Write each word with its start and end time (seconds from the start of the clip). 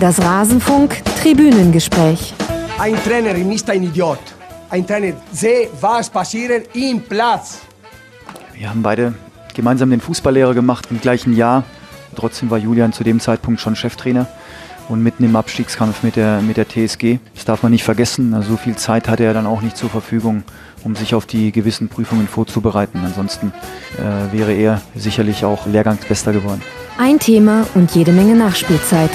Das 0.00 0.22
Rasenfunk 0.22 1.04
Tribünengespräch. 1.20 2.32
Ein 2.78 2.94
Trainer 3.02 3.34
ist 3.34 3.68
ein 3.68 3.82
Idiot. 3.82 4.20
Ein 4.70 4.86
Trainer 4.86 5.14
sehe, 5.32 5.70
was 5.80 6.08
passiert 6.08 6.76
im 6.76 7.00
Platz. 7.02 7.62
Wir 8.54 8.70
haben 8.70 8.80
beide 8.80 9.14
gemeinsam 9.54 9.90
den 9.90 10.00
Fußballlehrer 10.00 10.54
gemacht 10.54 10.86
im 10.92 11.00
gleichen 11.00 11.34
Jahr. 11.34 11.64
Trotzdem 12.14 12.48
war 12.48 12.58
Julian 12.58 12.92
zu 12.92 13.02
dem 13.02 13.18
Zeitpunkt 13.18 13.60
schon 13.60 13.74
Cheftrainer 13.74 14.28
und 14.88 15.02
mitten 15.02 15.24
im 15.24 15.34
Abstiegskampf 15.34 16.04
mit 16.04 16.14
der, 16.14 16.42
mit 16.42 16.58
der 16.58 16.68
TSG. 16.68 17.18
Das 17.34 17.44
darf 17.44 17.64
man 17.64 17.72
nicht 17.72 17.82
vergessen. 17.82 18.34
Also 18.34 18.50
so 18.50 18.56
viel 18.56 18.76
Zeit 18.76 19.08
hatte 19.08 19.24
er 19.24 19.34
dann 19.34 19.46
auch 19.48 19.62
nicht 19.62 19.76
zur 19.76 19.90
Verfügung, 19.90 20.44
um 20.84 20.94
sich 20.94 21.16
auf 21.16 21.26
die 21.26 21.50
gewissen 21.50 21.88
Prüfungen 21.88 22.28
vorzubereiten. 22.28 23.00
Ansonsten 23.04 23.52
äh, 23.96 24.32
wäre 24.32 24.52
er 24.52 24.80
sicherlich 24.94 25.44
auch 25.44 25.66
Lehrgangsbester 25.66 26.32
geworden. 26.32 26.62
Ein 26.98 27.18
Thema 27.18 27.66
und 27.74 27.96
jede 27.96 28.12
Menge 28.12 28.36
Nachspielzeit. 28.36 29.10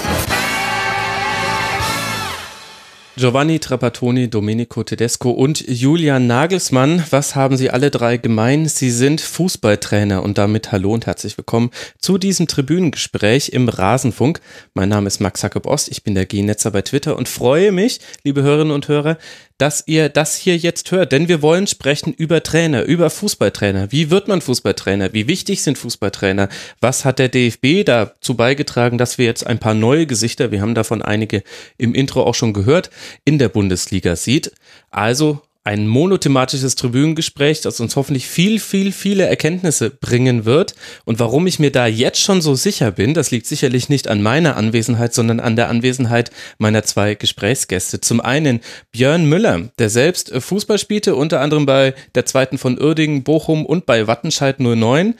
Giovanni 3.15 3.59
Trapattoni, 3.59 4.27
Domenico 4.27 4.83
Tedesco 4.83 5.29
und 5.29 5.63
Julian 5.67 6.25
Nagelsmann. 6.25 7.03
Was 7.11 7.35
haben 7.35 7.57
sie 7.57 7.69
alle 7.69 7.91
drei 7.91 8.17
gemein? 8.17 8.67
Sie 8.67 8.89
sind 8.89 9.21
Fußballtrainer 9.21 10.23
und 10.23 10.39
damit 10.39 10.71
hallo 10.71 10.95
und 10.95 11.05
herzlich 11.05 11.37
willkommen 11.37 11.69
zu 11.99 12.17
diesem 12.17 12.47
Tribünengespräch 12.47 13.49
im 13.49 13.69
Rasenfunk. 13.69 14.41
Mein 14.73 14.89
Name 14.89 15.05
ist 15.05 15.21
Max 15.21 15.43
Jakob 15.43 15.67
Ost, 15.67 15.89
ich 15.89 16.01
bin 16.01 16.15
der 16.15 16.25
G-Netzer 16.25 16.71
bei 16.71 16.81
Twitter 16.81 17.15
und 17.15 17.29
freue 17.29 17.71
mich, 17.71 17.99
liebe 18.23 18.41
Hörerinnen 18.41 18.73
und 18.73 18.87
Hörer, 18.87 19.19
dass 19.63 19.87
ihr 19.87 20.09
das 20.09 20.35
hier 20.35 20.57
jetzt 20.57 20.91
hört, 20.91 21.13
denn 21.13 21.29
wir 21.29 21.41
wollen 21.41 21.67
sprechen 21.67 22.13
über 22.13 22.43
Trainer, 22.43 22.83
über 22.83 23.09
Fußballtrainer. 23.09 23.93
Wie 23.93 24.09
wird 24.09 24.27
man 24.27 24.41
Fußballtrainer? 24.41 25.13
Wie 25.13 25.29
wichtig 25.29 25.63
sind 25.63 25.77
Fußballtrainer? 25.77 26.49
Was 26.81 27.05
hat 27.05 27.17
der 27.17 27.29
DFB 27.29 27.85
dazu 27.85 28.35
beigetragen, 28.35 28.97
dass 28.97 29.17
wir 29.17 29.23
jetzt 29.25 29.47
ein 29.47 29.59
paar 29.59 29.73
neue 29.73 30.05
Gesichter, 30.05 30.51
wir 30.51 30.59
haben 30.59 30.75
davon 30.75 31.01
einige 31.01 31.43
im 31.77 31.95
Intro 31.95 32.23
auch 32.23 32.35
schon 32.35 32.51
gehört, 32.51 32.89
in 33.23 33.39
der 33.39 33.47
Bundesliga 33.47 34.17
sieht? 34.17 34.51
Also 34.91 35.41
ein 35.65 35.87
monothematisches 35.87 36.75
Tribünengespräch, 36.75 37.61
das 37.61 37.79
uns 37.79 37.95
hoffentlich 37.95 38.27
viel, 38.27 38.59
viel, 38.59 38.91
viele 38.91 39.25
Erkenntnisse 39.25 39.89
bringen 39.89 40.43
wird. 40.43 40.75
Und 41.05 41.19
warum 41.19 41.47
ich 41.47 41.57
mir 41.57 41.71
da 41.71 41.87
jetzt 41.87 42.19
schon 42.19 42.41
so 42.41 42.53
sicher 42.53 42.91
bin, 42.91 43.13
das 43.13 43.31
liegt 43.31 43.47
sicherlich 43.47 43.87
nicht 43.87 44.09
an 44.09 44.21
meiner 44.21 44.57
Anwesenheit, 44.57 45.13
sondern 45.13 45.39
an 45.39 45.55
der 45.55 45.69
Anwesenheit 45.69 46.31
meiner 46.57 46.83
zwei 46.83 47.15
Gesprächsgäste. 47.15 48.01
Zum 48.01 48.19
einen 48.19 48.59
Björn 48.91 49.25
Müller, 49.25 49.69
der 49.79 49.89
selbst 49.89 50.33
Fußball 50.35 50.77
spielte, 50.77 51.15
unter 51.15 51.39
anderem 51.39 51.65
bei 51.65 51.93
der 52.13 52.25
zweiten 52.25 52.57
von 52.57 52.77
Uerdingen, 52.77 53.23
Bochum 53.23 53.65
und 53.65 53.85
bei 53.85 54.05
Wattenscheid 54.05 54.59
09, 54.59 55.15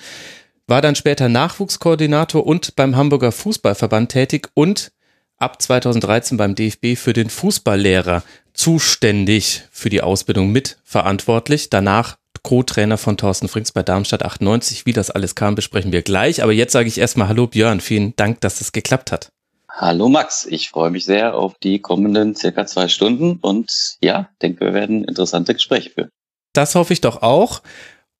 war 0.67 0.81
dann 0.81 0.95
später 0.95 1.29
Nachwuchskoordinator 1.29 2.45
und 2.45 2.75
beim 2.75 2.97
Hamburger 2.97 3.31
Fußballverband 3.31 4.11
tätig 4.11 4.49
und 4.53 4.91
ab 5.37 5.61
2013 5.61 6.37
beim 6.37 6.55
DFB 6.55 6.95
für 6.95 7.13
den 7.13 7.29
Fußballlehrer 7.29 8.23
zuständig 8.53 9.63
für 9.71 9.89
die 9.89 10.01
Ausbildung 10.01 10.51
mitverantwortlich. 10.51 11.69
Danach 11.69 12.17
Co-Trainer 12.43 12.97
von 12.97 13.17
Thorsten 13.17 13.47
Frings 13.47 13.71
bei 13.71 13.83
Darmstadt 13.83 14.23
98. 14.23 14.85
Wie 14.85 14.93
das 14.93 15.09
alles 15.09 15.35
kam, 15.35 15.55
besprechen 15.55 15.91
wir 15.91 16.01
gleich. 16.01 16.43
Aber 16.43 16.51
jetzt 16.51 16.73
sage 16.73 16.89
ich 16.89 16.97
erstmal 16.97 17.29
Hallo 17.29 17.47
Björn, 17.47 17.79
vielen 17.79 18.15
Dank, 18.15 18.41
dass 18.41 18.61
es 18.61 18.71
geklappt 18.73 19.11
hat. 19.11 19.29
Hallo 19.69 20.07
Max, 20.07 20.45
ich 20.45 20.69
freue 20.69 20.91
mich 20.91 21.05
sehr 21.05 21.33
auf 21.33 21.57
die 21.57 21.79
kommenden 21.79 22.35
circa 22.35 22.67
zwei 22.67 22.87
Stunden 22.87 23.39
und 23.41 23.97
ja, 24.01 24.29
denke, 24.41 24.65
wir 24.65 24.73
werden 24.73 25.03
interessante 25.03 25.53
Gespräche 25.53 25.89
führen. 25.89 26.09
Das 26.53 26.75
hoffe 26.75 26.93
ich 26.93 27.01
doch 27.01 27.23
auch. 27.23 27.63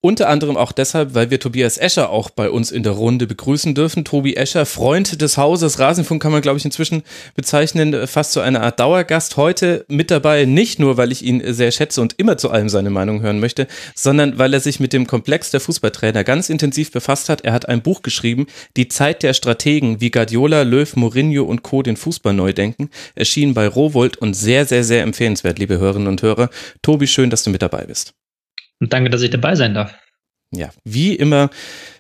Unter 0.06 0.28
anderem 0.28 0.58
auch 0.58 0.74
deshalb, 0.74 1.14
weil 1.14 1.30
wir 1.30 1.40
Tobias 1.40 1.78
Escher 1.78 2.10
auch 2.10 2.30
bei 2.30 2.50
uns 2.50 2.72
in 2.72 2.84
der 2.84 2.92
Runde 2.92 3.26
begrüßen 3.26 3.74
dürfen. 3.74 4.04
Tobi 4.04 4.36
Escher, 4.36 4.66
Freund 4.66 5.22
des 5.22 5.38
Hauses, 5.38 5.80
Rasenfunk 5.80 6.22
kann 6.22 6.34
man, 6.34 6.42
glaube 6.42 6.58
ich, 6.58 6.66
inzwischen 6.66 7.04
bezeichnen, 7.38 8.06
fast 8.06 8.34
zu 8.34 8.42
einer 8.42 8.64
Art 8.64 8.82
Dauergast. 8.82 9.38
Heute 9.38 9.86
mit 9.88 10.12
dabei, 10.12 10.44
nicht 10.44 10.78
nur, 10.78 10.98
weil 10.98 11.14
ich 11.14 11.24
ihn 11.24 11.42
sehr 11.54 11.72
schätze 11.72 12.02
und 12.02 12.16
immer 12.18 12.38
zu 12.38 12.52
allem 12.52 12.68
seine 12.68 12.90
Meinung 12.90 13.22
hören 13.22 13.40
möchte, 13.40 13.66
sondern 13.96 14.38
weil 14.38 14.54
er 14.54 14.60
sich 14.60 14.82
mit 14.82 14.92
dem 14.92 15.08
Komplex 15.08 15.52
der 15.52 15.62
Fußballtrainer 15.62 16.26
ganz 16.26 16.50
intensiv 16.50 16.92
befasst 16.92 17.30
hat. 17.30 17.46
Er 17.46 17.54
hat 17.54 17.70
ein 17.70 17.82
Buch 17.82 18.02
geschrieben, 18.02 18.48
Die 18.76 18.90
Zeit 18.90 19.24
der 19.24 19.34
Strategen, 19.34 20.02
wie 20.02 20.12
Guardiola, 20.12 20.64
Löw, 20.64 20.94
Mourinho 20.98 21.46
und 21.46 21.64
Co. 21.64 21.82
den 21.82 21.96
Fußball 21.96 22.34
neu 22.34 22.52
denken, 22.52 22.90
erschien 23.16 23.54
bei 23.54 23.70
Rowold 23.70 24.18
und 24.18 24.34
sehr, 24.34 24.66
sehr, 24.66 24.84
sehr 24.84 25.04
empfehlenswert, 25.04 25.60
liebe 25.60 25.78
Hörerinnen 25.78 26.10
und 26.10 26.22
Hörer. 26.22 26.50
Tobi, 26.82 27.08
schön, 27.08 27.30
dass 27.30 27.44
du 27.44 27.52
mit 27.52 27.62
dabei 27.62 27.86
bist. 27.86 28.14
Und 28.84 28.92
danke, 28.92 29.10
dass 29.10 29.22
ich 29.22 29.30
dabei 29.30 29.56
sein 29.56 29.74
darf. 29.74 29.96
Ja, 30.52 30.72
wie 30.84 31.16
immer 31.16 31.50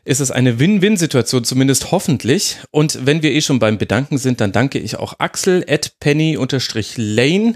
ist 0.03 0.19
es 0.19 0.31
eine 0.31 0.59
Win-Win-Situation, 0.59 1.45
zumindest 1.45 1.91
hoffentlich. 1.91 2.57
Und 2.71 3.05
wenn 3.05 3.23
wir 3.23 3.31
eh 3.31 3.39
schon 3.39 3.59
beim 3.59 3.77
Bedanken 3.77 4.17
sind, 4.17 4.41
dann 4.41 4.51
danke 4.51 4.79
ich 4.79 4.97
auch 4.97 5.13
Axel 5.17 5.63
at 5.65 5.97
penny-lane 6.01 7.53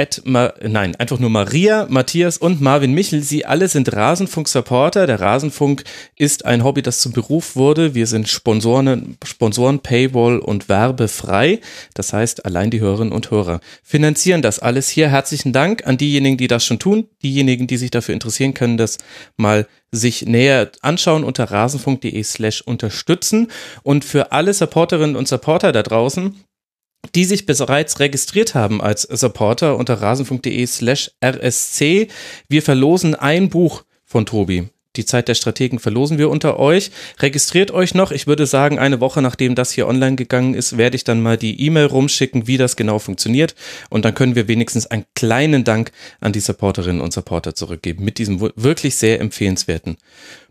at 0.00 0.22
Ma 0.24 0.54
nein, 0.62 0.96
einfach 0.96 1.18
nur 1.18 1.28
Maria, 1.28 1.86
Matthias 1.90 2.38
und 2.38 2.62
Marvin 2.62 2.94
Michel. 2.94 3.22
Sie 3.22 3.44
alle 3.44 3.68
sind 3.68 3.92
Rasenfunk-Supporter. 3.92 5.06
Der 5.06 5.20
Rasenfunk 5.20 5.84
ist 6.16 6.46
ein 6.46 6.64
Hobby, 6.64 6.80
das 6.80 7.00
zum 7.00 7.12
Beruf 7.12 7.54
wurde. 7.54 7.94
Wir 7.94 8.06
sind 8.06 8.26
Sponsoren, 8.26 9.18
Sponsoren, 9.22 9.80
Paywall 9.80 10.38
und 10.38 10.70
werbefrei. 10.70 11.60
Das 11.92 12.14
heißt, 12.14 12.46
allein 12.46 12.70
die 12.70 12.80
Hörerinnen 12.80 13.12
und 13.12 13.30
Hörer 13.30 13.60
finanzieren 13.82 14.40
das 14.40 14.58
alles 14.58 14.88
hier. 14.88 15.10
Herzlichen 15.10 15.52
Dank 15.52 15.86
an 15.86 15.98
diejenigen, 15.98 16.38
die 16.38 16.48
das 16.48 16.64
schon 16.64 16.78
tun. 16.78 17.06
Diejenigen, 17.22 17.66
die 17.66 17.76
sich 17.76 17.90
dafür 17.90 18.14
interessieren, 18.14 18.54
können 18.54 18.78
das 18.78 18.96
mal 19.36 19.66
sich 19.92 20.24
näher 20.24 20.70
anschauen 20.80 21.24
unter 21.24 21.50
rasenfunk.de 21.50 22.22
slash 22.22 22.62
unterstützen. 22.62 23.48
Und 23.82 24.06
für 24.06 24.32
alle 24.32 24.54
Supporterinnen 24.54 25.16
und 25.16 25.28
Supporter 25.28 25.72
da 25.72 25.82
draußen, 25.82 26.36
die 27.14 27.24
sich 27.24 27.46
bereits 27.46 28.00
registriert 28.00 28.54
haben 28.54 28.80
als 28.80 29.02
Supporter 29.02 29.76
unter 29.76 29.94
rasenfunk.de 29.94 30.66
slash 30.66 31.10
rsc. 31.22 32.08
Wir 32.48 32.62
verlosen 32.62 33.14
ein 33.14 33.48
Buch 33.48 33.82
von 34.04 34.26
Tobi. 34.26 34.68
Die 34.96 35.04
Zeit 35.04 35.28
der 35.28 35.34
Strategen 35.34 35.78
verlosen 35.78 36.18
wir 36.18 36.30
unter 36.30 36.58
euch. 36.58 36.90
Registriert 37.20 37.70
euch 37.70 37.94
noch. 37.94 38.10
Ich 38.10 38.26
würde 38.26 38.44
sagen, 38.44 38.80
eine 38.80 39.00
Woche 39.00 39.22
nachdem 39.22 39.54
das 39.54 39.70
hier 39.70 39.86
online 39.86 40.16
gegangen 40.16 40.54
ist, 40.54 40.78
werde 40.78 40.96
ich 40.96 41.04
dann 41.04 41.22
mal 41.22 41.36
die 41.36 41.60
E-Mail 41.64 41.86
rumschicken, 41.86 42.48
wie 42.48 42.56
das 42.56 42.74
genau 42.74 42.98
funktioniert. 42.98 43.54
Und 43.88 44.04
dann 44.04 44.14
können 44.14 44.34
wir 44.34 44.48
wenigstens 44.48 44.86
einen 44.86 45.04
kleinen 45.14 45.62
Dank 45.62 45.92
an 46.20 46.32
die 46.32 46.40
Supporterinnen 46.40 47.00
und 47.00 47.12
Supporter 47.12 47.54
zurückgeben 47.54 48.04
mit 48.04 48.18
diesem 48.18 48.40
wirklich 48.40 48.96
sehr 48.96 49.20
empfehlenswerten 49.20 49.96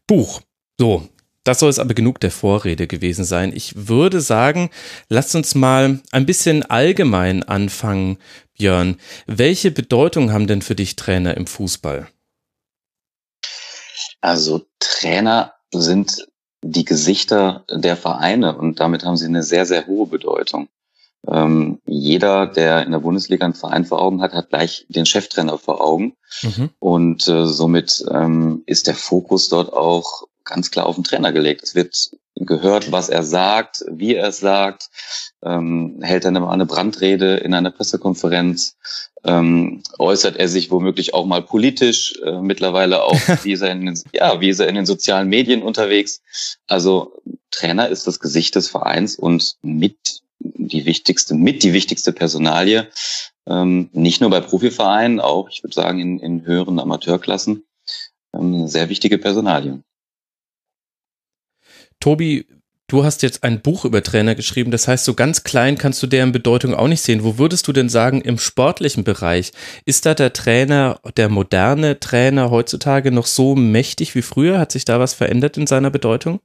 Buch. 0.08 0.42
So, 0.80 1.10
das 1.50 1.62
soll 1.62 1.72
es 1.72 1.80
aber 1.80 1.96
genug 1.96 2.20
der 2.20 2.30
Vorrede 2.30 2.86
gewesen 2.86 3.26
sein. 3.26 3.52
Ich 3.56 3.88
würde 3.88 4.22
sagen, 4.22 4.70
lasst 5.08 5.34
uns 5.34 5.56
mal 5.56 6.00
ein 6.12 6.28
bisschen 6.28 6.62
allgemein 6.62 7.42
anfangen, 7.42 8.20
Björn. 8.56 8.98
Welche 9.26 9.72
Bedeutung 9.72 10.32
haben 10.32 10.46
denn 10.46 10.62
für 10.62 10.76
dich 10.76 10.96
Trainer 10.96 11.36
im 11.36 11.48
Fußball? 11.48 12.08
Also 14.22 14.68
Trainer 14.78 15.56
sind 15.74 16.28
die 16.62 16.86
Gesichter 16.86 17.66
der 17.68 17.98
Vereine 17.98 18.56
und 18.56 18.80
damit 18.80 19.04
haben 19.04 19.18
sie 19.18 19.26
eine 19.26 19.42
sehr, 19.42 19.66
sehr 19.66 19.88
hohe 19.88 20.06
Bedeutung. 20.06 20.68
Ähm, 21.28 21.80
jeder, 21.88 22.46
der 22.46 22.86
in 22.86 22.92
der 22.92 23.00
Bundesliga 23.00 23.44
einen 23.44 23.56
Verein 23.56 23.86
vor 23.86 24.04
Augen 24.04 24.22
hat, 24.22 24.34
hat 24.34 24.50
gleich 24.50 24.86
den 24.88 25.08
Cheftrainer 25.08 25.58
vor 25.58 25.82
Augen. 25.82 26.14
Mhm. 26.44 26.70
Und 26.78 27.28
äh, 27.28 27.48
somit 27.48 28.06
ähm, 28.12 28.62
ist 28.68 28.86
der 28.86 28.96
Fokus 28.96 29.50
dort 29.50 29.74
auch 29.74 30.29
ganz 30.50 30.72
klar 30.72 30.86
auf 30.86 30.96
den 30.96 31.04
Trainer 31.04 31.32
gelegt. 31.32 31.64
Es 31.64 31.76
wird 31.76 32.12
gehört, 32.36 32.92
was 32.92 33.10
er 33.10 33.24
sagt, 33.24 33.84
wie 33.90 34.16
er 34.16 34.30
es 34.30 34.40
sagt, 34.40 34.90
ähm, 35.44 36.00
hält 36.02 36.26
er 36.26 36.30
eine 36.30 36.66
Brandrede 36.66 37.38
in 37.38 37.54
einer 37.54 37.72
Pressekonferenz, 37.72 38.76
ähm, 39.24 39.84
äußert 39.98 40.38
er 40.38 40.48
sich 40.48 40.72
womöglich 40.72 41.14
auch 41.14 41.26
mal 41.26 41.42
politisch, 41.42 42.18
äh, 42.24 42.42
mittlerweile 42.42 43.04
auch, 43.04 43.14
wie 43.44 43.52
ist, 43.52 43.62
er 43.62 43.72
in 43.72 43.86
den, 43.86 44.00
ja, 44.14 44.40
wie 44.42 44.50
ist 44.50 44.60
er 44.60 44.68
in 44.68 44.76
den 44.76 44.86
sozialen 44.86 45.28
Medien 45.28 45.62
unterwegs. 45.62 46.22
Also 46.68 47.22
Trainer 47.52 47.90
ist 47.90 48.08
das 48.08 48.20
Gesicht 48.20 48.56
des 48.56 48.70
Vereins 48.70 49.16
und 49.16 49.56
mit 49.62 50.22
die 50.40 50.86
wichtigste, 50.86 51.36
mit 51.36 51.64
die 51.64 51.74
wichtigste 51.74 52.14
Personalie, 52.14 52.88
ähm, 53.46 53.90
nicht 53.92 54.22
nur 54.22 54.30
bei 54.30 54.40
Profivereinen, 54.40 55.20
auch 55.20 55.50
ich 55.50 55.64
würde 55.64 55.74
sagen 55.74 56.00
in, 56.00 56.20
in 56.20 56.46
höheren 56.46 56.80
Amateurklassen, 56.80 57.66
ähm, 58.34 58.68
sehr 58.68 58.90
wichtige 58.90 59.18
Personalien. 59.18 59.84
Tobi, 62.00 62.46
du 62.88 63.04
hast 63.04 63.24
jetzt 63.24 63.44
ein 63.44 63.62
Buch 63.62 63.86
über 63.86 64.02
Trainer 64.04 64.36
geschrieben, 64.36 64.72
das 64.72 64.88
heißt, 64.88 65.06
so 65.06 65.14
ganz 65.14 65.44
klein 65.44 65.78
kannst 65.78 66.02
du 66.04 66.08
deren 66.08 66.32
Bedeutung 66.32 66.74
auch 66.74 66.88
nicht 66.88 67.02
sehen. 67.02 67.24
Wo 67.24 67.38
würdest 67.38 67.68
du 67.68 67.74
denn 67.74 67.90
sagen, 67.90 68.22
im 68.22 68.38
sportlichen 68.38 69.04
Bereich, 69.04 69.52
ist 69.86 70.06
da 70.06 70.14
der 70.14 70.34
Trainer, 70.34 71.00
der 71.18 71.30
moderne 71.30 72.00
Trainer 72.00 72.52
heutzutage 72.52 73.12
noch 73.12 73.26
so 73.26 73.56
mächtig 73.56 74.16
wie 74.16 74.22
früher? 74.22 74.60
Hat 74.60 74.72
sich 74.72 74.86
da 74.86 75.00
was 75.00 75.14
verändert 75.14 75.58
in 75.58 75.68
seiner 75.68 75.92
Bedeutung? 75.92 76.40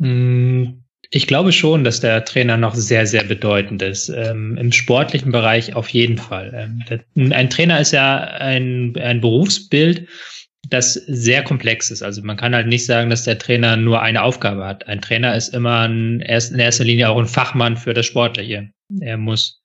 Hm, 0.00 0.84
ich 1.10 1.26
glaube 1.26 1.52
schon, 1.52 1.84
dass 1.84 2.00
der 2.00 2.24
Trainer 2.24 2.56
noch 2.56 2.74
sehr, 2.74 3.06
sehr 3.06 3.24
bedeutend 3.24 3.80
ist. 3.82 4.10
Ähm, 4.10 4.56
Im 4.58 4.72
sportlichen 4.72 5.32
Bereich 5.32 5.74
auf 5.74 5.88
jeden 5.88 6.18
Fall. 6.18 6.52
Ähm, 7.16 7.32
ein 7.32 7.50
Trainer 7.50 7.80
ist 7.80 7.92
ja 7.92 8.18
ein, 8.18 8.94
ein 8.96 9.20
Berufsbild, 9.20 10.06
das 10.68 10.94
sehr 10.94 11.42
komplex 11.42 11.90
ist. 11.90 12.02
Also 12.02 12.22
man 12.22 12.36
kann 12.36 12.54
halt 12.54 12.66
nicht 12.66 12.84
sagen, 12.84 13.10
dass 13.10 13.24
der 13.24 13.38
Trainer 13.38 13.76
nur 13.76 14.02
eine 14.02 14.22
Aufgabe 14.22 14.66
hat. 14.66 14.86
Ein 14.86 15.00
Trainer 15.00 15.34
ist 15.34 15.54
immer 15.54 15.88
ein, 15.88 16.20
erst 16.20 16.52
in 16.52 16.58
erster 16.58 16.84
Linie 16.84 17.08
auch 17.08 17.18
ein 17.18 17.26
Fachmann 17.26 17.76
für 17.76 17.94
das 17.94 18.06
Sportliche. 18.06 18.70
Er 19.00 19.16
muss 19.16 19.62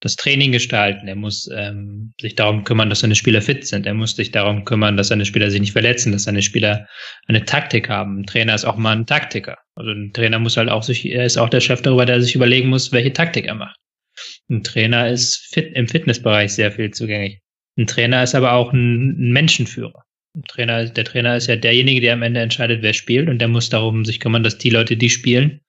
das 0.00 0.16
Training 0.16 0.50
gestalten. 0.50 1.06
Er 1.06 1.14
muss 1.14 1.48
ähm, 1.54 2.12
sich 2.20 2.34
darum 2.34 2.64
kümmern, 2.64 2.90
dass 2.90 3.00
seine 3.00 3.14
Spieler 3.14 3.40
fit 3.40 3.66
sind. 3.66 3.86
Er 3.86 3.94
muss 3.94 4.16
sich 4.16 4.32
darum 4.32 4.64
kümmern, 4.64 4.96
dass 4.96 5.08
seine 5.08 5.24
Spieler 5.24 5.50
sich 5.50 5.60
nicht 5.60 5.72
verletzen, 5.72 6.12
dass 6.12 6.24
seine 6.24 6.42
Spieler 6.42 6.88
eine 7.28 7.44
Taktik 7.44 7.88
haben. 7.88 8.20
Ein 8.20 8.26
Trainer 8.26 8.54
ist 8.54 8.64
auch 8.64 8.76
mal 8.76 8.96
ein 8.96 9.06
Taktiker. 9.06 9.58
Also 9.76 9.90
ein 9.92 10.12
Trainer 10.12 10.40
muss 10.40 10.56
halt 10.56 10.68
auch 10.68 10.82
sich, 10.82 11.06
er 11.06 11.24
ist 11.24 11.38
auch 11.38 11.48
der 11.48 11.60
Chef 11.60 11.82
darüber, 11.82 12.04
der 12.04 12.20
sich 12.20 12.34
überlegen 12.34 12.68
muss, 12.68 12.90
welche 12.90 13.12
Taktik 13.12 13.46
er 13.46 13.54
macht. 13.54 13.76
Ein 14.50 14.64
Trainer 14.64 15.08
ist 15.08 15.36
fit, 15.52 15.72
im 15.74 15.86
Fitnessbereich 15.86 16.52
sehr 16.52 16.72
viel 16.72 16.90
zugänglich. 16.90 17.38
Ein 17.78 17.86
Trainer 17.86 18.22
ist 18.24 18.34
aber 18.34 18.52
auch 18.52 18.72
ein 18.72 19.30
Menschenführer. 19.30 20.04
Trainer, 20.48 20.86
der 20.86 21.04
Trainer 21.04 21.36
ist 21.36 21.46
ja 21.46 21.56
derjenige, 21.56 22.00
der 22.00 22.14
am 22.14 22.22
Ende 22.22 22.40
entscheidet, 22.40 22.82
wer 22.82 22.94
spielt 22.94 23.28
und 23.28 23.38
der 23.38 23.48
muss 23.48 23.68
darum 23.68 24.04
sich 24.04 24.20
kümmern, 24.20 24.42
dass 24.42 24.58
die 24.58 24.70
Leute, 24.70 24.96
die 24.96 25.10
spielen, 25.10 25.60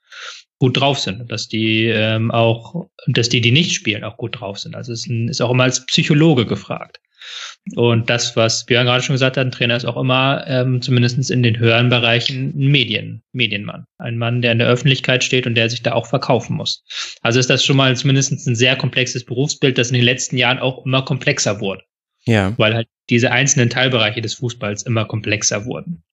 gut 0.59 0.79
drauf 0.79 0.99
sind, 0.99 1.29
dass 1.29 1.49
die 1.49 1.87
ähm, 1.87 2.31
auch, 2.31 2.87
dass 3.07 3.27
die, 3.27 3.41
die 3.41 3.51
nicht 3.51 3.73
spielen, 3.73 4.03
auch 4.03 4.17
gut 4.17 4.39
drauf 4.39 4.59
sind. 4.59 4.75
Also 4.75 4.93
es 4.93 5.05
ist 5.05 5.41
auch 5.41 5.51
immer 5.51 5.63
als 5.63 5.85
Psychologe 5.87 6.45
gefragt. 6.45 6.99
Und 7.75 8.09
das, 8.09 8.35
was 8.35 8.65
Björn 8.65 8.85
gerade 8.85 9.03
schon 9.03 9.13
gesagt 9.13 9.37
hat, 9.37 9.45
ein 9.45 9.51
Trainer 9.51 9.77
ist 9.77 9.85
auch 9.85 9.97
immer, 9.97 10.45
ähm, 10.47 10.81
zumindest 10.81 11.31
in 11.31 11.43
den 11.43 11.57
höheren 11.57 11.89
Bereichen, 11.89 12.53
ein 12.55 12.67
Medien, 12.67 13.23
Medienmann. 13.31 13.85
Ein 13.97 14.17
Mann, 14.17 14.41
der 14.41 14.51
in 14.51 14.59
der 14.59 14.67
Öffentlichkeit 14.67 15.23
steht 15.23 15.47
und 15.47 15.55
der 15.55 15.69
sich 15.69 15.81
da 15.81 15.93
auch 15.93 16.05
verkaufen 16.05 16.57
muss. 16.57 16.83
Also 17.21 17.39
ist 17.39 17.49
das 17.49 17.63
schon 17.63 17.77
mal 17.77 17.95
zumindest 17.95 18.31
ein 18.31 18.55
sehr 18.55 18.75
komplexes 18.75 19.25
Berufsbild, 19.25 19.77
das 19.77 19.89
in 19.89 19.95
den 19.95 20.03
letzten 20.03 20.37
Jahren 20.37 20.59
auch 20.59 20.85
immer 20.85 21.03
komplexer 21.03 21.61
wurde. 21.61 21.83
Ja. 22.25 22.53
Weil 22.57 22.73
halt 22.73 22.87
diese 23.09 23.31
einzelnen 23.31 23.69
Teilbereiche 23.69 24.21
des 24.21 24.35
Fußballs 24.35 24.83
immer 24.83 25.05
komplexer 25.05 25.65
wurden. 25.65 26.03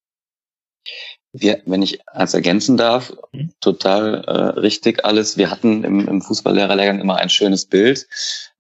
Wir, 1.33 1.63
wenn 1.65 1.83
ich 1.83 2.01
als 2.09 2.35
ergänzen 2.35 2.77
darf, 2.77 3.13
mhm. 3.33 3.53
total 3.61 4.25
äh, 4.25 4.59
richtig 4.59 5.05
alles. 5.05 5.37
Wir 5.37 5.51
hatten 5.51 5.85
im, 5.85 6.09
im 6.09 6.23
Fußballlehrerlehrgang 6.23 7.01
immer 7.01 7.19
ein 7.19 7.29
schönes 7.29 7.67
Bild, 7.67 8.09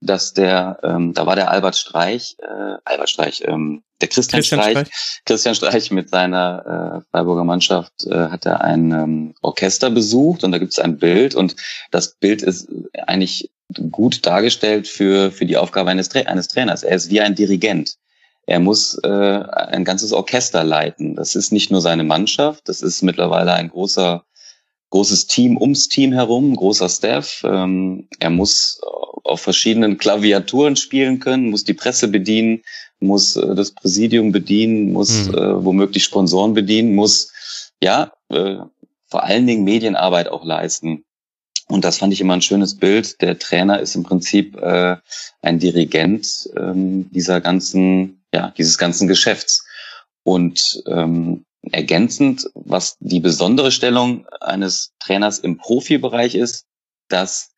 dass 0.00 0.35
der, 0.35 0.79
ähm, 0.85 1.12
da 1.12 1.26
war 1.26 1.35
der 1.35 1.50
Albert 1.50 1.76
Streich, 1.76 2.37
äh, 2.38 2.76
Albert 2.85 3.11
Streich, 3.11 3.43
ähm, 3.44 3.82
der 4.00 4.08
Christian, 4.08 4.41
Christian 4.41 4.61
Streich, 4.61 4.79
Streich, 4.79 5.23
Christian 5.26 5.55
Streich 5.56 5.91
mit 5.91 6.11
seiner 6.11 7.03
äh, 7.03 7.11
Freiburger 7.11 7.44
Mannschaft 7.44 8.06
äh, 8.06 8.29
hat 8.29 8.46
er 8.46 8.61
ein 8.61 8.93
ähm, 8.93 9.35
Orchester 9.43 9.91
besucht 9.91 10.44
und 10.44 10.53
da 10.53 10.58
gibt 10.58 10.73
es 10.73 10.79
ein 10.79 10.99
Bild 10.99 11.35
und 11.35 11.56
das 11.91 12.14
Bild 12.14 12.43
ist 12.43 12.69
eigentlich 13.06 13.50
gut 13.90 14.26
dargestellt 14.26 14.88
für 14.88 15.31
für 15.31 15.46
die 15.46 15.56
Aufgabe 15.56 15.90
eines, 15.90 16.08
Tra 16.08 16.20
eines 16.20 16.49
Trainers. 16.49 16.82
Er 16.82 16.96
ist 16.96 17.11
wie 17.11 17.20
ein 17.20 17.34
Dirigent. 17.34 17.96
Er 18.46 18.58
muss 18.58 18.99
äh, 19.05 19.08
ein 19.08 19.84
ganzes 19.84 20.12
Orchester 20.12 20.64
leiten. 20.64 21.14
Das 21.14 21.37
ist 21.37 21.52
nicht 21.52 21.70
nur 21.70 21.81
seine 21.81 22.05
Mannschaft, 22.05 22.69
das 22.69 22.82
ist 22.82 23.02
mittlerweile 23.02 23.52
ein 23.52 23.69
großer, 23.69 24.25
großes 24.90 25.28
Team 25.28 25.56
ums 25.56 25.88
Team 25.88 26.12
herum, 26.12 26.56
großer 26.56 26.88
Staff. 26.88 27.43
Ähm, 27.44 28.08
er 28.19 28.31
muss 28.31 28.81
auf 29.25 29.40
verschiedenen 29.40 29.99
Klaviaturen 29.99 30.75
spielen 30.75 31.20
können, 31.20 31.50
muss 31.50 31.64
die 31.64 31.75
Presse 31.75 32.08
bedienen, 32.08 32.62
muss 32.99 33.37
äh, 33.37 33.55
das 33.55 33.70
Präsidium 33.70 34.32
bedienen, 34.32 34.93
muss 34.93 35.28
mhm. 35.28 35.34
äh, 35.34 35.64
womöglich 35.64 36.05
Sponsoren 36.05 36.55
bedienen, 36.55 36.94
muss 36.94 37.32
ja 37.81 38.12
äh, 38.31 38.56
vor 39.06 39.25
allen 39.25 39.46
Dingen 39.46 39.64
Medienarbeit 39.64 40.28
auch 40.28 40.44
leisten. 40.44 41.05
Und 41.70 41.84
das 41.84 41.99
fand 41.99 42.12
ich 42.12 42.20
immer 42.20 42.34
ein 42.34 42.43
schönes 42.43 42.76
Bild. 42.76 43.20
Der 43.22 43.38
Trainer 43.38 43.81
ist 43.81 43.94
im 43.94 44.02
Prinzip 44.02 44.56
äh, 44.56 44.96
ein 45.40 45.58
Dirigent 45.58 46.50
ähm, 46.56 47.11
dieser 47.12 47.40
ganzen 47.40 48.20
ja, 48.32 48.52
dieses 48.56 48.78
ganzen 48.78 49.08
Geschäfts. 49.08 49.64
Und 50.22 50.82
ähm, 50.87 51.44
ergänzend, 51.72 52.49
was 52.55 52.96
die 53.00 53.20
besondere 53.20 53.72
Stellung 53.72 54.26
eines 54.40 54.93
Trainers 54.99 55.38
im 55.38 55.58
Profibereich 55.58 56.34
ist, 56.34 56.67
dass 57.08 57.50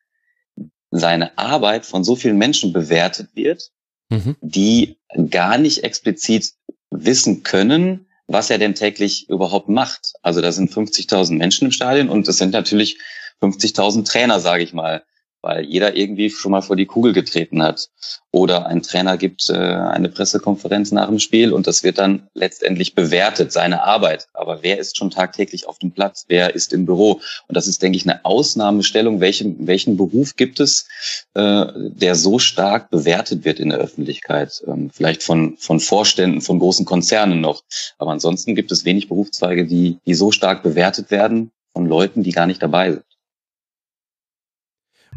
seine 0.91 1.37
Arbeit 1.37 1.85
von 1.85 2.03
so 2.03 2.15
vielen 2.15 2.37
Menschen 2.37 2.73
bewertet 2.73 3.29
wird, 3.33 3.69
mhm. 4.09 4.35
die 4.41 4.97
gar 5.29 5.57
nicht 5.57 5.83
explizit 5.83 6.53
wissen 6.89 7.43
können, 7.43 8.07
was 8.27 8.49
er 8.49 8.57
denn 8.57 8.75
täglich 8.75 9.29
überhaupt 9.29 9.69
macht. 9.69 10.13
Also 10.21 10.41
da 10.41 10.51
sind 10.51 10.71
50.000 10.71 11.33
Menschen 11.33 11.65
im 11.65 11.71
Stadion 11.71 12.09
und 12.09 12.27
es 12.27 12.37
sind 12.37 12.51
natürlich 12.51 12.99
50.000 13.41 14.05
Trainer, 14.05 14.39
sage 14.39 14.63
ich 14.63 14.73
mal, 14.73 15.03
weil 15.43 15.65
jeder 15.65 15.95
irgendwie 15.95 16.29
schon 16.29 16.53
mal 16.53 16.61
vor 16.61 16.77
die 16.77 16.85
Kugel 16.85 17.11
getreten 17.11 17.61
hat. 17.61 17.89
Oder 18.31 18.65
ein 18.65 18.81
Trainer 18.81 19.17
gibt 19.17 19.49
äh, 19.49 19.53
eine 19.53 20.07
Pressekonferenz 20.07 20.93
nach 20.93 21.09
dem 21.09 21.19
Spiel 21.19 21.51
und 21.51 21.67
das 21.67 21.83
wird 21.83 21.97
dann 21.97 22.29
letztendlich 22.33 22.95
bewertet, 22.95 23.51
seine 23.51 23.83
Arbeit. 23.83 24.27
Aber 24.33 24.63
wer 24.63 24.79
ist 24.79 24.97
schon 24.97 25.11
tagtäglich 25.11 25.67
auf 25.67 25.79
dem 25.79 25.91
Platz? 25.91 26.25
Wer 26.29 26.55
ist 26.55 26.71
im 26.71 26.85
Büro? 26.85 27.19
Und 27.47 27.57
das 27.57 27.67
ist, 27.67 27.83
denke 27.83 27.97
ich, 27.97 28.09
eine 28.09 28.23
Ausnahmestellung. 28.23 29.19
Welchen, 29.19 29.67
welchen 29.67 29.97
Beruf 29.97 30.37
gibt 30.37 30.61
es, 30.61 30.87
äh, 31.33 31.65
der 31.75 32.15
so 32.15 32.39
stark 32.39 32.89
bewertet 32.89 33.43
wird 33.43 33.59
in 33.59 33.69
der 33.69 33.79
Öffentlichkeit? 33.79 34.63
Ähm, 34.65 34.91
vielleicht 34.91 35.23
von, 35.23 35.57
von 35.57 35.81
Vorständen, 35.81 36.39
von 36.39 36.57
großen 36.57 36.85
Konzernen 36.85 37.41
noch. 37.41 37.63
Aber 37.97 38.11
ansonsten 38.11 38.55
gibt 38.55 38.71
es 38.71 38.85
wenig 38.85 39.09
Berufszweige, 39.09 39.65
die, 39.65 39.99
die 40.05 40.13
so 40.13 40.31
stark 40.31 40.63
bewertet 40.63 41.11
werden 41.11 41.51
von 41.73 41.85
Leuten, 41.85 42.23
die 42.23 42.31
gar 42.31 42.47
nicht 42.47 42.63
dabei 42.63 42.93
sind. 42.93 43.03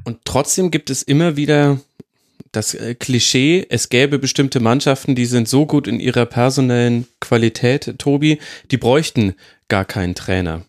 Und 0.07 0.25
trotzdem 0.25 0.71
gibt 0.71 0.89
es 0.89 1.03
immer 1.03 1.37
wieder 1.37 1.81
das 2.53 2.75
äh, 2.75 2.95
Klischee, 2.95 3.67
es 3.69 3.89
gäbe 3.89 4.21
bestimmte 4.21 4.61
Mannschaften, 4.61 5.17
die 5.17 5.27
sind 5.27 5.49
so 5.49 5.67
gut 5.67 5.89
in 5.89 5.99
ihrer 5.99 6.27
personellen 6.27 7.09
Qualität, 7.21 7.97
Tobi, 7.99 8.39
die 8.71 8.77
bräuchten 8.77 9.35
gar 9.67 9.85
keinen 9.85 10.15
Trainer. 10.15 10.65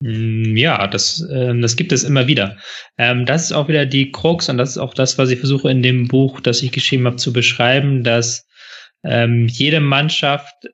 Mm, 0.00 0.58
ja, 0.58 0.86
das, 0.86 1.22
äh, 1.22 1.58
das 1.58 1.76
gibt 1.76 1.92
es 1.92 2.04
immer 2.04 2.26
wieder. 2.26 2.58
Ähm, 2.98 3.24
das 3.24 3.44
ist 3.44 3.52
auch 3.52 3.66
wieder 3.66 3.86
die 3.86 4.12
Krux 4.12 4.50
und 4.50 4.58
das 4.58 4.72
ist 4.72 4.78
auch 4.78 4.92
das, 4.92 5.16
was 5.16 5.30
ich 5.30 5.38
versuche 5.38 5.70
in 5.70 5.82
dem 5.82 6.08
Buch, 6.08 6.38
das 6.38 6.62
ich 6.62 6.70
geschrieben 6.70 7.06
habe, 7.06 7.16
zu 7.16 7.32
beschreiben, 7.32 8.04
dass 8.04 8.46
ähm, 9.04 9.48
jede 9.48 9.80
Mannschaft 9.80 10.68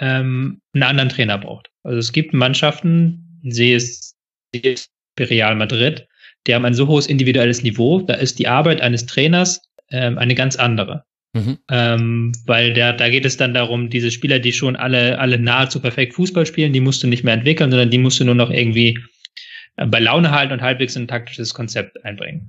ähm, 0.00 0.60
einen 0.74 0.82
anderen 0.82 1.08
Trainer 1.08 1.38
braucht. 1.38 1.70
Also 1.82 1.96
es 1.98 2.12
gibt 2.12 2.34
Mannschaften, 2.34 3.40
sie 3.42 3.72
ist, 3.72 4.16
sie 4.52 4.60
ist 4.60 4.90
Real 5.24 5.54
Madrid, 5.54 6.06
die 6.46 6.54
haben 6.54 6.64
ein 6.64 6.74
so 6.74 6.86
hohes 6.86 7.06
individuelles 7.06 7.62
Niveau, 7.62 8.00
da 8.00 8.14
ist 8.14 8.38
die 8.38 8.48
Arbeit 8.48 8.80
eines 8.80 9.06
Trainers 9.06 9.60
ähm, 9.90 10.18
eine 10.18 10.34
ganz 10.34 10.56
andere. 10.56 11.04
Mhm. 11.34 11.58
Ähm, 11.70 12.32
weil 12.46 12.72
der, 12.72 12.94
da 12.94 13.08
geht 13.10 13.26
es 13.26 13.36
dann 13.36 13.54
darum, 13.54 13.90
diese 13.90 14.10
Spieler, 14.10 14.38
die 14.38 14.52
schon 14.52 14.76
alle, 14.76 15.18
alle 15.18 15.38
nahezu 15.38 15.80
perfekt 15.80 16.14
Fußball 16.14 16.46
spielen, 16.46 16.72
die 16.72 16.80
musst 16.80 17.02
du 17.02 17.06
nicht 17.06 17.22
mehr 17.24 17.34
entwickeln, 17.34 17.70
sondern 17.70 17.90
die 17.90 17.98
musst 17.98 18.18
du 18.18 18.24
nur 18.24 18.34
noch 18.34 18.50
irgendwie 18.50 18.98
äh, 19.76 19.86
bei 19.86 20.00
Laune 20.00 20.30
halten 20.30 20.54
und 20.54 20.62
halbwegs 20.62 20.96
ein 20.96 21.08
taktisches 21.08 21.52
Konzept 21.52 22.04
einbringen. 22.04 22.48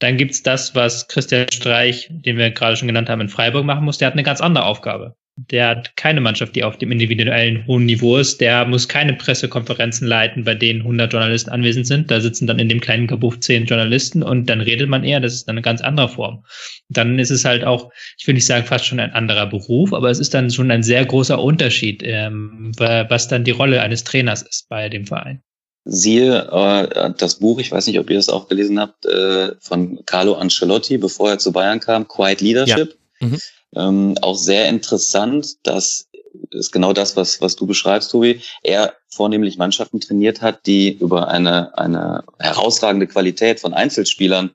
Dann 0.00 0.16
gibt's 0.16 0.42
das, 0.42 0.74
was 0.74 1.08
Christian 1.08 1.46
Streich, 1.52 2.08
den 2.10 2.36
wir 2.36 2.50
gerade 2.50 2.76
schon 2.76 2.88
genannt 2.88 3.08
haben, 3.08 3.20
in 3.20 3.28
Freiburg 3.28 3.64
machen 3.64 3.84
muss. 3.84 3.98
Der 3.98 4.06
hat 4.06 4.14
eine 4.14 4.22
ganz 4.22 4.40
andere 4.40 4.64
Aufgabe 4.64 5.16
der 5.50 5.68
hat 5.68 5.96
keine 5.96 6.20
Mannschaft, 6.20 6.56
die 6.56 6.64
auf 6.64 6.78
dem 6.78 6.90
individuellen 6.90 7.64
hohen 7.66 7.86
Niveau 7.86 8.16
ist. 8.16 8.40
Der 8.40 8.64
muss 8.66 8.88
keine 8.88 9.14
Pressekonferenzen 9.14 10.06
leiten, 10.06 10.44
bei 10.44 10.54
denen 10.54 10.80
100 10.80 11.12
Journalisten 11.12 11.50
anwesend 11.50 11.86
sind. 11.86 12.10
Da 12.10 12.20
sitzen 12.20 12.46
dann 12.48 12.58
in 12.58 12.68
dem 12.68 12.80
kleinen 12.80 13.06
Kabuff 13.06 13.38
10 13.38 13.66
Journalisten 13.66 14.22
und 14.24 14.46
dann 14.46 14.60
redet 14.60 14.88
man 14.88 15.04
eher. 15.04 15.20
Das 15.20 15.34
ist 15.34 15.46
dann 15.46 15.54
eine 15.54 15.62
ganz 15.62 15.80
andere 15.80 16.08
Form. 16.08 16.44
Dann 16.88 17.18
ist 17.18 17.30
es 17.30 17.44
halt 17.44 17.64
auch, 17.64 17.92
ich 18.18 18.26
will 18.26 18.34
nicht 18.34 18.46
sagen 18.46 18.66
fast 18.66 18.86
schon 18.86 18.98
ein 18.98 19.12
anderer 19.12 19.46
Beruf, 19.46 19.92
aber 19.92 20.10
es 20.10 20.18
ist 20.18 20.34
dann 20.34 20.50
schon 20.50 20.70
ein 20.70 20.82
sehr 20.82 21.04
großer 21.04 21.40
Unterschied, 21.40 22.02
ähm, 22.04 22.72
was 22.76 23.28
dann 23.28 23.44
die 23.44 23.52
Rolle 23.52 23.80
eines 23.80 24.02
Trainers 24.02 24.42
ist 24.42 24.68
bei 24.68 24.88
dem 24.88 25.06
Verein. 25.06 25.40
Siehe 25.84 26.48
äh, 26.50 27.10
das 27.16 27.36
Buch, 27.36 27.60
ich 27.60 27.70
weiß 27.70 27.86
nicht, 27.86 27.98
ob 27.98 28.10
ihr 28.10 28.16
das 28.16 28.28
auch 28.28 28.48
gelesen 28.48 28.80
habt, 28.80 29.06
äh, 29.06 29.52
von 29.60 30.00
Carlo 30.04 30.34
Ancelotti, 30.34 30.98
bevor 30.98 31.30
er 31.30 31.38
zu 31.38 31.52
Bayern 31.52 31.80
kam, 31.80 32.08
Quiet 32.08 32.40
Leadership. 32.40 32.96
Ja. 33.20 33.26
Mhm. 33.28 33.38
Ähm, 33.74 34.16
auch 34.22 34.36
sehr 34.36 34.68
interessant, 34.68 35.66
dass 35.66 36.08
ist 36.50 36.72
genau 36.72 36.92
das, 36.92 37.16
was, 37.16 37.40
was 37.40 37.56
du 37.56 37.66
beschreibst, 37.66 38.10
Tobi. 38.10 38.40
Er 38.62 38.94
vornehmlich 39.08 39.58
Mannschaften 39.58 40.00
trainiert 40.00 40.42
hat, 40.42 40.66
die 40.66 40.92
über 40.92 41.28
eine, 41.28 41.76
eine 41.76 42.24
herausragende 42.38 43.06
Qualität 43.06 43.60
von 43.60 43.74
Einzelspielern 43.74 44.50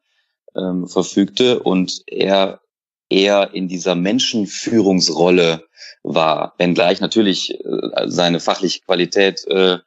ähm, 0.55 0.87
verfügte 0.87 1.59
und 1.59 2.03
er 2.07 2.61
eher 3.09 3.53
in 3.53 3.67
dieser 3.67 3.95
Menschenführungsrolle 3.95 5.65
war, 6.03 6.53
wenngleich 6.57 6.99
natürlich 6.99 7.53
äh, 7.53 8.05
seine 8.05 8.39
fachliche 8.39 8.81
Qualität 8.81 9.45
äh, 9.47 9.77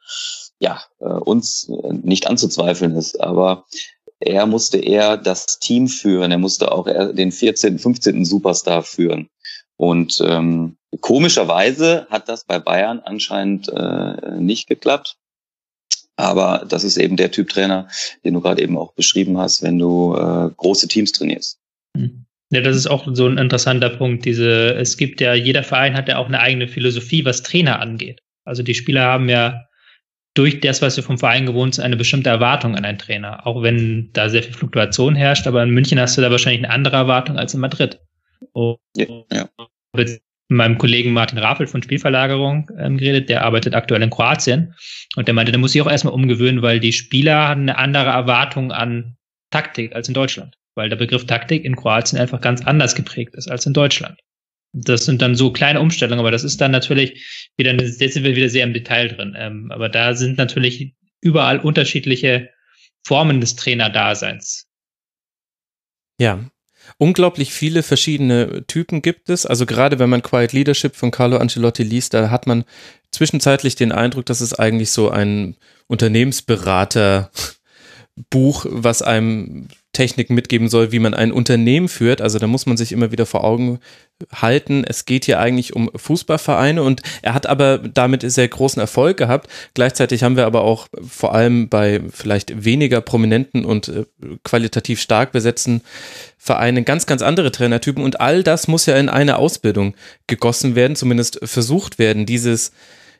ja 0.59 0.81
äh, 0.99 1.05
uns 1.05 1.69
nicht 1.91 2.27
anzuzweifeln 2.27 2.95
ist. 2.95 3.21
Aber 3.21 3.65
er 4.19 4.45
musste 4.45 4.77
eher 4.77 5.17
das 5.17 5.59
Team 5.59 5.87
führen, 5.87 6.31
er 6.31 6.37
musste 6.37 6.71
auch 6.71 6.87
den 7.13 7.31
14., 7.31 7.79
15. 7.79 8.25
Superstar 8.25 8.83
führen. 8.83 9.29
Und 9.75 10.23
ähm, 10.25 10.77
komischerweise 11.01 12.07
hat 12.09 12.27
das 12.29 12.43
bei 12.45 12.59
Bayern 12.59 12.99
anscheinend 12.99 13.69
äh, 13.69 14.39
nicht 14.39 14.67
geklappt. 14.67 15.17
Aber 16.15 16.65
das 16.67 16.83
ist 16.83 16.97
eben 16.97 17.15
der 17.15 17.29
Typ 17.29 17.49
Trainer, 17.49 17.87
den 18.25 18.33
du 18.33 18.41
gerade 18.41 18.61
eben 18.61 18.75
auch 18.75 18.93
beschrieben 18.93 19.37
hast, 19.37 19.61
wenn 19.61 19.77
du 19.77 20.15
äh, 20.15 20.49
große 20.57 20.87
Teams 20.87 21.11
trainierst. 21.11 21.59
Hm. 21.95 22.25
Ja, 22.49 22.61
das 22.61 22.75
ist 22.75 22.87
auch 22.87 23.07
so 23.11 23.27
ein 23.27 23.37
interessanter 23.37 23.89
Punkt. 23.89 24.25
Diese, 24.25 24.73
es 24.75 24.97
gibt 24.97 25.21
ja, 25.21 25.33
jeder 25.33 25.63
Verein 25.63 25.95
hat 25.95 26.07
ja 26.07 26.17
auch 26.17 26.27
eine 26.27 26.39
eigene 26.39 26.67
Philosophie, 26.67 27.23
was 27.23 27.43
Trainer 27.43 27.81
angeht. 27.81 28.21
Also 28.45 28.63
die 28.63 28.73
Spieler 28.73 29.03
haben 29.03 29.29
ja 29.29 29.66
durch 30.37 30.59
das, 30.59 30.81
was 30.81 30.95
wir 30.97 31.03
vom 31.03 31.17
Verein 31.17 31.45
gewohnt 31.45 31.75
sind, 31.75 31.83
eine 31.83 31.97
bestimmte 31.97 32.29
Erwartung 32.29 32.75
an 32.75 32.85
einen 32.85 32.99
Trainer. 32.99 33.45
Auch 33.47 33.63
wenn 33.63 34.09
da 34.13 34.29
sehr 34.29 34.43
viel 34.43 34.53
Fluktuation 34.53 35.15
herrscht, 35.15 35.47
aber 35.47 35.63
in 35.63 35.71
München 35.71 35.99
hast 35.99 36.17
du 36.17 36.21
da 36.21 36.29
wahrscheinlich 36.29 36.63
eine 36.63 36.73
andere 36.73 36.97
Erwartung 36.97 37.37
als 37.37 37.53
in 37.53 37.59
Madrid. 37.59 37.99
Und 38.51 38.77
ja, 38.95 39.05
ja. 39.31 39.49
mit 39.95 40.21
meinem 40.49 40.77
Kollegen 40.77 41.11
Martin 41.11 41.39
Raffel 41.39 41.67
von 41.67 41.81
Spielverlagerung 41.81 42.69
ähm, 42.77 42.97
geredet, 42.97 43.29
der 43.29 43.43
arbeitet 43.43 43.73
aktuell 43.73 44.01
in 44.01 44.09
Kroatien 44.09 44.75
und 45.15 45.27
der 45.27 45.33
meinte, 45.33 45.51
der 45.51 45.59
muss 45.59 45.73
sich 45.73 45.81
auch 45.81 45.91
erstmal 45.91 46.13
umgewöhnen, 46.13 46.61
weil 46.61 46.79
die 46.79 46.93
Spieler 46.93 47.47
haben 47.47 47.61
eine 47.61 47.77
andere 47.77 48.09
Erwartung 48.09 48.71
an 48.71 49.17
Taktik 49.49 49.93
als 49.95 50.07
in 50.07 50.13
Deutschland, 50.13 50.55
weil 50.75 50.89
der 50.89 50.95
Begriff 50.97 51.25
Taktik 51.25 51.65
in 51.65 51.75
Kroatien 51.75 52.19
einfach 52.19 52.41
ganz 52.41 52.65
anders 52.65 52.95
geprägt 52.95 53.35
ist 53.35 53.49
als 53.49 53.65
in 53.65 53.73
Deutschland. 53.73 54.19
Das 54.83 55.05
sind 55.05 55.21
dann 55.21 55.35
so 55.35 55.51
kleine 55.51 55.81
Umstellungen, 55.81 56.19
aber 56.19 56.31
das 56.31 56.43
ist 56.43 56.61
dann 56.61 56.71
natürlich 56.71 57.49
wieder, 57.57 57.73
jetzt 57.73 57.99
sind 57.99 58.23
wir 58.23 58.35
wieder 58.35 58.49
sehr 58.49 58.63
im 58.63 58.73
Detail 58.73 59.09
drin. 59.09 59.35
Ähm, 59.37 59.71
aber 59.71 59.89
da 59.89 60.13
sind 60.13 60.37
natürlich 60.37 60.93
überall 61.21 61.59
unterschiedliche 61.59 62.49
Formen 63.05 63.41
des 63.41 63.55
Trainerdaseins. 63.55 64.67
Ja, 66.19 66.49
unglaublich 66.97 67.53
viele 67.53 67.83
verschiedene 67.83 68.65
Typen 68.67 69.01
gibt 69.01 69.29
es. 69.29 69.45
Also 69.45 69.65
gerade 69.65 69.99
wenn 69.99 70.09
man 70.09 70.21
Quiet 70.21 70.53
Leadership 70.53 70.95
von 70.95 71.11
Carlo 71.11 71.37
Ancelotti 71.37 71.83
liest, 71.83 72.13
da 72.13 72.29
hat 72.29 72.47
man 72.47 72.65
zwischenzeitlich 73.11 73.75
den 73.75 73.91
Eindruck, 73.91 74.25
dass 74.25 74.41
es 74.41 74.53
eigentlich 74.53 74.91
so 74.91 75.09
ein 75.09 75.55
Unternehmensberater 75.87 77.31
Buch, 78.29 78.65
was 78.69 79.01
einem 79.01 79.67
Techniken 79.97 80.35
mitgeben 80.35 80.69
soll, 80.69 80.91
wie 80.91 80.99
man 80.99 81.15
ein 81.15 81.31
Unternehmen 81.31 81.87
führt. 81.87 82.21
Also 82.21 82.37
da 82.37 82.45
muss 82.45 82.67
man 82.67 82.77
sich 82.77 82.91
immer 82.91 83.11
wieder 83.11 83.25
vor 83.25 83.43
Augen 83.43 83.79
halten. 84.31 84.83
Es 84.83 85.05
geht 85.05 85.25
hier 85.25 85.39
eigentlich 85.39 85.75
um 85.75 85.89
Fußballvereine 85.95 86.83
und 86.83 87.01
er 87.23 87.33
hat 87.33 87.47
aber 87.47 87.79
damit 87.79 88.21
sehr 88.31 88.47
großen 88.47 88.79
Erfolg 88.79 89.17
gehabt. 89.17 89.49
Gleichzeitig 89.73 90.21
haben 90.21 90.37
wir 90.37 90.45
aber 90.45 90.61
auch 90.61 90.87
vor 91.07 91.33
allem 91.33 91.67
bei 91.67 92.01
vielleicht 92.11 92.63
weniger 92.63 93.01
prominenten 93.01 93.65
und 93.65 93.87
äh, 93.87 94.05
qualitativ 94.43 95.01
stark 95.01 95.31
besetzten 95.31 95.81
Vereinen 96.37 96.85
ganz, 96.85 97.07
ganz 97.07 97.23
andere 97.23 97.51
Trainertypen 97.51 98.03
und 98.03 98.21
all 98.21 98.43
das 98.43 98.67
muss 98.67 98.85
ja 98.85 98.95
in 98.97 99.09
eine 99.09 99.37
Ausbildung 99.37 99.95
gegossen 100.27 100.75
werden, 100.75 100.95
zumindest 100.95 101.39
versucht 101.43 101.97
werden, 101.97 102.27
dieses 102.27 102.71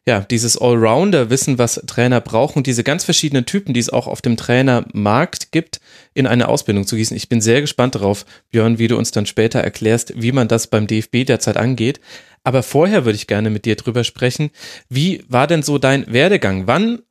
ja, 0.08 0.22
dieses 0.22 0.58
Allrounder-Wissen, 0.58 1.58
was 1.58 1.82
Trainer 1.86 2.22
brauchen 2.22 2.64
diese 2.64 2.86
ganz 2.86 3.04
verschiedenen 3.04 3.46
Typen, 3.46 3.74
die 3.74 3.82
es 3.82 3.90
auch 3.90 4.08
auf 4.08 4.22
dem 4.22 4.38
Trainermarkt 4.38 5.52
gibt, 5.52 5.82
in 6.14 6.26
eine 6.26 6.48
Ausbildung 6.48 6.88
zu 6.88 6.96
gießen. 6.96 7.18
Ich 7.18 7.28
bin 7.28 7.42
sehr 7.42 7.60
gespannt 7.60 7.96
darauf, 7.96 8.26
Björn, 8.50 8.80
wie 8.80 8.88
du 8.88 8.98
uns 8.98 9.12
dann 9.12 9.26
später 9.26 9.60
erklärst, 9.60 10.14
wie 10.16 10.32
man 10.32 10.48
das 10.48 10.68
beim 10.68 10.88
DFB 10.88 11.26
derzeit 11.26 11.58
angeht. 11.58 12.00
Aber 12.46 12.64
vorher 12.64 13.04
würde 13.04 13.18
ich 13.18 13.28
gerne 13.28 13.50
mit 13.50 13.66
dir 13.66 13.76
drüber 13.76 14.06
sprechen. 14.06 14.52
Wie 14.88 15.26
war 15.28 15.46
denn 15.46 15.62
so 15.62 15.78
dein 15.78 16.12
Werdegang? 16.12 16.68
Wann 16.68 17.02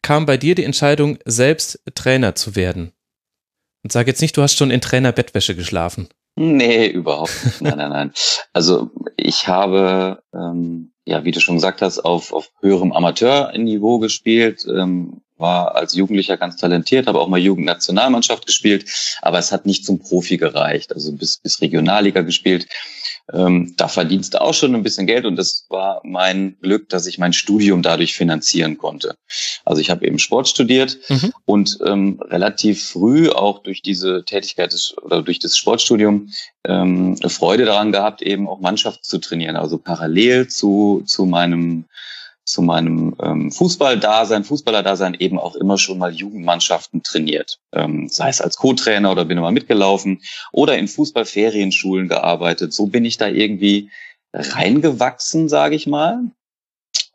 kam 0.00 0.24
bei 0.24 0.38
dir 0.38 0.54
die 0.54 0.64
Entscheidung, 0.64 1.18
selbst 1.26 1.82
Trainer 1.94 2.36
zu 2.36 2.56
werden? 2.56 2.92
Und 3.82 3.92
sag 3.92 4.06
jetzt 4.06 4.22
nicht, 4.22 4.34
du 4.34 4.40
hast 4.40 4.56
schon 4.56 4.70
in 4.70 4.80
Trainerbettwäsche 4.80 5.54
geschlafen. 5.54 6.08
Nee, 6.36 6.86
überhaupt 6.86 7.32
nicht. 7.44 7.60
Nein, 7.60 7.76
nein, 7.76 7.90
nein. 7.90 8.12
Also 8.54 8.90
ich 9.18 9.46
habe, 9.46 10.22
ähm, 10.34 10.94
ja, 11.06 11.24
wie 11.24 11.30
du 11.30 11.40
schon 11.40 11.54
gesagt 11.54 11.82
hast, 11.82 12.00
auf, 12.00 12.32
auf 12.32 12.50
höherem 12.60 12.92
Amateurniveau 12.92 14.00
gespielt, 14.00 14.66
ähm, 14.68 15.22
war 15.38 15.74
als 15.76 15.94
Jugendlicher 15.94 16.36
ganz 16.36 16.56
talentiert, 16.56 17.06
habe 17.06 17.20
auch 17.20 17.28
mal 17.28 17.38
Jugendnationalmannschaft 17.38 18.46
gespielt, 18.46 18.90
aber 19.22 19.38
es 19.38 19.52
hat 19.52 19.66
nicht 19.66 19.84
zum 19.84 20.00
Profi 20.00 20.36
gereicht, 20.36 20.92
also 20.92 21.12
bis, 21.12 21.38
bis 21.38 21.60
Regionalliga 21.60 22.22
gespielt 22.22 22.66
ähm, 23.32 23.74
da 23.76 23.88
verdienst 23.88 24.34
du 24.34 24.40
auch 24.40 24.54
schon 24.54 24.74
ein 24.74 24.82
bisschen 24.82 25.06
Geld 25.06 25.26
und 25.26 25.36
das 25.36 25.66
war 25.68 26.00
mein 26.04 26.56
Glück, 26.60 26.88
dass 26.88 27.06
ich 27.06 27.18
mein 27.18 27.32
Studium 27.32 27.82
dadurch 27.82 28.14
finanzieren 28.14 28.78
konnte. 28.78 29.16
Also 29.64 29.80
ich 29.80 29.90
habe 29.90 30.06
eben 30.06 30.18
Sport 30.18 30.48
studiert 30.48 30.98
mhm. 31.08 31.32
und 31.44 31.78
ähm, 31.84 32.20
relativ 32.22 32.84
früh 32.84 33.28
auch 33.30 33.62
durch 33.62 33.82
diese 33.82 34.24
Tätigkeit 34.24 34.72
des, 34.72 34.96
oder 34.98 35.22
durch 35.22 35.40
das 35.40 35.56
Sportstudium 35.56 36.30
ähm, 36.64 37.16
Freude 37.16 37.64
daran 37.64 37.90
gehabt, 37.90 38.22
eben 38.22 38.48
auch 38.48 38.60
Mannschaft 38.60 39.04
zu 39.04 39.18
trainieren. 39.18 39.56
Also 39.56 39.78
parallel 39.78 40.46
zu, 40.46 41.02
zu 41.04 41.26
meinem 41.26 41.86
zu 42.46 42.62
meinem 42.62 43.14
ähm, 43.20 43.50
Fußball-Dasein, 43.50 44.44
Fußballer-Dasein 44.44 45.14
eben 45.14 45.38
auch 45.38 45.56
immer 45.56 45.78
schon 45.78 45.98
mal 45.98 46.14
Jugendmannschaften 46.14 47.02
trainiert. 47.02 47.58
Ähm, 47.72 48.08
sei 48.08 48.28
es 48.28 48.40
als 48.40 48.56
Co-Trainer 48.56 49.10
oder 49.10 49.24
bin 49.24 49.36
immer 49.36 49.50
mitgelaufen 49.50 50.22
oder 50.52 50.78
in 50.78 50.86
Fußballferienschulen 50.86 52.08
gearbeitet. 52.08 52.72
So 52.72 52.86
bin 52.86 53.04
ich 53.04 53.18
da 53.18 53.26
irgendwie 53.26 53.90
reingewachsen, 54.32 55.48
sage 55.48 55.74
ich 55.74 55.88
mal. 55.88 56.20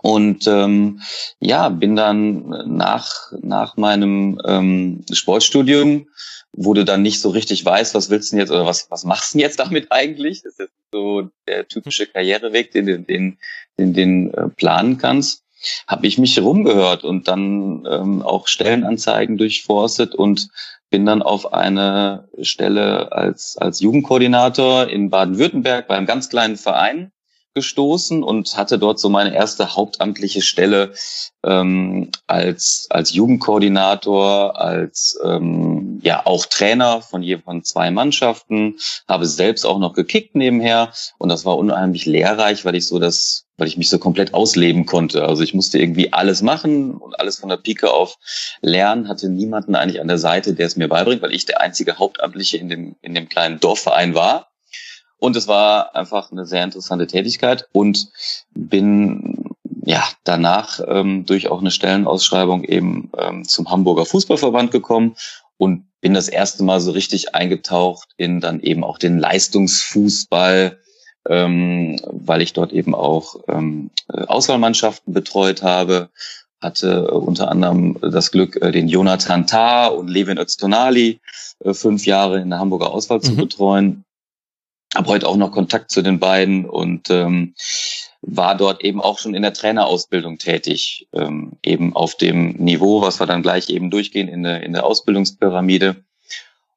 Und 0.01 0.47
ähm, 0.47 1.01
ja, 1.39 1.69
bin 1.69 1.95
dann 1.95 2.49
nach, 2.75 3.31
nach 3.41 3.77
meinem 3.77 4.41
ähm, 4.45 5.05
Sportstudium, 5.11 6.07
wo 6.53 6.73
du 6.73 6.83
dann 6.83 7.01
nicht 7.01 7.21
so 7.21 7.29
richtig 7.29 7.63
weißt, 7.63 7.95
was 7.95 8.09
willst 8.09 8.31
du 8.31 8.35
denn 8.35 8.41
jetzt 8.41 8.51
oder 8.51 8.65
was, 8.65 8.89
was 8.89 9.03
machst 9.03 9.33
du 9.33 9.37
denn 9.37 9.47
jetzt 9.47 9.59
damit 9.59 9.91
eigentlich? 9.91 10.41
Das 10.43 10.59
ist 10.59 10.73
so 10.91 11.29
der 11.47 11.67
typische 11.67 12.07
Karriereweg, 12.07 12.71
den, 12.71 13.05
den, 13.05 13.37
den, 13.77 13.93
den 13.93 14.33
äh, 14.33 14.49
planen 14.49 14.97
kannst, 14.97 15.43
habe 15.87 16.07
ich 16.07 16.17
mich 16.17 16.39
rumgehört 16.39 17.03
und 17.03 17.27
dann 17.27 17.87
ähm, 17.89 18.21
auch 18.21 18.47
Stellenanzeigen 18.47 19.37
durchforstet 19.37 20.15
und 20.15 20.49
bin 20.89 21.05
dann 21.05 21.21
auf 21.21 21.53
eine 21.53 22.27
Stelle 22.41 23.13
als, 23.13 23.57
als 23.57 23.79
Jugendkoordinator 23.79 24.89
in 24.89 25.09
Baden-Württemberg 25.09 25.87
bei 25.87 25.95
einem 25.95 26.07
ganz 26.07 26.29
kleinen 26.29 26.57
Verein 26.57 27.11
gestoßen 27.53 28.23
und 28.23 28.55
hatte 28.55 28.79
dort 28.79 28.99
so 28.99 29.09
meine 29.09 29.35
erste 29.35 29.75
hauptamtliche 29.75 30.41
Stelle 30.41 30.93
ähm, 31.43 32.11
als 32.27 32.87
als 32.89 33.13
Jugendkoordinator, 33.13 34.59
als 34.59 35.19
ähm, 35.23 35.99
ja 36.03 36.25
auch 36.25 36.45
Trainer 36.45 37.01
von 37.01 37.23
je 37.23 37.37
von 37.37 37.63
zwei 37.63 37.91
Mannschaften, 37.91 38.77
habe 39.07 39.25
selbst 39.25 39.65
auch 39.65 39.79
noch 39.79 39.93
gekickt 39.93 40.35
nebenher 40.35 40.93
und 41.17 41.29
das 41.29 41.45
war 41.45 41.57
unheimlich 41.57 42.05
lehrreich, 42.05 42.63
weil 42.65 42.75
ich 42.75 42.87
so 42.87 42.99
das 42.99 43.45
weil 43.61 43.67
ich 43.67 43.77
mich 43.77 43.91
so 43.91 43.99
komplett 43.99 44.33
ausleben 44.33 44.87
konnte. 44.87 45.23
Also 45.23 45.43
ich 45.43 45.53
musste 45.53 45.77
irgendwie 45.77 46.11
alles 46.11 46.41
machen 46.41 46.95
und 46.95 47.19
alles 47.19 47.37
von 47.37 47.49
der 47.49 47.57
Pike 47.57 47.91
auf 47.91 48.17
lernen, 48.61 49.07
hatte 49.07 49.29
niemanden 49.29 49.75
eigentlich 49.75 50.01
an 50.01 50.07
der 50.07 50.17
Seite, 50.17 50.55
der 50.55 50.65
es 50.65 50.77
mir 50.77 50.87
beibringt, 50.87 51.21
weil 51.21 51.31
ich 51.31 51.45
der 51.45 51.61
einzige 51.61 51.99
Hauptamtliche 51.99 52.57
in 52.57 52.69
dem, 52.69 52.95
in 53.01 53.13
dem 53.13 53.29
kleinen 53.29 53.59
Dorfverein 53.59 54.15
war. 54.15 54.50
Und 55.21 55.35
es 55.35 55.47
war 55.47 55.95
einfach 55.95 56.31
eine 56.31 56.47
sehr 56.47 56.63
interessante 56.63 57.05
Tätigkeit 57.05 57.67
und 57.73 58.07
bin 58.55 59.53
ja 59.85 60.03
danach 60.23 60.79
ähm, 60.87 61.27
durch 61.27 61.47
auch 61.51 61.61
eine 61.61 61.69
Stellenausschreibung 61.69 62.63
eben 62.63 63.11
ähm, 63.19 63.47
zum 63.47 63.69
Hamburger 63.69 64.07
Fußballverband 64.07 64.71
gekommen 64.71 65.15
und 65.57 65.85
bin 66.01 66.15
das 66.15 66.27
erste 66.27 66.63
Mal 66.63 66.81
so 66.81 66.89
richtig 66.89 67.35
eingetaucht 67.35 68.09
in 68.17 68.39
dann 68.39 68.61
eben 68.61 68.83
auch 68.83 68.97
den 68.97 69.19
Leistungsfußball, 69.19 70.79
ähm, 71.29 71.99
weil 72.03 72.41
ich 72.41 72.53
dort 72.53 72.73
eben 72.73 72.95
auch 72.95 73.35
ähm, 73.47 73.91
Auswahlmannschaften 74.07 75.13
betreut 75.13 75.61
habe, 75.61 76.09
hatte 76.61 77.11
unter 77.11 77.51
anderem 77.51 77.95
das 78.01 78.31
Glück, 78.31 78.59
äh, 78.59 78.71
den 78.71 78.87
Jonathan 78.87 79.45
Tah 79.45 79.85
und 79.85 80.07
Levin 80.07 80.39
Öztonali 80.39 81.19
äh, 81.59 81.75
fünf 81.75 82.07
Jahre 82.07 82.41
in 82.41 82.49
der 82.49 82.57
Hamburger 82.57 82.91
Auswahl 82.91 83.19
mhm. 83.19 83.23
zu 83.23 83.35
betreuen 83.35 84.03
habe 84.95 85.07
heute 85.07 85.27
auch 85.27 85.37
noch 85.37 85.51
Kontakt 85.51 85.91
zu 85.91 86.01
den 86.01 86.19
beiden 86.19 86.65
und 86.65 87.09
ähm, 87.09 87.55
war 88.21 88.55
dort 88.55 88.83
eben 88.83 89.01
auch 89.01 89.19
schon 89.19 89.33
in 89.33 89.41
der 89.41 89.53
Trainerausbildung 89.53 90.37
tätig, 90.37 91.07
ähm, 91.13 91.53
eben 91.63 91.95
auf 91.95 92.15
dem 92.15 92.53
Niveau, 92.53 93.01
was 93.01 93.19
wir 93.19 93.25
dann 93.25 93.41
gleich 93.41 93.69
eben 93.69 93.89
durchgehen 93.89 94.27
in 94.27 94.43
der, 94.43 94.63
in 94.63 94.73
der 94.73 94.85
Ausbildungspyramide. 94.85 96.03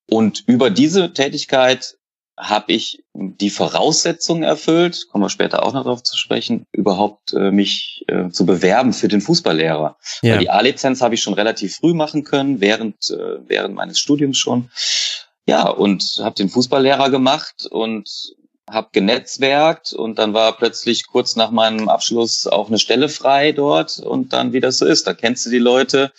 Und 0.08 0.44
über 0.46 0.70
diese 0.70 1.12
Tätigkeit 1.12 1.96
habe 2.36 2.72
ich 2.72 3.04
die 3.14 3.50
Voraussetzungen 3.50 4.42
erfüllt, 4.42 5.06
kommen 5.10 5.24
wir 5.24 5.30
später 5.30 5.64
auch 5.64 5.72
noch 5.72 5.84
darauf 5.84 6.02
zu 6.02 6.16
sprechen, 6.16 6.66
überhaupt 6.72 7.32
äh, 7.32 7.52
mich 7.52 8.04
äh, 8.08 8.28
zu 8.30 8.44
bewerben 8.44 8.92
für 8.92 9.06
den 9.06 9.20
Fußballlehrer. 9.20 9.96
Ja. 10.22 10.32
Weil 10.32 10.38
die 10.40 10.50
A-Lizenz 10.50 11.00
habe 11.00 11.14
ich 11.14 11.22
schon 11.22 11.34
relativ 11.34 11.76
früh 11.76 11.94
machen 11.94 12.24
können, 12.24 12.60
während, 12.60 13.10
äh, 13.10 13.38
während 13.46 13.74
meines 13.74 14.00
Studiums 14.00 14.38
schon. 14.38 14.70
Ja, 15.46 15.68
und 15.68 16.20
habe 16.22 16.34
den 16.34 16.48
Fußballlehrer 16.48 17.10
gemacht 17.10 17.66
und 17.70 18.34
habe 18.68 18.88
genetzwerkt 18.92 19.92
und 19.92 20.18
dann 20.18 20.32
war 20.32 20.56
plötzlich 20.56 21.06
kurz 21.06 21.36
nach 21.36 21.50
meinem 21.50 21.88
Abschluss 21.88 22.46
auch 22.46 22.68
eine 22.68 22.78
Stelle 22.78 23.10
frei 23.10 23.52
dort 23.52 23.98
und 23.98 24.32
dann 24.32 24.54
wie 24.54 24.60
das 24.60 24.78
so 24.78 24.86
ist, 24.86 25.06
da 25.06 25.12
kennst 25.12 25.44
du 25.44 25.50
die 25.50 25.58
Leute 25.58 26.12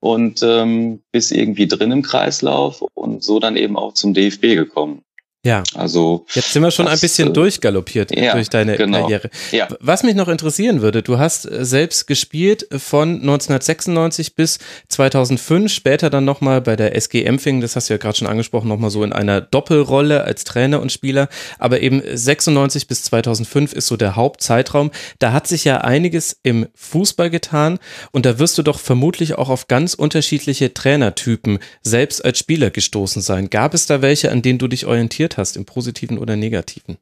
und 0.00 0.42
ähm, 0.42 1.02
bist 1.12 1.30
irgendwie 1.30 1.68
drin 1.68 1.92
im 1.92 2.02
Kreislauf 2.02 2.82
und 2.94 3.22
so 3.22 3.38
dann 3.38 3.56
eben 3.56 3.76
auch 3.76 3.94
zum 3.94 4.12
DFB 4.12 4.56
gekommen. 4.56 5.04
Ja. 5.44 5.62
Also 5.74 6.24
jetzt 6.32 6.52
sind 6.52 6.62
wir 6.62 6.70
schon 6.70 6.86
das, 6.86 6.94
ein 6.94 7.00
bisschen 7.00 7.28
äh, 7.28 7.32
durchgaloppiert 7.32 8.16
ja, 8.16 8.32
durch 8.32 8.48
deine 8.48 8.76
genau. 8.78 9.02
Karriere. 9.02 9.28
Ja. 9.52 9.68
Was 9.78 10.02
mich 10.02 10.14
noch 10.14 10.28
interessieren 10.28 10.80
würde, 10.80 11.02
du 11.02 11.18
hast 11.18 11.44
äh, 11.44 11.66
selbst 11.66 12.06
gespielt 12.06 12.66
von 12.70 13.16
1996 13.16 14.36
bis 14.36 14.58
2005, 14.88 15.70
später 15.70 16.08
dann 16.08 16.24
nochmal 16.24 16.62
bei 16.62 16.76
der 16.76 16.96
SG 16.96 17.24
Empfing, 17.24 17.60
das 17.60 17.76
hast 17.76 17.90
du 17.90 17.94
ja 17.94 17.98
gerade 17.98 18.16
schon 18.16 18.26
angesprochen, 18.26 18.68
nochmal 18.68 18.88
so 18.88 19.04
in 19.04 19.12
einer 19.12 19.42
Doppelrolle 19.42 20.24
als 20.24 20.44
Trainer 20.44 20.80
und 20.80 20.90
Spieler, 20.90 21.28
aber 21.58 21.80
eben 21.80 22.02
96 22.02 22.88
bis 22.88 23.02
2005 23.04 23.74
ist 23.74 23.86
so 23.86 23.98
der 23.98 24.16
Hauptzeitraum. 24.16 24.92
Da 25.18 25.32
hat 25.32 25.46
sich 25.46 25.64
ja 25.64 25.78
einiges 25.82 26.38
im 26.42 26.68
Fußball 26.74 27.28
getan 27.28 27.78
und 28.12 28.24
da 28.24 28.38
wirst 28.38 28.56
du 28.56 28.62
doch 28.62 28.78
vermutlich 28.78 29.34
auch 29.34 29.50
auf 29.50 29.68
ganz 29.68 29.92
unterschiedliche 29.92 30.72
Trainertypen 30.72 31.58
selbst 31.82 32.24
als 32.24 32.38
Spieler 32.38 32.70
gestoßen 32.70 33.20
sein. 33.20 33.50
Gab 33.50 33.74
es 33.74 33.84
da 33.84 34.00
welche, 34.00 34.32
an 34.32 34.40
denen 34.40 34.58
du 34.58 34.68
dich 34.68 34.86
orientiert 34.86 35.33
hast, 35.38 35.56
im 35.56 35.64
positiven 35.64 36.18
oder 36.18 36.36
negativen? 36.36 36.98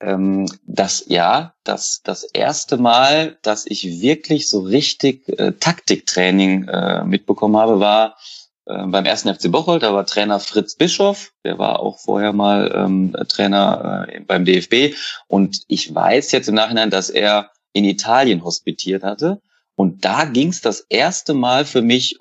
Ähm, 0.00 0.46
das 0.64 1.04
ja, 1.08 1.54
das 1.62 2.00
das 2.02 2.24
erste 2.24 2.78
Mal, 2.78 3.38
dass 3.42 3.66
ich 3.66 4.00
wirklich 4.00 4.48
so 4.48 4.60
richtig 4.60 5.28
äh, 5.38 5.52
Taktiktraining 5.52 6.68
äh, 6.68 7.04
mitbekommen 7.04 7.56
habe, 7.56 7.80
war 7.80 8.16
äh, 8.64 8.86
beim 8.86 9.04
ersten 9.04 9.34
FC 9.34 9.50
Bocholt. 9.50 9.82
Da 9.82 9.92
war 9.92 10.06
Trainer 10.06 10.40
Fritz 10.40 10.74
Bischoff, 10.74 11.32
der 11.44 11.58
war 11.58 11.80
auch 11.80 11.98
vorher 11.98 12.32
mal 12.32 12.72
ähm, 12.74 13.14
Trainer 13.28 14.06
äh, 14.08 14.20
beim 14.20 14.44
DFB. 14.44 14.96
Und 15.28 15.62
ich 15.68 15.94
weiß 15.94 16.32
jetzt 16.32 16.48
im 16.48 16.54
Nachhinein, 16.54 16.90
dass 16.90 17.10
er 17.10 17.50
in 17.72 17.84
Italien 17.84 18.42
hospitiert 18.42 19.02
hatte. 19.02 19.40
Und 19.76 20.04
da 20.04 20.24
ging 20.24 20.48
es 20.48 20.60
das 20.60 20.80
erste 20.88 21.34
Mal 21.34 21.64
für 21.64 21.82
mich 21.82 22.18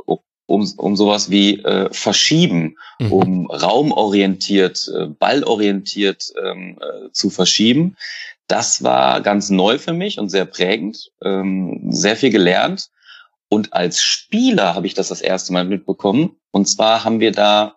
um, 0.50 0.68
um 0.78 0.96
sowas 0.96 1.30
wie 1.30 1.64
äh, 1.64 1.90
verschieben, 1.92 2.76
mhm. 3.00 3.14
um 3.14 3.52
raumorientiert, 3.52 4.92
äh, 4.96 5.06
ballorientiert 5.06 6.34
ähm, 6.44 6.80
äh, 6.82 7.12
zu 7.12 7.30
verschieben. 7.30 7.96
Das 8.48 8.84
war 8.84 9.22
ganz 9.22 9.50
neu 9.50 9.78
für 9.78 9.94
mich 9.94 10.18
und 10.18 10.30
sehr 10.30 10.46
prägend, 10.46 11.12
ähm, 11.24 11.92
sehr 11.92 12.16
viel 12.16 12.32
gelernt. 12.32 12.90
Und 13.48 13.74
als 13.74 14.02
Spieler 14.02 14.76
habe 14.76 14.88
ich 14.88 14.96
das 14.96 15.10
das 15.10 15.22
erste 15.22 15.54
Mal 15.54 15.66
mitbekommen. 15.66 16.36
Und 16.52 16.68
zwar 16.68 17.04
haben 17.04 17.20
wir 17.20 17.32
da 17.32 17.76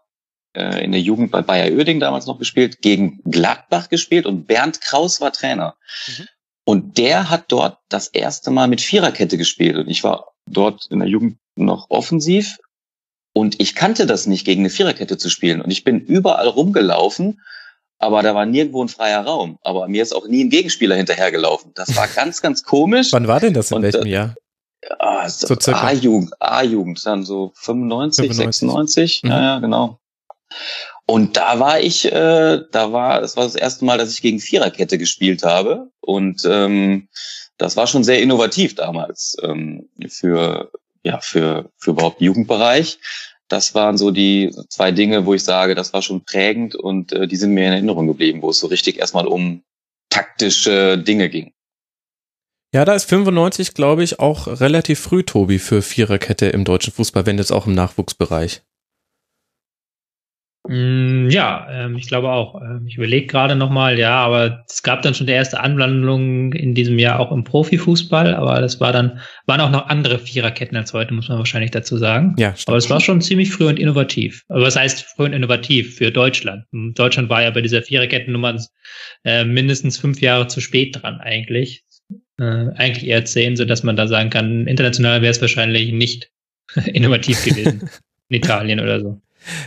äh, 0.54 0.82
in 0.82 0.92
der 0.92 1.00
Jugend 1.00 1.30
bei 1.30 1.42
Bayer 1.42 1.72
Oeding 1.76 2.00
damals 2.00 2.26
noch 2.26 2.38
gespielt, 2.38 2.80
gegen 2.80 3.20
Gladbach 3.24 3.90
gespielt 3.90 4.26
und 4.26 4.46
Bernd 4.46 4.80
Kraus 4.80 5.20
war 5.20 5.32
Trainer. 5.32 5.76
Mhm. 6.06 6.26
Und 6.64 6.98
der 6.98 7.28
hat 7.28 7.46
dort 7.48 7.78
das 7.88 8.08
erste 8.08 8.50
Mal 8.50 8.68
mit 8.68 8.80
Viererkette 8.80 9.36
gespielt. 9.36 9.76
Und 9.76 9.88
ich 9.88 10.04
war 10.04 10.32
dort 10.46 10.86
in 10.90 11.00
der 11.00 11.08
Jugend 11.08 11.38
noch 11.56 11.90
offensiv. 11.90 12.58
Und 13.34 13.60
ich 13.60 13.74
kannte 13.74 14.06
das 14.06 14.26
nicht, 14.26 14.44
gegen 14.44 14.62
eine 14.62 14.70
Viererkette 14.70 15.16
zu 15.16 15.30
spielen. 15.30 15.60
Und 15.62 15.70
ich 15.70 15.84
bin 15.84 16.00
überall 16.00 16.48
rumgelaufen, 16.48 17.40
aber 17.98 18.22
da 18.22 18.34
war 18.34 18.46
nirgendwo 18.46 18.84
ein 18.84 18.88
freier 18.88 19.24
Raum. 19.24 19.58
Aber 19.62 19.88
mir 19.88 20.02
ist 20.02 20.14
auch 20.14 20.26
nie 20.26 20.44
ein 20.44 20.50
Gegenspieler 20.50 20.96
hinterhergelaufen. 20.96 21.72
Das 21.74 21.96
war 21.96 22.08
ganz, 22.14 22.42
ganz 22.42 22.62
komisch. 22.62 23.12
Wann 23.12 23.28
war 23.28 23.40
denn 23.40 23.54
das 23.54 23.70
in 23.70 23.78
Und, 23.78 23.82
welchem 23.84 24.06
äh, 24.06 24.10
Jahr? 24.10 24.34
Ah, 24.98 25.28
so 25.28 25.54
A-Jugend, 25.72 26.32
A-Jugend, 26.40 27.06
dann 27.06 27.24
so 27.24 27.52
95, 27.54 28.26
95. 28.26 28.60
96, 28.60 29.22
mhm. 29.22 29.30
ja, 29.30 29.42
ja, 29.42 29.58
genau. 29.60 29.98
Und 31.06 31.36
da 31.36 31.58
war 31.60 31.80
ich, 31.80 32.10
äh, 32.10 32.60
da 32.70 32.92
war, 32.92 33.20
das 33.20 33.36
war 33.36 33.44
das 33.44 33.54
erste 33.54 33.84
Mal, 33.84 33.98
dass 33.98 34.12
ich 34.12 34.22
gegen 34.22 34.40
Viererkette 34.40 34.98
gespielt 34.98 35.42
habe. 35.44 35.90
Und 36.00 36.44
ähm, 36.44 37.08
das 37.58 37.76
war 37.76 37.86
schon 37.86 38.04
sehr 38.04 38.20
innovativ 38.20 38.74
damals 38.74 39.36
ähm, 39.42 39.88
für, 40.08 40.70
ja, 41.04 41.20
für, 41.20 41.70
für 41.76 41.90
überhaupt 41.90 42.20
Jugendbereich. 42.20 42.98
Das 43.48 43.74
waren 43.74 43.98
so 43.98 44.10
die 44.10 44.50
zwei 44.68 44.92
Dinge, 44.92 45.26
wo 45.26 45.34
ich 45.34 45.44
sage, 45.44 45.74
das 45.74 45.92
war 45.92 46.02
schon 46.02 46.24
prägend 46.24 46.74
und 46.74 47.12
äh, 47.12 47.26
die 47.26 47.36
sind 47.36 47.52
mir 47.52 47.66
in 47.66 47.72
Erinnerung 47.72 48.06
geblieben, 48.06 48.42
wo 48.42 48.50
es 48.50 48.58
so 48.58 48.66
richtig 48.68 48.98
erstmal 48.98 49.26
um 49.26 49.62
taktische 50.08 50.98
Dinge 50.98 51.28
ging. 51.28 51.52
Ja, 52.74 52.86
da 52.86 52.94
ist 52.94 53.04
95, 53.04 53.74
glaube 53.74 54.02
ich, 54.02 54.18
auch 54.18 54.46
relativ 54.46 54.98
früh, 55.00 55.22
Tobi, 55.22 55.58
für 55.58 55.82
Viererkette 55.82 56.46
im 56.46 56.64
deutschen 56.64 56.92
Fußball, 56.92 57.26
wenn 57.26 57.36
jetzt 57.36 57.52
auch 57.52 57.66
im 57.66 57.74
Nachwuchsbereich. 57.74 58.62
Mm, 60.68 61.28
ja, 61.28 61.66
ähm, 61.70 61.96
ich 61.96 62.06
glaube 62.06 62.30
auch. 62.30 62.60
Ähm, 62.60 62.86
ich 62.86 62.96
überlege 62.96 63.26
gerade 63.26 63.56
nochmal, 63.56 63.98
ja, 63.98 64.14
aber 64.14 64.64
es 64.68 64.84
gab 64.84 65.02
dann 65.02 65.12
schon 65.12 65.26
die 65.26 65.32
erste 65.32 65.58
Anwandlung 65.58 66.52
in 66.52 66.74
diesem 66.74 67.00
Jahr 67.00 67.18
auch 67.18 67.32
im 67.32 67.42
Profifußball, 67.42 68.34
aber 68.34 68.60
das 68.60 68.78
war 68.78 68.92
dann, 68.92 69.20
waren 69.46 69.60
auch 69.60 69.70
noch 69.70 69.88
andere 69.88 70.20
Viererketten 70.20 70.76
als 70.76 70.92
heute, 70.92 71.14
muss 71.14 71.28
man 71.28 71.38
wahrscheinlich 71.38 71.72
dazu 71.72 71.96
sagen. 71.96 72.36
Ja, 72.38 72.54
stimmt. 72.54 72.68
Aber 72.68 72.76
es 72.76 72.88
war 72.90 73.00
schon 73.00 73.20
ziemlich 73.20 73.50
früh 73.50 73.66
und 73.66 73.80
innovativ. 73.80 74.44
Aber 74.48 74.62
was 74.62 74.76
heißt 74.76 75.02
früh 75.02 75.24
und 75.24 75.32
innovativ 75.32 75.96
für 75.96 76.12
Deutschland? 76.12 76.64
Deutschland 76.70 77.28
war 77.28 77.42
ja 77.42 77.50
bei 77.50 77.60
dieser 77.60 77.82
Viererkettennummer 77.82 78.56
äh, 79.24 79.44
mindestens 79.44 79.98
fünf 79.98 80.20
Jahre 80.20 80.46
zu 80.46 80.60
spät 80.60 81.02
dran 81.02 81.18
eigentlich. 81.18 81.84
Äh, 82.38 82.68
eigentlich 82.76 83.06
eher 83.08 83.24
zehn, 83.24 83.56
so 83.56 83.64
dass 83.64 83.82
man 83.82 83.96
da 83.96 84.06
sagen 84.06 84.30
kann, 84.30 84.68
international 84.68 85.22
wäre 85.22 85.32
es 85.32 85.40
wahrscheinlich 85.40 85.90
nicht 85.90 86.30
innovativ 86.86 87.44
gewesen. 87.44 87.90
in 88.28 88.36
Italien 88.36 88.80
oder 88.80 89.00
so. 89.00 89.20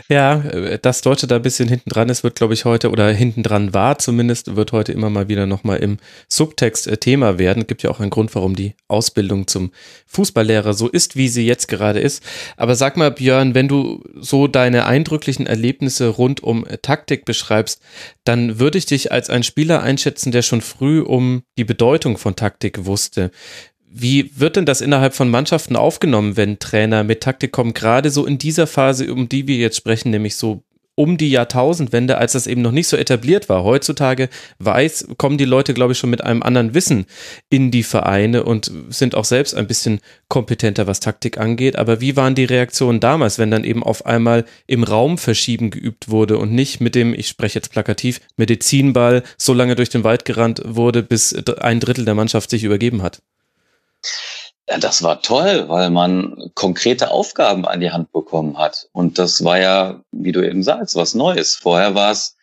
Ja, 0.10 0.42
äh, 0.42 0.80
dass 0.80 1.02
Deutsche 1.02 1.28
da 1.28 1.38
ein 1.38 1.42
bisschen 1.42 1.68
hinten 1.68 1.90
dran 1.90 2.10
ist, 2.10 2.24
wird, 2.24 2.36
glaube 2.36 2.54
ich, 2.54 2.66
heute, 2.66 2.90
oder 2.92 3.10
hinten 3.12 3.44
dran 3.44 3.74
war 3.74 3.98
zumindest, 4.00 4.56
wird 4.56 4.72
heute 4.72 4.92
immer 4.92 5.10
mal 5.10 5.28
wieder 5.28 5.46
nochmal 5.46 5.78
im 5.78 5.98
Subtext 6.30 6.88
äh, 6.88 6.98
Thema 6.98 7.40
werden. 7.40 7.68
Gibt 7.68 7.84
ja 7.84 7.90
auch 7.90 8.00
einen 8.00 8.10
Grund, 8.10 8.34
warum 8.36 8.56
die 8.56 8.76
Ausbildung 8.88 9.48
zum 9.48 9.72
Fußballlehrer 10.08 10.74
so 10.74 10.88
ist, 10.88 11.16
wie 11.16 11.28
sie 11.28 11.46
jetzt 11.46 11.68
gerade 11.68 12.00
ist. 12.00 12.24
Aber 12.58 12.76
sag 12.76 12.98
mal, 12.98 13.12
Björn, 13.12 13.56
wenn 13.56 13.68
du 13.68 14.04
so 14.16 14.48
deine 14.48 14.86
eindrücklichen 14.86 15.48
Erlebnisse 15.48 16.08
rund 16.08 16.44
um 16.44 16.66
äh, 16.66 16.78
Taktik 16.78 17.26
beschreibst, 17.26 17.82
dann 18.24 18.60
würde 18.60 18.78
ich 18.78 18.86
dich 18.86 19.12
als 19.12 19.30
ein 19.30 19.44
Spieler 19.44 19.82
einschätzen, 19.82 20.32
der 20.32 20.42
schon 20.42 20.62
früh 20.62 21.02
um 21.02 21.44
die 21.58 21.66
Bedeutung 21.66 22.18
von 22.18 22.36
Taktik 22.36 22.86
wusste. 22.86 23.32
Wie 23.98 24.30
wird 24.36 24.58
denn 24.58 24.66
das 24.66 24.82
innerhalb 24.82 25.14
von 25.14 25.30
Mannschaften 25.30 25.78
aufgenommen, 25.78 26.36
wenn 26.36 26.60
Trainer 26.60 27.06
mit 27.06 27.22
Taktik 27.22 27.54
kommen? 27.54 27.74
Gerade 27.74 28.10
so 28.10 28.26
in 28.26 28.38
dieser 28.38 28.68
Phase, 28.68 29.10
um 29.14 29.30
die 29.30 29.48
wir 29.48 29.56
jetzt 29.56 29.78
sprechen, 29.78 30.10
nämlich 30.10 30.36
so 30.36 30.66
um 30.96 31.16
die 31.16 31.30
Jahrtausendwende, 31.30 32.18
als 32.18 32.34
das 32.34 32.46
eben 32.46 32.62
noch 32.62 32.74
nicht 32.74 32.90
so 32.90 32.98
etabliert 32.98 33.48
war. 33.48 33.64
Heutzutage 33.64 34.28
weiß, 34.60 35.08
kommen 35.18 35.38
die 35.38 35.46
Leute, 35.46 35.74
glaube 35.74 35.94
ich, 35.94 35.98
schon 35.98 36.10
mit 36.10 36.22
einem 36.22 36.44
anderen 36.44 36.74
Wissen 36.74 37.06
in 37.50 37.72
die 37.72 37.84
Vereine 37.84 38.44
und 38.44 38.70
sind 38.90 39.16
auch 39.16 39.24
selbst 39.24 39.56
ein 39.56 39.66
bisschen 39.66 40.02
kompetenter, 40.28 40.88
was 40.88 41.00
Taktik 41.00 41.38
angeht. 41.38 41.78
Aber 41.78 42.02
wie 42.02 42.18
waren 42.18 42.36
die 42.36 42.44
Reaktionen 42.44 43.00
damals, 43.00 43.40
wenn 43.40 43.50
dann 43.50 43.64
eben 43.64 43.82
auf 43.82 44.06
einmal 44.06 44.44
im 44.68 44.84
Raum 44.84 45.18
verschieben 45.18 45.70
geübt 45.70 46.10
wurde 46.10 46.38
und 46.38 46.52
nicht 46.52 46.82
mit 46.82 46.96
dem, 46.96 47.14
ich 47.14 47.30
spreche 47.30 47.60
jetzt 47.60 47.72
plakativ, 47.72 48.20
Medizinball 48.36 49.24
so 49.38 49.54
lange 49.54 49.76
durch 49.76 49.90
den 49.90 50.04
Wald 50.04 50.26
gerannt 50.26 50.62
wurde, 50.66 51.02
bis 51.02 51.34
ein 51.60 51.80
Drittel 51.80 52.04
der 52.04 52.16
Mannschaft 52.16 52.50
sich 52.50 52.66
übergeben 52.66 53.02
hat? 53.02 53.22
Ja, 54.68 54.80
das 54.80 55.04
war 55.04 55.22
toll, 55.22 55.70
weil 55.70 55.92
man 55.92 56.52
konkrete 56.56 57.12
Aufgaben 57.12 57.66
an 57.66 57.82
die 57.82 57.92
Hand 57.92 58.12
bekommen 58.12 58.58
hat. 58.58 58.90
Und 58.94 59.20
das 59.20 59.44
war 59.44 59.60
ja, 59.60 60.02
wie 60.12 60.32
du 60.32 60.42
eben 60.42 60.64
sagst, 60.64 60.96
was 60.96 61.14
Neues. 61.14 61.56
Vorher 61.56 61.94
war 61.94 62.12
es, 62.12 62.36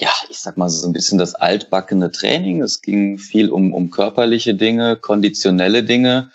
ja, 0.00 0.10
ich 0.28 0.38
sag 0.38 0.58
mal 0.58 0.68
so 0.68 0.86
ein 0.86 0.92
bisschen 0.92 1.18
das 1.18 1.34
altbackene 1.34 2.10
Training. 2.10 2.62
Es 2.62 2.82
ging 2.82 3.18
viel 3.18 3.50
um, 3.50 3.72
um 3.72 3.90
körperliche 3.90 4.54
Dinge, 4.54 4.96
konditionelle 4.96 5.82
Dinge. 5.82 6.30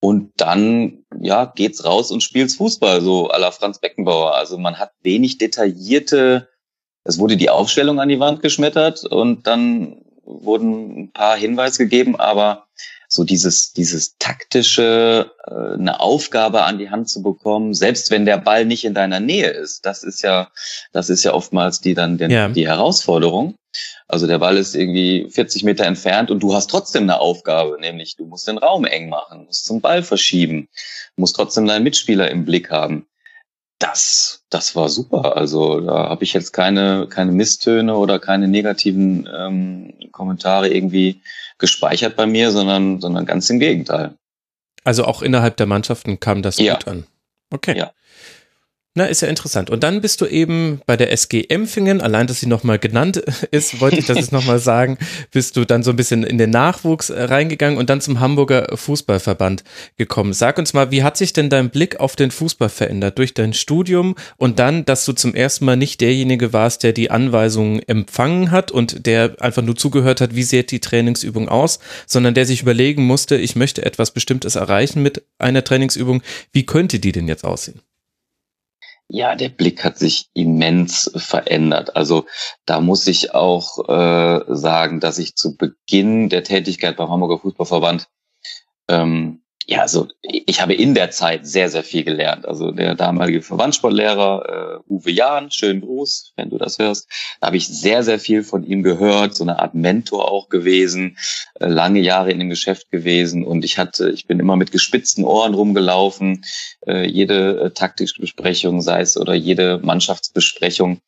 Und 0.00 0.32
dann, 0.36 1.04
ja, 1.20 1.44
geht's 1.44 1.84
raus 1.84 2.10
und 2.10 2.22
spielt's 2.22 2.56
Fußball, 2.56 3.02
so 3.02 3.30
à 3.30 3.38
la 3.38 3.50
Franz 3.50 3.80
Beckenbauer. 3.80 4.34
Also 4.34 4.56
man 4.56 4.78
hat 4.78 4.92
wenig 5.02 5.38
detaillierte, 5.38 6.48
es 7.04 7.18
wurde 7.18 7.36
die 7.36 7.50
Aufstellung 7.50 8.00
an 8.00 8.08
die 8.08 8.20
Wand 8.20 8.40
geschmettert 8.40 9.04
und 9.04 9.46
dann 9.46 10.04
wurden 10.28 11.04
ein 11.04 11.12
paar 11.12 11.36
Hinweise 11.36 11.84
gegeben, 11.84 12.16
aber 12.16 12.66
so 13.08 13.24
dieses, 13.24 13.72
dieses 13.72 14.18
taktische, 14.18 15.32
äh, 15.46 15.74
eine 15.74 16.00
Aufgabe 16.00 16.64
an 16.64 16.78
die 16.78 16.90
Hand 16.90 17.08
zu 17.08 17.22
bekommen, 17.22 17.72
selbst 17.72 18.10
wenn 18.10 18.26
der 18.26 18.36
Ball 18.36 18.66
nicht 18.66 18.84
in 18.84 18.92
deiner 18.92 19.18
Nähe 19.18 19.48
ist. 19.48 19.86
Das 19.86 20.02
ist 20.02 20.22
ja, 20.22 20.50
das 20.92 21.08
ist 21.08 21.24
ja 21.24 21.32
oftmals 21.32 21.80
die 21.80 21.94
dann 21.94 22.18
den, 22.18 22.30
ja. 22.30 22.48
die 22.48 22.68
Herausforderung. 22.68 23.54
Also 24.06 24.26
der 24.26 24.38
Ball 24.38 24.56
ist 24.56 24.74
irgendwie 24.74 25.28
40 25.30 25.64
Meter 25.64 25.86
entfernt 25.86 26.30
und 26.30 26.40
du 26.42 26.54
hast 26.54 26.68
trotzdem 26.68 27.04
eine 27.04 27.20
Aufgabe, 27.20 27.78
nämlich 27.80 28.16
du 28.16 28.26
musst 28.26 28.46
den 28.46 28.58
Raum 28.58 28.84
eng 28.84 29.08
machen, 29.08 29.46
musst 29.46 29.64
zum 29.64 29.80
Ball 29.80 30.02
verschieben, 30.02 30.68
musst 31.16 31.36
trotzdem 31.36 31.66
deinen 31.66 31.84
Mitspieler 31.84 32.30
im 32.30 32.44
Blick 32.44 32.70
haben. 32.70 33.06
Das, 33.78 34.42
das 34.50 34.74
war 34.74 34.88
super. 34.88 35.36
Also 35.36 35.80
da 35.80 36.08
habe 36.08 36.24
ich 36.24 36.32
jetzt 36.32 36.52
keine, 36.52 37.06
keine 37.08 37.30
Misstöne 37.30 37.96
oder 37.96 38.18
keine 38.18 38.48
negativen 38.48 39.28
ähm, 39.32 39.94
Kommentare 40.10 40.68
irgendwie 40.68 41.20
gespeichert 41.58 42.16
bei 42.16 42.26
mir, 42.26 42.50
sondern, 42.50 43.00
sondern 43.00 43.24
ganz 43.24 43.48
im 43.50 43.60
Gegenteil. 43.60 44.14
Also 44.84 45.04
auch 45.04 45.22
innerhalb 45.22 45.56
der 45.56 45.66
Mannschaften 45.66 46.18
kam 46.18 46.42
das 46.42 46.58
ja. 46.58 46.74
gut 46.74 46.88
an. 46.88 47.06
Okay. 47.50 47.78
Ja. 47.78 47.92
Na, 48.98 49.04
ist 49.04 49.20
ja 49.20 49.28
interessant. 49.28 49.70
Und 49.70 49.84
dann 49.84 50.00
bist 50.00 50.20
du 50.22 50.26
eben 50.26 50.80
bei 50.84 50.96
der 50.96 51.12
SG 51.12 51.44
Empfingen, 51.48 52.00
allein, 52.00 52.26
dass 52.26 52.40
sie 52.40 52.48
nochmal 52.48 52.80
genannt 52.80 53.18
ist, 53.52 53.80
wollte 53.80 54.00
ich 54.00 54.06
das 54.06 54.18
jetzt 54.18 54.32
nochmal 54.32 54.58
sagen, 54.58 54.98
bist 55.30 55.56
du 55.56 55.64
dann 55.64 55.84
so 55.84 55.90
ein 55.90 55.96
bisschen 55.96 56.24
in 56.24 56.36
den 56.36 56.50
Nachwuchs 56.50 57.08
äh, 57.08 57.22
reingegangen 57.22 57.78
und 57.78 57.90
dann 57.90 58.00
zum 58.00 58.18
Hamburger 58.18 58.76
Fußballverband 58.76 59.62
gekommen. 59.98 60.32
Sag 60.32 60.58
uns 60.58 60.72
mal, 60.72 60.90
wie 60.90 61.04
hat 61.04 61.16
sich 61.16 61.32
denn 61.32 61.48
dein 61.48 61.70
Blick 61.70 62.00
auf 62.00 62.16
den 62.16 62.32
Fußball 62.32 62.68
verändert 62.68 63.18
durch 63.18 63.34
dein 63.34 63.52
Studium 63.52 64.16
und 64.36 64.58
dann, 64.58 64.84
dass 64.84 65.04
du 65.04 65.12
zum 65.12 65.32
ersten 65.32 65.64
Mal 65.64 65.76
nicht 65.76 66.00
derjenige 66.00 66.52
warst, 66.52 66.82
der 66.82 66.92
die 66.92 67.12
Anweisungen 67.12 67.80
empfangen 67.86 68.50
hat 68.50 68.72
und 68.72 69.06
der 69.06 69.36
einfach 69.38 69.62
nur 69.62 69.76
zugehört 69.76 70.20
hat, 70.20 70.34
wie 70.34 70.42
sieht 70.42 70.72
die 70.72 70.80
Trainingsübung 70.80 71.48
aus, 71.48 71.78
sondern 72.08 72.34
der 72.34 72.46
sich 72.46 72.62
überlegen 72.62 73.04
musste, 73.04 73.36
ich 73.36 73.54
möchte 73.54 73.86
etwas 73.86 74.10
Bestimmtes 74.10 74.56
erreichen 74.56 75.04
mit 75.04 75.22
einer 75.38 75.62
Trainingsübung. 75.62 76.20
Wie 76.50 76.66
könnte 76.66 76.98
die 76.98 77.12
denn 77.12 77.28
jetzt 77.28 77.44
aussehen? 77.44 77.80
Ja, 79.10 79.34
der 79.34 79.48
Blick 79.48 79.84
hat 79.84 79.98
sich 79.98 80.28
immens 80.34 81.10
verändert. 81.16 81.96
Also 81.96 82.26
da 82.66 82.80
muss 82.80 83.06
ich 83.06 83.34
auch 83.34 83.88
äh, 83.88 84.44
sagen, 84.48 85.00
dass 85.00 85.18
ich 85.18 85.34
zu 85.34 85.56
Beginn 85.56 86.28
der 86.28 86.44
Tätigkeit 86.44 86.96
beim 86.98 87.08
Hamburger 87.08 87.38
Fußballverband 87.38 88.08
ähm, 88.88 89.42
ja, 89.70 89.82
also 89.82 90.08
ich 90.22 90.62
habe 90.62 90.72
in 90.72 90.94
der 90.94 91.10
Zeit 91.10 91.46
sehr, 91.46 91.68
sehr 91.68 91.82
viel 91.82 92.02
gelernt. 92.02 92.48
Also 92.48 92.70
der 92.70 92.94
damalige 92.94 93.42
Verbandssportlehrer 93.42 94.80
äh, 94.86 94.90
Uwe 94.90 95.10
Jahn, 95.10 95.50
schönen 95.50 95.82
Gruß, 95.82 96.32
wenn 96.36 96.48
du 96.48 96.56
das 96.56 96.78
hörst, 96.78 97.06
da 97.38 97.48
habe 97.48 97.58
ich 97.58 97.68
sehr, 97.68 98.02
sehr 98.02 98.18
viel 98.18 98.44
von 98.44 98.64
ihm 98.64 98.82
gehört, 98.82 99.36
so 99.36 99.44
eine 99.44 99.58
Art 99.58 99.74
Mentor 99.74 100.30
auch 100.30 100.48
gewesen, 100.48 101.18
äh, 101.60 101.66
lange 101.66 102.00
Jahre 102.00 102.32
in 102.32 102.38
dem 102.38 102.48
Geschäft 102.48 102.90
gewesen 102.90 103.44
und 103.44 103.62
ich 103.62 103.76
hatte, 103.76 104.08
ich 104.10 104.26
bin 104.26 104.40
immer 104.40 104.56
mit 104.56 104.72
gespitzten 104.72 105.24
Ohren 105.24 105.52
rumgelaufen, 105.52 106.46
äh, 106.86 107.06
jede 107.06 107.60
äh, 107.60 107.70
Taktikbesprechung, 107.70 108.80
sei 108.80 109.02
es 109.02 109.18
oder 109.18 109.34
jede 109.34 109.80
Mannschaftsbesprechung. 109.80 111.02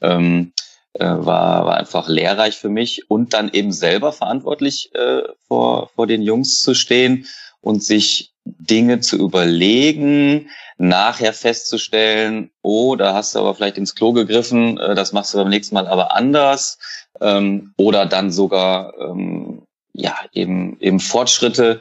Ähm, 0.00 0.54
äh, 0.94 1.04
war, 1.04 1.66
war 1.66 1.76
einfach 1.76 2.08
lehrreich 2.08 2.56
für 2.56 2.70
mich 2.70 3.10
und 3.10 3.34
dann 3.34 3.50
eben 3.52 3.72
selber 3.72 4.14
verantwortlich 4.14 4.88
äh, 4.94 5.24
vor, 5.46 5.90
vor 5.94 6.06
den 6.06 6.22
Jungs 6.22 6.62
zu 6.62 6.72
stehen 6.72 7.26
und 7.60 7.82
sich 7.82 8.32
Dinge 8.44 9.00
zu 9.00 9.16
überlegen, 9.16 10.50
nachher 10.78 11.32
festzustellen, 11.32 12.50
oh, 12.62 12.96
da 12.96 13.14
hast 13.14 13.34
du 13.34 13.40
aber 13.40 13.54
vielleicht 13.54 13.78
ins 13.78 13.94
Klo 13.94 14.12
gegriffen, 14.12 14.78
äh, 14.78 14.94
das 14.94 15.12
machst 15.12 15.34
du 15.34 15.38
beim 15.38 15.48
nächsten 15.48 15.74
Mal 15.74 15.86
aber 15.86 16.14
anders. 16.14 16.78
Ähm, 17.20 17.72
oder 17.76 18.06
dann 18.06 18.30
sogar 18.30 18.92
ähm, 19.00 19.62
ja 19.94 20.14
eben 20.32 20.78
eben 20.80 21.00
Fortschritte 21.00 21.80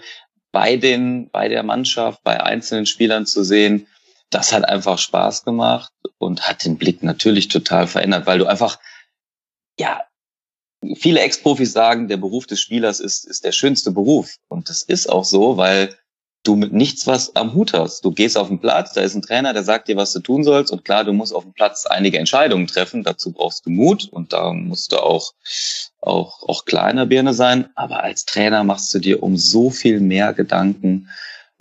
bei 0.51 0.77
den 0.77 1.29
bei 1.29 1.49
der 1.49 1.63
Mannschaft, 1.63 2.23
bei 2.23 2.41
einzelnen 2.41 2.85
Spielern 2.85 3.25
zu 3.25 3.43
sehen. 3.43 3.87
Das 4.29 4.53
hat 4.53 4.67
einfach 4.67 4.97
Spaß 4.97 5.43
gemacht 5.43 5.91
und 6.17 6.47
hat 6.47 6.63
den 6.63 6.77
Blick 6.77 7.03
natürlich 7.03 7.49
total 7.49 7.87
verändert, 7.87 8.25
weil 8.25 8.39
du 8.39 8.45
einfach 8.45 8.79
ja 9.77 10.01
viele 10.95 11.21
Ex-Profis 11.21 11.73
sagen, 11.73 12.07
der 12.07 12.17
Beruf 12.17 12.45
des 12.45 12.61
Spielers 12.61 12.99
ist, 12.99 13.25
ist 13.25 13.43
der 13.43 13.51
schönste 13.51 13.91
Beruf. 13.91 14.35
Und 14.47 14.69
das 14.69 14.83
ist 14.83 15.09
auch 15.09 15.25
so, 15.25 15.57
weil 15.57 15.95
du 16.43 16.55
mit 16.55 16.73
nichts 16.73 17.07
was 17.07 17.35
am 17.35 17.53
Hut 17.53 17.73
hast. 17.73 18.05
Du 18.05 18.11
gehst 18.11 18.37
auf 18.37 18.47
den 18.47 18.59
Platz, 18.59 18.93
da 18.93 19.01
ist 19.01 19.15
ein 19.15 19.21
Trainer, 19.21 19.53
der 19.53 19.63
sagt 19.63 19.87
dir, 19.87 19.97
was 19.97 20.13
du 20.13 20.19
tun 20.19 20.43
sollst. 20.43 20.71
Und 20.71 20.85
klar, 20.85 21.03
du 21.03 21.11
musst 21.11 21.33
auf 21.33 21.43
dem 21.43 21.53
Platz 21.53 21.85
einige 21.85 22.19
Entscheidungen 22.19 22.67
treffen. 22.67 23.03
Dazu 23.03 23.31
brauchst 23.31 23.65
du 23.65 23.71
Mut 23.71 24.07
und 24.11 24.31
da 24.31 24.53
musst 24.53 24.91
du 24.91 24.97
auch, 24.97 25.33
auch, 26.01 26.43
auch 26.47 26.65
kleiner 26.65 27.05
Birne 27.05 27.33
sein. 27.33 27.69
Aber 27.75 28.03
als 28.03 28.25
Trainer 28.25 28.63
machst 28.63 28.93
du 28.93 28.99
dir 28.99 29.23
um 29.23 29.37
so 29.37 29.69
viel 29.69 29.99
mehr 29.99 30.33
Gedanken. 30.33 31.09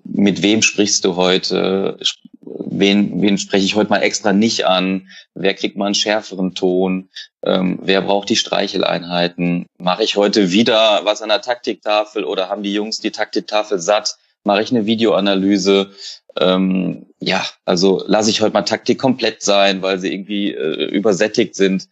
Mit 0.04 0.42
wem 0.42 0.60
sprichst 0.60 1.04
du 1.04 1.16
heute? 1.16 1.98
Wen, 2.46 3.20
wen 3.22 3.38
spreche 3.38 3.64
ich 3.64 3.74
heute 3.74 3.90
mal 3.90 4.02
extra 4.02 4.32
nicht 4.32 4.66
an? 4.66 5.08
Wer 5.34 5.54
kriegt 5.54 5.76
mal 5.76 5.86
einen 5.86 5.94
schärferen 5.94 6.54
Ton? 6.54 7.08
Ähm, 7.44 7.78
wer 7.82 8.02
braucht 8.02 8.28
die 8.28 8.36
Streicheleinheiten? 8.36 9.66
Mache 9.78 10.04
ich 10.04 10.16
heute 10.16 10.52
wieder 10.52 11.04
was 11.04 11.22
an 11.22 11.28
der 11.28 11.42
Taktiktafel 11.42 12.24
oder 12.24 12.48
haben 12.48 12.62
die 12.62 12.74
Jungs 12.74 13.00
die 13.00 13.10
Taktiktafel 13.10 13.78
satt? 13.78 14.16
Mache 14.44 14.62
ich 14.62 14.70
eine 14.70 14.86
Videoanalyse? 14.86 15.90
Ähm, 16.38 17.06
ja, 17.20 17.44
also 17.64 18.02
lasse 18.06 18.30
ich 18.30 18.40
heute 18.40 18.52
mal 18.52 18.62
Taktik 18.62 18.98
komplett 18.98 19.42
sein, 19.42 19.82
weil 19.82 19.98
sie 19.98 20.12
irgendwie 20.12 20.52
äh, 20.52 20.84
übersättigt 20.90 21.54
sind. 21.54 21.88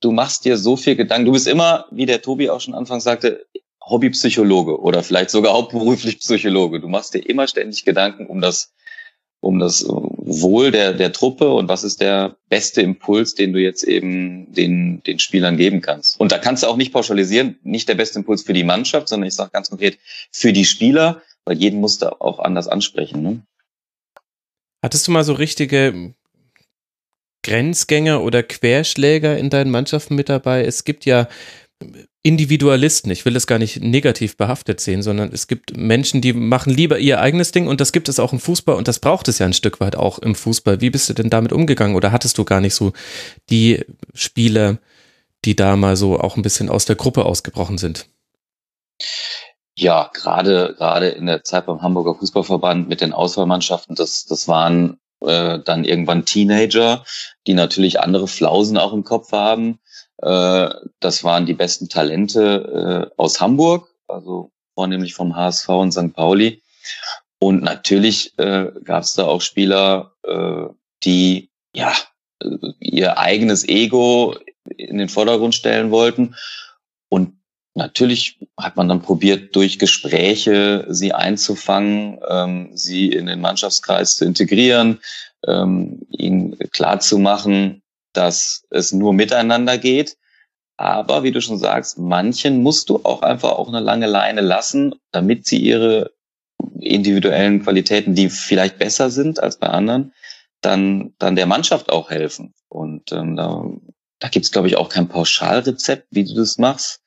Du 0.00 0.12
machst 0.12 0.44
dir 0.44 0.56
so 0.56 0.76
viel 0.76 0.96
Gedanken. 0.96 1.26
Du 1.26 1.32
bist 1.32 1.46
immer, 1.46 1.86
wie 1.90 2.06
der 2.06 2.22
Tobi 2.22 2.50
auch 2.50 2.60
schon 2.60 2.74
anfangs 2.74 3.04
sagte, 3.04 3.44
Hobbypsychologe 3.84 4.80
oder 4.80 5.02
vielleicht 5.02 5.30
sogar 5.30 5.54
hauptberuflich 5.54 6.20
Psychologe. 6.20 6.80
Du 6.80 6.88
machst 6.88 7.14
dir 7.14 7.18
immer 7.18 7.48
ständig 7.48 7.84
Gedanken 7.84 8.26
um 8.26 8.40
das 8.40 8.72
um 9.42 9.58
das 9.58 9.84
Wohl 9.88 10.70
der, 10.70 10.92
der 10.92 11.12
Truppe 11.12 11.52
und 11.52 11.68
was 11.68 11.82
ist 11.82 12.00
der 12.00 12.36
beste 12.48 12.80
Impuls, 12.80 13.34
den 13.34 13.52
du 13.52 13.58
jetzt 13.58 13.82
eben 13.82 14.52
den, 14.52 15.02
den 15.02 15.18
Spielern 15.18 15.56
geben 15.56 15.80
kannst. 15.80 16.18
Und 16.20 16.30
da 16.30 16.38
kannst 16.38 16.62
du 16.62 16.68
auch 16.68 16.76
nicht 16.76 16.92
pauschalisieren, 16.92 17.58
nicht 17.64 17.88
der 17.88 17.96
beste 17.96 18.20
Impuls 18.20 18.42
für 18.42 18.52
die 18.52 18.62
Mannschaft, 18.62 19.08
sondern 19.08 19.26
ich 19.26 19.34
sage 19.34 19.50
ganz 19.52 19.68
konkret 19.68 19.98
für 20.30 20.52
die 20.52 20.64
Spieler, 20.64 21.22
weil 21.44 21.58
jeden 21.58 21.80
musst 21.80 22.02
du 22.02 22.20
auch 22.20 22.38
anders 22.38 22.68
ansprechen. 22.68 23.20
Ne? 23.20 23.42
Hattest 24.80 25.08
du 25.08 25.10
mal 25.10 25.24
so 25.24 25.32
richtige 25.32 26.14
Grenzgänger 27.42 28.22
oder 28.22 28.44
Querschläger 28.44 29.36
in 29.36 29.50
deinen 29.50 29.72
Mannschaften 29.72 30.14
mit 30.14 30.28
dabei? 30.28 30.64
Es 30.64 30.84
gibt 30.84 31.04
ja 31.04 31.26
Individualisten. 32.22 33.10
Ich 33.10 33.24
will 33.24 33.34
das 33.34 33.46
gar 33.46 33.58
nicht 33.58 33.80
negativ 33.80 34.36
behaftet 34.36 34.80
sehen, 34.80 35.02
sondern 35.02 35.32
es 35.32 35.46
gibt 35.46 35.76
Menschen, 35.76 36.20
die 36.20 36.32
machen 36.32 36.72
lieber 36.72 36.98
ihr 36.98 37.20
eigenes 37.20 37.52
Ding 37.52 37.66
und 37.66 37.80
das 37.80 37.92
gibt 37.92 38.08
es 38.08 38.20
auch 38.20 38.32
im 38.32 38.40
Fußball 38.40 38.76
und 38.76 38.88
das 38.88 38.98
braucht 38.98 39.28
es 39.28 39.38
ja 39.38 39.46
ein 39.46 39.52
Stück 39.52 39.80
weit 39.80 39.96
auch 39.96 40.18
im 40.18 40.34
Fußball. 40.34 40.80
Wie 40.80 40.90
bist 40.90 41.08
du 41.08 41.14
denn 41.14 41.30
damit 41.30 41.52
umgegangen 41.52 41.96
oder 41.96 42.12
hattest 42.12 42.38
du 42.38 42.44
gar 42.44 42.60
nicht 42.60 42.74
so 42.74 42.92
die 43.50 43.84
Spieler, 44.14 44.78
die 45.44 45.56
da 45.56 45.76
mal 45.76 45.96
so 45.96 46.18
auch 46.20 46.36
ein 46.36 46.42
bisschen 46.42 46.68
aus 46.68 46.84
der 46.84 46.96
Gruppe 46.96 47.24
ausgebrochen 47.24 47.78
sind? 47.78 48.06
Ja, 49.74 50.10
gerade 50.12 50.74
gerade 50.76 51.08
in 51.08 51.26
der 51.26 51.44
Zeit 51.44 51.66
beim 51.66 51.82
Hamburger 51.82 52.14
Fußballverband 52.14 52.88
mit 52.88 53.00
den 53.00 53.12
Auswahlmannschaften, 53.12 53.96
das 53.96 54.26
das 54.26 54.46
waren 54.46 55.00
äh, 55.20 55.58
dann 55.58 55.84
irgendwann 55.84 56.24
Teenager, 56.24 57.04
die 57.46 57.54
natürlich 57.54 58.00
andere 58.00 58.28
Flausen 58.28 58.78
auch 58.78 58.92
im 58.92 59.02
Kopf 59.02 59.32
haben 59.32 59.78
äh, 60.22 60.70
das 61.00 61.24
waren 61.24 61.46
die 61.46 61.54
besten 61.54 61.88
Talente 61.88 63.10
äh, 63.10 63.14
aus 63.20 63.40
Hamburg, 63.40 63.88
also 64.08 64.50
vornehmlich 64.74 65.14
vom 65.14 65.36
HSV 65.36 65.68
und 65.68 65.92
St. 65.92 66.14
Pauli. 66.14 66.62
Und 67.38 67.62
natürlich 67.62 68.38
äh, 68.38 68.70
gab 68.84 69.02
es 69.02 69.14
da 69.14 69.24
auch 69.24 69.40
Spieler, 69.40 70.12
äh, 70.22 70.66
die 71.04 71.50
ja 71.74 71.92
ihr 72.78 73.18
eigenes 73.18 73.68
Ego 73.68 74.36
in 74.76 74.98
den 74.98 75.08
Vordergrund 75.08 75.54
stellen 75.54 75.90
wollten. 75.90 76.36
Und 77.08 77.36
natürlich 77.74 78.38
hat 78.58 78.76
man 78.76 78.88
dann 78.88 79.02
probiert, 79.02 79.54
durch 79.56 79.78
Gespräche 79.78 80.86
sie 80.88 81.12
einzufangen, 81.12 82.20
ähm, 82.28 82.70
sie 82.74 83.08
in 83.08 83.26
den 83.26 83.40
Mannschaftskreis 83.40 84.16
zu 84.16 84.24
integrieren, 84.24 85.00
ähm, 85.46 86.06
ihnen 86.10 86.58
klarzumachen, 86.70 87.81
dass 88.12 88.64
es 88.70 88.92
nur 88.92 89.12
miteinander 89.12 89.78
geht. 89.78 90.16
Aber 90.76 91.22
wie 91.22 91.32
du 91.32 91.40
schon 91.40 91.58
sagst, 91.58 91.98
manchen 91.98 92.62
musst 92.62 92.88
du 92.88 93.00
auch 93.04 93.22
einfach 93.22 93.52
auch 93.52 93.68
eine 93.68 93.80
lange 93.80 94.06
Leine 94.06 94.40
lassen, 94.40 94.94
damit 95.12 95.46
sie 95.46 95.58
ihre 95.58 96.12
individuellen 96.80 97.62
Qualitäten, 97.62 98.14
die 98.14 98.28
vielleicht 98.30 98.78
besser 98.78 99.10
sind 99.10 99.40
als 99.40 99.58
bei 99.58 99.68
anderen, 99.68 100.12
dann, 100.60 101.14
dann 101.18 101.36
der 101.36 101.46
Mannschaft 101.46 101.90
auch 101.92 102.10
helfen. 102.10 102.54
Und 102.68 103.12
ähm, 103.12 103.36
da, 103.36 103.64
da 104.18 104.28
gibt 104.28 104.44
es, 104.44 104.52
glaube 104.52 104.68
ich, 104.68 104.76
auch 104.76 104.88
kein 104.88 105.08
Pauschalrezept, 105.08 106.06
wie 106.10 106.24
du 106.24 106.34
das 106.34 106.58
machst. 106.58 107.02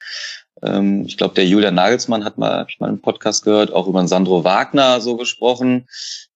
Ähm, 0.62 1.04
ich 1.06 1.18
glaube, 1.18 1.36
der 1.36 1.46
Julian 1.46 1.76
Nagelsmann 1.76 2.24
hat 2.24 2.38
mal, 2.38 2.60
hab 2.60 2.70
ich 2.70 2.80
mal 2.80 2.88
einen 2.88 3.02
Podcast 3.02 3.44
gehört, 3.44 3.74
auch 3.74 3.88
über 3.88 4.08
Sandro 4.08 4.44
Wagner 4.44 5.02
so 5.02 5.18
gesprochen. 5.18 5.88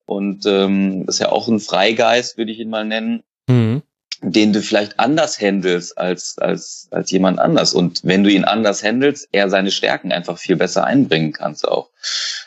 Und 0.06 0.46
ähm, 0.46 1.06
ist 1.08 1.20
ja 1.20 1.32
auch 1.32 1.48
ein 1.48 1.60
Freigeist, 1.60 2.38
würde 2.38 2.52
ich 2.52 2.60
ihn 2.60 2.70
mal 2.70 2.86
nennen. 2.86 3.24
Mhm 3.48 3.84
den 4.22 4.54
du 4.54 4.62
vielleicht 4.62 5.00
anders 5.00 5.40
handelst 5.40 5.98
als, 5.98 6.38
als, 6.38 6.88
als 6.92 7.12
jemand 7.12 7.40
anders. 7.40 7.74
Und 7.74 8.02
wenn 8.04 8.24
du 8.24 8.32
ihn 8.32 8.44
anders 8.44 8.84
handelst, 8.84 9.28
er 9.32 9.50
seine 9.50 9.72
Stärken 9.72 10.12
einfach 10.12 10.38
viel 10.38 10.56
besser 10.56 10.84
einbringen 10.84 11.32
kannst 11.32 11.68
auch. 11.68 11.90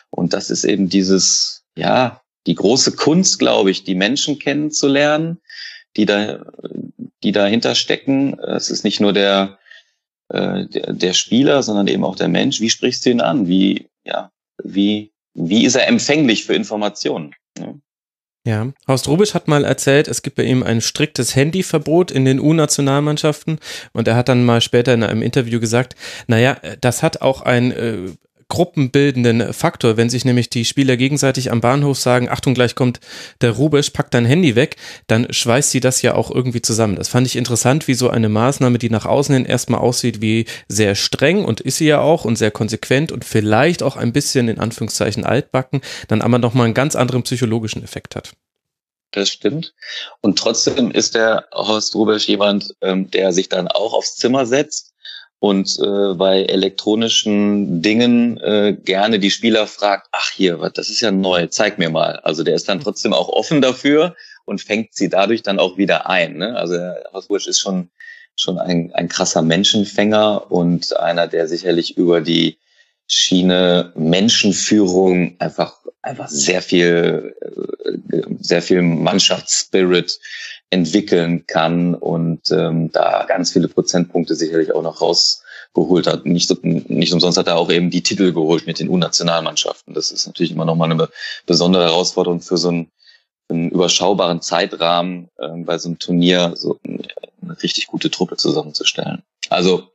Und 0.09 0.33
das 0.33 0.49
ist 0.49 0.63
eben 0.63 0.89
dieses, 0.89 1.63
ja, 1.75 2.21
die 2.45 2.55
große 2.55 2.95
Kunst, 2.95 3.39
glaube 3.39 3.71
ich, 3.71 3.83
die 3.83 3.95
Menschen 3.95 4.37
kennenzulernen, 4.37 5.39
die 5.95 6.05
da, 6.05 6.45
die 7.23 7.31
dahinter 7.31 7.75
stecken. 7.75 8.37
Es 8.39 8.69
ist 8.69 8.83
nicht 8.83 8.99
nur 8.99 9.13
der, 9.13 9.57
äh, 10.29 10.65
der, 10.69 11.13
Spieler, 11.13 11.63
sondern 11.63 11.87
eben 11.87 12.03
auch 12.03 12.15
der 12.15 12.27
Mensch. 12.27 12.59
Wie 12.59 12.69
sprichst 12.69 13.05
du 13.05 13.09
ihn 13.09 13.21
an? 13.21 13.47
Wie, 13.47 13.89
ja, 14.03 14.31
wie, 14.63 15.11
wie 15.33 15.65
ist 15.65 15.75
er 15.75 15.87
empfänglich 15.87 16.45
für 16.45 16.53
Informationen? 16.53 17.33
Ja, 18.45 18.73
Horst 18.89 19.07
Rubisch 19.07 19.33
hat 19.35 19.47
mal 19.47 19.63
erzählt, 19.63 20.09
es 20.09 20.21
gibt 20.21 20.35
bei 20.35 20.43
ihm 20.43 20.63
ein 20.63 20.81
striktes 20.81 21.33
Handyverbot 21.33 22.11
in 22.11 22.25
den 22.25 22.41
U-Nationalmannschaften. 22.41 23.57
Und 23.93 24.07
er 24.09 24.17
hat 24.17 24.27
dann 24.27 24.43
mal 24.43 24.59
später 24.59 24.93
in 24.93 25.03
einem 25.03 25.21
Interview 25.21 25.61
gesagt, 25.61 25.95
naja, 26.27 26.57
das 26.81 27.03
hat 27.03 27.21
auch 27.21 27.41
ein 27.41 27.71
äh, 27.71 27.97
gruppenbildenden 28.53 29.51
Faktor. 29.51 29.97
Wenn 29.97 30.11
sich 30.11 30.25
nämlich 30.25 30.47
die 30.47 30.63
Spieler 30.63 30.95
gegenseitig 30.95 31.51
am 31.51 31.59
Bahnhof 31.59 31.97
sagen, 31.97 32.29
Achtung, 32.29 32.53
gleich 32.53 32.75
kommt 32.75 32.99
der 33.41 33.49
Rubisch, 33.49 33.89
pack 33.89 34.11
dein 34.11 34.25
Handy 34.25 34.55
weg, 34.55 34.75
dann 35.07 35.25
schweißt 35.33 35.71
sie 35.71 35.79
das 35.79 36.03
ja 36.03 36.13
auch 36.13 36.29
irgendwie 36.29 36.61
zusammen. 36.61 36.95
Das 36.95 37.07
fand 37.07 37.25
ich 37.25 37.35
interessant, 37.35 37.87
wie 37.87 37.95
so 37.95 38.11
eine 38.11 38.29
Maßnahme, 38.29 38.77
die 38.77 38.91
nach 38.91 39.07
außen 39.07 39.33
hin 39.33 39.45
erstmal 39.45 39.79
aussieht 39.79 40.21
wie 40.21 40.45
sehr 40.67 40.93
streng 40.93 41.43
und 41.43 41.61
ist 41.61 41.77
sie 41.77 41.87
ja 41.87 42.01
auch 42.01 42.25
und 42.25 42.35
sehr 42.35 42.51
konsequent 42.51 43.11
und 43.11 43.25
vielleicht 43.25 43.81
auch 43.81 43.97
ein 43.97 44.13
bisschen 44.13 44.47
in 44.47 44.59
Anführungszeichen 44.59 45.25
altbacken, 45.25 45.81
dann 46.07 46.21
aber 46.21 46.37
nochmal 46.37 46.65
einen 46.65 46.75
ganz 46.75 46.95
anderen 46.95 47.23
psychologischen 47.23 47.83
Effekt 47.83 48.15
hat. 48.15 48.33
Das 49.13 49.29
stimmt. 49.29 49.73
Und 50.21 50.37
trotzdem 50.37 50.91
ist 50.91 51.15
der 51.15 51.47
Horst 51.51 51.95
Rubisch 51.95 52.27
jemand, 52.27 52.75
ähm, 52.81 53.09
der 53.09 53.33
sich 53.33 53.49
dann 53.49 53.67
auch 53.67 53.93
aufs 53.93 54.15
Zimmer 54.15 54.45
setzt 54.45 54.92
und 55.43 55.77
äh, 55.81 56.13
bei 56.13 56.43
elektronischen 56.43 57.81
Dingen 57.81 58.37
äh, 58.37 58.77
gerne 58.81 59.19
die 59.19 59.29
Spieler 59.29 59.67
fragt, 59.67 60.07
ach 60.13 60.31
hier, 60.31 60.61
was, 60.61 60.71
das 60.71 60.89
ist 60.89 61.01
ja 61.01 61.11
neu, 61.11 61.47
zeig 61.47 61.77
mir 61.77 61.89
mal. 61.89 62.15
Also 62.23 62.43
der 62.43 62.55
ist 62.55 62.69
dann 62.69 62.79
trotzdem 62.79 63.11
auch 63.11 63.27
offen 63.27 63.61
dafür 63.61 64.15
und 64.45 64.61
fängt 64.61 64.95
sie 64.95 65.09
dadurch 65.09 65.43
dann 65.43 65.59
auch 65.59 65.75
wieder 65.75 66.09
ein. 66.09 66.37
Ne? 66.37 66.55
Also 66.55 66.77
Hausbursch 67.11 67.47
ist 67.47 67.59
schon 67.59 67.89
schon 68.37 68.57
ein, 68.57 68.93
ein 68.93 69.09
krasser 69.09 69.41
Menschenfänger 69.41 70.49
und 70.49 70.95
einer, 70.95 71.27
der 71.27 71.49
sicherlich 71.49 71.97
über 71.97 72.21
die 72.21 72.57
Schiene 73.07 73.91
Menschenführung 73.95 75.35
einfach 75.39 75.75
einfach 76.01 76.29
sehr 76.29 76.61
viel 76.61 77.35
äh, 77.41 78.21
sehr 78.39 78.61
viel 78.61 78.81
Mannschaftsspirit 78.81 80.19
entwickeln 80.73 81.45
kann 81.45 81.93
und 81.93 82.51
ähm, 82.51 82.91
da 82.91 83.25
ganz 83.27 83.53
viele 83.53 83.67
Prozentpunkte 83.67 84.33
sicherlich 84.33 84.73
auch 84.73 84.81
noch 84.81 85.01
rausgeholt 85.01 86.07
hat. 86.07 86.25
Nicht, 86.25 86.51
nicht 86.63 87.13
umsonst 87.13 87.37
hat 87.37 87.47
er 87.47 87.57
auch 87.57 87.69
eben 87.69 87.91
die 87.91 88.01
Titel 88.01 88.33
geholt 88.33 88.65
mit 88.65 88.79
den 88.79 88.89
U-Nationalmannschaften. 88.89 89.93
Das 89.93 90.11
ist 90.11 90.25
natürlich 90.25 90.51
immer 90.51 90.65
nochmal 90.65 90.91
eine 90.91 91.09
besondere 91.45 91.85
Herausforderung 91.85 92.41
für 92.41 92.57
so 92.57 92.69
einen, 92.69 92.91
einen 93.49 93.69
überschaubaren 93.69 94.41
Zeitrahmen 94.41 95.29
äh, 95.37 95.49
bei 95.57 95.77
so 95.77 95.89
einem 95.89 95.99
Turnier 95.99 96.53
so 96.55 96.79
eine 96.83 97.61
richtig 97.61 97.85
gute 97.85 98.09
Truppe 98.09 98.35
zusammenzustellen. 98.37 99.21
Also 99.49 99.89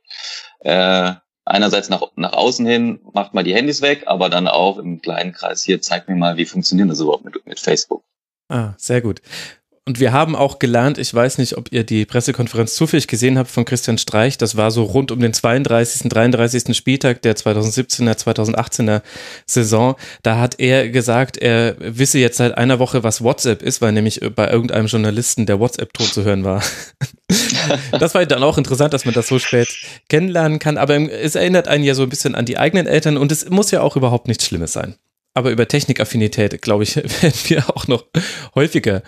äh, 0.61 1.11
einerseits 1.43 1.89
nach, 1.89 2.03
nach 2.15 2.33
außen 2.33 2.65
hin 2.65 3.01
macht 3.13 3.33
mal 3.33 3.43
die 3.43 3.53
Handys 3.53 3.81
weg, 3.81 4.03
aber 4.05 4.29
dann 4.29 4.47
auch 4.47 4.77
im 4.77 5.01
kleinen 5.01 5.33
Kreis 5.33 5.61
hier 5.61 5.81
zeigt 5.81 6.07
mir 6.07 6.15
mal, 6.15 6.37
wie 6.37 6.45
funktioniert 6.45 6.89
das 6.89 7.01
überhaupt 7.01 7.25
mit, 7.25 7.45
mit 7.45 7.59
Facebook. 7.59 8.01
Ah, 8.47 8.73
sehr 8.77 9.01
gut. 9.01 9.21
Und 9.85 9.99
wir 9.99 10.11
haben 10.11 10.35
auch 10.35 10.59
gelernt, 10.59 10.97
ich 10.97 11.13
weiß 11.13 11.37
nicht, 11.37 11.57
ob 11.57 11.71
ihr 11.71 11.83
die 11.83 12.05
Pressekonferenz 12.05 12.75
zufällig 12.75 13.07
gesehen 13.07 13.37
habt 13.37 13.49
von 13.49 13.65
Christian 13.65 13.97
Streich, 13.97 14.37
das 14.37 14.55
war 14.55 14.71
so 14.71 14.83
rund 14.83 15.11
um 15.11 15.19
den 15.19 15.33
32., 15.33 16.09
33. 16.09 16.75
Spieltag 16.75 17.21
der 17.21 17.35
2017er, 17.35 18.15
2018er 18.17 19.01
Saison. 19.45 19.95
Da 20.23 20.37
hat 20.37 20.59
er 20.59 20.89
gesagt, 20.89 21.37
er 21.37 21.75
wisse 21.79 22.19
jetzt 22.19 22.37
seit 22.37 22.57
einer 22.57 22.79
Woche, 22.79 23.03
was 23.03 23.23
WhatsApp 23.23 23.61
ist, 23.61 23.81
weil 23.81 23.91
nämlich 23.91 24.21
bei 24.35 24.49
irgendeinem 24.49 24.87
Journalisten 24.87 25.45
der 25.45 25.59
WhatsApp-Ton 25.59 26.07
zu 26.07 26.23
hören 26.23 26.43
war. 26.43 26.63
das 27.99 28.13
war 28.15 28.25
dann 28.25 28.43
auch 28.43 28.57
interessant, 28.57 28.93
dass 28.93 29.05
man 29.05 29.13
das 29.13 29.27
so 29.27 29.39
spät 29.39 29.69
kennenlernen 30.07 30.59
kann, 30.59 30.77
aber 30.77 30.95
es 31.11 31.35
erinnert 31.35 31.67
einen 31.67 31.83
ja 31.83 31.95
so 31.95 32.03
ein 32.03 32.09
bisschen 32.09 32.35
an 32.35 32.45
die 32.45 32.57
eigenen 32.57 32.87
Eltern 32.87 33.17
und 33.17 33.31
es 33.31 33.49
muss 33.49 33.71
ja 33.71 33.81
auch 33.81 33.95
überhaupt 33.95 34.27
nichts 34.27 34.45
Schlimmes 34.45 34.73
sein 34.73 34.95
aber 35.39 35.51
über 35.51 35.67
Technikaffinität, 35.67 36.61
glaube 36.61 36.83
ich, 36.83 36.95
werden 36.97 37.39
wir 37.47 37.69
auch 37.75 37.87
noch 37.87 38.05
häufiger 38.55 39.01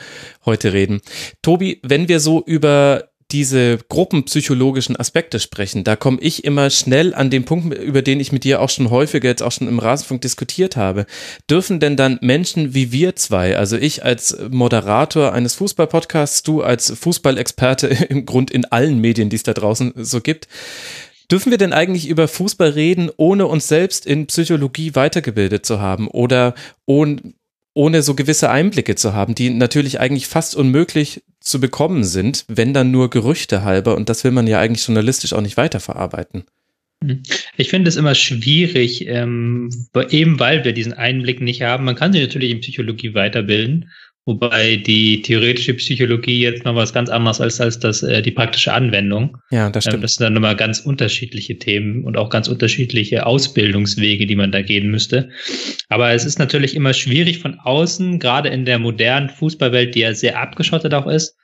heute 0.46 0.74
reden. 0.74 1.02
Tobi, 1.42 1.80
wenn 1.84 2.08
wir 2.08 2.20
so 2.20 2.42
über 2.44 3.10
diese 3.32 3.78
gruppenpsychologischen 3.90 4.98
Aspekte 4.98 5.40
sprechen, 5.40 5.84
da 5.84 5.96
komme 5.96 6.20
ich 6.22 6.44
immer 6.44 6.70
schnell 6.70 7.14
an 7.14 7.30
den 7.30 7.46
Punkt, 7.46 7.74
über 7.74 8.02
den 8.02 8.20
ich 8.20 8.32
mit 8.32 8.44
dir 8.44 8.62
auch 8.62 8.70
schon 8.70 8.90
häufiger 8.90 9.30
jetzt 9.30 9.44
auch 9.44 9.52
schon 9.52 9.68
im 9.68 9.80
Rasenfunk 9.80 10.22
diskutiert 10.22 10.76
habe. 10.76 11.06
Dürfen 11.50 11.80
denn 11.80 11.96
dann 11.96 12.20
Menschen 12.22 12.74
wie 12.74 12.92
wir 12.92 13.16
zwei, 13.16 13.58
also 13.58 13.78
ich 13.78 14.04
als 14.04 14.38
Moderator 14.50 15.34
eines 15.34 15.56
Fußballpodcasts, 15.56 16.44
du 16.44 16.62
als 16.62 16.92
Fußballexperte 16.92 17.88
im 18.10 18.26
Grund 18.26 18.52
in 18.52 18.66
allen 18.66 19.00
Medien, 19.00 19.30
die 19.30 19.38
es 19.38 19.44
da 19.44 19.54
draußen 19.54 19.94
so 19.96 20.20
gibt, 20.20 20.48
Dürfen 21.32 21.52
wir 21.52 21.58
denn 21.58 21.72
eigentlich 21.72 22.10
über 22.10 22.28
Fußball 22.28 22.72
reden, 22.72 23.10
ohne 23.16 23.48
uns 23.48 23.70
selbst 23.70 24.06
in 24.06 24.28
Psychologie 24.28 24.96
weitergebildet 24.96 25.66
zu 25.66 25.80
haben 25.80 26.10
oder 26.10 26.54
ohne, 26.86 27.22
ohne 27.74 28.02
so 28.02 28.16
gewisse 28.16 28.50
Einblicke 28.50 28.96
zu 28.96 29.14
haben, 29.14 29.34
die 29.34 29.50
natürlich 29.50 30.02
eigentlich 30.02 30.28
fast 30.28 30.56
unmöglich 30.56 31.24
zu 31.40 31.62
bekommen 31.62 32.04
sind, 32.04 32.44
wenn 32.50 32.74
dann 32.74 32.92
nur 32.92 33.10
Gerüchte 33.10 33.64
halber 33.64 33.96
und 33.96 34.10
das 34.10 34.26
will 34.26 34.32
man 34.32 34.46
ja 34.46 34.60
eigentlich 34.60 34.86
journalistisch 34.86 35.32
auch 35.32 35.42
nicht 35.42 35.56
weiterverarbeiten. 35.56 36.44
Hm. 37.02 37.24
Ich 37.56 37.70
finde 37.70 37.88
es 37.88 37.96
immer 37.96 38.14
schwierig, 38.14 39.08
ähm, 39.08 39.70
eben 40.10 40.38
weil 40.40 40.66
wir 40.66 40.74
diesen 40.74 40.94
Einblick 40.94 41.40
nicht 41.40 41.62
haben. 41.62 41.86
Man 41.86 41.96
kann 41.96 42.12
sich 42.12 42.22
natürlich 42.22 42.52
in 42.52 42.60
Psychologie 42.60 43.14
weiterbilden 43.14 43.90
Wobei 44.26 44.76
die 44.76 45.24
theoretische 45.24 45.74
Psychologie 45.74 46.42
jetzt 46.42 46.64
noch 46.64 46.76
was 46.76 46.94
ganz 46.94 47.10
anderes 47.10 47.42
als, 47.42 47.60
als 47.60 47.80
das, 47.80 48.04
äh, 48.04 48.22
die 48.22 48.30
praktische 48.30 48.72
Anwendung. 48.72 49.38
Ja, 49.50 49.72
das 49.72 49.88
ähm, 49.88 49.92
stimmt. 49.92 50.04
das 50.04 50.14
sind 50.14 50.26
dann 50.26 50.34
nochmal 50.34 50.56
ganz 50.56 50.80
unterschiedliche 50.80 51.58
Themen 51.58 52.04
und 52.04 52.18
auch 52.18 52.30
ganz 52.30 52.48
unterschiedliche 52.48 53.26
Ausbildungswege, 53.26 54.28
die 54.28 54.36
man 54.36 54.52
da 54.52 54.62
gehen 54.62 54.92
müsste. 54.92 55.30
Aber 55.90 56.12
es 56.12 56.24
ist 56.24 56.38
natürlich 56.38 56.76
immer 56.76 56.94
schwierig 56.94 57.40
von 57.40 57.60
außen, 57.60 58.20
gerade 58.20 58.50
in 58.50 58.66
der 58.66 58.78
modernen 58.78 59.30
Fußballwelt, 59.30 59.96
die 59.96 60.02
ja 60.02 60.14
sehr 60.14 60.40
abgeschottet 60.40 60.94
auch 60.94 61.08
ist, 61.08 61.36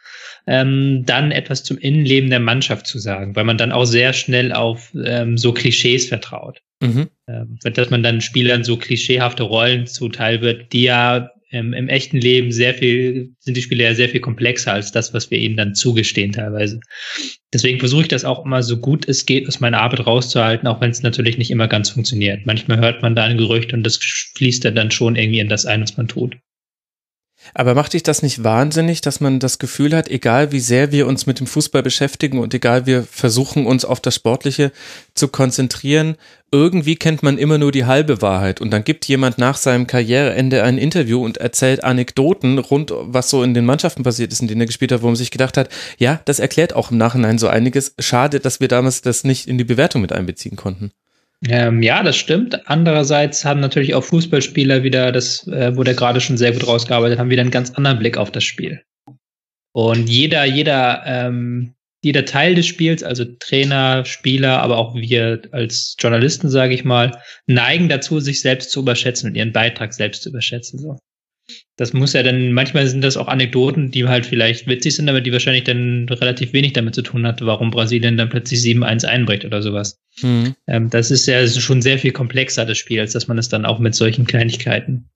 ähm, 0.45 1.03
dann 1.03 1.31
etwas 1.31 1.63
zum 1.63 1.79
Innenleben 1.79 2.29
der 2.29 2.39
Mannschaft 2.39 2.85
zu 2.85 2.99
sagen, 2.99 3.35
weil 3.35 3.43
man 3.43 3.57
dann 3.57 3.71
auch 3.71 3.85
sehr 3.85 4.13
schnell 4.13 4.53
auf 4.53 4.93
ähm, 5.03 5.35
so 5.37 5.51
Klischees 5.51 6.07
vertraut. 6.07 6.61
Mhm. 6.79 7.09
Ähm, 7.27 7.57
dass 7.73 7.89
man 7.89 8.03
dann 8.03 8.21
Spielern 8.21 8.63
so 8.63 8.77
klischeehafte 8.77 9.41
Rollen 9.43 9.87
zuteil 9.87 10.41
wird, 10.41 10.73
die 10.73 10.83
ja 10.83 11.31
ähm, 11.51 11.73
im 11.73 11.87
echten 11.87 12.17
Leben 12.17 12.51
sehr 12.51 12.73
viel, 12.73 13.31
sind 13.39 13.55
die 13.55 13.61
Spiele 13.61 13.83
ja 13.83 13.93
sehr 13.93 14.09
viel 14.09 14.19
komplexer 14.19 14.73
als 14.73 14.91
das, 14.91 15.13
was 15.13 15.31
wir 15.31 15.39
ihnen 15.39 15.57
dann 15.57 15.75
zugestehen 15.75 16.31
teilweise. 16.31 16.79
Deswegen 17.53 17.79
versuche 17.79 18.01
ich 18.03 18.07
das 18.07 18.25
auch 18.25 18.45
immer 18.45 18.63
so 18.63 18.77
gut 18.77 19.07
es 19.07 19.25
geht, 19.25 19.47
aus 19.47 19.59
meiner 19.59 19.79
Arbeit 19.79 20.05
rauszuhalten, 20.05 20.67
auch 20.67 20.81
wenn 20.81 20.91
es 20.91 21.03
natürlich 21.03 21.37
nicht 21.37 21.51
immer 21.51 21.67
ganz 21.67 21.89
funktioniert. 21.89 22.45
Manchmal 22.45 22.79
hört 22.79 23.01
man 23.01 23.15
da 23.15 23.23
ein 23.23 23.37
Gerücht 23.37 23.73
und 23.73 23.83
das 23.83 23.97
fließt 24.35 24.65
dann 24.65 24.91
schon 24.91 25.15
irgendwie 25.15 25.39
in 25.39 25.49
das 25.49 25.65
ein, 25.65 25.81
was 25.81 25.95
man 25.95 26.07
tut. 26.07 26.37
Aber 27.53 27.75
macht 27.75 27.93
dich 27.93 28.03
das 28.03 28.21
nicht 28.21 28.43
wahnsinnig, 28.43 29.01
dass 29.01 29.19
man 29.19 29.39
das 29.39 29.59
Gefühl 29.59 29.95
hat, 29.95 30.09
egal 30.09 30.51
wie 30.51 30.59
sehr 30.59 30.91
wir 30.91 31.07
uns 31.07 31.25
mit 31.25 31.39
dem 31.39 31.47
Fußball 31.47 31.83
beschäftigen 31.83 32.39
und 32.39 32.53
egal 32.53 32.85
wir 32.85 33.03
versuchen 33.03 33.65
uns 33.65 33.85
auf 33.85 33.99
das 33.99 34.15
Sportliche 34.15 34.71
zu 35.15 35.27
konzentrieren, 35.27 36.15
irgendwie 36.51 36.95
kennt 36.95 37.23
man 37.23 37.37
immer 37.37 37.57
nur 37.57 37.71
die 37.71 37.85
halbe 37.85 38.21
Wahrheit 38.21 38.61
und 38.61 38.71
dann 38.71 38.83
gibt 38.83 39.05
jemand 39.05 39.37
nach 39.37 39.57
seinem 39.57 39.85
Karriereende 39.85 40.63
ein 40.63 40.77
Interview 40.77 41.23
und 41.23 41.37
erzählt 41.37 41.83
Anekdoten 41.83 42.57
rund, 42.59 42.93
was 42.95 43.29
so 43.29 43.43
in 43.43 43.53
den 43.53 43.65
Mannschaften 43.65 44.03
passiert 44.03 44.31
ist, 44.31 44.41
in 44.41 44.47
denen 44.47 44.61
er 44.61 44.67
gespielt 44.67 44.91
hat, 44.91 45.01
wo 45.01 45.07
man 45.07 45.15
sich 45.15 45.31
gedacht 45.31 45.57
hat, 45.57 45.69
ja, 45.97 46.21
das 46.25 46.39
erklärt 46.39 46.73
auch 46.73 46.91
im 46.91 46.97
Nachhinein 46.97 47.37
so 47.37 47.47
einiges. 47.47 47.93
Schade, 47.99 48.39
dass 48.39 48.59
wir 48.61 48.69
damals 48.69 49.01
das 49.01 49.25
nicht 49.25 49.47
in 49.47 49.57
die 49.57 49.65
Bewertung 49.65 50.01
mit 50.01 50.13
einbeziehen 50.13 50.55
konnten. 50.55 50.91
Ähm, 51.45 51.83
ja, 51.83 52.01
das 52.01 52.17
stimmt. 52.17 52.67
Andererseits 52.67 53.45
haben 53.45 53.59
natürlich 53.59 53.93
auch 53.93 54.03
Fußballspieler 54.03 54.83
wieder, 54.83 55.11
das 55.11 55.47
äh, 55.47 55.75
wurde 55.75 55.93
gerade 55.93 56.19
schon 56.19 56.37
sehr 56.37 56.51
gut 56.51 56.65
rausgearbeitet, 56.65 57.19
haben 57.19 57.29
wieder 57.29 57.41
einen 57.41 57.51
ganz 57.51 57.71
anderen 57.71 57.99
Blick 57.99 58.17
auf 58.17 58.31
das 58.31 58.43
Spiel. 58.43 58.81
Und 59.71 60.09
jeder, 60.09 60.45
jeder, 60.45 61.03
ähm, 61.05 61.75
jeder 62.03 62.25
Teil 62.25 62.55
des 62.55 62.65
Spiels, 62.65 63.03
also 63.03 63.25
Trainer, 63.39 64.03
Spieler, 64.05 64.61
aber 64.61 64.77
auch 64.77 64.95
wir 64.95 65.41
als 65.51 65.95
Journalisten, 65.99 66.49
sage 66.49 66.73
ich 66.73 66.83
mal, 66.83 67.21
neigen 67.45 67.87
dazu, 67.87 68.19
sich 68.19 68.41
selbst 68.41 68.71
zu 68.71 68.79
überschätzen 68.79 69.29
und 69.29 69.35
ihren 69.35 69.53
Beitrag 69.53 69.93
selbst 69.93 70.23
zu 70.23 70.29
überschätzen. 70.29 70.79
So. 70.79 70.97
Das 71.77 71.93
muss 71.93 72.13
ja 72.13 72.23
dann, 72.23 72.51
manchmal 72.51 72.87
sind 72.87 73.03
das 73.03 73.17
auch 73.17 73.27
Anekdoten, 73.27 73.91
die 73.91 74.07
halt 74.07 74.25
vielleicht 74.25 74.67
witzig 74.67 74.95
sind, 74.95 75.07
aber 75.09 75.21
die 75.21 75.31
wahrscheinlich 75.31 75.63
dann 75.63 76.07
relativ 76.09 76.51
wenig 76.53 76.73
damit 76.73 76.95
zu 76.95 77.01
tun 77.01 77.25
hat, 77.25 77.45
warum 77.45 77.71
Brasilien 77.71 78.17
dann 78.17 78.29
plötzlich 78.29 78.59
7-1 78.61 79.05
einbricht 79.05 79.45
oder 79.45 79.61
sowas. 79.61 79.99
Mhm. 80.21 80.55
Ähm, 80.67 80.89
das 80.89 81.11
ist 81.11 81.25
ja 81.27 81.47
schon 81.47 81.81
sehr 81.81 81.99
viel 81.99 82.11
komplexer, 82.11 82.65
das 82.65 82.77
Spiel, 82.77 82.99
als 82.99 83.13
dass 83.13 83.27
man 83.27 83.37
es 83.37 83.49
dann 83.49 83.65
auch 83.65 83.79
mit 83.79 83.95
solchen 83.95 84.25
Kleinigkeiten 84.25 85.09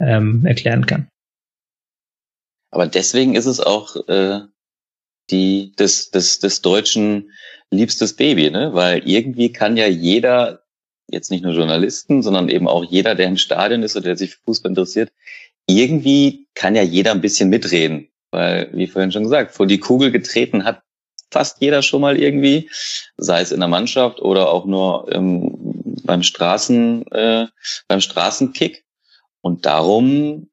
ähm, 0.00 0.44
erklären 0.44 0.86
kann. 0.86 1.08
Aber 2.70 2.86
deswegen 2.86 3.34
ist 3.34 3.46
es 3.46 3.60
auch 3.60 3.96
äh, 4.08 4.40
die 5.30 5.72
des, 5.78 6.10
des, 6.10 6.38
des 6.38 6.62
Deutschen 6.62 7.30
liebstes 7.70 8.14
Baby, 8.14 8.50
ne? 8.50 8.74
Weil 8.74 9.06
irgendwie 9.08 9.52
kann 9.52 9.76
ja 9.76 9.86
jeder, 9.86 10.64
jetzt 11.08 11.30
nicht 11.30 11.42
nur 11.42 11.54
Journalisten, 11.54 12.22
sondern 12.22 12.48
eben 12.48 12.68
auch 12.68 12.84
jeder, 12.84 13.14
der 13.14 13.28
im 13.28 13.36
Stadion 13.36 13.82
ist 13.82 13.96
oder 13.96 14.06
der 14.06 14.16
sich 14.16 14.34
für 14.34 14.42
Fußball 14.44 14.70
interessiert, 14.70 15.12
irgendwie 15.66 16.48
kann 16.54 16.74
ja 16.74 16.82
jeder 16.82 17.12
ein 17.12 17.20
bisschen 17.20 17.48
mitreden. 17.48 18.08
Weil, 18.30 18.70
wie 18.72 18.86
vorhin 18.86 19.12
schon 19.12 19.24
gesagt, 19.24 19.54
vor 19.54 19.66
die 19.66 19.78
Kugel 19.78 20.10
getreten 20.10 20.64
hat 20.64 20.82
fast 21.30 21.60
jeder 21.60 21.82
schon 21.82 22.02
mal 22.02 22.18
irgendwie, 22.18 22.70
sei 23.16 23.40
es 23.40 23.52
in 23.52 23.60
der 23.60 23.68
Mannschaft 23.68 24.20
oder 24.20 24.50
auch 24.50 24.66
nur 24.66 25.10
ähm, 25.12 25.56
beim 26.04 26.22
Straßen, 26.22 27.10
äh, 27.10 27.46
beim 27.88 28.00
Straßenkick. 28.00 28.84
Und 29.40 29.66
darum 29.66 30.50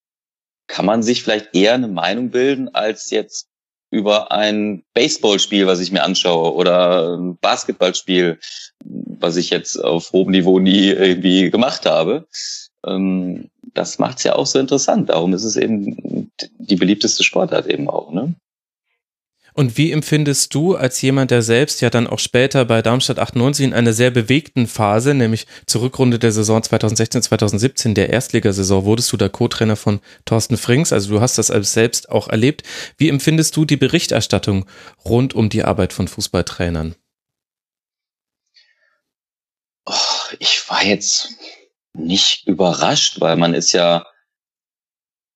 kann 0.68 0.86
man 0.86 1.04
sich 1.04 1.24
vielleicht 1.24 1.54
eher 1.54 1.74
eine 1.74 1.88
Meinung 1.88 2.32
bilden, 2.32 2.70
als 2.74 3.12
jetzt 3.12 3.48
über 3.92 4.32
ein 4.32 4.84
Baseballspiel, 4.94 5.68
was 5.68 5.80
ich 5.80 5.92
mir 5.92 6.04
anschaue, 6.04 6.54
oder 6.54 7.18
ein 7.18 7.38
Basketballspiel, 7.38 8.40
was 8.86 9.36
ich 9.36 9.50
jetzt 9.50 9.84
auf 9.84 10.12
hohem 10.12 10.32
Niveau 10.32 10.60
nie 10.60 10.90
irgendwie 10.90 11.50
gemacht 11.50 11.86
habe. 11.86 12.28
Ähm, 12.86 13.50
das 13.74 14.00
macht 14.00 14.20
es 14.20 14.24
ja 14.24 14.36
auch 14.36 14.48
so 14.48 14.60
interessant. 14.60 15.10
Darum 15.10 15.34
ist 15.34 15.44
es 15.44 15.56
eben 15.56 16.30
die 16.58 16.76
beliebteste 16.76 17.24
Sportart 17.24 17.68
eben 17.68 17.90
auch. 17.90 18.12
Ne? 18.12 18.36
Und 19.54 19.78
wie 19.78 19.92
empfindest 19.92 20.54
du 20.54 20.76
als 20.76 21.02
jemand, 21.02 21.32
der 21.32 21.42
selbst 21.42 21.82
ja 21.82 21.90
dann 21.90 22.08
auch 22.08 22.20
später 22.20 22.64
bei 22.66 22.82
Darmstadt 22.82 23.20
98 23.20 23.66
in 23.66 23.74
einer 23.74 23.94
sehr 23.94 24.12
bewegten 24.12 24.68
Phase, 24.68 25.14
nämlich 25.14 25.48
zur 25.66 25.82
Rückrunde 25.82 26.20
der 26.20 26.32
Saison 26.32 26.64
2016, 26.64 27.24
2017, 27.24 27.94
der 27.94 28.10
Erstligasaison, 28.10 28.86
wurdest 28.86 29.12
du 29.12 29.18
da 29.18 29.28
Co-Trainer 29.28 29.76
von 29.76 30.00
Thorsten 30.26 30.56
Frings, 30.56 30.94
also 30.94 31.10
du 31.10 31.20
hast 31.20 31.38
das 31.38 31.52
als 31.52 31.74
selbst 31.74 32.10
auch 32.10 32.30
erlebt. 32.30 32.64
Wie 32.98 33.10
empfindest 33.10 33.56
du 33.58 33.66
die 33.66 33.78
Berichterstattung 33.78 34.66
rund 35.04 35.34
um 35.34 35.50
die 35.50 35.64
Arbeit 35.64 35.94
von 35.94 36.08
Fußballtrainern? 36.08 36.96
Oh, 39.86 39.94
ich 40.38 40.64
war 40.70 40.86
jetzt 40.86 41.36
nicht 41.94 42.48
überrascht, 42.48 43.20
weil 43.22 43.36
man 43.36 43.54
ist 43.54 43.72
ja 43.72 44.06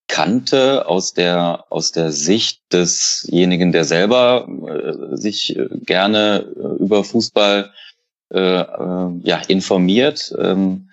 kannte 0.08 0.88
aus 0.88 1.14
der 1.14 1.66
aus 1.70 1.92
der 1.92 2.12
Sicht 2.12 2.62
desjenigen, 2.72 3.72
der 3.72 3.86
selber 3.86 4.48
äh, 4.68 5.18
sich 5.18 5.58
äh, 5.58 5.68
gerne 5.72 6.46
äh, 6.56 6.84
über 6.84 7.04
Fußball 7.04 7.74
äh, 8.32 8.40
äh, 8.40 9.20
ja 9.24 9.38
informiert. 9.48 10.34
Ähm, 10.38 10.90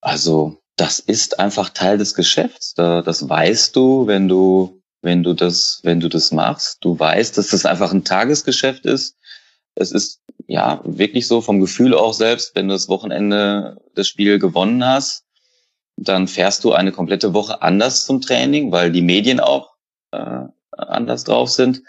also 0.00 0.58
das 0.76 0.98
ist 0.98 1.38
einfach 1.38 1.68
Teil 1.70 1.98
des 1.98 2.14
Geschäfts. 2.14 2.74
Da, 2.74 3.02
das 3.02 3.28
weißt 3.28 3.76
du, 3.76 4.06
wenn 4.06 4.28
du 4.28 4.82
wenn 5.02 5.22
du 5.22 5.34
das 5.34 5.80
wenn 5.84 6.00
du 6.00 6.08
das 6.08 6.32
machst. 6.32 6.78
Du 6.80 6.98
weißt, 6.98 7.38
dass 7.38 7.48
das 7.48 7.66
einfach 7.66 7.92
ein 7.92 8.04
Tagesgeschäft 8.04 8.86
ist. 8.86 9.16
Es 9.74 9.92
ist 9.92 10.20
ja 10.50 10.80
wirklich 10.84 11.26
so 11.26 11.40
vom 11.40 11.60
Gefühl 11.60 11.94
auch 11.94 12.14
selbst, 12.14 12.54
wenn 12.54 12.68
du 12.68 12.74
das 12.74 12.88
Wochenende 12.88 13.78
das 13.94 14.08
Spiel 14.08 14.38
gewonnen 14.38 14.84
hast 14.84 15.24
dann 16.00 16.28
fährst 16.28 16.64
du 16.64 16.72
eine 16.72 16.92
komplette 16.92 17.34
Woche 17.34 17.60
anders 17.60 18.06
zum 18.06 18.22
Training, 18.22 18.72
weil 18.72 18.90
die 18.90 19.02
Medien 19.02 19.38
auch 19.38 19.74
äh, 20.12 20.44
anders 20.72 21.24
drauf 21.24 21.50
sind, 21.50 21.82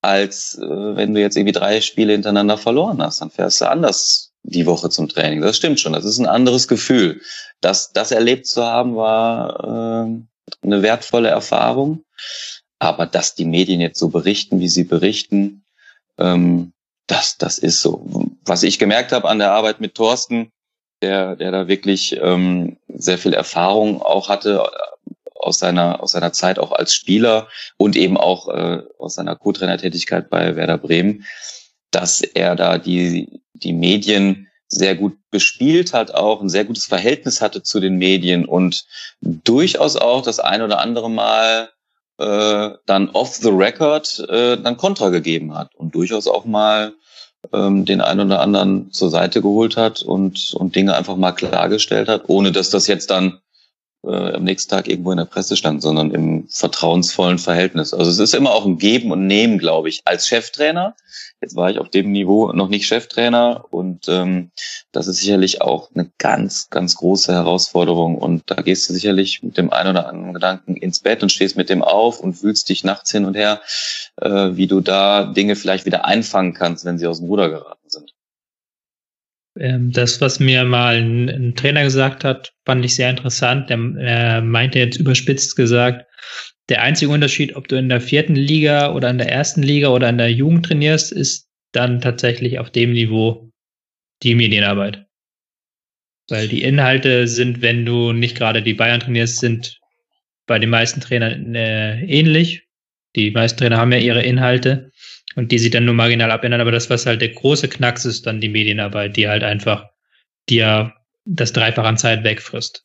als 0.00 0.56
äh, 0.56 0.96
wenn 0.96 1.14
du 1.14 1.20
jetzt 1.20 1.36
irgendwie 1.36 1.52
drei 1.52 1.80
Spiele 1.80 2.12
hintereinander 2.12 2.56
verloren 2.56 3.02
hast. 3.02 3.20
Dann 3.20 3.30
fährst 3.30 3.60
du 3.60 3.68
anders 3.68 4.32
die 4.44 4.66
Woche 4.66 4.88
zum 4.88 5.08
Training. 5.08 5.40
Das 5.40 5.56
stimmt 5.56 5.80
schon. 5.80 5.92
Das 5.92 6.04
ist 6.04 6.18
ein 6.18 6.26
anderes 6.26 6.68
Gefühl. 6.68 7.20
Das, 7.60 7.92
das 7.92 8.12
erlebt 8.12 8.46
zu 8.46 8.64
haben, 8.64 8.94
war 8.94 10.06
äh, 10.06 10.22
eine 10.62 10.82
wertvolle 10.82 11.28
Erfahrung. 11.28 12.04
Aber 12.78 13.04
dass 13.04 13.34
die 13.34 13.44
Medien 13.44 13.80
jetzt 13.80 13.98
so 13.98 14.08
berichten, 14.08 14.60
wie 14.60 14.68
sie 14.68 14.84
berichten, 14.84 15.64
ähm, 16.18 16.72
das, 17.10 17.38
das 17.38 17.58
ist 17.58 17.80
so. 17.80 18.04
Was 18.44 18.62
ich 18.62 18.78
gemerkt 18.78 19.12
habe 19.12 19.28
an 19.28 19.38
der 19.38 19.52
Arbeit 19.52 19.80
mit 19.80 19.94
Thorsten, 19.94 20.52
der, 21.02 21.36
der 21.36 21.50
da 21.50 21.68
wirklich 21.68 22.16
ähm, 22.20 22.78
sehr 22.88 23.18
viel 23.18 23.32
Erfahrung 23.32 24.02
auch 24.02 24.28
hatte 24.28 24.64
äh, 24.64 25.12
aus 25.34 25.58
seiner, 25.58 26.02
aus 26.02 26.12
seiner 26.12 26.32
Zeit 26.32 26.58
auch 26.58 26.72
als 26.72 26.94
Spieler 26.94 27.48
und 27.78 27.96
eben 27.96 28.16
auch 28.16 28.48
äh, 28.48 28.82
aus 28.98 29.14
seiner 29.14 29.36
Co-Trainer-Tätigkeit 29.36 30.28
bei 30.28 30.56
Werder 30.56 30.78
Bremen, 30.78 31.24
dass 31.90 32.20
er 32.20 32.54
da 32.56 32.78
die, 32.78 33.40
die 33.54 33.72
Medien 33.72 34.48
sehr 34.68 34.94
gut 34.94 35.18
bespielt 35.30 35.92
hat, 35.92 36.14
auch 36.14 36.40
ein 36.40 36.48
sehr 36.48 36.64
gutes 36.64 36.84
Verhältnis 36.84 37.40
hatte 37.40 37.62
zu 37.62 37.80
den 37.80 37.96
Medien 37.96 38.44
und 38.44 38.84
durchaus 39.20 39.96
auch 39.96 40.22
das 40.22 40.38
ein 40.38 40.62
oder 40.62 40.78
andere 40.78 41.10
Mal 41.10 41.70
äh, 42.20 42.70
dann 42.86 43.10
off 43.10 43.34
the 43.36 43.48
record 43.48 44.18
äh, 44.28 44.56
dann 44.58 44.76
Kontra 44.76 45.08
gegeben 45.08 45.56
hat 45.56 45.74
und 45.74 45.94
durchaus 45.94 46.26
auch 46.26 46.44
mal 46.44 46.92
ähm, 47.52 47.86
den 47.86 48.00
einen 48.02 48.26
oder 48.26 48.40
anderen 48.40 48.92
zur 48.92 49.10
Seite 49.10 49.40
geholt 49.40 49.76
hat 49.76 50.02
und, 50.02 50.52
und 50.54 50.76
Dinge 50.76 50.94
einfach 50.94 51.16
mal 51.16 51.32
klargestellt 51.32 52.08
hat, 52.08 52.24
ohne 52.26 52.52
dass 52.52 52.68
das 52.70 52.86
jetzt 52.86 53.10
dann 53.10 53.40
äh, 54.04 54.34
am 54.34 54.44
nächsten 54.44 54.70
Tag 54.70 54.88
irgendwo 54.88 55.10
in 55.12 55.18
der 55.18 55.24
Presse 55.24 55.56
stand, 55.56 55.82
sondern 55.82 56.10
im 56.10 56.48
vertrauensvollen 56.48 57.38
Verhältnis. 57.38 57.92
Also 57.92 58.10
es 58.10 58.18
ist 58.18 58.34
immer 58.34 58.52
auch 58.52 58.64
ein 58.64 58.78
Geben 58.78 59.12
und 59.12 59.26
Nehmen, 59.26 59.58
glaube 59.58 59.88
ich, 59.88 60.02
als 60.04 60.26
Cheftrainer. 60.26 60.94
Jetzt 61.40 61.56
war 61.56 61.70
ich 61.70 61.78
auf 61.78 61.88
dem 61.88 62.12
Niveau 62.12 62.52
noch 62.52 62.68
nicht 62.68 62.86
Cheftrainer 62.86 63.64
und 63.70 64.08
ähm, 64.08 64.50
das 64.92 65.06
ist 65.06 65.18
sicherlich 65.18 65.62
auch 65.62 65.90
eine 65.94 66.10
ganz, 66.18 66.68
ganz 66.70 66.96
große 66.96 67.32
Herausforderung. 67.32 68.16
Und 68.16 68.42
da 68.46 68.56
gehst 68.56 68.88
du 68.88 68.92
sicherlich 68.92 69.42
mit 69.42 69.56
dem 69.56 69.72
einen 69.72 69.90
oder 69.90 70.08
anderen 70.08 70.34
Gedanken 70.34 70.76
ins 70.76 71.00
Bett 71.00 71.22
und 71.22 71.32
stehst 71.32 71.56
mit 71.56 71.70
dem 71.70 71.82
auf 71.82 72.20
und 72.20 72.34
fühlst 72.34 72.68
dich 72.68 72.84
nachts 72.84 73.10
hin 73.10 73.24
und 73.24 73.34
her, 73.34 73.60
äh, 74.16 74.50
wie 74.52 74.66
du 74.66 74.80
da 74.80 75.24
Dinge 75.24 75.56
vielleicht 75.56 75.86
wieder 75.86 76.04
einfangen 76.04 76.52
kannst, 76.54 76.84
wenn 76.84 76.98
sie 76.98 77.06
aus 77.06 77.18
dem 77.18 77.28
Ruder 77.28 77.48
geraten 77.48 77.79
das, 79.60 80.20
was 80.20 80.40
mir 80.40 80.64
mal 80.64 80.96
ein, 80.96 81.28
ein, 81.28 81.54
Trainer 81.54 81.82
gesagt 81.82 82.24
hat, 82.24 82.52
fand 82.64 82.84
ich 82.84 82.94
sehr 82.94 83.10
interessant. 83.10 83.68
Der 83.68 83.76
äh, 83.76 84.40
meinte 84.40 84.78
jetzt 84.78 84.98
überspitzt 84.98 85.54
gesagt, 85.54 86.06
der 86.70 86.82
einzige 86.82 87.10
Unterschied, 87.10 87.56
ob 87.56 87.68
du 87.68 87.76
in 87.76 87.88
der 87.88 88.00
vierten 88.00 88.36
Liga 88.36 88.94
oder 88.94 89.10
in 89.10 89.18
der 89.18 89.30
ersten 89.30 89.62
Liga 89.62 89.88
oder 89.88 90.08
in 90.08 90.18
der 90.18 90.32
Jugend 90.32 90.64
trainierst, 90.66 91.12
ist 91.12 91.48
dann 91.72 92.00
tatsächlich 92.00 92.58
auf 92.58 92.70
dem 92.70 92.92
Niveau 92.92 93.50
die 94.22 94.34
Medienarbeit. 94.34 95.04
Weil 96.28 96.48
die 96.48 96.62
Inhalte 96.62 97.26
sind, 97.26 97.60
wenn 97.60 97.84
du 97.84 98.12
nicht 98.12 98.36
gerade 98.36 98.62
die 98.62 98.74
Bayern 98.74 99.00
trainierst, 99.00 99.40
sind 99.40 99.78
bei 100.46 100.58
den 100.58 100.70
meisten 100.70 101.00
Trainern 101.00 101.54
äh, 101.54 102.02
ähnlich. 102.04 102.66
Die 103.16 103.30
meisten 103.30 103.58
Trainer 103.58 103.76
haben 103.76 103.92
ja 103.92 103.98
ihre 103.98 104.22
Inhalte 104.22 104.90
und 105.36 105.52
die 105.52 105.58
sich 105.58 105.70
dann 105.70 105.84
nur 105.84 105.94
marginal 105.94 106.30
abändern. 106.30 106.60
Aber 106.60 106.72
das, 106.72 106.90
was 106.90 107.06
halt 107.06 107.20
der 107.20 107.30
große 107.30 107.68
Knacks 107.68 108.04
ist, 108.04 108.26
dann 108.26 108.40
die 108.40 108.48
Medienarbeit, 108.48 109.16
die 109.16 109.28
halt 109.28 109.42
einfach 109.42 109.86
dir 110.48 110.92
das 111.24 111.52
Dreifach 111.52 111.84
an 111.84 111.98
Zeit 111.98 112.24
wegfrisst. 112.24 112.84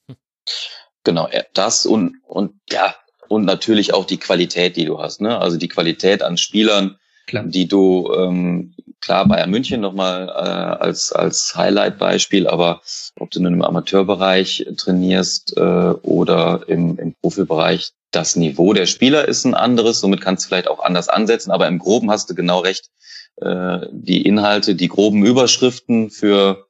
Genau, 1.04 1.30
das 1.54 1.86
und, 1.86 2.18
und 2.24 2.54
ja, 2.70 2.96
und 3.28 3.46
natürlich 3.46 3.94
auch 3.94 4.06
die 4.06 4.18
Qualität, 4.18 4.76
die 4.76 4.86
du 4.86 5.00
hast. 5.00 5.22
Ne? 5.22 5.38
Also 5.38 5.58
die 5.58 5.68
Qualität 5.68 6.22
an 6.22 6.38
Spielern, 6.38 6.98
klar. 7.28 7.46
die 7.46 7.68
du, 7.68 8.12
ähm, 8.16 8.76
klar, 9.06 9.28
Bayern 9.28 9.52
München 9.52 9.82
nochmal 9.82 10.28
äh, 10.28 10.84
als, 10.84 11.12
als 11.12 11.56
Highlight-Beispiel, 11.56 12.48
aber 12.48 12.82
ob 13.20 13.30
du 13.32 13.40
nun 13.40 13.54
im 13.54 13.62
Amateurbereich 13.62 14.68
trainierst 14.78 15.56
äh, 15.56 15.60
oder 15.60 16.64
im, 16.68 16.98
im 16.98 17.14
Profibereich, 17.22 17.92
das 18.12 18.36
Niveau 18.36 18.74
der 18.74 18.88
Spieler 18.88 19.28
ist 19.28 19.46
ein 19.46 19.54
anderes, 19.54 20.00
somit 20.00 20.22
kannst 20.22 20.46
du 20.46 20.48
vielleicht 20.50 20.68
auch 20.68 20.84
anders 20.84 21.08
ansetzen, 21.08 21.52
aber 21.52 21.68
im 21.68 21.80
Groben 21.80 22.10
hast 22.10 22.30
du 22.30 22.36
genau 22.36 22.60
recht. 22.60 22.90
Äh, 23.38 23.88
die 23.92 24.24
Inhalte, 24.24 24.74
die 24.76 24.88
groben 24.88 25.24
Überschriften 25.24 26.10
für, 26.10 26.66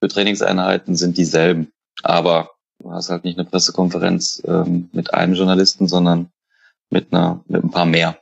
für 0.00 0.08
Trainingseinheiten 0.08 0.96
sind 0.96 1.16
dieselben. 1.16 1.72
Aber 2.02 2.50
du 2.80 2.92
hast 2.92 3.08
halt 3.08 3.24
nicht 3.24 3.38
eine 3.38 3.48
Pressekonferenz 3.48 4.42
ähm, 4.46 4.90
mit 4.92 5.14
einem 5.14 5.34
Journalisten, 5.34 5.88
sondern 5.88 6.30
mit 6.90 7.12
einer, 7.12 7.42
mit 7.46 7.64
ein 7.64 7.70
paar 7.70 7.86
mehr. 7.86 8.18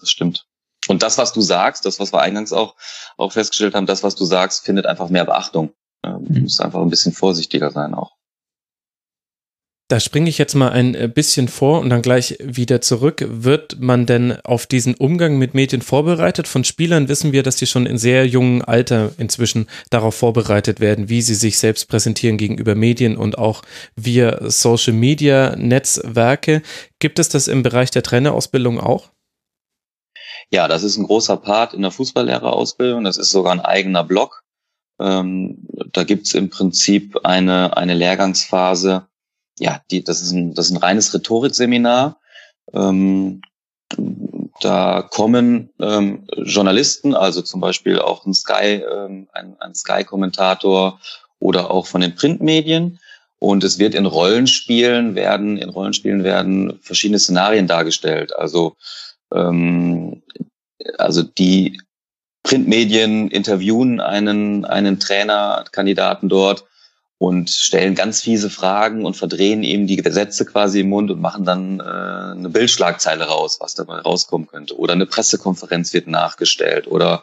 Das 0.00 0.10
stimmt. 0.10 0.46
Und 0.88 1.02
das, 1.02 1.18
was 1.18 1.32
du 1.32 1.40
sagst, 1.40 1.86
das, 1.86 2.00
was 2.00 2.12
wir 2.12 2.20
eingangs 2.20 2.52
auch, 2.52 2.74
auch 3.16 3.32
festgestellt 3.32 3.74
haben, 3.74 3.86
das, 3.86 4.02
was 4.02 4.14
du 4.14 4.24
sagst, 4.24 4.64
findet 4.64 4.86
einfach 4.86 5.08
mehr 5.08 5.24
Beachtung. 5.24 5.72
Du 6.02 6.18
mhm. 6.18 6.42
musst 6.42 6.60
einfach 6.60 6.80
ein 6.80 6.90
bisschen 6.90 7.12
vorsichtiger 7.12 7.70
sein 7.70 7.94
auch. 7.94 8.16
Da 9.92 10.00
springe 10.00 10.30
ich 10.30 10.38
jetzt 10.38 10.54
mal 10.54 10.70
ein 10.70 10.94
äh, 10.94 11.06
bisschen 11.06 11.48
vor 11.48 11.80
und 11.80 11.90
dann 11.90 12.00
gleich 12.00 12.38
wieder 12.40 12.80
zurück. 12.80 13.26
Wird 13.28 13.78
man 13.78 14.06
denn 14.06 14.40
auf 14.42 14.66
diesen 14.66 14.94
Umgang 14.94 15.36
mit 15.36 15.52
Medien 15.52 15.82
vorbereitet? 15.82 16.48
Von 16.48 16.64
Spielern 16.64 17.08
wissen 17.08 17.32
wir, 17.32 17.42
dass 17.42 17.56
die 17.56 17.66
schon 17.66 17.84
in 17.84 17.98
sehr 17.98 18.26
jungem 18.26 18.62
Alter 18.62 19.12
inzwischen 19.18 19.66
darauf 19.90 20.14
vorbereitet 20.14 20.80
werden, 20.80 21.10
wie 21.10 21.20
sie 21.20 21.34
sich 21.34 21.58
selbst 21.58 21.90
präsentieren 21.90 22.38
gegenüber 22.38 22.74
Medien 22.74 23.18
und 23.18 23.36
auch 23.36 23.60
via 23.94 24.50
Social 24.50 24.94
Media 24.94 25.56
Netzwerke. 25.56 26.62
Gibt 26.98 27.18
es 27.18 27.28
das 27.28 27.46
im 27.46 27.62
Bereich 27.62 27.90
der 27.90 28.02
Trainerausbildung 28.02 28.80
auch? 28.80 29.10
Ja, 30.52 30.68
das 30.68 30.82
ist 30.82 30.98
ein 30.98 31.06
großer 31.06 31.38
Part 31.38 31.72
in 31.72 31.80
der 31.80 31.90
Fußballlehrerausbildung. 31.90 33.04
Das 33.04 33.16
ist 33.16 33.30
sogar 33.30 33.52
ein 33.52 33.60
eigener 33.60 34.04
Block. 34.04 34.42
Ähm, 35.00 35.66
da 35.92 36.04
gibt's 36.04 36.34
im 36.34 36.50
Prinzip 36.50 37.24
eine, 37.24 37.76
eine 37.76 37.94
Lehrgangsphase, 37.94 39.06
ja, 39.58 39.80
die, 39.90 40.04
das 40.04 40.20
ist 40.20 40.32
ein, 40.32 40.54
das 40.54 40.66
ist 40.66 40.72
ein 40.72 40.82
reines 40.82 41.14
Rhetorikseminar. 41.14 42.20
Ähm, 42.74 43.40
da 44.60 45.02
kommen 45.02 45.70
ähm, 45.80 46.26
Journalisten, 46.36 47.14
also 47.14 47.40
zum 47.40 47.60
Beispiel 47.60 47.98
auch 47.98 48.26
ein 48.26 48.34
Sky, 48.34 48.82
ähm, 48.82 49.28
ein, 49.32 49.56
ein 49.58 49.74
Sky-Kommentator 49.74 51.00
oder 51.38 51.70
auch 51.70 51.86
von 51.86 52.02
den 52.02 52.14
Printmedien. 52.14 53.00
Und 53.38 53.64
es 53.64 53.78
wird 53.78 53.94
in 53.94 54.06
Rollenspielen 54.06 55.14
werden, 55.14 55.56
in 55.56 55.70
Rollenspielen 55.70 56.22
werden 56.24 56.78
verschiedene 56.80 57.18
Szenarien 57.18 57.66
dargestellt. 57.66 58.36
Also, 58.36 58.76
ähm, 59.34 60.22
also 60.98 61.22
die 61.22 61.80
Printmedien 62.42 63.28
interviewen 63.28 64.00
einen, 64.00 64.64
einen 64.64 64.98
Trainerkandidaten 64.98 66.28
dort 66.28 66.64
und 67.22 67.50
stellen 67.50 67.94
ganz 67.94 68.20
fiese 68.20 68.50
Fragen 68.50 69.04
und 69.06 69.16
verdrehen 69.16 69.62
eben 69.62 69.86
die 69.86 70.02
Sätze 70.04 70.44
quasi 70.44 70.80
im 70.80 70.88
Mund 70.88 71.08
und 71.08 71.20
machen 71.20 71.44
dann 71.44 71.78
äh, 71.78 71.82
eine 71.84 72.48
Bildschlagzeile 72.48 73.24
raus, 73.24 73.58
was 73.60 73.76
dabei 73.76 74.00
rauskommen 74.00 74.48
könnte. 74.48 74.76
Oder 74.76 74.94
eine 74.94 75.06
Pressekonferenz 75.06 75.92
wird 75.92 76.08
nachgestellt. 76.08 76.88
Oder 76.88 77.22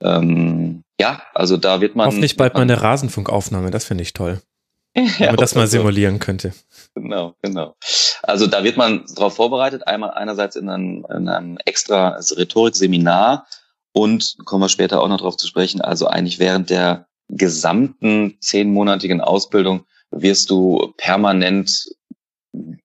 ähm, 0.00 0.82
ja, 1.00 1.20
also 1.34 1.56
da 1.56 1.80
wird 1.80 1.96
man. 1.96 2.06
Hoffentlich 2.06 2.36
bald 2.36 2.54
mal 2.54 2.60
eine 2.60 2.80
Rasenfunkaufnahme, 2.80 3.72
das 3.72 3.84
finde 3.84 4.02
ich 4.02 4.12
toll. 4.12 4.40
Wenn 4.94 5.10
ja, 5.18 5.26
man 5.26 5.36
das 5.36 5.56
mal 5.56 5.66
simulieren 5.66 6.20
könnte. 6.20 6.52
Genau, 6.94 7.34
genau. 7.42 7.74
Also 8.22 8.46
da 8.46 8.62
wird 8.64 8.76
man 8.76 9.04
darauf 9.14 9.34
vorbereitet, 9.34 9.86
einmal 9.86 10.12
einerseits 10.12 10.56
in 10.56 10.68
einem, 10.68 11.04
in 11.10 11.28
einem 11.28 11.58
extra 11.64 12.20
Rhetorikseminar 12.36 13.46
und 13.92 14.36
kommen 14.44 14.62
wir 14.62 14.68
später 14.68 15.02
auch 15.02 15.08
noch 15.08 15.18
darauf 15.18 15.36
zu 15.36 15.46
sprechen, 15.46 15.80
also 15.80 16.06
eigentlich 16.06 16.38
während 16.38 16.70
der 16.70 17.06
gesamten 17.28 18.36
zehnmonatigen 18.40 19.20
Ausbildung 19.20 19.86
wirst 20.10 20.50
du 20.50 20.92
permanent, 20.96 21.84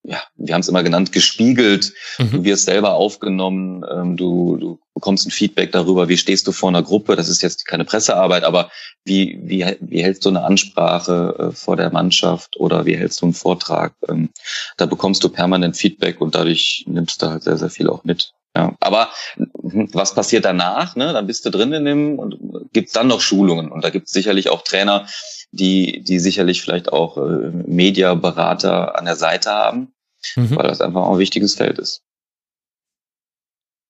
ja, 0.03 0.21
wir 0.35 0.53
haben 0.53 0.61
es 0.61 0.67
immer 0.67 0.83
genannt, 0.83 1.11
gespiegelt. 1.11 1.93
Mhm. 2.17 2.31
Du 2.31 2.43
wirst 2.43 2.65
selber 2.65 2.93
aufgenommen. 2.93 3.85
Ähm, 3.89 4.17
du, 4.17 4.57
du 4.57 4.79
bekommst 4.93 5.27
ein 5.27 5.31
Feedback 5.31 5.71
darüber, 5.71 6.09
wie 6.09 6.17
stehst 6.17 6.47
du 6.47 6.51
vor 6.51 6.69
einer 6.69 6.83
Gruppe. 6.83 7.15
Das 7.15 7.29
ist 7.29 7.41
jetzt 7.41 7.65
keine 7.65 7.85
Pressearbeit, 7.85 8.43
aber 8.43 8.71
wie, 9.05 9.39
wie, 9.43 9.65
wie 9.79 10.03
hältst 10.03 10.25
du 10.25 10.29
eine 10.29 10.43
Ansprache 10.43 11.35
äh, 11.39 11.55
vor 11.55 11.75
der 11.75 11.91
Mannschaft 11.91 12.57
oder 12.57 12.85
wie 12.85 12.97
hältst 12.97 13.21
du 13.21 13.27
einen 13.27 13.33
Vortrag? 13.33 13.93
Ähm, 14.07 14.29
da 14.77 14.85
bekommst 14.85 15.23
du 15.23 15.29
permanent 15.29 15.77
Feedback 15.77 16.19
und 16.21 16.35
dadurch 16.35 16.83
nimmst 16.87 17.21
du 17.21 17.27
halt 17.27 17.43
sehr, 17.43 17.57
sehr 17.57 17.69
viel 17.69 17.89
auch 17.89 18.03
mit. 18.03 18.33
Ja, 18.55 18.75
aber 18.79 19.09
was 19.37 20.15
passiert 20.15 20.43
danach? 20.43 20.95
Ne? 20.95 21.13
Dann 21.13 21.27
bist 21.27 21.45
du 21.45 21.51
drin 21.51 21.71
in 21.71 21.85
dem 21.85 22.17
und 22.17 22.39
gibt's 22.73 22.93
dann 22.93 23.07
noch 23.07 23.21
Schulungen 23.21 23.71
und 23.71 23.83
da 23.83 23.91
gibt's 23.91 24.11
sicherlich 24.11 24.49
auch 24.49 24.63
Trainer, 24.63 25.05
die 25.51 26.01
die 26.03 26.19
sicherlich 26.19 26.61
vielleicht 26.61 26.91
auch 26.93 27.17
äh, 27.17 27.49
Mediaberater 27.65 28.97
an 28.97 29.05
der 29.05 29.15
Seite 29.15 29.49
haben, 29.51 29.93
Mhm. 30.35 30.55
weil 30.57 30.67
das 30.67 30.81
einfach 30.81 31.03
auch 31.03 31.13
ein 31.13 31.19
wichtiges 31.19 31.55
Feld 31.55 31.79
ist. 31.79 32.03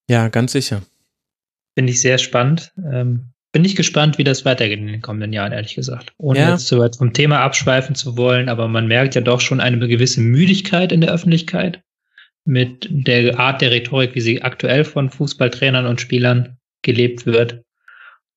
Ja, 0.10 0.28
ganz 0.30 0.52
sicher. 0.52 0.82
Finde 1.76 1.92
ich 1.92 2.02
sehr 2.02 2.18
spannend. 2.18 2.72
Ähm, 2.92 3.32
bin 3.52 3.66
ich 3.66 3.76
gespannt, 3.76 4.18
wie 4.20 4.24
das 4.24 4.46
weitergeht 4.46 4.80
in 4.80 4.88
den 4.88 5.02
kommenden 5.02 5.34
Jahren, 5.34 5.52
ehrlich 5.54 5.74
gesagt. 5.76 6.14
Ohne 6.18 6.40
Ja. 6.40 6.52
jetzt 6.52 6.68
so 6.68 6.78
weit 6.80 6.96
vom 6.98 7.14
Thema 7.14 7.40
abschweifen 7.40 7.96
zu 7.96 8.16
wollen, 8.18 8.48
aber 8.48 8.68
man 8.68 8.88
merkt 8.88 9.16
ja 9.16 9.22
doch 9.22 9.42
schon 9.42 9.60
eine 9.60 9.88
gewisse 9.88 10.22
Müdigkeit 10.22 10.92
in 10.92 11.02
der 11.02 11.12
Öffentlichkeit 11.12 11.82
mit 12.46 12.88
der 12.92 13.40
Art 13.40 13.62
der 13.62 13.72
Rhetorik, 13.72 14.14
wie 14.16 14.22
sie 14.22 14.42
aktuell 14.44 14.84
von 14.86 15.10
Fußballtrainern 15.10 15.86
und 15.88 16.00
Spielern 16.02 16.58
gelebt 16.84 17.26
wird. 17.26 17.64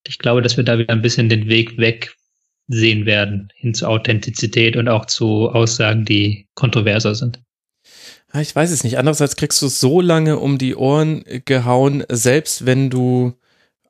Ich 0.07 0.19
glaube, 0.19 0.41
dass 0.43 0.57
wir 0.57 0.65
da 0.65 0.79
wieder 0.79 0.93
ein 0.93 1.03
bisschen 1.03 1.29
den 1.29 1.49
Weg 1.49 1.77
weg 1.79 2.15
sehen 2.69 3.07
werden 3.07 3.49
hin 3.55 3.75
zu 3.75 3.87
Authentizität 3.87 4.77
und 4.77 4.89
auch 4.89 5.07
zu 5.07 5.51
Aussagen, 5.51 6.05
die 6.05 6.49
kontroverser 6.55 7.15
sind. 7.15 7.41
Ja, 8.33 8.41
Ich 8.41 8.55
weiß 8.55 8.71
es 8.71 8.85
nicht. 8.85 8.99
Andererseits 8.99 9.37
kriegst 9.37 9.61
du 9.63 9.67
es 9.67 9.81
so 9.81 10.01
lange 10.01 10.39
um 10.39 10.59
die 10.59 10.75
Ohren 10.75 11.25
gehauen, 11.45 12.05
selbst 12.09 12.67
wenn 12.67 12.91
du 12.91 13.35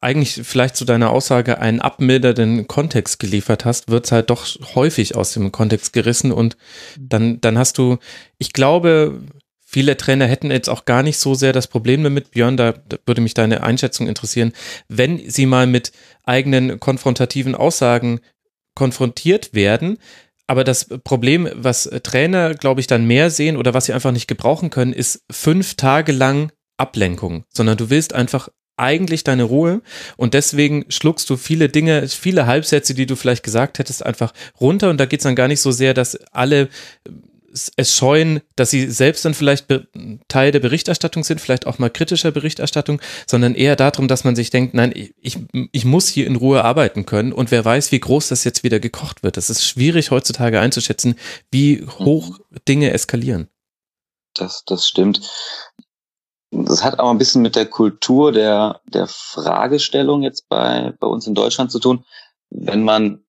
eigentlich 0.02 0.40
vielleicht 0.42 0.76
zu 0.76 0.84
deiner 0.84 1.10
Aussage 1.10 1.60
einen 1.60 1.80
abmildernden 1.80 2.66
Kontext 2.66 3.20
geliefert 3.20 3.64
hast, 3.64 3.88
wird 3.88 4.06
es 4.06 4.12
halt 4.12 4.30
doch 4.30 4.46
häufig 4.74 5.14
aus 5.14 5.32
dem 5.32 5.52
Kontext 5.52 5.92
gerissen 5.92 6.32
und 6.32 6.56
dann, 6.98 7.40
dann 7.40 7.56
hast 7.56 7.78
du, 7.78 7.98
ich 8.38 8.52
glaube, 8.52 9.20
viele 9.64 9.96
Trainer 9.96 10.26
hätten 10.26 10.50
jetzt 10.50 10.68
auch 10.68 10.84
gar 10.86 11.04
nicht 11.04 11.18
so 11.18 11.34
sehr 11.34 11.52
das 11.52 11.68
Problem 11.68 12.02
damit, 12.02 12.32
Björn, 12.32 12.56
da, 12.56 12.72
da 12.72 12.96
würde 13.06 13.20
mich 13.20 13.34
deine 13.34 13.62
Einschätzung 13.62 14.08
interessieren, 14.08 14.52
wenn 14.88 15.30
sie 15.30 15.46
mal 15.46 15.68
mit 15.68 15.92
eigenen 16.24 16.80
konfrontativen 16.80 17.54
Aussagen 17.54 18.20
konfrontiert 18.74 19.54
werden, 19.54 19.98
aber 20.46 20.64
das 20.64 20.86
Problem, 21.04 21.48
was 21.54 21.88
Trainer, 22.02 22.54
glaube 22.54 22.80
ich, 22.80 22.86
dann 22.86 23.06
mehr 23.06 23.30
sehen 23.30 23.56
oder 23.56 23.74
was 23.74 23.86
sie 23.86 23.92
einfach 23.92 24.12
nicht 24.12 24.28
gebrauchen 24.28 24.70
können, 24.70 24.92
ist 24.92 25.22
fünf 25.30 25.76
Tage 25.76 26.12
lang 26.12 26.52
Ablenkung, 26.76 27.44
sondern 27.48 27.76
du 27.76 27.90
willst 27.90 28.12
einfach 28.12 28.48
eigentlich 28.76 29.22
deine 29.24 29.44
Ruhe. 29.44 29.82
Und 30.16 30.34
deswegen 30.34 30.84
schluckst 30.88 31.30
du 31.30 31.36
viele 31.36 31.68
Dinge, 31.68 32.08
viele 32.08 32.46
Halbsätze, 32.46 32.94
die 32.94 33.06
du 33.06 33.16
vielleicht 33.16 33.44
gesagt 33.44 33.78
hättest, 33.78 34.04
einfach 34.04 34.32
runter. 34.60 34.90
Und 34.90 34.98
da 34.98 35.06
geht 35.06 35.20
es 35.20 35.24
dann 35.24 35.36
gar 35.36 35.48
nicht 35.48 35.60
so 35.60 35.70
sehr, 35.70 35.94
dass 35.94 36.16
alle 36.32 36.68
es 37.76 37.94
scheuen, 37.94 38.40
dass 38.56 38.70
sie 38.70 38.90
selbst 38.90 39.24
dann 39.24 39.34
vielleicht 39.34 39.66
Teil 40.28 40.52
der 40.52 40.60
Berichterstattung 40.60 41.24
sind, 41.24 41.40
vielleicht 41.40 41.66
auch 41.66 41.78
mal 41.78 41.90
kritischer 41.90 42.30
Berichterstattung, 42.30 43.00
sondern 43.26 43.54
eher 43.54 43.76
darum, 43.76 44.08
dass 44.08 44.24
man 44.24 44.36
sich 44.36 44.50
denkt, 44.50 44.74
nein, 44.74 44.92
ich, 44.94 45.38
ich 45.72 45.84
muss 45.84 46.08
hier 46.08 46.26
in 46.26 46.36
Ruhe 46.36 46.64
arbeiten 46.64 47.06
können 47.06 47.32
und 47.32 47.50
wer 47.50 47.64
weiß, 47.64 47.92
wie 47.92 48.00
groß 48.00 48.28
das 48.28 48.44
jetzt 48.44 48.64
wieder 48.64 48.80
gekocht 48.80 49.22
wird. 49.22 49.36
Das 49.36 49.50
ist 49.50 49.66
schwierig 49.66 50.10
heutzutage 50.10 50.60
einzuschätzen, 50.60 51.16
wie 51.50 51.86
hoch 51.86 52.38
Dinge 52.66 52.92
eskalieren. 52.92 53.48
Das, 54.34 54.64
das 54.64 54.86
stimmt. 54.86 55.20
Das 56.50 56.84
hat 56.84 56.98
aber 56.98 57.10
ein 57.10 57.18
bisschen 57.18 57.42
mit 57.42 57.56
der 57.56 57.66
Kultur 57.66 58.32
der, 58.32 58.80
der 58.86 59.06
Fragestellung 59.06 60.22
jetzt 60.22 60.48
bei, 60.48 60.92
bei 61.00 61.06
uns 61.06 61.26
in 61.26 61.34
Deutschland 61.34 61.70
zu 61.70 61.78
tun. 61.78 62.04
Wenn 62.50 62.82
man 62.82 63.21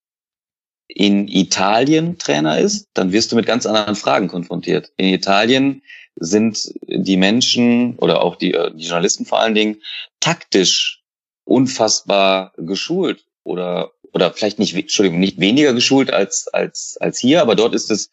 in 0.88 1.28
Italien 1.28 2.18
Trainer 2.18 2.58
ist, 2.58 2.88
dann 2.94 3.12
wirst 3.12 3.32
du 3.32 3.36
mit 3.36 3.46
ganz 3.46 3.66
anderen 3.66 3.96
Fragen 3.96 4.28
konfrontiert. 4.28 4.92
In 4.96 5.06
Italien 5.06 5.82
sind 6.16 6.72
die 6.82 7.16
Menschen 7.16 7.96
oder 7.96 8.22
auch 8.22 8.36
die, 8.36 8.54
äh, 8.54 8.70
die 8.74 8.84
Journalisten 8.84 9.26
vor 9.26 9.40
allen 9.40 9.54
Dingen 9.54 9.82
taktisch 10.20 11.02
unfassbar 11.44 12.52
geschult 12.56 13.24
oder 13.42 13.92
oder 14.12 14.32
vielleicht 14.32 14.60
nicht, 14.60 14.76
Entschuldigung, 14.76 15.18
nicht 15.18 15.40
weniger 15.40 15.72
geschult 15.74 16.12
als 16.12 16.46
als 16.48 16.96
als 17.00 17.18
hier, 17.18 17.42
aber 17.42 17.56
dort 17.56 17.74
ist 17.74 17.90
es 17.90 18.10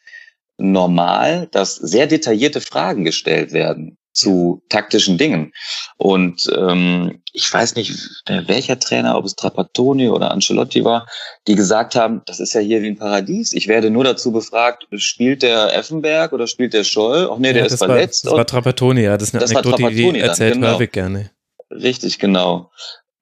normal, 0.57 1.47
dass 1.51 1.75
sehr 1.75 2.07
detaillierte 2.07 2.59
Fragen 2.59 3.05
gestellt 3.05 3.51
werden 3.51 3.97
zu 4.13 4.61
taktischen 4.69 5.17
Dingen. 5.17 5.53
Und 5.97 6.51
ähm, 6.57 7.21
ich 7.33 7.51
weiß 7.51 7.75
nicht, 7.75 7.93
welcher 8.27 8.79
Trainer, 8.79 9.17
ob 9.17 9.25
es 9.25 9.35
Trapattoni 9.35 10.09
oder 10.09 10.31
Ancelotti 10.31 10.83
war, 10.83 11.07
die 11.47 11.55
gesagt 11.55 11.95
haben, 11.95 12.21
das 12.25 12.39
ist 12.39 12.53
ja 12.53 12.61
hier 12.61 12.81
wie 12.81 12.87
ein 12.87 12.97
Paradies. 12.97 13.53
Ich 13.53 13.67
werde 13.67 13.89
nur 13.89 14.03
dazu 14.03 14.31
befragt, 14.31 14.85
spielt 14.97 15.43
der 15.43 15.73
Effenberg 15.75 16.33
oder 16.33 16.47
spielt 16.47 16.73
der 16.73 16.83
Scholl? 16.83 17.29
Ach 17.31 17.37
nee, 17.37 17.53
der 17.53 17.61
Ja, 17.61 17.65
ist 17.65 17.73
das 17.73 17.81
war, 17.81 17.87
verletzt. 17.89 18.25
das 18.25 18.33
war 18.33 18.45
Trapattoni, 18.45 19.01
ja, 19.03 19.17
das 19.17 19.29
ist 19.29 19.35
eine 19.35 19.41
Das 19.41 19.53
war 19.53 19.63
Anekdote, 19.63 19.77
die 19.77 19.95
Trapattoni 19.95 20.19
dann, 20.19 20.29
erzählt 20.29 20.53
genau. 20.55 20.67
Hörwig 20.67 20.91
gerne. 20.91 21.31
Richtig, 21.69 22.19
genau. 22.19 22.71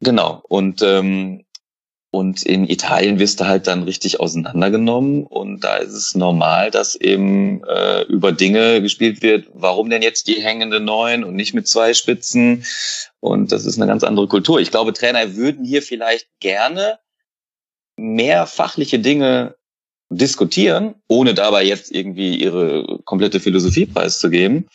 Genau. 0.02 0.42
Und, 0.48 0.82
ähm, 0.82 1.46
und 2.12 2.42
in 2.44 2.68
Italien 2.68 3.20
wirst 3.20 3.40
du 3.40 3.46
halt 3.46 3.68
dann 3.68 3.84
richtig 3.84 4.20
auseinandergenommen 4.20 5.26
und 5.26 5.64
da 5.64 5.78
ist 5.78 5.94
es 5.94 6.16
normal, 6.16 6.72
dass 6.72 6.96
eben 6.96 7.64
äh, 7.66 8.02
über 8.04 8.32
Dinge 8.32 8.82
gespielt 8.82 9.22
wird, 9.22 9.48
warum 9.54 9.90
denn 9.90 10.02
jetzt 10.02 10.28
die 10.28 10.42
hängende 10.42 10.80
Neun 10.80 11.24
und 11.24 11.36
nicht 11.36 11.54
mit 11.54 11.68
zwei 11.68 11.94
Spitzen? 11.94 12.66
Und 13.20 13.52
das 13.52 13.66
ist 13.66 13.78
eine 13.78 13.86
ganz 13.86 14.04
andere 14.04 14.28
Kultur. 14.28 14.60
Ich 14.60 14.72
glaube, 14.72 14.94
Trainer 14.94 15.36
würden 15.36 15.64
hier 15.64 15.84
vielleicht 15.84 16.28
gerne 16.40 16.98
mehr 17.96 18.48
fachliche 18.48 18.98
Dinge 18.98 19.56
diskutieren, 20.10 20.96
ohne 21.08 21.36
dabei 21.36 21.64
jetzt 21.64 21.92
irgendwie 21.92 22.36
ihre 22.42 23.00
komplette 23.06 23.40
Philosophie 23.40 23.86
preiszugeben. 23.86 24.68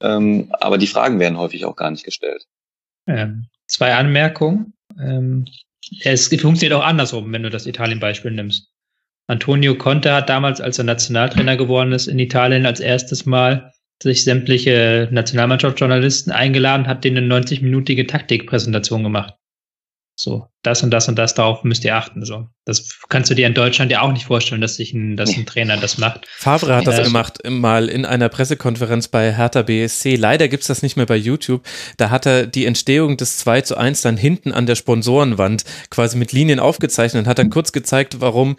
Ähm, 0.00 0.52
aber 0.60 0.76
die 0.76 0.86
Fragen 0.86 1.18
werden 1.18 1.38
häufig 1.38 1.64
auch 1.64 1.76
gar 1.76 1.90
nicht 1.90 2.04
gestellt. 2.04 2.46
Ähm, 3.06 3.46
zwei 3.66 3.94
Anmerkungen. 3.94 4.74
Ähm, 5.00 5.46
es 6.02 6.28
funktioniert 6.28 6.72
auch 6.72 6.84
andersrum, 6.84 7.32
wenn 7.32 7.42
du 7.42 7.50
das 7.50 7.66
Italien-Beispiel 7.66 8.30
nimmst. 8.30 8.70
Antonio 9.26 9.74
Conte 9.74 10.12
hat 10.12 10.28
damals, 10.28 10.60
als 10.60 10.78
er 10.78 10.84
Nationaltrainer 10.84 11.56
geworden 11.56 11.92
ist, 11.92 12.06
in 12.08 12.18
Italien 12.18 12.66
als 12.66 12.80
erstes 12.80 13.24
Mal 13.24 13.72
sich 14.02 14.24
sämtliche 14.24 15.08
Nationalmannschaftsjournalisten 15.10 16.32
eingeladen, 16.32 16.86
hat 16.86 17.04
denen 17.04 17.30
eine 17.30 17.42
90-minütige 17.42 18.06
Taktikpräsentation 18.06 19.02
gemacht. 19.02 19.34
So, 20.16 20.46
das 20.62 20.82
und 20.84 20.90
das 20.92 21.08
und 21.08 21.16
das, 21.16 21.34
darauf 21.34 21.64
müsst 21.64 21.84
ihr 21.84 21.96
achten. 21.96 22.24
So, 22.24 22.46
das 22.64 23.00
kannst 23.08 23.30
du 23.30 23.34
dir 23.34 23.48
in 23.48 23.54
Deutschland 23.54 23.90
ja 23.90 24.00
auch 24.02 24.12
nicht 24.12 24.26
vorstellen, 24.26 24.60
dass 24.60 24.76
sich 24.76 24.92
ein, 24.92 25.16
dass 25.16 25.36
ein 25.36 25.44
Trainer 25.44 25.76
das 25.76 25.98
macht. 25.98 26.26
Favre 26.38 26.76
hat 26.76 26.86
das 26.86 26.98
Ja. 26.98 27.02
gemacht, 27.04 27.38
mal 27.48 27.88
in 27.88 28.06
einer 28.06 28.28
Pressekonferenz 28.28 29.08
bei 29.08 29.34
Hertha 29.34 29.62
BSC. 29.62 30.14
Leider 30.14 30.46
gibt's 30.46 30.68
das 30.68 30.82
nicht 30.82 30.96
mehr 30.96 31.06
bei 31.06 31.16
YouTube. 31.16 31.62
Da 31.96 32.10
hat 32.10 32.26
er 32.26 32.46
die 32.46 32.64
Entstehung 32.64 33.16
des 33.16 33.38
2 33.38 33.62
zu 33.62 33.76
1 33.76 34.02
dann 34.02 34.16
hinten 34.16 34.52
an 34.52 34.66
der 34.66 34.76
Sponsorenwand 34.76 35.64
quasi 35.90 36.16
mit 36.16 36.30
Linien 36.30 36.60
aufgezeichnet 36.60 37.24
und 37.24 37.28
hat 37.28 37.40
dann 37.40 37.50
kurz 37.50 37.72
gezeigt, 37.72 38.20
warum 38.20 38.56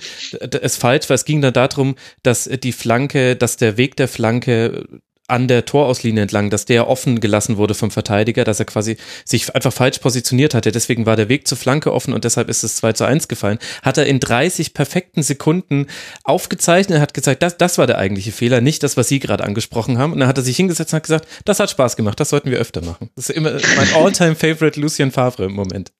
es 0.62 0.76
falsch 0.76 1.10
war. 1.10 1.16
Es 1.16 1.24
ging 1.24 1.42
dann 1.42 1.54
darum, 1.54 1.96
dass 2.22 2.44
die 2.46 2.74
Flanke, 2.74 3.38
dass 3.38 3.56
der 3.56 3.78
Weg 3.78 3.96
der 3.96 4.10
Flanke 4.10 4.86
an 5.28 5.48
der 5.48 5.66
Torauslinie 5.66 6.24
entlang, 6.24 6.50
dass 6.50 6.66
der 6.66 6.88
offen 6.88 7.20
gelassen 7.20 7.58
wurde 7.58 7.74
vom 7.74 7.92
Verteidiger, 7.92 8.44
dass 8.44 8.60
er 8.60 8.66
quasi 8.66 8.98
sich 9.24 9.54
einfach 9.56 9.74
falsch 9.74 10.00
positioniert 10.00 10.54
hatte. 10.54 10.72
Deswegen 10.72 11.06
war 11.06 11.16
der 11.16 11.30
Weg 11.30 11.48
zur 11.48 11.58
Flanke 11.58 11.94
offen 11.94 12.14
und 12.14 12.24
deshalb 12.26 12.50
ist 12.50 12.64
es 12.64 12.76
2 12.78 12.94
zu 12.94 13.06
1 13.06 13.28
gefallen. 13.28 13.58
Hat 13.82 13.98
er 13.98 14.06
in 14.06 14.20
30 14.20 14.74
perfekten 14.74 15.24
Sekunden 15.24 15.88
aufgezeichnet, 16.24 17.00
hat 17.00 17.14
gezeigt, 17.14 17.42
das, 17.42 17.58
das 17.58 17.78
war 17.78 17.88
der 17.88 17.98
eigentliche 17.98 18.32
Fehler, 18.32 18.62
nicht 18.62 18.84
das, 18.84 18.98
was 18.98 19.08
Sie 19.08 19.20
gerade 19.20 19.44
angesprochen 19.44 19.98
haben. 19.98 20.14
Und 20.14 20.20
dann 20.20 20.28
hat 20.28 20.38
er 20.38 20.44
sich 20.44 20.58
hingesetzt 20.58 20.94
und 20.94 20.98
hat 20.98 21.04
gesagt, 21.04 21.28
das 21.46 21.60
hat 21.60 21.70
Spaß 21.70 21.96
gemacht, 21.96 22.20
das 22.20 22.30
sollten 22.30 22.52
wir 22.52 22.60
öfter 22.60 22.84
machen. 22.84 23.10
Das 23.16 23.30
ist 23.30 23.36
immer 23.36 23.52
mein 23.76 23.94
all-time 23.96 24.36
favorite 24.36 24.80
Lucien 24.80 25.12
Favre 25.12 25.46
im 25.46 25.54
Moment. 25.54 25.92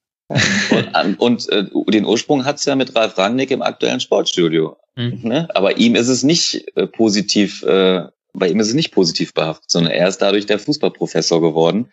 und, 1.00 1.20
und 1.20 1.48
äh, 1.50 1.64
den 1.88 2.04
Ursprung 2.04 2.44
hat's 2.44 2.64
ja 2.64 2.74
mit 2.74 2.94
Ralf 2.96 3.16
Rangnick 3.16 3.50
im 3.50 3.62
aktuellen 3.62 4.00
Sportstudio. 4.00 4.76
Mhm. 4.96 5.20
Ne? 5.22 5.48
Aber 5.54 5.76
ihm 5.76 5.94
ist 5.94 6.08
es 6.08 6.22
nicht 6.22 6.66
äh, 6.74 6.86
positiv, 6.86 7.62
äh, 7.62 8.06
bei 8.38 8.48
ihm 8.48 8.60
ist 8.60 8.68
es 8.68 8.74
nicht 8.74 8.92
positiv 8.92 9.34
behaftet, 9.34 9.70
sondern 9.70 9.92
er 9.92 10.08
ist 10.08 10.18
dadurch 10.18 10.46
der 10.46 10.58
Fußballprofessor 10.58 11.40
geworden. 11.40 11.90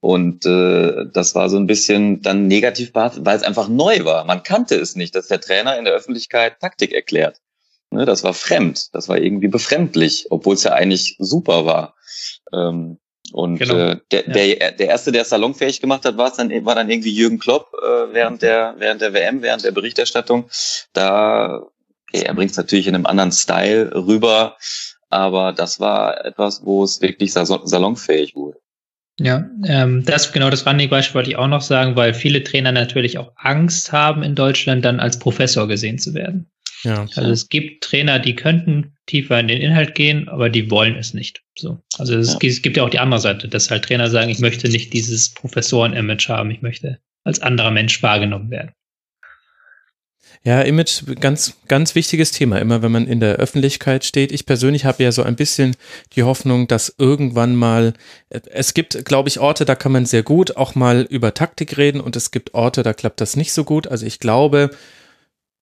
Und 0.00 0.46
äh, 0.46 1.06
das 1.12 1.34
war 1.34 1.48
so 1.48 1.56
ein 1.56 1.66
bisschen 1.66 2.22
dann 2.22 2.46
negativ 2.46 2.92
behaftet, 2.92 3.24
weil 3.24 3.36
es 3.36 3.42
einfach 3.42 3.68
neu 3.68 4.04
war. 4.04 4.24
Man 4.24 4.42
kannte 4.42 4.76
es 4.76 4.94
nicht, 4.94 5.14
dass 5.14 5.28
der 5.28 5.40
Trainer 5.40 5.78
in 5.78 5.84
der 5.84 5.94
Öffentlichkeit 5.94 6.60
Taktik 6.60 6.92
erklärt. 6.92 7.40
Ne? 7.90 8.04
Das 8.04 8.22
war 8.22 8.34
fremd, 8.34 8.94
das 8.94 9.08
war 9.08 9.18
irgendwie 9.18 9.48
befremdlich, 9.48 10.26
obwohl 10.30 10.54
es 10.54 10.64
ja 10.64 10.72
eigentlich 10.72 11.16
super 11.18 11.66
war. 11.66 11.94
Ähm, 12.52 12.98
und 13.32 13.58
genau. 13.58 13.74
äh, 13.74 13.96
der, 14.12 14.26
ja. 14.26 14.32
der, 14.32 14.72
der 14.72 14.86
erste, 14.88 15.12
der 15.12 15.22
es 15.22 15.30
salonfähig 15.30 15.80
gemacht 15.80 16.04
hat, 16.04 16.16
war 16.16 16.30
es 16.30 16.36
dann 16.36 16.64
war 16.64 16.74
dann 16.74 16.90
irgendwie 16.90 17.12
Jürgen 17.12 17.38
Klopp 17.38 17.72
äh, 17.74 18.12
während 18.12 18.42
der 18.42 18.76
während 18.78 19.00
der 19.00 19.12
WM, 19.14 19.42
während 19.42 19.64
der 19.64 19.72
Berichterstattung. 19.72 20.48
Da 20.92 21.62
okay, 22.08 22.22
er 22.24 22.34
bringt 22.34 22.52
es 22.52 22.56
natürlich 22.56 22.86
in 22.86 22.94
einem 22.94 23.06
anderen 23.06 23.32
Style 23.32 23.92
rüber, 23.94 24.56
aber 25.08 25.52
das 25.52 25.80
war 25.80 26.24
etwas, 26.24 26.64
wo 26.64 26.84
es 26.84 27.00
wirklich 27.00 27.32
salonfähig 27.32 28.34
wurde. 28.34 28.58
Ja, 29.18 29.48
ähm, 29.64 30.04
das 30.04 30.30
genau 30.32 30.50
das 30.50 30.66
Running-Beispiel 30.66 31.14
wollte 31.14 31.30
ich 31.30 31.36
auch 31.36 31.48
noch 31.48 31.62
sagen, 31.62 31.96
weil 31.96 32.12
viele 32.12 32.44
Trainer 32.44 32.72
natürlich 32.72 33.16
auch 33.16 33.32
Angst 33.36 33.90
haben, 33.92 34.22
in 34.22 34.34
Deutschland 34.34 34.84
dann 34.84 35.00
als 35.00 35.18
Professor 35.18 35.66
gesehen 35.66 35.98
zu 35.98 36.12
werden. 36.12 36.50
Ja. 36.82 37.06
Also 37.16 37.30
es 37.30 37.48
gibt 37.48 37.82
Trainer, 37.82 38.18
die 38.18 38.36
könnten 38.36 38.94
tiefer 39.06 39.40
in 39.40 39.48
den 39.48 39.62
Inhalt 39.62 39.94
gehen, 39.94 40.28
aber 40.28 40.50
die 40.50 40.70
wollen 40.70 40.96
es 40.96 41.14
nicht. 41.14 41.42
So. 41.58 41.78
Also 41.98 42.16
es, 42.18 42.34
ja. 42.34 42.48
es 42.48 42.60
gibt 42.60 42.76
ja 42.76 42.84
auch 42.84 42.90
die 42.90 42.98
andere 42.98 43.20
Seite, 43.20 43.48
dass 43.48 43.70
halt 43.70 43.86
Trainer 43.86 44.10
sagen, 44.10 44.28
ich 44.28 44.40
möchte 44.40 44.68
nicht 44.68 44.92
dieses 44.92 45.32
Professoren-Image 45.32 46.28
haben, 46.28 46.50
ich 46.50 46.60
möchte 46.60 46.98
als 47.24 47.40
anderer 47.40 47.70
Mensch 47.70 48.02
wahrgenommen 48.02 48.50
werden. 48.50 48.72
Ja, 50.46 50.60
Image, 50.60 51.02
ganz, 51.18 51.54
ganz 51.66 51.96
wichtiges 51.96 52.30
Thema. 52.30 52.60
Immer 52.60 52.80
wenn 52.80 52.92
man 52.92 53.08
in 53.08 53.18
der 53.18 53.34
Öffentlichkeit 53.34 54.04
steht. 54.04 54.30
Ich 54.30 54.46
persönlich 54.46 54.84
habe 54.84 55.02
ja 55.02 55.10
so 55.10 55.24
ein 55.24 55.34
bisschen 55.34 55.74
die 56.12 56.22
Hoffnung, 56.22 56.68
dass 56.68 56.94
irgendwann 56.98 57.56
mal, 57.56 57.94
es 58.28 58.72
gibt, 58.72 59.04
glaube 59.04 59.28
ich, 59.28 59.40
Orte, 59.40 59.64
da 59.64 59.74
kann 59.74 59.90
man 59.90 60.06
sehr 60.06 60.22
gut 60.22 60.56
auch 60.56 60.76
mal 60.76 61.02
über 61.10 61.34
Taktik 61.34 61.76
reden 61.76 62.00
und 62.00 62.14
es 62.14 62.30
gibt 62.30 62.54
Orte, 62.54 62.84
da 62.84 62.92
klappt 62.92 63.20
das 63.20 63.34
nicht 63.34 63.52
so 63.52 63.64
gut. 63.64 63.88
Also 63.88 64.06
ich 64.06 64.20
glaube, 64.20 64.70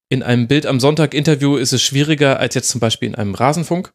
in 0.07 0.21
einem 0.21 0.47
Bild 0.47 0.67
am 0.67 0.79
Sonntag 0.79 1.15
Interview 1.15 1.57
ist 1.57 1.73
es 1.73 1.81
schwieriger 1.81 2.39
als 2.39 2.53
jetzt 2.53 2.69
zum 2.69 2.79
Beispiel 2.79 3.07
in 3.07 3.15
einem 3.15 3.33
Rasenfunk 3.33 3.91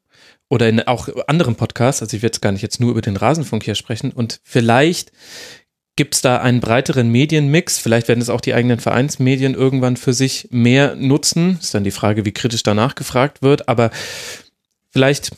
oder 0.49 0.69
in 0.69 0.81
auch 0.81 1.09
anderen 1.29 1.55
Podcasts. 1.55 2.03
Also 2.03 2.17
ich 2.17 2.25
werde 2.25 2.35
jetzt 2.35 2.43
gar 2.43 2.51
nicht 2.51 2.63
jetzt 2.63 2.81
nur 2.81 2.91
über 2.91 3.01
den 3.01 3.17
Rasenfunk 3.17 3.63
hier 3.63 3.77
sprechen. 3.77 4.11
Und 4.11 4.41
vielleicht 4.43 5.13
gibt 5.97 6.15
es 6.15 6.23
da 6.23 6.39
einen 6.39 6.61
breiteren 6.61 7.11
Medienmix. 7.11 7.79
Vielleicht 7.79 8.09
werden 8.09 8.21
es 8.21 8.31
auch 8.31 8.41
die 8.41 8.55
eigenen 8.55 8.81
Vereinsmedien 8.81 9.55
irgendwann 9.55 9.97
für 9.97 10.13
sich 10.13 10.49
mehr 10.51 10.95
nutzen. 10.97 11.59
Ist 11.61 11.75
dann 11.75 11.85
die 11.85 11.91
Frage, 11.91 12.25
wie 12.25 12.33
kritisch 12.33 12.63
danach 12.63 12.95
gefragt 12.95 13.43
wird. 13.43 13.69
Aber 13.69 13.91
vielleicht 14.91 15.33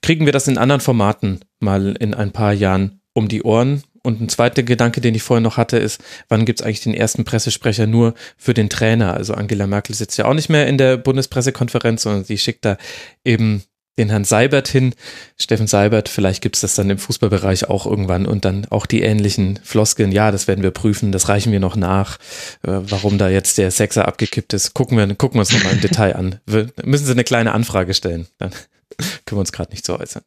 kriegen 0.00 0.24
wir 0.24 0.32
das 0.32 0.48
in 0.48 0.58
anderen 0.58 0.80
Formaten 0.80 1.40
mal 1.60 1.96
in 1.98 2.14
ein 2.14 2.32
paar 2.32 2.52
Jahren 2.52 3.00
um 3.12 3.28
die 3.28 3.42
Ohren. 3.42 3.82
Und 4.02 4.20
ein 4.20 4.28
zweiter 4.28 4.62
Gedanke, 4.62 5.00
den 5.00 5.14
ich 5.14 5.22
vorher 5.22 5.42
noch 5.42 5.56
hatte, 5.56 5.76
ist, 5.76 6.02
wann 6.28 6.46
gibt 6.46 6.60
es 6.60 6.64
eigentlich 6.64 6.80
den 6.80 6.94
ersten 6.94 7.24
Pressesprecher 7.24 7.86
nur 7.86 8.14
für 8.36 8.54
den 8.54 8.70
Trainer? 8.70 9.12
Also 9.12 9.34
Angela 9.34 9.66
Merkel 9.66 9.94
sitzt 9.94 10.16
ja 10.16 10.24
auch 10.24 10.34
nicht 10.34 10.48
mehr 10.48 10.66
in 10.66 10.78
der 10.78 10.96
Bundespressekonferenz, 10.96 12.02
sondern 12.02 12.24
sie 12.24 12.38
schickt 12.38 12.64
da 12.64 12.78
eben 13.24 13.64
den 13.98 14.10
Herrn 14.10 14.24
Seibert 14.24 14.68
hin. 14.68 14.94
Steffen 15.38 15.66
Seibert, 15.66 16.08
vielleicht 16.08 16.42
gibt 16.42 16.56
es 16.56 16.62
das 16.62 16.74
dann 16.74 16.88
im 16.88 16.98
Fußballbereich 16.98 17.68
auch 17.68 17.86
irgendwann 17.86 18.26
und 18.26 18.44
dann 18.44 18.66
auch 18.70 18.86
die 18.86 19.02
ähnlichen 19.02 19.58
Floskeln. 19.62 20.12
Ja, 20.12 20.30
das 20.30 20.48
werden 20.48 20.62
wir 20.62 20.70
prüfen, 20.70 21.12
das 21.12 21.28
reichen 21.28 21.52
wir 21.52 21.60
noch 21.60 21.76
nach. 21.76 22.18
Äh, 22.62 22.80
warum 22.82 23.18
da 23.18 23.28
jetzt 23.28 23.58
der 23.58 23.70
Sechser 23.70 24.08
abgekippt 24.08 24.54
ist, 24.54 24.74
gucken 24.74 24.96
wir, 24.96 25.06
gucken 25.14 25.36
wir 25.36 25.40
uns 25.40 25.52
nochmal 25.52 25.74
im 25.74 25.80
Detail 25.80 26.16
an. 26.16 26.40
Wir, 26.46 26.68
müssen 26.84 27.06
Sie 27.06 27.12
eine 27.12 27.24
kleine 27.24 27.52
Anfrage 27.52 27.92
stellen. 27.92 28.26
Dann 28.38 28.50
können 29.26 29.36
wir 29.36 29.40
uns 29.40 29.52
gerade 29.52 29.70
nicht 29.70 29.84
so 29.84 29.98
äußern. 29.98 30.22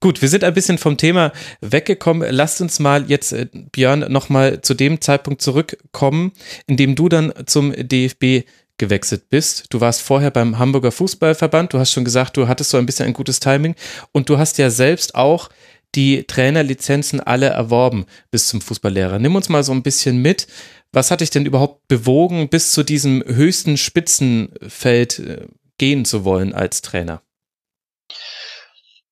Gut, 0.00 0.22
wir 0.22 0.28
sind 0.28 0.44
ein 0.44 0.54
bisschen 0.54 0.78
vom 0.78 0.96
Thema 0.96 1.32
weggekommen. 1.60 2.26
Lasst 2.30 2.60
uns 2.60 2.80
mal 2.80 3.08
jetzt, 3.08 3.32
äh, 3.32 3.46
Björn, 3.52 4.06
nochmal 4.10 4.62
zu 4.62 4.74
dem 4.74 5.00
Zeitpunkt 5.00 5.42
zurückkommen, 5.42 6.32
in 6.66 6.76
dem 6.76 6.94
du 6.94 7.08
dann 7.08 7.32
zum 7.46 7.72
DFB 7.72 8.46
gewechselt 8.78 9.28
bist. 9.28 9.66
Du 9.70 9.80
warst 9.80 10.02
vorher 10.02 10.30
beim 10.30 10.58
Hamburger 10.58 10.92
Fußballverband. 10.92 11.72
Du 11.72 11.78
hast 11.78 11.92
schon 11.92 12.04
gesagt, 12.04 12.36
du 12.36 12.48
hattest 12.48 12.70
so 12.70 12.78
ein 12.78 12.86
bisschen 12.86 13.06
ein 13.06 13.12
gutes 13.12 13.40
Timing 13.40 13.74
und 14.12 14.28
du 14.28 14.38
hast 14.38 14.58
ja 14.58 14.70
selbst 14.70 15.14
auch 15.14 15.50
die 15.94 16.24
Trainerlizenzen 16.24 17.20
alle 17.20 17.46
erworben 17.46 18.06
bis 18.30 18.48
zum 18.48 18.60
Fußballlehrer. 18.60 19.18
Nimm 19.18 19.36
uns 19.36 19.48
mal 19.48 19.62
so 19.62 19.72
ein 19.72 19.82
bisschen 19.82 20.18
mit. 20.18 20.46
Was 20.92 21.10
hat 21.10 21.20
dich 21.20 21.30
denn 21.30 21.46
überhaupt 21.46 21.86
bewogen, 21.88 22.48
bis 22.48 22.72
zu 22.72 22.82
diesem 22.82 23.22
höchsten 23.26 23.76
Spitzenfeld 23.76 25.18
äh, 25.18 25.46
gehen 25.78 26.04
zu 26.04 26.24
wollen 26.24 26.54
als 26.54 26.82
Trainer? 26.82 27.22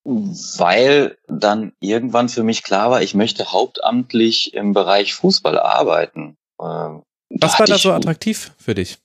Weil 0.04 1.18
dann 1.28 1.72
irgendwann 1.80 2.28
für 2.28 2.42
mich 2.42 2.62
klar 2.62 2.90
war, 2.90 3.02
ich 3.02 3.14
möchte 3.14 3.52
hauptamtlich 3.52 4.54
im 4.54 4.72
Bereich 4.72 5.14
Fußball 5.14 5.58
arbeiten. 5.58 6.36
Ähm, 6.61 7.02
Was 7.30 7.58
war 7.58 7.66
da 7.66 7.78
so 7.78 7.92
attraktiv 7.92 8.52
für 8.58 8.74
dich? 8.74 8.98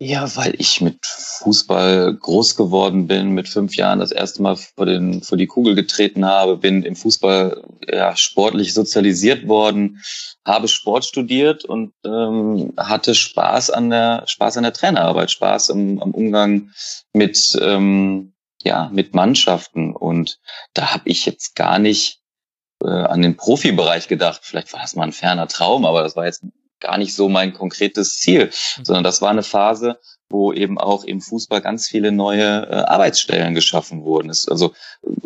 Ja, 0.00 0.34
weil 0.36 0.54
ich 0.58 0.80
mit 0.80 1.06
Fußball 1.06 2.14
groß 2.16 2.56
geworden 2.56 3.06
bin, 3.06 3.30
mit 3.30 3.48
fünf 3.48 3.76
Jahren 3.76 4.00
das 4.00 4.10
erste 4.10 4.42
Mal 4.42 4.56
vor, 4.56 4.86
den, 4.86 5.22
vor 5.22 5.38
die 5.38 5.46
Kugel 5.46 5.76
getreten 5.76 6.24
habe, 6.24 6.56
bin 6.56 6.82
im 6.82 6.96
Fußball 6.96 7.62
ja, 7.88 8.16
sportlich 8.16 8.74
sozialisiert 8.74 9.46
worden, 9.46 10.02
habe 10.44 10.66
Sport 10.66 11.04
studiert 11.04 11.64
und 11.64 11.92
ähm, 12.04 12.72
hatte 12.76 13.14
Spaß 13.14 13.70
an 13.70 13.90
der 13.90 14.24
Spaß 14.26 14.56
an 14.56 14.64
der 14.64 14.72
Trainerarbeit, 14.72 15.30
Spaß 15.30 15.68
im, 15.68 16.02
am 16.02 16.10
Umgang 16.10 16.70
mit 17.12 17.56
ähm, 17.62 18.34
ja 18.64 18.90
mit 18.92 19.14
Mannschaften 19.14 19.94
und 19.94 20.40
da 20.72 20.92
habe 20.92 21.08
ich 21.08 21.24
jetzt 21.24 21.54
gar 21.54 21.78
nicht 21.78 22.20
äh, 22.82 22.88
an 22.88 23.22
den 23.22 23.36
Profibereich 23.36 24.08
gedacht. 24.08 24.40
Vielleicht 24.42 24.72
war 24.72 24.80
das 24.80 24.96
mal 24.96 25.04
ein 25.04 25.12
ferner 25.12 25.46
Traum, 25.46 25.84
aber 25.84 26.02
das 26.02 26.16
war 26.16 26.26
jetzt 26.26 26.44
gar 26.84 26.98
nicht 26.98 27.14
so 27.14 27.28
mein 27.28 27.52
konkretes 27.52 28.18
Ziel, 28.18 28.46
mhm. 28.46 28.84
sondern 28.84 29.04
das 29.04 29.22
war 29.22 29.30
eine 29.30 29.42
Phase, 29.42 29.98
wo 30.28 30.52
eben 30.52 30.78
auch 30.78 31.04
im 31.04 31.20
Fußball 31.20 31.60
ganz 31.60 31.88
viele 31.88 32.12
neue 32.12 32.68
äh, 32.68 32.74
Arbeitsstellen 32.74 33.54
geschaffen 33.54 34.04
wurden. 34.04 34.30
Es, 34.30 34.48
also 34.48 34.72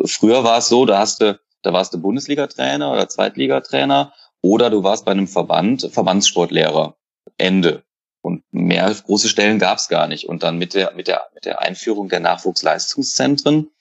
früher 0.05 0.43
war 0.43 0.59
es 0.59 0.69
so, 0.69 0.85
da 0.85 0.99
hast 0.99 1.21
du, 1.21 1.39
da 1.61 1.73
warst 1.73 1.93
du 1.93 2.01
Bundesliga-Trainer 2.01 2.91
oder 2.91 3.09
Zweitligatrainer 3.09 4.13
oder 4.41 4.69
du 4.69 4.83
warst 4.83 5.05
bei 5.05 5.11
einem 5.11 5.27
Verband 5.27 5.89
Verbandssportlehrer. 5.91 6.95
Ende. 7.37 7.83
Und 8.21 8.43
mehr 8.51 8.93
große 8.93 9.29
Stellen 9.29 9.59
gab 9.59 9.77
es 9.77 9.87
gar 9.87 10.07
nicht. 10.07 10.27
Und 10.27 10.43
dann 10.43 10.57
mit 10.57 10.73
der, 10.73 10.93
mit 10.93 11.07
der, 11.07 11.27
mit 11.33 11.45
der 11.45 11.61
Einführung 11.61 12.09
der 12.09 12.19
Nachwuchsleistungszentren 12.19 13.71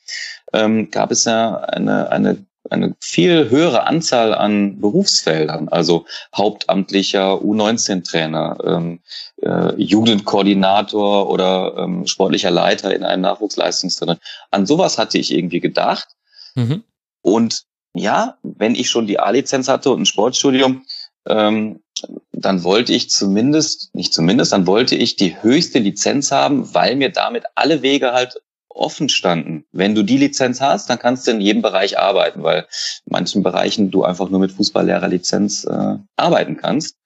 ähm, 0.53 0.91
gab 0.91 1.11
es 1.11 1.25
ja 1.25 1.57
eine, 1.57 2.11
eine 2.11 2.47
eine 2.71 2.95
viel 3.01 3.51
höhere 3.51 3.87
Anzahl 3.87 4.35
an 4.35 4.81
Berufsfeldern, 4.81 5.69
also 5.69 6.07
hauptamtlicher 6.37 7.35
U19-Trainer, 7.35 8.59
ähm, 8.65 9.01
äh, 9.43 9.75
Jugendkoordinator 9.81 11.31
oder 11.31 11.75
ähm, 11.79 12.07
sportlicher 12.07 12.51
Leiter 12.51 12.95
in 12.95 13.05
einem 13.05 13.23
Nachwuchsleistungszentrum. 13.23 14.19
An 14.51 14.67
sowas 14.67 14.99
hatte 14.99 15.19
ich 15.19 15.33
irgendwie 15.33 15.61
gedacht. 15.61 16.09
Mhm. 16.55 16.85
Und 17.23 17.65
ja, 17.95 18.37
wenn 18.43 18.75
ich 18.75 18.91
schon 18.91 19.07
die 19.07 19.19
A-Lizenz 19.19 19.69
hatte 19.69 19.91
und 19.91 20.03
ein 20.03 20.07
Sportstudium, 20.07 20.85
ähm, 21.27 21.81
dann 22.33 22.63
wollte 22.63 22.93
ich 22.93 23.11
zumindest, 23.11 23.95
nicht 23.95 24.15
zumindest, 24.15 24.53
dann 24.53 24.67
wollte 24.67 24.95
ich 24.95 25.17
die 25.17 25.43
höchste 25.43 25.79
Lizenz 25.79 26.31
haben, 26.31 26.73
weil 26.75 26.97
mir 26.97 27.11
damit 27.11 27.45
alle 27.55 27.83
Wege 27.83 28.13
halt 28.13 28.41
offen 28.79 29.09
standen. 29.09 29.65
Wenn 29.73 29.95
du 29.95 30.03
die 30.03 30.19
Lizenz 30.19 30.61
hast, 30.61 30.89
dann 30.89 30.99
kannst 30.99 31.27
du 31.27 31.33
in 31.33 31.41
jedem 31.41 31.63
Bereich 31.63 31.99
arbeiten, 31.99 32.43
weil 32.43 32.61
in 33.07 33.13
manchen 33.13 33.43
Bereichen 33.43 33.91
du 33.91 34.05
einfach 34.05 34.29
nur 34.29 34.41
mit 34.41 34.53
Fußballlehrerlizenz 34.53 35.65
äh, 35.65 35.97
arbeiten 36.17 36.57
kannst. 36.57 36.97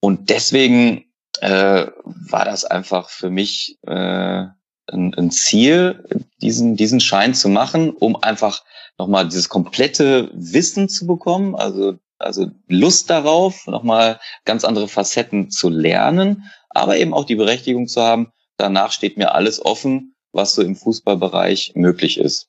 Und 0.00 0.30
deswegen 0.30 1.04
äh, 1.40 1.86
war 2.04 2.44
das 2.44 2.64
einfach 2.64 3.10
für 3.10 3.30
mich 3.30 3.78
äh, 3.86 4.44
ein, 4.92 5.14
ein 5.14 5.30
Ziel, 5.30 6.04
diesen, 6.40 6.76
diesen 6.76 7.00
Schein 7.00 7.34
zu 7.34 7.48
machen, 7.48 7.90
um 7.90 8.16
einfach 8.16 8.64
nochmal 8.98 9.28
dieses 9.28 9.48
komplette 9.48 10.30
Wissen 10.34 10.88
zu 10.88 11.06
bekommen, 11.06 11.54
also, 11.54 11.98
also 12.18 12.46
Lust 12.68 13.08
darauf, 13.08 13.66
nochmal 13.66 14.20
ganz 14.44 14.64
andere 14.64 14.88
Facetten 14.88 15.50
zu 15.50 15.68
lernen, 15.68 16.50
aber 16.70 16.96
eben 16.98 17.14
auch 17.14 17.24
die 17.24 17.36
Berechtigung 17.36 17.88
zu 17.88 18.02
haben, 18.02 18.32
danach 18.56 18.92
steht 18.92 19.16
mir 19.16 19.34
alles 19.34 19.64
offen 19.64 20.14
was 20.32 20.54
so 20.54 20.62
im 20.62 20.76
Fußballbereich 20.76 21.72
möglich 21.74 22.18
ist. 22.18 22.48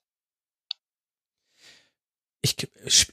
Ich, 2.42 2.56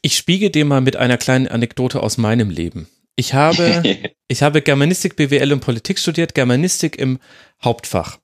ich 0.02 0.18
spiege 0.18 0.50
dir 0.50 0.66
mal 0.66 0.82
mit 0.82 0.96
einer 0.96 1.18
kleinen 1.18 1.48
Anekdote 1.48 2.02
aus 2.02 2.18
meinem 2.18 2.50
Leben. 2.50 2.88
Ich 3.16 3.34
habe, 3.34 3.84
ich 4.28 4.42
habe 4.42 4.62
Germanistik, 4.62 5.16
BWL 5.16 5.54
und 5.54 5.60
Politik 5.60 6.00
studiert, 6.00 6.34
Germanistik 6.34 6.98
im 6.98 7.20
Hauptfach. 7.64 8.20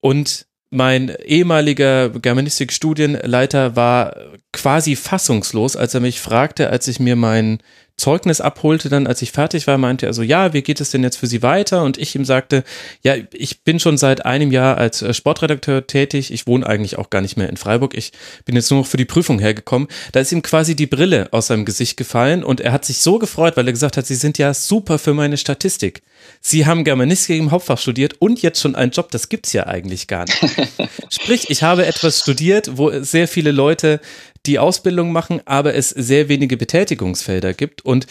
Und 0.00 0.46
mein 0.70 1.14
ehemaliger 1.24 2.10
Germanistik-Studienleiter 2.10 3.76
war 3.76 4.16
quasi 4.52 4.96
fassungslos, 4.96 5.76
als 5.76 5.94
er 5.94 6.00
mich 6.00 6.20
fragte, 6.20 6.70
als 6.70 6.88
ich 6.88 6.98
mir 6.98 7.16
meinen 7.16 7.62
Zeugnis 7.96 8.42
abholte, 8.42 8.90
dann 8.90 9.06
als 9.06 9.22
ich 9.22 9.32
fertig 9.32 9.66
war, 9.66 9.78
meinte 9.78 10.04
er 10.04 10.12
so, 10.12 10.22
ja, 10.22 10.52
wie 10.52 10.60
geht 10.60 10.82
es 10.82 10.90
denn 10.90 11.02
jetzt 11.02 11.16
für 11.16 11.26
Sie 11.26 11.42
weiter? 11.42 11.82
Und 11.82 11.96
ich 11.96 12.14
ihm 12.14 12.26
sagte, 12.26 12.62
ja, 13.02 13.14
ich 13.32 13.62
bin 13.62 13.80
schon 13.80 13.96
seit 13.96 14.26
einem 14.26 14.52
Jahr 14.52 14.76
als 14.76 15.00
äh, 15.00 15.14
Sportredakteur 15.14 15.86
tätig. 15.86 16.30
Ich 16.30 16.46
wohne 16.46 16.66
eigentlich 16.66 16.98
auch 16.98 17.08
gar 17.08 17.22
nicht 17.22 17.38
mehr 17.38 17.48
in 17.48 17.56
Freiburg. 17.56 17.96
Ich 17.96 18.12
bin 18.44 18.54
jetzt 18.54 18.70
nur 18.70 18.80
noch 18.80 18.86
für 18.86 18.98
die 18.98 19.06
Prüfung 19.06 19.38
hergekommen. 19.38 19.88
Da 20.12 20.20
ist 20.20 20.30
ihm 20.30 20.42
quasi 20.42 20.76
die 20.76 20.86
Brille 20.86 21.28
aus 21.32 21.46
seinem 21.46 21.64
Gesicht 21.64 21.96
gefallen 21.96 22.44
und 22.44 22.60
er 22.60 22.72
hat 22.72 22.84
sich 22.84 22.98
so 22.98 23.18
gefreut, 23.18 23.56
weil 23.56 23.66
er 23.66 23.72
gesagt 23.72 23.96
hat, 23.96 24.06
Sie 24.06 24.14
sind 24.14 24.36
ja 24.36 24.52
super 24.52 24.98
für 24.98 25.14
meine 25.14 25.38
Statistik. 25.38 26.02
Sie 26.42 26.66
haben 26.66 26.84
Germanistik 26.84 27.38
im 27.38 27.50
Hauptfach 27.50 27.78
studiert 27.78 28.16
und 28.18 28.42
jetzt 28.42 28.60
schon 28.60 28.74
einen 28.74 28.90
Job. 28.90 29.10
Das 29.10 29.28
gibt's 29.30 29.52
ja 29.52 29.66
eigentlich 29.66 30.06
gar 30.06 30.26
nicht. 30.26 30.38
Sprich, 31.10 31.48
ich 31.48 31.62
habe 31.62 31.86
etwas 31.86 32.20
studiert, 32.20 32.76
wo 32.76 32.90
sehr 33.02 33.26
viele 33.26 33.52
Leute 33.52 34.00
die 34.46 34.58
Ausbildung 34.58 35.12
machen, 35.12 35.40
aber 35.44 35.74
es 35.74 35.90
sehr 35.90 36.28
wenige 36.28 36.56
Betätigungsfelder 36.56 37.54
gibt. 37.54 37.84
Und 37.84 38.06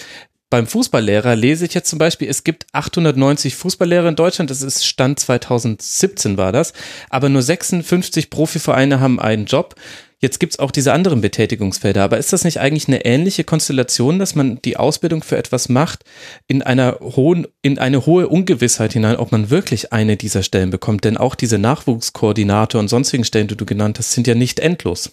beim 0.50 0.68
Fußballlehrer 0.68 1.36
lese 1.36 1.66
ich 1.66 1.74
jetzt 1.74 1.90
zum 1.90 2.00
Beispiel, 2.00 2.30
es 2.30 2.44
gibt 2.44 2.68
890 2.72 3.56
Fußballlehrer 3.56 4.10
in 4.10 4.16
Deutschland, 4.16 4.52
das 4.52 4.62
ist 4.62 4.86
Stand 4.86 5.20
2017 5.20 6.38
war 6.38 6.52
das, 6.52 6.74
aber 7.10 7.30
nur 7.30 7.42
56 7.42 8.30
Profivereine 8.30 9.00
haben 9.00 9.20
einen 9.20 9.48
Job. 9.48 9.76
Jetzt 10.22 10.40
gibt 10.40 10.54
es 10.54 10.60
auch 10.60 10.72
diese 10.72 10.94
anderen 10.94 11.20
Betätigungsfelder, 11.20 12.04
aber 12.04 12.18
ist 12.20 12.32
das 12.32 12.46
nicht 12.46 12.60
eigentlich 12.60 12.88
eine 12.88 13.06
ähnliche 13.06 13.44
Konstellation, 13.44 14.18
dass 14.18 14.34
man 14.36 14.62
die 14.64 14.78
Ausbildung 14.78 15.24
für 15.24 15.38
etwas 15.38 15.68
macht 15.68 16.04
in 16.48 16.62
einer 16.62 17.00
hohen, 17.02 17.48
in 17.62 17.78
eine 17.78 18.06
hohe 18.06 18.28
Ungewissheit 18.28 18.94
hinein, 18.94 19.18
ob 19.18 19.32
man 19.32 19.50
wirklich 19.50 19.94
eine 19.94 20.16
dieser 20.16 20.42
Stellen 20.42 20.70
bekommt? 20.70 21.04
Denn 21.04 21.18
auch 21.18 21.36
diese 21.36 21.58
Nachwuchskoordinator 21.58 22.80
und 22.80 22.88
sonstigen 22.88 23.26
Stellen, 23.26 23.50
die 23.50 23.58
du 23.58 23.66
genannt 23.66 24.00
hast, 24.00 24.14
sind 24.14 24.26
ja 24.26 24.36
nicht 24.36 24.60
endlos. 24.60 25.12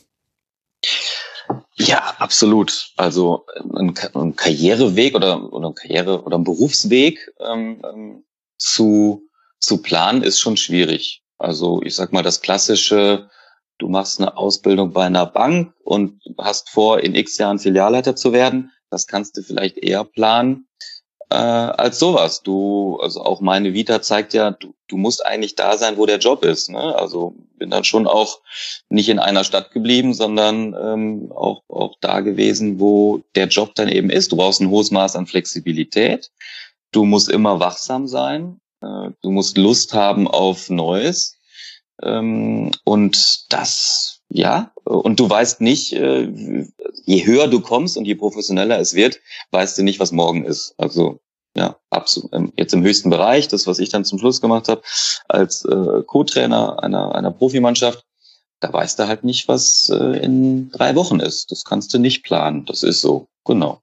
Ja, 1.76 2.14
absolut. 2.18 2.92
Also 2.96 3.46
ein, 3.74 3.94
ein 4.14 4.36
Karriereweg 4.36 5.14
oder, 5.14 5.52
oder 5.52 5.68
ein 5.68 5.74
Karriere- 5.74 6.22
oder 6.22 6.38
ein 6.38 6.44
Berufsweg 6.44 7.32
ähm, 7.40 7.82
ähm, 7.84 8.24
zu, 8.58 9.28
zu 9.58 9.82
planen 9.82 10.22
ist 10.22 10.40
schon 10.40 10.56
schwierig. 10.56 11.22
Also 11.38 11.82
ich 11.82 11.94
sag 11.94 12.12
mal, 12.12 12.22
das 12.22 12.40
klassische, 12.40 13.28
du 13.78 13.88
machst 13.88 14.20
eine 14.20 14.36
Ausbildung 14.36 14.92
bei 14.92 15.06
einer 15.06 15.26
Bank 15.26 15.74
und 15.82 16.22
hast 16.38 16.70
vor, 16.70 17.00
in 17.00 17.14
x 17.14 17.38
Jahren 17.38 17.58
Filialleiter 17.58 18.14
zu 18.14 18.32
werden, 18.32 18.70
das 18.90 19.06
kannst 19.06 19.36
du 19.36 19.42
vielleicht 19.42 19.78
eher 19.78 20.04
planen 20.04 20.68
äh, 21.32 21.34
als 21.34 21.98
sowas. 21.98 22.42
Du, 22.42 22.98
also 23.00 23.22
auch 23.22 23.40
meine 23.40 23.72
Vita 23.72 24.02
zeigt 24.02 24.34
ja, 24.34 24.50
du, 24.50 24.74
du 24.88 24.96
musst 24.96 25.24
eigentlich 25.24 25.54
da 25.54 25.78
sein, 25.78 25.96
wo 25.96 26.06
der 26.06 26.18
Job 26.18 26.44
ist. 26.44 26.68
Ne? 26.68 26.94
Also 26.94 27.34
bin 27.56 27.70
dann 27.70 27.84
schon 27.84 28.06
auch 28.06 28.40
nicht 28.90 29.08
in 29.08 29.18
einer 29.18 29.44
Stadt 29.44 29.70
geblieben, 29.70 30.12
sondern 30.12 30.74
ähm, 30.74 31.32
auch, 31.32 31.62
auch 31.68 31.94
da 32.00 32.20
gewesen, 32.20 32.78
wo 32.78 33.22
der 33.34 33.46
Job 33.46 33.74
dann 33.74 33.88
eben 33.88 34.10
ist. 34.10 34.32
Du 34.32 34.36
brauchst 34.36 34.60
ein 34.60 34.70
hohes 34.70 34.90
Maß 34.90 35.16
an 35.16 35.26
Flexibilität. 35.26 36.30
Du 36.92 37.04
musst 37.04 37.30
immer 37.30 37.58
wachsam 37.60 38.06
sein. 38.06 38.60
Äh, 38.82 39.10
du 39.22 39.30
musst 39.30 39.56
Lust 39.56 39.94
haben 39.94 40.28
auf 40.28 40.68
Neues. 40.68 41.38
Ähm, 42.02 42.72
und 42.84 43.52
das, 43.52 44.11
ja, 44.34 44.72
und 44.84 45.20
du 45.20 45.28
weißt 45.28 45.60
nicht, 45.60 45.92
äh, 45.92 46.28
je 47.04 47.26
höher 47.26 47.48
du 47.48 47.60
kommst 47.60 47.96
und 47.96 48.06
je 48.06 48.14
professioneller 48.14 48.78
es 48.78 48.94
wird, 48.94 49.20
weißt 49.50 49.76
du 49.76 49.82
nicht, 49.82 50.00
was 50.00 50.12
morgen 50.12 50.44
ist. 50.44 50.74
Also 50.78 51.20
ja, 51.54 51.76
absolut. 51.90 52.32
Ähm, 52.32 52.52
jetzt 52.56 52.72
im 52.72 52.82
höchsten 52.82 53.10
Bereich, 53.10 53.48
das, 53.48 53.66
was 53.66 53.78
ich 53.78 53.90
dann 53.90 54.06
zum 54.06 54.18
Schluss 54.18 54.40
gemacht 54.40 54.68
habe, 54.68 54.82
als 55.28 55.64
äh, 55.66 56.02
Co-Trainer 56.06 56.82
einer, 56.82 57.14
einer 57.14 57.30
Profimannschaft, 57.30 58.06
da 58.60 58.72
weißt 58.72 58.98
du 58.98 59.06
halt 59.06 59.22
nicht, 59.24 59.48
was 59.48 59.90
äh, 59.90 60.18
in 60.24 60.70
drei 60.70 60.94
Wochen 60.94 61.20
ist. 61.20 61.50
Das 61.50 61.64
kannst 61.64 61.92
du 61.92 61.98
nicht 61.98 62.22
planen. 62.22 62.64
Das 62.64 62.82
ist 62.82 63.02
so, 63.02 63.28
genau. 63.44 63.82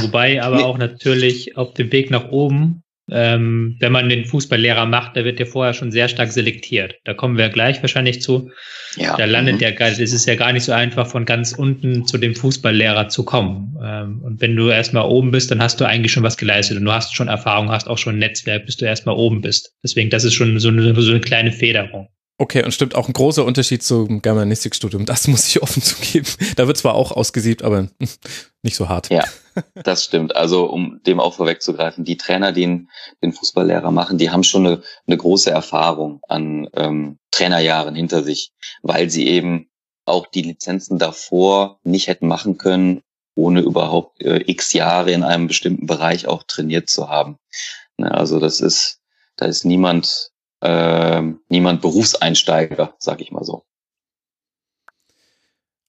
Wobei 0.00 0.42
aber 0.42 0.56
nee. 0.56 0.62
auch 0.64 0.78
natürlich 0.78 1.56
auf 1.56 1.74
dem 1.74 1.92
Weg 1.92 2.10
nach 2.10 2.30
oben 2.32 2.83
ähm, 3.10 3.76
wenn 3.80 3.92
man 3.92 4.08
den 4.08 4.24
Fußballlehrer 4.24 4.86
macht, 4.86 5.16
da 5.16 5.24
wird 5.24 5.38
der 5.38 5.46
vorher 5.46 5.74
schon 5.74 5.92
sehr 5.92 6.08
stark 6.08 6.32
selektiert. 6.32 6.94
Da 7.04 7.12
kommen 7.12 7.36
wir 7.36 7.50
gleich 7.50 7.82
wahrscheinlich 7.82 8.22
zu. 8.22 8.50
Ja. 8.96 9.16
Da 9.16 9.26
landet 9.26 9.56
mhm. 9.56 9.58
der, 9.58 9.80
es 9.80 9.98
ist 9.98 10.26
ja 10.26 10.36
gar 10.36 10.52
nicht 10.52 10.64
so 10.64 10.72
einfach, 10.72 11.06
von 11.06 11.26
ganz 11.26 11.52
unten 11.52 12.06
zu 12.06 12.16
dem 12.16 12.34
Fußballlehrer 12.34 13.08
zu 13.08 13.24
kommen. 13.24 13.76
Ähm, 13.84 14.22
und 14.22 14.40
wenn 14.40 14.56
du 14.56 14.68
erstmal 14.68 15.04
oben 15.04 15.30
bist, 15.32 15.50
dann 15.50 15.60
hast 15.60 15.80
du 15.80 15.84
eigentlich 15.84 16.12
schon 16.12 16.22
was 16.22 16.38
geleistet 16.38 16.78
und 16.78 16.84
du 16.84 16.92
hast 16.92 17.14
schon 17.14 17.28
Erfahrung, 17.28 17.70
hast 17.70 17.88
auch 17.88 17.98
schon 17.98 18.16
ein 18.16 18.20
Netzwerk, 18.20 18.64
bis 18.64 18.76
du 18.78 18.86
erstmal 18.86 19.16
oben 19.16 19.42
bist. 19.42 19.74
Deswegen, 19.82 20.08
das 20.08 20.24
ist 20.24 20.34
schon 20.34 20.58
so 20.58 20.68
eine, 20.68 20.94
so 21.00 21.10
eine 21.10 21.20
kleine 21.20 21.52
Federung. 21.52 22.08
Okay, 22.36 22.64
und 22.64 22.72
stimmt 22.72 22.96
auch 22.96 23.06
ein 23.06 23.12
großer 23.12 23.44
Unterschied 23.44 23.84
zum 23.84 24.20
Germanistikstudium. 24.20 25.06
Das 25.06 25.28
muss 25.28 25.46
ich 25.46 25.62
offen 25.62 25.82
zugeben. 25.82 26.26
Da 26.56 26.66
wird 26.66 26.76
zwar 26.76 26.94
auch 26.94 27.12
ausgesiebt, 27.12 27.62
aber 27.62 27.88
nicht 28.62 28.76
so 28.76 28.88
hart. 28.88 29.10
Ja, 29.10 29.24
das 29.74 30.04
stimmt. 30.04 30.34
Also 30.34 30.66
um 30.66 31.00
dem 31.06 31.20
auch 31.20 31.34
vorwegzugreifen, 31.34 32.04
die 32.04 32.16
Trainer, 32.16 32.50
die 32.50 32.86
den, 33.22 33.32
Fußballlehrer 33.32 33.90
machen, 33.90 34.18
die 34.18 34.30
haben 34.30 34.42
schon 34.42 34.66
eine, 34.66 34.82
eine 35.06 35.16
große 35.16 35.50
Erfahrung 35.50 36.20
an 36.28 36.68
ähm, 36.74 37.18
Trainerjahren 37.30 37.94
hinter 37.94 38.24
sich, 38.24 38.52
weil 38.82 39.10
sie 39.10 39.28
eben 39.28 39.68
auch 40.04 40.26
die 40.26 40.42
Lizenzen 40.42 40.98
davor 40.98 41.78
nicht 41.84 42.08
hätten 42.08 42.26
machen 42.26 42.58
können, 42.58 43.02
ohne 43.36 43.60
überhaupt 43.60 44.20
äh, 44.22 44.42
x 44.46 44.72
Jahre 44.72 45.12
in 45.12 45.22
einem 45.22 45.46
bestimmten 45.46 45.86
Bereich 45.86 46.26
auch 46.26 46.42
trainiert 46.42 46.90
zu 46.90 47.08
haben. 47.08 47.38
Ne, 47.96 48.10
also 48.10 48.40
das 48.40 48.60
ist, 48.60 49.00
da 49.36 49.46
ist 49.46 49.64
niemand 49.64 50.32
äh, 50.64 51.22
niemand 51.48 51.82
Berufseinsteiger, 51.82 52.94
sag 52.98 53.20
ich 53.20 53.30
mal 53.30 53.44
so. 53.44 53.64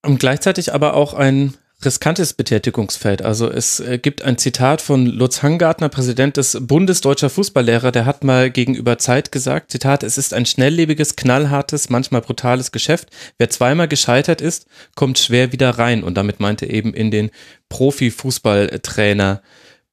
Und 0.06 0.20
gleichzeitig 0.20 0.74
aber 0.74 0.94
auch 0.94 1.14
ein 1.14 1.56
riskantes 1.84 2.34
Betätigungsfeld. 2.34 3.22
Also 3.22 3.50
es 3.50 3.80
äh, 3.80 3.98
gibt 3.98 4.22
ein 4.22 4.38
Zitat 4.38 4.82
von 4.82 5.06
Lutz 5.06 5.44
Hangartner, 5.44 5.90
Präsident 5.90 6.38
des 6.38 6.58
Bundes 6.62 7.02
Deutscher 7.02 7.30
Fußballlehrer, 7.30 7.92
der 7.92 8.06
hat 8.06 8.24
mal 8.24 8.52
gegenüber 8.52 8.98
Zeit 8.98 9.32
gesagt, 9.32 9.72
Zitat, 9.72 10.04
es 10.04 10.18
ist 10.18 10.34
ein 10.34 10.46
schnelllebiges, 10.46 11.16
knallhartes, 11.16 11.90
manchmal 11.90 12.22
brutales 12.22 12.72
Geschäft. 12.72 13.10
Wer 13.38 13.50
zweimal 13.50 13.88
gescheitert 13.88 14.42
ist, 14.42 14.68
kommt 14.96 15.20
schwer 15.20 15.52
wieder 15.52 15.72
rein. 15.72 16.04
Und 16.04 16.16
damit 16.16 16.40
meinte 16.40 16.66
eben 16.66 16.94
in 16.94 17.12
den 17.12 17.32
Profi-Fußballtrainer 17.70 19.42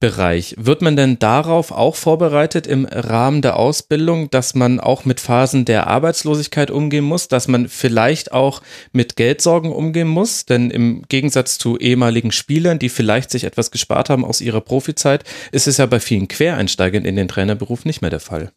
Bereich. 0.03 0.57
Wird 0.59 0.83
man 0.83 0.97
denn 0.97 1.21
darauf 1.21 1.71
auch 1.71 1.95
vorbereitet 1.95 2.67
im 2.67 2.87
Rahmen 2.87 3.41
der 3.41 3.55
Ausbildung, 3.55 4.29
dass 4.31 4.57
man 4.57 4.81
auch 4.81 5.05
mit 5.05 5.21
Phasen 5.21 5.65
der 5.65 5.87
Arbeitslosigkeit 5.87 6.73
umgehen 6.73 7.05
muss, 7.05 7.29
dass 7.29 7.47
man 7.47 7.69
vielleicht 7.69 8.33
auch 8.33 8.63
mit 8.91 9.15
Geldsorgen 9.15 9.71
umgehen 9.71 10.09
muss? 10.09 10.45
Denn 10.45 10.73
im 10.73 11.03
Gegensatz 11.07 11.57
zu 11.57 11.79
ehemaligen 11.79 12.33
Spielern, 12.33 12.81
die 12.81 12.89
vielleicht 12.89 13.31
sich 13.31 13.45
etwas 13.45 13.71
gespart 13.71 14.11
haben 14.11 14.25
aus 14.25 14.41
ihrer 14.41 14.61
Profizeit, 14.61 15.23
ist 15.53 15.69
es 15.69 15.77
ja 15.77 15.87
bei 15.87 16.01
vielen 16.01 16.27
Quereinsteigern 16.27 17.05
in 17.05 17.15
den 17.15 17.29
Trainerberuf 17.29 17.85
nicht 17.85 18.01
mehr 18.01 18.11
der 18.11 18.19
Fall. 18.19 18.51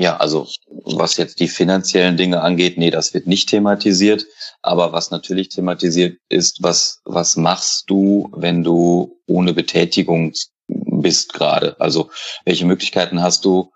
Ja, 0.00 0.16
also 0.18 0.46
was 0.84 1.16
jetzt 1.16 1.40
die 1.40 1.48
finanziellen 1.48 2.16
Dinge 2.16 2.40
angeht, 2.40 2.78
nee, 2.78 2.92
das 2.92 3.14
wird 3.14 3.26
nicht 3.26 3.48
thematisiert. 3.48 4.26
Aber 4.62 4.92
was 4.92 5.10
natürlich 5.10 5.48
thematisiert 5.48 6.20
ist, 6.28 6.62
was, 6.62 7.00
was 7.04 7.36
machst 7.36 7.90
du, 7.90 8.30
wenn 8.32 8.62
du 8.62 9.18
ohne 9.26 9.52
Betätigung 9.54 10.34
bist 10.68 11.32
gerade? 11.32 11.80
Also 11.80 12.10
welche 12.44 12.64
Möglichkeiten 12.64 13.20
hast 13.20 13.44
du, 13.44 13.72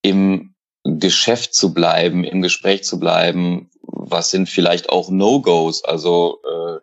im 0.00 0.54
Geschäft 0.84 1.54
zu 1.54 1.74
bleiben, 1.74 2.22
im 2.22 2.40
Gespräch 2.40 2.84
zu 2.84 3.00
bleiben? 3.00 3.68
Was 3.82 4.30
sind 4.30 4.48
vielleicht 4.48 4.90
auch 4.90 5.10
No-Gos? 5.10 5.82
Also 5.82 6.38
äh, 6.44 6.78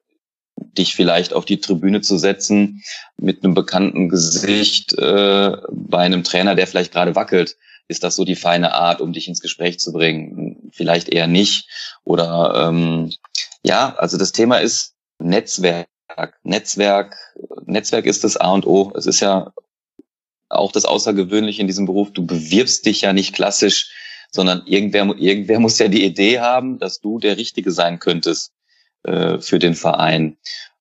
dich 0.77 0.95
vielleicht 0.95 1.33
auf 1.33 1.45
die 1.45 1.61
Tribüne 1.61 2.01
zu 2.01 2.17
setzen 2.17 2.83
mit 3.15 3.41
einem 3.41 3.53
bekannten 3.53 4.09
Gesicht 4.09 4.97
äh, 4.97 5.55
bei 5.71 5.99
einem 5.99 6.25
Trainer, 6.25 6.55
der 6.55 6.67
vielleicht 6.67 6.91
gerade 6.91 7.15
wackelt 7.15 7.55
ist 7.91 8.03
das 8.03 8.15
so 8.15 8.25
die 8.25 8.35
feine 8.35 8.73
Art, 8.73 9.01
um 9.01 9.13
dich 9.13 9.27
ins 9.27 9.41
Gespräch 9.41 9.79
zu 9.79 9.91
bringen? 9.91 10.71
Vielleicht 10.73 11.09
eher 11.09 11.27
nicht. 11.27 11.69
Oder 12.03 12.69
ähm, 12.69 13.11
ja, 13.63 13.95
also 13.97 14.17
das 14.17 14.31
Thema 14.31 14.57
ist 14.57 14.95
Netzwerk. 15.19 15.87
Netzwerk, 16.43 17.15
Netzwerk 17.65 18.05
ist 18.05 18.23
das 18.23 18.37
A 18.37 18.51
und 18.51 18.65
O. 18.65 18.91
Es 18.95 19.05
ist 19.05 19.19
ja 19.19 19.53
auch 20.49 20.71
das 20.71 20.85
Außergewöhnliche 20.85 21.61
in 21.61 21.67
diesem 21.67 21.85
Beruf. 21.85 22.11
Du 22.11 22.25
bewirbst 22.25 22.85
dich 22.85 23.01
ja 23.01 23.13
nicht 23.13 23.35
klassisch, 23.35 23.91
sondern 24.31 24.63
irgendwer, 24.65 25.05
irgendwer 25.17 25.59
muss 25.59 25.79
ja 25.79 25.87
die 25.87 26.03
Idee 26.03 26.39
haben, 26.39 26.79
dass 26.79 26.99
du 26.99 27.19
der 27.19 27.37
Richtige 27.37 27.71
sein 27.71 27.99
könntest 27.99 28.53
äh, 29.03 29.37
für 29.39 29.59
den 29.59 29.75
Verein. 29.75 30.37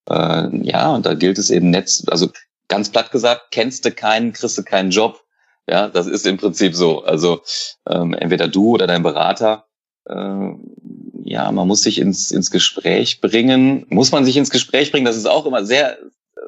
Äh, 0.09 0.49
ja, 0.63 0.91
und 0.95 1.07
da 1.07 1.15
gilt 1.15 1.39
es 1.39 1.51
eben 1.51 1.71
Netz, 1.71 2.05
also 2.09 2.31
ganz 2.69 2.91
platt 2.91 3.11
gesagt, 3.11 3.51
kennst 3.51 3.85
du 3.85 3.91
keinen, 3.91 4.33
kriegst 4.33 4.57
du 4.57 4.63
keinen 4.63 4.91
Job. 4.91 5.21
Ja, 5.71 5.87
das 5.87 6.09
ist 6.09 6.27
im 6.27 6.37
Prinzip 6.37 6.75
so. 6.75 7.05
Also 7.05 7.43
ähm, 7.89 8.13
entweder 8.13 8.49
du 8.49 8.71
oder 8.71 8.89
dein 8.89 9.05
Berater. 9.05 9.69
Äh, 10.05 10.51
ja, 11.23 11.53
man 11.53 11.69
muss 11.69 11.85
sich 11.85 11.99
ins, 12.01 12.33
ins 12.33 12.51
Gespräch 12.51 13.21
bringen. 13.21 13.87
Muss 13.89 14.11
man 14.11 14.25
sich 14.25 14.37
ins 14.37 14.51
Gespräch 14.51 14.91
bringen? 14.91 15.05
Das 15.05 15.17
ist 15.17 15.29
auch 15.29 15.47
immer 15.47 15.65
sehr, 15.65 15.97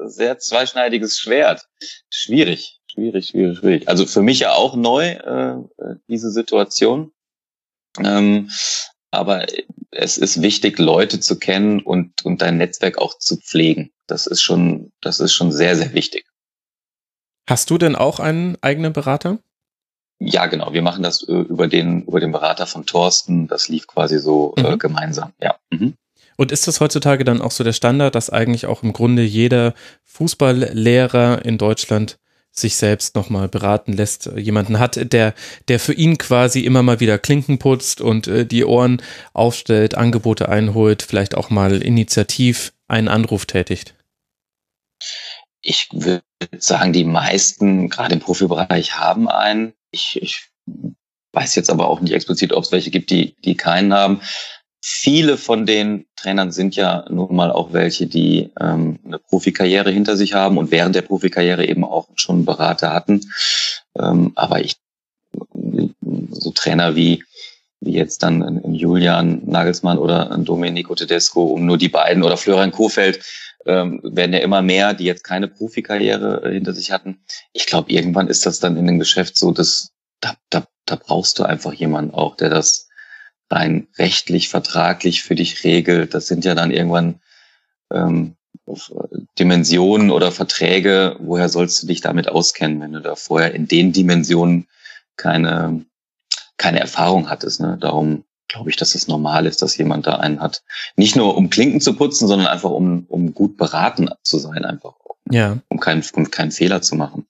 sehr 0.03 0.39
zweischneidiges 0.39 1.17
Schwert. 1.17 1.69
Schwierig, 2.09 2.81
schwierig, 2.91 3.27
schwierig, 3.27 3.59
schwierig. 3.59 3.87
Also 3.87 4.05
für 4.05 4.21
mich 4.21 4.39
ja 4.39 4.55
auch 4.55 4.75
neu, 4.75 5.11
äh, 5.11 5.55
diese 6.09 6.29
Situation. 6.29 7.13
Ähm, 8.03 8.49
aber 9.09 9.45
es 9.91 10.17
ist 10.17 10.41
wichtig, 10.41 10.79
Leute 10.79 11.21
zu 11.21 11.39
kennen 11.39 11.79
und, 11.79 12.25
und 12.25 12.41
dein 12.41 12.57
Netzwerk 12.57 12.97
auch 12.97 13.17
zu 13.19 13.37
pflegen. 13.37 13.93
Das 14.05 14.27
ist 14.27 14.41
schon, 14.41 14.91
das 14.99 15.21
ist 15.21 15.33
schon 15.33 15.53
sehr, 15.53 15.77
sehr 15.77 15.93
wichtig. 15.93 16.25
Hast 17.47 17.69
du 17.69 17.77
denn 17.77 17.95
auch 17.95 18.19
einen 18.19 18.57
eigenen 18.61 18.93
Berater? 18.93 19.39
Ja, 20.19 20.45
genau. 20.45 20.73
Wir 20.73 20.81
machen 20.81 21.03
das 21.03 21.27
äh, 21.27 21.33
über 21.33 21.67
den, 21.67 22.03
über 22.03 22.19
den 22.19 22.31
Berater 22.31 22.65
von 22.65 22.85
Thorsten. 22.85 23.47
Das 23.47 23.67
lief 23.67 23.87
quasi 23.87 24.19
so 24.19 24.53
äh, 24.57 24.61
mhm. 24.61 24.67
äh, 24.67 24.77
gemeinsam, 24.77 25.33
ja. 25.41 25.55
Mhm. 25.71 25.95
Und 26.35 26.51
ist 26.51 26.67
das 26.67 26.79
heutzutage 26.79 27.23
dann 27.25 27.41
auch 27.41 27.51
so 27.51 27.63
der 27.63 27.73
Standard, 27.73 28.15
dass 28.15 28.29
eigentlich 28.29 28.65
auch 28.65 28.81
im 28.81 28.93
Grunde 28.93 29.21
jeder 29.21 29.73
Fußballlehrer 30.03 31.45
in 31.45 31.57
Deutschland 31.57 32.17
sich 32.51 32.75
selbst 32.75 33.15
nochmal 33.15 33.49
beraten 33.49 33.93
lässt, 33.93 34.27
jemanden 34.35 34.79
hat, 34.79 35.11
der, 35.11 35.33
der 35.67 35.79
für 35.79 35.93
ihn 35.93 36.17
quasi 36.17 36.61
immer 36.61 36.83
mal 36.83 36.99
wieder 36.99 37.17
Klinken 37.17 37.57
putzt 37.57 37.99
und 37.99 38.27
äh, 38.27 38.45
die 38.45 38.63
Ohren 38.63 39.01
aufstellt, 39.33 39.95
Angebote 39.95 40.49
einholt, 40.49 41.01
vielleicht 41.01 41.35
auch 41.35 41.49
mal 41.49 41.81
initiativ 41.81 42.73
einen 42.87 43.07
Anruf 43.07 43.45
tätigt? 43.45 43.95
Ich 45.63 45.89
würde 45.91 46.21
sagen, 46.59 46.93
die 46.93 47.05
meisten, 47.05 47.89
gerade 47.89 48.13
im 48.13 48.19
Profibereich, 48.19 48.99
haben 48.99 49.27
einen. 49.27 49.73
Ich, 49.89 50.21
ich 50.21 50.49
weiß 51.31 51.55
jetzt 51.55 51.71
aber 51.71 51.87
auch 51.87 51.99
nicht 51.99 52.13
explizit, 52.13 52.53
ob 52.53 52.63
es 52.63 52.71
welche 52.71 52.91
gibt, 52.91 53.09
die, 53.09 53.35
die 53.43 53.55
keinen 53.55 53.91
haben 53.93 54.21
viele 54.85 55.37
von 55.37 55.65
den 55.65 56.05
Trainern 56.17 56.51
sind 56.51 56.75
ja 56.75 57.05
nun 57.09 57.33
mal 57.33 57.51
auch 57.53 57.71
welche, 57.71 58.05
die 58.05 58.51
ähm, 58.59 58.99
eine 59.05 59.17
Profikarriere 59.17 59.89
hinter 59.89 60.17
sich 60.17 60.33
haben 60.33 60.57
und 60.57 60.71
während 60.71 60.93
der 60.93 61.03
Profikarriere 61.03 61.65
eben 61.65 61.85
auch 61.85 62.09
schon 62.15 62.43
Berater 62.43 62.91
hatten. 62.91 63.21
Ähm, 63.97 64.33
aber 64.35 64.59
ich, 64.59 64.75
so 66.31 66.51
Trainer 66.51 66.97
wie, 66.97 67.23
wie 67.79 67.93
jetzt 67.93 68.23
dann 68.23 68.43
ein 68.43 68.75
Julian 68.75 69.43
Nagelsmann 69.45 69.97
oder 69.97 70.37
Domenico 70.37 70.93
Tedesco, 70.95 71.43
um 71.43 71.65
nur 71.65 71.77
die 71.77 71.87
beiden 71.87 72.21
oder 72.21 72.35
Florian 72.35 72.71
Kofeld, 72.71 73.23
ähm, 73.65 74.01
werden 74.03 74.33
ja 74.33 74.39
immer 74.39 74.61
mehr, 74.61 74.93
die 74.93 75.05
jetzt 75.05 75.23
keine 75.23 75.47
Profikarriere 75.47 76.43
äh, 76.43 76.53
hinter 76.53 76.73
sich 76.73 76.91
hatten. 76.91 77.23
Ich 77.53 77.65
glaube, 77.65 77.91
irgendwann 77.91 78.27
ist 78.27 78.45
das 78.45 78.59
dann 78.59 78.77
in 78.77 78.87
dem 78.87 78.99
Geschäft 78.99 79.37
so, 79.37 79.51
dass 79.51 79.91
da, 80.19 80.35
da, 80.49 80.67
da 80.85 80.95
brauchst 80.95 81.39
du 81.39 81.43
einfach 81.43 81.73
jemanden 81.73 82.13
auch, 82.13 82.35
der 82.35 82.49
das 82.49 82.89
rein 83.49 83.87
rechtlich, 83.97 84.49
vertraglich 84.49 85.23
für 85.23 85.35
dich 85.35 85.63
regelt. 85.63 86.13
Das 86.13 86.27
sind 86.27 86.45
ja 86.45 86.55
dann 86.55 86.71
irgendwann 86.71 87.21
ähm, 87.91 88.35
Dimensionen 89.37 90.11
oder 90.11 90.31
Verträge. 90.31 91.17
Woher 91.19 91.49
sollst 91.49 91.83
du 91.83 91.87
dich 91.87 92.01
damit 92.01 92.29
auskennen, 92.29 92.81
wenn 92.81 92.93
du 92.93 93.01
da 93.01 93.15
vorher 93.15 93.53
in 93.53 93.67
den 93.67 93.91
Dimensionen 93.91 94.67
keine, 95.17 95.85
keine 96.57 96.79
Erfahrung 96.79 97.29
hattest? 97.29 97.59
Ne? 97.59 97.77
Darum 97.79 98.23
glaube 98.47 98.69
ich, 98.69 98.75
dass 98.75 98.95
es 98.95 99.07
normal 99.07 99.45
ist, 99.45 99.61
dass 99.61 99.77
jemand 99.77 100.07
da 100.07 100.15
einen 100.15 100.39
hat. 100.39 100.63
Nicht 100.95 101.15
nur 101.15 101.35
um 101.35 101.49
Klinken 101.49 101.81
zu 101.81 101.95
putzen, 101.95 102.27
sondern 102.27 102.47
einfach 102.47 102.69
um, 102.69 103.05
um 103.07 103.33
gut 103.33 103.57
beraten 103.57 104.09
zu 104.23 104.37
sein, 104.37 104.65
einfach. 104.65 104.93
Ja. 105.31 105.57
Um 105.69 105.79
keinen, 105.79 106.03
um 106.15 106.29
keinen 106.29 106.51
Fehler 106.51 106.81
zu 106.81 106.95
machen. 106.95 107.25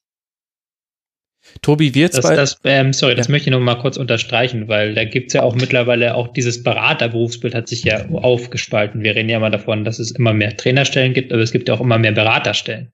Tobi, 1.62 1.94
wir 1.94 2.10
zwei. 2.10 2.34
Das, 2.36 2.58
ähm, 2.64 2.92
sorry, 2.92 3.12
ja. 3.12 3.16
das 3.16 3.28
möchte 3.28 3.48
ich 3.48 3.52
noch 3.52 3.60
mal 3.60 3.76
kurz 3.76 3.96
unterstreichen, 3.96 4.68
weil 4.68 4.94
da 4.94 5.04
gibt's 5.04 5.34
ja 5.34 5.42
auch 5.42 5.54
mittlerweile 5.54 6.14
auch 6.14 6.28
dieses 6.28 6.62
Beraterberufsbild 6.62 7.54
hat 7.54 7.68
sich 7.68 7.84
ja 7.84 8.08
aufgespalten. 8.10 9.02
Wir 9.02 9.14
reden 9.14 9.28
ja 9.28 9.36
immer 9.36 9.50
davon, 9.50 9.84
dass 9.84 9.98
es 9.98 10.10
immer 10.10 10.32
mehr 10.32 10.56
Trainerstellen 10.56 11.12
gibt, 11.12 11.32
aber 11.32 11.42
es 11.42 11.52
gibt 11.52 11.68
ja 11.68 11.74
auch 11.74 11.80
immer 11.80 11.98
mehr 11.98 12.12
Beraterstellen. 12.12 12.92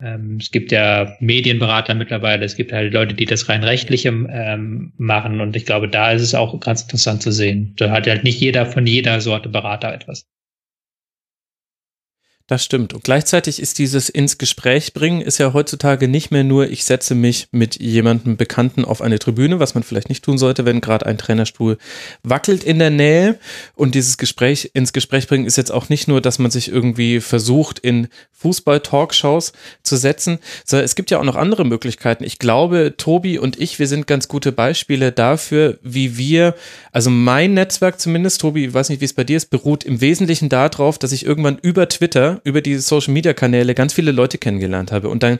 Ähm, 0.00 0.38
es 0.40 0.50
gibt 0.50 0.70
ja 0.70 1.16
Medienberater 1.20 1.94
mittlerweile, 1.94 2.44
es 2.44 2.54
gibt 2.56 2.72
halt 2.72 2.92
Leute, 2.92 3.14
die 3.14 3.24
das 3.24 3.48
rein 3.48 3.64
rechtliche 3.64 4.10
ähm, 4.10 4.92
machen 4.96 5.40
und 5.40 5.56
ich 5.56 5.66
glaube, 5.66 5.88
da 5.88 6.12
ist 6.12 6.22
es 6.22 6.34
auch 6.34 6.58
ganz 6.60 6.82
interessant 6.82 7.22
zu 7.22 7.32
sehen. 7.32 7.74
Da 7.76 7.90
hat 7.90 8.06
halt 8.06 8.22
nicht 8.24 8.40
jeder 8.40 8.66
von 8.66 8.86
jeder 8.86 9.20
Sorte 9.20 9.48
Berater 9.48 9.92
etwas. 9.92 10.26
Das 12.48 12.64
stimmt. 12.64 12.94
Und 12.94 13.04
gleichzeitig 13.04 13.60
ist 13.60 13.78
dieses 13.78 14.08
ins 14.08 14.38
Gespräch 14.38 14.94
bringen, 14.94 15.20
ist 15.20 15.36
ja 15.36 15.52
heutzutage 15.52 16.08
nicht 16.08 16.30
mehr 16.30 16.44
nur, 16.44 16.70
ich 16.70 16.82
setze 16.82 17.14
mich 17.14 17.48
mit 17.50 17.78
jemandem 17.78 18.38
Bekannten 18.38 18.86
auf 18.86 19.02
eine 19.02 19.18
Tribüne, 19.18 19.60
was 19.60 19.74
man 19.74 19.82
vielleicht 19.82 20.08
nicht 20.08 20.24
tun 20.24 20.38
sollte, 20.38 20.64
wenn 20.64 20.80
gerade 20.80 21.04
ein 21.04 21.18
Trainerstuhl 21.18 21.76
wackelt 22.22 22.64
in 22.64 22.78
der 22.78 22.88
Nähe. 22.88 23.38
Und 23.74 23.94
dieses 23.94 24.16
Gespräch 24.16 24.70
ins 24.72 24.94
Gespräch 24.94 25.28
bringen 25.28 25.44
ist 25.44 25.58
jetzt 25.58 25.70
auch 25.70 25.90
nicht 25.90 26.08
nur, 26.08 26.22
dass 26.22 26.38
man 26.38 26.50
sich 26.50 26.72
irgendwie 26.72 27.20
versucht, 27.20 27.80
in 27.80 28.08
Fußball-Talkshows 28.38 29.52
zu 29.82 29.96
setzen, 29.96 30.38
sondern 30.64 30.86
es 30.86 30.94
gibt 30.94 31.10
ja 31.10 31.18
auch 31.18 31.24
noch 31.24 31.36
andere 31.36 31.66
Möglichkeiten. 31.66 32.24
Ich 32.24 32.38
glaube, 32.38 32.94
Tobi 32.96 33.38
und 33.38 33.60
ich, 33.60 33.78
wir 33.78 33.88
sind 33.88 34.06
ganz 34.06 34.26
gute 34.26 34.52
Beispiele 34.52 35.12
dafür, 35.12 35.78
wie 35.82 36.16
wir, 36.16 36.54
also 36.92 37.10
mein 37.10 37.52
Netzwerk 37.54 38.00
zumindest, 38.00 38.40
Tobi, 38.40 38.66
ich 38.66 38.74
weiß 38.74 38.88
nicht, 38.88 39.02
wie 39.02 39.06
es 39.06 39.12
bei 39.12 39.24
dir 39.24 39.36
ist, 39.36 39.50
beruht 39.50 39.84
im 39.84 40.00
Wesentlichen 40.00 40.48
darauf, 40.48 40.98
dass 40.98 41.12
ich 41.12 41.26
irgendwann 41.26 41.58
über 41.60 41.88
Twitter 41.88 42.37
über 42.44 42.60
diese 42.60 42.80
Social 42.82 43.12
Media 43.12 43.32
Kanäle 43.32 43.74
ganz 43.74 43.92
viele 43.92 44.12
Leute 44.12 44.38
kennengelernt 44.38 44.92
habe 44.92 45.08
und 45.08 45.22
dann 45.22 45.38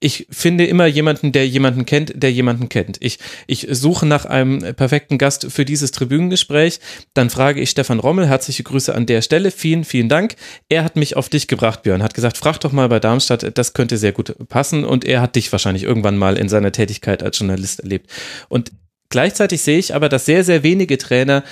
ich 0.00 0.26
finde 0.30 0.64
immer 0.64 0.86
jemanden, 0.86 1.30
der 1.30 1.46
jemanden 1.46 1.84
kennt, 1.84 2.14
der 2.16 2.32
jemanden 2.32 2.70
kennt. 2.70 2.96
Ich, 3.00 3.18
ich 3.46 3.66
suche 3.70 4.06
nach 4.06 4.24
einem 4.24 4.74
perfekten 4.74 5.18
Gast 5.18 5.52
für 5.52 5.66
dieses 5.66 5.92
Tribünengespräch. 5.92 6.80
Dann 7.12 7.28
frage 7.28 7.60
ich 7.60 7.68
Stefan 7.70 8.00
Rommel, 8.00 8.26
herzliche 8.26 8.62
Grüße 8.62 8.94
an 8.94 9.04
der 9.04 9.20
Stelle. 9.20 9.50
Vielen, 9.50 9.84
vielen 9.84 10.08
Dank. 10.08 10.36
Er 10.70 10.84
hat 10.84 10.96
mich 10.96 11.16
auf 11.16 11.28
dich 11.28 11.48
gebracht, 11.48 11.82
Björn. 11.82 12.02
Hat 12.02 12.14
gesagt, 12.14 12.38
frag 12.38 12.58
doch 12.60 12.72
mal 12.72 12.88
bei 12.88 12.98
Darmstadt, 12.98 13.58
das 13.58 13.74
könnte 13.74 13.98
sehr 13.98 14.12
gut 14.12 14.34
passen. 14.48 14.86
Und 14.86 15.04
er 15.04 15.20
hat 15.20 15.36
dich 15.36 15.52
wahrscheinlich 15.52 15.82
irgendwann 15.82 16.16
mal 16.16 16.38
in 16.38 16.48
seiner 16.48 16.72
Tätigkeit 16.72 17.22
als 17.22 17.38
Journalist 17.38 17.80
erlebt. 17.80 18.10
Und 18.48 18.72
gleichzeitig 19.10 19.60
sehe 19.60 19.78
ich 19.78 19.94
aber, 19.94 20.08
dass 20.08 20.24
sehr, 20.24 20.44
sehr 20.44 20.62
wenige 20.62 20.96
Trainer 20.96 21.44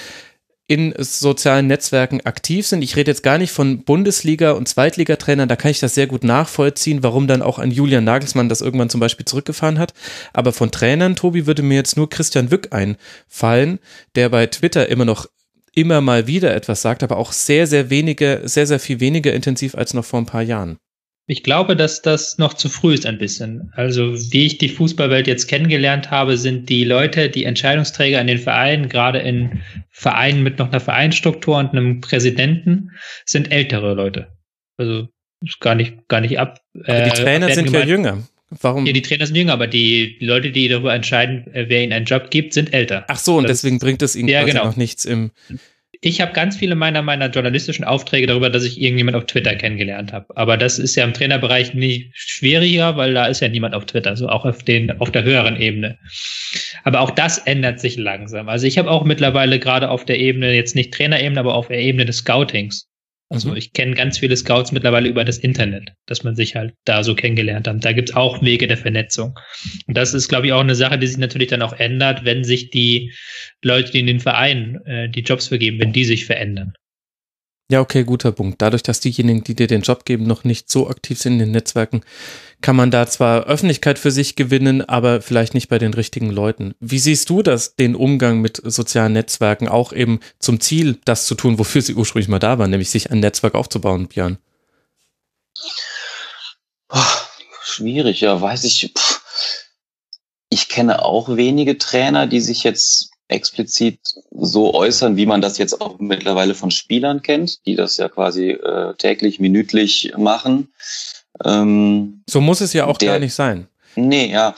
in 0.69 0.95
sozialen 0.99 1.67
Netzwerken 1.67 2.21
aktiv 2.27 2.67
sind. 2.67 2.83
Ich 2.83 2.95
rede 2.95 3.11
jetzt 3.11 3.23
gar 3.23 3.39
nicht 3.39 3.51
von 3.51 3.85
Bundesliga- 3.85 4.53
und 4.53 4.69
Zweitligatrainern, 4.69 5.49
da 5.49 5.57
kann 5.57 5.71
ich 5.71 5.81
das 5.81 5.95
sehr 5.95 6.07
gut 6.07 6.25
nachvollziehen, 6.25 7.03
warum 7.03 7.27
dann 7.27 7.41
auch 7.41 7.59
ein 7.59 7.71
Julian 7.71 8.05
Nagelsmann 8.05 8.51
das 8.51 8.61
irgendwann 8.61 8.91
zum 8.91 9.01
Beispiel 9.01 9.25
zurückgefahren 9.25 9.79
hat. 9.79 9.95
Aber 10.35 10.53
von 10.53 10.71
Trainern, 10.71 11.17
Tobi, 11.17 11.47
würde 11.47 11.63
mir 11.63 11.77
jetzt 11.77 11.97
nur 11.97 12.11
Christian 12.11 12.51
Wück 12.51 12.69
einfallen, 12.73 13.79
der 14.15 14.29
bei 14.29 14.47
Twitter 14.47 14.89
immer 14.89 15.07
noch 15.07 15.27
immer 15.75 16.01
mal 16.01 16.27
wieder 16.27 16.55
etwas 16.55 16.83
sagt, 16.83 17.03
aber 17.03 17.17
auch 17.17 17.33
sehr, 17.33 17.67
sehr 17.67 17.89
wenige, 17.89 18.43
sehr, 18.45 18.67
sehr 18.67 18.81
viel 18.81 19.01
weniger 19.01 19.33
intensiv 19.33 19.75
als 19.75 19.95
noch 19.95 20.05
vor 20.05 20.21
ein 20.21 20.27
paar 20.27 20.43
Jahren. 20.43 20.79
Ich 21.31 21.43
glaube, 21.43 21.77
dass 21.77 22.01
das 22.01 22.39
noch 22.39 22.55
zu 22.55 22.71
früh 22.71 22.95
ist 22.95 23.05
ein 23.05 23.19
bisschen. 23.19 23.71
Also 23.77 24.15
wie 24.33 24.47
ich 24.47 24.57
die 24.57 24.71
Fußballwelt 24.71 25.27
jetzt 25.27 25.47
kennengelernt 25.47 26.11
habe, 26.11 26.39
sind 26.39 26.71
die 26.71 26.85
Leute, 26.85 27.29
die 27.29 27.45
Entscheidungsträger 27.45 28.19
in 28.19 28.27
den 28.27 28.39
Vereinen, 28.39 28.89
gerade 28.89 29.19
in 29.19 29.61
Vereinen 29.91 30.43
mit 30.43 30.59
noch 30.59 30.71
einer 30.71 30.81
Vereinsstruktur 30.81 31.59
und 31.59 31.73
einem 31.73 32.01
Präsidenten, 32.01 32.93
sind 33.27 33.53
ältere 33.53 33.93
Leute. 33.93 34.29
Also 34.79 35.09
ist 35.45 35.61
gar 35.61 35.75
nicht, 35.75 36.09
gar 36.09 36.23
nicht 36.23 36.39
ab. 36.39 36.63
Aber 36.85 37.03
die 37.03 37.11
äh, 37.11 37.23
Trainer 37.23 37.53
sind 37.53 37.67
gemeint, 37.67 37.85
ja 37.85 37.91
jünger. 37.91 38.23
Warum? 38.49 38.87
Ja, 38.87 38.95
die 38.95 39.03
Trainer 39.03 39.27
sind 39.27 39.37
jünger, 39.37 39.53
aber 39.53 39.67
die 39.67 40.17
Leute, 40.21 40.51
die 40.51 40.67
darüber 40.69 40.95
entscheiden, 40.95 41.53
äh, 41.53 41.67
wer 41.69 41.83
ihnen 41.83 41.93
einen 41.93 42.07
Job 42.07 42.31
gibt, 42.31 42.55
sind 42.55 42.73
älter. 42.73 43.05
Ach 43.09 43.19
so, 43.19 43.37
und 43.37 43.45
das 43.45 43.61
deswegen 43.61 43.79
bringt 43.79 44.01
es 44.01 44.17
ihnen 44.17 44.31
ja, 44.31 44.45
genau. 44.45 44.65
noch 44.65 44.77
nichts 44.77 45.05
im 45.05 45.31
ich 46.01 46.21
habe 46.21 46.33
ganz 46.33 46.57
viele 46.57 46.75
meiner 46.75 47.03
meiner 47.03 47.29
journalistischen 47.29 47.85
Aufträge 47.85 48.27
darüber, 48.27 48.51
dass 48.51 48.65
ich 48.65 48.81
irgendjemand 48.81 49.17
auf 49.17 49.27
Twitter 49.27 49.55
kennengelernt 49.55 50.13
habe. 50.13 50.27
Aber 50.37 50.57
das 50.57 50.79
ist 50.79 50.95
ja 50.95 51.05
im 51.05 51.13
Trainerbereich 51.13 51.75
nie 51.75 52.11
schwieriger, 52.15 52.97
weil 52.97 53.15
da 53.15 53.27
ist 53.27 53.41
ja 53.41 53.49
niemand 53.49 53.75
auf 53.75 53.87
Twitter, 53.87 54.17
so 54.17 54.29
auch 54.29 54.45
auf 54.45 54.63
den 54.63 55.01
auf 55.01 55.11
der 55.11 55.25
höheren 55.25 55.61
Ebene. 55.61 55.99
Aber 56.85 57.01
auch 57.01 57.11
das 57.11 57.39
ändert 57.39 57.81
sich 57.81 57.97
langsam. 57.97 58.49
Also 58.49 58.67
ich 58.67 58.79
habe 58.79 58.91
auch 58.91 59.05
mittlerweile 59.05 59.59
gerade 59.59 59.91
auf 59.91 60.05
der 60.05 60.19
Ebene 60.19 60.55
jetzt 60.55 60.75
nicht 60.75 60.95
Trainerebene, 60.95 61.41
aber 61.41 61.55
auf 61.55 61.69
der 61.69 61.81
Ebene 61.81 62.05
des 62.05 62.19
Scoutings 62.19 62.88
also 63.31 63.51
mhm. 63.51 63.57
ich 63.57 63.73
kenne 63.75 63.95
ganz 63.95 64.19
viele 64.19 64.37
Scouts 64.37 64.73
mittlerweile 64.73 65.09
über 65.09 65.25
das 65.25 65.39
Internet, 65.39 65.93
dass 66.07 66.25
man 66.25 66.35
sich 66.35 66.57
halt 66.57 66.75
da 66.85 67.05
so 67.05 67.15
kennengelernt 67.15 67.69
hat. 67.69 67.85
Da 67.85 67.93
gibt's 67.93 68.15
auch 68.15 68.41
Wege 68.43 68.67
der 68.67 68.79
Vernetzung. 68.79 69.39
Und 69.87 69.97
das 69.97 70.15
ist, 70.15 70.29
glaube 70.29 70.47
ich, 70.47 70.53
auch 70.55 70.61
eine 70.61 70.75
Sache, 70.75 70.99
die 70.99 71.07
sich 71.07 71.19
natürlich 71.19 71.49
dann 71.49 71.63
auch 71.63 71.75
ändert, 71.75 72.25
wenn 72.25 72.43
sich 72.43 72.71
die 72.71 73.13
Leute, 73.63 73.93
die 73.93 74.01
in 74.01 74.07
den 74.07 74.21
Vereinen 74.21 74.85
äh, 74.87 75.11
die 75.11 75.21
Jobs 75.21 75.49
vergeben, 75.49 75.79
wenn 75.79 75.93
die 75.93 76.05
sich 76.05 76.25
verändern. 76.25 76.73
Ja, 77.71 77.83
okay, 77.83 78.05
guter 78.05 78.33
Punkt. 78.33 78.63
Dadurch, 78.63 78.83
dass 78.83 79.01
diejenigen, 79.01 79.45
die 79.45 79.55
dir 79.55 79.67
den 79.67 79.83
Job 79.83 80.07
geben, 80.07 80.25
noch 80.27 80.45
nicht 80.45 80.71
so 80.71 80.89
aktiv 80.89 81.19
sind 81.19 81.35
in 81.35 81.39
den 81.41 81.51
Netzwerken, 81.51 82.01
kann 82.61 82.77
man 82.77 82.91
da 82.91 83.07
zwar 83.07 83.45
Öffentlichkeit 83.45 83.99
für 83.99 84.11
sich 84.11 84.37
gewinnen, 84.37 84.83
aber 84.83 85.23
vielleicht 85.23 85.55
nicht 85.55 85.69
bei 85.69 85.79
den 85.79 85.95
richtigen 85.95 86.31
Leuten. 86.31 86.75
Wie 86.81 86.99
siehst 86.99 87.31
du 87.31 87.43
das, 87.43 87.77
den 87.77 87.95
Umgang 87.95 88.41
mit 88.41 88.61
sozialen 88.65 89.13
Netzwerken, 89.13 89.69
auch 89.69 89.93
eben 89.93 90.21
zum 90.39 90.61
Ziel, 90.61 90.99
das 91.05 91.27
zu 91.27 91.35
tun, 91.35 91.59
wofür 91.59 91.83
sie 91.83 91.95
ursprünglich 91.95 92.29
mal 92.29 92.39
da 92.39 92.59
waren, 92.59 92.71
nämlich 92.71 92.91
sich 92.91 93.11
ein 93.11 93.21
Netzwerk 93.21 93.55
aufzubauen, 93.55 94.09
Björn? 94.09 94.39
Oh, 96.91 96.99
schwierig, 97.63 98.21
ja, 98.21 98.41
weiß 98.41 98.65
ich. 98.65 98.93
Pff. 98.97 99.21
Ich 100.51 100.69
kenne 100.69 101.05
auch 101.05 101.37
wenige 101.37 101.79
Trainer, 101.79 102.27
die 102.27 102.41
sich 102.41 102.65
jetzt 102.65 103.11
explizit 103.29 104.01
so 104.31 104.73
äußern, 104.75 105.17
wie 105.17 105.27
man 105.27 105.43
das 105.43 105.59
jetzt 105.59 105.81
auch 105.81 105.99
mittlerweile 105.99 106.55
von 106.55 106.71
Spielern 106.71 107.23
kennt, 107.23 107.67
die 107.67 107.77
das 107.77 107.99
ja 107.99 108.09
quasi 108.09 108.51
äh, 108.51 108.95
täglich, 108.95 109.39
minütlich 109.39 110.15
machen. 110.17 110.73
Ähm, 111.45 112.23
so 112.29 112.41
muss 112.41 112.61
es 112.61 112.73
ja 112.73 112.87
auch 112.87 112.99
der, 112.99 113.13
gar 113.13 113.19
nicht 113.19 113.35
sein. 113.35 113.69
Nee, 113.97 114.31
ja. 114.33 114.55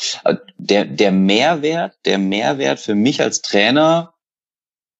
Der, 0.58 0.84
der 0.84 1.12
Mehrwert, 1.12 1.94
der 2.04 2.18
Mehrwert 2.18 2.80
für 2.80 2.94
mich 2.94 3.20
als 3.20 3.42
Trainer 3.42 4.14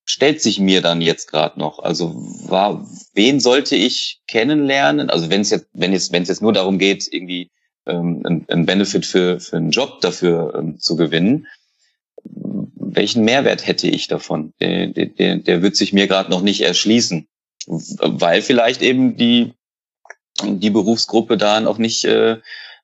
stellt 0.05 0.41
sich 0.41 0.59
mir 0.59 0.81
dann 0.81 1.01
jetzt 1.01 1.27
gerade 1.27 1.59
noch? 1.59 1.79
Also 1.79 2.13
war, 2.47 2.85
wen 3.13 3.39
sollte 3.39 3.75
ich 3.75 4.21
kennenlernen? 4.27 5.09
Also 5.09 5.29
wenn 5.29 5.41
es 5.41 5.51
jetzt, 5.51 5.67
wenn 5.73 5.93
jetzt, 5.93 6.11
wenn 6.11 6.23
es 6.23 6.29
jetzt 6.29 6.41
nur 6.41 6.53
darum 6.53 6.79
geht, 6.79 7.07
irgendwie 7.11 7.51
ähm, 7.85 8.21
ein, 8.25 8.45
ein 8.49 8.65
Benefit 8.65 9.05
für, 9.05 9.39
für 9.39 9.57
einen 9.57 9.71
Job 9.71 10.01
dafür 10.01 10.55
ähm, 10.57 10.79
zu 10.79 10.95
gewinnen, 10.95 11.47
welchen 12.23 13.23
Mehrwert 13.23 13.65
hätte 13.65 13.87
ich 13.87 14.07
davon? 14.07 14.53
Der, 14.59 14.87
der, 14.87 15.37
der 15.37 15.61
wird 15.61 15.75
sich 15.75 15.93
mir 15.93 16.07
gerade 16.07 16.29
noch 16.29 16.41
nicht 16.41 16.61
erschließen, 16.61 17.27
weil 17.67 18.41
vielleicht 18.41 18.81
eben 18.81 19.15
die, 19.15 19.53
die 20.43 20.69
Berufsgruppe 20.69 21.37
da 21.37 21.59
noch 21.59 21.77
nicht, 21.77 22.03
äh, 22.05 22.37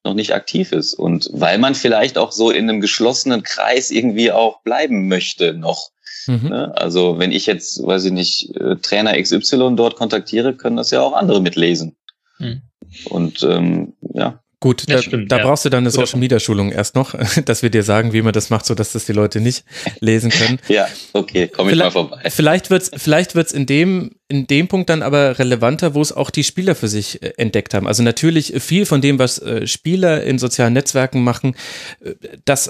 noch 0.03 0.13
nicht 0.13 0.33
aktiv 0.33 0.71
ist 0.71 0.93
und 0.93 1.29
weil 1.33 1.57
man 1.57 1.75
vielleicht 1.75 2.17
auch 2.17 2.31
so 2.31 2.51
in 2.51 2.69
einem 2.69 2.81
geschlossenen 2.81 3.43
Kreis 3.43 3.91
irgendwie 3.91 4.31
auch 4.31 4.61
bleiben 4.61 5.07
möchte 5.07 5.53
noch. 5.53 5.89
Mhm. 6.27 6.49
Ne? 6.49 6.73
Also 6.77 7.19
wenn 7.19 7.31
ich 7.31 7.45
jetzt, 7.45 7.85
weiß 7.85 8.05
ich 8.05 8.11
nicht, 8.11 8.55
äh, 8.55 8.75
Trainer 8.77 9.21
XY 9.21 9.75
dort 9.75 9.95
kontaktiere, 9.95 10.53
können 10.53 10.77
das 10.77 10.91
ja 10.91 11.01
auch 11.01 11.13
andere 11.13 11.41
mitlesen. 11.41 11.95
Mhm. 12.39 12.61
Und 13.09 13.43
ähm, 13.43 13.93
ja, 14.13 14.39
Gut, 14.59 14.89
da, 14.89 14.99
stimmt, 15.03 15.31
da 15.31 15.37
ja. 15.37 15.43
brauchst 15.43 15.65
du 15.65 15.69
dann 15.69 15.83
eine 15.83 15.91
Social 15.91 16.19
Media 16.19 16.39
Schulung 16.39 16.71
erst 16.71 16.95
noch, 16.95 17.13
dass 17.45 17.61
wir 17.61 17.69
dir 17.69 17.83
sagen, 17.83 18.11
wie 18.11 18.23
man 18.23 18.33
das 18.33 18.49
macht, 18.49 18.65
so 18.65 18.73
dass 18.73 18.91
das 18.91 19.05
die 19.05 19.13
Leute 19.13 19.39
nicht 19.39 19.63
lesen 19.99 20.31
können. 20.31 20.57
ja, 20.67 20.87
okay, 21.13 21.47
komm 21.47 21.69
ich 21.69 21.75
mal 21.75 21.91
vorbei. 21.91 22.31
Vielleicht 22.31 22.71
wird's, 22.71 22.89
vielleicht 22.95 23.35
wird's 23.35 23.51
in 23.51 23.67
dem 23.67 24.15
in 24.30 24.45
dem 24.45 24.67
Punkt 24.67 24.89
dann 24.89 25.03
aber 25.03 25.39
relevanter, 25.39 25.93
wo 25.93 26.01
es 26.01 26.11
auch 26.11 26.30
die 26.30 26.43
Spieler 26.43 26.75
für 26.75 26.88
sich 26.88 27.23
äh, 27.23 27.34
entdeckt 27.38 27.73
haben. 27.73 27.88
Also 27.88 28.03
natürlich 28.03 28.53
viel 28.59 28.86
von 28.86 29.01
dem, 29.01 29.19
was 29.19 29.39
äh, 29.39 29.65
Spieler 29.67 30.23
in 30.23 30.38
sozialen 30.38 30.73
Netzwerken 30.73 31.23
machen, 31.23 31.55
äh, 32.03 32.13
das 32.45 32.69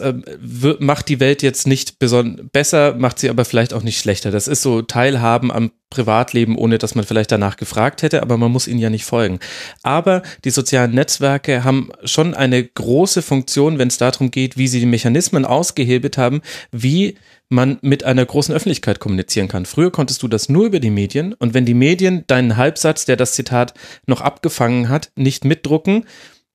macht 0.79 1.09
die 1.09 1.19
Welt 1.19 1.41
jetzt 1.41 1.67
nicht 1.67 1.97
besser, 1.99 2.95
macht 2.95 3.19
sie 3.19 3.29
aber 3.29 3.45
vielleicht 3.45 3.73
auch 3.73 3.83
nicht 3.83 3.99
schlechter. 3.99 4.31
Das 4.31 4.47
ist 4.47 4.61
so 4.61 4.81
Teilhaben 4.81 5.51
am 5.51 5.71
Privatleben, 5.89 6.57
ohne 6.57 6.77
dass 6.77 6.95
man 6.95 7.05
vielleicht 7.05 7.31
danach 7.31 7.55
gefragt 7.55 8.01
hätte, 8.01 8.21
aber 8.21 8.37
man 8.37 8.51
muss 8.51 8.67
ihnen 8.67 8.79
ja 8.79 8.89
nicht 8.89 9.05
folgen. 9.05 9.39
Aber 9.83 10.21
die 10.43 10.49
sozialen 10.49 10.93
Netzwerke 10.93 11.63
haben 11.63 11.91
schon 12.03 12.33
eine 12.33 12.63
große 12.63 13.21
Funktion, 13.21 13.79
wenn 13.79 13.87
es 13.87 13.97
darum 13.97 14.29
geht, 14.29 14.57
wie 14.57 14.67
sie 14.67 14.81
die 14.81 14.85
Mechanismen 14.85 15.45
ausgehebelt 15.45 16.17
haben, 16.17 16.41
wie 16.71 17.15
man 17.49 17.77
mit 17.81 18.03
einer 18.03 18.25
großen 18.25 18.53
Öffentlichkeit 18.53 18.99
kommunizieren 18.99 19.47
kann. 19.47 19.65
Früher 19.65 19.91
konntest 19.91 20.21
du 20.23 20.27
das 20.27 20.49
nur 20.49 20.65
über 20.65 20.79
die 20.79 20.89
Medien 20.89 21.33
und 21.33 21.53
wenn 21.53 21.65
die 21.65 21.73
Medien 21.73 22.23
deinen 22.27 22.57
Halbsatz, 22.57 23.05
der 23.05 23.15
das 23.15 23.33
Zitat 23.33 23.73
noch 24.05 24.21
abgefangen 24.21 24.89
hat, 24.89 25.11
nicht 25.15 25.45
mitdrucken, 25.45 26.05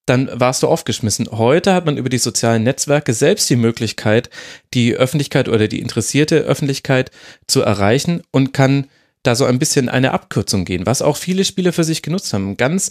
dann 0.06 0.28
warst 0.32 0.62
du 0.62 0.68
aufgeschmissen. 0.68 1.28
Heute 1.30 1.74
hat 1.74 1.86
man 1.86 1.96
über 1.96 2.08
die 2.08 2.18
sozialen 2.18 2.64
Netzwerke 2.64 3.14
selbst 3.14 3.48
die 3.48 3.56
Möglichkeit, 3.56 4.30
die 4.74 4.94
Öffentlichkeit 4.94 5.48
oder 5.48 5.68
die 5.68 5.80
interessierte 5.80 6.38
Öffentlichkeit 6.38 7.10
zu 7.46 7.62
erreichen 7.62 8.22
und 8.32 8.52
kann 8.52 8.88
da 9.22 9.36
so 9.36 9.44
ein 9.44 9.60
bisschen 9.60 9.88
eine 9.88 10.12
Abkürzung 10.12 10.64
gehen, 10.64 10.84
was 10.84 11.00
auch 11.00 11.16
viele 11.16 11.44
Spieler 11.44 11.72
für 11.72 11.84
sich 11.84 12.02
genutzt 12.02 12.32
haben. 12.32 12.56
Ganz 12.56 12.90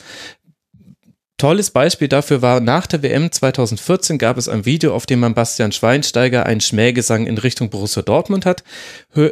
Tolles 1.41 1.71
Beispiel 1.71 2.07
dafür 2.07 2.43
war, 2.43 2.59
nach 2.59 2.85
der 2.85 3.01
WM 3.01 3.31
2014 3.31 4.19
gab 4.19 4.37
es 4.37 4.47
ein 4.47 4.67
Video, 4.67 4.93
auf 4.93 5.07
dem 5.07 5.21
man 5.21 5.33
Bastian 5.33 5.71
Schweinsteiger 5.71 6.45
einen 6.45 6.61
Schmähgesang 6.61 7.25
in 7.25 7.39
Richtung 7.39 7.71
Borussia 7.71 8.03
Dortmund 8.03 8.45
hat 8.45 8.63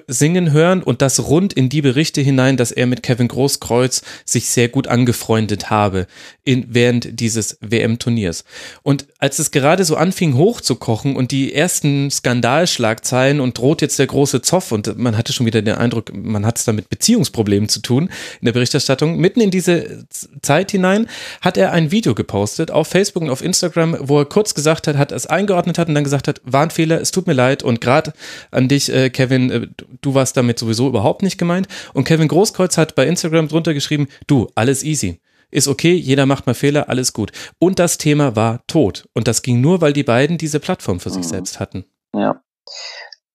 singen 0.07 0.51
hören 0.51 0.83
und 0.83 1.01
das 1.01 1.27
rund 1.27 1.53
in 1.53 1.69
die 1.69 1.81
Berichte 1.81 2.19
hinein, 2.19 2.57
dass 2.57 2.71
er 2.71 2.85
mit 2.85 3.01
Kevin 3.01 3.29
Großkreuz 3.29 4.01
sich 4.25 4.49
sehr 4.49 4.67
gut 4.67 4.87
angefreundet 4.87 5.69
habe 5.69 6.07
in, 6.43 6.65
während 6.69 7.19
dieses 7.19 7.57
WM-Turniers. 7.61 8.43
Und 8.83 9.05
als 9.19 9.39
es 9.39 9.51
gerade 9.51 9.85
so 9.85 9.95
anfing 9.95 10.35
hochzukochen 10.35 11.15
und 11.15 11.31
die 11.31 11.53
ersten 11.53 12.11
Skandalschlagzeilen 12.11 13.39
und 13.39 13.57
droht 13.57 13.81
jetzt 13.81 13.99
der 13.99 14.07
große 14.07 14.41
Zoff 14.41 14.73
und 14.73 14.97
man 14.97 15.15
hatte 15.15 15.31
schon 15.31 15.45
wieder 15.45 15.61
den 15.61 15.75
Eindruck, 15.75 16.13
man 16.13 16.45
hat 16.45 16.57
es 16.57 16.65
da 16.65 16.73
mit 16.73 16.89
Beziehungsproblemen 16.89 17.69
zu 17.69 17.81
tun 17.81 18.09
in 18.41 18.45
der 18.45 18.53
Berichterstattung, 18.53 19.17
mitten 19.17 19.39
in 19.39 19.51
diese 19.51 20.05
Zeit 20.41 20.71
hinein 20.71 21.07
hat 21.39 21.55
er 21.55 21.71
ein 21.71 21.91
Video 21.91 21.98
gepostet 22.01 22.71
auf 22.71 22.87
Facebook 22.87 23.23
und 23.23 23.29
auf 23.29 23.41
Instagram, 23.41 23.97
wo 23.99 24.19
er 24.19 24.25
kurz 24.25 24.53
gesagt 24.53 24.87
hat, 24.87 24.97
hat 24.97 25.11
es 25.11 25.27
eingeordnet 25.27 25.77
hat 25.77 25.87
und 25.87 25.95
dann 25.95 26.03
gesagt 26.03 26.27
hat, 26.27 26.41
war 26.43 26.63
ein 26.63 26.71
Fehler, 26.71 26.99
es 26.99 27.11
tut 27.11 27.27
mir 27.27 27.33
leid 27.33 27.63
und 27.63 27.81
gerade 27.81 28.13
an 28.51 28.67
dich, 28.67 28.91
äh, 28.93 29.09
Kevin, 29.09 29.51
äh, 29.51 29.67
du 30.01 30.13
warst 30.13 30.37
damit 30.37 30.59
sowieso 30.59 30.87
überhaupt 30.87 31.21
nicht 31.23 31.37
gemeint. 31.37 31.67
Und 31.93 32.05
Kevin 32.05 32.27
Großkreuz 32.27 32.77
hat 32.77 32.95
bei 32.95 33.07
Instagram 33.07 33.47
drunter 33.47 33.73
geschrieben, 33.73 34.07
du, 34.27 34.47
alles 34.55 34.83
easy. 34.83 35.19
Ist 35.51 35.67
okay, 35.67 35.93
jeder 35.93 36.25
macht 36.25 36.45
mal 36.45 36.53
Fehler, 36.53 36.89
alles 36.89 37.13
gut. 37.13 37.31
Und 37.57 37.79
das 37.79 37.97
Thema 37.97 38.35
war 38.35 38.61
tot. 38.67 39.07
Und 39.13 39.27
das 39.27 39.41
ging 39.41 39.61
nur, 39.61 39.81
weil 39.81 39.93
die 39.93 40.03
beiden 40.03 40.37
diese 40.37 40.59
Plattform 40.59 40.99
für 40.99 41.09
sich 41.09 41.23
mhm. 41.23 41.29
selbst 41.29 41.59
hatten. 41.59 41.85
Ja. 42.15 42.41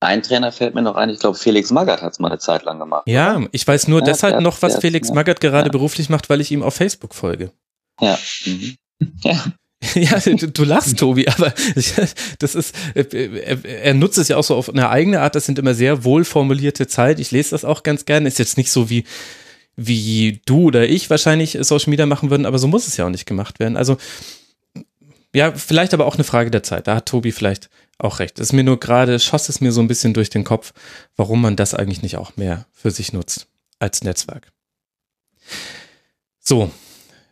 Ein 0.00 0.22
Trainer 0.22 0.52
fällt 0.52 0.74
mir 0.74 0.82
noch 0.82 0.96
ein, 0.96 1.08
ich 1.08 1.18
glaube, 1.18 1.36
Felix 1.36 1.70
Magath 1.70 2.02
hat 2.02 2.12
es 2.12 2.18
mal 2.18 2.28
eine 2.28 2.38
Zeit 2.38 2.62
lang 2.64 2.78
gemacht. 2.78 3.04
Ja, 3.06 3.40
ich 3.52 3.66
weiß 3.66 3.88
nur 3.88 4.00
ja, 4.00 4.04
deshalb 4.04 4.40
noch, 4.40 4.60
was 4.60 4.76
Felix 4.76 5.08
ja. 5.08 5.14
Magath 5.14 5.40
gerade 5.40 5.68
ja. 5.68 5.72
beruflich 5.72 6.10
macht, 6.10 6.28
weil 6.28 6.40
ich 6.40 6.52
ihm 6.52 6.62
auf 6.62 6.74
Facebook 6.74 7.14
folge. 7.14 7.52
Ja. 8.01 8.18
Mhm. 8.47 8.76
Ja. 9.24 9.45
Ja, 9.95 10.18
du, 10.18 10.49
du 10.49 10.64
lachst, 10.64 10.99
Tobi, 10.99 11.28
aber 11.28 11.53
das 12.38 12.55
ist, 12.55 12.74
er, 12.95 13.64
er, 13.64 13.95
nutzt 13.95 14.16
es 14.16 14.28
ja 14.28 14.36
auch 14.38 14.45
so 14.45 14.55
auf 14.55 14.70
eine 14.70 14.88
eigene 14.88 15.20
Art. 15.20 15.34
Das 15.34 15.45
sind 15.45 15.59
immer 15.59 15.74
sehr 15.74 16.05
wohlformulierte 16.05 16.86
Zeit. 16.86 17.20
Ich 17.20 17.30
lese 17.30 17.51
das 17.51 17.66
auch 17.66 17.82
ganz 17.82 18.07
gerne. 18.07 18.28
Ist 18.28 18.38
jetzt 18.38 18.57
nicht 18.57 18.70
so 18.70 18.88
wie, 18.88 19.05
wie 19.76 20.40
du 20.47 20.68
oder 20.68 20.88
ich 20.88 21.11
wahrscheinlich 21.11 21.59
Social 21.61 21.90
Media 21.90 22.07
machen 22.07 22.30
würden, 22.30 22.47
aber 22.47 22.59
so 22.59 22.66
muss 22.66 22.86
es 22.86 22.97
ja 22.97 23.05
auch 23.05 23.11
nicht 23.11 23.26
gemacht 23.26 23.61
werden. 23.61 23.76
Also, 23.76 23.99
ja, 25.34 25.53
vielleicht 25.53 25.92
aber 25.92 26.07
auch 26.07 26.14
eine 26.14 26.24
Frage 26.24 26.51
der 26.51 26.62
Zeit. 26.62 26.86
Da 26.86 26.97
hat 26.97 27.07
Tobi 27.07 27.32
vielleicht 27.32 27.68
auch 27.99 28.20
recht. 28.20 28.38
Es 28.38 28.49
ist 28.49 28.53
mir 28.53 28.64
nur 28.64 28.80
gerade, 28.80 29.18
schoss 29.18 29.49
es 29.49 29.61
mir 29.61 29.72
so 29.72 29.80
ein 29.80 29.88
bisschen 29.88 30.14
durch 30.14 30.30
den 30.30 30.45
Kopf, 30.45 30.72
warum 31.16 31.40
man 31.42 31.57
das 31.57 31.74
eigentlich 31.74 32.03
nicht 32.03 32.16
auch 32.16 32.36
mehr 32.36 32.66
für 32.72 32.90
sich 32.90 33.12
nutzt 33.12 33.49
als 33.78 34.03
Netzwerk. 34.03 34.53
So, 36.40 36.70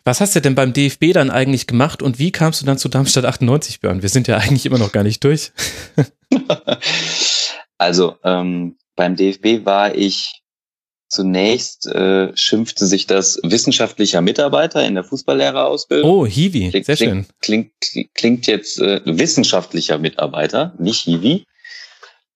was 0.05 0.21
hast 0.21 0.35
du 0.35 0.41
denn 0.41 0.55
beim 0.55 0.73
DFB 0.73 1.13
dann 1.13 1.31
eigentlich 1.31 1.67
gemacht 1.67 2.03
und 2.03 2.19
wie 2.19 2.33
kamst 2.33 2.61
du 2.61 2.67
dann 2.67 2.79
zu 2.79 2.89
Darmstadt 2.89 3.25
98, 3.25 3.81
Björn? 3.81 4.03
Wir 4.03 4.09
sind 4.09 4.29
ja 4.29 4.37
eigentlich 4.39 4.67
immer 4.67 4.79
noch 4.79 4.93
gar 4.93 5.05
nicht 5.05 5.23
durch. 5.25 5.53
also 7.79 8.17
ähm, 8.25 8.77
beim 8.97 9.17
DFB 9.17 9.65
war 9.65 9.95
ich 9.95 10.43
zunächst, 11.09 11.87
äh, 11.87 12.35
schimpfte 12.35 12.87
sich 12.87 13.07
das 13.07 13.39
wissenschaftlicher 13.43 14.23
Mitarbeiter 14.23 14.85
in 14.85 14.95
der 14.95 15.05
Fußballlehrerausbildung. 15.05 16.11
Oh, 16.11 16.27
Hiwi, 16.27 16.71
klingt, 16.71 16.87
sehr 16.87 16.97
schön. 16.97 17.27
Klingt, 17.41 17.73
klingt, 17.81 18.15
klingt 18.15 18.47
jetzt 18.47 18.81
äh, 18.81 19.03
wissenschaftlicher 19.05 19.99
Mitarbeiter, 19.99 20.75
nicht 20.79 21.03
Hiwi. 21.03 21.45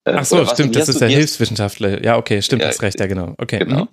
Äh, 0.06 0.14
Ach 0.18 0.24
so, 0.24 0.46
stimmt, 0.46 0.76
das 0.76 0.88
ist 0.88 1.00
der 1.00 1.08
Hilfswissenschaftler. 1.08 2.04
Ja, 2.04 2.16
okay, 2.16 2.40
stimmt, 2.40 2.62
ja, 2.62 2.68
hast 2.68 2.80
recht, 2.80 3.00
ja, 3.00 3.06
genau. 3.06 3.34
Okay. 3.38 3.58
Genau. 3.58 3.82
Mhm. 3.82 3.88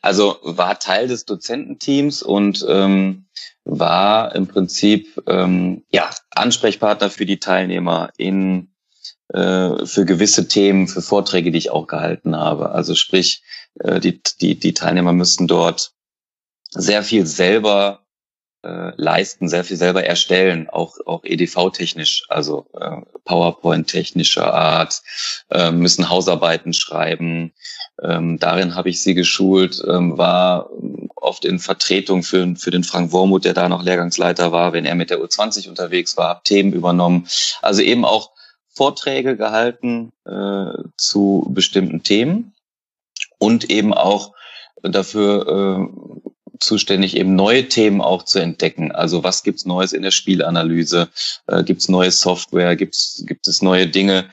Also 0.00 0.38
war 0.42 0.78
Teil 0.78 1.06
des 1.06 1.26
Dozententeams 1.26 2.22
und 2.22 2.64
ähm, 2.66 3.26
war 3.64 4.34
im 4.34 4.46
Prinzip 4.46 5.22
ähm, 5.26 5.84
ja 5.92 6.10
Ansprechpartner 6.30 7.10
für 7.10 7.26
die 7.26 7.40
Teilnehmer 7.40 8.10
in 8.16 8.70
äh, 9.34 9.84
für 9.84 10.06
gewisse 10.06 10.48
Themen, 10.48 10.88
für 10.88 11.02
Vorträge, 11.02 11.50
die 11.50 11.58
ich 11.58 11.70
auch 11.70 11.86
gehalten 11.86 12.34
habe. 12.34 12.70
Also 12.70 12.94
sprich, 12.94 13.42
äh, 13.80 14.00
die, 14.00 14.22
die, 14.40 14.58
die 14.58 14.72
Teilnehmer 14.72 15.12
müssten 15.12 15.46
dort 15.46 15.92
sehr 16.70 17.02
viel 17.02 17.26
selber 17.26 18.06
äh, 18.62 18.92
leisten, 18.96 19.48
sehr 19.48 19.64
viel 19.64 19.76
selber 19.76 20.04
erstellen, 20.04 20.68
auch, 20.68 20.96
auch 21.06 21.24
EDV-technisch, 21.24 22.24
also 22.28 22.66
äh, 22.78 22.96
PowerPoint-technischer 23.24 24.52
Art, 24.52 25.02
äh, 25.50 25.70
müssen 25.70 26.10
Hausarbeiten 26.10 26.72
schreiben. 26.72 27.52
Ähm, 28.02 28.38
darin 28.38 28.74
habe 28.74 28.90
ich 28.90 29.02
sie 29.02 29.14
geschult, 29.14 29.82
ähm, 29.88 30.18
war 30.18 30.70
oft 31.16 31.44
in 31.44 31.58
Vertretung 31.58 32.22
für, 32.22 32.54
für 32.56 32.70
den 32.70 32.84
Frank 32.84 33.12
Wormuth, 33.12 33.44
der 33.44 33.54
da 33.54 33.68
noch 33.68 33.82
Lehrgangsleiter 33.82 34.52
war, 34.52 34.72
wenn 34.72 34.84
er 34.84 34.94
mit 34.94 35.10
der 35.10 35.20
U20 35.20 35.68
unterwegs 35.68 36.16
war, 36.16 36.28
habe 36.28 36.42
Themen 36.44 36.72
übernommen. 36.72 37.28
Also 37.62 37.82
eben 37.82 38.04
auch 38.04 38.30
Vorträge 38.68 39.36
gehalten 39.36 40.12
äh, 40.24 40.72
zu 40.96 41.46
bestimmten 41.50 42.02
Themen 42.02 42.54
und 43.38 43.70
eben 43.70 43.92
auch 43.92 44.34
dafür 44.82 45.88
äh, 45.88 46.29
zuständig, 46.60 47.16
eben 47.16 47.34
neue 47.34 47.68
Themen 47.68 48.00
auch 48.00 48.24
zu 48.24 48.38
entdecken. 48.38 48.92
Also 48.92 49.24
was 49.24 49.42
gibt's 49.42 49.64
Neues 49.64 49.92
in 49.92 50.02
der 50.02 50.10
Spielanalyse? 50.10 51.08
Äh, 51.46 51.64
gibt's 51.64 51.88
neue 51.88 52.10
Software? 52.10 52.76
Gibt's, 52.76 53.24
gibt 53.26 53.48
es 53.48 53.62
neue 53.62 53.86
Dinge, 53.86 54.26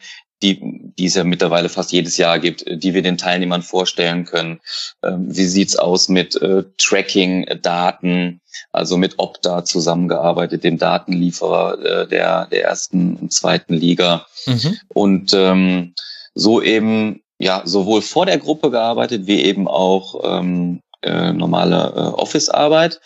die, 0.44 0.60
die 0.98 1.06
es 1.06 1.16
ja 1.16 1.24
mittlerweile 1.24 1.70
fast 1.70 1.92
jedes 1.92 2.18
Jahr 2.18 2.40
gibt, 2.40 2.64
die 2.68 2.94
wir 2.94 3.02
den 3.02 3.18
Teilnehmern 3.18 3.64
vorstellen 3.64 4.26
können? 4.26 4.60
Ähm, 5.04 5.26
wie 5.36 5.46
sieht's 5.46 5.76
aus 5.76 6.10
mit 6.10 6.40
äh, 6.42 6.64
Tracking-Daten? 6.78 8.42
Also 8.72 8.98
mit 8.98 9.16
Opta 9.18 9.66
zusammengearbeitet, 9.66 10.64
dem 10.64 10.78
Datenlieferer 10.78 11.80
äh, 11.84 12.08
der, 12.08 12.48
der 12.48 12.64
ersten 12.64 13.16
und 13.16 13.32
zweiten 13.32 13.74
Liga. 13.74 14.26
Mhm. 14.46 14.78
Und 14.90 15.34
ähm, 15.34 15.94
so 16.34 16.62
eben 16.62 17.22
ja 17.40 17.62
sowohl 17.66 18.02
vor 18.02 18.26
der 18.26 18.38
Gruppe 18.38 18.72
gearbeitet 18.72 19.28
wie 19.28 19.42
eben 19.42 19.68
auch 19.68 20.40
ähm, 20.40 20.82
äh, 21.08 21.34
normale 21.34 21.94
äh, 21.96 22.00
Office-Arbeit 22.20 23.00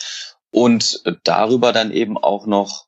und 0.51 1.03
darüber 1.23 1.71
dann 1.71 1.91
eben 1.91 2.17
auch 2.17 2.45
noch, 2.45 2.85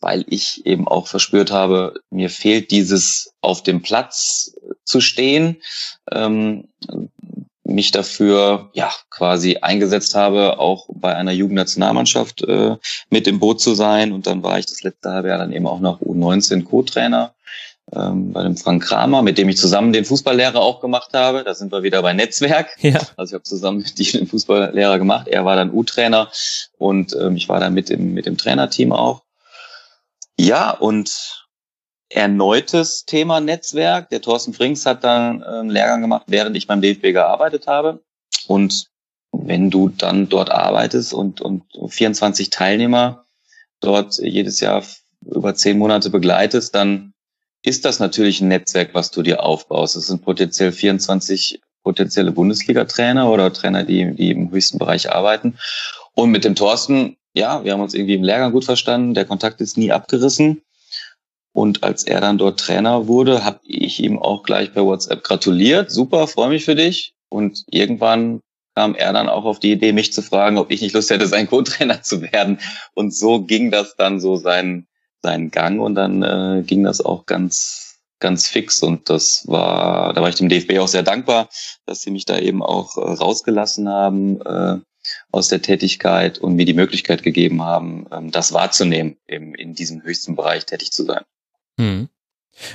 weil 0.00 0.24
ich 0.28 0.66
eben 0.66 0.88
auch 0.88 1.06
verspürt 1.06 1.50
habe, 1.50 1.94
mir 2.10 2.30
fehlt 2.30 2.70
dieses 2.70 3.32
auf 3.40 3.62
dem 3.62 3.82
Platz 3.82 4.54
zu 4.84 5.00
stehen, 5.00 5.62
ähm, 6.10 6.68
mich 7.62 7.90
dafür 7.90 8.70
ja 8.74 8.90
quasi 9.10 9.58
eingesetzt 9.58 10.14
habe, 10.14 10.58
auch 10.58 10.88
bei 10.92 11.14
einer 11.14 11.32
Jugendnationalmannschaft 11.32 12.42
äh, 12.42 12.76
mit 13.10 13.26
im 13.26 13.40
Boot 13.40 13.60
zu 13.60 13.74
sein. 13.74 14.12
Und 14.12 14.26
dann 14.26 14.42
war 14.42 14.58
ich 14.58 14.66
das 14.66 14.82
letzte 14.82 15.10
halbe 15.10 15.28
Jahr 15.28 15.38
dann 15.38 15.52
eben 15.52 15.66
auch 15.66 15.80
noch 15.80 16.00
U19 16.00 16.64
Co-Trainer 16.64 17.35
ähm, 17.92 18.32
bei 18.32 18.42
dem 18.42 18.56
Frank 18.56 18.82
Kramer, 18.82 19.22
mit 19.22 19.38
dem 19.38 19.48
ich 19.48 19.56
zusammen 19.56 19.92
den 19.92 20.04
Fußballlehrer 20.04 20.60
auch 20.60 20.80
gemacht 20.80 21.10
habe. 21.14 21.44
Da 21.44 21.54
sind 21.54 21.70
wir 21.72 21.82
wieder 21.82 22.02
bei 22.02 22.12
Netzwerk. 22.12 22.76
Ja. 22.80 23.00
Also 23.16 23.30
ich 23.30 23.34
habe 23.34 23.44
zusammen 23.44 23.78
mit 23.78 23.98
ihm 23.98 24.20
den 24.20 24.26
Fußballlehrer 24.26 24.98
gemacht. 24.98 25.28
Er 25.28 25.44
war 25.44 25.56
dann 25.56 25.72
U-Trainer 25.72 26.30
und 26.78 27.14
ähm, 27.20 27.36
ich 27.36 27.48
war 27.48 27.60
dann 27.60 27.74
mit 27.74 27.88
dem, 27.88 28.14
mit 28.14 28.26
dem 28.26 28.36
Trainerteam 28.36 28.92
auch. 28.92 29.22
Ja, 30.38 30.70
und 30.70 31.46
erneutes 32.08 33.04
Thema 33.04 33.40
Netzwerk. 33.40 34.10
Der 34.10 34.20
Thorsten 34.20 34.52
Frings 34.52 34.86
hat 34.86 35.04
dann 35.04 35.42
einen 35.42 35.70
Lehrgang 35.70 36.00
gemacht, 36.00 36.24
während 36.26 36.56
ich 36.56 36.66
beim 36.66 36.80
DFB 36.80 37.12
gearbeitet 37.12 37.66
habe. 37.66 38.00
Und 38.46 38.86
wenn 39.32 39.70
du 39.70 39.88
dann 39.88 40.28
dort 40.28 40.50
arbeitest 40.50 41.12
und, 41.14 41.40
und 41.40 41.64
24 41.88 42.50
Teilnehmer 42.50 43.26
dort 43.80 44.18
jedes 44.18 44.60
Jahr 44.60 44.82
über 45.24 45.54
zehn 45.54 45.78
Monate 45.78 46.10
begleitest, 46.10 46.74
dann 46.74 47.12
ist 47.66 47.84
das 47.84 47.98
natürlich 47.98 48.40
ein 48.40 48.48
Netzwerk, 48.48 48.90
was 48.94 49.10
du 49.10 49.22
dir 49.22 49.42
aufbaust. 49.42 49.96
Es 49.96 50.06
sind 50.06 50.24
potenziell 50.24 50.70
24 50.70 51.60
potenzielle 51.82 52.32
Bundesliga-Trainer 52.32 53.30
oder 53.30 53.52
Trainer, 53.52 53.82
die, 53.82 54.14
die 54.14 54.30
im 54.30 54.50
höchsten 54.50 54.78
Bereich 54.78 55.12
arbeiten. 55.12 55.58
Und 56.14 56.30
mit 56.30 56.44
dem 56.44 56.54
Thorsten, 56.54 57.16
ja, 57.34 57.64
wir 57.64 57.72
haben 57.72 57.80
uns 57.80 57.94
irgendwie 57.94 58.14
im 58.14 58.22
Lehrgang 58.22 58.52
gut 58.52 58.64
verstanden. 58.64 59.14
Der 59.14 59.24
Kontakt 59.24 59.60
ist 59.60 59.76
nie 59.76 59.90
abgerissen. 59.90 60.62
Und 61.52 61.82
als 61.82 62.04
er 62.04 62.20
dann 62.20 62.38
dort 62.38 62.60
Trainer 62.60 63.08
wurde, 63.08 63.44
habe 63.44 63.60
ich 63.64 64.02
ihm 64.02 64.18
auch 64.18 64.44
gleich 64.44 64.72
per 64.72 64.84
WhatsApp 64.84 65.24
gratuliert. 65.24 65.90
Super, 65.90 66.28
freue 66.28 66.50
mich 66.50 66.64
für 66.64 66.76
dich. 66.76 67.14
Und 67.28 67.64
irgendwann 67.68 68.40
kam 68.76 68.94
er 68.94 69.12
dann 69.12 69.28
auch 69.28 69.44
auf 69.44 69.58
die 69.58 69.72
Idee, 69.72 69.92
mich 69.92 70.12
zu 70.12 70.22
fragen, 70.22 70.58
ob 70.58 70.70
ich 70.70 70.82
nicht 70.82 70.94
Lust 70.94 71.10
hätte, 71.10 71.26
sein 71.26 71.48
Co-Trainer 71.48 72.02
zu 72.02 72.22
werden. 72.22 72.58
Und 72.94 73.12
so 73.12 73.42
ging 73.42 73.72
das 73.72 73.96
dann 73.96 74.20
so 74.20 74.36
seinen, 74.36 74.86
seinen 75.26 75.50
Gang 75.50 75.80
und 75.80 75.96
dann 75.96 76.22
äh, 76.22 76.62
ging 76.64 76.84
das 76.84 77.00
auch 77.00 77.26
ganz, 77.26 77.98
ganz 78.20 78.46
fix. 78.46 78.82
Und 78.82 79.10
das 79.10 79.44
war, 79.46 80.14
da 80.14 80.22
war 80.22 80.28
ich 80.28 80.36
dem 80.36 80.48
DFB 80.48 80.78
auch 80.78 80.88
sehr 80.88 81.02
dankbar, 81.02 81.48
dass 81.84 82.02
sie 82.02 82.10
mich 82.10 82.24
da 82.24 82.38
eben 82.38 82.62
auch 82.62 82.96
äh, 82.96 83.00
rausgelassen 83.00 83.88
haben. 83.88 84.40
Äh, 84.42 84.78
aus 85.30 85.46
der 85.46 85.62
Tätigkeit 85.62 86.38
und 86.38 86.56
mir 86.56 86.64
die 86.64 86.74
Möglichkeit 86.74 87.22
gegeben 87.22 87.62
haben, 87.62 88.06
ähm, 88.10 88.32
das 88.32 88.52
wahrzunehmen, 88.52 89.16
eben 89.28 89.54
in 89.54 89.74
diesem 89.74 90.02
höchsten 90.02 90.34
Bereich 90.34 90.66
tätig 90.66 90.90
zu 90.90 91.04
sein. 91.04 91.22
Hm. 91.78 92.08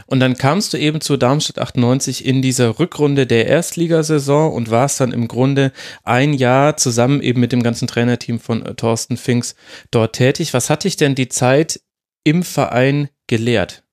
Und 0.06 0.20
dann 0.20 0.38
kamst 0.38 0.74
du 0.74 0.78
eben 0.78 1.02
zu 1.02 1.18
Darmstadt 1.18 1.58
98 1.58 2.26
in 2.26 2.42
dieser 2.42 2.80
Rückrunde 2.80 3.26
der 3.26 3.48
Erstligasaison 3.48 4.54
und 4.54 4.70
warst 4.70 5.00
dann 5.00 5.12
im 5.12 5.28
Grunde 5.28 5.72
ein 6.04 6.34
Jahr 6.34 6.78
zusammen 6.78 7.22
eben 7.22 7.40
mit 7.40 7.52
dem 7.52 7.64
ganzen 7.64 7.88
Trainerteam 7.88 8.40
von 8.40 8.66
äh, 8.66 8.76
Thorsten 8.76 9.18
Finks 9.18 9.56
dort 9.90 10.14
tätig. 10.14 10.54
Was 10.54 10.70
hat 10.70 10.84
dich 10.84 10.98
denn 10.98 11.16
die 11.16 11.30
Zeit 11.30 11.82
im 12.24 12.44
Verein 12.44 13.10
gelehrt? 13.28 13.84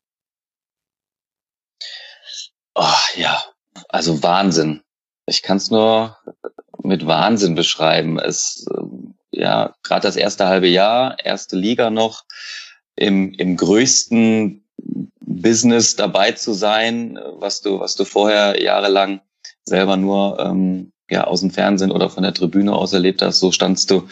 Oh, 2.75 2.85
ja, 3.17 3.43
also 3.89 4.23
Wahnsinn. 4.23 4.83
Ich 5.27 5.43
kann 5.43 5.57
es 5.57 5.71
nur 5.71 6.17
mit 6.83 7.07
Wahnsinn 7.07 7.55
beschreiben. 7.55 8.19
Es, 8.19 8.67
ähm, 8.77 9.15
ja, 9.31 9.75
gerade 9.83 10.03
das 10.03 10.17
erste 10.17 10.47
halbe 10.47 10.69
Jahr, 10.69 11.17
erste 11.25 11.57
Liga 11.57 11.91
noch, 11.91 12.25
im, 12.97 13.33
im 13.35 13.57
größten 13.57 14.65
Business 15.21 15.97
dabei 15.97 16.33
zu 16.33 16.53
sein, 16.53 17.19
was 17.35 17.61
du, 17.61 17.81
was 17.81 17.95
du 17.95 18.05
vorher 18.05 18.61
jahrelang 18.63 19.21
selber 19.65 19.97
nur 19.97 20.39
ähm, 20.41 20.93
ja, 21.11 21.25
aus 21.25 21.41
dem 21.41 21.51
Fernsehen 21.51 21.91
oder 21.91 22.11
von 22.11 22.23
der 22.23 22.35
Tribüne 22.35 22.75
aus 22.75 22.93
erlebt 22.93 23.23
hast. 23.23 23.41
So 23.41 23.51
standst 23.51 23.91
du 23.91 24.09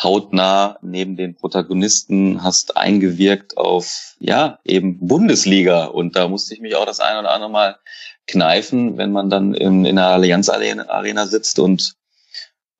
hautnah 0.00 0.78
neben 0.80 1.16
den 1.16 1.34
Protagonisten, 1.34 2.42
hast 2.42 2.76
eingewirkt 2.76 3.56
auf, 3.56 4.14
ja, 4.20 4.58
eben 4.64 5.06
Bundesliga. 5.06 5.86
Und 5.86 6.16
da 6.16 6.28
musste 6.28 6.54
ich 6.54 6.60
mich 6.60 6.76
auch 6.76 6.86
das 6.86 7.00
eine 7.00 7.18
oder 7.20 7.32
andere 7.32 7.50
Mal 7.50 7.78
kneifen, 8.26 8.96
wenn 8.96 9.12
man 9.12 9.30
dann 9.30 9.54
in, 9.54 9.84
in 9.84 9.96
der 9.96 10.06
Allianz 10.06 10.48
Arena 10.48 11.26
sitzt 11.26 11.58
und, 11.58 11.94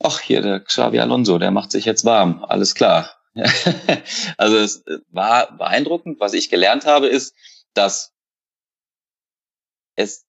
ach, 0.02 0.20
hier 0.20 0.42
der 0.42 0.60
Xavi 0.60 1.00
Alonso, 1.00 1.38
der 1.38 1.50
macht 1.50 1.72
sich 1.72 1.84
jetzt 1.84 2.04
warm. 2.04 2.44
Alles 2.46 2.74
klar. 2.74 3.10
also 4.36 4.56
es 4.56 4.84
war 5.10 5.56
beeindruckend. 5.56 6.20
Was 6.20 6.34
ich 6.34 6.50
gelernt 6.50 6.86
habe, 6.86 7.08
ist, 7.08 7.34
dass 7.74 8.12
es 9.96 10.25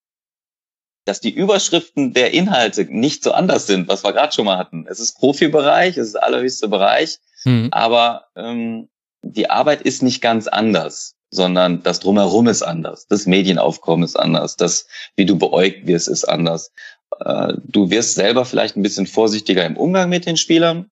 dass 1.07 1.21
die 1.21 1.33
Überschriften 1.33 2.13
der 2.13 2.33
Inhalte 2.33 2.85
nicht 2.85 3.23
so 3.23 3.31
anders 3.31 3.65
sind, 3.65 3.87
was 3.87 4.03
wir 4.03 4.11
gerade 4.11 4.33
schon 4.33 4.45
mal 4.45 4.57
hatten. 4.57 4.85
Es 4.89 4.99
ist 4.99 5.17
Profibereich, 5.17 5.97
es 5.97 6.07
ist 6.07 6.15
der 6.15 6.25
allerhöchste 6.25 6.67
Bereich, 6.67 7.19
mhm. 7.45 7.69
aber 7.71 8.25
ähm, 8.35 8.89
die 9.21 9.49
Arbeit 9.49 9.81
ist 9.81 10.03
nicht 10.03 10.21
ganz 10.21 10.47
anders, 10.47 11.15
sondern 11.29 11.81
das 11.81 12.01
drumherum 12.01 12.47
ist 12.47 12.61
anders. 12.61 13.07
Das 13.07 13.25
Medienaufkommen 13.25 14.03
ist 14.03 14.17
anders. 14.17 14.57
Das, 14.57 14.87
wie 15.15 15.25
du 15.25 15.37
beäugt 15.37 15.87
wirst, 15.87 16.09
ist 16.09 16.25
anders. 16.25 16.71
Äh, 17.19 17.53
du 17.63 17.89
wirst 17.89 18.15
selber 18.15 18.43
vielleicht 18.43 18.75
ein 18.75 18.83
bisschen 18.83 19.07
vorsichtiger 19.07 19.65
im 19.65 19.77
Umgang 19.77 20.09
mit 20.09 20.25
den 20.25 20.37
Spielern. 20.37 20.89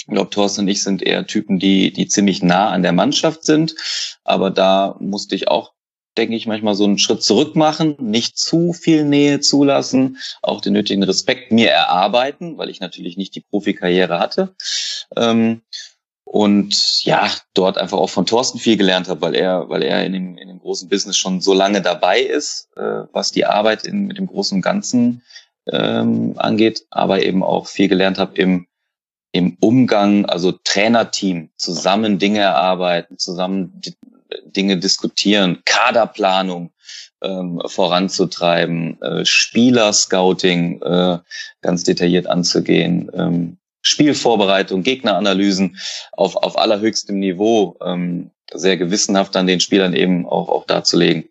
Ich 0.00 0.06
glaube, 0.06 0.30
Thorsten 0.30 0.62
und 0.62 0.68
ich 0.68 0.82
sind 0.82 1.00
eher 1.00 1.28
Typen, 1.28 1.60
die, 1.60 1.92
die 1.92 2.08
ziemlich 2.08 2.42
nah 2.42 2.70
an 2.70 2.82
der 2.82 2.92
Mannschaft 2.92 3.44
sind. 3.44 3.76
Aber 4.24 4.50
da 4.50 4.96
musste 4.98 5.36
ich 5.36 5.46
auch, 5.46 5.72
denke 6.16 6.36
ich, 6.36 6.46
manchmal 6.46 6.74
so 6.74 6.84
einen 6.84 6.98
Schritt 6.98 7.22
zurück 7.22 7.56
machen, 7.56 7.96
nicht 7.98 8.38
zu 8.38 8.72
viel 8.72 9.04
Nähe 9.04 9.40
zulassen, 9.40 10.18
auch 10.42 10.60
den 10.60 10.74
nötigen 10.74 11.02
Respekt 11.02 11.52
mir 11.52 11.70
erarbeiten, 11.70 12.58
weil 12.58 12.68
ich 12.68 12.80
natürlich 12.80 13.16
nicht 13.16 13.34
die 13.34 13.40
Profikarriere 13.40 14.18
hatte. 14.18 14.54
Ähm, 15.16 15.62
und 16.24 17.04
ja, 17.04 17.30
dort 17.52 17.76
einfach 17.76 17.98
auch 17.98 18.10
von 18.10 18.26
Thorsten 18.26 18.58
viel 18.58 18.76
gelernt 18.76 19.08
habe, 19.08 19.20
weil 19.20 19.34
er, 19.34 19.68
weil 19.68 19.82
er 19.82 20.04
in 20.04 20.12
dem, 20.12 20.38
in 20.38 20.48
dem 20.48 20.60
großen 20.60 20.88
Business 20.88 21.16
schon 21.16 21.40
so 21.40 21.52
lange 21.52 21.82
dabei 21.82 22.20
ist, 22.20 22.68
äh, 22.76 23.04
was 23.12 23.32
die 23.32 23.44
Arbeit 23.44 23.84
in, 23.84 24.06
mit 24.06 24.18
dem 24.18 24.26
großen 24.26 24.62
Ganzen 24.62 25.22
ähm, 25.70 26.34
angeht, 26.38 26.86
aber 26.90 27.22
eben 27.22 27.42
auch 27.42 27.66
viel 27.66 27.88
gelernt 27.88 28.18
habe 28.18 28.36
im 28.36 28.66
im 29.32 29.56
Umgang, 29.60 30.26
also 30.26 30.52
Trainerteam, 30.52 31.50
zusammen 31.56 32.18
Dinge 32.18 32.40
erarbeiten, 32.40 33.18
zusammen 33.18 33.80
Dinge 34.44 34.78
diskutieren, 34.78 35.62
Kaderplanung 35.64 36.72
ähm, 37.22 37.60
voranzutreiben, 37.66 39.00
äh, 39.02 39.24
Spielerscouting 39.24 40.82
äh, 40.82 41.18
ganz 41.60 41.84
detailliert 41.84 42.26
anzugehen, 42.26 43.10
ähm, 43.14 43.58
Spielvorbereitung, 43.82 44.82
Gegneranalysen 44.82 45.78
auf, 46.12 46.36
auf 46.36 46.56
allerhöchstem 46.56 47.18
Niveau, 47.18 47.76
ähm, 47.84 48.30
sehr 48.52 48.76
gewissenhaft 48.76 49.36
an 49.36 49.46
den 49.46 49.60
Spielern 49.60 49.94
eben 49.94 50.26
auch, 50.26 50.48
auch 50.48 50.66
darzulegen. 50.66 51.28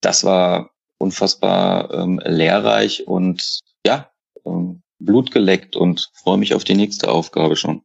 Das 0.00 0.24
war 0.24 0.70
unfassbar 0.98 1.92
ähm, 1.92 2.20
lehrreich 2.24 3.06
und 3.06 3.60
ja, 3.84 4.10
ähm, 4.44 4.82
Blut 4.98 5.34
und 5.76 6.10
freue 6.12 6.38
mich 6.38 6.54
auf 6.54 6.64
die 6.64 6.74
nächste 6.74 7.10
Aufgabe 7.10 7.56
schon. 7.56 7.82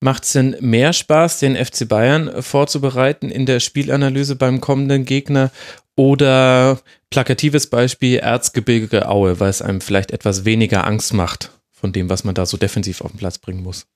Macht 0.00 0.24
es 0.24 0.32
denn 0.32 0.56
mehr 0.60 0.92
Spaß, 0.92 1.38
den 1.38 1.56
FC 1.56 1.88
Bayern 1.88 2.42
vorzubereiten 2.42 3.30
in 3.30 3.46
der 3.46 3.60
Spielanalyse 3.60 4.36
beim 4.36 4.60
kommenden 4.60 5.04
Gegner 5.04 5.50
oder 5.96 6.80
plakatives 7.10 7.70
Beispiel 7.70 8.18
Erzgebirge 8.18 9.08
Aue, 9.08 9.40
weil 9.40 9.50
es 9.50 9.62
einem 9.62 9.80
vielleicht 9.80 10.10
etwas 10.10 10.44
weniger 10.44 10.86
Angst 10.86 11.14
macht 11.14 11.52
von 11.70 11.92
dem, 11.92 12.10
was 12.10 12.24
man 12.24 12.34
da 12.34 12.46
so 12.46 12.56
defensiv 12.56 13.00
auf 13.00 13.12
den 13.12 13.18
Platz 13.18 13.38
bringen 13.38 13.62
muss? 13.62 13.86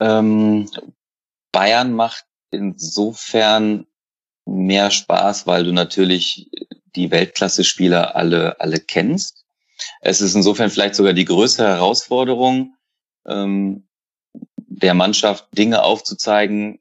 Ähm, 0.00 0.70
Bayern 1.52 1.92
macht 1.92 2.24
insofern 2.50 3.86
mehr 4.44 4.90
Spaß, 4.90 5.46
weil 5.46 5.64
du 5.64 5.72
natürlich 5.72 6.50
die 6.94 7.10
Weltklasse-Spieler 7.10 8.14
alle, 8.16 8.60
alle 8.60 8.78
kennst. 8.78 9.44
Es 10.00 10.20
ist 10.20 10.34
insofern 10.34 10.70
vielleicht 10.70 10.94
sogar 10.94 11.12
die 11.12 11.24
größte 11.24 11.66
Herausforderung, 11.66 12.76
ähm, 13.26 13.85
der 14.76 14.94
Mannschaft 14.94 15.46
Dinge 15.52 15.82
aufzuzeigen, 15.82 16.78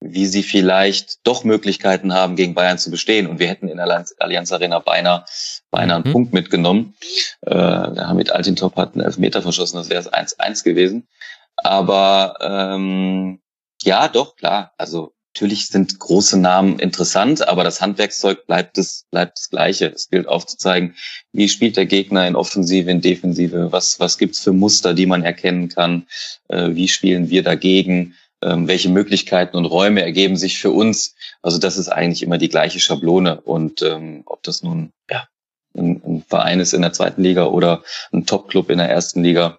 wie 0.00 0.26
sie 0.26 0.42
vielleicht 0.42 1.26
doch 1.26 1.44
Möglichkeiten 1.44 2.14
haben, 2.14 2.36
gegen 2.36 2.54
Bayern 2.54 2.78
zu 2.78 2.90
bestehen. 2.90 3.26
Und 3.26 3.38
wir 3.38 3.48
hätten 3.48 3.68
in 3.68 3.76
der 3.76 4.04
Allianz 4.18 4.52
Arena 4.52 4.78
beinahe, 4.78 5.24
beinahe 5.70 5.96
einen 5.96 6.08
mhm. 6.08 6.12
Punkt 6.12 6.32
mitgenommen. 6.32 6.94
Äh, 7.42 7.54
haben 7.54 8.16
mit 8.16 8.32
Altintop 8.32 8.76
hat 8.76 8.94
einen 8.94 9.04
Elfmeter 9.04 9.42
verschossen, 9.42 9.76
das 9.76 9.90
wäre 9.90 10.00
es 10.00 10.12
1-1 10.12 10.64
gewesen. 10.64 11.08
Aber 11.56 12.36
ähm, 12.40 13.40
ja, 13.82 14.08
doch, 14.08 14.36
klar. 14.36 14.72
Also 14.78 15.12
Natürlich 15.40 15.68
sind 15.68 15.98
große 15.98 16.38
Namen 16.38 16.78
interessant, 16.78 17.48
aber 17.48 17.64
das 17.64 17.80
Handwerkszeug 17.80 18.46
bleibt 18.46 18.76
das, 18.76 19.06
bleibt 19.10 19.38
das 19.38 19.48
Gleiche. 19.48 19.86
Es 19.86 20.10
gilt 20.10 20.28
aufzuzeigen, 20.28 20.96
wie 21.32 21.48
spielt 21.48 21.78
der 21.78 21.86
Gegner 21.86 22.28
in 22.28 22.36
Offensive, 22.36 22.90
in 22.90 23.00
Defensive, 23.00 23.72
was, 23.72 23.98
was 23.98 24.18
gibt's 24.18 24.40
für 24.40 24.52
Muster, 24.52 24.92
die 24.92 25.06
man 25.06 25.22
erkennen 25.22 25.70
kann, 25.70 26.06
äh, 26.48 26.74
wie 26.74 26.88
spielen 26.88 27.30
wir 27.30 27.42
dagegen, 27.42 28.16
ähm, 28.42 28.68
welche 28.68 28.90
Möglichkeiten 28.90 29.56
und 29.56 29.64
Räume 29.64 30.02
ergeben 30.02 30.36
sich 30.36 30.58
für 30.58 30.72
uns. 30.72 31.14
Also 31.40 31.56
das 31.56 31.78
ist 31.78 31.88
eigentlich 31.88 32.22
immer 32.22 32.36
die 32.36 32.50
gleiche 32.50 32.78
Schablone. 32.78 33.40
Und 33.40 33.80
ähm, 33.80 34.24
ob 34.26 34.42
das 34.42 34.62
nun 34.62 34.92
ja, 35.08 35.26
ein, 35.74 36.02
ein 36.04 36.24
Verein 36.28 36.60
ist 36.60 36.74
in 36.74 36.82
der 36.82 36.92
zweiten 36.92 37.22
Liga 37.22 37.46
oder 37.46 37.82
ein 38.12 38.26
Top-Club 38.26 38.68
in 38.68 38.76
der 38.76 38.90
ersten 38.90 39.24
Liga. 39.24 39.58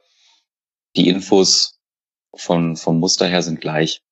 Die 0.96 1.10
Infos 1.10 1.80
von, 2.36 2.78
vom 2.78 3.00
Muster 3.00 3.26
her 3.26 3.42
sind 3.42 3.62
gleich. 3.62 4.04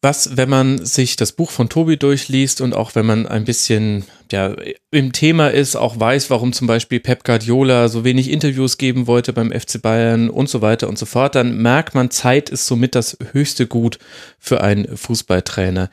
Was, 0.00 0.36
wenn 0.36 0.48
man 0.48 0.84
sich 0.84 1.16
das 1.16 1.32
Buch 1.32 1.50
von 1.50 1.68
Tobi 1.68 1.96
durchliest 1.96 2.60
und 2.60 2.72
auch 2.72 2.94
wenn 2.94 3.04
man 3.04 3.26
ein 3.26 3.44
bisschen 3.44 4.04
ja, 4.30 4.54
im 4.92 5.12
Thema 5.12 5.48
ist, 5.48 5.74
auch 5.74 5.98
weiß, 5.98 6.30
warum 6.30 6.52
zum 6.52 6.68
Beispiel 6.68 7.00
Pep 7.00 7.24
Guardiola 7.24 7.88
so 7.88 8.04
wenig 8.04 8.30
Interviews 8.30 8.78
geben 8.78 9.08
wollte 9.08 9.32
beim 9.32 9.50
FC 9.50 9.82
Bayern 9.82 10.30
und 10.30 10.48
so 10.48 10.62
weiter 10.62 10.88
und 10.88 10.98
so 10.98 11.06
fort, 11.06 11.34
dann 11.34 11.60
merkt 11.60 11.96
man, 11.96 12.12
Zeit 12.12 12.48
ist 12.48 12.66
somit 12.66 12.94
das 12.94 13.18
höchste 13.32 13.66
Gut 13.66 13.98
für 14.38 14.60
einen 14.60 14.96
Fußballtrainer. 14.96 15.90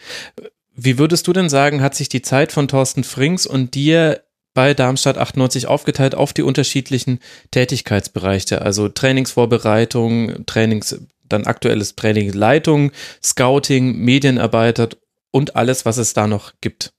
Wie 0.76 1.00
würdest 1.00 1.26
du 1.28 1.34
denn 1.34 1.50
sagen, 1.50 1.82
hat 1.82 1.96
sich 1.96 2.10
die 2.10 2.22
Zeit 2.22 2.52
von 2.52 2.68
Thorsten 2.68 3.04
Frings 3.04 3.48
und 3.48 3.74
dir 3.74 4.22
bei 4.54 4.74
Darmstadt 4.74 5.18
98 5.18 5.68
aufgeteilt 5.68 6.16
auf 6.16 6.32
die 6.34 6.42
unterschiedlichen 6.42 7.20
Tätigkeitsbereiche, 7.52 8.62
also 8.62 8.88
Trainingsvorbereitung, 8.88 10.46
Trainings 10.46 11.00
dann 11.28 11.46
aktuelles 11.46 11.96
Training, 11.96 12.34
Leitung, 12.34 12.92
Scouting, 13.24 13.98
Medienarbeit 13.98 14.98
und 15.32 15.56
alles, 15.56 15.86
was 15.86 15.98
es 15.98 16.14
da 16.14 16.28
noch 16.28 16.54
gibt? 16.62 16.94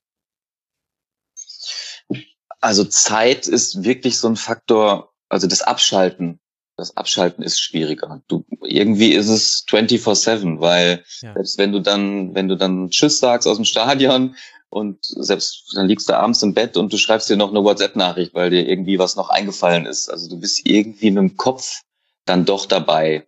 Also 2.60 2.84
Zeit 2.84 3.46
ist 3.46 3.84
wirklich 3.84 4.18
so 4.18 4.28
ein 4.28 4.36
Faktor, 4.36 5.12
also 5.28 5.46
das 5.46 5.62
Abschalten. 5.62 6.40
Das 6.76 6.96
Abschalten 6.96 7.42
ist 7.42 7.58
schwieriger. 7.58 8.22
Du, 8.28 8.44
irgendwie 8.62 9.12
ist 9.12 9.28
es 9.28 9.64
24-7, 9.70 10.60
weil 10.60 11.04
ja. 11.22 11.32
selbst 11.32 11.56
wenn 11.56 11.72
du 11.72 11.80
dann, 11.80 12.34
wenn 12.34 12.48
du 12.48 12.56
dann 12.56 12.90
Tschüss 12.90 13.18
sagst 13.18 13.48
aus 13.48 13.56
dem 13.56 13.64
Stadion 13.64 14.36
und 14.68 14.98
selbst 15.00 15.72
dann 15.74 15.86
liegst 15.86 16.08
du 16.08 16.14
abends 16.14 16.42
im 16.42 16.52
Bett 16.52 16.76
und 16.76 16.92
du 16.92 16.98
schreibst 16.98 17.30
dir 17.30 17.36
noch 17.36 17.50
eine 17.50 17.64
WhatsApp-Nachricht, 17.64 18.34
weil 18.34 18.50
dir 18.50 18.68
irgendwie 18.68 18.98
was 18.98 19.16
noch 19.16 19.30
eingefallen 19.30 19.86
ist. 19.86 20.10
Also 20.10 20.28
du 20.28 20.38
bist 20.38 20.66
irgendwie 20.66 21.10
mit 21.10 21.18
dem 21.18 21.36
Kopf 21.36 21.80
dann 22.26 22.44
doch 22.44 22.66
dabei. 22.66 23.26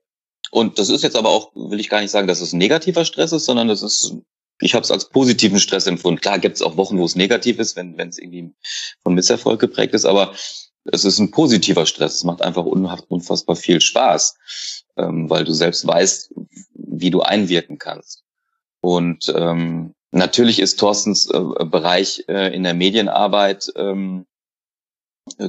Und 0.50 0.78
das 0.78 0.88
ist 0.88 1.02
jetzt 1.02 1.16
aber 1.16 1.28
auch, 1.28 1.52
will 1.54 1.80
ich 1.80 1.88
gar 1.88 2.00
nicht 2.00 2.10
sagen, 2.10 2.28
dass 2.28 2.40
es 2.40 2.52
negativer 2.52 3.04
Stress 3.04 3.32
ist, 3.32 3.44
sondern 3.44 3.68
das 3.68 3.82
ist, 3.82 4.14
ich 4.60 4.74
habe 4.74 4.84
es 4.84 4.90
als 4.90 5.08
positiven 5.08 5.60
Stress 5.60 5.86
empfunden. 5.86 6.20
Klar 6.20 6.38
gibt 6.38 6.56
es 6.56 6.62
auch 6.62 6.76
Wochen, 6.76 6.98
wo 6.98 7.04
es 7.04 7.16
negativ 7.16 7.58
ist, 7.58 7.76
wenn 7.76 7.98
es 7.98 8.18
irgendwie 8.18 8.52
von 9.02 9.14
Misserfolg 9.14 9.60
geprägt 9.60 9.94
ist, 9.94 10.04
aber 10.04 10.32
es 10.90 11.04
ist 11.04 11.18
ein 11.18 11.30
positiver 11.30 11.86
Stress. 11.86 12.16
Es 12.16 12.24
macht 12.24 12.42
einfach 12.42 12.64
unfassbar 12.64 13.56
viel 13.56 13.80
Spaß, 13.80 14.36
ähm, 14.96 15.28
weil 15.28 15.44
du 15.44 15.52
selbst 15.52 15.86
weißt, 15.86 16.32
wie 16.74 17.10
du 17.10 17.20
einwirken 17.20 17.78
kannst. 17.78 18.24
Und 18.80 19.32
ähm, 19.36 19.94
natürlich 20.10 20.58
ist 20.60 20.78
Thorstens 20.78 21.28
äh, 21.30 21.64
Bereich 21.64 22.24
äh, 22.28 22.54
in 22.54 22.62
der 22.62 22.74
Medienarbeit 22.74 23.70
ähm, 23.76 24.26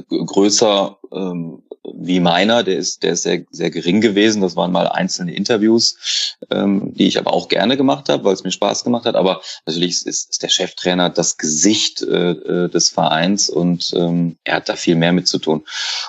größer 0.08 0.98
ähm, 1.12 1.62
wie 1.94 2.20
meiner, 2.20 2.62
der 2.62 2.76
ist, 2.76 3.02
der 3.02 3.12
ist 3.12 3.22
sehr, 3.22 3.44
sehr 3.50 3.70
gering 3.70 4.00
gewesen. 4.00 4.42
Das 4.42 4.56
waren 4.56 4.72
mal 4.72 4.86
einzelne 4.88 5.34
Interviews, 5.34 6.36
ähm, 6.50 6.92
die 6.94 7.06
ich 7.06 7.18
aber 7.18 7.32
auch 7.32 7.48
gerne 7.48 7.76
gemacht 7.76 8.08
habe, 8.08 8.24
weil 8.24 8.34
es 8.34 8.44
mir 8.44 8.52
Spaß 8.52 8.84
gemacht 8.84 9.06
hat. 9.06 9.16
Aber 9.16 9.40
natürlich 9.66 10.06
ist, 10.06 10.30
ist 10.30 10.42
der 10.42 10.48
Cheftrainer 10.48 11.10
das 11.10 11.36
Gesicht 11.36 12.02
äh, 12.02 12.30
äh, 12.30 12.68
des 12.68 12.90
Vereins 12.90 13.48
und 13.48 13.92
ähm, 13.94 14.36
er 14.44 14.56
hat 14.56 14.68
da 14.68 14.76
viel 14.76 14.94
mehr 14.94 15.12
mit 15.12 15.28
zu 15.28 15.38
tun. 15.38 15.64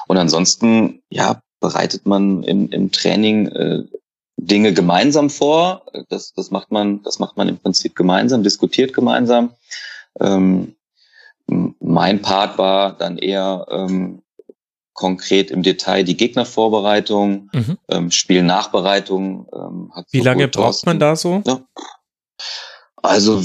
Und 0.07 0.17
ansonsten, 0.17 1.01
ja, 1.09 1.41
bereitet 1.59 2.05
man 2.05 2.43
im, 2.43 2.69
im 2.69 2.91
Training 2.91 3.47
äh, 3.47 3.84
Dinge 4.38 4.74
gemeinsam 4.74 5.30
vor. 5.30 5.86
Das, 6.09 6.34
das 6.34 6.51
macht 6.51 6.72
man, 6.72 7.03
das 7.03 7.19
macht 7.19 7.38
man 7.38 7.47
im 7.47 7.57
Prinzip 7.57 7.95
gemeinsam, 7.95 8.43
diskutiert 8.43 8.93
gemeinsam. 8.93 9.51
Ähm, 10.19 10.76
mein 11.80 12.22
Part 12.22 12.58
war 12.58 12.93
dann 12.97 13.18
eher 13.18 13.66
ähm, 13.70 14.22
konkret 14.93 15.52
im 15.52 15.64
Detail 15.64 16.04
die 16.04 16.18
Gegnervorbereitung, 16.18 17.49
mhm. 17.54 17.78
ähm, 17.89 18.12
Spielnachbereitung. 18.12 19.47
Ähm, 19.54 19.91
Wie 20.12 20.22
lange 20.22 20.47
braucht 20.47 20.86
man 20.86 20.99
da 20.99 21.16
so? 21.16 21.41
Ja. 21.45 21.62
Also 22.97 23.43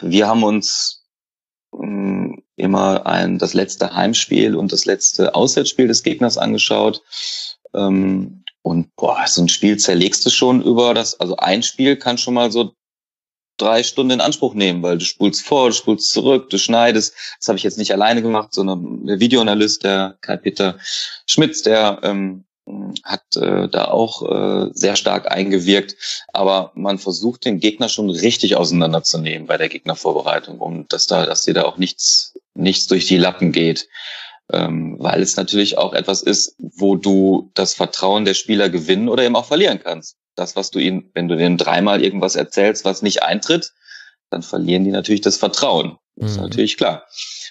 wir 0.00 0.26
haben 0.26 0.42
uns 0.42 1.04
ähm, 1.72 2.42
immer 2.56 3.06
ein 3.06 3.38
das 3.38 3.54
letzte 3.54 3.94
Heimspiel 3.94 4.56
und 4.56 4.72
das 4.72 4.84
letzte 4.84 5.34
Auswärtsspiel 5.34 5.88
des 5.88 6.02
Gegners 6.02 6.38
angeschaut. 6.38 7.02
Ähm, 7.74 8.44
und 8.62 8.94
boah, 8.96 9.24
so 9.26 9.42
ein 9.42 9.48
Spiel 9.48 9.76
zerlegst 9.76 10.26
du 10.26 10.30
schon 10.30 10.60
über 10.60 10.92
das, 10.92 11.20
also 11.20 11.36
ein 11.36 11.62
Spiel 11.62 11.96
kann 11.96 12.18
schon 12.18 12.34
mal 12.34 12.50
so 12.50 12.72
drei 13.56 13.82
Stunden 13.82 14.12
in 14.12 14.20
Anspruch 14.20 14.54
nehmen, 14.54 14.82
weil 14.82 14.98
du 14.98 15.04
spulst 15.04 15.46
vor, 15.46 15.68
du 15.68 15.74
spulst 15.74 16.10
zurück, 16.10 16.50
du 16.50 16.58
schneidest. 16.58 17.14
Das 17.38 17.48
habe 17.48 17.58
ich 17.58 17.64
jetzt 17.64 17.78
nicht 17.78 17.92
alleine 17.92 18.22
gemacht, 18.22 18.52
sondern 18.52 19.06
der 19.06 19.20
Videoanalyst, 19.20 19.84
der 19.84 20.16
Kai-Peter 20.20 20.78
Schmitz, 21.26 21.62
der 21.62 22.00
ähm, 22.02 22.44
hat 23.04 23.36
äh, 23.36 23.68
da 23.68 23.86
auch 23.86 24.22
äh, 24.22 24.70
sehr 24.72 24.96
stark 24.96 25.30
eingewirkt. 25.30 25.96
Aber 26.32 26.72
man 26.74 26.98
versucht 26.98 27.44
den 27.44 27.60
Gegner 27.60 27.88
schon 27.88 28.10
richtig 28.10 28.56
auseinanderzunehmen 28.56 29.46
bei 29.46 29.56
der 29.56 29.68
Gegnervorbereitung, 29.68 30.58
um 30.58 30.88
dass 30.88 31.06
da, 31.06 31.26
dass 31.26 31.42
dir 31.42 31.54
da 31.54 31.64
auch 31.64 31.78
nichts, 31.78 32.34
nichts 32.54 32.86
durch 32.86 33.06
die 33.06 33.18
Lappen 33.18 33.52
geht. 33.52 33.88
Ähm, 34.52 34.96
weil 35.00 35.22
es 35.22 35.36
natürlich 35.36 35.76
auch 35.76 35.92
etwas 35.92 36.22
ist, 36.22 36.54
wo 36.58 36.94
du 36.94 37.50
das 37.54 37.74
Vertrauen 37.74 38.24
der 38.24 38.34
Spieler 38.34 38.68
gewinnen 38.68 39.08
oder 39.08 39.24
eben 39.24 39.34
auch 39.34 39.46
verlieren 39.46 39.80
kannst 39.82 40.16
das, 40.36 40.54
was 40.54 40.70
du 40.70 40.78
ihnen, 40.78 41.10
wenn 41.14 41.28
du 41.28 41.36
denen 41.36 41.56
dreimal 41.56 42.02
irgendwas 42.02 42.36
erzählst, 42.36 42.84
was 42.84 43.02
nicht 43.02 43.22
eintritt, 43.22 43.72
dann 44.30 44.42
verlieren 44.42 44.84
die 44.84 44.90
natürlich 44.90 45.22
das 45.22 45.36
Vertrauen. 45.36 45.96
Das 46.14 46.32
ist 46.32 46.36
mhm. 46.36 46.44
natürlich 46.44 46.76
klar. 46.76 47.06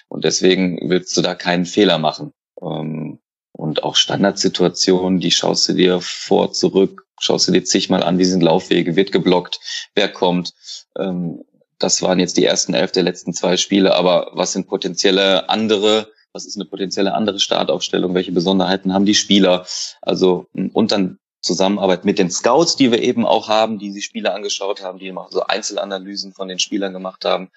Und 0.08 0.24
deswegen 0.24 0.88
willst 0.88 1.16
du 1.16 1.22
da 1.22 1.34
keinen 1.34 1.66
Fehler 1.66 1.98
machen. 1.98 2.32
Ähm, 2.62 3.18
und 3.52 3.82
auch 3.82 3.96
Standardsituationen, 3.96 5.20
die 5.20 5.30
schaust 5.30 5.68
du 5.68 5.72
dir 5.72 6.00
vor, 6.00 6.52
zurück, 6.52 7.06
schaust 7.18 7.48
du 7.48 7.52
dir 7.52 7.64
zigmal 7.64 8.02
an, 8.02 8.18
wie 8.18 8.24
sind 8.24 8.42
Laufwege, 8.42 8.96
wird 8.96 9.12
geblockt, 9.12 9.58
wer 9.94 10.08
kommt. 10.08 10.52
Ähm, 10.98 11.42
das 11.78 12.02
waren 12.02 12.20
jetzt 12.20 12.36
die 12.36 12.44
ersten 12.44 12.74
elf 12.74 12.92
der 12.92 13.02
letzten 13.02 13.34
zwei 13.34 13.56
Spiele, 13.56 13.94
aber 13.94 14.30
was 14.32 14.52
sind 14.52 14.68
potenzielle 14.68 15.48
andere, 15.48 16.10
was 16.36 16.44
ist 16.44 16.56
eine 16.56 16.66
potenzielle 16.66 17.14
andere 17.14 17.40
Startaufstellung, 17.40 18.14
welche 18.14 18.32
Besonderheiten 18.32 18.92
haben 18.92 19.06
die 19.06 19.14
Spieler? 19.14 19.66
Also, 20.02 20.46
und 20.52 20.92
dann 20.92 21.18
Zusammenarbeit 21.40 22.04
mit 22.04 22.18
den 22.18 22.30
Scouts, 22.30 22.76
die 22.76 22.90
wir 22.90 23.02
eben 23.02 23.24
auch 23.24 23.48
haben, 23.48 23.78
die 23.78 23.92
die 23.92 24.02
Spieler 24.02 24.34
angeschaut 24.34 24.82
haben, 24.82 24.98
die 24.98 25.14
so 25.30 25.44
Einzelanalysen 25.44 26.34
von 26.34 26.48
den 26.48 26.58
Spielern 26.58 26.92
gemacht 26.92 27.24
haben. 27.24 27.50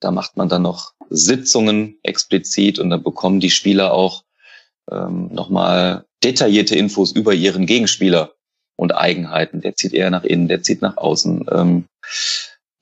Da 0.00 0.10
macht 0.10 0.36
man 0.36 0.48
dann 0.48 0.62
noch 0.62 0.92
Sitzungen 1.10 1.98
explizit 2.02 2.78
und 2.78 2.90
dann 2.90 3.02
bekommen 3.02 3.40
die 3.40 3.50
Spieler 3.50 3.92
auch 3.92 4.22
ähm, 4.90 5.28
nochmal 5.32 6.06
detaillierte 6.22 6.76
Infos 6.76 7.12
über 7.12 7.34
ihren 7.34 7.66
Gegenspieler 7.66 8.32
und 8.76 8.94
Eigenheiten. 8.94 9.60
Der 9.60 9.74
zieht 9.74 9.92
eher 9.92 10.10
nach 10.10 10.24
innen, 10.24 10.48
der 10.48 10.62
zieht 10.62 10.80
nach 10.80 10.96
außen. 10.96 11.46
Ähm, 11.50 11.88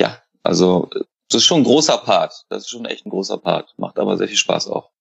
ja, 0.00 0.18
also 0.42 0.88
das 1.28 1.40
ist 1.40 1.46
schon 1.46 1.62
ein 1.62 1.64
großer 1.64 1.98
Part. 1.98 2.44
Das 2.50 2.64
ist 2.64 2.70
schon 2.70 2.84
echt 2.84 3.06
ein 3.06 3.10
großer 3.10 3.38
Part. 3.38 3.74
Macht 3.78 3.98
aber 3.98 4.18
sehr 4.18 4.28
viel 4.28 4.36
Spaß 4.36 4.68
auch. 4.68 4.92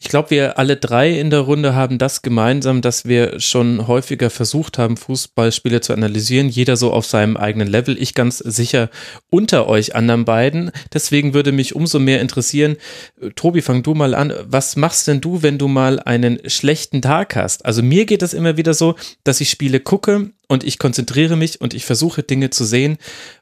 Ich 0.00 0.08
glaube, 0.08 0.30
wir 0.30 0.58
alle 0.58 0.76
drei 0.76 1.18
in 1.18 1.30
der 1.30 1.40
Runde 1.40 1.74
haben 1.74 1.98
das 1.98 2.22
gemeinsam, 2.22 2.80
dass 2.80 3.04
wir 3.04 3.40
schon 3.40 3.86
häufiger 3.86 4.30
versucht 4.30 4.78
haben, 4.78 4.96
Fußballspiele 4.96 5.80
zu 5.80 5.92
analysieren. 5.92 6.48
Jeder 6.48 6.76
so 6.76 6.92
auf 6.92 7.06
seinem 7.06 7.36
eigenen 7.36 7.68
Level. 7.68 8.00
Ich 8.00 8.14
ganz 8.14 8.38
sicher 8.38 8.90
unter 9.30 9.68
euch 9.68 9.94
anderen 9.94 10.24
beiden. 10.24 10.70
Deswegen 10.92 11.34
würde 11.34 11.52
mich 11.52 11.76
umso 11.76 11.98
mehr 11.98 12.20
interessieren, 12.20 12.76
Tobi, 13.36 13.62
fang 13.62 13.82
du 13.82 13.94
mal 13.94 14.14
an. 14.14 14.32
Was 14.44 14.76
machst 14.76 15.06
denn 15.08 15.20
du, 15.20 15.42
wenn 15.42 15.58
du 15.58 15.68
mal 15.68 16.00
einen 16.00 16.40
schlechten 16.48 17.02
Tag 17.02 17.36
hast? 17.36 17.64
Also 17.64 17.82
mir 17.82 18.06
geht 18.06 18.22
es 18.22 18.34
immer 18.34 18.56
wieder 18.56 18.74
so, 18.74 18.96
dass 19.24 19.40
ich 19.40 19.50
Spiele 19.50 19.78
gucke 19.78 20.30
und 20.48 20.64
ich 20.64 20.78
konzentriere 20.78 21.36
mich 21.36 21.60
und 21.60 21.74
ich 21.74 21.84
versuche 21.84 22.22
Dinge 22.22 22.50
zu 22.50 22.64
sehen 22.64 22.98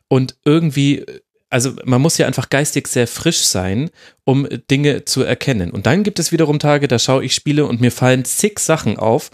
und 0.09 0.37
irgendwie 0.45 1.05
also 1.51 1.73
man 1.85 2.03
muss 2.03 2.19
ja 2.19 2.27
einfach 2.27 2.51
geistig 2.51 2.89
sehr 2.89 3.07
frisch 3.07 3.41
sein, 3.41 3.91
um 4.25 4.49
Dinge 4.71 5.05
zu 5.05 5.23
erkennen. 5.23 5.71
Und 5.71 5.87
dann 5.87 6.03
gibt 6.03 6.19
es 6.19 6.33
wiederum 6.33 6.59
Tage, 6.59 6.89
da 6.89 6.99
schaue 6.99 7.25
ich 7.25 7.35
Spiele 7.35 7.67
und 7.67 7.81
mir 7.81 7.93
fallen 7.93 8.25
zig 8.25 8.59
Sachen 8.59 8.99
auf. 8.99 9.31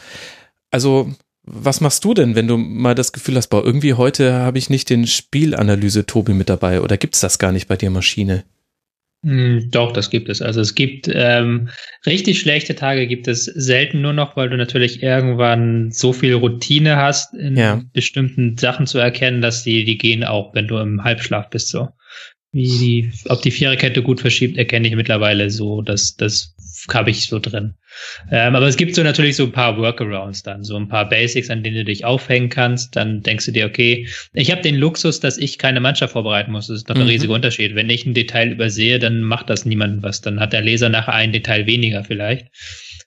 Also 0.71 1.13
was 1.45 1.81
machst 1.81 2.05
du 2.05 2.15
denn, 2.15 2.37
wenn 2.37 2.47
du 2.47 2.57
mal 2.57 2.95
das 2.95 3.13
Gefühl 3.13 3.37
hast, 3.37 3.49
boah, 3.49 3.65
irgendwie 3.65 3.95
heute 3.95 4.35
habe 4.35 4.59
ich 4.59 4.71
nicht 4.71 4.91
den 4.91 5.07
Spielanalyse-Tobi 5.07 6.35
mit 6.35 6.49
dabei 6.49 6.81
oder 6.81 6.97
gibt 6.97 7.15
es 7.15 7.21
das 7.21 7.39
gar 7.39 7.51
nicht 7.51 7.67
bei 7.67 7.77
dir 7.77 7.91
Maschine? 7.91 8.45
Hm, 9.25 9.69
doch, 9.71 9.93
das 9.93 10.11
gibt 10.11 10.29
es. 10.29 10.43
Also 10.43 10.61
es 10.61 10.75
gibt 10.75 11.09
ähm, 11.13 11.69
richtig 12.07 12.41
schlechte 12.41 12.75
Tage 12.75 13.07
gibt 13.07 13.29
es 13.29 13.45
selten 13.45 14.01
nur 14.01 14.13
noch, 14.13 14.37
weil 14.37 14.51
du 14.51 14.57
natürlich 14.57 15.03
irgendwann 15.03 15.93
so 15.93 16.13
viel 16.13 16.35
Routine 16.35 16.97
hast, 16.97 17.35
in 17.35 17.57
ja. 17.57 17.81
bestimmten 17.93 18.57
Sachen 18.57 18.87
zu 18.87 18.99
erkennen, 18.99 19.41
dass 19.41 19.63
die, 19.63 19.85
die 19.85 19.99
gehen 19.99 20.25
auch, 20.25 20.55
wenn 20.55 20.67
du 20.67 20.77
im 20.79 21.05
Halbschlaf 21.05 21.51
bist. 21.51 21.69
So 21.69 21.89
wie 22.53 22.67
die, 22.67 23.13
ob 23.29 23.41
die 23.41 23.51
Viererkette 23.51 24.03
gut 24.03 24.21
verschiebt, 24.21 24.59
erkenne 24.59 24.87
ich 24.87 24.95
mittlerweile 24.95 25.51
so, 25.51 25.81
dass 25.81 26.17
das 26.17 26.55
habe 26.93 27.11
ich 27.11 27.27
so 27.27 27.39
drin. 27.39 27.75
Ähm, 28.31 28.55
aber 28.55 28.67
es 28.67 28.77
gibt 28.77 28.95
so 28.95 29.03
natürlich 29.03 29.37
so 29.37 29.45
ein 29.45 29.53
paar 29.53 29.79
Workarounds 29.79 30.43
dann, 30.43 30.63
so 30.65 30.77
ein 30.77 30.89
paar 30.89 31.09
Basics, 31.09 31.49
an 31.49 31.63
denen 31.63 31.77
du 31.77 31.85
dich 31.85 32.05
aufhängen 32.05 32.49
kannst. 32.49 32.97
Dann 32.97 33.23
denkst 33.23 33.47
du 33.47 33.53
dir, 33.53 33.67
okay, 33.67 34.07
ich 34.35 34.51
habe 34.51 34.63
den 34.63 34.77
Luxus, 34.77 35.21
dass 35.21 35.39
ich 35.39 35.59
keine 35.59 35.81
Mannschaft 35.81 36.13
vorbereiten 36.13 36.53
muss. 36.53 36.67
Das 36.67 36.79
ist 36.79 36.91
doch 36.91 36.95
ein 36.95 37.03
mhm. 37.03 37.09
riesiger 37.09 37.35
Unterschied. 37.35 37.75
Wenn 37.75 37.89
ich 37.89 38.05
ein 38.05 38.15
Detail 38.15 38.53
übersehe, 38.53 38.99
dann 38.99 39.23
macht 39.23 39.49
das 39.49 39.65
niemandem 39.65 40.03
was. 40.03 40.21
Dann 40.21 40.41
hat 40.41 40.53
der 40.53 40.63
Leser 40.63 40.89
nachher 40.89 41.15
ein 41.15 41.33
Detail 41.33 41.67
weniger 41.67 42.05
vielleicht. 42.05 42.49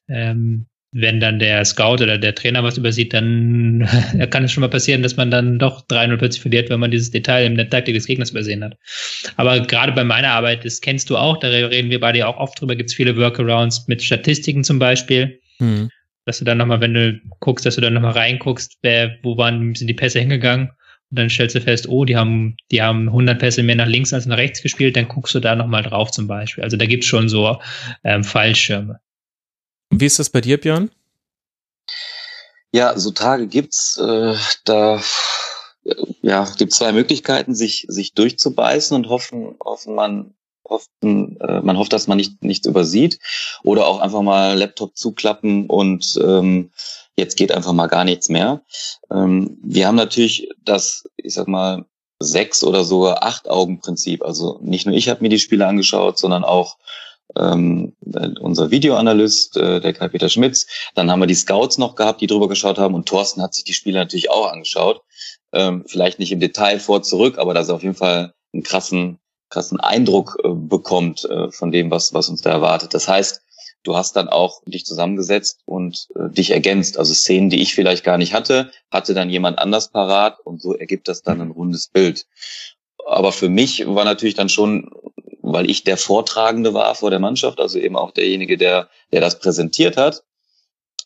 Ähm, 0.08 0.66
wenn 0.92 1.20
dann 1.20 1.40
der 1.40 1.66
Scout 1.66 2.02
oder 2.02 2.18
der 2.18 2.36
Trainer 2.36 2.64
was 2.64 2.78
übersieht, 2.78 3.14
dann 3.14 3.88
kann 4.30 4.46
es 4.46 4.52
schon 4.52 4.62
mal 4.62 4.70
passieren, 4.70 5.04
dass 5.04 5.18
man 5.18 5.30
dann 5.30 5.60
doch 5.60 5.86
3-0 5.88 6.18
plötzlich 6.18 6.42
verliert, 6.42 6.70
wenn 6.70 6.80
man 6.80 6.92
dieses 6.92 7.12
Detail 7.12 7.46
in 7.46 7.56
der 7.56 7.70
Taktik 7.70 7.96
des 7.96 8.06
Gegners 8.06 8.32
übersehen 8.32 8.64
hat. 8.64 8.78
Aber 9.36 9.60
gerade 9.60 9.92
bei 9.92 10.04
meiner 10.04 10.30
Arbeit, 10.30 10.64
das 10.64 10.80
kennst 10.80 11.10
du 11.10 11.18
auch, 11.18 11.38
da 11.38 11.50
reden 11.50 11.90
wir 11.90 12.00
beide 12.00 12.20
ja 12.20 12.28
auch 12.28 12.38
oft 12.38 12.60
drüber, 12.60 12.76
gibt 12.76 12.90
es 12.90 12.96
viele 12.96 13.18
Workarounds 13.18 13.88
mit 13.88 14.02
Statistiken 14.02 14.64
zum 14.64 14.80
Beispiel. 14.80 15.40
Mhm. 15.60 15.90
Dass 16.26 16.40
du 16.40 16.46
dann 16.46 16.58
nochmal, 16.58 16.82
wenn 16.82 16.94
du 16.94 17.20
guckst, 17.40 17.66
dass 17.66 17.76
du 17.76 17.82
dann 17.82 17.94
nochmal 17.94 18.14
reinguckst, 18.14 18.80
wer, 18.82 19.16
wo 19.22 19.38
waren, 19.38 19.76
sind 19.76 19.88
die 19.88 19.94
Pässe 19.94 20.20
hingegangen? 20.20 20.70
Und 21.12 21.20
dann 21.20 21.30
stellst 21.30 21.56
du 21.56 21.62
fest, 21.62 21.88
oh, 21.88 22.04
die 22.04 22.16
haben, 22.16 22.56
die 22.72 22.82
haben 22.82 23.08
100 23.10 23.38
Pässe 23.38 23.62
mehr 23.62 23.76
nach 23.76 23.86
links 23.86 24.12
als 24.12 24.26
nach 24.26 24.38
rechts 24.38 24.64
gespielt, 24.64 24.96
dann 24.96 25.08
guckst 25.08 25.36
du 25.36 25.40
da 25.40 25.56
nochmal 25.56 25.84
drauf 25.84 26.10
zum 26.10 26.26
Beispiel. 26.26 26.64
Also 26.64 26.78
da 26.78 26.86
gibt's 26.86 27.06
schon 27.06 27.30
so 27.30 27.60
ähm, 28.04 28.24
Fallschirme. 28.24 29.00
Wie 30.00 30.06
ist 30.06 30.20
das 30.20 30.30
bei 30.30 30.42
dir, 30.42 30.60
Björn? 30.60 30.92
Ja, 32.72 32.98
so 32.98 33.12
Tage 33.12 33.48
gibt's. 33.48 33.98
Äh, 33.98 34.36
da 34.66 35.02
ja, 36.22 36.46
gibt 36.58 36.74
zwei 36.74 36.92
Möglichkeiten, 36.92 37.56
sich 37.56 37.86
sich 37.88 38.14
durchzubeißen 38.14 38.96
und 38.96 39.08
hoffen, 39.08 39.56
hoffen 39.64 39.96
man 39.96 40.34
hoffen, 40.68 41.40
äh, 41.40 41.62
man 41.62 41.78
hofft, 41.78 41.94
dass 41.94 42.08
man 42.08 42.18
nicht 42.18 42.44
nichts 42.44 42.68
übersieht 42.68 43.20
oder 43.64 43.88
auch 43.88 44.00
einfach 44.00 44.22
mal 44.22 44.58
Laptop 44.58 44.98
zuklappen 44.98 45.68
und 45.68 46.20
ähm, 46.22 46.72
jetzt 47.16 47.38
geht 47.38 47.52
einfach 47.52 47.74
mal 47.74 47.88
gar 47.88 48.04
nichts 48.04 48.30
mehr. 48.30 48.64
Ähm, 49.12 49.58
wir 49.64 49.88
haben 49.88 49.96
natürlich 49.96 50.50
das, 50.64 51.08
ich 51.18 51.36
sag 51.36 51.48
mal 51.48 51.86
sechs 52.20 52.64
oder 52.64 52.84
sogar 52.84 53.24
acht 53.24 53.48
Augen 53.50 53.80
Prinzip. 53.80 54.24
Also 54.24 54.60
nicht 54.62 54.86
nur 54.86 54.96
ich 54.96 55.10
habe 55.10 55.22
mir 55.22 55.30
die 55.30 55.40
Spiele 55.40 55.68
angeschaut, 55.68 56.18
sondern 56.18 56.44
auch 56.44 56.78
ähm, 57.36 57.94
unser 58.40 58.72
Videoanalyst, 58.72 59.58
äh, 59.58 59.82
der 59.82 59.94
Kai-Peter 59.94 60.30
Schmitz. 60.30 60.68
Dann 60.96 61.12
haben 61.12 61.20
wir 61.20 61.28
die 61.28 61.36
Scouts 61.36 61.78
noch 61.78 61.96
gehabt, 61.96 62.22
die 62.22 62.28
drüber 62.28 62.48
geschaut 62.48 62.78
haben 62.78 62.94
und 62.94 63.08
Thorsten 63.08 63.42
hat 63.42 63.54
sich 63.54 63.64
die 63.64 63.74
Spiele 63.74 64.00
natürlich 64.00 64.30
auch 64.30 64.52
angeschaut. 64.52 65.02
Ähm, 65.54 65.84
vielleicht 65.88 66.20
nicht 66.20 66.32
im 66.32 66.40
Detail 66.40 66.80
vor 66.80 67.02
zurück, 67.02 67.38
aber 67.38 67.54
dass 67.54 67.70
er 67.70 67.76
auf 67.76 67.84
jeden 67.84 67.96
Fall 67.96 68.34
einen 68.54 68.64
krassen, 68.64 69.20
krassen 69.50 69.80
Eindruck 69.80 70.38
äh, 70.44 70.50
bekommt 70.50 71.26
äh, 71.26 71.52
von 71.52 71.72
dem, 71.72 71.92
was, 71.92 72.14
was 72.14 72.30
uns 72.30 72.42
da 72.42 72.52
erwartet. 72.52 72.94
Das 72.94 73.08
heißt, 73.08 73.42
du 73.84 73.96
hast 73.96 74.16
dann 74.16 74.28
auch 74.28 74.62
dich 74.66 74.86
zusammengesetzt 74.86 75.62
und 75.66 76.08
äh, 76.16 76.30
dich 76.30 76.52
ergänzt. 76.52 76.98
Also 76.98 77.14
Szenen, 77.14 77.50
die 77.50 77.62
ich 77.62 77.76
vielleicht 77.76 78.04
gar 78.04 78.18
nicht 78.18 78.34
hatte, 78.34 78.72
hatte 78.92 79.14
dann 79.14 79.30
jemand 79.30 79.60
anders 79.60 79.92
parat 79.92 80.40
und 80.44 80.62
so 80.62 80.74
ergibt 80.74 81.08
das 81.08 81.22
dann 81.22 81.42
ein 81.42 81.52
rundes 81.52 81.88
Bild. 81.88 82.26
Aber 83.06 83.32
für 83.32 83.50
mich 83.50 83.86
war 83.86 84.04
natürlich 84.04 84.34
dann 84.34 84.50
schon 84.50 84.90
weil 85.56 85.70
ich 85.70 85.86
der 85.86 85.96
Vortragende 85.96 86.74
war 86.74 86.96
vor 86.96 87.12
der 87.12 87.20
Mannschaft, 87.20 87.62
also 87.62 87.80
eben 87.80 87.96
auch 87.96 88.12
derjenige, 88.12 88.58
der, 88.58 88.90
der 89.14 89.22
das 89.22 89.40
präsentiert 89.40 89.96
hat. 89.96 90.26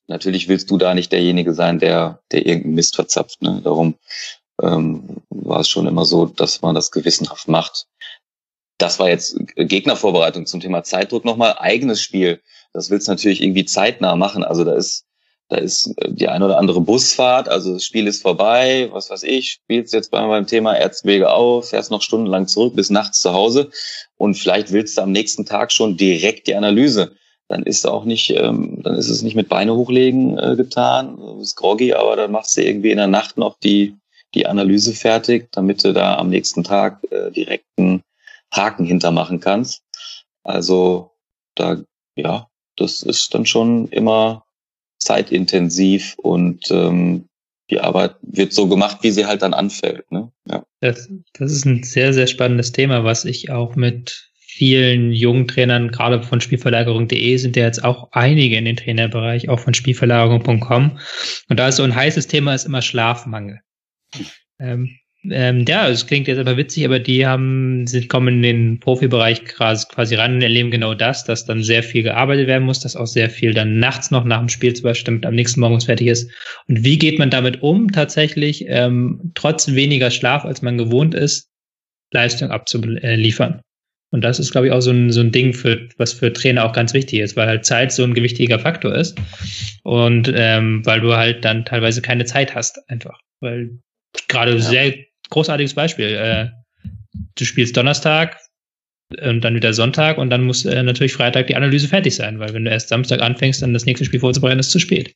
Natürlich 0.08 0.48
willst 0.48 0.72
du 0.72 0.80
da 0.80 0.96
nicht 0.96 1.12
derjenige 1.12 1.54
sein, 1.54 1.78
der, 1.78 2.24
der 2.32 2.48
irgendeinen 2.48 2.74
Mist 2.74 2.96
verzapft. 2.96 3.44
Ne? 3.44 3.62
Darum 3.64 3.94
ähm, 4.60 5.18
war 5.30 5.60
es 5.60 5.70
schon 5.70 5.86
immer 5.86 6.04
so, 6.04 6.26
dass 6.26 6.64
man 6.64 6.74
das 6.74 6.90
gewissenhaft 6.90 7.48
macht. 7.48 7.86
Das 8.80 8.98
war 8.98 9.08
jetzt 9.08 9.38
Gegnervorbereitung 9.56 10.48
zum 10.48 10.62
Thema 10.62 10.82
Zeitdruck 10.82 11.26
nochmal. 11.26 11.56
Eigenes 11.60 12.02
Spiel. 12.02 12.42
Das 12.74 12.90
willst 12.90 13.08
du 13.08 13.12
natürlich 13.12 13.44
irgendwie 13.44 13.66
zeitnah 13.66 14.16
machen. 14.16 14.44
Also 14.44 14.64
da 14.64 14.74
ist 14.74 15.06
da 15.50 15.58
ist 15.58 15.96
die 16.08 16.28
ein 16.28 16.44
oder 16.44 16.60
andere 16.60 16.80
Busfahrt, 16.80 17.50
also 17.50 17.74
das 17.74 17.84
Spiel 17.84 18.06
ist 18.06 18.22
vorbei, 18.22 18.88
was 18.92 19.10
weiß 19.10 19.24
ich, 19.24 19.50
spielst 19.50 19.94
jetzt 19.94 20.12
beim 20.12 20.46
Thema 20.46 20.76
Erzwege 20.76 21.32
auf, 21.32 21.70
fährst 21.70 21.90
noch 21.90 22.04
stundenlang 22.04 22.48
zurück 22.48 22.76
bis 22.76 22.92
nachts 22.92 23.20
zu 23.20 23.34
Hause 23.34 23.72
und 24.18 24.36
vielleicht 24.36 24.72
willst 24.72 24.98
du 24.98 25.02
am 25.02 25.12
nächsten 25.12 25.46
Tag 25.46 25.72
schon 25.72 25.98
direkt 25.98 26.48
die 26.48 26.56
Analyse. 26.56 27.14
Dann 27.48 27.64
ist 27.64 27.88
auch 27.88 28.06
nicht, 28.06 28.30
ähm, 28.30 28.80
dann 28.84 28.94
ist 28.94 29.10
es 29.10 29.24
nicht 29.24 29.36
mit 29.36 29.50
Beine 29.50 29.76
hochlegen 29.76 30.38
äh, 30.38 30.56
getan, 30.56 31.18
du 31.18 31.40
bist 31.40 31.56
groggy, 31.56 31.94
aber 31.94 32.16
dann 32.16 32.32
machst 32.32 32.56
du 32.56 32.62
irgendwie 32.62 32.92
in 32.92 32.98
der 32.98 33.08
Nacht 33.08 33.38
noch 33.38 33.58
die, 33.58 33.96
die 34.36 34.46
Analyse 34.46 34.94
fertig, 34.94 35.52
damit 35.52 35.84
du 35.84 35.94
da 35.94 36.20
am 36.20 36.30
nächsten 36.30 36.64
Tag 36.64 37.00
äh, 37.10 37.32
direkt 37.32 37.66
einen 37.78 38.04
Haken 38.54 38.86
hintermachen 38.86 39.40
kannst. 39.40 39.82
Also 40.44 41.10
da, 41.56 41.78
ja, 42.16 42.48
das 42.76 43.02
ist 43.02 43.34
dann 43.34 43.48
schon 43.48 43.88
immer 43.88 44.46
zeitintensiv 45.00 46.16
und 46.18 46.70
ähm, 46.72 47.26
die 47.70 47.80
Arbeit 47.80 48.16
wird 48.22 48.54
so 48.54 48.68
gemacht, 48.68 49.00
wie 49.02 49.12
sie 49.12 49.26
halt 49.26 49.42
dann 49.42 49.54
anfällt. 49.54 50.12
Ne? 50.12 50.32
Ja. 50.48 50.66
Das, 50.82 51.10
das 51.34 51.52
ist 51.52 51.66
ein 51.66 51.84
sehr, 51.84 52.14
sehr 52.14 52.28
spannendes 52.28 52.72
Thema, 52.72 53.04
was 53.04 53.26
ich 53.26 53.52
auch 53.52 53.76
mit 53.76 54.30
vielen 54.38 55.14
jungen 55.14 55.48
Trainern, 55.48 55.90
gerade 55.90 56.22
von 56.22 56.42
Spielverlagerung.de, 56.42 57.38
sind 57.38 57.56
ja 57.56 57.64
jetzt 57.64 57.84
auch 57.84 58.10
einige 58.12 58.58
in 58.58 58.66
den 58.66 58.76
Trainerbereich, 58.76 59.48
auch 59.48 59.60
von 59.60 59.74
Spielverlagerung.com. 59.74 61.00
Und 61.48 61.60
da 61.60 61.68
ist 61.70 61.78
so 61.78 61.84
ein 61.84 61.96
heißes 61.96 62.28
Thema, 62.28 62.54
ist 62.54 62.66
immer 62.66 62.82
Schlafmangel. 62.82 63.62
Ähm, 64.60 64.99
ähm, 65.24 65.66
ja, 65.68 65.90
es 65.90 66.08
klingt 66.08 66.28
jetzt 66.30 66.40
aber 66.40 66.56
witzig, 66.56 66.86
aber 66.86 67.00
die 67.00 67.28
haben, 67.28 67.86
sind, 67.88 68.08
kommen 68.08 68.36
in 68.36 68.41
den 68.41 68.80
Profibereich 68.80 69.44
quasi 69.44 70.16
ran 70.16 70.36
und 70.36 70.41
erleben 70.41 70.72
genau 70.72 70.94
das, 70.94 71.26
dass 71.26 71.46
dann 71.46 71.62
sehr 71.62 71.84
viel 71.84 72.04
gearbeitet 72.04 72.48
werden 72.48 72.64
muss, 72.64 72.80
dass 72.80 72.96
auch 72.96 73.06
sehr 73.06 73.30
viel 73.30 73.54
dann 73.54 73.80
nachts 73.80 74.12
noch 74.12 74.24
nach 74.24 74.40
dem 74.40 74.48
Spiel 74.48 74.74
zum 74.74 74.84
Beispiel 74.84 75.14
damit 75.14 75.26
am 75.26 75.36
nächsten 75.36 75.60
Morgen 75.60 75.82
fertig 75.82 76.08
ist. 76.08 76.32
Und 76.68 76.86
wie 76.86 76.98
geht 76.98 77.20
man 77.20 77.30
damit 77.30 77.62
um, 77.62 77.91
tatsächlich, 77.91 78.66
ähm, 78.68 79.32
trotz 79.36 79.74
weniger 79.74 80.10
Schlaf, 80.10 80.46
als 80.46 80.62
man 80.62 80.78
gewohnt 80.78 81.14
ist, 81.14 81.50
Leistung 82.12 82.52
abzuliefern? 82.52 83.62
Und 84.12 84.22
das 84.22 84.40
ist, 84.40 84.52
glaube 84.52 84.68
ich, 84.68 84.74
auch 84.74 84.82
so 84.82 84.91
ein, 84.91 85.12
so 85.12 85.20
ein 85.20 85.32
Ding, 85.32 85.54
für, 85.54 85.88
was 85.98 86.14
für 86.14 86.32
Trainer 86.32 86.66
auch 86.66 86.74
ganz 86.74 86.94
wichtig 86.94 87.20
ist, 87.20 87.36
weil 87.36 87.48
halt 87.48 87.66
Zeit 87.66 87.91
so 87.91 88.04
ein 88.04 88.14
gewichtiger 88.14 88.58
Faktor 88.58 88.96
ist. 88.96 89.20
Und 89.84 90.32
ähm, 90.34 90.84
weil 90.86 91.02
du 91.02 91.16
halt 91.16 91.46
dann 91.46 91.66
teilweise 91.66 92.02
keine 92.02 92.26
Zeit 92.26 92.56
hast, 92.56 92.80
einfach. 92.90 93.20
Weil 93.40 93.80
gerade 94.28 94.54
ja. 94.54 94.60
sehr 94.60 94.94
großartiges 95.30 95.73
Beispiel. 95.73 96.07
Äh, 96.07 96.49
du 97.35 97.45
spielst 97.45 97.76
Donnerstag 97.76 98.38
und 99.22 99.41
dann 99.41 99.56
wieder 99.56 99.73
Sonntag 99.73 100.18
und 100.18 100.30
dann 100.30 100.43
muss 100.43 100.65
äh, 100.65 100.84
natürlich 100.84 101.14
Freitag 101.14 101.47
die 101.47 101.56
Analyse 101.56 101.88
fertig 101.88 102.15
sein, 102.15 102.39
weil 102.39 102.53
wenn 102.53 102.65
du 102.65 102.72
erst 102.72 102.89
Samstag 102.89 103.22
anfängst, 103.22 103.61
dann 103.61 103.73
das 103.73 103.85
nächste 103.85 104.06
Spiel 104.06 104.19
vorzubereiten, 104.19 104.60
ist 104.60 104.72
zu 104.72 104.80
spät. 104.80 105.15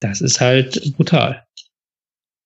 Das 0.00 0.20
ist 0.20 0.40
halt 0.40 0.96
brutal. 0.96 1.44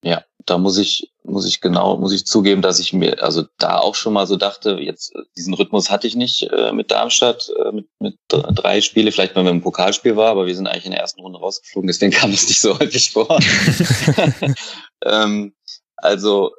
Ja, 0.04 0.24
da 0.46 0.58
muss 0.58 0.78
ich, 0.78 1.12
muss 1.22 1.46
ich 1.46 1.60
genau, 1.60 1.96
muss 1.96 2.12
ich 2.12 2.26
zugeben, 2.26 2.60
dass 2.60 2.80
ich 2.80 2.92
mir, 2.92 3.22
also 3.22 3.44
da 3.58 3.78
auch 3.78 3.94
schon 3.94 4.12
mal 4.12 4.26
so 4.26 4.36
dachte, 4.36 4.78
jetzt 4.80 5.12
diesen 5.36 5.54
Rhythmus 5.54 5.90
hatte 5.90 6.06
ich 6.06 6.16
nicht 6.16 6.42
äh, 6.42 6.72
mit 6.72 6.90
Darmstadt, 6.90 7.48
äh, 7.64 7.72
mit, 7.72 7.86
mit 8.00 8.16
drei 8.28 8.80
Spiele, 8.80 9.12
vielleicht 9.12 9.36
wenn 9.36 9.44
wir 9.44 9.52
im 9.52 9.62
Pokalspiel 9.62 10.16
war, 10.16 10.30
aber 10.30 10.46
wir 10.46 10.56
sind 10.56 10.66
eigentlich 10.66 10.86
in 10.86 10.90
der 10.90 11.00
ersten 11.00 11.20
Runde 11.20 11.38
rausgeflogen, 11.38 11.86
deswegen 11.86 12.12
kam 12.12 12.32
es 12.32 12.48
nicht 12.48 12.60
so 12.60 12.78
häufig 12.78 13.10
vor. 13.10 13.38
ähm, 15.04 15.54
also 15.96 16.50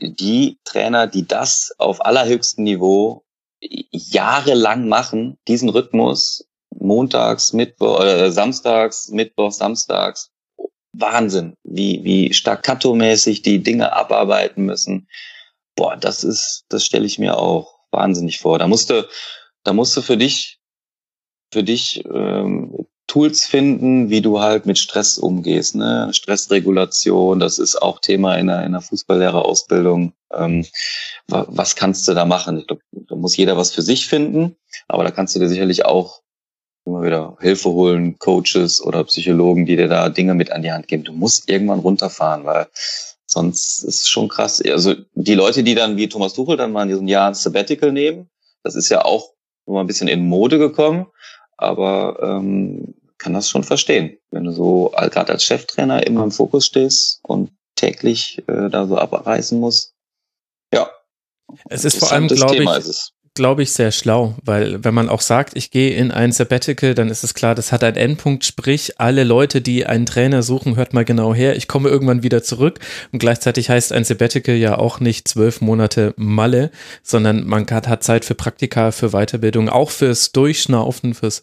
die 0.00 0.58
Trainer, 0.64 1.06
die 1.06 1.26
das 1.26 1.74
auf 1.78 2.04
allerhöchstem 2.04 2.64
Niveau 2.64 3.24
jahrelang 3.60 4.88
machen, 4.88 5.38
diesen 5.48 5.68
Rhythmus, 5.68 6.46
montags, 6.70 7.52
Mittwoch, 7.52 8.00
äh, 8.00 8.30
samstags, 8.30 9.08
Mittwoch, 9.08 9.52
samstags, 9.52 10.30
Wahnsinn, 10.92 11.56
wie, 11.64 12.04
wie 12.04 12.32
staccato-mäßig 12.32 13.42
die 13.42 13.62
Dinge 13.62 13.92
abarbeiten 13.92 14.64
müssen. 14.64 15.08
Boah, 15.76 15.96
das 15.96 16.24
ist, 16.24 16.64
das 16.68 16.84
stelle 16.84 17.06
ich 17.06 17.18
mir 17.18 17.38
auch 17.38 17.78
wahnsinnig 17.90 18.38
vor. 18.38 18.58
Da 18.58 18.68
musste, 18.68 19.08
da 19.64 19.72
musste 19.72 20.02
für 20.02 20.16
dich, 20.16 20.60
für 21.52 21.64
dich 21.64 22.04
ähm, 22.04 22.86
Tools 23.06 23.44
finden, 23.44 24.08
wie 24.08 24.22
du 24.22 24.40
halt 24.40 24.66
mit 24.66 24.78
Stress 24.78 25.18
umgehst. 25.18 25.74
Ne? 25.74 26.08
Stressregulation, 26.12 27.38
das 27.38 27.58
ist 27.58 27.80
auch 27.80 28.00
Thema 28.00 28.36
in 28.36 28.48
einer, 28.48 28.60
in 28.60 28.68
einer 28.68 28.80
Fußballlehrerausbildung. 28.80 30.12
Ähm, 30.32 30.66
was 31.28 31.76
kannst 31.76 32.08
du 32.08 32.14
da 32.14 32.24
machen? 32.24 32.58
Ich 32.58 32.66
glaube, 32.66 32.82
da 32.92 33.14
muss 33.14 33.36
jeder 33.36 33.56
was 33.56 33.72
für 33.72 33.82
sich 33.82 34.06
finden, 34.06 34.56
aber 34.88 35.04
da 35.04 35.10
kannst 35.10 35.34
du 35.34 35.38
dir 35.38 35.48
sicherlich 35.48 35.84
auch 35.84 36.22
immer 36.86 37.02
wieder 37.02 37.36
Hilfe 37.40 37.70
holen, 37.70 38.18
Coaches 38.18 38.82
oder 38.82 39.04
Psychologen, 39.04 39.66
die 39.66 39.76
dir 39.76 39.88
da 39.88 40.08
Dinge 40.08 40.34
mit 40.34 40.50
an 40.52 40.62
die 40.62 40.72
Hand 40.72 40.88
geben. 40.88 41.04
Du 41.04 41.12
musst 41.12 41.48
irgendwann 41.48 41.80
runterfahren, 41.80 42.44
weil 42.44 42.68
sonst 43.26 43.84
ist 43.84 44.02
es 44.02 44.08
schon 44.08 44.28
krass. 44.28 44.62
Also 44.62 44.94
die 45.14 45.34
Leute, 45.34 45.62
die 45.62 45.74
dann 45.74 45.96
wie 45.96 46.08
Thomas 46.08 46.34
Tuchel 46.34 46.56
dann 46.56 46.72
mal 46.72 46.82
in 46.82 46.88
diesem 46.88 47.08
Jahr 47.08 47.28
ein 47.28 47.34
Sabbatical 47.34 47.92
nehmen, 47.92 48.28
das 48.62 48.74
ist 48.74 48.88
ja 48.88 49.04
auch 49.04 49.30
nur 49.66 49.74
mal 49.74 49.80
ein 49.82 49.86
bisschen 49.86 50.08
in 50.08 50.26
Mode 50.26 50.58
gekommen 50.58 51.06
aber 51.56 52.18
ähm, 52.22 52.94
kann 53.18 53.32
das 53.32 53.48
schon 53.48 53.64
verstehen, 53.64 54.18
wenn 54.30 54.44
du 54.44 54.52
so 54.52 54.92
gerade 54.94 55.32
als 55.32 55.44
Cheftrainer 55.44 56.06
immer 56.06 56.24
im 56.24 56.30
Fokus 56.30 56.66
stehst 56.66 57.20
und 57.22 57.50
täglich 57.76 58.42
äh, 58.48 58.68
da 58.68 58.86
so 58.86 58.98
abreißen 58.98 59.58
musst. 59.58 59.94
Ja. 60.72 60.90
Es 61.68 61.84
ist 61.84 61.98
vor 61.98 62.12
allem, 62.12 62.28
glaube 62.28 62.62
ich, 62.62 63.12
glaube 63.34 63.64
ich, 63.64 63.72
sehr 63.72 63.90
schlau, 63.90 64.36
weil 64.44 64.84
wenn 64.84 64.94
man 64.94 65.08
auch 65.08 65.20
sagt, 65.20 65.56
ich 65.56 65.72
gehe 65.72 65.94
in 65.94 66.12
ein 66.12 66.30
Sabbatical, 66.30 66.94
dann 66.94 67.08
ist 67.08 67.24
es 67.24 67.34
klar, 67.34 67.56
das 67.56 67.72
hat 67.72 67.82
einen 67.82 67.96
Endpunkt, 67.96 68.44
sprich, 68.44 69.00
alle 69.00 69.24
Leute, 69.24 69.60
die 69.60 69.86
einen 69.86 70.06
Trainer 70.06 70.44
suchen, 70.44 70.76
hört 70.76 70.94
mal 70.94 71.04
genau 71.04 71.34
her, 71.34 71.56
ich 71.56 71.66
komme 71.66 71.88
irgendwann 71.88 72.22
wieder 72.22 72.44
zurück. 72.44 72.78
Und 73.10 73.18
gleichzeitig 73.18 73.70
heißt 73.70 73.92
ein 73.92 74.04
Sabbatical 74.04 74.54
ja 74.54 74.78
auch 74.78 75.00
nicht 75.00 75.26
zwölf 75.26 75.60
Monate 75.60 76.14
Malle, 76.16 76.70
sondern 77.02 77.44
man 77.44 77.66
hat, 77.68 77.88
hat 77.88 78.04
Zeit 78.04 78.24
für 78.24 78.36
Praktika, 78.36 78.92
für 78.92 79.10
Weiterbildung, 79.10 79.68
auch 79.68 79.90
fürs 79.90 80.30
Durchschnaufen, 80.30 81.14
fürs 81.14 81.42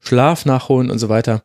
Schlaf 0.00 0.44
nachholen 0.44 0.90
und 0.90 0.98
so 0.98 1.08
weiter. 1.08 1.42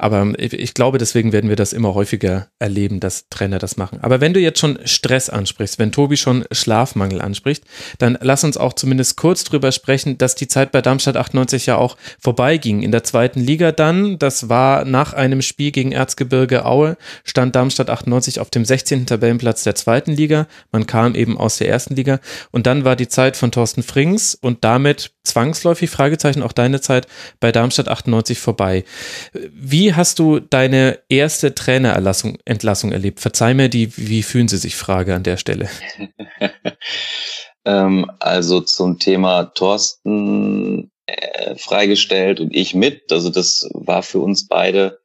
Aber 0.00 0.32
ich 0.38 0.72
glaube, 0.72 0.96
deswegen 0.96 1.32
werden 1.32 1.50
wir 1.50 1.56
das 1.56 1.74
immer 1.74 1.94
häufiger 1.94 2.48
erleben, 2.58 3.00
dass 3.00 3.28
Trainer 3.28 3.58
das 3.58 3.76
machen. 3.76 3.98
Aber 4.00 4.20
wenn 4.20 4.32
du 4.32 4.40
jetzt 4.40 4.58
schon 4.58 4.78
Stress 4.84 5.28
ansprichst, 5.28 5.78
wenn 5.78 5.92
Tobi 5.92 6.16
schon 6.16 6.44
Schlafmangel 6.50 7.20
anspricht, 7.20 7.64
dann 7.98 8.16
lass 8.22 8.42
uns 8.42 8.56
auch 8.56 8.72
zumindest 8.72 9.16
kurz 9.18 9.44
drüber 9.44 9.72
sprechen, 9.72 10.16
dass 10.16 10.34
die 10.34 10.48
Zeit 10.48 10.72
bei 10.72 10.80
Darmstadt 10.80 11.18
98 11.18 11.66
ja 11.66 11.76
auch 11.76 11.98
vorbeiging. 12.18 12.82
In 12.82 12.92
der 12.92 13.04
zweiten 13.04 13.40
Liga 13.40 13.72
dann, 13.72 14.18
das 14.18 14.48
war 14.48 14.86
nach 14.86 15.12
einem 15.12 15.42
Spiel 15.42 15.70
gegen 15.70 15.92
Erzgebirge 15.92 16.64
Aue, 16.64 16.96
stand 17.24 17.54
Darmstadt 17.54 17.90
98 17.90 18.40
auf 18.40 18.48
dem 18.48 18.64
16. 18.64 19.04
Tabellenplatz 19.04 19.64
der 19.64 19.74
zweiten 19.74 20.12
Liga. 20.12 20.46
Man 20.72 20.86
kam 20.86 21.14
eben 21.14 21.36
aus 21.36 21.58
der 21.58 21.68
ersten 21.68 21.94
Liga. 21.94 22.20
Und 22.50 22.66
dann 22.66 22.84
war 22.84 22.96
die 22.96 23.08
Zeit 23.08 23.36
von 23.36 23.52
Thorsten 23.52 23.82
Frings 23.82 24.34
und 24.34 24.64
damit 24.64 25.12
zwangsläufig, 25.30 25.90
Fragezeichen, 25.90 26.42
auch 26.42 26.52
deine 26.52 26.80
Zeit 26.80 27.06
bei 27.40 27.52
Darmstadt 27.52 27.88
98 27.88 28.38
vorbei. 28.38 28.84
Wie 29.32 29.94
hast 29.94 30.18
du 30.18 30.40
deine 30.40 30.98
erste 31.08 31.54
Trainerentlassung 31.54 32.38
Entlassung 32.44 32.92
erlebt? 32.92 33.20
Verzeih 33.20 33.54
mir 33.54 33.68
die, 33.68 33.96
wie 33.96 34.22
fühlen 34.22 34.48
Sie 34.48 34.58
sich 34.58 34.76
Frage 34.76 35.14
an 35.14 35.22
der 35.22 35.36
Stelle. 35.36 35.68
ähm, 37.64 38.10
also 38.18 38.60
zum 38.60 38.98
Thema 38.98 39.44
Thorsten 39.44 40.90
äh, 41.06 41.56
freigestellt 41.56 42.40
und 42.40 42.54
ich 42.54 42.74
mit. 42.74 43.10
Also 43.10 43.30
das 43.30 43.68
war 43.72 44.02
für 44.02 44.20
uns 44.20 44.46
beide 44.46 45.00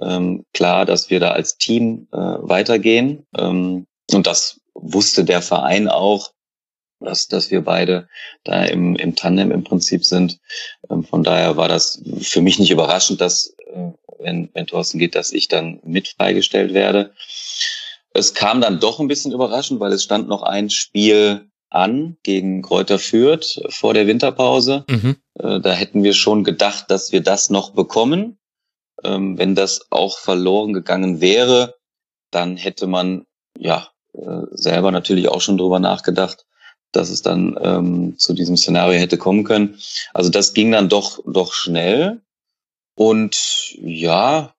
ähm, 0.00 0.44
klar, 0.52 0.84
dass 0.84 1.10
wir 1.10 1.20
da 1.20 1.30
als 1.30 1.56
Team 1.56 2.08
äh, 2.12 2.16
weitergehen. 2.16 3.26
Ähm, 3.36 3.86
und 4.12 4.26
das 4.26 4.60
wusste 4.74 5.24
der 5.24 5.42
Verein 5.42 5.88
auch 5.88 6.30
dass, 7.00 7.28
dass 7.28 7.50
wir 7.50 7.62
beide 7.62 8.08
da 8.44 8.64
im, 8.64 8.96
im 8.96 9.14
Tandem 9.16 9.50
im 9.50 9.64
Prinzip 9.64 10.04
sind. 10.04 10.38
Ähm, 10.90 11.04
von 11.04 11.22
daher 11.22 11.56
war 11.56 11.68
das 11.68 12.02
für 12.20 12.40
mich 12.40 12.58
nicht 12.58 12.70
überraschend, 12.70 13.20
dass, 13.20 13.54
äh, 13.66 13.90
wenn, 14.18 14.48
wenn 14.54 14.66
Thorsten 14.66 14.98
geht, 14.98 15.14
dass 15.14 15.32
ich 15.32 15.48
dann 15.48 15.80
mit 15.84 16.08
freigestellt 16.08 16.74
werde. 16.74 17.12
Es 18.12 18.32
kam 18.34 18.60
dann 18.60 18.80
doch 18.80 18.98
ein 18.98 19.08
bisschen 19.08 19.32
überraschend, 19.32 19.78
weil 19.80 19.92
es 19.92 20.02
stand 20.02 20.28
noch 20.28 20.42
ein 20.42 20.70
Spiel 20.70 21.50
an 21.68 22.16
gegen 22.22 22.62
Kräuter 22.62 22.98
Fürth 22.98 23.60
vor 23.68 23.92
der 23.92 24.06
Winterpause. 24.06 24.84
Mhm. 24.88 25.16
Äh, 25.38 25.60
da 25.60 25.72
hätten 25.72 26.02
wir 26.02 26.14
schon 26.14 26.44
gedacht, 26.44 26.90
dass 26.90 27.12
wir 27.12 27.22
das 27.22 27.50
noch 27.50 27.70
bekommen. 27.70 28.38
Ähm, 29.04 29.36
wenn 29.36 29.54
das 29.54 29.86
auch 29.90 30.18
verloren 30.18 30.72
gegangen 30.72 31.20
wäre, 31.20 31.76
dann 32.30 32.56
hätte 32.56 32.86
man 32.86 33.26
ja 33.58 33.88
äh, 34.14 34.42
selber 34.50 34.90
natürlich 34.90 35.28
auch 35.28 35.40
schon 35.40 35.58
drüber 35.58 35.78
nachgedacht, 35.78 36.46
dass 36.96 37.10
es 37.10 37.22
dann 37.22 37.56
ähm, 37.62 38.18
zu 38.18 38.32
diesem 38.32 38.56
Szenario 38.56 38.98
hätte 38.98 39.18
kommen 39.18 39.44
können. 39.44 39.78
Also 40.14 40.30
das 40.30 40.54
ging 40.54 40.72
dann 40.72 40.88
doch, 40.88 41.20
doch 41.26 41.52
schnell. 41.52 42.22
Und 42.94 43.76
ja, 43.78 44.54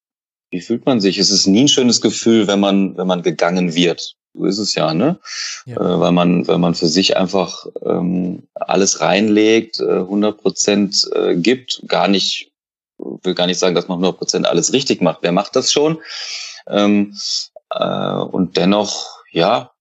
wie 0.51 0.61
fühlt 0.61 0.85
man 0.85 1.01
sich? 1.01 1.18
Es 1.18 1.31
ist 1.31 1.47
nie 1.47 1.64
ein 1.64 1.68
schönes 1.68 1.99
Gefühl, 1.99 2.47
wenn 2.47 2.59
man, 2.59 2.97
wenn 2.97 3.07
man 3.07 3.23
gegangen 3.23 3.73
wird. 3.73 4.15
So 4.34 4.45
ist 4.45 4.59
es 4.59 4.76
ja, 4.76 4.93
ne? 4.93 5.19
Ja. 5.65 5.77
Äh, 5.77 5.99
weil 5.99 6.11
man, 6.11 6.47
weil 6.47 6.59
man 6.59 6.76
für 6.76 6.88
sich 6.88 7.18
einfach 7.18 7.65
ähm, 7.84 8.43
alles 8.53 9.01
reinlegt, 9.01 9.80
äh, 9.80 9.99
100 9.99 10.38
Prozent 10.38 11.09
äh, 11.14 11.35
gibt, 11.35 11.81
gar 11.88 12.07
nicht, 12.07 12.51
will 12.97 13.34
gar 13.34 13.47
nicht 13.47 13.59
sagen, 13.59 13.73
dass 13.73 13.88
man 13.88 13.97
100 13.97 14.18
Prozent 14.18 14.45
alles 14.45 14.73
richtig 14.73 15.01
macht. 15.01 15.19
Wer 15.22 15.31
macht 15.31 15.55
das 15.55 15.72
schon? 15.72 15.99
Ähm, 16.68 17.18
äh, 17.72 18.14
und 18.14 18.57
dennoch, 18.57 19.23
ja, 19.31 19.72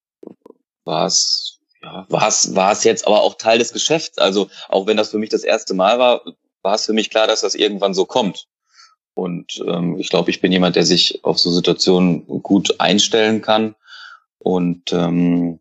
war 0.85 1.05
es 1.05 1.46
ja, 1.81 2.05
war 2.09 2.71
es 2.71 2.83
jetzt 2.83 3.05
aber 3.07 3.21
auch 3.21 3.35
Teil 3.35 3.59
des 3.59 3.73
Geschäfts. 3.73 4.17
Also 4.17 4.49
auch 4.69 4.87
wenn 4.87 4.97
das 4.97 5.09
für 5.09 5.17
mich 5.17 5.29
das 5.29 5.43
erste 5.43 5.73
Mal 5.73 5.99
war, 5.99 6.21
war 6.61 6.75
es 6.75 6.85
für 6.85 6.93
mich 6.93 7.09
klar, 7.09 7.27
dass 7.27 7.41
das 7.41 7.55
irgendwann 7.55 7.93
so 7.93 8.05
kommt. 8.05 8.47
Und 9.13 9.63
ähm, 9.65 9.97
ich 9.97 10.09
glaube, 10.09 10.29
ich 10.29 10.41
bin 10.41 10.51
jemand, 10.51 10.75
der 10.75 10.85
sich 10.85 11.23
auf 11.23 11.39
so 11.39 11.51
Situationen 11.51 12.27
gut 12.43 12.79
einstellen 12.79 13.41
kann. 13.41 13.75
Und 14.37 14.93
ähm, 14.93 15.59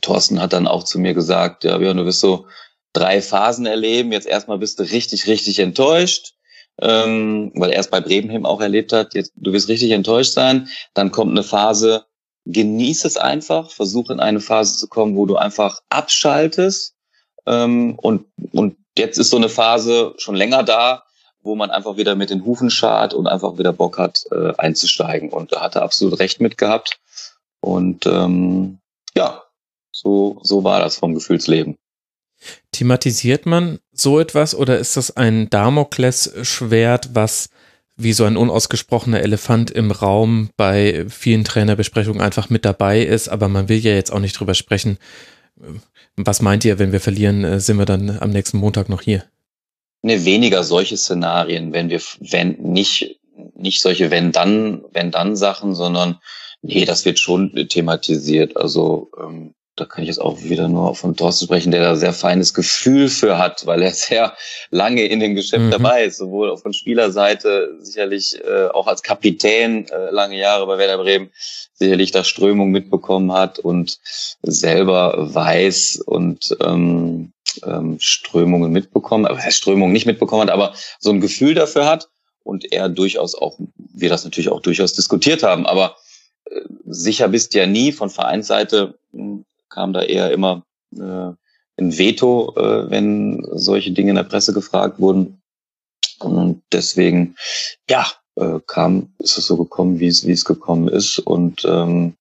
Thorsten 0.00 0.40
hat 0.40 0.52
dann 0.52 0.66
auch 0.66 0.82
zu 0.82 0.98
mir 0.98 1.14
gesagt, 1.14 1.64
ja, 1.64 1.78
Björn, 1.78 1.96
du 1.96 2.04
wirst 2.04 2.20
so 2.20 2.46
drei 2.92 3.22
Phasen 3.22 3.66
erleben. 3.66 4.10
Jetzt 4.10 4.26
erstmal 4.26 4.58
bist 4.58 4.80
du 4.80 4.82
richtig, 4.82 5.26
richtig 5.26 5.60
enttäuscht, 5.60 6.34
ähm, 6.80 7.52
weil 7.54 7.70
er 7.70 7.80
es 7.80 7.88
bei 7.88 8.00
Bremenheim 8.00 8.46
auch 8.46 8.60
erlebt 8.60 8.92
hat. 8.92 9.14
Jetzt, 9.14 9.32
du 9.36 9.52
wirst 9.52 9.68
richtig 9.68 9.92
enttäuscht 9.92 10.32
sein. 10.32 10.68
Dann 10.94 11.12
kommt 11.12 11.30
eine 11.30 11.44
Phase, 11.44 12.06
genieß 12.46 13.04
es 13.04 13.16
einfach, 13.16 13.70
versuch 13.70 14.10
in 14.10 14.20
eine 14.20 14.40
Phase 14.40 14.78
zu 14.78 14.88
kommen, 14.88 15.16
wo 15.16 15.26
du 15.26 15.36
einfach 15.36 15.80
abschaltest. 15.90 16.94
Ähm, 17.46 17.98
und, 17.98 18.24
und 18.52 18.76
jetzt 18.96 19.18
ist 19.18 19.30
so 19.30 19.36
eine 19.36 19.48
Phase 19.48 20.14
schon 20.16 20.36
länger 20.36 20.62
da, 20.62 21.02
wo 21.42 21.54
man 21.54 21.70
einfach 21.70 21.96
wieder 21.96 22.14
mit 22.14 22.30
den 22.30 22.44
Hufen 22.44 22.70
schart 22.70 23.14
und 23.14 23.26
einfach 23.26 23.58
wieder 23.58 23.72
Bock 23.72 23.98
hat, 23.98 24.24
äh, 24.30 24.52
einzusteigen. 24.56 25.30
Und 25.30 25.52
da 25.52 25.62
hat 25.62 25.76
er 25.76 25.82
absolut 25.82 26.18
recht 26.18 26.40
mit 26.40 26.56
gehabt. 26.56 26.98
Und 27.60 28.06
ähm, 28.06 28.78
ja, 29.16 29.42
so, 29.92 30.38
so 30.42 30.64
war 30.64 30.80
das 30.80 30.96
vom 30.96 31.14
Gefühlsleben. 31.14 31.76
Thematisiert 32.70 33.46
man 33.46 33.78
so 33.92 34.20
etwas 34.20 34.54
oder 34.54 34.78
ist 34.78 34.96
das 34.96 35.16
ein 35.16 35.48
Damoklesschwert, 35.48 37.14
was 37.14 37.48
wie 37.96 38.12
so 38.12 38.24
ein 38.24 38.36
unausgesprochener 38.36 39.20
Elefant 39.20 39.70
im 39.70 39.90
Raum 39.90 40.50
bei 40.56 41.06
vielen 41.08 41.44
Trainerbesprechungen 41.44 42.20
einfach 42.20 42.50
mit 42.50 42.64
dabei 42.64 43.02
ist, 43.02 43.28
aber 43.28 43.48
man 43.48 43.68
will 43.68 43.78
ja 43.78 43.92
jetzt 43.92 44.12
auch 44.12 44.20
nicht 44.20 44.38
drüber 44.38 44.54
sprechen. 44.54 44.98
Was 46.16 46.42
meint 46.42 46.64
ihr, 46.64 46.78
wenn 46.78 46.92
wir 46.92 47.00
verlieren, 47.00 47.44
äh, 47.44 47.60
sind 47.60 47.78
wir 47.78 47.86
dann 47.86 48.18
am 48.20 48.30
nächsten 48.30 48.58
Montag 48.58 48.88
noch 48.88 49.02
hier? 49.02 49.24
Ne, 50.02 50.24
weniger 50.24 50.62
solche 50.62 50.96
Szenarien, 50.96 51.72
wenn 51.72 51.88
wir, 51.88 52.00
wenn 52.20 52.52
nicht, 52.60 53.18
nicht 53.54 53.80
solche 53.80 54.10
wenn 54.10 54.30
dann, 54.32 54.84
wenn 54.92 55.10
dann 55.10 55.34
Sachen, 55.34 55.74
sondern 55.74 56.18
nee, 56.60 56.84
das 56.84 57.04
wird 57.06 57.18
schon 57.18 57.52
thematisiert. 57.68 58.56
Also 58.56 59.10
ähm, 59.18 59.54
da 59.76 59.84
kann 59.84 60.02
ich 60.02 60.08
jetzt 60.08 60.20
auch 60.20 60.42
wieder 60.42 60.68
nur 60.68 60.94
von 60.94 61.14
Thorsten 61.14 61.44
sprechen, 61.44 61.70
der 61.70 61.82
da 61.82 61.96
sehr 61.96 62.14
feines 62.14 62.54
Gefühl 62.54 63.08
für 63.08 63.38
hat, 63.38 63.66
weil 63.66 63.82
er 63.82 63.92
sehr 63.92 64.34
lange 64.70 65.04
in 65.04 65.20
dem 65.20 65.34
Geschäft 65.34 65.64
mhm. 65.64 65.70
dabei 65.70 66.04
ist, 66.04 66.16
sowohl 66.16 66.56
von 66.56 66.72
Spielerseite 66.72 67.76
sicherlich 67.80 68.42
äh, 68.42 68.68
auch 68.68 68.86
als 68.86 69.02
Kapitän 69.02 69.86
äh, 69.88 70.10
lange 70.10 70.38
Jahre 70.38 70.66
bei 70.66 70.78
Werder 70.78 70.98
Bremen 70.98 71.30
sicherlich 71.74 72.10
da 72.10 72.24
Strömung 72.24 72.70
mitbekommen 72.70 73.32
hat 73.32 73.58
und 73.58 74.00
selber 74.42 75.34
weiß 75.34 76.02
und 76.06 76.56
ähm, 76.64 77.32
ähm, 77.64 77.98
Strömungen 78.00 78.72
mitbekommen, 78.72 79.26
aber 79.26 79.40
Strömungen 79.50 79.92
nicht 79.92 80.06
mitbekommen 80.06 80.42
hat, 80.42 80.50
aber 80.50 80.74
so 80.98 81.10
ein 81.10 81.20
Gefühl 81.20 81.54
dafür 81.54 81.86
hat 81.86 82.08
und 82.44 82.72
er 82.72 82.88
durchaus 82.88 83.34
auch, 83.34 83.58
wir 83.76 84.08
das 84.08 84.24
natürlich 84.24 84.50
auch 84.50 84.60
durchaus 84.60 84.94
diskutiert 84.94 85.42
haben, 85.42 85.66
aber 85.66 85.96
äh, 86.50 86.60
sicher 86.86 87.28
bist 87.28 87.54
ja 87.54 87.66
nie 87.66 87.92
von 87.92 88.08
Vereinsseite 88.08 88.94
hm, 89.12 89.44
kam 89.68 89.92
da 89.92 90.02
eher 90.02 90.30
immer 90.32 90.64
äh, 90.94 91.32
ein 91.78 91.98
Veto, 91.98 92.54
äh, 92.56 92.90
wenn 92.90 93.46
solche 93.52 93.92
Dinge 93.92 94.10
in 94.10 94.16
der 94.16 94.24
Presse 94.24 94.52
gefragt 94.52 94.98
wurden. 94.98 95.42
Und 96.18 96.62
deswegen, 96.72 97.36
ja, 97.88 98.06
äh, 98.36 98.60
kam, 98.66 99.14
ist 99.18 99.38
es 99.38 99.46
so 99.46 99.56
gekommen, 99.56 100.00
wie 100.00 100.06
es, 100.06 100.26
wie 100.26 100.32
es 100.32 100.44
gekommen 100.44 100.88
ist. 100.88 101.18
Und 101.18 101.64
ähm, 101.64 102.16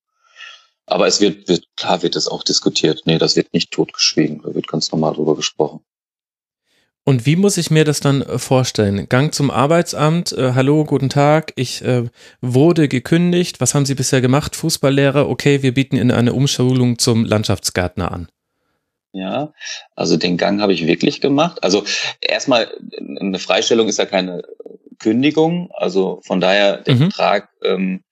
aber 0.87 1.07
es 1.07 1.19
wird, 1.19 1.47
wird, 1.47 1.65
klar 1.77 2.03
wird 2.03 2.15
es 2.15 2.27
auch 2.27 2.43
diskutiert. 2.43 3.03
Nee, 3.05 3.17
das 3.17 3.35
wird 3.35 3.53
nicht 3.53 3.71
totgeschwiegen, 3.71 4.41
da 4.43 4.53
wird 4.53 4.67
ganz 4.67 4.91
normal 4.91 5.13
drüber 5.13 5.35
gesprochen. 5.35 5.83
Und 7.07 7.27
wie 7.27 7.35
muss 7.35 7.57
ich 7.57 7.69
mir 7.69 7.85
das 7.85 7.99
dann 7.99 8.23
äh, 8.23 8.39
vorstellen? 8.39 9.07
Gang 9.07 9.31
zum 9.31 9.51
Arbeitsamt, 9.51 10.31
äh, 10.31 10.53
hallo, 10.53 10.85
guten 10.85 11.09
Tag, 11.09 11.53
ich 11.55 11.83
äh, 11.83 12.05
wurde 12.41 12.87
gekündigt, 12.87 13.61
was 13.61 13.75
haben 13.75 13.85
Sie 13.85 13.93
bisher 13.93 14.21
gemacht? 14.21 14.55
Fußballlehrer, 14.55 15.29
okay, 15.29 15.61
wir 15.61 15.75
bieten 15.75 15.97
Ihnen 15.97 16.09
eine 16.09 16.33
Umschulung 16.33 16.97
zum 16.97 17.23
Landschaftsgärtner 17.23 18.11
an. 18.11 18.27
Ja, 19.13 19.53
also 19.95 20.17
den 20.17 20.35
Gang 20.35 20.61
habe 20.61 20.73
ich 20.73 20.87
wirklich 20.87 21.21
gemacht. 21.21 21.63
Also 21.63 21.83
erstmal, 22.21 22.67
eine 22.97 23.37
Freistellung 23.37 23.87
ist 23.87 23.99
ja 23.99 24.05
keine 24.05 24.41
Kündigung, 24.97 25.69
also 25.73 26.21
von 26.25 26.41
daher 26.41 26.77
der 26.77 26.95
mhm. 26.95 26.99
Vertrag 27.11 27.49
ähm, 27.63 28.03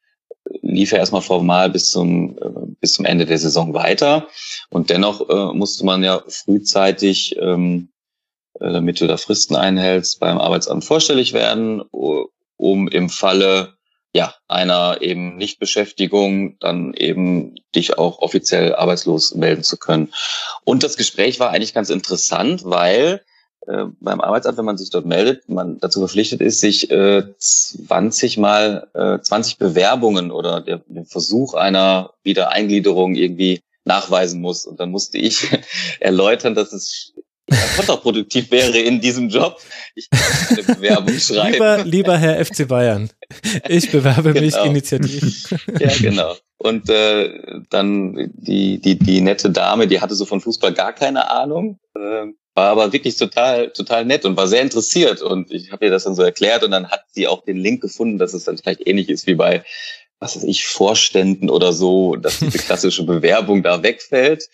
lief 0.62 0.92
ja 0.92 1.00
erstmal 1.00 1.22
formal 1.24 1.72
bis 1.72 1.90
zum, 1.90 2.38
äh, 2.38 2.76
bis 2.80 2.94
zum 2.94 3.06
Ende 3.06 3.26
der 3.26 3.40
Saison 3.40 3.74
weiter. 3.74 4.28
Und 4.70 4.92
dennoch 4.92 5.28
äh, 5.30 5.58
musste 5.58 5.84
man 5.84 6.04
ja 6.04 6.22
frühzeitig 6.28 7.36
ähm, 7.42 7.90
äh, 7.90 7.93
damit 8.60 9.02
du 9.02 9.08
da 9.08 9.18
Fristen 9.18 9.56
einhältst, 9.56 10.20
beim 10.20 10.38
Arbeitsamt 10.38 10.86
vorstellig 10.86 11.34
werden, 11.34 11.82
um 12.58 12.88
im 12.88 13.10
Falle 13.10 13.74
ja, 14.16 14.34
einer 14.48 15.02
eben 15.02 15.38
Nichtbeschäftigung 15.38 16.58
dann 16.60 16.94
eben 16.94 17.56
dich 17.74 17.98
auch 17.98 18.20
offiziell 18.20 18.76
arbeitslos 18.76 19.34
melden 19.34 19.64
zu 19.64 19.78
können. 19.78 20.14
Und 20.64 20.84
das 20.84 20.98
Gespräch 20.98 21.40
war 21.40 21.50
eigentlich 21.50 21.74
ganz 21.74 21.90
interessant, 21.90 22.64
weil 22.64 23.22
äh, 23.66 23.86
beim 24.00 24.22
Arbeitsamt, 24.22 24.60
wenn 24.60 24.66
man 24.66 24.78
sich 24.78 24.92
dort 24.92 25.08
meldet, 25.08 25.50
man 25.50 25.80
dazu 25.80 26.00
verpflichtet 26.00 26.42
ist, 26.42 26.60
sich 26.60 26.92
äh, 26.92 27.24
20 27.38 28.38
mal 28.38 28.88
äh, 28.94 29.20
20 29.20 29.58
Bewerbungen 29.58 30.32
oder 30.32 30.62
der, 30.62 30.82
den 30.86 31.06
Versuch 31.06 31.56
einer 31.56 32.12
Wiedereingliederung 32.24 33.16
irgendwie 33.16 33.62
nachweisen 33.84 34.42
muss. 34.42 34.66
Und 34.66 34.80
dann 34.80 34.92
musste 34.92 35.18
ich 35.18 35.48
erläutern, 36.00 36.54
dass 36.54 36.72
es 36.72 37.14
kontraproduktiv 37.76 38.52
wäre 38.52 38.78
in 38.78 39.02
diesem 39.02 39.30
Job. 39.30 39.60
Ich 39.96 40.10
kann 40.10 40.22
eine 40.50 40.64
Bewerbung 40.76 41.20
schreiben. 41.20 41.54
Lieber, 41.54 41.84
lieber 41.84 42.18
Herr 42.18 42.44
FC 42.44 42.68
Bayern, 42.68 43.10
ich 43.68 43.92
bewerbe 43.92 44.34
mich 44.34 44.54
genau. 44.54 44.66
initiativ. 44.66 45.56
Ja, 45.80 45.92
genau. 46.00 46.36
Und 46.58 46.90
äh, 46.90 47.62
dann 47.70 48.32
die, 48.34 48.80
die, 48.80 48.98
die 48.98 49.22
nette 49.22 49.50
Dame, 49.50 49.88
die 49.88 50.00
hatte 50.00 50.16
so 50.16 50.26
von 50.26 50.40
Fußball 50.40 50.74
gar 50.74 50.94
keine 50.94 51.30
Ahnung, 51.30 51.80
äh, 51.96 52.28
war 52.56 52.70
aber 52.70 52.94
wirklich 52.94 53.18
total, 53.18 53.72
total 53.72 54.06
nett 54.06 54.26
und 54.26 54.38
war 54.38 54.48
sehr 54.48 54.62
interessiert. 54.62 55.22
Und 55.22 55.52
ich 55.52 55.72
habe 55.72 55.86
ihr 55.86 55.92
das 55.92 56.04
dann 56.06 56.16
so 56.16 56.22
erklärt 56.22 56.64
und 56.64 56.72
dann 56.72 56.90
hat 56.90 57.04
sie 57.10 57.28
auch 57.28 57.44
den 57.44 57.58
Link 57.58 57.82
gefunden, 57.82 58.18
dass 58.18 58.34
es 58.34 58.46
dann 58.46 58.58
vielleicht 58.58 58.88
ähnlich 58.88 59.10
ist 59.10 59.28
wie 59.28 59.36
bei 59.36 59.64
was 60.24 60.38
weiß 60.38 60.44
ich, 60.44 60.66
Vorständen 60.66 61.50
oder 61.50 61.74
so, 61.74 62.16
dass 62.16 62.40
diese 62.40 62.58
klassische 62.58 63.04
Bewerbung 63.04 63.62
da 63.62 63.84
wegfällt. 63.84 64.48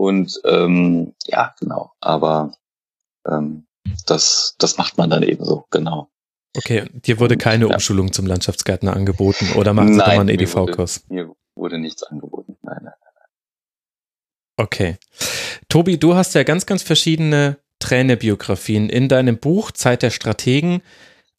Und 0.00 0.40
ähm, 0.46 1.12
ja, 1.26 1.54
genau. 1.60 1.92
Aber 2.00 2.54
ähm, 3.28 3.66
das, 4.06 4.54
das 4.56 4.78
macht 4.78 4.96
man 4.96 5.10
dann 5.10 5.22
eben 5.22 5.44
so, 5.44 5.66
genau. 5.70 6.08
Okay, 6.56 6.86
dir 6.94 7.20
wurde 7.20 7.36
keine 7.36 7.66
ja. 7.66 7.74
Umschulung 7.74 8.10
zum 8.10 8.24
Landschaftsgärtner 8.24 8.96
angeboten 8.96 9.52
oder 9.56 9.72
Sie 9.72 9.98
doch 9.98 10.06
mal 10.06 10.20
einen 10.20 10.30
EDV-Kurs? 10.30 11.04
Mir, 11.10 11.26
mir 11.26 11.34
wurde 11.54 11.78
nichts 11.78 12.02
angeboten. 12.02 12.56
Nein, 12.62 12.78
nein, 12.82 12.94
nein. 12.98 13.26
Okay. 14.56 14.96
Tobi, 15.68 15.98
du 15.98 16.14
hast 16.14 16.34
ja 16.34 16.44
ganz, 16.44 16.64
ganz 16.64 16.82
verschiedene 16.82 17.58
Trainerbiografien 17.78 18.88
in 18.88 19.10
deinem 19.10 19.36
Buch 19.36 19.70
Zeit 19.70 20.02
der 20.02 20.10
Strategen 20.10 20.80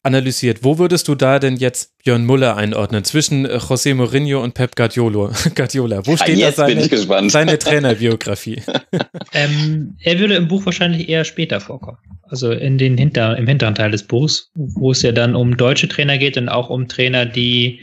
analysiert. 0.02 0.64
Wo 0.64 0.78
würdest 0.78 1.08
du 1.08 1.14
da 1.14 1.38
denn 1.38 1.56
jetzt 1.56 1.96
Björn 2.02 2.26
Muller 2.26 2.56
einordnen 2.56 3.04
zwischen 3.04 3.44
äh, 3.46 3.56
José 3.56 3.94
Mourinho 3.94 4.42
und 4.42 4.54
Pep 4.54 4.74
Guardiola? 4.74 5.32
Guardiola. 5.54 6.06
Wo 6.06 6.16
steht 6.16 6.38
ja, 6.38 6.50
da 6.50 6.66
seine, 6.66 7.30
seine 7.30 7.58
Trainerbiografie? 7.58 8.62
ähm, 9.32 9.96
er 10.00 10.18
würde 10.18 10.34
im 10.34 10.48
Buch 10.48 10.66
wahrscheinlich 10.66 11.08
eher 11.08 11.24
später 11.24 11.60
vorkommen. 11.60 11.98
Also 12.28 12.50
in 12.50 12.78
den 12.78 12.96
Hinter, 12.96 13.36
im 13.36 13.46
hinteren 13.46 13.74
Teil 13.74 13.90
des 13.90 14.02
Buchs, 14.02 14.50
wo 14.54 14.90
es 14.90 15.02
ja 15.02 15.12
dann 15.12 15.36
um 15.36 15.56
deutsche 15.56 15.88
Trainer 15.88 16.18
geht 16.18 16.36
und 16.36 16.48
auch 16.48 16.70
um 16.70 16.88
Trainer, 16.88 17.26
die 17.26 17.80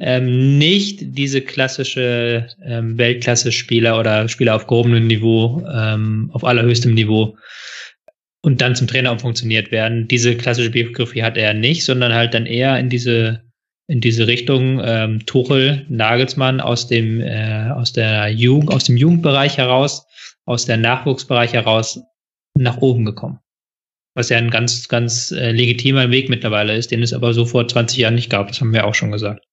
ähm, 0.00 0.58
nicht 0.58 1.00
diese 1.16 1.40
klassische 1.40 2.48
ähm, 2.64 2.98
Weltklasse-Spieler 2.98 3.98
oder 3.98 4.28
Spieler 4.28 4.56
auf 4.56 4.66
gehobenem 4.66 5.06
Niveau, 5.06 5.62
ähm, 5.72 6.30
auf 6.32 6.44
allerhöchstem 6.44 6.94
Niveau 6.94 7.36
und 8.42 8.60
dann 8.60 8.74
zum 8.74 8.88
Trainer 8.88 9.12
umfunktioniert 9.12 9.70
werden. 9.70 10.08
Diese 10.08 10.36
klassische 10.36 10.70
Biografie 10.70 11.22
hat 11.22 11.36
er 11.36 11.54
nicht, 11.54 11.84
sondern 11.84 12.12
halt 12.12 12.34
dann 12.34 12.46
eher 12.46 12.78
in 12.78 12.88
diese 12.88 13.42
in 13.88 14.00
diese 14.00 14.26
Richtung 14.26 14.80
ähm, 14.82 15.26
Tuchel, 15.26 15.84
Nagelsmann 15.88 16.60
aus 16.60 16.86
dem 16.86 17.20
äh, 17.20 17.70
aus 17.70 17.92
der 17.92 18.28
Jugend, 18.28 18.70
aus 18.70 18.84
dem 18.84 18.96
Jugendbereich 18.96 19.58
heraus, 19.58 20.06
aus 20.44 20.66
der 20.66 20.76
Nachwuchsbereich 20.76 21.52
heraus 21.52 22.00
nach 22.54 22.78
oben 22.78 23.04
gekommen. 23.04 23.38
Was 24.14 24.28
ja 24.28 24.38
ein 24.38 24.50
ganz 24.50 24.88
ganz 24.88 25.30
äh, 25.30 25.52
legitimer 25.52 26.10
Weg 26.10 26.28
mittlerweile 26.28 26.76
ist, 26.76 26.90
den 26.90 27.02
es 27.02 27.12
aber 27.12 27.34
so 27.34 27.44
vor 27.44 27.66
20 27.66 27.98
Jahren 27.98 28.14
nicht 28.14 28.30
gab. 28.30 28.48
Das 28.48 28.60
haben 28.60 28.72
wir 28.72 28.86
auch 28.86 28.94
schon 28.94 29.12
gesagt. 29.12 29.44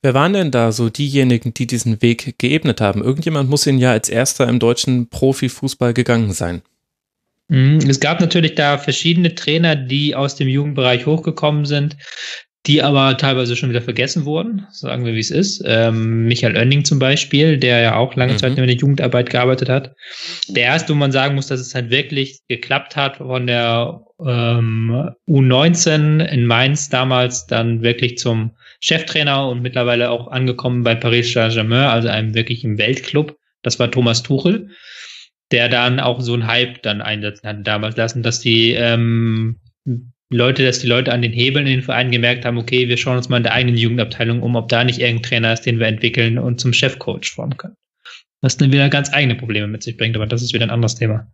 Wer 0.00 0.14
waren 0.14 0.32
denn 0.32 0.50
da 0.52 0.70
so 0.70 0.90
diejenigen, 0.90 1.54
die 1.54 1.66
diesen 1.66 2.00
Weg 2.02 2.38
geebnet 2.38 2.80
haben? 2.80 3.02
Irgendjemand 3.02 3.50
muss 3.50 3.66
ihn 3.66 3.78
ja 3.78 3.90
als 3.90 4.08
erster 4.08 4.48
im 4.48 4.60
deutschen 4.60 5.08
Profifußball 5.08 5.92
gegangen 5.92 6.32
sein. 6.32 6.62
Mhm. 7.48 7.78
Es 7.88 8.00
gab 8.00 8.20
natürlich 8.20 8.54
da 8.54 8.78
verschiedene 8.78 9.34
Trainer, 9.34 9.74
die 9.74 10.14
aus 10.14 10.36
dem 10.36 10.48
Jugendbereich 10.48 11.06
hochgekommen 11.06 11.64
sind, 11.64 11.96
die 12.66 12.82
aber 12.82 13.16
teilweise 13.16 13.56
schon 13.56 13.70
wieder 13.70 13.80
vergessen 13.80 14.26
wurden, 14.26 14.66
sagen 14.70 15.06
wir, 15.06 15.14
wie 15.14 15.20
es 15.20 15.30
ist. 15.30 15.62
Ähm, 15.64 16.26
Michael 16.26 16.56
Oenning 16.56 16.84
zum 16.84 16.98
Beispiel, 16.98 17.56
der 17.56 17.80
ja 17.80 17.96
auch 17.96 18.14
lange 18.14 18.34
mhm. 18.34 18.38
Zeit 18.38 18.58
in 18.58 18.66
der 18.66 18.76
Jugendarbeit 18.76 19.30
gearbeitet 19.30 19.70
hat. 19.70 19.94
Der 20.48 20.64
erste, 20.64 20.92
wo 20.92 20.96
man 20.96 21.12
sagen 21.12 21.34
muss, 21.34 21.46
dass 21.46 21.60
es 21.60 21.74
halt 21.74 21.90
wirklich 21.90 22.40
geklappt 22.48 22.94
hat, 22.96 23.16
von 23.16 23.46
der 23.46 24.02
ähm, 24.20 25.10
U19 25.26 26.22
in 26.26 26.44
Mainz 26.44 26.90
damals 26.90 27.46
dann 27.46 27.82
wirklich 27.82 28.18
zum 28.18 28.50
Cheftrainer 28.80 29.48
und 29.48 29.62
mittlerweile 29.62 30.10
auch 30.10 30.28
angekommen 30.28 30.82
bei 30.82 30.94
Paris 30.94 31.32
Saint-Germain, 31.32 31.88
also 31.88 32.08
einem 32.08 32.34
wirklichen 32.34 32.76
Weltclub. 32.76 33.36
Das 33.62 33.78
war 33.78 33.90
Thomas 33.90 34.22
Tuchel 34.22 34.68
der 35.50 35.68
dann 35.68 36.00
auch 36.00 36.20
so 36.20 36.34
einen 36.34 36.46
Hype 36.46 36.82
dann 36.82 37.00
einsetzen 37.00 37.48
hat 37.48 37.66
damals 37.66 37.96
lassen, 37.96 38.22
dass 38.22 38.40
die 38.40 38.72
ähm, 38.72 39.56
Leute, 40.30 40.64
dass 40.64 40.80
die 40.80 40.86
Leute 40.86 41.12
an 41.12 41.22
den 41.22 41.32
Hebeln 41.32 41.66
in 41.66 41.74
den 41.74 41.82
Vereinen 41.82 42.10
gemerkt 42.10 42.44
haben, 42.44 42.58
okay, 42.58 42.88
wir 42.88 42.98
schauen 42.98 43.16
uns 43.16 43.28
mal 43.28 43.38
in 43.38 43.44
der 43.44 43.54
eigenen 43.54 43.78
Jugendabteilung 43.78 44.42
um, 44.42 44.56
ob 44.56 44.68
da 44.68 44.84
nicht 44.84 44.98
irgendein 44.98 45.22
Trainer 45.22 45.52
ist, 45.54 45.62
den 45.62 45.78
wir 45.78 45.86
entwickeln 45.86 46.38
und 46.38 46.60
zum 46.60 46.72
Chefcoach 46.72 47.32
formen 47.34 47.56
können. 47.56 47.76
Was 48.42 48.56
dann 48.56 48.70
wieder 48.70 48.88
ganz 48.88 49.12
eigene 49.12 49.34
Probleme 49.36 49.66
mit 49.66 49.82
sich 49.82 49.96
bringt, 49.96 50.16
aber 50.16 50.26
das 50.26 50.42
ist 50.42 50.52
wieder 50.52 50.66
ein 50.66 50.70
anderes 50.70 50.96
Thema. 50.96 51.26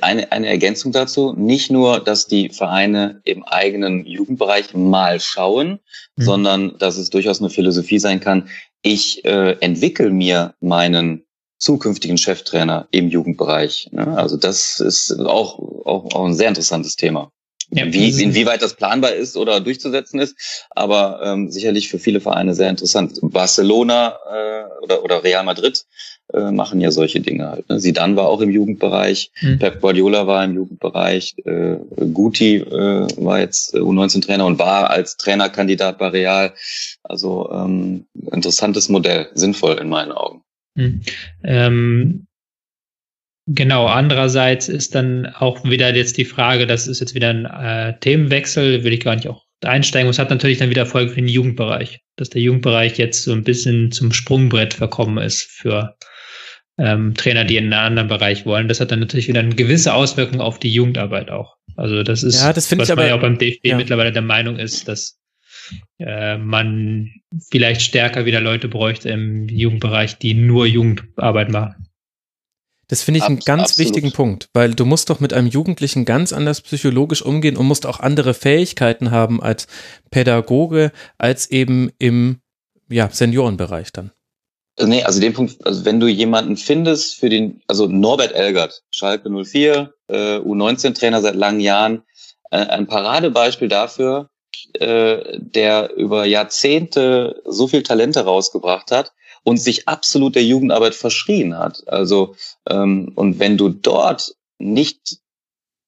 Eine, 0.00 0.32
eine 0.32 0.48
Ergänzung 0.48 0.92
dazu, 0.92 1.32
nicht 1.34 1.70
nur, 1.70 2.00
dass 2.00 2.26
die 2.26 2.48
Vereine 2.48 3.20
im 3.24 3.44
eigenen 3.44 4.04
Jugendbereich 4.04 4.74
mal 4.74 5.20
schauen, 5.20 5.78
mhm. 6.16 6.22
sondern 6.22 6.78
dass 6.78 6.96
es 6.96 7.10
durchaus 7.10 7.40
eine 7.40 7.50
Philosophie 7.50 8.00
sein 8.00 8.18
kann, 8.18 8.48
ich 8.82 9.24
äh, 9.24 9.52
entwickle 9.60 10.10
mir 10.10 10.54
meinen 10.60 11.27
zukünftigen 11.58 12.18
Cheftrainer 12.18 12.88
im 12.90 13.08
Jugendbereich. 13.08 13.88
Ne? 13.92 14.06
Also 14.16 14.36
das 14.36 14.80
ist 14.80 15.12
auch, 15.18 15.58
auch, 15.84 16.14
auch 16.14 16.24
ein 16.24 16.34
sehr 16.34 16.48
interessantes 16.48 16.96
Thema. 16.96 17.30
Ja, 17.70 17.84
Wie, 17.92 18.22
inwieweit 18.22 18.62
das 18.62 18.74
planbar 18.74 19.12
ist 19.12 19.36
oder 19.36 19.60
durchzusetzen 19.60 20.20
ist, 20.20 20.66
aber 20.70 21.20
ähm, 21.22 21.50
sicherlich 21.50 21.90
für 21.90 21.98
viele 21.98 22.20
Vereine 22.20 22.54
sehr 22.54 22.70
interessant. 22.70 23.18
Barcelona 23.20 24.16
äh, 24.32 24.82
oder, 24.82 25.04
oder 25.04 25.22
Real 25.22 25.44
Madrid 25.44 25.84
äh, 26.32 26.50
machen 26.50 26.80
ja 26.80 26.90
solche 26.90 27.20
Dinge 27.20 27.50
halt. 27.50 27.68
Ne? 27.68 27.78
Zidane 27.78 28.16
war 28.16 28.28
auch 28.28 28.40
im 28.40 28.48
Jugendbereich, 28.48 29.32
mhm. 29.42 29.58
Pep 29.58 29.82
Guardiola 29.82 30.26
war 30.26 30.44
im 30.44 30.54
Jugendbereich, 30.54 31.36
äh, 31.44 31.76
Guti 32.14 32.56
äh, 32.56 33.06
war 33.18 33.40
jetzt 33.40 33.74
U19-Trainer 33.74 34.46
und 34.46 34.58
war 34.58 34.88
als 34.88 35.18
Trainerkandidat 35.18 35.98
bei 35.98 36.08
Real. 36.08 36.54
Also 37.02 37.50
ähm, 37.52 38.06
interessantes 38.32 38.88
Modell, 38.88 39.28
sinnvoll 39.34 39.76
in 39.78 39.90
meinen 39.90 40.12
Augen. 40.12 40.42
Hm. 40.78 41.00
Ähm, 41.42 42.26
genau, 43.46 43.86
andererseits 43.86 44.68
ist 44.68 44.94
dann 44.94 45.26
auch 45.26 45.64
wieder 45.64 45.94
jetzt 45.94 46.16
die 46.16 46.24
Frage, 46.24 46.66
das 46.66 46.86
ist 46.86 47.00
jetzt 47.00 47.14
wieder 47.14 47.30
ein 47.30 47.44
äh, 47.46 47.98
Themenwechsel, 47.98 48.84
will 48.84 48.92
ich 48.92 49.00
gar 49.00 49.16
nicht 49.16 49.28
auch 49.28 49.44
einsteigen. 49.64 50.08
Es 50.08 50.20
hat 50.20 50.30
natürlich 50.30 50.58
dann 50.58 50.70
wieder 50.70 50.86
Folge 50.86 51.10
für 51.10 51.20
den 51.20 51.28
Jugendbereich, 51.28 52.00
dass 52.16 52.30
der 52.30 52.42
Jugendbereich 52.42 52.96
jetzt 52.96 53.24
so 53.24 53.32
ein 53.32 53.42
bisschen 53.42 53.90
zum 53.90 54.12
Sprungbrett 54.12 54.74
verkommen 54.74 55.18
ist 55.18 55.42
für 55.42 55.96
ähm, 56.78 57.14
Trainer, 57.14 57.44
die 57.44 57.56
in 57.56 57.64
einen 57.64 57.72
anderen 57.72 58.08
Bereich 58.08 58.46
wollen. 58.46 58.68
Das 58.68 58.80
hat 58.80 58.92
dann 58.92 59.00
natürlich 59.00 59.26
wieder 59.26 59.40
eine 59.40 59.56
gewisse 59.56 59.94
Auswirkung 59.94 60.40
auf 60.40 60.60
die 60.60 60.72
Jugendarbeit 60.72 61.30
auch. 61.30 61.56
Also 61.76 62.04
das 62.04 62.22
ist, 62.22 62.40
ja, 62.40 62.52
das 62.52 62.66
was 62.66 62.72
ich 62.72 62.78
man 62.78 62.90
aber, 62.90 63.08
ja 63.08 63.16
auch 63.16 63.20
beim 63.20 63.36
DFB 63.36 63.66
ja. 63.66 63.76
mittlerweile 63.76 64.12
der 64.12 64.22
Meinung 64.22 64.58
ist, 64.58 64.86
dass 64.86 65.18
äh, 65.98 66.38
man 66.38 67.10
vielleicht 67.50 67.82
stärker 67.82 68.24
wieder 68.24 68.40
Leute 68.40 68.68
bräuchte 68.68 69.10
im 69.10 69.48
Jugendbereich, 69.48 70.18
die 70.18 70.34
nur 70.34 70.66
Jugendarbeit 70.66 71.50
machen. 71.50 71.88
Das 72.88 73.02
finde 73.02 73.18
ich 73.18 73.24
einen 73.24 73.40
ganz 73.40 73.72
absolut. 73.72 73.88
wichtigen 73.88 74.12
Punkt, 74.12 74.48
weil 74.54 74.74
du 74.74 74.86
musst 74.86 75.10
doch 75.10 75.20
mit 75.20 75.34
einem 75.34 75.46
Jugendlichen 75.46 76.06
ganz 76.06 76.32
anders 76.32 76.62
psychologisch 76.62 77.20
umgehen 77.20 77.58
und 77.58 77.66
musst 77.66 77.84
auch 77.84 78.00
andere 78.00 78.32
Fähigkeiten 78.32 79.10
haben 79.10 79.42
als 79.42 79.66
Pädagoge, 80.10 80.92
als 81.18 81.50
eben 81.50 81.90
im 81.98 82.40
ja, 82.88 83.10
Seniorenbereich 83.10 83.92
dann. 83.92 84.12
Nee, 84.80 85.02
also 85.02 85.20
den 85.20 85.34
Punkt, 85.34 85.66
also 85.66 85.84
wenn 85.84 86.00
du 86.00 86.06
jemanden 86.06 86.56
findest 86.56 87.16
für 87.16 87.28
den, 87.28 87.60
also 87.66 87.88
Norbert 87.88 88.32
Elgert, 88.32 88.84
Schalke 88.90 89.28
04, 89.28 89.92
äh, 90.06 90.38
U19-Trainer 90.38 91.20
seit 91.20 91.34
langen 91.34 91.60
Jahren, 91.60 92.04
äh, 92.50 92.58
ein 92.58 92.86
Paradebeispiel 92.86 93.68
dafür, 93.68 94.30
äh, 94.74 95.38
der 95.38 95.94
über 95.96 96.24
Jahrzehnte 96.24 97.42
so 97.44 97.68
viel 97.68 97.82
Talente 97.82 98.24
rausgebracht 98.24 98.90
hat 98.90 99.12
und 99.44 99.58
sich 99.58 99.88
absolut 99.88 100.34
der 100.34 100.44
Jugendarbeit 100.44 100.94
verschrien 100.94 101.56
hat. 101.56 101.82
Also 101.86 102.34
ähm, 102.68 103.12
und 103.14 103.38
wenn 103.38 103.56
du 103.56 103.68
dort 103.70 104.34
nicht 104.58 105.18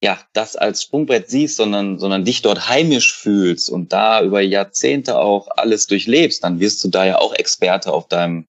ja 0.01 0.19
das 0.33 0.55
als 0.55 0.83
Sprungbrett 0.83 1.29
siehst, 1.29 1.57
sondern 1.57 1.99
sondern 1.99 2.25
dich 2.25 2.41
dort 2.41 2.67
heimisch 2.69 3.13
fühlst 3.13 3.69
und 3.69 3.93
da 3.93 4.23
über 4.23 4.41
Jahrzehnte 4.41 5.19
auch 5.19 5.47
alles 5.55 5.87
durchlebst, 5.87 6.43
dann 6.43 6.59
wirst 6.59 6.83
du 6.83 6.87
da 6.87 7.05
ja 7.05 7.19
auch 7.19 7.33
Experte 7.33 7.93
auf 7.93 8.07
deinem 8.07 8.47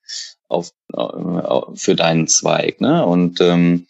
auf, 0.53 0.73
äh, 0.93 1.77
für 1.77 1.95
deinen 1.95 2.29
Zweig. 2.29 2.81
Ne? 2.81 3.05
Und 3.05 3.41
ähm, 3.41 3.87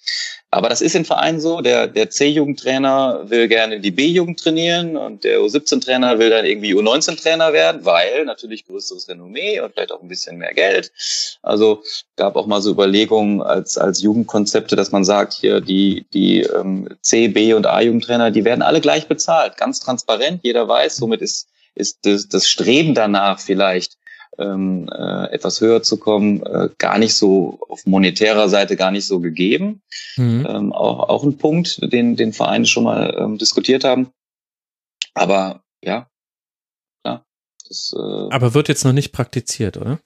aber 0.55 0.69
das 0.69 0.83
ist 0.83 0.95
in 0.95 1.07
Vereinen 1.07 1.41
so, 1.41 1.63
der, 1.63 1.87
der 1.87 2.11
C-Jugendtrainer 2.11 3.23
will 3.25 3.49
gerne 3.49 3.81
die 3.81 3.91
B-Jugend 3.91 4.39
trainieren 4.39 4.99
und 4.99 5.25
der 5.25 5.41
U17-Trainer 5.41 6.19
will 6.19 6.29
dann 6.29 6.45
irgendwie 6.45 6.75
U19-Trainer 6.75 7.55
werden, 7.55 7.87
weil 7.87 8.27
natürlich 8.27 8.67
größeres 8.67 9.09
Renommee 9.09 9.61
und 9.61 9.73
vielleicht 9.73 9.93
auch 9.93 10.03
ein 10.03 10.09
bisschen 10.09 10.37
mehr 10.37 10.53
Geld. 10.53 10.93
Also 11.41 11.83
gab 12.17 12.37
auch 12.37 12.45
mal 12.45 12.61
so 12.61 12.71
Überlegungen 12.71 13.41
als, 13.41 13.79
als 13.79 14.03
Jugendkonzepte, 14.03 14.77
dass 14.77 14.93
man 14.93 15.05
sagt, 15.05 15.33
hier 15.33 15.63
die, 15.63 16.05
die 16.13 16.43
ähm, 16.43 16.87
C, 17.01 17.29
B 17.29 17.55
und 17.55 17.67
A-Jugendtrainer, 17.67 18.31
die 18.31 18.45
werden 18.45 18.61
alle 18.61 18.83
gleich 18.83 19.09
bezahlt, 19.09 19.57
ganz 19.57 19.81
transparent, 19.81 20.41
jeder 20.43 20.69
weiß, 20.69 20.97
somit 20.97 21.23
ist, 21.23 21.49
ist 21.75 22.05
das, 22.05 22.29
das 22.29 22.47
Streben 22.47 22.93
danach 22.93 23.41
vielleicht 23.41 23.97
ähm, 24.39 24.89
äh, 24.89 25.33
etwas 25.33 25.61
höher 25.61 25.83
zu 25.83 25.99
kommen, 25.99 26.43
äh, 26.43 26.69
gar 26.79 26.99
nicht 26.99 27.15
so 27.15 27.61
auf 27.69 27.87
monetärer 27.87 28.49
Seite 28.49 28.77
gar 28.77 28.91
nicht 28.91 29.07
so 29.07 29.21
gegeben. 29.21 29.83
Mhm. 30.17 30.47
Ähm, 30.49 30.73
auch, 30.73 31.09
auch 31.09 31.25
ein 31.25 31.39
Punkt, 31.39 31.81
den, 31.93 32.17
den 32.17 32.33
Vereine 32.33 32.67
schon 32.67 32.85
mal 32.85 33.17
ähm, 33.19 33.39
diskutiert 33.39 33.85
haben. 33.85 34.11
Aber 35.15 35.63
ja, 35.83 36.09
klar. 37.03 37.25
Das, 37.69 37.95
äh, 37.97 38.29
Aber 38.31 38.55
wird 38.55 38.69
jetzt 38.69 38.85
noch 38.85 38.93
nicht 38.93 39.13
praktiziert, 39.13 39.77
oder? 39.77 39.99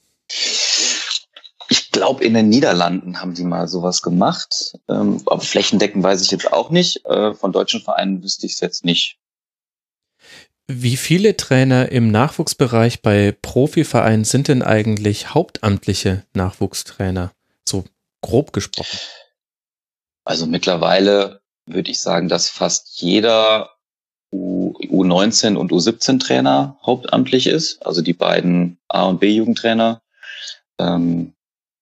Ich 1.68 1.90
glaube, 1.90 2.24
in 2.24 2.34
den 2.34 2.48
Niederlanden 2.48 3.20
haben 3.20 3.34
die 3.34 3.44
mal 3.44 3.68
sowas 3.68 4.02
gemacht. 4.02 4.78
Ähm, 4.88 5.22
aber 5.26 5.40
flächendeckend 5.40 6.02
weiß 6.02 6.22
ich 6.22 6.30
jetzt 6.30 6.52
auch 6.52 6.70
nicht. 6.70 7.04
Äh, 7.06 7.34
von 7.34 7.52
deutschen 7.52 7.80
Vereinen 7.80 8.22
wüsste 8.22 8.46
ich 8.46 8.52
es 8.52 8.60
jetzt 8.60 8.84
nicht. 8.84 9.18
Wie 10.68 10.96
viele 10.96 11.36
Trainer 11.36 11.92
im 11.92 12.10
Nachwuchsbereich 12.10 13.00
bei 13.00 13.32
Profivereinen 13.40 14.24
sind 14.24 14.48
denn 14.48 14.62
eigentlich 14.62 15.32
hauptamtliche 15.32 16.24
Nachwuchstrainer? 16.34 17.32
So 17.64 17.84
grob 18.20 18.52
gesprochen. 18.52 18.98
Also 20.24 20.46
mittlerweile 20.46 21.40
würde 21.66 21.90
ich 21.90 22.00
sagen, 22.00 22.28
dass 22.28 22.48
fast 22.48 23.00
jeder 23.00 23.70
U 24.32 24.74
U19 24.80 25.54
und 25.56 25.70
U17 25.70 26.18
Trainer 26.18 26.76
hauptamtlich 26.84 27.46
ist. 27.46 27.84
Also 27.86 28.02
die 28.02 28.12
beiden 28.12 28.78
A 28.88 29.04
und 29.04 29.20
B 29.20 29.30
Jugendtrainer. 29.30 30.02
Ähm, 30.80 31.32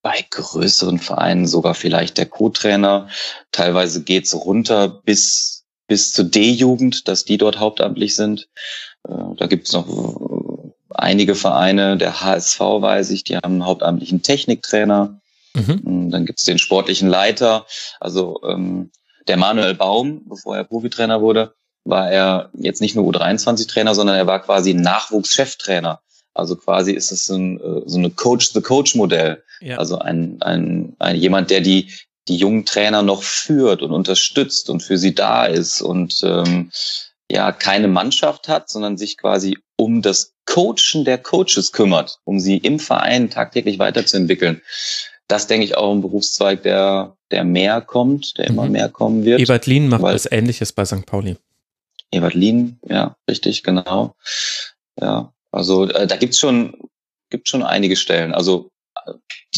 bei 0.03 0.23
größeren 0.29 0.99
Vereinen 0.99 1.47
sogar 1.47 1.73
vielleicht 1.73 2.19
der 2.19 2.27
Co-Trainer. 2.27 3.09
Teilweise 3.51 4.03
geht's 4.03 4.35
runter 4.35 4.87
bis 4.87 5.54
bis 5.87 6.11
zur 6.13 6.25
D-Jugend, 6.25 7.07
dass 7.07 7.25
die 7.25 7.37
dort 7.37 7.59
hauptamtlich 7.59 8.15
sind. 8.15 8.47
Äh, 9.07 9.13
da 9.37 9.47
gibt 9.47 9.67
es 9.67 9.73
noch 9.73 9.87
äh, 9.87 10.71
einige 10.89 11.35
Vereine, 11.35 11.97
der 11.97 12.21
HSV 12.21 12.59
weiß 12.59 13.11
ich, 13.11 13.23
die 13.23 13.37
haben 13.37 13.53
einen 13.53 13.65
hauptamtlichen 13.65 14.21
Techniktrainer. 14.21 15.19
Mhm. 15.53 16.11
Dann 16.11 16.25
gibt 16.25 16.39
es 16.39 16.45
den 16.45 16.57
sportlichen 16.57 17.07
Leiter. 17.07 17.65
Also 17.99 18.41
ähm, 18.43 18.91
der 19.27 19.37
Manuel 19.37 19.73
Baum, 19.73 20.23
bevor 20.27 20.57
er 20.57 20.63
Profitrainer 20.63 21.21
wurde, 21.21 21.55
war 21.83 22.09
er 22.09 22.49
jetzt 22.53 22.81
nicht 22.81 22.95
nur 22.95 23.07
U23-Trainer, 23.09 23.93
sondern 23.95 24.15
er 24.15 24.27
war 24.27 24.41
quasi 24.41 24.73
Nachwuchscheftrainer. 24.73 26.01
Also 26.33 26.57
quasi 26.57 26.91
ist 26.91 27.11
es 27.11 27.29
ein, 27.29 27.59
äh, 27.59 27.81
so 27.85 27.97
eine 27.97 28.09
Coach-the-Coach-Modell. 28.09 29.43
Ja. 29.61 29.77
Also 29.77 29.99
ein, 29.99 30.41
ein, 30.41 30.95
ein 30.99 31.15
jemand, 31.15 31.49
der 31.49 31.61
die 31.61 31.91
die 32.27 32.37
jungen 32.37 32.65
Trainer 32.65 33.01
noch 33.01 33.23
führt 33.23 33.81
und 33.81 33.91
unterstützt 33.91 34.69
und 34.69 34.81
für 34.81 34.97
sie 34.97 35.13
da 35.13 35.45
ist 35.45 35.81
und 35.81 36.21
ähm, 36.23 36.71
ja 37.29 37.51
keine 37.51 37.87
Mannschaft 37.87 38.47
hat, 38.47 38.69
sondern 38.69 38.97
sich 38.97 39.17
quasi 39.17 39.57
um 39.77 40.01
das 40.01 40.33
Coachen 40.45 41.05
der 41.05 41.17
Coaches 41.17 41.71
kümmert, 41.71 42.19
um 42.23 42.39
sie 42.39 42.57
im 42.57 42.79
Verein 42.79 43.29
tagtäglich 43.29 43.79
weiterzuentwickeln. 43.79 44.61
Das 45.27 45.47
denke 45.47 45.65
ich 45.65 45.75
auch 45.75 45.91
ein 45.91 46.01
Berufszweig, 46.01 46.61
der, 46.63 47.17
der 47.31 47.43
mehr 47.43 47.81
kommt, 47.81 48.37
der 48.37 48.45
immer 48.45 48.65
mhm. 48.65 48.71
mehr 48.71 48.89
kommen 48.89 49.25
wird. 49.25 49.39
Ebert 49.39 49.65
Lien 49.65 49.89
macht 49.89 50.03
was 50.03 50.31
Ähnliches 50.31 50.71
bei 50.71 50.85
St. 50.85 51.05
Pauli. 51.05 51.37
Ebert 52.11 52.35
Lien, 52.35 52.79
ja, 52.87 53.15
richtig, 53.27 53.63
genau. 53.63 54.15
Ja, 55.01 55.33
also 55.51 55.89
äh, 55.89 56.05
da 56.05 56.15
gibt's 56.15 56.39
schon, 56.39 56.77
gibt 57.31 57.49
schon 57.49 57.63
einige 57.63 57.95
Stellen. 57.95 58.33
Also 58.33 58.69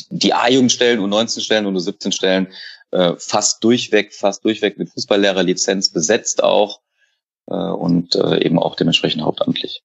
die 0.09 0.33
A-Jugendstellen 0.33 0.99
und 0.99 1.09
19 1.09 1.43
Stellen 1.43 1.65
und 1.65 1.79
17 1.79 2.11
Stellen 2.11 2.47
äh, 2.91 3.13
fast 3.17 3.63
durchweg, 3.63 4.13
fast 4.13 4.45
durchweg 4.45 4.77
mit 4.77 4.89
Fußballlehrerlizenz 4.89 5.89
besetzt 5.89 6.43
auch 6.43 6.81
äh, 7.47 7.53
und 7.53 8.15
äh, 8.15 8.43
eben 8.43 8.59
auch 8.59 8.75
dementsprechend 8.75 9.23
hauptamtlich. 9.23 9.83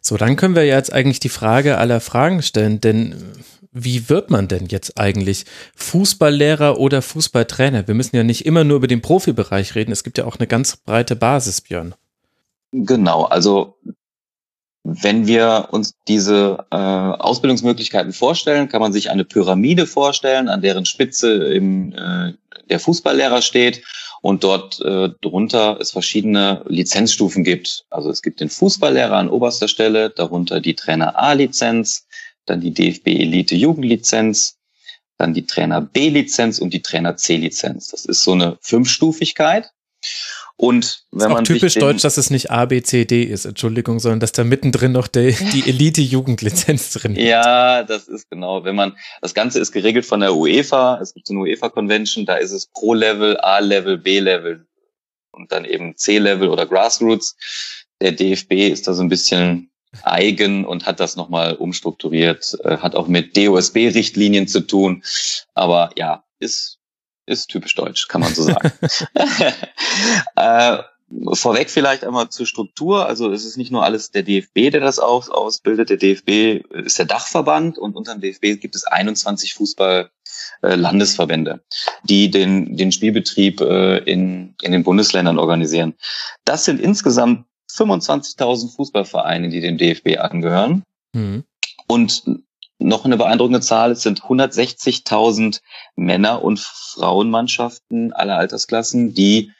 So, 0.00 0.16
dann 0.16 0.36
können 0.36 0.54
wir 0.54 0.66
jetzt 0.66 0.92
eigentlich 0.92 1.20
die 1.20 1.30
Frage 1.30 1.78
aller 1.78 2.00
Fragen 2.00 2.42
stellen, 2.42 2.80
denn 2.80 3.32
wie 3.72 4.08
wird 4.08 4.30
man 4.30 4.48
denn 4.48 4.66
jetzt 4.66 4.98
eigentlich 4.98 5.46
Fußballlehrer 5.74 6.78
oder 6.78 7.02
Fußballtrainer? 7.02 7.88
Wir 7.88 7.94
müssen 7.94 8.14
ja 8.14 8.22
nicht 8.22 8.46
immer 8.46 8.64
nur 8.64 8.76
über 8.76 8.86
den 8.86 9.02
Profibereich 9.02 9.74
reden, 9.74 9.92
es 9.92 10.04
gibt 10.04 10.18
ja 10.18 10.26
auch 10.26 10.36
eine 10.38 10.46
ganz 10.46 10.76
breite 10.76 11.16
Basis, 11.16 11.60
Björn. 11.60 11.94
Genau, 12.70 13.24
also 13.24 13.78
wenn 14.84 15.26
wir 15.26 15.68
uns 15.70 15.94
diese 16.06 16.66
äh, 16.70 16.76
Ausbildungsmöglichkeiten 16.76 18.12
vorstellen, 18.12 18.68
kann 18.68 18.82
man 18.82 18.92
sich 18.92 19.10
eine 19.10 19.24
Pyramide 19.24 19.86
vorstellen, 19.86 20.48
an 20.48 20.60
deren 20.60 20.84
Spitze 20.84 21.32
im, 21.54 21.92
äh, 21.94 22.34
der 22.68 22.78
Fußballlehrer 22.80 23.40
steht 23.40 23.82
und 24.20 24.44
dort 24.44 24.80
äh, 24.80 25.08
drunter 25.22 25.78
es 25.80 25.90
verschiedene 25.90 26.62
Lizenzstufen 26.68 27.44
gibt. 27.44 27.86
Also 27.88 28.10
es 28.10 28.20
gibt 28.20 28.40
den 28.40 28.50
Fußballlehrer 28.50 29.16
an 29.16 29.30
oberster 29.30 29.68
Stelle, 29.68 30.10
darunter 30.10 30.60
die 30.60 30.74
Trainer 30.74 31.18
A-Lizenz, 31.18 32.06
dann 32.44 32.60
die 32.60 32.74
DFB 32.74 33.06
Elite 33.08 33.54
Jugendlizenz, 33.54 34.58
dann 35.16 35.32
die 35.32 35.46
Trainer 35.46 35.80
B-Lizenz 35.80 36.58
und 36.58 36.74
die 36.74 36.82
Trainer 36.82 37.16
C-Lizenz. 37.16 37.88
Das 37.88 38.04
ist 38.04 38.22
so 38.22 38.32
eine 38.32 38.58
Fünfstufigkeit. 38.60 39.70
Und 40.56 41.04
wenn 41.10 41.18
ist 41.18 41.26
auch 41.26 41.30
man 41.30 41.44
typisch 41.44 41.74
deutsch, 41.74 42.02
dass 42.02 42.16
es 42.16 42.30
nicht 42.30 42.50
A, 42.50 42.66
B, 42.66 42.80
C, 42.80 43.04
D 43.04 43.24
ist, 43.24 43.44
Entschuldigung, 43.44 43.98
sondern 43.98 44.20
dass 44.20 44.32
da 44.32 44.44
mittendrin 44.44 44.92
noch 44.92 45.08
die, 45.08 45.32
die 45.52 45.68
Elite-Jugendlizenz 45.68 46.92
drin 46.92 47.16
ist. 47.16 47.26
Ja, 47.26 47.82
das 47.82 48.06
ist 48.06 48.30
genau. 48.30 48.64
Wenn 48.64 48.76
man, 48.76 48.96
das 49.20 49.34
Ganze 49.34 49.58
ist 49.58 49.72
geregelt 49.72 50.06
von 50.06 50.20
der 50.20 50.34
UEFA. 50.34 51.00
Es 51.00 51.12
gibt 51.12 51.28
eine 51.28 51.40
UEFA-Convention, 51.40 52.24
da 52.24 52.36
ist 52.36 52.52
es 52.52 52.66
Pro-Level, 52.66 53.36
A-Level, 53.38 53.98
B-Level 53.98 54.66
und 55.32 55.50
dann 55.50 55.64
eben 55.64 55.96
C-Level 55.96 56.48
oder 56.48 56.66
Grassroots. 56.66 57.36
Der 58.00 58.12
DFB 58.12 58.52
ist 58.70 58.86
da 58.86 58.94
so 58.94 59.02
ein 59.02 59.08
bisschen 59.08 59.70
eigen 60.02 60.64
und 60.64 60.86
hat 60.86 61.00
das 61.00 61.16
nochmal 61.16 61.54
umstrukturiert, 61.54 62.56
äh, 62.64 62.78
hat 62.78 62.94
auch 62.94 63.08
mit 63.08 63.36
DOSB-Richtlinien 63.36 64.46
zu 64.46 64.60
tun. 64.60 65.02
Aber 65.54 65.90
ja, 65.96 66.24
ist 66.38 66.78
ist 67.26 67.48
typisch 67.48 67.74
deutsch, 67.74 68.08
kann 68.08 68.20
man 68.20 68.34
so 68.34 68.42
sagen. 68.42 68.72
äh, 70.36 70.78
vorweg 71.32 71.70
vielleicht 71.70 72.04
einmal 72.04 72.28
zur 72.28 72.46
Struktur. 72.46 73.06
Also 73.06 73.30
es 73.32 73.44
ist 73.44 73.56
nicht 73.56 73.70
nur 73.70 73.84
alles 73.84 74.10
der 74.10 74.22
DFB, 74.22 74.70
der 74.70 74.80
das 74.80 74.98
aus, 74.98 75.30
ausbildet. 75.30 75.90
Der 75.90 75.96
DFB 75.96 76.64
ist 76.70 76.98
der 76.98 77.06
Dachverband 77.06 77.78
und 77.78 77.96
unter 77.96 78.14
dem 78.14 78.20
DFB 78.20 78.60
gibt 78.60 78.74
es 78.74 78.84
21 78.84 79.54
Fußball 79.54 80.10
äh, 80.62 80.76
die 82.04 82.30
den, 82.30 82.76
den 82.76 82.92
Spielbetrieb 82.92 83.60
äh, 83.60 83.98
in, 83.98 84.54
in 84.62 84.72
den 84.72 84.82
Bundesländern 84.82 85.38
organisieren. 85.38 85.94
Das 86.44 86.64
sind 86.64 86.80
insgesamt 86.80 87.46
25.000 87.72 88.74
Fußballvereine, 88.74 89.48
die 89.48 89.60
dem 89.60 89.78
DFB 89.78 90.18
angehören. 90.18 90.82
Mhm. 91.12 91.44
Und 91.86 92.24
noch 92.78 93.04
eine 93.04 93.16
beeindruckende 93.16 93.60
Zahl, 93.60 93.92
es 93.92 94.02
sind 94.02 94.22
160.000 94.22 95.60
Männer- 95.96 96.42
und 96.42 96.58
Frauenmannschaften 96.58 98.12
aller 98.12 98.36
Altersklassen, 98.36 99.14
die 99.14 99.52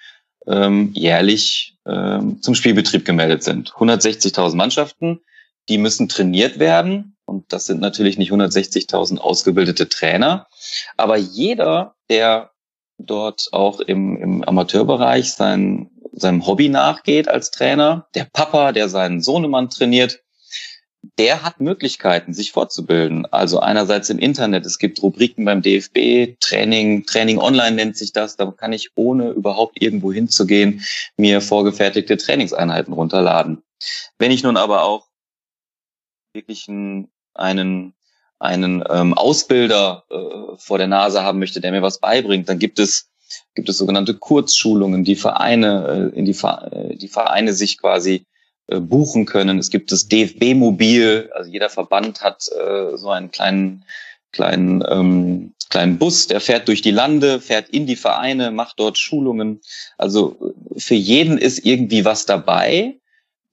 ähm, 0.46 0.90
jährlich 0.94 1.76
ähm, 1.86 2.42
zum 2.42 2.54
Spielbetrieb 2.54 3.04
gemeldet 3.04 3.42
sind. 3.42 3.72
160.000 3.72 4.56
Mannschaften, 4.56 5.20
die 5.68 5.78
müssen 5.78 6.08
trainiert 6.08 6.58
werden. 6.58 7.16
Und 7.24 7.52
das 7.52 7.66
sind 7.66 7.80
natürlich 7.80 8.18
nicht 8.18 8.32
160.000 8.32 9.18
ausgebildete 9.18 9.88
Trainer. 9.88 10.46
Aber 10.96 11.16
jeder, 11.16 11.94
der 12.10 12.50
dort 12.98 13.48
auch 13.52 13.80
im, 13.80 14.16
im 14.16 14.44
Amateurbereich 14.44 15.32
sein, 15.32 15.90
seinem 16.12 16.46
Hobby 16.46 16.68
nachgeht 16.68 17.28
als 17.28 17.50
Trainer, 17.50 18.06
der 18.14 18.24
Papa, 18.24 18.72
der 18.72 18.88
seinen 18.88 19.20
Sohnemann 19.20 19.70
trainiert, 19.70 20.23
der 21.18 21.42
hat 21.42 21.60
Möglichkeiten, 21.60 22.32
sich 22.32 22.52
fortzubilden. 22.52 23.26
Also 23.26 23.60
einerseits 23.60 24.10
im 24.10 24.18
Internet, 24.18 24.66
es 24.66 24.78
gibt 24.78 25.02
Rubriken 25.02 25.44
beim 25.44 25.62
DFB, 25.62 26.38
Training, 26.40 27.06
Training 27.06 27.38
online 27.38 27.76
nennt 27.76 27.96
sich 27.96 28.12
das, 28.12 28.36
da 28.36 28.50
kann 28.50 28.72
ich 28.72 28.90
ohne 28.94 29.30
überhaupt 29.30 29.80
irgendwo 29.80 30.12
hinzugehen, 30.12 30.84
mir 31.16 31.40
vorgefertigte 31.40 32.16
Trainingseinheiten 32.16 32.92
runterladen. 32.92 33.62
Wenn 34.18 34.30
ich 34.30 34.42
nun 34.42 34.56
aber 34.56 34.84
auch 34.84 35.06
wirklich 36.32 36.68
einen, 36.68 37.08
einen, 37.34 37.94
einen 38.38 38.84
ähm, 38.88 39.14
Ausbilder 39.14 40.04
äh, 40.10 40.56
vor 40.56 40.78
der 40.78 40.88
Nase 40.88 41.22
haben 41.22 41.38
möchte, 41.38 41.60
der 41.60 41.72
mir 41.72 41.82
was 41.82 42.00
beibringt, 42.00 42.48
dann 42.48 42.58
gibt 42.58 42.78
es 42.78 43.10
gibt 43.54 43.68
es 43.68 43.78
sogenannte 43.78 44.14
Kurzschulungen, 44.14 45.04
die 45.04 45.16
Vereine, 45.16 46.12
äh, 46.14 46.18
in 46.18 46.24
die, 46.24 46.36
äh, 46.36 46.96
die 46.96 47.08
Vereine 47.08 47.52
sich 47.52 47.78
quasi 47.78 48.26
äh, 48.66 48.80
buchen 48.80 49.26
können. 49.26 49.58
Es 49.58 49.70
gibt 49.70 49.92
das 49.92 50.08
DFB-Mobil, 50.08 51.30
also 51.34 51.50
jeder 51.50 51.70
Verband 51.70 52.22
hat 52.22 52.48
äh, 52.48 52.96
so 52.96 53.10
einen 53.10 53.30
kleinen 53.30 53.84
kleinen, 54.34 54.84
ähm, 54.88 55.54
kleinen 55.70 55.98
Bus, 55.98 56.26
der 56.26 56.40
fährt 56.40 56.68
durch 56.68 56.82
die 56.82 56.90
Lande, 56.90 57.40
fährt 57.40 57.70
in 57.70 57.86
die 57.86 57.96
Vereine, 57.96 58.50
macht 58.50 58.78
dort 58.78 58.98
Schulungen. 58.98 59.60
Also 59.96 60.54
für 60.76 60.94
jeden 60.94 61.38
ist 61.38 61.64
irgendwie 61.64 62.04
was 62.04 62.26
dabei, 62.26 62.96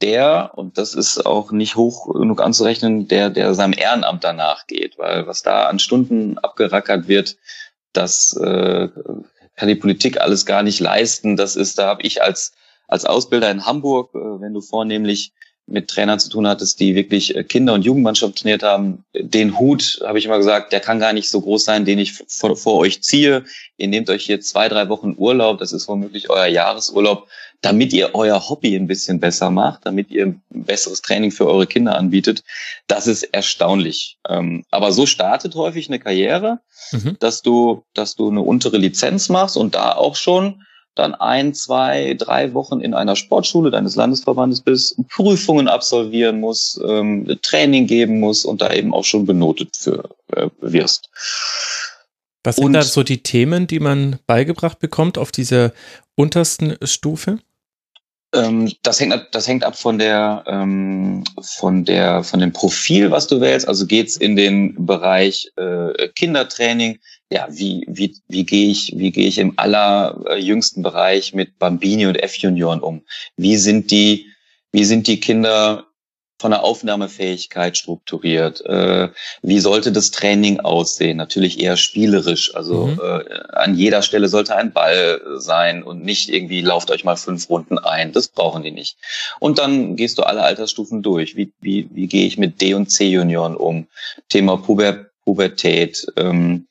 der, 0.01 0.51
und 0.55 0.77
das 0.77 0.93
ist 0.95 1.25
auch 1.25 1.51
nicht 1.51 1.75
hoch 1.75 2.11
genug 2.11 2.41
anzurechnen, 2.41 3.07
der, 3.07 3.29
der 3.29 3.53
seinem 3.53 3.73
Ehrenamt 3.73 4.23
danach 4.23 4.65
geht, 4.67 4.97
weil 4.97 5.27
was 5.27 5.43
da 5.43 5.67
an 5.67 5.79
Stunden 5.79 6.37
abgerackert 6.39 7.07
wird, 7.07 7.37
das 7.93 8.35
äh, 8.37 8.89
kann 9.55 9.67
die 9.67 9.75
Politik 9.75 10.19
alles 10.19 10.45
gar 10.45 10.63
nicht 10.63 10.79
leisten. 10.79 11.37
Das 11.37 11.55
ist, 11.55 11.77
da 11.77 11.87
habe 11.87 12.01
ich 12.01 12.23
als, 12.23 12.53
als 12.91 13.05
Ausbilder 13.05 13.49
in 13.49 13.65
Hamburg, 13.65 14.13
äh, 14.13 14.41
wenn 14.41 14.53
du 14.53 14.61
vornehmlich 14.61 15.31
mit 15.67 15.87
Trainern 15.87 16.19
zu 16.19 16.29
tun 16.29 16.47
hattest, 16.47 16.79
die 16.79 16.95
wirklich 16.95 17.35
äh, 17.35 17.43
Kinder- 17.43 17.73
und 17.73 17.85
Jugendmannschaft 17.85 18.37
trainiert 18.37 18.63
haben. 18.63 19.05
Den 19.15 19.57
Hut, 19.57 20.01
habe 20.05 20.19
ich 20.19 20.25
immer 20.25 20.37
gesagt, 20.37 20.73
der 20.73 20.81
kann 20.81 20.99
gar 20.99 21.13
nicht 21.13 21.29
so 21.29 21.39
groß 21.39 21.63
sein, 21.63 21.85
den 21.85 21.99
ich 21.99 22.13
vor, 22.27 22.55
vor, 22.57 22.77
euch 22.77 23.01
ziehe. 23.01 23.45
Ihr 23.77 23.87
nehmt 23.87 24.09
euch 24.09 24.25
hier 24.25 24.41
zwei, 24.41 24.67
drei 24.67 24.89
Wochen 24.89 25.15
Urlaub, 25.17 25.59
das 25.59 25.71
ist 25.71 25.87
womöglich 25.87 26.29
euer 26.29 26.47
Jahresurlaub, 26.47 27.27
damit 27.61 27.93
ihr 27.93 28.13
euer 28.13 28.49
Hobby 28.49 28.75
ein 28.75 28.87
bisschen 28.87 29.19
besser 29.19 29.49
macht, 29.49 29.85
damit 29.85 30.11
ihr 30.11 30.25
ein 30.25 30.41
besseres 30.49 31.01
Training 31.01 31.31
für 31.31 31.47
eure 31.47 31.67
Kinder 31.67 31.95
anbietet. 31.95 32.43
Das 32.87 33.07
ist 33.07 33.23
erstaunlich. 33.23 34.17
Ähm, 34.27 34.65
aber 34.71 34.91
so 34.91 35.05
startet 35.05 35.55
häufig 35.55 35.87
eine 35.87 35.99
Karriere, 35.99 36.59
mhm. 36.91 37.15
dass 37.19 37.41
du, 37.41 37.85
dass 37.93 38.15
du 38.15 38.29
eine 38.29 38.41
untere 38.41 38.77
Lizenz 38.77 39.29
machst 39.29 39.55
und 39.55 39.75
da 39.75 39.93
auch 39.93 40.15
schon 40.15 40.63
dann 40.95 41.15
ein, 41.15 41.53
zwei, 41.53 42.15
drei 42.17 42.53
Wochen 42.53 42.81
in 42.81 42.93
einer 42.93 43.15
Sportschule 43.15 43.71
deines 43.71 43.95
Landesverbandes 43.95 44.61
bist, 44.61 44.95
Prüfungen 45.09 45.67
absolvieren 45.67 46.39
muss, 46.39 46.79
ähm, 46.85 47.37
Training 47.41 47.87
geben 47.87 48.19
muss 48.19 48.45
und 48.45 48.61
da 48.61 48.73
eben 48.73 48.93
auch 48.93 49.05
schon 49.05 49.25
benotet 49.25 49.77
für 49.77 50.09
äh, 50.35 50.49
wirst. 50.59 51.09
Was 52.43 52.55
sind 52.55 52.65
und, 52.65 52.73
da 52.73 52.81
so 52.81 53.03
die 53.03 53.23
Themen, 53.23 53.67
die 53.67 53.79
man 53.79 54.19
beigebracht 54.25 54.79
bekommt 54.79 55.17
auf 55.17 55.31
dieser 55.31 55.73
untersten 56.15 56.75
Stufe? 56.83 57.39
Ähm, 58.33 58.71
das 58.81 58.99
hängt 58.99 59.13
ab, 59.13 59.27
das 59.31 59.47
hängt 59.47 59.63
ab 59.63 59.77
von 59.77 59.99
der 59.99 60.43
ähm, 60.47 61.23
von 61.41 61.85
der 61.85 62.23
von 62.23 62.39
dem 62.39 62.53
Profil, 62.53 63.11
was 63.11 63.27
du 63.27 63.41
wählst. 63.41 63.67
Also 63.67 63.85
geht's 63.85 64.15
in 64.15 64.35
den 64.35 64.85
Bereich 64.85 65.51
äh, 65.57 66.07
Kindertraining. 66.15 66.99
Ja, 67.31 67.47
wie 67.49 67.85
wie 67.87 68.13
wie 68.27 68.43
gehe 68.43 68.69
ich 68.69 68.91
wie 68.97 69.11
gehe 69.11 69.25
ich 69.25 69.37
im 69.37 69.53
allerjüngsten 69.57 70.83
Bereich 70.83 71.33
mit 71.33 71.57
Bambini 71.57 72.05
und 72.05 72.21
F-Junioren 72.21 72.81
um? 72.81 73.03
Wie 73.37 73.55
sind 73.55 73.89
die 73.89 74.27
wie 74.73 74.83
sind 74.83 75.07
die 75.07 75.21
Kinder 75.21 75.85
von 76.41 76.51
der 76.51 76.65
Aufnahmefähigkeit 76.65 77.77
strukturiert? 77.77 78.65
Äh, 78.65 79.09
wie 79.43 79.59
sollte 79.61 79.93
das 79.93 80.11
Training 80.11 80.59
aussehen? 80.59 81.15
Natürlich 81.15 81.61
eher 81.61 81.77
spielerisch. 81.77 82.53
Also 82.53 82.87
mhm. 82.87 82.99
äh, 83.01 83.23
an 83.53 83.77
jeder 83.77 84.01
Stelle 84.01 84.27
sollte 84.27 84.57
ein 84.57 84.73
Ball 84.73 85.21
sein 85.37 85.83
und 85.83 86.03
nicht 86.03 86.27
irgendwie 86.27 86.59
lauft 86.59 86.91
euch 86.91 87.05
mal 87.05 87.15
fünf 87.15 87.49
Runden 87.49 87.79
ein. 87.79 88.11
Das 88.11 88.27
brauchen 88.27 88.63
die 88.63 88.71
nicht. 88.71 88.97
Und 89.39 89.57
dann 89.57 89.95
gehst 89.95 90.17
du 90.17 90.23
alle 90.23 90.41
Altersstufen 90.41 91.01
durch. 91.01 91.37
Wie, 91.37 91.53
wie, 91.61 91.87
wie 91.93 92.07
gehe 92.07 92.27
ich 92.27 92.37
mit 92.37 92.59
D 92.59 92.73
und 92.73 92.91
C 92.91 93.07
Junioren 93.07 93.55
um? 93.55 93.87
Thema 94.27 94.57
Puber 94.57 95.05
Pubertät. 95.23 96.05
Ähm, 96.17 96.67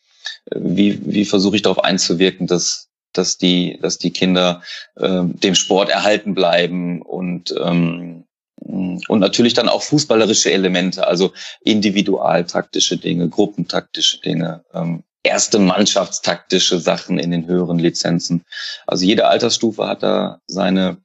wie, 0.54 1.00
wie 1.04 1.24
versuche 1.24 1.56
ich 1.56 1.62
darauf 1.62 1.82
einzuwirken, 1.82 2.46
dass 2.46 2.88
dass 3.12 3.38
die, 3.38 3.76
dass 3.82 3.98
die 3.98 4.12
Kinder 4.12 4.62
äh, 4.94 5.22
dem 5.24 5.56
Sport 5.56 5.90
erhalten 5.90 6.32
bleiben 6.34 7.02
und 7.02 7.52
ähm, 7.60 8.24
und 8.62 9.20
natürlich 9.20 9.54
dann 9.54 9.68
auch 9.68 9.82
fußballerische 9.82 10.52
Elemente, 10.52 11.06
also 11.06 11.32
individualtaktische 11.62 12.98
Dinge, 12.98 13.28
gruppentaktische 13.28 14.20
Dinge, 14.20 14.64
ähm, 14.74 15.02
erste 15.22 15.58
mannschaftstaktische 15.58 16.78
Sachen 16.78 17.18
in 17.18 17.30
den 17.30 17.46
höheren 17.46 17.78
Lizenzen. 17.78 18.44
Also 18.86 19.04
jede 19.04 19.26
Altersstufe 19.28 19.86
hat 19.86 20.02
da 20.02 20.40
seine, 20.46 20.98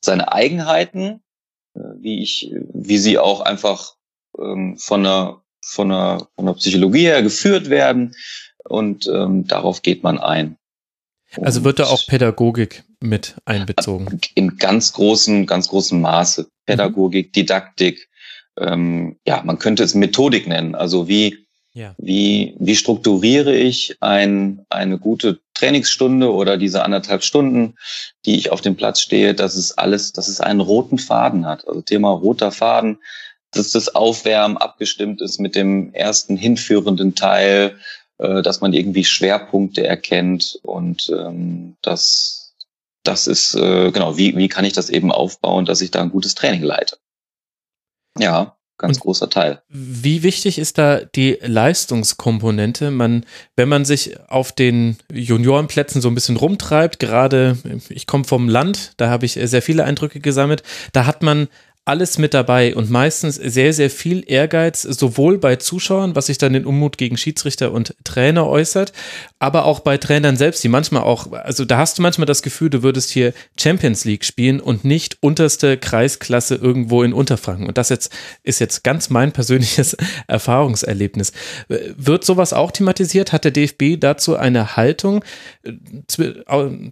seine 0.00 0.32
Eigenheiten, 0.32 1.22
äh, 1.74 1.80
wie 1.98 2.22
ich, 2.22 2.52
wie 2.72 2.98
sie 2.98 3.18
auch 3.18 3.40
einfach 3.40 3.94
ähm, 4.38 4.76
von 4.78 5.02
der, 5.02 5.40
von 5.62 5.88
der, 5.88 6.28
von 6.36 6.46
der 6.46 6.54
Psychologie 6.54 7.06
her 7.06 7.22
geführt 7.22 7.68
werden. 7.70 8.14
Und 8.68 9.06
ähm, 9.12 9.46
darauf 9.46 9.82
geht 9.82 10.02
man 10.02 10.18
ein. 10.18 10.56
Also 11.42 11.64
wird 11.64 11.78
da 11.78 11.84
auch 11.84 12.06
Pädagogik 12.06 12.84
mit 13.00 13.36
einbezogen? 13.44 14.20
In 14.34 14.56
ganz 14.56 14.92
großem, 14.92 15.46
ganz 15.46 15.68
großem 15.68 16.00
Maße. 16.00 16.48
Pädagogik, 16.64 17.32
Didaktik, 17.32 18.08
ähm, 18.58 19.16
ja, 19.26 19.42
man 19.44 19.58
könnte 19.58 19.82
es 19.82 19.94
Methodik 19.94 20.46
nennen. 20.46 20.74
Also 20.74 21.08
wie, 21.08 21.46
ja. 21.72 21.94
wie, 21.98 22.56
wie 22.58 22.76
strukturiere 22.76 23.54
ich 23.54 23.96
ein, 24.00 24.64
eine 24.68 24.98
gute 24.98 25.40
Trainingsstunde 25.54 26.32
oder 26.32 26.56
diese 26.56 26.84
anderthalb 26.84 27.22
Stunden, 27.22 27.74
die 28.26 28.36
ich 28.36 28.50
auf 28.50 28.60
dem 28.60 28.76
Platz 28.76 29.00
stehe, 29.00 29.34
dass 29.34 29.54
es 29.54 29.76
alles, 29.76 30.12
dass 30.12 30.28
es 30.28 30.40
einen 30.40 30.60
roten 30.60 30.98
Faden 30.98 31.46
hat. 31.46 31.66
Also 31.66 31.82
Thema 31.82 32.10
roter 32.10 32.52
Faden, 32.52 32.98
dass 33.50 33.70
das 33.70 33.94
Aufwärmen 33.94 34.56
abgestimmt 34.56 35.20
ist 35.20 35.38
mit 35.38 35.54
dem 35.54 35.92
ersten 35.94 36.36
hinführenden 36.36 37.14
Teil, 37.14 37.78
äh, 38.18 38.42
dass 38.42 38.60
man 38.60 38.72
irgendwie 38.72 39.04
Schwerpunkte 39.04 39.86
erkennt 39.86 40.58
und 40.62 41.10
ähm, 41.10 41.76
das, 41.82 42.54
das 43.04 43.26
ist, 43.26 43.54
äh, 43.54 43.90
genau, 43.90 44.16
wie, 44.16 44.36
wie 44.36 44.48
kann 44.48 44.64
ich 44.64 44.72
das 44.72 44.90
eben 44.90 45.12
aufbauen, 45.12 45.64
dass 45.64 45.80
ich 45.80 45.90
da 45.90 46.02
ein 46.02 46.10
gutes 46.10 46.34
Training 46.34 46.62
leite. 46.62 46.98
Ja, 48.18 48.58
ganz 48.78 48.96
und 48.96 49.02
großer 49.02 49.28
Teil. 49.28 49.62
Wie 49.68 50.22
wichtig 50.22 50.58
ist 50.58 50.78
da 50.78 51.00
die 51.00 51.38
Leistungskomponente? 51.42 52.90
Man, 52.90 53.26
wenn 53.56 53.68
man 53.68 53.84
sich 53.84 54.18
auf 54.28 54.52
den 54.52 54.96
Juniorenplätzen 55.12 56.00
so 56.00 56.08
ein 56.08 56.14
bisschen 56.14 56.36
rumtreibt, 56.36 56.98
gerade 56.98 57.58
ich 57.88 58.06
komme 58.06 58.24
vom 58.24 58.48
Land, 58.48 58.92
da 58.96 59.10
habe 59.10 59.26
ich 59.26 59.32
sehr 59.34 59.62
viele 59.62 59.84
Eindrücke 59.84 60.20
gesammelt, 60.20 60.62
da 60.92 61.06
hat 61.06 61.22
man 61.22 61.48
alles 61.88 62.18
mit 62.18 62.34
dabei 62.34 62.74
und 62.74 62.90
meistens 62.90 63.36
sehr, 63.36 63.72
sehr 63.72 63.88
viel 63.88 64.22
Ehrgeiz, 64.26 64.82
sowohl 64.82 65.38
bei 65.38 65.56
Zuschauern, 65.56 66.14
was 66.14 66.26
sich 66.26 66.36
dann 66.36 66.52
den 66.52 66.66
Unmut 66.66 66.98
gegen 66.98 67.16
Schiedsrichter 67.16 67.72
und 67.72 67.94
Trainer 68.04 68.46
äußert, 68.46 68.92
aber 69.38 69.64
auch 69.64 69.80
bei 69.80 69.96
Trainern 69.96 70.36
selbst, 70.36 70.62
die 70.62 70.68
manchmal 70.68 71.02
auch, 71.02 71.32
also 71.32 71.64
da 71.64 71.78
hast 71.78 71.98
du 71.98 72.02
manchmal 72.02 72.26
das 72.26 72.42
Gefühl, 72.42 72.70
du 72.70 72.82
würdest 72.82 73.10
hier 73.10 73.32
Champions 73.58 74.04
League 74.04 74.24
spielen 74.24 74.60
und 74.60 74.84
nicht 74.84 75.16
unterste 75.20 75.78
Kreisklasse 75.78 76.56
irgendwo 76.56 77.02
in 77.02 77.12
Unterfranken. 77.12 77.66
Und 77.66 77.78
das 77.78 77.88
jetzt 77.88 78.12
ist 78.42 78.58
jetzt 78.58 78.84
ganz 78.84 79.10
mein 79.10 79.32
persönliches 79.32 79.96
Erfahrungserlebnis. 80.26 81.32
Wird 81.68 82.24
sowas 82.24 82.52
auch 82.52 82.70
thematisiert? 82.70 83.32
Hat 83.32 83.44
der 83.44 83.52
DFB 83.52 83.98
dazu 83.98 84.36
eine 84.36 84.76
Haltung 84.76 85.24
äh, 85.62 85.72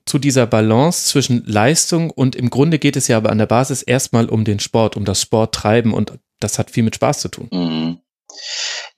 zu 0.04 0.18
dieser 0.18 0.46
Balance 0.46 1.08
zwischen 1.08 1.44
Leistung 1.46 2.10
und 2.10 2.34
im 2.34 2.48
Grunde 2.48 2.78
geht 2.78 2.96
es 2.96 3.08
ja 3.08 3.18
aber 3.18 3.30
an 3.30 3.38
der 3.38 3.46
Basis 3.46 3.82
erstmal 3.82 4.26
um 4.30 4.44
den 4.44 4.60
Sport. 4.60 4.85
Sport, 4.86 4.96
um 4.96 5.04
das 5.04 5.20
Sporttreiben 5.20 5.92
und 5.92 6.12
das 6.38 6.58
hat 6.58 6.70
viel 6.70 6.84
mit 6.84 6.94
Spaß 6.94 7.20
zu 7.20 7.28
tun. 7.28 7.48
Mhm. 7.52 8.00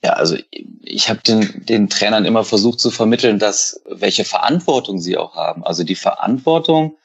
Ja, 0.03 0.13
also 0.13 0.37
ich 0.81 1.09
habe 1.09 1.21
den, 1.21 1.65
den 1.65 1.89
Trainern 1.89 2.25
immer 2.25 2.43
versucht 2.43 2.79
zu 2.79 2.91
vermitteln, 2.91 3.39
dass 3.39 3.81
welche 3.85 4.25
Verantwortung 4.25 4.99
sie 4.99 5.17
auch 5.17 5.35
haben. 5.35 5.63
Also 5.63 5.83
die 5.83 5.95
Verantwortung 5.95 6.97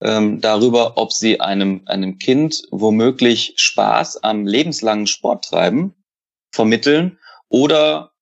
ähm, 0.00 0.40
darüber, 0.40 0.96
ob 0.96 1.12
sie 1.12 1.40
einem, 1.40 1.82
einem 1.86 2.18
Kind 2.18 2.62
womöglich 2.70 3.54
Spaß 3.56 4.22
am 4.22 4.46
lebenslangen 4.46 5.06
Sporttreiben 5.06 5.94
vermitteln 6.52 7.18
oder 7.48 8.12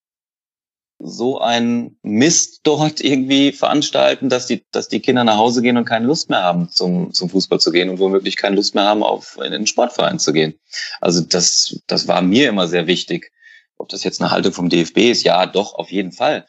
so 0.99 1.39
ein 1.39 1.97
Mist 2.03 2.61
dort 2.65 3.01
irgendwie 3.05 3.53
veranstalten, 3.53 4.29
dass 4.29 4.47
die, 4.47 4.65
dass 4.71 4.89
die 4.89 5.01
Kinder 5.01 5.25
nach 5.25 5.37
Hause 5.37 5.63
gehen 5.63 5.77
und 5.77 5.85
keine 5.85 6.07
Lust 6.07 6.31
mehr 6.31 6.43
haben, 6.43 6.69
zum, 6.71 7.13
zum 7.13 7.31
Fußball 7.31 7.61
zu 7.61 7.71
gehen 7.71 7.89
und 7.89 7.99
womöglich 7.99 8.37
keine 8.37 8.57
Lust 8.57 8.75
mehr 8.75 8.85
haben, 8.85 9.03
auf 9.03 9.39
in 9.43 9.53
den 9.53 9.67
Sportverein 9.67 10.19
zu 10.19 10.33
gehen. 10.33 10.59
Also 11.01 11.21
das, 11.21 11.81
das 11.87 12.09
war 12.09 12.23
mir 12.23 12.49
immer 12.49 12.69
sehr 12.69 12.87
wichtig. 12.87 13.33
Ob 13.77 13.89
das 13.89 14.03
jetzt 14.03 14.21
eine 14.21 14.31
Haltung 14.31 14.53
vom 14.53 14.69
DFB 14.69 14.99
ist, 15.11 15.23
ja, 15.23 15.47
doch, 15.47 15.75
auf 15.75 15.93
jeden 15.93 16.13
Fall. 16.13 16.47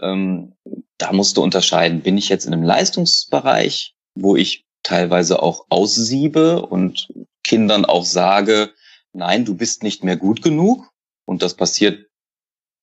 Ähm, 0.00 0.54
da 0.98 1.12
musst 1.12 1.36
du 1.36 1.42
unterscheiden. 1.42 2.00
Bin 2.00 2.18
ich 2.18 2.28
jetzt 2.28 2.44
in 2.44 2.52
einem 2.52 2.64
Leistungsbereich, 2.64 3.94
wo 4.14 4.34
ich 4.34 4.64
teilweise 4.82 5.42
auch 5.42 5.66
aussiebe 5.68 6.66
und 6.66 7.08
Kindern 7.44 7.84
auch 7.84 8.04
sage, 8.04 8.72
nein, 9.12 9.44
du 9.44 9.54
bist 9.54 9.84
nicht 9.84 10.02
mehr 10.02 10.16
gut 10.16 10.42
genug. 10.42 10.90
Und 11.24 11.42
das 11.42 11.54
passiert 11.54 12.06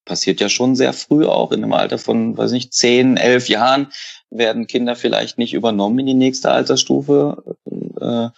passiert 0.05 0.39
ja 0.41 0.49
schon 0.49 0.75
sehr 0.75 0.93
früh 0.93 1.25
auch 1.25 1.51
in 1.51 1.63
einem 1.63 1.73
Alter 1.73 1.97
von, 1.97 2.37
weiß 2.37 2.51
nicht, 2.51 2.73
zehn, 2.73 3.17
elf 3.17 3.49
Jahren 3.49 3.87
werden 4.29 4.67
Kinder 4.67 4.95
vielleicht 4.95 5.37
nicht 5.37 5.53
übernommen 5.53 5.99
in 5.99 6.05
die 6.07 6.13
nächste 6.13 6.51
Altersstufe. 6.51 7.43
Äh, 7.99 8.29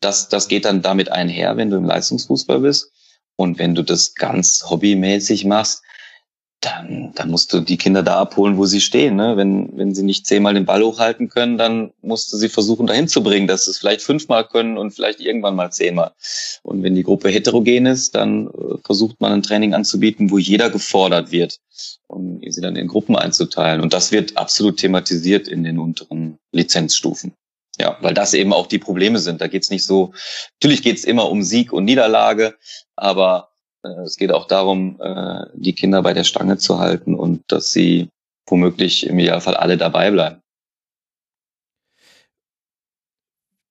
das, 0.00 0.28
das 0.28 0.48
geht 0.48 0.64
dann 0.64 0.82
damit 0.82 1.10
einher, 1.10 1.56
wenn 1.56 1.70
du 1.70 1.76
im 1.76 1.84
Leistungsfußball 1.84 2.60
bist. 2.60 2.92
Und 3.36 3.58
wenn 3.58 3.74
du 3.74 3.82
das 3.82 4.14
ganz 4.14 4.64
hobbymäßig 4.68 5.44
machst, 5.44 5.82
dann, 6.64 7.12
dann 7.14 7.30
musst 7.30 7.52
du 7.52 7.60
die 7.60 7.76
Kinder 7.76 8.02
da 8.02 8.20
abholen, 8.20 8.56
wo 8.56 8.64
sie 8.66 8.80
stehen. 8.80 9.16
Ne? 9.16 9.36
Wenn, 9.36 9.76
wenn 9.76 9.94
sie 9.94 10.02
nicht 10.02 10.26
zehnmal 10.26 10.54
den 10.54 10.64
Ball 10.64 10.82
hochhalten 10.82 11.28
können, 11.28 11.58
dann 11.58 11.92
musst 12.00 12.32
du 12.32 12.36
sie 12.36 12.48
versuchen, 12.48 12.86
dahin 12.86 13.08
zu 13.08 13.22
bringen, 13.22 13.46
dass 13.46 13.64
sie 13.64 13.72
es 13.72 13.78
vielleicht 13.78 14.02
fünfmal 14.02 14.46
können 14.46 14.78
und 14.78 14.92
vielleicht 14.92 15.20
irgendwann 15.20 15.56
mal 15.56 15.70
zehnmal. 15.70 16.12
Und 16.62 16.82
wenn 16.82 16.94
die 16.94 17.02
Gruppe 17.02 17.28
heterogen 17.28 17.86
ist, 17.86 18.14
dann 18.14 18.48
äh, 18.48 18.78
versucht 18.84 19.20
man 19.20 19.32
ein 19.32 19.42
Training 19.42 19.74
anzubieten, 19.74 20.30
wo 20.30 20.38
jeder 20.38 20.70
gefordert 20.70 21.30
wird, 21.30 21.60
um 22.06 22.40
sie 22.46 22.60
dann 22.60 22.76
in 22.76 22.88
Gruppen 22.88 23.16
einzuteilen. 23.16 23.80
Und 23.80 23.92
das 23.92 24.12
wird 24.12 24.36
absolut 24.36 24.78
thematisiert 24.78 25.48
in 25.48 25.64
den 25.64 25.78
unteren 25.78 26.38
Lizenzstufen. 26.52 27.34
Ja, 27.78 27.98
weil 28.00 28.14
das 28.14 28.34
eben 28.34 28.52
auch 28.52 28.68
die 28.68 28.78
Probleme 28.78 29.18
sind. 29.18 29.40
Da 29.40 29.48
geht's 29.48 29.70
nicht 29.70 29.84
so, 29.84 30.12
natürlich 30.60 30.82
geht's 30.82 31.02
immer 31.02 31.28
um 31.28 31.42
Sieg 31.42 31.72
und 31.72 31.84
Niederlage, 31.84 32.54
aber 32.94 33.53
es 33.84 34.16
geht 34.16 34.32
auch 34.32 34.46
darum, 34.46 35.00
äh, 35.00 35.46
die 35.54 35.74
Kinder 35.74 36.02
bei 36.02 36.12
der 36.12 36.24
Stange 36.24 36.58
zu 36.58 36.78
halten 36.78 37.14
und 37.14 37.42
dass 37.48 37.70
sie 37.70 38.08
womöglich 38.46 39.06
im 39.06 39.18
Idealfall 39.18 39.56
alle 39.56 39.76
dabei 39.76 40.10
bleiben. 40.10 40.40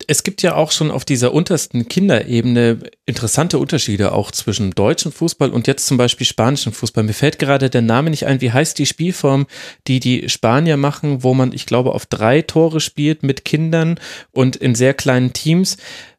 Es 0.05 0.23
gibt 0.23 0.41
ja 0.41 0.55
auch 0.55 0.71
schon 0.71 0.91
auf 0.91 1.05
dieser 1.05 1.33
untersten 1.33 1.87
Kinderebene 1.87 2.79
interessante 3.05 3.57
Unterschiede 3.57 4.11
auch 4.11 4.31
zwischen 4.31 4.71
deutschem 4.71 5.13
Fußball 5.13 5.49
und 5.49 5.65
jetzt 5.65 5.87
zum 5.87 5.95
Beispiel 5.95 6.27
spanischem 6.27 6.73
Fußball. 6.73 7.05
Mir 7.05 7.13
fällt 7.13 7.39
gerade 7.39 7.69
der 7.69 7.81
Name 7.81 8.09
nicht 8.09 8.25
ein. 8.25 8.41
Wie 8.41 8.51
heißt 8.51 8.77
die 8.77 8.85
Spielform, 8.85 9.47
die 9.87 10.01
die 10.01 10.27
Spanier 10.27 10.75
machen, 10.75 11.23
wo 11.23 11.33
man, 11.33 11.53
ich 11.53 11.65
glaube, 11.65 11.93
auf 11.93 12.05
drei 12.05 12.41
Tore 12.41 12.81
spielt 12.81 13.23
mit 13.23 13.45
Kindern 13.45 13.97
und 14.31 14.57
in 14.57 14.75
sehr 14.75 14.93
kleinen 14.93 15.31
Teams? 15.31 15.77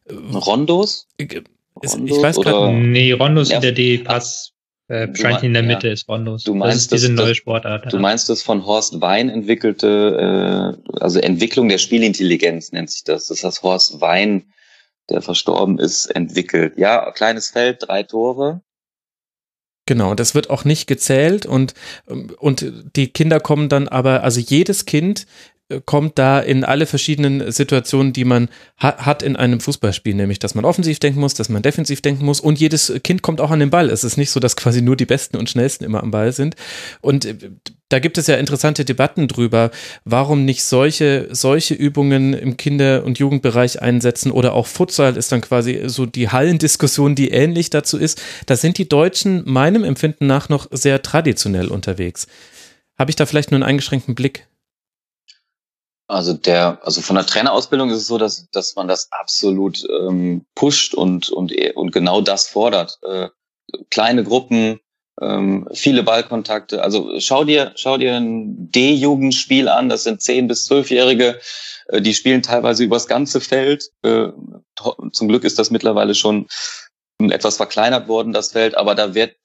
Rondos? 0.09 1.07
Ist, 1.81 1.97
ich 2.03 2.21
weiß 2.21 2.37
gerade. 2.37 2.73
Nee, 2.73 3.11
Rondos 3.11 3.49
ja, 3.49 3.57
in 3.57 3.61
der 3.61 3.71
D-Pass. 3.71 4.51
Äh, 4.87 5.07
wahrscheinlich 5.07 5.43
in 5.43 5.53
der 5.53 5.63
Mitte 5.63 5.87
ja. 5.87 5.93
ist 5.93 6.07
Rondos. 6.07 6.43
Du 6.43 6.53
meinst 6.53 6.91
das 6.91 7.01
ist 7.01 7.07
diese 7.07 7.15
das, 7.15 7.25
neue 7.25 7.35
Sportart. 7.35 7.91
Du 7.91 7.97
meinst 7.97 8.29
das 8.29 8.43
von 8.43 8.65
Horst 8.65 9.01
Wein 9.01 9.29
entwickelte, 9.29 10.77
äh, 10.85 10.99
also 10.99 11.19
Entwicklung 11.19 11.69
der 11.69 11.79
Spielintelligenz 11.79 12.71
nennt 12.71 12.91
sich 12.91 13.03
das. 13.03 13.27
Das 13.27 13.43
heißt 13.43 13.63
Horst 13.63 13.99
Wein, 13.99 14.45
der 15.09 15.21
verstorben 15.21 15.79
ist, 15.79 16.05
entwickelt. 16.07 16.77
Ja, 16.77 17.11
kleines 17.11 17.49
Feld, 17.49 17.87
drei 17.87 18.03
Tore. 18.03 18.61
Genau, 19.87 20.15
das 20.15 20.33
wird 20.33 20.49
auch 20.49 20.65
nicht 20.65 20.87
gezählt 20.87 21.45
und, 21.45 21.75
und 22.39 22.73
die 22.95 23.07
Kinder 23.09 23.39
kommen 23.39 23.69
dann 23.69 23.87
aber, 23.87 24.23
also 24.23 24.39
jedes 24.39 24.85
Kind 24.85 25.27
kommt 25.85 26.19
da 26.19 26.39
in 26.39 26.63
alle 26.63 26.85
verschiedenen 26.85 27.51
Situationen, 27.51 28.13
die 28.13 28.23
man 28.23 28.49
ha 28.77 28.97
hat 28.97 29.23
in 29.23 29.35
einem 29.35 29.59
Fußballspiel, 29.59 30.13
nämlich 30.13 30.37
dass 30.37 30.53
man 30.53 30.63
offensiv 30.63 30.99
denken 30.99 31.19
muss, 31.19 31.33
dass 31.33 31.49
man 31.49 31.63
defensiv 31.63 32.01
denken 32.01 32.23
muss 32.23 32.39
und 32.39 32.59
jedes 32.59 32.93
Kind 33.03 33.23
kommt 33.23 33.41
auch 33.41 33.49
an 33.49 33.59
den 33.59 33.71
Ball. 33.71 33.89
Es 33.89 34.03
ist 34.03 34.17
nicht 34.17 34.29
so, 34.29 34.39
dass 34.39 34.55
quasi 34.55 34.83
nur 34.83 34.95
die 34.95 35.07
Besten 35.07 35.37
und 35.37 35.49
Schnellsten 35.49 35.83
immer 35.83 36.03
am 36.03 36.11
Ball 36.11 36.33
sind. 36.33 36.55
Und 37.01 37.25
äh, 37.25 37.35
da 37.89 37.97
gibt 37.97 38.19
es 38.19 38.27
ja 38.27 38.35
interessante 38.35 38.85
Debatten 38.85 39.27
drüber, 39.27 39.71
warum 40.03 40.45
nicht 40.45 40.63
solche, 40.63 41.29
solche 41.31 41.73
Übungen 41.73 42.33
im 42.33 42.57
Kinder- 42.57 43.03
und 43.03 43.17
Jugendbereich 43.17 43.81
einsetzen 43.81 44.31
oder 44.31 44.53
auch 44.53 44.67
Futsal 44.67 45.17
ist 45.17 45.31
dann 45.31 45.41
quasi 45.41 45.83
so 45.85 46.05
die 46.05 46.29
Hallendiskussion, 46.29 47.15
die 47.15 47.29
ähnlich 47.29 47.71
dazu 47.71 47.97
ist. 47.97 48.21
Da 48.45 48.55
sind 48.55 48.77
die 48.77 48.89
Deutschen 48.89 49.43
meinem 49.45 49.83
Empfinden 49.83 50.27
nach 50.27 50.47
noch 50.47 50.67
sehr 50.71 51.01
traditionell 51.01 51.69
unterwegs. 51.69 52.27
Habe 52.99 53.09
ich 53.09 53.15
da 53.15 53.25
vielleicht 53.25 53.51
nur 53.51 53.57
einen 53.57 53.69
eingeschränkten 53.69 54.13
Blick? 54.13 54.47
Also 56.07 56.33
der, 56.33 56.79
also 56.83 57.01
von 57.01 57.15
der 57.15 57.25
Trainerausbildung 57.25 57.89
ist 57.89 57.97
es 57.97 58.07
so, 58.07 58.17
dass, 58.17 58.47
dass 58.51 58.75
man 58.75 58.87
das 58.87 59.11
absolut 59.11 59.83
ähm, 59.89 60.45
pusht 60.53 60.93
und, 60.93 61.29
und, 61.29 61.51
und 61.75 61.91
genau 61.91 62.21
das 62.21 62.47
fordert. 62.47 62.99
Äh, 63.01 63.29
kleine 63.89 64.23
Gruppen, 64.23 64.79
ähm, 65.21 65.67
viele 65.73 66.03
Ballkontakte. 66.03 66.83
Also 66.83 67.19
schau 67.19 67.43
dir, 67.43 67.71
schau 67.75 67.97
dir 67.97 68.15
ein 68.15 68.71
D-Jugendspiel 68.71 69.67
an, 69.67 69.89
das 69.89 70.03
sind 70.03 70.21
10- 70.21 70.47
bis 70.47 70.69
12-Jährige, 70.69 71.39
äh, 71.87 72.01
die 72.01 72.13
spielen 72.13 72.43
teilweise 72.43 72.83
übers 72.83 73.07
ganze 73.07 73.41
Feld. 73.41 73.89
Äh, 74.03 74.27
zum 75.11 75.27
Glück 75.27 75.43
ist 75.43 75.57
das 75.57 75.71
mittlerweile 75.71 76.13
schon 76.13 76.47
etwas 77.19 77.57
verkleinert 77.57 78.07
worden, 78.07 78.33
das 78.33 78.51
Feld, 78.51 78.75
aber 78.77 78.95
da 78.95 79.13
wird 79.13 79.35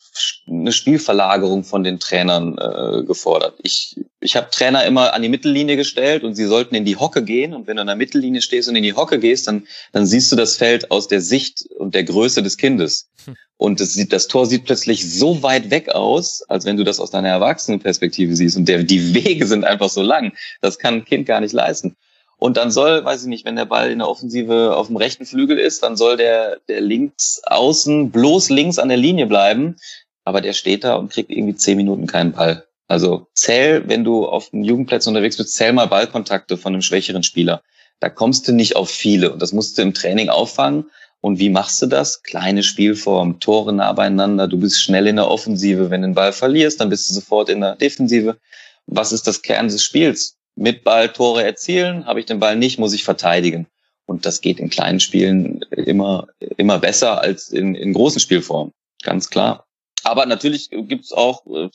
eine 0.49 0.73
Spielverlagerung 0.73 1.63
von 1.65 1.85
den 1.85 2.01
Trainern 2.01 2.59
äh, 2.59 3.05
gefordert. 3.05 3.55
Ich, 3.63 3.97
ich 4.21 4.37
habe 4.37 4.51
Trainer 4.51 4.85
immer 4.85 5.15
an 5.15 5.23
die 5.23 5.29
Mittellinie 5.29 5.77
gestellt 5.77 6.25
und 6.25 6.35
sie 6.35 6.47
sollten 6.47 6.75
in 6.75 6.85
die 6.85 6.97
Hocke 6.97 7.23
gehen. 7.23 7.55
Und 7.55 7.67
wenn 7.67 7.77
du 7.77 7.83
an 7.83 7.87
der 7.87 7.97
Mittellinie 7.97 8.43
stehst 8.43 8.69
und 8.69 8.77
in 8.77 8.83
die 8.83 8.95
Hocke 8.95 9.19
gehst, 9.19 9.47
dann, 9.47 9.67
dann 9.93 10.07
siehst 10.07 10.31
du 10.33 10.37
das 10.37 10.57
Feld 10.57 10.91
aus 10.91 11.07
der 11.07 11.21
Sicht 11.21 11.65
und 11.79 11.95
der 11.95 12.05
Größe 12.05 12.43
des 12.43 12.57
Kindes. 12.57 13.09
Hm. 13.25 13.37
Und 13.57 13.81
das, 13.81 13.93
sieht, 13.93 14.13
das 14.13 14.27
Tor 14.27 14.47
sieht 14.47 14.65
plötzlich 14.65 15.09
so 15.09 15.43
weit 15.43 15.71
weg 15.71 15.91
aus, 15.91 16.43
als 16.49 16.65
wenn 16.65 16.77
du 16.77 16.85
das 16.85 16.99
aus 16.99 17.11
deiner 17.11 17.29
Erwachsenenperspektive 17.29 18.35
siehst. 18.35 18.57
Und 18.57 18.67
der, 18.67 18.83
die 18.83 19.15
Wege 19.15 19.47
sind 19.47 19.65
einfach 19.65 19.91
so 19.91 20.03
lang. 20.03 20.33
Das 20.61 20.79
kann 20.79 20.95
ein 20.95 21.05
Kind 21.05 21.27
gar 21.27 21.41
nicht 21.41 21.53
leisten. 21.53 21.97
Und 22.41 22.57
dann 22.57 22.71
soll, 22.71 23.05
weiß 23.05 23.23
ich 23.23 23.29
nicht, 23.29 23.45
wenn 23.45 23.57
der 23.57 23.67
Ball 23.67 23.91
in 23.91 23.99
der 23.99 24.09
Offensive 24.09 24.75
auf 24.75 24.87
dem 24.87 24.97
rechten 24.97 25.27
Flügel 25.27 25.59
ist, 25.59 25.83
dann 25.83 25.99
soll 25.99 26.17
der, 26.17 26.59
der 26.69 26.81
links 26.81 27.43
außen 27.45 28.11
bloß 28.11 28.49
links 28.49 28.79
an 28.79 28.89
der 28.89 28.97
Linie 28.97 29.27
bleiben. 29.27 29.77
Aber 30.25 30.41
der 30.41 30.55
steht 30.55 30.83
da 30.83 30.95
und 30.95 31.13
kriegt 31.13 31.31
irgendwie 31.31 31.55
zehn 31.55 31.77
Minuten 31.77 32.07
keinen 32.07 32.33
Ball. 32.33 32.67
Also 32.89 33.27
zähl, 33.35 33.87
wenn 33.89 34.05
du 34.05 34.27
auf 34.27 34.49
dem 34.49 34.65
Jugendplatz 34.65 35.07
unterwegs 35.07 35.37
bist, 35.37 35.55
zähl 35.55 35.75
mal 35.75 35.87
Ballkontakte 35.87 36.57
von 36.57 36.73
einem 36.73 36.81
schwächeren 36.81 37.23
Spieler. 37.23 37.61
Da 38.01 38.09
kommst 38.09 38.49
du 38.49 38.53
nicht 38.53 38.75
auf 38.75 38.89
viele 38.89 39.33
und 39.33 39.43
das 39.43 39.53
musst 39.53 39.77
du 39.77 39.83
im 39.83 39.93
Training 39.93 40.31
auffangen. 40.31 40.87
Und 41.21 41.39
wie 41.39 41.51
machst 41.51 41.83
du 41.83 41.87
das? 41.87 42.23
Kleine 42.23 42.63
Spielform, 42.63 43.41
Tore 43.41 43.75
nah 43.75 43.93
beieinander, 43.93 44.49
du 44.49 44.59
bist 44.59 44.81
schnell 44.81 45.07
in 45.07 45.17
der 45.17 45.29
Offensive. 45.29 45.91
Wenn 45.91 46.01
du 46.01 46.09
den 46.09 46.15
Ball 46.15 46.33
verlierst, 46.33 46.81
dann 46.81 46.89
bist 46.89 47.11
du 47.11 47.15
sofort 47.15 47.51
in 47.51 47.61
der 47.61 47.77
Defensive. 47.77 48.39
Was 48.87 49.13
ist 49.13 49.27
das 49.27 49.43
Kern 49.43 49.69
des 49.69 49.85
Spiels? 49.85 50.40
Mit 50.57 50.85
Ball 50.85 51.09
Tore 51.13 51.45
erzielen, 51.45 52.07
habe 52.07 52.21
ich 52.21 52.27
den 52.27 52.41
Ball 52.41 52.57
nicht, 52.57 52.79
muss 52.79 52.93
ich 52.93 53.05
verteidigen. 53.05 53.67
Und 54.07 54.27
das 54.27 54.41
geht 54.41 54.59
in 54.59 54.71
kleinen 54.71 55.01
Spielen 55.01 55.61
immer, 55.71 56.27
immer 56.57 56.79
besser 56.79 57.21
als 57.21 57.51
in, 57.51 57.75
in 57.75 57.93
großen 57.93 58.21
Spielformen, 58.21 58.73
ganz 59.03 59.31
klar. 59.31 59.67
Aber 60.03 60.27
natürlich 60.27 60.71
gibt 60.71 61.05
es 61.05 61.13
auch 61.13 61.47
äh, 61.47 61.69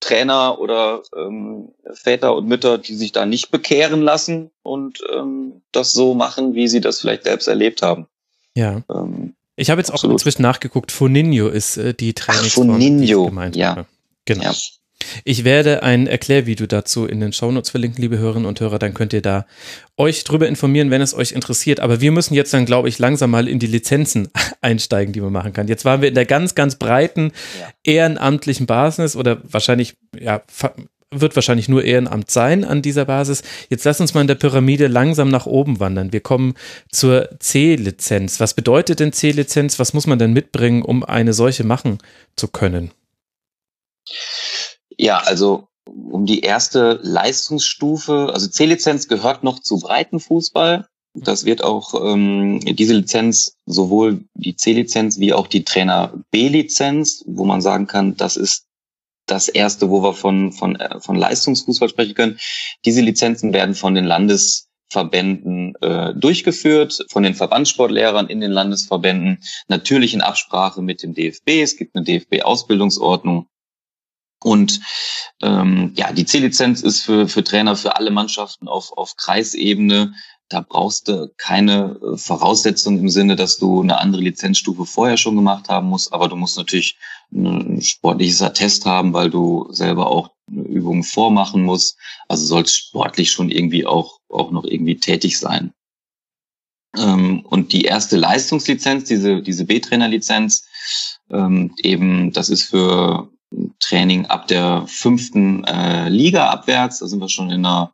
Trainer 0.00 0.58
oder 0.58 1.02
ähm, 1.16 1.70
Väter 1.92 2.34
und 2.34 2.46
Mütter, 2.46 2.78
die 2.78 2.94
sich 2.94 3.12
da 3.12 3.26
nicht 3.26 3.50
bekehren 3.50 4.02
lassen 4.02 4.50
und 4.62 5.00
ähm, 5.12 5.62
das 5.72 5.92
so 5.92 6.14
machen, 6.14 6.54
wie 6.54 6.68
sie 6.68 6.80
das 6.80 7.00
vielleicht 7.00 7.24
selbst 7.24 7.48
erlebt 7.48 7.82
haben. 7.82 8.06
Ja. 8.54 8.82
Ähm, 8.90 9.34
ich 9.56 9.70
habe 9.70 9.80
jetzt 9.80 9.90
absolut. 9.90 10.12
auch 10.12 10.18
inzwischen 10.18 10.42
nachgeguckt. 10.42 10.92
Foninho 10.92 11.48
ist 11.48 11.78
äh, 11.78 11.94
die 11.94 12.12
Trainingsform, 12.12 12.70
Ach, 12.70 12.74
Foninho. 12.74 13.24
die 13.24 13.28
gemeint 13.28 13.56
ja. 13.56 13.70
habe. 13.70 13.86
Genau. 14.26 14.44
Ja. 14.44 14.54
Ich 15.24 15.44
werde 15.44 15.82
ein 15.82 16.06
Erklärvideo 16.06 16.66
dazu 16.66 17.06
in 17.06 17.20
den 17.20 17.32
Shownotes 17.32 17.70
verlinken, 17.70 18.02
liebe 18.02 18.18
Hörerinnen 18.18 18.46
und 18.46 18.60
Hörer. 18.60 18.78
Dann 18.78 18.94
könnt 18.94 19.12
ihr 19.12 19.22
da 19.22 19.46
euch 19.96 20.24
drüber 20.24 20.46
informieren, 20.48 20.90
wenn 20.90 21.00
es 21.00 21.14
euch 21.14 21.32
interessiert. 21.32 21.80
Aber 21.80 22.00
wir 22.00 22.12
müssen 22.12 22.34
jetzt 22.34 22.52
dann, 22.52 22.66
glaube 22.66 22.88
ich, 22.88 22.98
langsam 22.98 23.30
mal 23.30 23.48
in 23.48 23.58
die 23.58 23.66
Lizenzen 23.66 24.28
einsteigen, 24.60 25.12
die 25.12 25.20
man 25.20 25.32
machen 25.32 25.52
kann. 25.52 25.68
Jetzt 25.68 25.84
waren 25.84 26.02
wir 26.02 26.08
in 26.08 26.14
der 26.14 26.26
ganz, 26.26 26.54
ganz 26.54 26.76
breiten 26.76 27.32
ja. 27.60 27.68
ehrenamtlichen 27.92 28.66
Basis 28.66 29.16
oder 29.16 29.38
wahrscheinlich, 29.44 29.96
ja, 30.18 30.42
wird 31.10 31.36
wahrscheinlich 31.36 31.68
nur 31.68 31.84
Ehrenamt 31.84 32.30
sein 32.30 32.64
an 32.64 32.82
dieser 32.82 33.04
Basis. 33.04 33.42
Jetzt 33.68 33.84
lass 33.84 34.00
uns 34.00 34.14
mal 34.14 34.22
in 34.22 34.26
der 34.26 34.34
Pyramide 34.34 34.88
langsam 34.88 35.28
nach 35.28 35.46
oben 35.46 35.78
wandern. 35.80 36.12
Wir 36.12 36.20
kommen 36.20 36.54
zur 36.90 37.30
C-Lizenz. 37.38 38.40
Was 38.40 38.54
bedeutet 38.54 39.00
denn 39.00 39.12
C-Lizenz? 39.12 39.78
Was 39.78 39.92
muss 39.92 40.06
man 40.06 40.18
denn 40.18 40.32
mitbringen, 40.32 40.82
um 40.82 41.04
eine 41.04 41.32
solche 41.32 41.64
machen 41.64 41.98
zu 42.36 42.48
können? 42.48 42.90
Ja, 44.98 45.18
also 45.18 45.68
um 45.86 46.26
die 46.26 46.40
erste 46.40 46.98
Leistungsstufe, 47.02 48.30
also 48.32 48.48
C-Lizenz 48.48 49.08
gehört 49.08 49.44
noch 49.44 49.60
zu 49.60 49.78
Breitenfußball. 49.78 50.86
Das 51.14 51.44
wird 51.44 51.62
auch 51.64 51.94
ähm, 51.94 52.60
diese 52.60 52.94
Lizenz, 52.94 53.56
sowohl 53.64 54.24
die 54.34 54.56
C-Lizenz 54.56 55.18
wie 55.18 55.32
auch 55.32 55.46
die 55.46 55.64
Trainer 55.64 56.12
B-Lizenz, 56.30 57.24
wo 57.26 57.44
man 57.44 57.62
sagen 57.62 57.86
kann, 57.86 58.16
das 58.16 58.36
ist 58.36 58.66
das 59.26 59.48
erste, 59.48 59.90
wo 59.90 60.02
wir 60.02 60.14
von, 60.14 60.52
von, 60.52 60.76
äh, 60.76 61.00
von 61.00 61.16
Leistungsfußball 61.16 61.88
sprechen 61.88 62.14
können. 62.14 62.38
Diese 62.84 63.00
Lizenzen 63.00 63.52
werden 63.52 63.74
von 63.74 63.94
den 63.94 64.04
Landesverbänden 64.04 65.74
äh, 65.80 66.14
durchgeführt, 66.14 67.06
von 67.10 67.22
den 67.22 67.34
Verbandssportlehrern 67.34 68.28
in 68.28 68.40
den 68.40 68.52
Landesverbänden, 68.52 69.42
natürlich 69.68 70.14
in 70.14 70.20
Absprache 70.20 70.82
mit 70.82 71.02
dem 71.02 71.14
DFB. 71.14 71.62
Es 71.62 71.76
gibt 71.76 71.96
eine 71.96 72.04
DFB-Ausbildungsordnung 72.04 73.48
und 74.42 74.80
ähm, 75.42 75.92
ja, 75.96 76.12
die 76.12 76.24
C-Lizenz 76.24 76.82
ist 76.82 77.02
für, 77.02 77.28
für 77.28 77.42
Trainer 77.42 77.76
für 77.76 77.96
alle 77.96 78.10
Mannschaften 78.10 78.68
auf, 78.68 78.92
auf 78.96 79.16
Kreisebene. 79.16 80.14
Da 80.48 80.60
brauchst 80.60 81.08
du 81.08 81.32
keine 81.36 81.98
äh, 82.00 82.16
Voraussetzung 82.16 82.98
im 82.98 83.08
Sinne, 83.08 83.36
dass 83.36 83.58
du 83.58 83.82
eine 83.82 83.98
andere 83.98 84.22
Lizenzstufe 84.22 84.86
vorher 84.86 85.16
schon 85.16 85.36
gemacht 85.36 85.68
haben 85.68 85.88
musst, 85.88 86.12
aber 86.12 86.28
du 86.28 86.36
musst 86.36 86.56
natürlich 86.56 86.96
ein 87.32 87.82
sportliches 87.82 88.42
Attest 88.42 88.86
haben, 88.86 89.12
weil 89.12 89.30
du 89.30 89.66
selber 89.70 90.06
auch 90.06 90.30
Übungen 90.48 91.02
vormachen 91.02 91.62
musst. 91.62 91.98
Also 92.28 92.46
sollst 92.46 92.76
sportlich 92.76 93.30
schon 93.30 93.50
irgendwie 93.50 93.84
auch, 93.84 94.20
auch 94.28 94.52
noch 94.52 94.64
irgendwie 94.64 94.96
tätig 94.96 95.38
sein. 95.38 95.72
Ähm, 96.96 97.44
und 97.44 97.72
die 97.72 97.84
erste 97.84 98.16
Leistungslizenz, 98.16 99.04
diese, 99.04 99.42
diese 99.42 99.64
B-Trainer-Lizenz, 99.64 100.66
ähm, 101.30 101.74
eben, 101.82 102.32
das 102.32 102.48
ist 102.48 102.64
für 102.64 103.28
Training 103.78 104.26
ab 104.26 104.48
der 104.48 104.84
fünften 104.86 105.64
äh, 105.64 106.08
Liga 106.08 106.50
abwärts. 106.50 106.98
Da 106.98 107.06
sind 107.06 107.20
wir 107.20 107.28
schon 107.28 107.50
in 107.50 107.62
der 107.62 107.92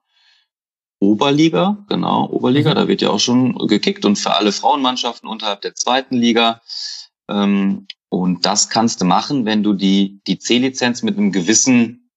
Oberliga, 0.98 1.84
genau, 1.88 2.28
Oberliga. 2.30 2.70
Mhm. 2.70 2.74
Da 2.76 2.88
wird 2.88 3.02
ja 3.02 3.10
auch 3.10 3.20
schon 3.20 3.58
gekickt 3.66 4.04
und 4.04 4.16
für 4.16 4.34
alle 4.34 4.52
Frauenmannschaften 4.52 5.28
unterhalb 5.28 5.60
der 5.62 5.74
zweiten 5.74 6.16
Liga. 6.16 6.60
Ähm, 7.28 7.86
und 8.08 8.46
das 8.46 8.68
kannst 8.68 9.00
du 9.00 9.04
machen, 9.04 9.44
wenn 9.44 9.62
du 9.62 9.72
die, 9.72 10.20
die 10.26 10.38
C-Lizenz 10.38 11.02
mit 11.02 11.16
einem 11.16 11.32
gewissen 11.32 12.10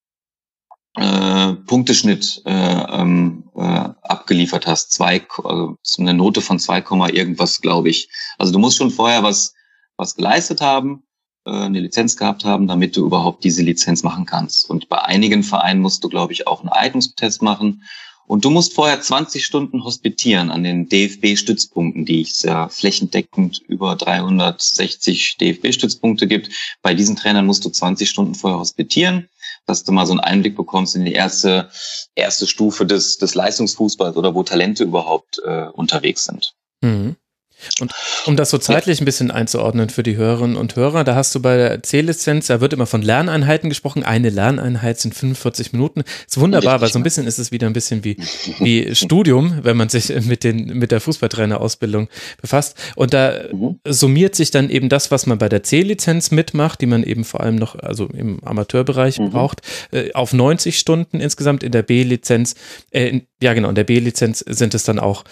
äh, 0.95 1.53
Punkteschnitt 1.53 2.41
äh, 2.45 2.51
ähm, 2.51 3.49
äh, 3.55 3.89
abgeliefert 4.03 4.67
hast. 4.67 4.91
Zwei, 4.91 5.17
äh, 5.17 5.67
eine 5.97 6.13
Note 6.13 6.41
von 6.41 6.59
2, 6.59 6.83
irgendwas, 7.11 7.61
glaube 7.61 7.89
ich. 7.89 8.09
Also 8.37 8.53
du 8.53 8.59
musst 8.59 8.77
schon 8.77 8.91
vorher 8.91 9.23
was, 9.23 9.53
was 9.97 10.15
geleistet 10.15 10.61
haben, 10.61 11.04
eine 11.51 11.79
Lizenz 11.79 12.17
gehabt 12.17 12.43
haben, 12.43 12.67
damit 12.67 12.97
du 12.97 13.05
überhaupt 13.05 13.43
diese 13.43 13.61
Lizenz 13.61 14.03
machen 14.03 14.25
kannst. 14.25 14.69
Und 14.69 14.89
bei 14.89 15.01
einigen 15.01 15.43
Vereinen 15.43 15.81
musst 15.81 16.03
du, 16.03 16.09
glaube 16.09 16.33
ich, 16.33 16.47
auch 16.47 16.61
einen 16.61 16.69
Eignungstest 16.69 17.41
machen. 17.41 17.83
Und 18.27 18.43
du 18.43 18.49
musst 18.49 18.73
vorher 18.73 18.99
20 18.99 19.45
Stunden 19.45 19.83
hospitieren 19.83 20.49
an 20.49 20.63
den 20.63 20.89
DFB-Stützpunkten, 20.89 22.05
die 22.05 22.21
es 22.21 22.41
ja 22.41 22.69
flächendeckend 22.69 23.59
über 23.67 23.95
360 23.95 25.37
DFB-Stützpunkte 25.37 26.25
gibt. 26.25 26.49
Bei 26.81 26.95
diesen 26.95 27.15
Trainern 27.15 27.45
musst 27.45 27.63
du 27.65 27.69
20 27.69 28.09
Stunden 28.09 28.33
vorher 28.33 28.59
hospitieren, 28.59 29.29
dass 29.67 29.83
du 29.83 29.91
mal 29.91 30.07
so 30.07 30.13
einen 30.13 30.21
Einblick 30.21 30.55
bekommst 30.55 30.95
in 30.95 31.05
die 31.05 31.13
erste, 31.13 31.69
erste 32.15 32.47
Stufe 32.47 32.87
des, 32.87 33.19
des 33.19 33.35
Leistungsfußballs 33.35 34.17
oder 34.17 34.33
wo 34.33 34.41
Talente 34.41 34.83
überhaupt 34.83 35.39
äh, 35.45 35.67
unterwegs 35.67 36.23
sind. 36.23 36.55
Mhm. 36.81 37.15
Und 37.79 37.91
um 38.25 38.35
das 38.35 38.49
so 38.49 38.57
zeitlich 38.57 39.01
ein 39.01 39.05
bisschen 39.05 39.31
einzuordnen 39.31 39.89
für 39.89 40.03
die 40.03 40.15
Hörerinnen 40.15 40.55
und 40.55 40.75
Hörer, 40.75 41.03
da 41.03 41.15
hast 41.15 41.33
du 41.35 41.41
bei 41.41 41.57
der 41.57 41.83
C-Lizenz, 41.83 42.47
da 42.47 42.61
wird 42.61 42.73
immer 42.73 42.85
von 42.85 43.01
Lerneinheiten 43.01 43.69
gesprochen. 43.69 44.03
Eine 44.03 44.29
Lerneinheit 44.29 44.99
sind 44.99 45.15
45 45.15 45.73
Minuten. 45.73 46.03
Ist 46.27 46.39
wunderbar, 46.39 46.81
weil 46.81 46.89
so 46.89 46.99
ein 46.99 47.03
bisschen 47.03 47.27
ist 47.27 47.39
es 47.39 47.51
wieder 47.51 47.67
ein 47.67 47.73
bisschen 47.73 48.03
wie, 48.03 48.17
wie 48.59 48.95
Studium, 48.95 49.59
wenn 49.63 49.77
man 49.77 49.89
sich 49.89 50.09
mit 50.25 50.43
den, 50.43 50.77
mit 50.77 50.91
der 50.91 51.01
Fußballtrainerausbildung 51.01 52.09
befasst. 52.41 52.77
Und 52.95 53.13
da 53.13 53.41
mhm. 53.51 53.79
summiert 53.87 54.35
sich 54.35 54.51
dann 54.51 54.69
eben 54.69 54.89
das, 54.89 55.11
was 55.11 55.25
man 55.25 55.37
bei 55.37 55.49
der 55.49 55.63
C-Lizenz 55.63 56.31
mitmacht, 56.31 56.81
die 56.81 56.87
man 56.87 57.03
eben 57.03 57.23
vor 57.23 57.41
allem 57.41 57.55
noch, 57.55 57.75
also 57.75 58.07
im 58.07 58.43
Amateurbereich 58.43 59.19
mhm. 59.19 59.31
braucht, 59.31 59.61
äh, 59.91 60.13
auf 60.13 60.33
90 60.33 60.77
Stunden 60.77 61.19
insgesamt. 61.19 61.63
In 61.63 61.71
der 61.71 61.83
B-Lizenz, 61.83 62.55
äh, 62.91 63.21
ja 63.41 63.53
genau, 63.53 63.69
in 63.69 63.75
der 63.75 63.83
B-Lizenz 63.83 64.39
sind 64.39 64.73
es 64.73 64.83
dann 64.83 64.99
auch 64.99 65.23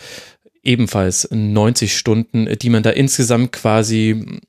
ebenfalls 0.63 1.27
90 1.31 1.95
Stunden, 1.95 2.57
die 2.57 2.69
man 2.69 2.83
da 2.83 2.89
insgesamt 2.89 3.51
quasi 3.51 4.41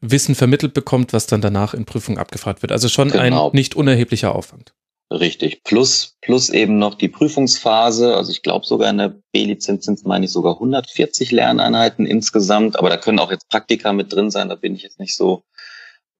Wissen 0.00 0.34
vermittelt 0.34 0.74
bekommt, 0.74 1.12
was 1.12 1.26
dann 1.26 1.40
danach 1.40 1.74
in 1.74 1.84
Prüfung 1.84 2.18
abgefragt 2.18 2.62
wird. 2.62 2.72
Also 2.72 2.88
schon 2.88 3.10
genau. 3.10 3.48
ein 3.48 3.54
nicht 3.54 3.74
unerheblicher 3.74 4.34
Aufwand. 4.34 4.74
Richtig. 5.10 5.62
Plus, 5.62 6.16
plus 6.20 6.50
eben 6.50 6.78
noch 6.78 6.94
die 6.94 7.08
Prüfungsphase. 7.08 8.16
Also 8.16 8.32
ich 8.32 8.42
glaube 8.42 8.66
sogar 8.66 8.90
in 8.90 8.98
der 8.98 9.14
B-Lizenz 9.32 9.84
sind 9.84 9.98
es, 9.98 10.04
meine 10.04 10.24
ich, 10.24 10.32
sogar 10.32 10.54
140 10.54 11.30
Lerneinheiten 11.30 12.06
insgesamt. 12.06 12.78
Aber 12.78 12.90
da 12.90 12.96
können 12.96 13.20
auch 13.20 13.30
jetzt 13.30 13.48
Praktika 13.48 13.92
mit 13.92 14.12
drin 14.12 14.30
sein. 14.30 14.48
Da 14.48 14.56
bin 14.56 14.74
ich 14.74 14.82
jetzt 14.82 14.98
nicht 14.98 15.14
so, 15.14 15.44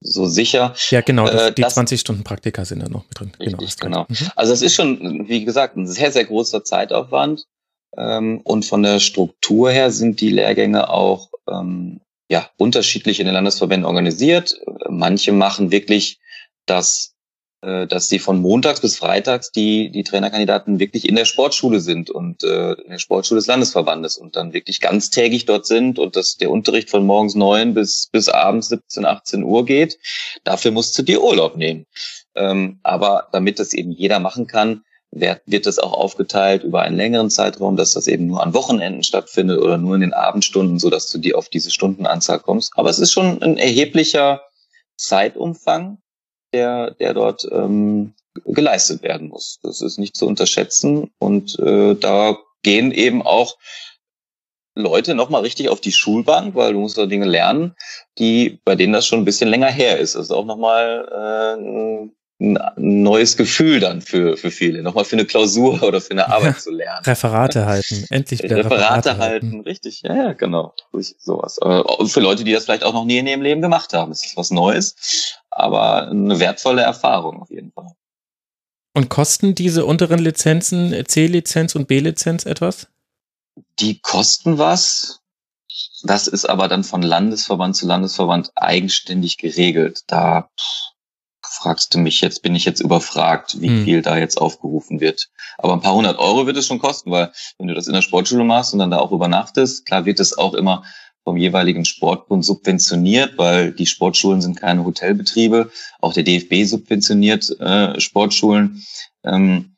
so 0.01 0.27
sicher. 0.27 0.75
Ja, 0.91 1.01
genau. 1.01 1.27
Das, 1.27 1.43
äh, 1.43 1.53
die 1.53 1.63
das, 1.63 1.75
20 1.75 2.01
Stunden 2.01 2.23
Praktika 2.23 2.65
sind 2.65 2.81
da 2.81 2.89
noch 2.89 3.05
mit 3.09 3.19
drin. 3.19 3.33
Genau, 3.39 3.59
richtig, 3.59 3.81
genau. 3.81 4.05
genau. 4.05 4.21
Mhm. 4.21 4.31
Also 4.37 4.53
es 4.53 4.63
ist 4.63 4.77
schon, 4.77 5.29
wie 5.29 5.45
gesagt, 5.45 5.77
ein 5.77 5.89
sehr, 5.89 6.13
sehr 6.13 6.25
großer 6.25 6.63
Zeitaufwand. 6.63 7.45
Ähm, 7.97 8.41
und 8.45 8.65
von 8.65 8.83
der 8.83 9.01
Struktur 9.01 9.71
her 9.71 9.91
sind 9.91 10.21
die 10.21 10.31
Lehrgänge 10.31 10.91
auch 10.91 11.31
ähm, 11.49 12.01
ja, 12.29 12.49
unterschiedlich 12.57 13.21
in 13.21 13.27
den 13.27 13.35
Landesverbänden 13.35 13.87
organisiert. 13.87 14.61
Manche 14.89 15.33
machen 15.33 15.71
wirklich 15.71 16.19
das, 16.67 17.15
äh, 17.63 17.87
dass 17.87 18.09
sie 18.09 18.19
von 18.19 18.41
montags 18.41 18.81
bis 18.81 18.97
freitags 18.97 19.53
die, 19.53 19.91
die 19.91 20.03
Trainerkandidaten 20.03 20.81
wirklich 20.81 21.09
in 21.09 21.15
der 21.15 21.25
Sportschule 21.25 21.81
sind 21.81 22.11
und 22.11 22.43
äh, 22.43 22.73
in 22.73 22.91
der 22.91 22.99
Sportschule 22.99 23.39
des 23.39 23.47
Landesverbandes 23.47 24.17
und 24.17 24.37
dann 24.37 24.53
wirklich 24.53 24.81
ganztägig 24.81 25.47
dort 25.47 25.67
sind 25.67 25.99
und 25.99 26.17
dass 26.17 26.37
der 26.37 26.51
Unterricht 26.51 26.91
von 26.91 27.07
morgens 27.07 27.37
neun 27.37 27.75
bis, 27.75 28.09
bis 28.11 28.29
abends 28.29 28.69
17, 28.69 29.07
18 29.07 29.45
Uhr 29.45 29.65
geht. 29.65 29.99
Dafür 30.43 30.73
musst 30.73 30.99
du 30.99 31.03
dir 31.03 31.23
Urlaub 31.23 31.57
nehmen. 31.57 31.87
Ähm, 32.35 32.81
aber 32.83 33.29
damit 33.33 33.61
das 33.61 33.73
eben 33.73 33.93
jeder 33.93 34.19
machen 34.19 34.47
kann, 34.47 34.83
wird, 35.11 35.41
wird 35.47 35.67
das 35.67 35.79
auch 35.79 35.93
aufgeteilt 35.93 36.63
über 36.63 36.83
einen 36.83 36.97
längeren 36.97 37.31
Zeitraum, 37.31 37.77
dass 37.77 37.93
das 37.93 38.07
eben 38.07 38.27
nur 38.27 38.43
an 38.43 38.55
Wochenenden 38.55 39.03
stattfindet 39.03 39.61
oder 39.61 39.79
nur 39.79 39.95
in 39.95 40.01
den 40.03 40.13
Abendstunden, 40.13 40.79
so 40.79 40.91
dass 40.91 41.11
du 41.11 41.19
dir 41.19 41.39
auf 41.39 41.49
diese 41.49 41.71
Stundenanzahl 41.71 42.41
kommst. 42.41 42.73
Aber 42.77 42.91
es 42.91 42.99
ist 42.99 43.13
schon 43.13 43.43
ein 43.43 43.57
erheblicher 43.57 44.43
Zeitumfang, 44.97 45.99
der, 46.53 46.93
der 46.93 47.15
dort 47.15 47.47
ähm, 47.51 48.15
geleistet 48.45 49.03
werden 49.03 49.29
muss. 49.29 49.59
Das 49.63 49.81
ist 49.81 49.99
nicht 49.99 50.17
zu 50.17 50.27
unterschätzen 50.27 51.11
und 51.19 51.59
äh, 51.59 51.95
da 51.95 52.37
gehen 52.63 52.93
eben 52.93 53.23
auch 53.23 53.57
Leute 54.75 55.15
nochmal 55.15 55.41
richtig 55.41 55.71
auf 55.71 55.81
die 55.81 55.93
Schulbank, 55.93 56.55
weil 56.55 56.75
du 56.75 56.81
musst 56.81 56.99
da 56.99 57.07
Dinge 57.07 57.25
lernen, 57.25 57.75
die, 58.19 58.61
bei 58.65 58.75
denen 58.75 58.93
das 58.93 59.07
schon 59.07 59.21
ein 59.21 59.25
bisschen 59.25 59.49
länger 59.49 59.71
her 59.71 59.99
ist. 59.99 60.15
Das 60.15 60.27
ist 60.27 60.31
auch 60.33 60.45
nochmal 60.45 61.09
äh, 61.11 62.09
neues 62.39 63.37
Gefühl 63.37 63.81
dann 63.81 64.03
für, 64.03 64.37
für 64.37 64.51
viele, 64.51 64.83
nochmal 64.83 65.05
für 65.05 65.17
eine 65.17 65.25
Klausur 65.25 65.83
oder 65.83 66.01
für 66.01 66.11
eine 66.11 66.29
Arbeit 66.29 66.61
zu 66.61 66.71
lernen. 66.71 67.05
Referate 67.05 67.67
halten, 67.67 68.05
endlich 68.11 68.43
wieder 68.43 68.57
Referate, 68.57 68.77
Referate 68.83 69.19
halten. 69.19 69.47
halten. 69.53 69.61
richtig, 69.63 70.03
ja, 70.03 70.15
ja, 70.15 70.33
genau, 70.33 70.75
sowas. 71.19 71.59
Und 71.59 72.09
für 72.09 72.21
Leute, 72.21 72.45
die 72.45 72.53
das 72.53 72.65
vielleicht 72.65 72.85
auch 72.85 72.93
noch 72.93 73.05
nie 73.05 73.19
in 73.19 73.27
ihrem 73.27 73.43
Leben 73.43 73.63
gemacht 73.63 73.93
haben, 73.95 74.13
ist 74.13 74.25
das 74.25 74.37
was 74.37 74.51
Neues, 74.51 75.39
aber 75.51 76.09
eine 76.09 76.39
wertvolle 76.39 76.83
Erfahrung 76.83 77.41
auf 77.41 77.51
jeden 77.51 77.73
Fall. 77.73 77.93
Und 78.95 79.09
kosten 79.09 79.55
diese 79.55 79.85
unteren 79.85 80.19
Lizenzen, 80.19 81.05
C-Lizenz 81.07 81.75
und 81.75 81.87
B-Lizenz 81.87 82.47
etwas? 82.47 82.89
Die 83.79 83.99
kosten 83.99 84.59
was. 84.59 85.21
Das 86.03 86.27
ist 86.27 86.49
aber 86.49 86.69
dann 86.69 86.85
von 86.85 87.03
Landesverband 87.03 87.77
zu 87.77 87.87
Landesverband 87.87 88.53
eigenständig 88.55 89.37
geregelt. 89.37 90.05
Da 90.07 90.49
fragst 91.57 91.95
du 91.95 91.99
mich 91.99 92.21
jetzt, 92.21 92.43
bin 92.43 92.55
ich 92.55 92.65
jetzt 92.65 92.81
überfragt, 92.81 93.61
wie 93.61 93.69
hm. 93.69 93.85
viel 93.85 94.03
da 94.03 94.17
jetzt 94.17 94.41
aufgerufen 94.41 95.01
wird. 95.01 95.29
Aber 95.59 95.73
ein 95.73 95.81
paar 95.81 95.95
hundert 95.95 96.19
Euro 96.19 96.47
wird 96.47 96.57
es 96.57 96.67
schon 96.67 96.79
kosten, 96.79 97.11
weil 97.11 97.33
wenn 97.59 97.69
du 97.69 97.75
das 97.75 97.87
in 97.87 97.95
der 97.95 98.03
Sportschule 98.03 98.45
machst 98.45 98.73
und 98.73 98.79
dann 98.79 98.91
da 98.91 98.99
auch 98.99 99.13
übernachtest, 99.13 99.87
klar 99.87 100.05
wird 100.05 100.21
es 100.21 100.37
auch 100.37 100.55
immer 100.55 100.85
vom 101.25 101.37
jeweiligen 101.37 101.85
Sportbund 101.85 102.45
subventioniert, 102.45 103.37
weil 103.37 103.73
die 103.73 103.87
Sportschulen 103.87 104.41
sind 104.41 104.61
keine 104.61 104.85
Hotelbetriebe. 104.85 105.73
Auch 106.01 106.13
der 106.13 106.23
DFB 106.23 106.65
subventioniert 106.65 107.59
äh, 107.59 107.99
Sportschulen. 108.01 108.85
Ähm, 109.25 109.77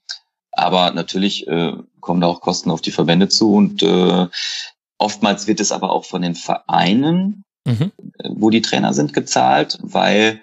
aber 0.53 0.91
natürlich 0.91 1.47
äh, 1.49 1.73
kommen 2.01 2.21
da 2.21 2.27
auch 2.27 2.43
Kosten 2.43 2.71
auf 2.71 2.83
die 2.83 2.91
Verbände 2.91 3.29
zu 3.29 3.55
und 3.55 3.83
äh, 3.83 4.27
oftmals 4.99 5.47
wird 5.47 5.61
es 5.61 5.73
aber 5.73 5.91
auch 5.91 6.05
von 6.05 6.21
den 6.21 6.35
Vereinen 6.35 7.45
mhm. 7.69 7.93
wo 8.37 8.51
die 8.51 8.63
Trainer 8.63 8.93
sind, 8.93 9.13
gezahlt, 9.13 9.79
weil 9.83 10.41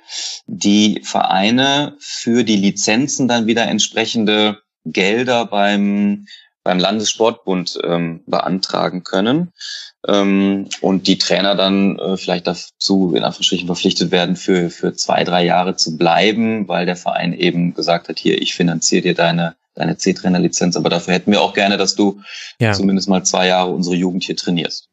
die 0.47 1.01
Vereine 1.03 1.95
für 1.99 2.43
die 2.43 2.55
Lizenzen 2.55 3.27
dann 3.27 3.47
wieder 3.47 3.67
entsprechende 3.67 4.59
Gelder 4.85 5.45
beim, 5.45 6.25
beim 6.63 6.79
Landessportbund 6.79 7.79
ähm, 7.83 8.23
beantragen 8.27 9.03
können. 9.03 9.51
Ähm, 10.07 10.69
und 10.81 11.07
die 11.07 11.17
Trainer 11.17 11.55
dann 11.55 11.97
äh, 11.97 12.15
vielleicht 12.15 12.45
dazu 12.45 13.15
in 13.15 13.23
Anführungsstrichen 13.23 13.65
verpflichtet 13.65 14.11
werden, 14.11 14.35
für, 14.35 14.69
für 14.69 14.93
zwei, 14.93 15.23
drei 15.23 15.43
Jahre 15.43 15.75
zu 15.75 15.97
bleiben, 15.97 16.67
weil 16.67 16.85
der 16.85 16.95
Verein 16.95 17.33
eben 17.33 17.73
gesagt 17.73 18.07
hat, 18.07 18.19
hier, 18.19 18.39
ich 18.39 18.53
finanziere 18.53 19.01
dir 19.01 19.15
deine 19.15 19.55
deine 19.77 19.97
C-Trainer-Lizenz, 19.97 20.77
aber 20.77 20.89
dafür 20.89 21.15
hätten 21.15 21.31
wir 21.31 21.41
auch 21.41 21.53
gerne, 21.53 21.77
dass 21.77 21.95
du 21.95 22.21
ja. 22.59 22.71
zumindest 22.71 23.09
mal 23.09 23.23
zwei 23.23 23.47
Jahre 23.47 23.71
unsere 23.71 23.95
Jugend 23.95 24.23
hier 24.23 24.37
trainierst. 24.37 24.87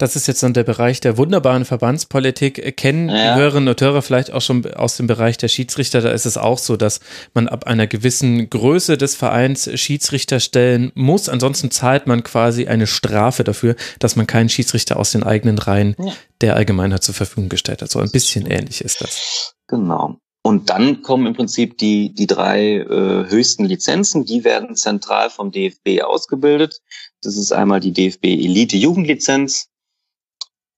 Das 0.00 0.16
ist 0.16 0.26
jetzt 0.26 0.42
dann 0.42 0.54
der 0.54 0.64
Bereich 0.64 1.00
der 1.00 1.18
wunderbaren 1.18 1.66
Verbandspolitik. 1.66 2.74
Kennen 2.78 3.10
ja. 3.10 3.34
die 3.34 3.40
Hörerinnen 3.40 3.68
und 3.68 3.80
Hörer 3.80 4.00
vielleicht 4.00 4.32
auch 4.32 4.40
schon 4.40 4.64
aus 4.72 4.96
dem 4.96 5.06
Bereich 5.06 5.36
der 5.36 5.48
Schiedsrichter? 5.48 6.00
Da 6.00 6.10
ist 6.10 6.24
es 6.24 6.38
auch 6.38 6.56
so, 6.56 6.78
dass 6.78 7.00
man 7.34 7.48
ab 7.48 7.66
einer 7.66 7.86
gewissen 7.86 8.48
Größe 8.48 8.96
des 8.96 9.14
Vereins 9.14 9.70
Schiedsrichter 9.78 10.40
stellen 10.40 10.90
muss. 10.94 11.28
Ansonsten 11.28 11.70
zahlt 11.70 12.06
man 12.06 12.22
quasi 12.22 12.66
eine 12.66 12.86
Strafe 12.86 13.44
dafür, 13.44 13.76
dass 13.98 14.16
man 14.16 14.26
keinen 14.26 14.48
Schiedsrichter 14.48 14.96
aus 14.96 15.12
den 15.12 15.22
eigenen 15.22 15.58
Reihen 15.58 15.94
ja. 15.98 16.14
der 16.40 16.56
Allgemeinheit 16.56 17.02
zur 17.02 17.14
Verfügung 17.14 17.50
gestellt 17.50 17.82
hat. 17.82 17.90
So 17.90 17.98
ein 17.98 18.10
bisschen 18.10 18.46
ähnlich 18.46 18.82
ist 18.82 19.02
das. 19.02 19.54
Genau. 19.66 20.16
Und 20.42 20.70
dann 20.70 21.02
kommen 21.02 21.26
im 21.26 21.34
Prinzip 21.34 21.76
die, 21.76 22.14
die 22.14 22.26
drei 22.26 22.76
äh, 22.76 23.28
höchsten 23.28 23.66
Lizenzen, 23.66 24.24
die 24.24 24.44
werden 24.44 24.74
zentral 24.76 25.28
vom 25.28 25.50
DFB 25.50 26.02
ausgebildet. 26.02 26.80
Das 27.22 27.36
ist 27.36 27.52
einmal 27.52 27.80
die 27.80 27.92
DFB 27.92 28.24
Elite 28.24 28.78
Jugendlizenz, 28.78 29.69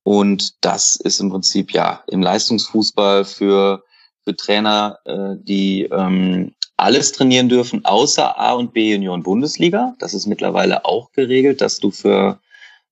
und 0.03 0.63
das 0.63 0.95
ist 0.95 1.19
im 1.19 1.29
Prinzip 1.29 1.71
ja 1.71 2.03
im 2.07 2.21
Leistungsfußball 2.21 3.25
für, 3.25 3.83
für 4.23 4.35
Trainer, 4.35 4.99
äh, 5.05 5.35
die 5.41 5.83
ähm, 5.83 6.53
alles 6.75 7.13
trainieren 7.13 7.49
dürfen, 7.49 7.85
außer 7.85 8.37
A 8.37 8.53
und 8.53 8.73
B 8.73 8.95
Union 8.95 9.23
Bundesliga. 9.23 9.95
Das 9.99 10.13
ist 10.13 10.27
mittlerweile 10.27 10.85
auch 10.85 11.11
geregelt, 11.13 11.61
dass 11.61 11.79
du 11.79 11.91
für, 11.91 12.39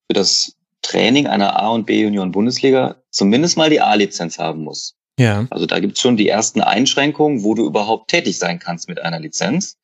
für 0.08 0.14
das 0.14 0.56
Training 0.82 1.28
einer 1.28 1.62
A 1.62 1.70
und 1.70 1.86
B 1.86 2.06
Union 2.06 2.32
Bundesliga 2.32 2.96
zumindest 3.10 3.58
mal 3.58 3.70
die 3.70 3.82
A-Lizenz 3.82 4.40
haben 4.40 4.64
musst. 4.64 4.96
Ja. 5.20 5.46
Also 5.50 5.66
da 5.66 5.80
gibt's 5.80 6.00
schon 6.00 6.18
die 6.18 6.30
ersten 6.30 6.62
Einschränkungen, 6.62 7.44
wo 7.44 7.54
du 7.54 7.66
überhaupt 7.66 8.10
tätig 8.10 8.40
sein 8.40 8.60
kannst 8.60 8.88
mit 8.88 9.02
einer 9.02 9.20
Lizenz. 9.20 9.78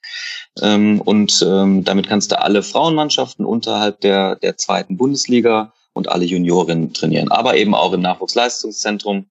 Ähm, 0.62 1.02
und 1.02 1.45
ähm, 1.48 1.84
damit 1.84 2.08
kannst 2.08 2.32
du 2.32 2.41
alle 2.41 2.64
Frauenmannschaften 2.64 3.45
unterhalb 3.45 3.99
der, 4.02 4.38
der 4.38 4.58
zweiten 4.58 4.98
Bundesliga 4.98 5.74
und 5.98 6.10
alle 6.10 6.26
Juniorinnen 6.26 6.94
trainieren, 6.94 7.30
aber 7.30 7.57
eben 7.57 7.76
auch 7.76 7.94
im 7.94 8.02
Nachwuchsleistungszentrum. 8.02 9.26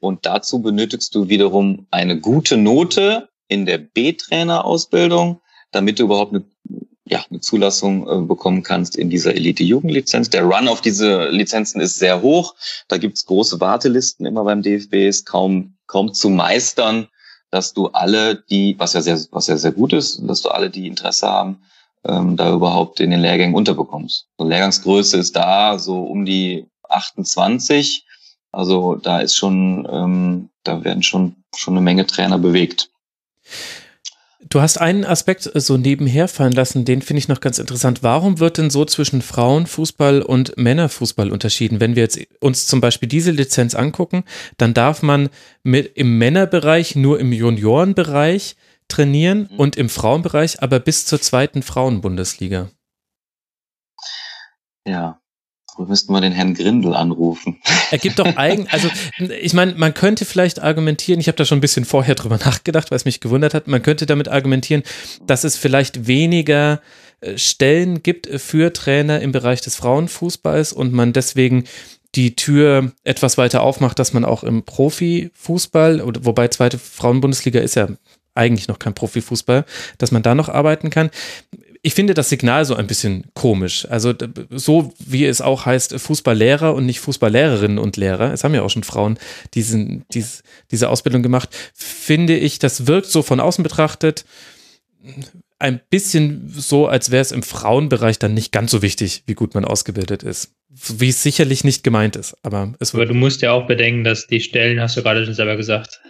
Und 0.00 0.24
dazu 0.26 0.60
benötigst 0.60 1.14
du 1.14 1.28
wiederum 1.28 1.86
eine 1.90 2.20
gute 2.20 2.56
Note 2.56 3.28
in 3.48 3.66
der 3.66 3.78
B-Trainer-Ausbildung, 3.78 5.40
damit 5.72 5.98
du 5.98 6.04
überhaupt 6.04 6.32
eine 6.32 6.44
ja, 7.08 7.24
eine 7.30 7.40
Zulassung 7.40 8.08
äh, 8.08 8.26
bekommen 8.26 8.62
kannst 8.62 8.96
in 8.96 9.10
dieser 9.10 9.34
Elite-Jugendlizenz. 9.34 10.28
Der 10.30 10.42
Run 10.42 10.66
auf 10.66 10.80
diese 10.80 11.28
Lizenzen 11.28 11.80
ist 11.80 11.98
sehr 11.98 12.20
hoch. 12.20 12.54
Da 12.88 12.98
gibt's 12.98 13.26
große 13.26 13.60
Wartelisten 13.60 14.26
immer 14.26 14.42
beim 14.44 14.62
DFB, 14.62 14.94
ist 15.06 15.24
kaum, 15.24 15.76
kaum 15.86 16.12
zu 16.12 16.28
meistern, 16.28 17.06
dass 17.50 17.72
du 17.72 17.86
alle, 17.88 18.42
die, 18.50 18.74
was 18.78 18.94
ja 18.94 19.02
sehr, 19.02 19.20
was 19.30 19.46
ja 19.46 19.56
sehr 19.56 19.70
gut 19.70 19.92
ist, 19.92 20.20
dass 20.26 20.42
du 20.42 20.48
alle, 20.48 20.68
die 20.68 20.88
Interesse 20.88 21.28
haben, 21.28 21.62
ähm, 22.08 22.36
da 22.36 22.52
überhaupt 22.52 23.00
in 23.00 23.10
den 23.10 23.20
Lehrgängen 23.20 23.54
unterbekommst. 23.54 24.26
So 24.38 24.46
Lehrgangsgröße 24.46 25.16
ist 25.18 25.36
da 25.36 25.78
so 25.78 26.02
um 26.02 26.24
die 26.24 26.66
28. 26.88 28.04
Also 28.52 28.96
da 28.96 29.20
ist 29.20 29.36
schon, 29.36 29.86
ähm, 29.90 30.50
da 30.62 30.82
werden 30.84 31.02
schon, 31.02 31.36
schon 31.54 31.74
eine 31.74 31.82
Menge 31.82 32.06
Trainer 32.06 32.38
bewegt. 32.38 32.90
Du 34.48 34.60
hast 34.60 34.78
einen 34.80 35.04
Aspekt 35.04 35.50
so 35.54 35.76
nebenher 35.76 36.28
fallen 36.28 36.52
lassen, 36.52 36.84
den 36.84 37.02
finde 37.02 37.18
ich 37.18 37.28
noch 37.28 37.40
ganz 37.40 37.58
interessant. 37.58 38.04
Warum 38.04 38.38
wird 38.38 38.58
denn 38.58 38.70
so 38.70 38.84
zwischen 38.84 39.20
Frauenfußball 39.20 40.22
und 40.22 40.56
Männerfußball 40.56 41.32
unterschieden? 41.32 41.80
Wenn 41.80 41.96
wir 41.96 42.04
jetzt 42.04 42.20
uns 42.40 42.66
zum 42.66 42.80
Beispiel 42.80 43.08
diese 43.08 43.32
Lizenz 43.32 43.74
angucken, 43.74 44.22
dann 44.56 44.72
darf 44.72 45.02
man 45.02 45.30
mit 45.64 45.96
im 45.96 46.18
Männerbereich 46.18 46.94
nur 46.94 47.18
im 47.18 47.32
Juniorenbereich 47.32 48.56
trainieren 48.88 49.48
mhm. 49.50 49.58
und 49.58 49.76
im 49.76 49.88
Frauenbereich 49.88 50.62
aber 50.62 50.80
bis 50.80 51.06
zur 51.06 51.20
zweiten 51.20 51.62
Frauenbundesliga. 51.62 52.70
Ja, 54.86 55.20
wir 55.76 55.86
müssten 55.86 56.12
mal 56.12 56.20
den 56.20 56.32
Herrn 56.32 56.54
Grindel 56.54 56.94
anrufen. 56.94 57.60
Er 57.92 57.98
gibt 57.98 58.18
doch 58.18 58.36
eigen, 58.36 58.66
also 58.70 58.88
ich 59.40 59.52
meine, 59.52 59.74
man 59.74 59.94
könnte 59.94 60.24
vielleicht 60.24 60.60
argumentieren, 60.60 61.20
ich 61.20 61.28
habe 61.28 61.36
da 61.36 61.44
schon 61.44 61.58
ein 61.58 61.60
bisschen 61.60 61.84
vorher 61.84 62.16
drüber 62.16 62.36
nachgedacht, 62.36 62.90
weil 62.90 62.96
es 62.96 63.04
mich 63.04 63.20
gewundert 63.20 63.54
hat, 63.54 63.68
man 63.68 63.80
könnte 63.80 64.06
damit 64.06 64.26
argumentieren, 64.26 64.82
dass 65.24 65.44
es 65.44 65.56
vielleicht 65.56 66.08
weniger 66.08 66.80
äh, 67.20 67.38
Stellen 67.38 68.02
gibt 68.02 68.26
für 68.40 68.72
Trainer 68.72 69.20
im 69.20 69.30
Bereich 69.30 69.60
des 69.60 69.76
Frauenfußballs 69.76 70.72
und 70.72 70.92
man 70.92 71.12
deswegen 71.12 71.64
die 72.16 72.34
Tür 72.34 72.92
etwas 73.04 73.38
weiter 73.38 73.62
aufmacht, 73.62 73.98
dass 74.00 74.12
man 74.12 74.24
auch 74.24 74.42
im 74.42 74.64
Profifußball, 74.64 76.02
wobei 76.24 76.48
zweite 76.48 76.78
Frauenbundesliga 76.78 77.60
ist 77.60 77.76
ja 77.76 77.88
eigentlich 78.36 78.68
noch 78.68 78.78
kein 78.78 78.94
Profifußball, 78.94 79.64
dass 79.98 80.12
man 80.12 80.22
da 80.22 80.34
noch 80.34 80.48
arbeiten 80.48 80.90
kann 80.90 81.10
ich 81.86 81.94
finde 81.94 82.14
das 82.14 82.30
Signal 82.30 82.64
so 82.64 82.74
ein 82.74 82.88
bisschen 82.88 83.26
komisch. 83.34 83.86
Also 83.88 84.12
so 84.50 84.92
wie 84.98 85.24
es 85.24 85.40
auch 85.40 85.66
heißt 85.66 86.00
Fußballlehrer 86.00 86.74
und 86.74 86.84
nicht 86.84 86.98
Fußballlehrerinnen 86.98 87.78
und 87.78 87.96
Lehrer. 87.96 88.32
Es 88.32 88.42
haben 88.42 88.54
ja 88.54 88.62
auch 88.62 88.70
schon 88.70 88.82
Frauen 88.82 89.20
diesen, 89.54 90.04
dies, 90.12 90.42
diese 90.72 90.88
Ausbildung 90.88 91.22
gemacht. 91.22 91.48
Finde 91.74 92.36
ich, 92.36 92.58
das 92.58 92.88
wirkt 92.88 93.06
so 93.06 93.22
von 93.22 93.38
außen 93.38 93.62
betrachtet 93.62 94.24
ein 95.60 95.80
bisschen 95.88 96.52
so, 96.52 96.88
als 96.88 97.12
wäre 97.12 97.22
es 97.22 97.30
im 97.30 97.44
Frauenbereich 97.44 98.18
dann 98.18 98.34
nicht 98.34 98.50
ganz 98.50 98.72
so 98.72 98.82
wichtig, 98.82 99.22
wie 99.26 99.34
gut 99.34 99.54
man 99.54 99.64
ausgebildet 99.64 100.24
ist. 100.24 100.56
Wie 100.68 101.10
es 101.10 101.22
sicherlich 101.22 101.62
nicht 101.62 101.84
gemeint 101.84 102.16
ist. 102.16 102.36
Aber, 102.42 102.74
es 102.80 102.94
aber 102.94 103.06
du 103.06 103.14
musst 103.14 103.42
ja 103.42 103.52
auch 103.52 103.68
bedenken, 103.68 104.02
dass 104.02 104.26
die 104.26 104.40
Stellen, 104.40 104.80
hast 104.80 104.96
du 104.96 105.04
gerade 105.04 105.24
schon 105.24 105.34
selber 105.34 105.56
gesagt, 105.56 106.00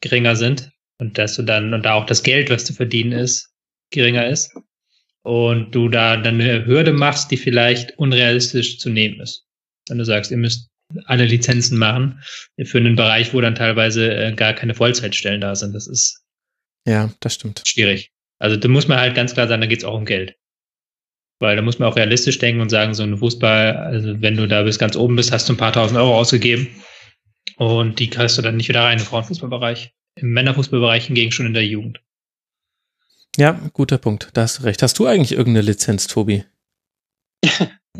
geringer 0.00 0.34
sind 0.34 0.72
und 0.98 1.18
dass 1.18 1.36
du 1.36 1.42
dann 1.42 1.74
und 1.74 1.84
da 1.84 1.94
auch 1.94 2.06
das 2.06 2.22
Geld, 2.22 2.50
was 2.50 2.64
zu 2.64 2.72
verdienen 2.72 3.12
ist, 3.12 3.52
geringer 3.90 4.26
ist 4.26 4.52
und 5.22 5.74
du 5.74 5.88
da 5.88 6.16
dann 6.16 6.40
eine 6.40 6.66
Hürde 6.66 6.92
machst, 6.92 7.30
die 7.30 7.36
vielleicht 7.36 7.98
unrealistisch 7.98 8.78
zu 8.78 8.90
nehmen 8.90 9.20
ist. 9.20 9.44
Wenn 9.88 9.98
du 9.98 10.04
sagst, 10.04 10.30
ihr 10.30 10.36
müsst 10.36 10.70
alle 11.06 11.24
Lizenzen 11.24 11.78
machen 11.78 12.20
für 12.64 12.78
einen 12.78 12.96
Bereich, 12.96 13.34
wo 13.34 13.40
dann 13.40 13.54
teilweise 13.54 14.14
äh, 14.14 14.32
gar 14.32 14.52
keine 14.52 14.74
Vollzeitstellen 14.74 15.40
da 15.40 15.54
sind. 15.54 15.72
Das 15.74 15.86
ist 15.88 16.22
ja, 16.86 17.10
das 17.20 17.34
stimmt. 17.34 17.62
Schwierig. 17.66 18.12
Also 18.38 18.56
da 18.56 18.68
muss 18.68 18.86
man 18.86 18.98
halt 18.98 19.14
ganz 19.14 19.34
klar 19.34 19.48
sagen, 19.48 19.60
da 19.60 19.66
geht 19.66 19.80
es 19.80 19.84
auch 19.84 19.96
um 19.96 20.04
Geld. 20.04 20.36
Weil 21.40 21.56
da 21.56 21.62
muss 21.62 21.78
man 21.78 21.88
auch 21.88 21.96
realistisch 21.96 22.38
denken 22.38 22.60
und 22.60 22.70
sagen, 22.70 22.94
so 22.94 23.02
ein 23.02 23.18
Fußball, 23.18 23.76
also 23.76 24.22
wenn 24.22 24.36
du 24.36 24.46
da 24.46 24.62
bis 24.62 24.78
ganz 24.78 24.96
oben 24.96 25.16
bist, 25.16 25.32
hast 25.32 25.48
du 25.48 25.52
ein 25.52 25.58
paar 25.58 25.72
tausend 25.72 25.98
Euro 25.98 26.16
ausgegeben 26.16 26.68
und 27.56 27.98
die 27.98 28.08
kriegst 28.08 28.38
du 28.38 28.42
dann 28.42 28.56
nicht 28.56 28.68
wieder 28.68 28.82
rein 28.82 28.98
im 28.98 29.04
Frauenfußballbereich. 29.04 29.92
Im 30.16 30.30
Männerfußballbereich 30.30 31.06
hingegen 31.06 31.32
schon 31.32 31.46
in 31.46 31.54
der 31.54 31.66
Jugend. 31.66 32.00
Ja, 33.36 33.60
guter 33.72 33.98
Punkt. 33.98 34.30
Da 34.32 34.42
hast 34.42 34.58
du 34.58 34.62
recht. 34.64 34.82
Hast 34.82 34.98
du 34.98 35.06
eigentlich 35.06 35.32
irgendeine 35.32 35.66
Lizenz, 35.66 36.06
Tobi? 36.06 36.44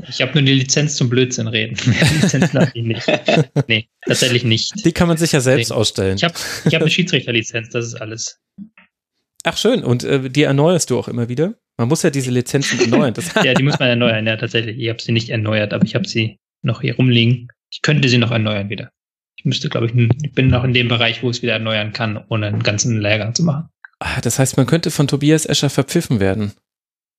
Ich 0.09 0.21
habe 0.21 0.35
nur 0.35 0.43
die 0.43 0.53
Lizenz 0.53 0.97
zum 0.97 1.09
Blödsinn 1.09 1.49
reden. 1.49 1.77
Lizenz 2.21 2.53
habe 2.53 2.71
ich 2.75 2.85
nicht. 2.85 3.07
Nee, 3.67 3.89
tatsächlich 4.05 4.45
nicht. 4.45 4.85
Die 4.85 4.93
kann 4.93 5.09
man 5.09 5.17
sich 5.17 5.33
ja 5.33 5.41
selbst 5.41 5.71
nee. 5.71 5.75
ausstellen. 5.77 6.17
Ich 6.17 6.25
habe 6.25 6.35
ich 6.67 6.75
hab 6.75 6.83
eine 6.83 6.91
Schiedsrichterlizenz, 6.91 7.71
das 7.71 7.87
ist 7.87 7.95
alles. 7.95 8.39
Ach 9.45 9.57
schön, 9.57 9.83
und 9.83 10.05
äh, 10.05 10.29
die 10.29 10.43
erneuerst 10.43 10.91
du 10.91 10.99
auch 10.99 11.09
immer 11.09 11.29
wieder? 11.29 11.55
Man 11.79 11.89
muss 11.89 12.03
ja 12.03 12.11
diese 12.11 12.31
Lizenzen 12.31 12.79
erneuern. 12.81 13.15
ja, 13.43 13.55
die 13.55 13.63
muss 13.63 13.79
man 13.79 13.89
erneuern, 13.89 14.27
ja, 14.27 14.37
tatsächlich. 14.37 14.79
Ich 14.79 14.89
habe 14.89 15.01
sie 15.01 15.13
nicht 15.13 15.31
erneuert, 15.31 15.73
aber 15.73 15.85
ich 15.85 15.95
habe 15.95 16.07
sie 16.07 16.39
noch 16.63 16.81
hier 16.81 16.97
rumliegen. 16.97 17.49
Ich 17.71 17.83
könnte 17.83 18.09
sie 18.09 18.19
noch 18.19 18.31
erneuern 18.31 18.69
wieder. 18.69 18.91
Ich 19.47 19.49
müsste, 19.49 19.69
glaube 19.69 19.87
ich, 19.87 19.95
ich 20.25 20.33
bin 20.33 20.49
noch 20.49 20.65
in 20.65 20.75
dem 20.75 20.89
Bereich, 20.89 21.23
wo 21.23 21.31
ich 21.31 21.37
es 21.37 21.43
wieder 21.43 21.53
erneuern 21.53 21.93
kann, 21.93 22.21
ohne 22.31 22.49
einen 22.49 22.65
ganzen 22.65 23.01
Lehrgang 23.01 23.33
zu 23.33 23.45
machen. 23.45 23.69
Ah, 24.01 24.21
das 24.21 24.41
heißt, 24.41 24.57
man 24.57 24.67
könnte 24.67 24.91
von 24.91 25.07
Tobias 25.07 25.47
Escher 25.47 25.71
verpfiffen 25.71 26.19
werden. 26.19 26.51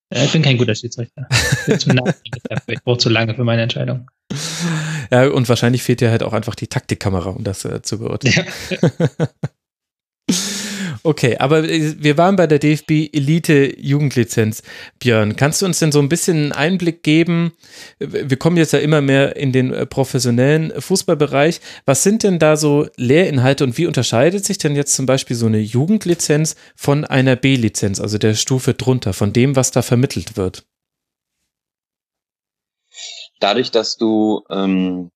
Ich 0.10 0.34
bin 0.34 0.42
kein 0.42 0.58
guter 0.58 0.76
Schiedsrichter. 0.76 1.26
Ich 1.32 1.66
bin 1.66 1.80
zu 1.80 1.90
Ich 2.68 2.84
brauche 2.84 2.98
zu 2.98 3.08
lange 3.08 3.34
für 3.34 3.46
meine 3.46 3.62
Entscheidung. 3.62 4.10
Ja, 5.10 5.30
und 5.30 5.48
wahrscheinlich 5.48 5.84
fehlt 5.84 6.02
dir 6.02 6.12
halt 6.12 6.22
auch 6.22 6.34
einfach 6.34 6.56
die 6.56 6.68
Taktikkamera, 6.68 7.30
um 7.30 7.46
das 7.46 7.64
äh, 7.64 7.82
zu 7.82 8.00
beurteilen. 8.00 8.46
Ja. 8.72 8.80
Okay, 11.08 11.38
aber 11.38 11.64
äh, 11.64 11.96
wir 12.04 12.18
waren 12.18 12.36
bei 12.36 12.48
der 12.48 12.60
DFB 12.60 13.14
Elite 13.14 13.80
Jugendlizenz. 13.80 14.62
Björn, 15.00 15.38
kannst 15.38 15.62
du 15.62 15.66
uns 15.66 15.80
denn 15.80 15.94
so 15.94 16.00
ein 16.00 16.10
bisschen 16.10 16.38
einen 16.38 16.52
Einblick 16.52 17.02
geben? 17.02 17.54
Wir 17.98 18.36
kommen 18.36 18.58
jetzt 18.58 18.74
ja 18.74 18.80
immer 18.80 19.00
mehr 19.00 19.38
in 19.38 19.54
den 19.54 19.72
äh, 19.72 19.86
professionellen 19.86 20.74
Fußballbereich. 20.78 21.62
Was 21.86 22.04
sind 22.04 22.24
denn 22.24 22.40
da 22.40 22.58
so 22.58 22.88
Lehrinhalte 22.98 23.64
und 23.64 23.78
wie 23.78 23.88
unterscheidet 23.88 24.44
sich 24.44 24.58
denn 24.58 24.76
jetzt 24.76 24.98
zum 24.98 25.06
Beispiel 25.06 25.38
so 25.38 25.46
eine 25.46 25.60
Jugendlizenz 25.60 26.58
von 26.76 27.06
einer 27.06 27.38
B-Lizenz, 27.38 28.02
also 28.02 28.18
der 28.18 28.34
Stufe 28.34 28.74
drunter, 28.74 29.14
von 29.14 29.32
dem, 29.32 29.56
was 29.56 29.72
da 29.72 29.84
vermittelt 29.84 30.36
wird? 30.36 30.66
Dadurch, 33.40 33.72
dass 33.72 33.96
du 33.96 34.44
ähm, 34.50 35.10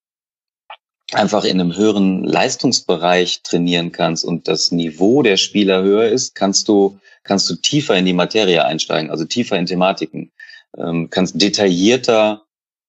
einfach 1.14 1.44
in 1.44 1.60
einem 1.60 1.76
höheren 1.76 2.24
Leistungsbereich 2.24 3.44
trainieren 3.44 3.92
kannst 3.92 4.24
und 4.24 4.48
das 4.48 4.72
Niveau 4.72 5.22
der 5.24 5.38
Spieler 5.38 5.84
höher 5.84 6.06
ist, 6.06 6.36
kannst 6.36 6.68
du, 6.68 7.00
kannst 7.24 7.50
du 7.50 7.56
tiefer 7.56 7.96
in 7.96 8.06
die 8.06 8.14
Materie 8.14 8.64
einsteigen, 8.66 9.12
also 9.12 9.26
tiefer 9.26 9.58
in 9.58 9.66
Thematiken, 9.66 10.32
ähm, 10.78 11.10
kannst 11.10 11.42
detaillierter 11.42 12.44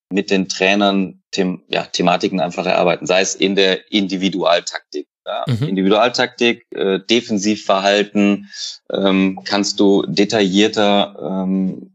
mit 0.09 0.29
den 0.29 0.47
Trainern 0.47 1.23
them 1.31 1.63
ja, 1.67 1.83
Thematiken 1.83 2.39
einfach 2.39 2.65
erarbeiten, 2.65 3.07
sei 3.07 3.21
es 3.21 3.35
in 3.35 3.55
der 3.55 3.91
Individualtaktik. 3.91 5.07
Ja. 5.25 5.45
Mhm. 5.47 5.69
Individualtaktik, 5.69 6.65
äh, 6.71 6.99
Defensivverhalten, 6.99 8.49
ähm, 8.91 9.39
kannst 9.45 9.79
du 9.79 10.03
detaillierter 10.05 11.45
ähm, 11.45 11.93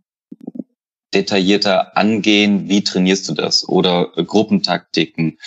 detaillierter 1.15 1.97
angehen, 1.97 2.69
wie 2.69 2.85
trainierst 2.85 3.29
du 3.29 3.35
das? 3.35 3.67
Oder 3.69 4.13
äh, 4.17 4.25
Gruppentaktiken, 4.25 5.39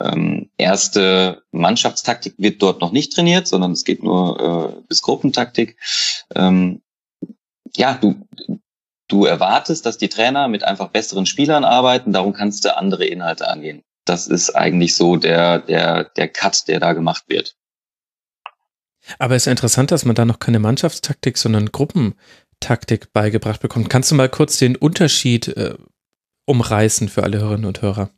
ähm, 0.00 0.50
erste 0.56 1.42
Mannschaftstaktik 1.50 2.34
wird 2.38 2.62
dort 2.62 2.80
noch 2.80 2.92
nicht 2.92 3.12
trainiert, 3.12 3.48
sondern 3.48 3.72
es 3.72 3.84
geht 3.84 4.02
nur 4.02 4.76
äh, 4.78 4.82
bis 4.88 5.02
Gruppentaktik. 5.02 5.76
Ähm, 6.34 6.82
ja, 7.76 7.94
du, 7.94 8.26
du 9.08 9.24
erwartest, 9.24 9.86
dass 9.86 9.98
die 9.98 10.08
Trainer 10.08 10.48
mit 10.48 10.64
einfach 10.64 10.88
besseren 10.88 11.26
Spielern 11.26 11.64
arbeiten, 11.64 12.12
darum 12.12 12.32
kannst 12.32 12.64
du 12.64 12.76
andere 12.76 13.04
Inhalte 13.04 13.48
angehen. 13.48 13.82
Das 14.04 14.26
ist 14.26 14.50
eigentlich 14.50 14.94
so 14.94 15.16
der, 15.16 15.58
der, 15.58 16.04
der 16.04 16.28
Cut, 16.28 16.68
der 16.68 16.80
da 16.80 16.92
gemacht 16.92 17.24
wird. 17.28 17.56
Aber 19.18 19.34
es 19.34 19.46
ist 19.46 19.50
interessant, 19.50 19.90
dass 19.90 20.04
man 20.04 20.14
da 20.14 20.24
noch 20.24 20.38
keine 20.38 20.58
Mannschaftstaktik, 20.58 21.38
sondern 21.38 21.72
Gruppentaktik 21.72 23.12
beigebracht 23.12 23.60
bekommt. 23.60 23.90
Kannst 23.90 24.10
du 24.10 24.14
mal 24.14 24.28
kurz 24.28 24.58
den 24.58 24.76
Unterschied 24.76 25.48
äh, 25.48 25.76
umreißen 26.46 27.08
für 27.08 27.22
alle 27.22 27.38
Hörerinnen 27.38 27.66
und 27.66 27.82
Hörer? 27.82 28.10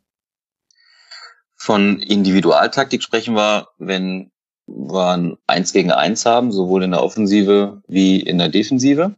Von 1.63 1.99
Individualtaktik 1.99 3.03
sprechen 3.03 3.35
wir, 3.35 3.67
wenn 3.77 4.31
wir 4.65 5.09
ein 5.09 5.37
Eins 5.45 5.73
gegen 5.73 5.91
Eins 5.91 6.25
haben, 6.25 6.51
sowohl 6.51 6.81
in 6.81 6.89
der 6.89 7.03
Offensive 7.03 7.83
wie 7.87 8.19
in 8.19 8.39
der 8.39 8.49
Defensive. 8.49 9.15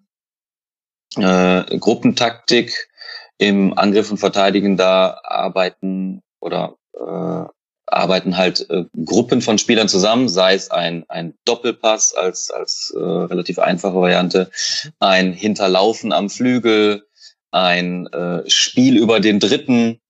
Äh, 1.15 1.77
Gruppentaktik 1.77 2.89
im 3.37 3.77
Angriff 3.77 4.11
und 4.11 4.17
Verteidigen, 4.17 4.75
da 4.75 5.21
arbeiten 5.23 6.21
oder 6.41 6.75
äh, 6.99 7.45
arbeiten 7.85 8.35
halt 8.35 8.69
äh, 8.69 8.83
Gruppen 9.05 9.41
von 9.41 9.57
Spielern 9.57 9.87
zusammen, 9.87 10.27
sei 10.27 10.55
es 10.55 10.69
ein, 10.69 11.05
ein 11.07 11.35
Doppelpass 11.45 12.13
als, 12.13 12.51
als 12.51 12.93
äh, 12.93 13.01
relativ 13.01 13.57
einfache 13.57 13.95
Variante, 13.95 14.51
ein 14.99 15.31
Hinterlaufen 15.31 16.11
am 16.11 16.29
Flügel, 16.29 17.07
ein 17.51 18.07
äh, 18.07 18.43
Spiel 18.49 18.97
über 18.97 19.21
den 19.21 19.39
Dritten. 19.39 20.01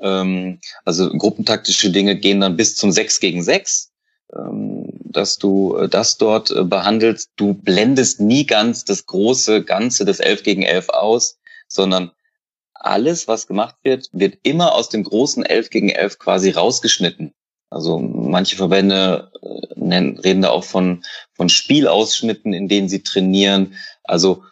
Ähm, 0.00 0.60
also 0.84 1.10
gruppentaktische 1.10 1.90
Dinge 1.90 2.16
gehen 2.16 2.40
dann 2.40 2.56
bis 2.56 2.76
zum 2.76 2.92
6 2.92 3.20
gegen 3.20 3.42
6, 3.42 3.90
ähm, 4.36 4.88
dass 5.04 5.38
du 5.38 5.76
äh, 5.76 5.88
das 5.88 6.16
dort 6.16 6.50
äh, 6.50 6.64
behandelst. 6.64 7.30
Du 7.36 7.54
blendest 7.54 8.20
nie 8.20 8.46
ganz 8.46 8.84
das 8.84 9.06
große 9.06 9.64
Ganze 9.64 10.04
des 10.04 10.20
11 10.20 10.42
gegen 10.42 10.62
11 10.62 10.88
aus, 10.90 11.38
sondern 11.68 12.12
alles, 12.74 13.28
was 13.28 13.46
gemacht 13.46 13.76
wird, 13.82 14.08
wird 14.12 14.38
immer 14.42 14.74
aus 14.74 14.88
dem 14.88 15.04
großen 15.04 15.44
11 15.44 15.70
gegen 15.70 15.88
11 15.90 16.18
quasi 16.18 16.50
rausgeschnitten. 16.50 17.34
Also 17.68 17.98
manche 17.98 18.56
Verbände 18.56 19.30
äh, 19.42 19.74
nennen, 19.76 20.18
reden 20.18 20.42
da 20.42 20.50
auch 20.50 20.64
von, 20.64 21.04
von 21.34 21.48
Spielausschnitten, 21.48 22.52
in 22.52 22.68
denen 22.68 22.88
sie 22.88 23.02
trainieren. 23.02 23.74
Also 24.02 24.44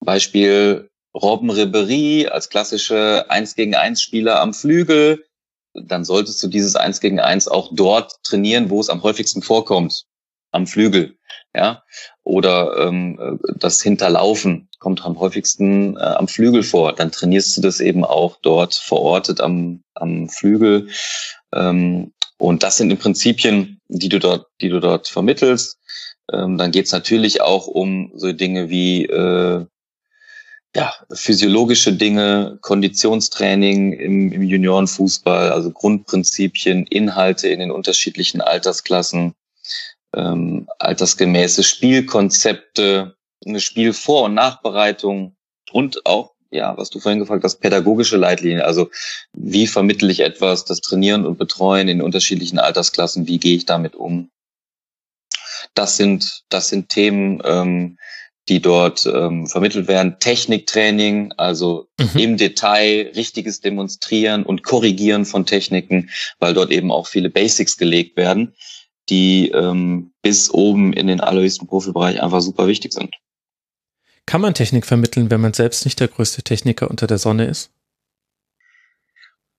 Beispiel 0.00 0.90
Robben 1.16 1.50
Ribery 1.50 2.28
als 2.28 2.50
klassische 2.50 3.24
1 3.28 3.54
gegen 3.54 3.74
1 3.74 4.02
Spieler 4.02 4.40
am 4.40 4.52
Flügel. 4.52 5.24
Dann 5.72 6.04
solltest 6.04 6.42
du 6.42 6.48
dieses 6.48 6.76
1 6.76 7.00
gegen 7.00 7.20
1 7.20 7.48
auch 7.48 7.70
dort 7.72 8.12
trainieren, 8.22 8.70
wo 8.70 8.80
es 8.80 8.90
am 8.90 9.02
häufigsten 9.02 9.42
vorkommt. 9.42 10.04
Am 10.52 10.66
Flügel. 10.66 11.16
Ja. 11.54 11.82
Oder 12.22 12.86
ähm, 12.86 13.40
das 13.56 13.82
Hinterlaufen 13.82 14.68
kommt 14.78 15.04
am 15.04 15.18
häufigsten 15.18 15.96
äh, 15.96 16.00
am 16.00 16.28
Flügel 16.28 16.62
vor. 16.62 16.92
Dann 16.92 17.10
trainierst 17.10 17.56
du 17.56 17.62
das 17.62 17.80
eben 17.80 18.04
auch 18.04 18.36
dort 18.42 18.74
verortet 18.74 19.40
am, 19.40 19.82
am 19.94 20.28
Flügel. 20.28 20.88
Ähm, 21.54 22.12
und 22.38 22.62
das 22.62 22.76
sind 22.76 22.90
die 22.90 22.96
Prinzipien, 22.96 23.80
die 23.88 24.10
du 24.10 24.18
dort, 24.18 24.46
die 24.60 24.68
du 24.68 24.80
dort 24.80 25.08
vermittelst. 25.08 25.78
Ähm, 26.32 26.58
dann 26.58 26.72
geht 26.72 26.86
es 26.86 26.92
natürlich 26.92 27.40
auch 27.40 27.66
um 27.66 28.12
so 28.14 28.32
Dinge 28.32 28.68
wie 28.68 29.06
äh, 29.06 29.64
ja, 30.76 30.92
physiologische 31.10 31.94
Dinge, 31.94 32.58
Konditionstraining 32.60 33.94
im, 33.94 34.30
im 34.30 34.42
Juniorenfußball, 34.42 35.50
also 35.50 35.70
Grundprinzipien, 35.70 36.86
Inhalte 36.86 37.48
in 37.48 37.60
den 37.60 37.70
unterschiedlichen 37.70 38.42
Altersklassen, 38.42 39.34
ähm, 40.14 40.68
altersgemäße 40.78 41.62
Spielkonzepte, 41.62 43.16
eine 43.46 43.60
Spielvor- 43.60 44.24
und 44.24 44.34
Nachbereitung 44.34 45.34
und 45.72 46.04
auch, 46.04 46.34
ja, 46.50 46.76
was 46.76 46.90
du 46.90 47.00
vorhin 47.00 47.20
gefragt 47.20 47.42
hast, 47.42 47.60
pädagogische 47.60 48.18
Leitlinien. 48.18 48.60
Also 48.60 48.90
wie 49.32 49.66
vermittle 49.66 50.12
ich 50.12 50.20
etwas, 50.20 50.66
das 50.66 50.82
Trainieren 50.82 51.24
und 51.24 51.38
Betreuen 51.38 51.88
in 51.88 52.02
unterschiedlichen 52.02 52.58
Altersklassen, 52.58 53.26
wie 53.26 53.38
gehe 53.38 53.56
ich 53.56 53.64
damit 53.64 53.94
um? 53.94 54.30
Das 55.72 55.96
sind, 55.96 56.42
das 56.50 56.68
sind 56.68 56.90
Themen, 56.90 57.40
ähm, 57.46 57.96
die 58.48 58.60
dort 58.60 59.06
ähm, 59.06 59.46
vermittelt 59.46 59.88
werden. 59.88 60.16
Techniktraining, 60.20 61.32
also 61.36 61.88
mhm. 61.98 62.18
im 62.18 62.36
Detail 62.36 63.10
richtiges 63.16 63.60
Demonstrieren 63.60 64.44
und 64.44 64.62
Korrigieren 64.62 65.24
von 65.24 65.46
Techniken, 65.46 66.10
weil 66.38 66.54
dort 66.54 66.70
eben 66.70 66.92
auch 66.92 67.06
viele 67.06 67.30
Basics 67.30 67.76
gelegt 67.76 68.16
werden 68.16 68.54
die 69.08 69.50
ähm, 69.50 70.12
bis 70.22 70.50
oben 70.50 70.92
in 70.92 71.06
den 71.06 71.20
allerhöchsten 71.20 71.66
Profibereich 71.66 72.22
einfach 72.22 72.40
super 72.40 72.66
wichtig 72.66 72.92
sind. 72.92 73.14
Kann 74.26 74.40
man 74.40 74.54
Technik 74.54 74.86
vermitteln, 74.86 75.30
wenn 75.30 75.40
man 75.40 75.54
selbst 75.54 75.84
nicht 75.84 76.00
der 76.00 76.08
größte 76.08 76.42
Techniker 76.42 76.90
unter 76.90 77.06
der 77.06 77.18
Sonne 77.18 77.46
ist? 77.46 77.70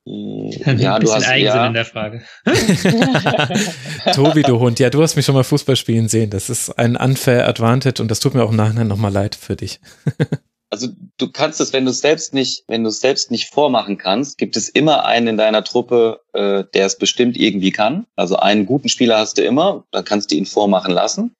Ja, 0.07 0.95
ein 0.95 1.01
bisschen 1.01 1.23
Eigensinn 1.23 1.43
ja. 1.43 1.67
in 1.67 1.73
der 1.73 1.85
Frage. 1.85 2.21
Tobi, 4.13 4.43
du 4.43 4.59
Hund, 4.59 4.79
ja, 4.79 4.89
du 4.89 5.01
hast 5.01 5.15
mich 5.17 5.25
schon 5.25 5.35
mal 5.35 5.43
Fußball 5.43 5.75
spielen 5.75 6.07
sehen. 6.07 6.29
Das 6.29 6.49
ist 6.49 6.69
ein 6.77 6.95
unfair 6.95 7.47
Advantage 7.47 8.01
und 8.01 8.09
das 8.09 8.19
tut 8.19 8.33
mir 8.33 8.43
auch 8.43 8.51
im 8.51 8.55
Nachhinein 8.55 8.87
nochmal 8.87 9.11
leid 9.11 9.35
für 9.35 9.57
dich. 9.57 9.81
also 10.69 10.87
du 11.17 11.31
kannst 11.31 11.59
es, 11.59 11.73
wenn 11.73 11.83
du 11.83 11.91
es 11.91 11.99
selbst 11.99 12.33
nicht, 12.33 12.63
wenn 12.67 12.83
du 12.83 12.89
es 12.89 13.01
selbst 13.01 13.31
nicht 13.31 13.49
vormachen 13.53 13.97
kannst, 13.97 14.37
gibt 14.37 14.55
es 14.55 14.69
immer 14.69 15.05
einen 15.05 15.27
in 15.27 15.37
deiner 15.37 15.63
Truppe, 15.63 16.21
äh, 16.33 16.63
der 16.73 16.85
es 16.85 16.97
bestimmt 16.97 17.35
irgendwie 17.35 17.71
kann. 17.71 18.05
Also 18.15 18.37
einen 18.37 18.65
guten 18.65 18.87
Spieler 18.87 19.17
hast 19.17 19.37
du 19.37 19.43
immer, 19.43 19.83
dann 19.91 20.05
kannst 20.05 20.31
du 20.31 20.35
ihn 20.35 20.45
vormachen 20.45 20.93
lassen. 20.93 21.35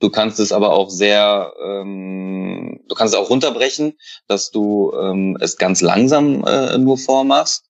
Du 0.00 0.10
kannst 0.10 0.40
es 0.40 0.50
aber 0.50 0.72
auch 0.72 0.90
sehr, 0.90 1.52
ähm, 1.62 2.80
du 2.88 2.94
kannst 2.94 3.14
es 3.14 3.20
auch 3.20 3.30
runterbrechen, 3.30 3.98
dass 4.26 4.50
du 4.50 4.92
ähm, 4.98 5.36
es 5.40 5.56
ganz 5.56 5.80
langsam 5.80 6.44
äh, 6.44 6.78
nur 6.78 6.98
vormachst. 6.98 7.67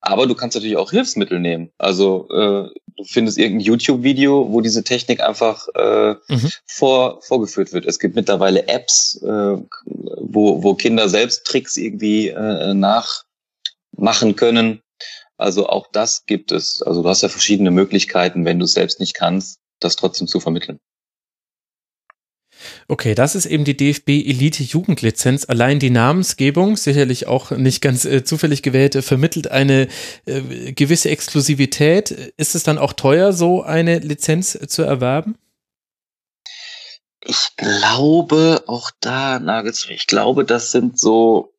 Aber 0.00 0.26
du 0.26 0.34
kannst 0.34 0.54
natürlich 0.54 0.76
auch 0.76 0.90
Hilfsmittel 0.90 1.40
nehmen. 1.40 1.70
Also 1.78 2.28
äh, 2.30 2.68
du 2.96 3.04
findest 3.04 3.38
irgendein 3.38 3.66
YouTube-Video, 3.66 4.52
wo 4.52 4.60
diese 4.60 4.84
Technik 4.84 5.20
einfach 5.20 5.66
äh, 5.74 6.14
mhm. 6.28 6.50
vor, 6.66 7.20
vorgeführt 7.22 7.72
wird. 7.72 7.86
Es 7.86 7.98
gibt 7.98 8.14
mittlerweile 8.14 8.68
Apps, 8.68 9.20
äh, 9.22 9.56
wo, 9.86 10.62
wo 10.62 10.74
Kinder 10.74 11.08
selbst 11.08 11.44
Tricks 11.46 11.76
irgendwie 11.76 12.28
äh, 12.28 12.74
nachmachen 12.74 14.36
können. 14.36 14.82
Also 15.36 15.68
auch 15.68 15.86
das 15.92 16.26
gibt 16.26 16.52
es. 16.52 16.82
Also 16.82 17.02
du 17.02 17.08
hast 17.08 17.22
ja 17.22 17.28
verschiedene 17.28 17.70
Möglichkeiten, 17.70 18.44
wenn 18.44 18.58
du 18.58 18.64
es 18.64 18.72
selbst 18.72 19.00
nicht 19.00 19.14
kannst, 19.14 19.60
das 19.80 19.96
trotzdem 19.96 20.26
zu 20.26 20.40
vermitteln. 20.40 20.80
Okay, 22.88 23.14
das 23.14 23.34
ist 23.34 23.46
eben 23.46 23.64
die 23.64 23.76
DFB 23.76 24.08
Elite 24.08 24.62
Jugendlizenz. 24.62 25.44
Allein 25.48 25.78
die 25.78 25.90
Namensgebung, 25.90 26.76
sicherlich 26.76 27.26
auch 27.26 27.50
nicht 27.50 27.80
ganz 27.80 28.04
äh, 28.04 28.24
zufällig 28.24 28.62
gewählt, 28.62 28.94
vermittelt 29.04 29.50
eine 29.50 29.88
äh, 30.26 30.72
gewisse 30.72 31.10
Exklusivität. 31.10 32.10
Ist 32.36 32.54
es 32.54 32.62
dann 32.62 32.78
auch 32.78 32.92
teuer, 32.92 33.32
so 33.32 33.62
eine 33.62 33.98
Lizenz 33.98 34.58
zu 34.68 34.82
erwerben? 34.82 35.36
Ich 37.24 37.56
glaube, 37.56 38.64
auch 38.66 38.90
da 39.00 39.38
nagelt's 39.38 39.86
Ich 39.90 40.06
glaube, 40.06 40.44
das 40.44 40.70
sind 40.70 40.98
so, 40.98 41.52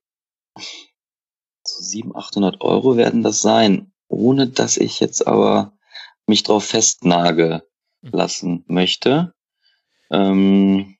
so 1.63 1.83
700, 1.83 2.17
800 2.17 2.61
Euro 2.61 2.97
werden 2.97 3.23
das 3.23 3.41
sein. 3.41 3.91
Ohne 4.07 4.47
dass 4.47 4.77
ich 4.77 4.99
jetzt 4.99 5.27
aber 5.27 5.73
mich 6.25 6.43
drauf 6.43 6.65
festnage 6.65 7.63
hm. 8.01 8.11
lassen 8.11 8.63
möchte. 8.67 9.33
Ähm, 10.11 10.95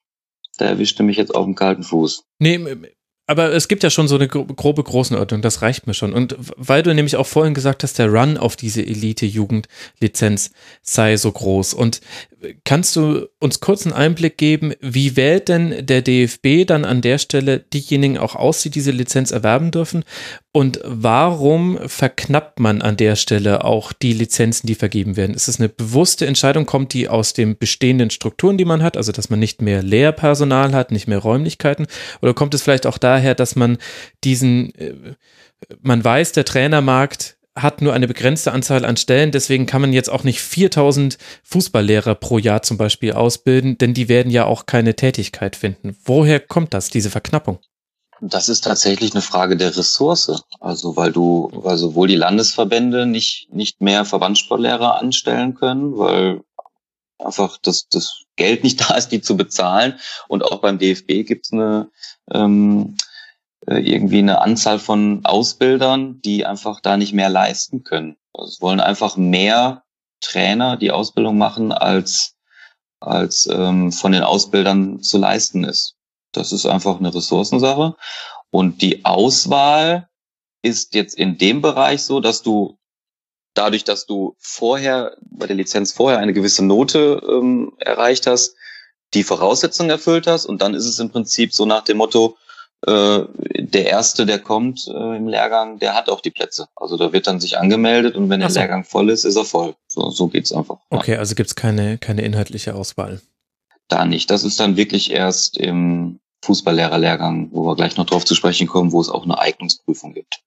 da 0.58 0.66
erwischte 0.66 1.02
mich 1.02 1.16
jetzt 1.16 1.34
auf 1.34 1.44
dem 1.44 1.54
kalten 1.54 1.82
Fuß. 1.82 2.24
Nee, 2.38 2.58
aber 3.30 3.52
es 3.52 3.68
gibt 3.68 3.84
ja 3.84 3.90
schon 3.90 4.08
so 4.08 4.16
eine 4.16 4.26
grobe 4.26 4.82
Größenordnung, 4.82 5.40
das 5.40 5.62
reicht 5.62 5.86
mir 5.86 5.94
schon. 5.94 6.12
Und 6.12 6.34
weil 6.56 6.82
du 6.82 6.92
nämlich 6.92 7.14
auch 7.14 7.28
vorhin 7.28 7.54
gesagt 7.54 7.84
hast, 7.84 7.96
der 7.96 8.12
Run 8.12 8.36
auf 8.36 8.56
diese 8.56 8.84
Elite-Jugendlizenz 8.84 10.50
sei 10.82 11.16
so 11.16 11.30
groß. 11.30 11.74
Und 11.74 12.00
kannst 12.64 12.96
du 12.96 13.28
uns 13.38 13.60
kurz 13.60 13.86
einen 13.86 13.94
Einblick 13.94 14.36
geben, 14.36 14.72
wie 14.80 15.14
wählt 15.14 15.48
denn 15.48 15.86
der 15.86 16.02
DFB 16.02 16.66
dann 16.66 16.84
an 16.84 17.02
der 17.02 17.18
Stelle 17.18 17.60
diejenigen 17.60 18.18
auch 18.18 18.34
aus, 18.34 18.62
die 18.62 18.70
diese 18.70 18.90
Lizenz 18.90 19.30
erwerben 19.30 19.70
dürfen? 19.70 20.02
Und 20.52 20.80
warum 20.82 21.78
verknappt 21.86 22.58
man 22.58 22.82
an 22.82 22.96
der 22.96 23.14
Stelle 23.14 23.64
auch 23.64 23.92
die 23.92 24.12
Lizenzen, 24.12 24.66
die 24.66 24.74
vergeben 24.74 25.16
werden? 25.16 25.34
Ist 25.34 25.46
es 25.46 25.60
eine 25.60 25.68
bewusste 25.68 26.26
Entscheidung? 26.26 26.66
Kommt 26.66 26.92
die 26.92 27.08
aus 27.08 27.34
den 27.34 27.56
bestehenden 27.56 28.10
Strukturen, 28.10 28.58
die 28.58 28.64
man 28.64 28.82
hat? 28.82 28.96
Also, 28.96 29.12
dass 29.12 29.30
man 29.30 29.38
nicht 29.38 29.62
mehr 29.62 29.84
Lehrpersonal 29.84 30.74
hat, 30.74 30.90
nicht 30.90 31.06
mehr 31.06 31.18
Räumlichkeiten? 31.18 31.86
Oder 32.20 32.34
kommt 32.34 32.52
es 32.54 32.62
vielleicht 32.62 32.86
auch 32.86 32.98
daher, 32.98 33.36
dass 33.36 33.54
man 33.54 33.78
diesen, 34.24 34.74
äh, 34.74 34.94
man 35.82 36.02
weiß, 36.02 36.32
der 36.32 36.44
Trainermarkt 36.44 37.36
hat 37.54 37.80
nur 37.80 37.92
eine 37.92 38.08
begrenzte 38.08 38.50
Anzahl 38.50 38.84
an 38.84 38.96
Stellen, 38.96 39.32
deswegen 39.32 39.66
kann 39.66 39.80
man 39.80 39.92
jetzt 39.92 40.08
auch 40.08 40.24
nicht 40.24 40.40
4000 40.40 41.18
Fußballlehrer 41.42 42.14
pro 42.14 42.38
Jahr 42.38 42.62
zum 42.62 42.76
Beispiel 42.76 43.12
ausbilden, 43.12 43.76
denn 43.78 43.92
die 43.92 44.08
werden 44.08 44.30
ja 44.30 44.46
auch 44.46 44.66
keine 44.66 44.94
Tätigkeit 44.94 45.56
finden. 45.56 45.96
Woher 46.04 46.40
kommt 46.40 46.74
das, 46.74 46.90
diese 46.90 47.10
Verknappung? 47.10 47.58
Das 48.20 48.48
ist 48.48 48.62
tatsächlich 48.62 49.12
eine 49.12 49.22
Frage 49.22 49.56
der 49.56 49.76
Ressource. 49.76 50.42
Also 50.60 50.96
weil 50.96 51.12
du, 51.12 51.50
weil 51.52 51.78
sowohl 51.78 52.08
die 52.08 52.16
Landesverbände 52.16 53.06
nicht, 53.06 53.48
nicht 53.52 53.80
mehr 53.80 54.04
Verbandssportlehrer 54.04 54.98
anstellen 54.98 55.54
können, 55.54 55.96
weil 55.96 56.42
einfach 57.18 57.58
das, 57.62 57.88
das 57.88 58.24
Geld 58.36 58.64
nicht 58.64 58.80
da 58.88 58.94
ist, 58.94 59.08
die 59.08 59.20
zu 59.20 59.36
bezahlen. 59.36 59.98
Und 60.28 60.44
auch 60.44 60.60
beim 60.60 60.78
DFB 60.78 61.26
gibt 61.26 61.46
es 61.46 61.52
eine 61.52 61.90
ähm, 62.30 62.96
äh, 63.66 63.78
irgendwie 63.78 64.18
eine 64.18 64.40
Anzahl 64.40 64.78
von 64.78 65.20
Ausbildern, 65.24 66.20
die 66.22 66.46
einfach 66.46 66.80
da 66.80 66.96
nicht 66.96 67.12
mehr 67.12 67.28
leisten 67.28 67.84
können. 67.84 68.16
Also 68.32 68.48
es 68.48 68.60
wollen 68.60 68.80
einfach 68.80 69.16
mehr 69.16 69.84
Trainer 70.20 70.76
die 70.76 70.90
Ausbildung 70.90 71.38
machen, 71.38 71.72
als, 71.72 72.36
als 73.00 73.46
ähm, 73.50 73.92
von 73.92 74.12
den 74.12 74.22
Ausbildern 74.22 75.02
zu 75.02 75.18
leisten 75.18 75.64
ist. 75.64 75.96
Das 76.32 76.52
ist 76.52 76.66
einfach 76.66 76.98
eine 76.98 77.14
Ressourcensache. 77.14 77.96
Und 78.50 78.82
die 78.82 79.04
Auswahl 79.04 80.08
ist 80.62 80.94
jetzt 80.94 81.16
in 81.16 81.38
dem 81.38 81.62
Bereich 81.62 82.02
so, 82.02 82.20
dass 82.20 82.42
du 82.42 82.78
dadurch, 83.54 83.84
dass 83.84 84.06
du 84.06 84.36
vorher 84.38 85.16
bei 85.20 85.46
der 85.46 85.56
Lizenz 85.56 85.92
vorher 85.92 86.18
eine 86.18 86.32
gewisse 86.32 86.64
Note 86.64 87.20
ähm, 87.28 87.72
erreicht 87.78 88.26
hast, 88.26 88.54
die 89.14 89.24
Voraussetzungen 89.24 89.90
erfüllt 89.90 90.26
hast 90.26 90.46
und 90.46 90.62
dann 90.62 90.74
ist 90.74 90.86
es 90.86 90.98
im 90.98 91.10
Prinzip 91.10 91.52
so 91.52 91.66
nach 91.66 91.82
dem 91.82 91.96
Motto, 91.96 92.36
äh, 92.86 93.24
der 93.58 93.86
Erste, 93.86 94.24
der 94.24 94.38
kommt 94.38 94.86
äh, 94.88 95.16
im 95.16 95.28
Lehrgang, 95.28 95.78
der 95.78 95.94
hat 95.94 96.08
auch 96.08 96.20
die 96.20 96.30
Plätze. 96.30 96.68
Also 96.76 96.96
da 96.96 97.12
wird 97.12 97.26
dann 97.26 97.40
sich 97.40 97.58
angemeldet 97.58 98.14
und 98.14 98.30
wenn 98.30 98.40
der 98.40 98.50
so. 98.50 98.58
Lehrgang 98.58 98.84
voll 98.84 99.10
ist, 99.10 99.24
ist 99.24 99.36
er 99.36 99.44
voll. 99.44 99.74
So, 99.86 100.10
so 100.10 100.28
geht's 100.28 100.52
einfach. 100.52 100.78
Ja. 100.90 100.98
Okay, 100.98 101.16
also 101.16 101.34
gibt's 101.34 101.54
keine, 101.54 101.98
keine 101.98 102.22
inhaltliche 102.22 102.74
Auswahl. 102.74 103.20
Da 103.90 104.06
nicht. 104.06 104.30
Das 104.30 104.44
ist 104.44 104.58
dann 104.58 104.76
wirklich 104.76 105.10
erst 105.10 105.58
im 105.58 106.20
Fußballlehrerlehrgang, 106.42 107.50
wo 107.52 107.66
wir 107.66 107.76
gleich 107.76 107.96
noch 107.96 108.06
drauf 108.06 108.24
zu 108.24 108.34
sprechen 108.34 108.66
kommen, 108.66 108.92
wo 108.92 109.00
es 109.00 109.10
auch 109.10 109.24
eine 109.24 109.38
Eignungsprüfung 109.38 110.14
gibt. 110.14 110.40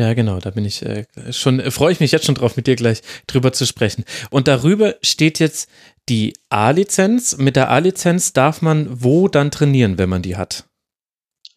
Ja, 0.00 0.14
genau, 0.14 0.38
da 0.38 0.50
bin 0.50 0.64
ich 0.64 0.82
äh, 0.82 1.06
schon, 1.30 1.58
äh, 1.58 1.70
freue 1.70 1.92
ich 1.92 2.00
mich 2.00 2.12
jetzt 2.12 2.26
schon 2.26 2.36
drauf, 2.36 2.56
mit 2.56 2.66
dir 2.66 2.76
gleich 2.76 3.02
drüber 3.26 3.52
zu 3.52 3.66
sprechen. 3.66 4.04
Und 4.30 4.46
darüber 4.46 4.94
steht 5.02 5.38
jetzt 5.40 5.68
die 6.08 6.34
A-Lizenz. 6.50 7.36
Mit 7.36 7.56
der 7.56 7.70
A-Lizenz 7.70 8.32
darf 8.32 8.62
man 8.62 9.02
wo 9.02 9.28
dann 9.28 9.50
trainieren, 9.50 9.98
wenn 9.98 10.08
man 10.08 10.22
die 10.22 10.36
hat? 10.36 10.64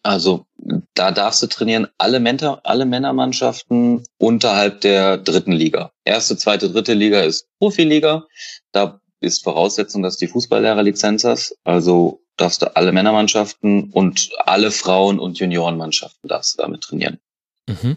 Also 0.02 0.46
da 0.94 1.12
darfst 1.12 1.42
du 1.42 1.46
trainieren 1.46 1.86
alle, 1.98 2.18
Männer, 2.18 2.60
alle 2.64 2.84
Männermannschaften 2.84 4.04
unterhalb 4.18 4.80
der 4.80 5.18
dritten 5.18 5.52
Liga. 5.52 5.92
Erste, 6.04 6.36
zweite, 6.36 6.70
dritte 6.70 6.94
Liga 6.94 7.20
ist 7.20 7.46
Profiliga. 7.58 8.26
Da 8.72 9.00
ist 9.22 9.44
Voraussetzung, 9.44 10.02
dass 10.02 10.16
du 10.16 10.26
die 10.26 10.32
Fußballlehrerlizenz 10.32 11.24
hast. 11.24 11.56
Also 11.64 12.22
darfst 12.36 12.62
du 12.62 12.74
alle 12.76 12.92
Männermannschaften 12.92 13.90
und 13.90 14.30
alle 14.44 14.70
Frauen- 14.70 15.18
und 15.18 15.38
Juniorenmannschaften 15.38 16.28
darfst 16.28 16.54
du 16.54 16.62
damit 16.62 16.82
trainieren. 16.82 17.18
Mhm. 17.68 17.96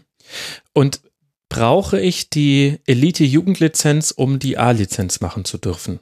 Und 0.72 1.00
brauche 1.48 2.00
ich 2.00 2.30
die 2.30 2.78
Elite-Jugendlizenz, 2.86 4.10
um 4.10 4.38
die 4.38 4.58
A-Lizenz 4.58 5.20
machen 5.20 5.44
zu 5.44 5.58
dürfen? 5.58 6.00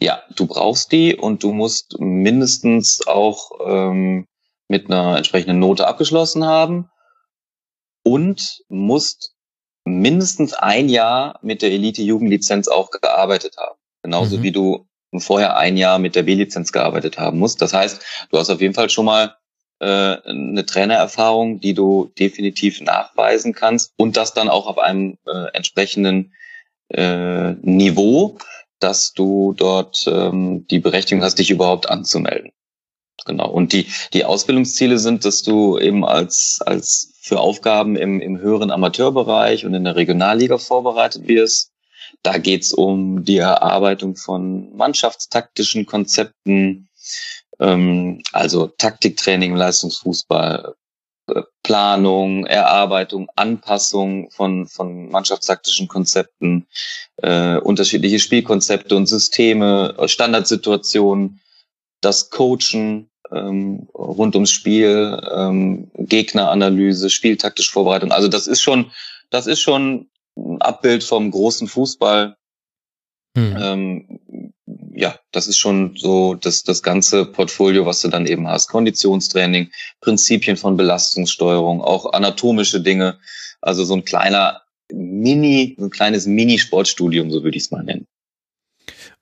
Ja, 0.00 0.22
du 0.34 0.46
brauchst 0.46 0.90
die 0.92 1.14
und 1.14 1.42
du 1.42 1.52
musst 1.52 1.98
mindestens 2.00 3.06
auch 3.06 3.52
ähm, 3.64 4.26
mit 4.68 4.90
einer 4.90 5.16
entsprechenden 5.16 5.58
Note 5.58 5.86
abgeschlossen 5.86 6.44
haben 6.44 6.90
und 8.02 8.62
musst 8.68 9.34
mindestens 9.84 10.54
ein 10.54 10.88
Jahr 10.88 11.38
mit 11.42 11.62
der 11.62 11.72
Elite-Jugendlizenz 11.72 12.68
auch 12.68 12.90
gearbeitet 12.90 13.56
haben. 13.56 13.79
Genauso 14.02 14.38
Mhm. 14.38 14.42
wie 14.42 14.52
du 14.52 14.86
vorher 15.18 15.56
ein 15.56 15.76
Jahr 15.76 15.98
mit 15.98 16.14
der 16.14 16.22
B-Lizenz 16.22 16.72
gearbeitet 16.72 17.18
haben 17.18 17.38
musst. 17.38 17.60
Das 17.60 17.74
heißt, 17.74 18.00
du 18.30 18.38
hast 18.38 18.50
auf 18.50 18.60
jeden 18.60 18.74
Fall 18.74 18.90
schon 18.90 19.06
mal 19.06 19.34
äh, 19.80 19.86
eine 19.86 20.64
Trainererfahrung, 20.64 21.60
die 21.60 21.74
du 21.74 22.12
definitiv 22.18 22.80
nachweisen 22.80 23.52
kannst 23.54 23.92
und 23.96 24.16
das 24.16 24.34
dann 24.34 24.48
auch 24.48 24.66
auf 24.66 24.78
einem 24.78 25.18
äh, 25.26 25.46
entsprechenden 25.52 26.32
äh, 26.88 27.52
Niveau, 27.62 28.38
dass 28.78 29.12
du 29.12 29.52
dort 29.56 30.06
ähm, 30.06 30.66
die 30.68 30.78
Berechtigung 30.78 31.22
hast, 31.24 31.38
dich 31.38 31.50
überhaupt 31.50 31.90
anzumelden. 31.90 32.52
Genau. 33.26 33.50
Und 33.50 33.72
die, 33.72 33.86
die 34.14 34.24
Ausbildungsziele 34.24 34.98
sind, 34.98 35.24
dass 35.24 35.42
du 35.42 35.78
eben 35.78 36.04
als, 36.04 36.60
als 36.64 37.12
für 37.20 37.40
Aufgaben 37.40 37.96
im, 37.96 38.20
im 38.20 38.38
höheren 38.38 38.70
Amateurbereich 38.70 39.66
und 39.66 39.74
in 39.74 39.84
der 39.84 39.96
Regionalliga 39.96 40.56
vorbereitet 40.56 41.28
wirst. 41.28 41.72
Da 42.22 42.38
geht's 42.38 42.72
um 42.72 43.24
die 43.24 43.38
Erarbeitung 43.38 44.16
von 44.16 44.74
mannschaftstaktischen 44.76 45.86
Konzepten, 45.86 46.88
ähm, 47.58 48.22
also 48.32 48.66
Taktiktraining 48.66 49.54
Leistungsfußball, 49.56 50.74
äh, 51.28 51.42
Planung, 51.62 52.46
Erarbeitung, 52.46 53.28
Anpassung 53.36 54.30
von, 54.30 54.66
von 54.66 55.08
mannschaftstaktischen 55.10 55.88
Konzepten, 55.88 56.66
äh, 57.16 57.56
unterschiedliche 57.56 58.18
Spielkonzepte 58.18 58.96
und 58.96 59.06
Systeme, 59.06 59.96
Standardsituationen, 60.06 61.40
das 62.00 62.30
Coachen 62.30 63.10
ähm, 63.32 63.88
rund 63.94 64.34
ums 64.34 64.50
Spiel, 64.50 65.20
ähm, 65.32 65.90
Gegneranalyse, 65.94 67.10
spieltaktische 67.10 67.70
Vorbereitung. 67.70 68.12
Also 68.12 68.28
das 68.28 68.46
ist 68.46 68.60
schon, 68.60 68.90
das 69.30 69.46
ist 69.46 69.60
schon 69.60 70.09
ein 70.36 70.60
Abbild 70.60 71.04
vom 71.04 71.30
großen 71.30 71.68
Fußball. 71.68 72.36
Hm. 73.36 73.56
Ähm, 73.60 74.52
ja, 74.92 75.18
das 75.32 75.46
ist 75.46 75.58
schon 75.58 75.96
so 75.96 76.34
das, 76.34 76.62
das 76.62 76.82
ganze 76.82 77.24
Portfolio, 77.24 77.86
was 77.86 78.00
du 78.00 78.08
dann 78.08 78.26
eben 78.26 78.48
hast. 78.48 78.68
Konditionstraining, 78.68 79.70
Prinzipien 80.00 80.56
von 80.56 80.76
Belastungssteuerung, 80.76 81.80
auch 81.80 82.12
anatomische 82.12 82.80
Dinge. 82.80 83.18
Also 83.60 83.84
so 83.84 83.94
ein 83.94 84.04
kleiner 84.04 84.62
Mini, 84.92 85.76
so 85.78 85.86
ein 85.86 85.90
kleines 85.90 86.26
Mini-Sportstudium, 86.26 87.30
so 87.30 87.42
würde 87.42 87.56
ich 87.56 87.64
es 87.64 87.70
mal 87.70 87.82
nennen. 87.82 88.06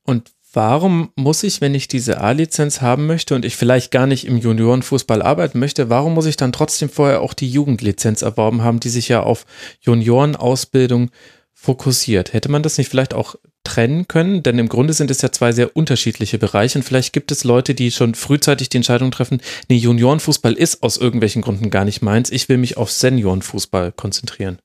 Und 0.04 0.32
warum 0.52 1.10
muss 1.16 1.42
ich, 1.42 1.60
wenn 1.60 1.74
ich 1.74 1.88
diese 1.88 2.20
A-Lizenz 2.20 2.80
haben 2.80 3.06
möchte 3.06 3.34
und 3.34 3.44
ich 3.44 3.56
vielleicht 3.56 3.90
gar 3.90 4.06
nicht 4.06 4.26
im 4.26 4.38
Juniorenfußball 4.38 5.22
arbeiten 5.22 5.58
möchte, 5.58 5.90
warum 5.90 6.14
muss 6.14 6.26
ich 6.26 6.36
dann 6.36 6.52
trotzdem 6.52 6.88
vorher 6.88 7.20
auch 7.20 7.34
die 7.34 7.50
Jugendlizenz 7.50 8.22
erworben 8.22 8.62
haben, 8.62 8.80
die 8.80 8.88
sich 8.88 9.08
ja 9.08 9.22
auf 9.22 9.46
Juniorenausbildung 9.80 11.10
fokussiert? 11.52 12.32
Hätte 12.32 12.50
man 12.50 12.62
das 12.62 12.78
nicht 12.78 12.88
vielleicht 12.88 13.14
auch 13.14 13.36
trennen 13.64 14.08
können? 14.08 14.42
Denn 14.42 14.58
im 14.58 14.68
Grunde 14.68 14.94
sind 14.94 15.10
es 15.10 15.22
ja 15.22 15.30
zwei 15.32 15.52
sehr 15.52 15.76
unterschiedliche 15.76 16.38
Bereiche 16.38 16.78
und 16.78 16.82
vielleicht 16.82 17.12
gibt 17.12 17.30
es 17.30 17.44
Leute, 17.44 17.74
die 17.74 17.90
schon 17.90 18.14
frühzeitig 18.14 18.68
die 18.68 18.78
Entscheidung 18.78 19.10
treffen, 19.10 19.40
nee, 19.68 19.76
Juniorenfußball 19.76 20.54
ist 20.54 20.82
aus 20.82 20.96
irgendwelchen 20.96 21.42
Gründen 21.42 21.70
gar 21.70 21.84
nicht 21.84 22.00
meins, 22.00 22.30
ich 22.30 22.48
will 22.48 22.58
mich 22.58 22.76
auf 22.76 22.90
Seniorenfußball 22.90 23.92
konzentrieren. 23.92 24.58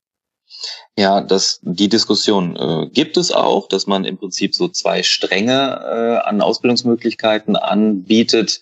Ja, 0.98 1.22
das, 1.22 1.60
die 1.64 1.90
Diskussion 1.90 2.56
äh, 2.56 2.88
gibt 2.88 3.18
es 3.18 3.32
auch, 3.32 3.68
dass 3.68 3.88
man 3.88 4.06
im 4.06 4.18
Prinzip 4.18 4.54
so 4.54 4.68
zwei 4.68 5.04
Stränge 5.04 6.22
äh, 6.24 6.28
an 6.28 6.42
Ausbildungsmöglichkeiten 6.42 7.56
anbietet, 7.56 8.62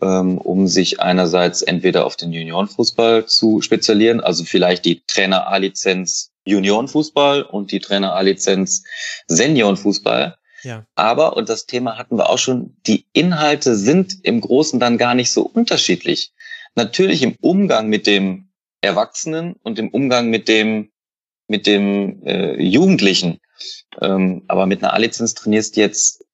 ähm, 0.00 0.38
um 0.38 0.68
sich 0.68 1.00
einerseits 1.00 1.62
entweder 1.62 2.06
auf 2.06 2.16
den 2.16 2.32
Juniorenfußball 2.32 3.26
zu 3.26 3.62
spezialisieren, 3.62 4.20
also 4.20 4.44
vielleicht 4.44 4.84
die 4.84 5.02
Trainer 5.06 5.48
A-Lizenz 5.48 6.30
Juniorenfußball 6.44 7.42
und 7.42 7.72
die 7.72 7.80
Trainer 7.80 8.14
A-Lizenz 8.14 8.84
Seniorenfußball. 9.28 10.36
Ja. 10.64 10.86
Aber, 10.94 11.36
und 11.36 11.48
das 11.48 11.66
Thema 11.66 11.98
hatten 11.98 12.16
wir 12.16 12.30
auch 12.30 12.38
schon, 12.38 12.76
die 12.86 13.06
Inhalte 13.12 13.76
sind 13.76 14.16
im 14.22 14.40
Großen 14.40 14.78
dann 14.78 14.98
gar 14.98 15.14
nicht 15.14 15.32
so 15.32 15.42
unterschiedlich. 15.42 16.32
Natürlich 16.74 17.22
im 17.22 17.36
Umgang 17.40 17.88
mit 17.88 18.06
dem 18.06 18.48
Erwachsenen 18.80 19.54
und 19.62 19.78
im 19.78 19.88
Umgang 19.88 20.30
mit 20.30 20.48
dem 20.48 20.91
mit 21.48 21.66
dem 21.66 22.24
äh, 22.24 22.62
Jugendlichen. 22.62 23.40
Ähm, 24.00 24.44
aber 24.48 24.66
mit 24.66 24.82
einer 24.82 24.94
A-Lizenz 24.94 25.34
trainierst 25.34 25.76
du 25.76 25.80
jetzt 25.80 26.24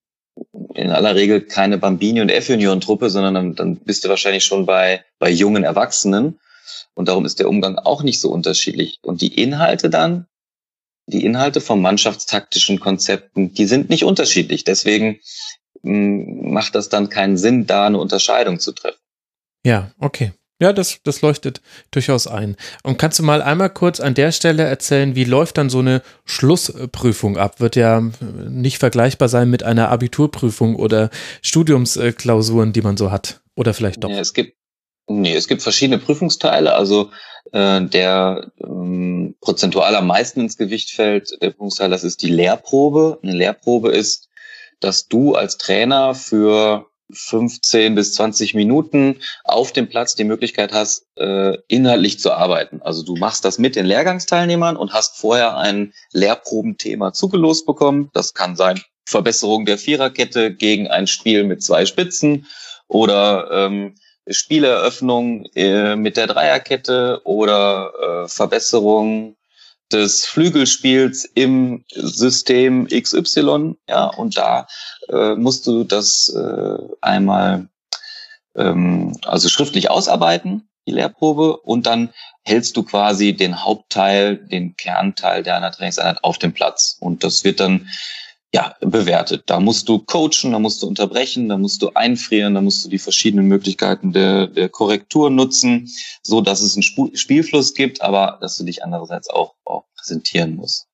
in 0.75 0.91
aller 0.91 1.15
Regel 1.15 1.41
keine 1.41 1.79
Bambini- 1.79 2.21
und 2.21 2.31
F-Junioren-Truppe, 2.31 3.11
sondern 3.11 3.35
dann, 3.35 3.55
dann 3.55 3.77
bist 3.77 4.05
du 4.05 4.09
wahrscheinlich 4.09 4.45
schon 4.45 4.67
bei, 4.67 5.05
bei 5.19 5.31
jungen 5.31 5.65
Erwachsenen. 5.65 6.39
Und 6.95 7.09
darum 7.09 7.25
ist 7.25 7.39
der 7.41 7.49
Umgang 7.49 7.79
auch 7.79 8.03
nicht 8.03 8.21
so 8.21 8.31
unterschiedlich. 8.31 8.99
Und 9.03 9.21
die 9.21 9.41
Inhalte 9.41 9.91
dann, 9.91 10.27
die 11.07 11.25
Inhalte 11.25 11.61
von 11.61 11.81
mannschaftstaktischen 11.81 12.81
Konzepten, 12.81 13.55
die 13.55 13.67
sind 13.67 13.89
nicht 13.89 14.05
unterschiedlich. 14.05 14.65
Deswegen 14.65 15.21
mh, 15.83 16.51
macht 16.53 16.75
das 16.75 16.89
dann 16.89 17.09
keinen 17.09 17.37
Sinn, 17.37 17.67
da 17.67 17.87
eine 17.87 17.99
Unterscheidung 17.99 18.61
zu 18.61 18.73
treffen. 18.73 18.99
Ja, 19.65 19.93
okay. 19.99 20.33
Ja, 20.61 20.73
das, 20.73 20.99
das 21.05 21.23
leuchtet 21.23 21.61
durchaus 21.93 22.27
ein. 22.27 22.57
Und 22.83 22.99
kannst 22.99 23.21
du 23.21 23.23
mal 23.23 23.43
einmal 23.43 23.71
kurz 23.71 24.01
an 24.01 24.15
der 24.15 24.33
Stelle 24.33 24.65
erzählen, 24.65 25.15
wie 25.15 25.25
läuft 25.25 25.57
dann 25.57 25.71
so 25.71 25.79
eine 25.79 26.03
Schlussprüfung 26.25 27.37
ab? 27.37 27.61
Wird 27.61 27.77
ja 27.77 28.03
nicht 28.49 28.79
vergleichbar 28.79 29.29
sein 29.29 29.51
mit 29.51 29.63
einer 29.63 29.89
Abiturprüfung 29.91 30.75
oder 30.75 31.11
Studiumsklausuren, 31.43 32.73
die 32.73 32.83
man 32.83 32.97
so 32.97 33.13
hat. 33.13 33.41
Oder 33.55 33.73
vielleicht 33.73 34.03
doch? 34.03 34.11
Ja, 34.11 34.19
es 34.19 34.35
gibt, 34.35 34.57
nee, 35.07 35.35
es 35.35 35.47
gibt 35.47 35.63
verschiedene 35.63 35.99
Prüfungsteile. 35.99 36.75
Also 36.75 37.11
äh, 37.53 37.81
der 37.83 38.51
ähm, 38.61 39.37
prozentual 39.41 39.95
am 39.95 40.09
meisten 40.09 40.41
ins 40.41 40.57
Gewicht 40.57 40.91
fällt, 40.91 41.41
der 41.41 41.51
Prüfungsteil, 41.51 41.91
das 41.91 42.03
ist 42.03 42.23
die 42.23 42.31
Lehrprobe. 42.31 43.21
Eine 43.23 43.33
Lehrprobe 43.33 43.93
ist, 43.93 44.29
dass 44.81 45.07
du 45.07 45.37
als 45.37 45.57
Trainer 45.57 46.17
für 46.17 46.87
15 47.13 47.95
bis 47.95 48.15
20 48.15 48.55
Minuten 48.55 49.21
auf 49.45 49.73
dem 49.73 49.89
Platz 49.89 50.15
die 50.15 50.25
Möglichkeit 50.25 50.73
hast, 50.73 51.07
äh, 51.17 51.57
inhaltlich 51.69 52.21
zu 52.21 52.33
arbeiten. 52.33 52.83
Also 52.83 53.03
du 53.03 53.17
machst 53.17 53.45
das 53.45 53.59
mit 53.59 53.77
den 53.77 53.87
Lehrgangsteilnehmern 53.87 54.77
und 54.77 54.93
hast 54.93 55.17
vorher 55.17 55.57
ein 55.57 55.93
Lehrprobenthema 56.13 57.13
zugelost 57.13 57.67
bekommen. 57.67 58.11
Das 58.13 58.35
kann 58.35 58.57
sein 58.57 58.81
Verbesserung 59.07 59.65
der 59.65 59.79
Viererkette 59.79 60.55
gegen 60.55 60.89
ein 60.89 61.07
Spiel 61.07 61.45
mit 61.45 61.63
zwei 61.63 61.87
Spitzen 61.87 62.47
oder 62.89 63.49
ähm, 63.51 63.95
Spieleröffnung 64.31 65.47
äh, 65.55 65.97
mit 65.97 66.17
der 66.17 66.27
Dreierkette 66.27 67.23
oder 67.25 67.93
äh, 68.25 68.29
Verbesserung 68.29 69.37
des 69.93 70.27
Flügelspiels 70.27 71.25
im 71.35 71.85
System 71.95 72.87
XY, 72.89 73.77
ja, 73.89 74.05
und 74.05 74.37
da 74.37 74.67
äh, 75.09 75.35
musst 75.35 75.67
du 75.67 75.85
das 75.85 76.35
äh, 76.35 76.79
einmal 77.01 77.69
ähm, 78.57 79.17
also 79.25 79.49
schriftlich 79.49 79.91
ausarbeiten, 79.91 80.69
die 80.87 80.93
Lehrprobe, 80.93 81.59
und 81.59 81.87
dann 81.87 82.11
hältst 82.45 82.77
du 82.77 82.83
quasi 82.83 83.35
den 83.35 83.65
Hauptteil, 83.65 84.37
den 84.37 84.77
Kernteil 84.77 85.43
deiner 85.43 85.71
Trainingseinheit 85.71 86.25
auf 86.25 86.39
dem 86.39 86.53
Platz. 86.53 86.97
Und 87.01 87.25
das 87.25 87.45
wird 87.45 87.61
dann 87.61 87.89
ja, 88.53 88.75
bewertet. 88.81 89.45
Da 89.47 89.61
musst 89.61 89.89
du 89.89 89.99
coachen, 89.99 90.53
da 90.53 90.59
musst 90.59 90.83
du 90.83 90.87
unterbrechen, 90.87 91.49
da 91.51 91.59
musst 91.59 91.83
du 91.83 91.91
einfrieren, 91.95 92.55
da 92.55 92.63
musst 92.63 92.85
du 92.85 92.89
die 92.89 92.99
verschiedenen 92.99 93.47
Möglichkeiten 93.47 94.13
der, 94.13 94.47
der 94.47 94.71
Korrektur 94.71 95.29
nutzen, 95.29 95.91
so 96.23 96.41
dass 96.41 96.63
es 96.63 96.75
einen 96.75 96.83
Sp 96.89 97.13
Spielfluss 97.15 97.75
gibt, 97.75 98.01
aber 98.01 98.39
dass 98.41 98.57
du 98.57 98.65
dich 98.65 98.83
andererseits 98.83 99.29
auch, 99.29 99.55
auch 99.65 99.85
präsentieren 99.97 100.57
musst. 100.57 100.87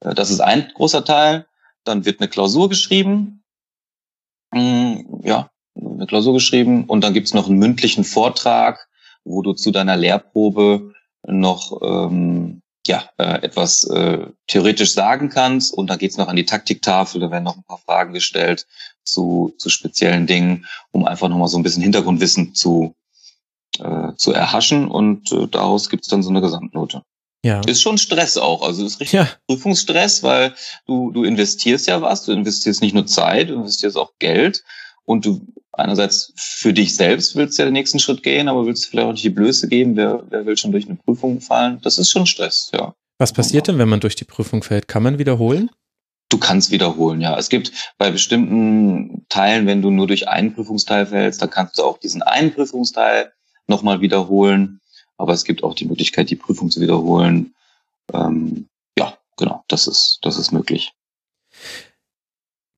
Äh, 0.00 0.14
das 0.14 0.30
ist 0.30 0.40
ein 0.40 0.70
großer 0.74 1.04
Teil. 1.04 1.46
Dann 1.88 2.04
wird 2.04 2.20
eine 2.20 2.28
Klausur 2.28 2.68
geschrieben. 2.68 3.42
Mm, 4.52 5.22
ja, 5.22 5.50
eine 5.74 6.06
Klausur 6.06 6.34
geschrieben 6.34 6.84
und 6.84 7.02
dann 7.02 7.14
gibt's 7.14 7.32
noch 7.32 7.48
einen 7.48 7.58
mündlichen 7.58 8.04
Vortrag, 8.04 8.88
wo 9.24 9.40
du 9.40 9.54
zu 9.54 9.70
deiner 9.70 9.96
Lehrprobe 9.96 10.92
noch 11.26 11.80
ähm, 11.82 12.60
ja, 12.86 13.08
äh, 13.16 13.42
etwas 13.42 13.84
äh, 13.84 14.26
theoretisch 14.48 14.92
sagen 14.92 15.30
kannst. 15.30 15.72
Und 15.72 15.88
dann 15.88 15.98
geht's 15.98 16.18
noch 16.18 16.28
an 16.28 16.36
die 16.36 16.44
Taktiktafel, 16.44 17.22
da 17.22 17.30
werden 17.30 17.44
noch 17.44 17.56
ein 17.56 17.64
paar 17.64 17.78
Fragen 17.78 18.12
gestellt 18.12 18.66
zu, 19.02 19.54
zu 19.56 19.70
speziellen 19.70 20.26
Dingen, 20.26 20.66
um 20.90 21.06
einfach 21.06 21.30
nochmal 21.30 21.48
so 21.48 21.56
ein 21.56 21.62
bisschen 21.62 21.82
Hintergrundwissen 21.82 22.54
zu, 22.54 22.94
äh, 23.78 24.12
zu 24.16 24.32
erhaschen. 24.32 24.88
Und 24.88 25.32
äh, 25.32 25.48
daraus 25.48 25.88
gibt's 25.88 26.08
dann 26.08 26.22
so 26.22 26.28
eine 26.28 26.42
Gesamtnote. 26.42 27.02
Ja. 27.44 27.60
Ist 27.66 27.82
schon 27.82 27.98
Stress 27.98 28.36
auch. 28.36 28.62
Also 28.62 28.84
ist 28.84 29.00
richtig 29.00 29.12
ja. 29.12 29.28
Prüfungsstress, 29.46 30.22
weil 30.22 30.54
du, 30.86 31.12
du 31.12 31.24
investierst 31.24 31.86
ja 31.86 32.02
was, 32.02 32.24
du 32.24 32.32
investierst 32.32 32.82
nicht 32.82 32.94
nur 32.94 33.06
Zeit, 33.06 33.50
du 33.50 33.54
investierst 33.54 33.96
auch 33.96 34.12
Geld. 34.18 34.64
Und 35.04 35.24
du 35.24 35.40
einerseits 35.72 36.32
für 36.36 36.74
dich 36.74 36.94
selbst 36.94 37.34
willst 37.34 37.58
ja 37.58 37.64
den 37.64 37.72
nächsten 37.72 37.98
Schritt 37.98 38.22
gehen, 38.22 38.48
aber 38.48 38.66
willst 38.66 38.84
du 38.84 38.90
vielleicht 38.90 39.08
auch 39.08 39.12
nicht 39.12 39.24
die 39.24 39.30
Blöße 39.30 39.68
geben, 39.68 39.96
wer, 39.96 40.22
wer 40.28 40.44
will 40.44 40.56
schon 40.58 40.72
durch 40.72 40.86
eine 40.86 40.96
Prüfung 40.96 41.40
fallen? 41.40 41.80
Das 41.82 41.98
ist 41.98 42.10
schon 42.10 42.26
Stress, 42.26 42.70
ja. 42.74 42.94
Was 43.16 43.32
passiert 43.32 43.68
denn, 43.68 43.78
wenn 43.78 43.88
man 43.88 44.00
durch 44.00 44.16
die 44.16 44.24
Prüfung 44.24 44.62
fällt? 44.62 44.86
Kann 44.86 45.02
man 45.02 45.18
wiederholen? 45.18 45.70
Du 46.28 46.38
kannst 46.38 46.70
wiederholen, 46.70 47.20
ja. 47.20 47.38
Es 47.38 47.48
gibt 47.48 47.72
bei 47.96 48.10
bestimmten 48.10 49.24
Teilen, 49.28 49.66
wenn 49.66 49.80
du 49.80 49.90
nur 49.90 50.06
durch 50.06 50.28
einen 50.28 50.54
Prüfungsteil 50.54 51.06
fällst, 51.06 51.40
dann 51.40 51.50
kannst 51.50 51.78
du 51.78 51.84
auch 51.84 51.98
diesen 51.98 52.22
einen 52.22 52.52
Prüfungsteil 52.52 53.32
nochmal 53.66 54.00
wiederholen. 54.00 54.80
Aber 55.18 55.32
es 55.32 55.44
gibt 55.44 55.62
auch 55.62 55.74
die 55.74 55.84
Möglichkeit, 55.84 56.30
die 56.30 56.36
Prüfung 56.36 56.70
zu 56.70 56.80
wiederholen. 56.80 57.54
Ähm, 58.14 58.68
ja, 58.98 59.18
genau, 59.36 59.64
das 59.68 59.86
ist, 59.86 60.18
das 60.22 60.38
ist 60.38 60.52
möglich. 60.52 60.94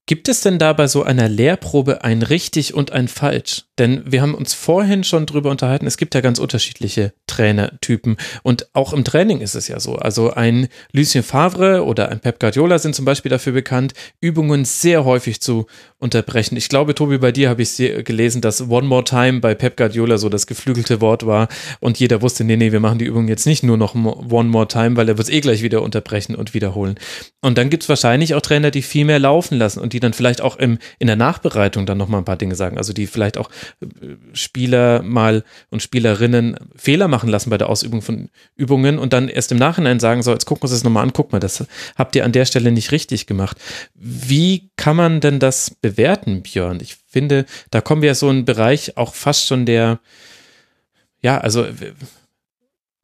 Gibt 0.06 0.28
es 0.28 0.40
denn 0.40 0.58
da 0.58 0.72
bei 0.72 0.88
so 0.88 1.04
einer 1.04 1.28
Lehrprobe 1.28 2.02
ein 2.02 2.22
richtig 2.22 2.74
und 2.74 2.90
ein 2.90 3.06
falsch? 3.06 3.66
Denn 3.80 4.02
wir 4.04 4.20
haben 4.20 4.34
uns 4.34 4.52
vorhin 4.52 5.04
schon 5.04 5.24
drüber 5.24 5.50
unterhalten, 5.50 5.86
es 5.86 5.96
gibt 5.96 6.14
ja 6.14 6.20
ganz 6.20 6.38
unterschiedliche 6.38 7.14
Trainertypen 7.26 8.18
und 8.42 8.68
auch 8.74 8.92
im 8.92 9.04
Training 9.04 9.40
ist 9.40 9.54
es 9.54 9.68
ja 9.68 9.80
so. 9.80 9.96
Also 9.96 10.34
ein 10.34 10.68
Lucien 10.92 11.24
Favre 11.24 11.86
oder 11.86 12.10
ein 12.10 12.20
Pep 12.20 12.38
Guardiola 12.38 12.78
sind 12.78 12.94
zum 12.94 13.06
Beispiel 13.06 13.30
dafür 13.30 13.54
bekannt, 13.54 13.94
Übungen 14.20 14.66
sehr 14.66 15.06
häufig 15.06 15.40
zu 15.40 15.66
unterbrechen. 15.96 16.58
Ich 16.58 16.68
glaube, 16.68 16.94
Tobi, 16.94 17.16
bei 17.16 17.32
dir 17.32 17.48
habe 17.48 17.62
ich 17.62 17.74
gelesen, 17.78 18.42
dass 18.42 18.68
One 18.68 18.86
More 18.86 19.04
Time 19.04 19.40
bei 19.40 19.54
Pep 19.54 19.78
Guardiola 19.78 20.18
so 20.18 20.28
das 20.28 20.46
geflügelte 20.46 21.00
Wort 21.00 21.24
war 21.24 21.48
und 21.80 21.98
jeder 21.98 22.20
wusste, 22.20 22.44
nee, 22.44 22.56
nee, 22.56 22.72
wir 22.72 22.80
machen 22.80 22.98
die 22.98 23.06
Übung 23.06 23.28
jetzt 23.28 23.46
nicht 23.46 23.62
nur 23.62 23.78
noch 23.78 23.94
One 23.94 24.50
More 24.50 24.68
Time, 24.68 24.96
weil 24.96 25.08
er 25.08 25.16
wird 25.16 25.28
es 25.28 25.34
eh 25.34 25.40
gleich 25.40 25.62
wieder 25.62 25.80
unterbrechen 25.80 26.34
und 26.34 26.52
wiederholen. 26.52 26.96
Und 27.40 27.56
dann 27.56 27.70
gibt 27.70 27.84
es 27.84 27.88
wahrscheinlich 27.88 28.34
auch 28.34 28.42
Trainer, 28.42 28.70
die 28.70 28.82
viel 28.82 29.06
mehr 29.06 29.18
laufen 29.18 29.56
lassen 29.56 29.80
und 29.80 29.94
die 29.94 30.00
dann 30.00 30.12
vielleicht 30.12 30.42
auch 30.42 30.56
im, 30.56 30.76
in 30.98 31.06
der 31.06 31.16
Nachbereitung 31.16 31.86
dann 31.86 31.96
nochmal 31.96 32.20
ein 32.20 32.26
paar 32.26 32.36
Dinge 32.36 32.56
sagen. 32.56 32.76
Also 32.76 32.92
die 32.92 33.06
vielleicht 33.06 33.38
auch 33.38 33.48
Spieler 34.32 35.02
mal 35.02 35.44
und 35.70 35.82
Spielerinnen 35.82 36.56
Fehler 36.76 37.08
machen 37.08 37.28
lassen 37.28 37.50
bei 37.50 37.58
der 37.58 37.68
Ausübung 37.68 38.02
von 38.02 38.28
Übungen 38.56 38.98
und 38.98 39.12
dann 39.12 39.28
erst 39.28 39.52
im 39.52 39.58
Nachhinein 39.58 40.00
sagen, 40.00 40.22
so, 40.22 40.32
jetzt 40.32 40.46
gucken 40.46 40.62
wir 40.62 40.64
uns 40.64 40.72
das 40.72 40.84
nochmal 40.84 41.04
an, 41.04 41.12
guck 41.12 41.32
mal, 41.32 41.40
das 41.40 41.64
habt 41.96 42.16
ihr 42.16 42.24
an 42.24 42.32
der 42.32 42.44
Stelle 42.44 42.72
nicht 42.72 42.92
richtig 42.92 43.26
gemacht. 43.26 43.56
Wie 43.94 44.70
kann 44.76 44.96
man 44.96 45.20
denn 45.20 45.38
das 45.38 45.70
bewerten, 45.80 46.42
Björn? 46.42 46.78
Ich 46.80 46.96
finde, 47.06 47.46
da 47.70 47.80
kommen 47.80 48.02
wir 48.02 48.14
so 48.14 48.28
in 48.28 48.36
einen 48.36 48.44
Bereich 48.44 48.96
auch 48.96 49.14
fast 49.14 49.46
schon 49.46 49.66
der, 49.66 50.00
ja, 51.20 51.38
also 51.38 51.66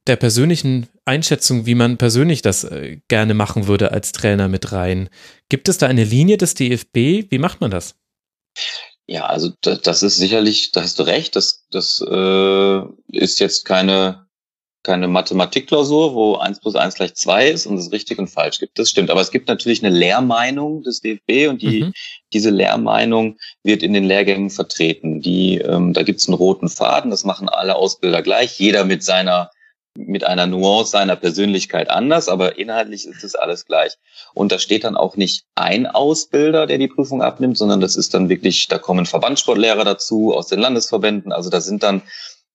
der 0.06 0.16
persönlichen 0.16 0.86
Einschätzung, 1.04 1.66
wie 1.66 1.74
man 1.74 1.98
persönlich 1.98 2.42
das 2.42 2.64
äh, 2.64 2.98
gerne 3.08 3.34
machen 3.34 3.66
würde 3.66 3.92
als 3.92 4.12
Trainer 4.12 4.48
mit 4.48 4.72
rein. 4.72 5.08
Gibt 5.48 5.68
es 5.68 5.78
da 5.78 5.86
eine 5.86 6.04
Linie 6.04 6.36
des 6.36 6.54
DFB? 6.54 7.30
Wie 7.30 7.38
macht 7.38 7.60
man 7.60 7.70
das? 7.70 7.96
Ja, 9.08 9.26
also 9.26 9.50
das, 9.60 9.82
das 9.82 10.02
ist 10.02 10.16
sicherlich, 10.16 10.72
da 10.72 10.82
hast 10.82 10.98
du 10.98 11.04
recht, 11.04 11.36
das, 11.36 11.64
das 11.70 12.00
äh, 12.00 12.80
ist 13.08 13.38
jetzt 13.38 13.64
keine, 13.64 14.26
keine 14.82 15.06
Mathematikklausur, 15.06 16.14
wo 16.14 16.36
eins 16.36 16.60
plus 16.60 16.74
eins 16.74 16.96
gleich 16.96 17.14
zwei 17.14 17.48
ist 17.48 17.66
und 17.66 17.78
es 17.78 17.92
richtig 17.92 18.18
und 18.18 18.28
falsch 18.28 18.58
gibt. 18.58 18.78
Das 18.78 18.90
stimmt. 18.90 19.10
Aber 19.10 19.20
es 19.20 19.30
gibt 19.30 19.48
natürlich 19.48 19.84
eine 19.84 19.96
Lehrmeinung 19.96 20.82
des 20.82 21.00
DFB 21.00 21.48
und 21.48 21.62
die, 21.62 21.84
mhm. 21.84 21.92
diese 22.32 22.50
Lehrmeinung 22.50 23.38
wird 23.62 23.84
in 23.84 23.92
den 23.92 24.04
Lehrgängen 24.04 24.50
vertreten. 24.50 25.20
Die, 25.20 25.58
ähm, 25.58 25.92
da 25.92 26.02
gibt 26.02 26.20
es 26.20 26.28
einen 26.28 26.34
roten 26.34 26.68
Faden, 26.68 27.10
das 27.10 27.24
machen 27.24 27.48
alle 27.48 27.76
Ausbilder 27.76 28.22
gleich, 28.22 28.58
jeder 28.58 28.84
mit 28.84 29.04
seiner 29.04 29.50
mit 29.96 30.24
einer 30.24 30.46
Nuance 30.46 30.90
seiner 30.90 31.16
Persönlichkeit 31.16 31.90
anders, 31.90 32.28
aber 32.28 32.58
inhaltlich 32.58 33.06
ist 33.06 33.24
es 33.24 33.34
alles 33.34 33.66
gleich. 33.66 33.94
Und 34.34 34.52
da 34.52 34.58
steht 34.58 34.84
dann 34.84 34.96
auch 34.96 35.16
nicht 35.16 35.44
ein 35.54 35.86
Ausbilder, 35.86 36.66
der 36.66 36.78
die 36.78 36.88
Prüfung 36.88 37.22
abnimmt, 37.22 37.58
sondern 37.58 37.80
das 37.80 37.96
ist 37.96 38.14
dann 38.14 38.28
wirklich, 38.28 38.68
da 38.68 38.78
kommen 38.78 39.06
Verbandssportlehrer 39.06 39.84
dazu 39.84 40.34
aus 40.34 40.48
den 40.48 40.60
Landesverbänden. 40.60 41.32
Also 41.32 41.50
da 41.50 41.60
sind 41.60 41.82
dann 41.82 42.02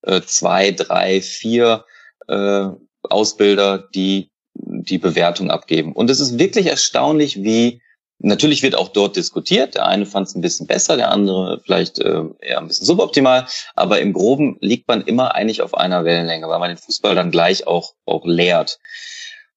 äh, 0.03 0.21
zwei, 0.21 0.71
drei, 0.71 1.21
vier 1.21 1.85
äh, 2.27 2.67
Ausbilder, 3.03 3.77
die 3.93 4.31
die 4.53 4.97
Bewertung 4.97 5.49
abgeben. 5.49 5.93
Und 5.93 6.09
es 6.09 6.19
ist 6.19 6.37
wirklich 6.37 6.67
erstaunlich, 6.67 7.43
wie 7.43 7.81
Natürlich 8.23 8.61
wird 8.61 8.75
auch 8.75 8.89
dort 8.89 9.15
diskutiert. 9.15 9.75
Der 9.75 9.87
eine 9.87 10.05
fand 10.05 10.27
es 10.27 10.35
ein 10.35 10.41
bisschen 10.41 10.67
besser, 10.67 10.95
der 10.95 11.09
andere 11.09 11.59
vielleicht 11.63 11.97
äh, 11.99 12.23
eher 12.39 12.59
ein 12.59 12.67
bisschen 12.67 12.85
suboptimal. 12.85 13.47
Aber 13.75 13.99
im 13.99 14.13
Groben 14.13 14.57
liegt 14.61 14.87
man 14.87 15.01
immer 15.01 15.33
eigentlich 15.33 15.63
auf 15.63 15.73
einer 15.73 16.05
Wellenlänge, 16.05 16.47
weil 16.47 16.59
man 16.59 16.69
den 16.69 16.77
Fußball 16.77 17.15
dann 17.15 17.31
gleich 17.31 17.65
auch, 17.65 17.93
auch 18.05 18.25
lehrt. 18.25 18.79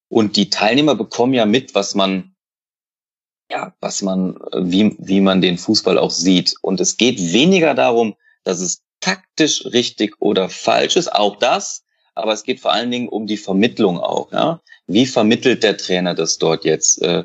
Und 0.09 0.36
die 0.36 0.49
Teilnehmer 0.49 0.95
bekommen 0.95 1.35
ja 1.35 1.45
mit, 1.45 1.74
was 1.74 1.95
man, 1.95 2.35
ja, 3.51 3.74
was 3.81 4.01
man, 4.01 4.39
wie, 4.57 4.97
wie 4.99 5.20
man 5.20 5.43
den 5.43 5.59
Fußball 5.59 5.99
auch 5.99 6.11
sieht. 6.11 6.55
Und 6.62 6.81
es 6.81 6.97
geht 6.97 7.32
weniger 7.32 7.74
darum, 7.74 8.15
dass 8.45 8.61
es 8.61 8.82
taktisch 9.01 9.66
richtig 9.66 10.16
oder 10.20 10.49
falsch 10.49 10.97
ist, 10.97 11.12
auch 11.12 11.36
das. 11.36 11.85
Aber 12.15 12.32
es 12.32 12.45
geht 12.45 12.61
vor 12.61 12.73
allen 12.73 12.91
Dingen 12.91 13.09
um 13.09 13.27
die 13.27 13.36
Vermittlung 13.36 14.01
auch. 14.01 14.32
Ja? 14.32 14.61
Wie 14.86 15.05
vermittelt 15.05 15.62
der 15.62 15.77
Trainer 15.77 16.15
das 16.15 16.39
dort 16.39 16.65
jetzt? 16.65 17.03
Äh, 17.03 17.24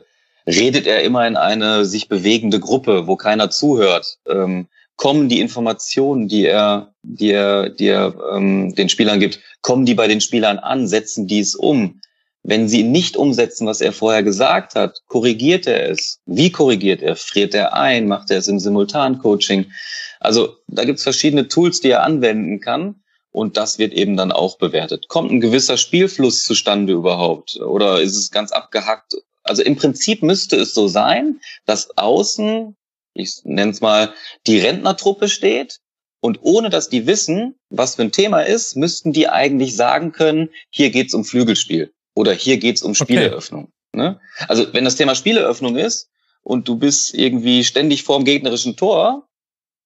redet 0.50 0.88
er 0.88 1.04
immer 1.04 1.28
in 1.28 1.38
eine 1.38 1.86
sich 1.86 2.08
bewegende 2.08 2.60
Gruppe, 2.60 3.08
wo 3.08 3.16
keiner 3.16 3.50
zuhört. 3.50 4.18
Ähm, 4.28 4.68
kommen 4.96 5.30
die 5.30 5.40
Informationen, 5.40 6.28
die 6.28 6.46
er, 6.46 6.94
die 7.04 7.32
er, 7.32 7.70
die 7.70 7.88
er 7.88 8.14
ähm, 8.34 8.74
den 8.76 8.90
Spielern 8.90 9.20
gibt, 9.20 9.40
kommen 9.62 9.86
die 9.86 9.94
bei 9.94 10.08
den 10.08 10.22
Spielern 10.22 10.60
an, 10.60 10.88
setzen 10.88 11.28
die 11.28 11.40
es 11.40 11.56
um? 11.56 12.02
Wenn 12.44 12.68
sie 12.68 12.84
nicht 12.84 13.16
umsetzen, 13.16 13.68
was 13.68 13.82
er 13.82 13.92
vorher 13.92 14.24
gesagt 14.24 14.76
hat, 14.76 15.00
korrigiert 15.08 15.68
er 15.68 15.90
es. 15.90 16.20
Wie 16.26 16.52
korrigiert 16.52 17.02
er? 17.02 17.16
Friert 17.16 17.54
er 17.54 17.74
ein? 17.74 18.08
Macht 18.08 18.32
er 18.32 18.40
es 18.40 18.48
im 18.48 18.60
Simultancoaching? 18.60 19.72
Also 20.20 20.56
da 20.68 20.86
gibt 20.86 20.98
es 20.98 21.04
verschiedene 21.04 21.48
Tools, 21.48 21.82
die 21.82 21.90
er 21.90 22.04
anwenden 22.04 22.60
kann. 22.60 22.96
Und 23.32 23.58
das 23.58 23.78
wird 23.78 23.94
eben 23.94 24.18
dann 24.18 24.32
auch 24.32 24.58
bewertet. 24.58 25.08
Kommt 25.08 25.32
ein 25.32 25.42
gewisser 25.42 25.78
Spielfluss 25.78 26.44
zustande 26.44 26.94
überhaupt? 26.94 27.60
Oder 27.60 28.02
ist 28.02 28.18
es 28.18 28.32
ganz 28.32 28.52
abgehackt 28.52 29.14
also 29.50 29.64
im 29.64 29.76
Prinzip 29.76 30.24
müsste 30.24 30.56
es 30.56 30.74
so 30.74 30.88
sein, 30.88 31.42
dass 31.66 31.98
außen, 31.98 32.76
ich 33.14 33.42
nenne 33.44 33.72
es 33.72 33.82
mal, 33.82 34.14
die 34.48 34.60
Rentnertruppe 34.60 35.28
steht 35.28 35.80
und 36.22 36.40
ohne 36.42 36.70
dass 36.70 36.90
die 36.90 37.08
wissen, 37.08 37.56
was 37.70 37.96
für 37.96 38.04
ein 38.04 38.12
Thema 38.12 38.42
ist, 38.42 38.76
müssten 38.76 39.14
die 39.14 39.28
eigentlich 39.28 39.76
sagen 39.76 40.12
können, 40.12 40.50
hier 40.70 40.92
geht's 40.92 41.14
um 41.14 41.26
Flügelspiel 41.26 41.92
oder 42.14 42.34
hier 42.34 42.58
geht's 42.58 42.84
um 42.84 42.96
Spieleröffnung. 42.96 43.72
Okay. 43.94 44.04
Ne? 44.04 44.20
Also 44.48 44.74
wenn 44.74 44.86
das 44.86 44.96
Thema 44.96 45.16
Spieleröffnung 45.16 45.78
ist 45.78 46.10
und 46.44 46.68
du 46.68 46.78
bist 46.78 47.14
irgendwie 47.14 47.64
ständig 47.64 48.04
vorm 48.04 48.26
gegnerischen 48.26 48.76
Tor, 48.76 49.29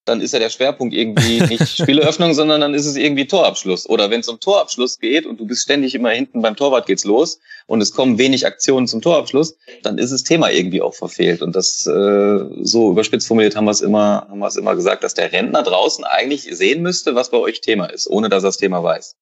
dann 0.05 0.21
ist 0.21 0.33
ja 0.33 0.39
der 0.39 0.49
Schwerpunkt 0.49 0.93
irgendwie 0.93 1.41
nicht 1.41 1.67
Spieleöffnung, 1.81 2.33
sondern 2.33 2.61
dann 2.61 2.73
ist 2.73 2.85
es 2.85 2.95
irgendwie 2.95 3.25
Torabschluss. 3.25 3.87
Oder 3.89 4.09
wenn 4.09 4.19
es 4.19 4.27
um 4.27 4.39
Torabschluss 4.39 4.99
geht 4.99 5.25
und 5.25 5.39
du 5.39 5.45
bist 5.45 5.63
ständig 5.63 5.95
immer 5.95 6.09
hinten 6.09 6.41
beim 6.41 6.55
Torwart 6.55 6.85
geht's 6.85 7.05
los 7.05 7.39
und 7.67 7.81
es 7.81 7.93
kommen 7.93 8.17
wenig 8.17 8.45
Aktionen 8.45 8.87
zum 8.87 9.01
Torabschluss, 9.01 9.57
dann 9.81 9.97
ist 9.97 10.11
das 10.11 10.23
Thema 10.23 10.51
irgendwie 10.51 10.81
auch 10.81 10.93
verfehlt. 10.93 11.41
Und 11.41 11.55
das 11.55 11.85
äh, 11.87 12.39
so 12.61 12.91
überspitzt 12.91 13.27
formuliert 13.27 13.55
haben 13.55 13.65
wir 13.65 13.71
es 13.71 13.81
immer, 13.81 14.27
haben 14.29 14.39
wir 14.39 14.47
es 14.47 14.57
immer 14.57 14.75
gesagt, 14.75 15.03
dass 15.03 15.13
der 15.13 15.31
Rentner 15.31 15.63
draußen 15.63 16.03
eigentlich 16.03 16.43
sehen 16.55 16.81
müsste, 16.81 17.15
was 17.15 17.31
bei 17.31 17.37
euch 17.37 17.61
Thema 17.61 17.85
ist, 17.85 18.09
ohne 18.09 18.29
dass 18.29 18.43
er 18.43 18.49
das 18.49 18.57
Thema 18.57 18.83
weiß. 18.83 19.15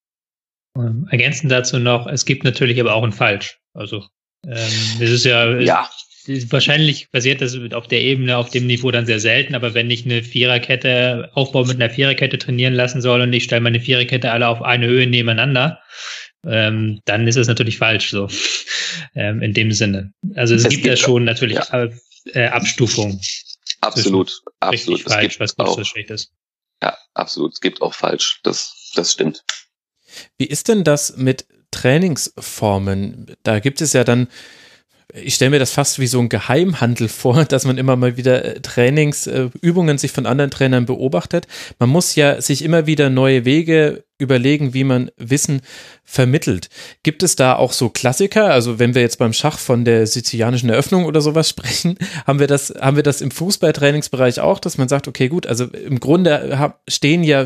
Ähm, 0.77 1.07
ergänzend 1.11 1.51
dazu 1.51 1.79
noch, 1.79 2.07
es 2.07 2.25
gibt 2.25 2.43
natürlich 2.43 2.79
aber 2.79 2.93
auch 2.93 3.03
ein 3.03 3.11
Falsch. 3.11 3.59
Also 3.73 4.03
ähm, 4.45 4.71
es 4.99 5.09
ist 5.09 5.25
ja, 5.25 5.59
ja 5.59 5.89
wahrscheinlich 6.27 7.09
basiert 7.11 7.41
das 7.41 7.57
auf 7.73 7.87
der 7.87 8.01
Ebene, 8.01 8.37
auf 8.37 8.49
dem 8.49 8.67
Niveau 8.67 8.91
dann 8.91 9.05
sehr 9.05 9.19
selten, 9.19 9.55
aber 9.55 9.73
wenn 9.73 9.89
ich 9.89 10.05
eine 10.05 10.23
Viererkette, 10.23 11.31
Aufbau 11.33 11.65
mit 11.65 11.75
einer 11.75 11.89
Viererkette 11.89 12.37
trainieren 12.37 12.73
lassen 12.73 13.01
soll 13.01 13.21
und 13.21 13.33
ich 13.33 13.43
stelle 13.43 13.61
meine 13.61 13.79
Viererkette 13.79 14.31
alle 14.31 14.47
auf 14.47 14.61
eine 14.61 14.87
Höhe 14.87 15.07
nebeneinander, 15.07 15.79
ähm, 16.45 17.01
dann 17.05 17.27
ist 17.27 17.37
es 17.37 17.47
natürlich 17.47 17.77
falsch 17.77 18.11
so. 18.11 18.27
ähm, 19.15 19.41
in 19.41 19.53
dem 19.53 19.71
Sinne. 19.71 20.13
Also 20.35 20.55
es, 20.55 20.63
es 20.63 20.69
gibt, 20.69 20.83
gibt 20.83 20.87
ja 20.87 20.97
schon 20.97 21.23
natürlich 21.23 21.57
ja. 21.57 21.89
äh, 22.33 22.47
Abstufung. 22.47 23.19
Absolut, 23.81 24.41
absolut. 24.59 24.99
Richtig, 24.99 25.13
falsch, 25.13 25.39
was 25.39 25.55
gut 25.55 25.75
so 25.75 25.83
schlecht 25.83 26.11
ist. 26.11 26.31
Ja, 26.81 26.97
absolut. 27.13 27.53
Es 27.53 27.61
gibt 27.61 27.81
auch 27.81 27.93
falsch. 27.93 28.39
Das, 28.43 28.91
das 28.95 29.13
stimmt. 29.13 29.43
Wie 30.37 30.45
ist 30.45 30.67
denn 30.67 30.83
das 30.83 31.17
mit 31.17 31.45
Trainingsformen? 31.71 33.35
Da 33.43 33.59
gibt 33.59 33.81
es 33.81 33.93
ja 33.93 34.03
dann 34.03 34.27
ich 35.13 35.35
stelle 35.35 35.51
mir 35.51 35.59
das 35.59 35.71
fast 35.71 35.99
wie 35.99 36.07
so 36.07 36.19
ein 36.19 36.29
Geheimhandel 36.29 37.07
vor, 37.07 37.45
dass 37.49 37.65
man 37.65 37.77
immer 37.77 37.95
mal 37.95 38.17
wieder 38.17 38.43
äh, 38.43 38.59
Trainingsübungen 38.61 39.95
äh, 39.95 39.99
sich 39.99 40.11
von 40.11 40.25
anderen 40.25 40.51
Trainern 40.51 40.85
beobachtet. 40.85 41.47
Man 41.79 41.89
muss 41.89 42.15
ja 42.15 42.41
sich 42.41 42.63
immer 42.63 42.85
wieder 42.87 43.09
neue 43.09 43.45
Wege 43.45 44.03
überlegen, 44.17 44.73
wie 44.73 44.83
man 44.83 45.09
Wissen 45.17 45.61
vermittelt. 46.03 46.69
Gibt 47.03 47.23
es 47.23 47.35
da 47.35 47.55
auch 47.55 47.73
so 47.73 47.89
Klassiker? 47.89 48.51
Also 48.51 48.77
wenn 48.77 48.93
wir 48.93 49.01
jetzt 49.01 49.17
beim 49.17 49.33
Schach 49.33 49.57
von 49.57 49.83
der 49.83 50.05
sizilianischen 50.05 50.69
Eröffnung 50.69 51.05
oder 51.05 51.21
sowas 51.21 51.49
sprechen, 51.49 51.97
haben 52.27 52.39
wir 52.39 52.47
das, 52.47 52.73
haben 52.79 52.95
wir 52.95 53.03
das 53.03 53.21
im 53.21 53.31
Fußballtrainingsbereich 53.31 54.39
auch, 54.39 54.59
dass 54.59 54.77
man 54.77 54.89
sagt, 54.89 55.07
okay, 55.07 55.27
gut, 55.27 55.47
also 55.47 55.65
im 55.65 55.99
Grunde 55.99 56.73
stehen 56.87 57.23
ja 57.23 57.45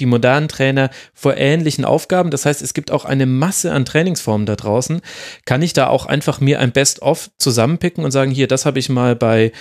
die 0.00 0.06
modernen 0.06 0.48
Trainer 0.48 0.90
vor 1.14 1.36
ähnlichen 1.36 1.84
Aufgaben. 1.84 2.30
Das 2.30 2.46
heißt, 2.46 2.62
es 2.62 2.74
gibt 2.74 2.90
auch 2.90 3.04
eine 3.04 3.26
Masse 3.26 3.72
an 3.72 3.84
Trainingsformen 3.84 4.46
da 4.46 4.56
draußen. 4.56 5.00
Kann 5.44 5.62
ich 5.62 5.72
da 5.72 5.88
auch 5.88 6.06
einfach 6.06 6.40
mir 6.40 6.60
ein 6.60 6.72
Best-of 6.72 7.30
zusammenpicken 7.38 8.04
und 8.04 8.10
sagen, 8.10 8.30
hier, 8.30 8.46
das 8.46 8.66
habe 8.66 8.78
ich 8.78 8.88
mal 8.88 9.16
bei 9.16 9.52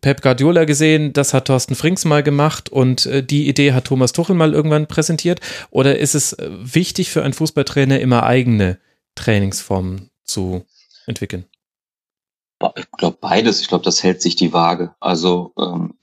Pep 0.00 0.22
Guardiola 0.22 0.64
gesehen, 0.64 1.12
das 1.12 1.34
hat 1.34 1.46
Thorsten 1.46 1.74
Frings 1.74 2.04
mal 2.04 2.22
gemacht 2.22 2.68
und 2.68 3.06
äh, 3.06 3.22
die 3.22 3.48
Idee 3.48 3.72
hat 3.72 3.86
Thomas 3.86 4.12
Tuchel 4.12 4.36
mal 4.36 4.52
irgendwann 4.52 4.86
präsentiert? 4.86 5.40
Oder 5.70 5.98
ist 5.98 6.14
es 6.14 6.34
äh, 6.34 6.48
wichtig 6.50 7.10
für 7.10 7.22
einen 7.22 7.34
Fußballtrainer 7.34 8.00
immer 8.00 8.24
eigene 8.24 8.78
Trainingsformen 9.14 10.10
zu 10.24 10.64
entwickeln? 11.06 11.44
Ich 12.76 12.90
glaube 12.92 13.18
beides. 13.20 13.60
Ich 13.60 13.68
glaube, 13.68 13.84
das 13.84 14.02
hält 14.02 14.20
sich 14.20 14.34
die 14.36 14.52
Waage. 14.52 14.94
Also 15.00 15.52
ähm, 15.58 15.94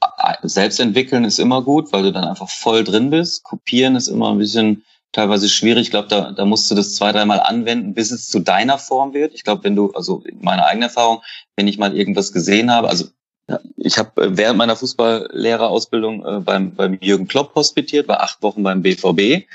selbst 0.44 0.80
entwickeln 0.80 1.26
ist 1.26 1.40
immer 1.40 1.62
gut, 1.62 1.92
weil 1.92 2.04
du 2.04 2.12
dann 2.12 2.24
einfach 2.24 2.50
voll 2.50 2.84
drin 2.84 3.10
bist. 3.10 3.44
Kopieren 3.44 3.96
ist 3.96 4.08
immer 4.08 4.32
ein 4.32 4.38
bisschen 4.38 4.86
teilweise 5.12 5.50
schwierig. 5.50 5.84
Ich 5.84 5.92
glaube, 5.92 6.08
da, 6.08 6.32
da 6.32 6.46
musst 6.46 6.70
du 6.70 6.76
das 6.76 6.96
zwei, 6.96 7.12
dreimal 7.12 7.40
anwenden, 7.40 7.94
bis 7.94 8.12
es 8.12 8.28
zu 8.28 8.40
deiner 8.40 8.78
Form 8.78 9.14
wird. 9.14 9.34
Ich 9.34 9.44
glaube, 9.44 9.64
wenn 9.64 9.76
du, 9.76 9.92
also 9.94 10.24
meine 10.40 10.66
eigene 10.66 10.86
Erfahrung, 10.86 11.22
wenn 11.56 11.68
ich 11.68 11.78
mal 11.78 11.96
irgendwas 11.96 12.32
gesehen 12.32 12.72
habe, 12.72 12.90
also 12.90 13.06
ja, 13.50 13.60
ich 13.78 13.98
habe 13.98 14.24
äh, 14.24 14.38
während 14.38 14.58
meiner 14.58 14.76
Fußballlehrerausbildung 14.76 16.26
äh, 16.26 16.40
beim, 16.40 16.74
beim 16.74 16.98
Jürgen 17.02 17.28
Klopp 17.28 17.54
hospitiert, 17.56 18.08
war 18.08 18.22
acht 18.22 18.42
Wochen 18.42 18.64
beim 18.64 18.82
BVB 18.82 19.46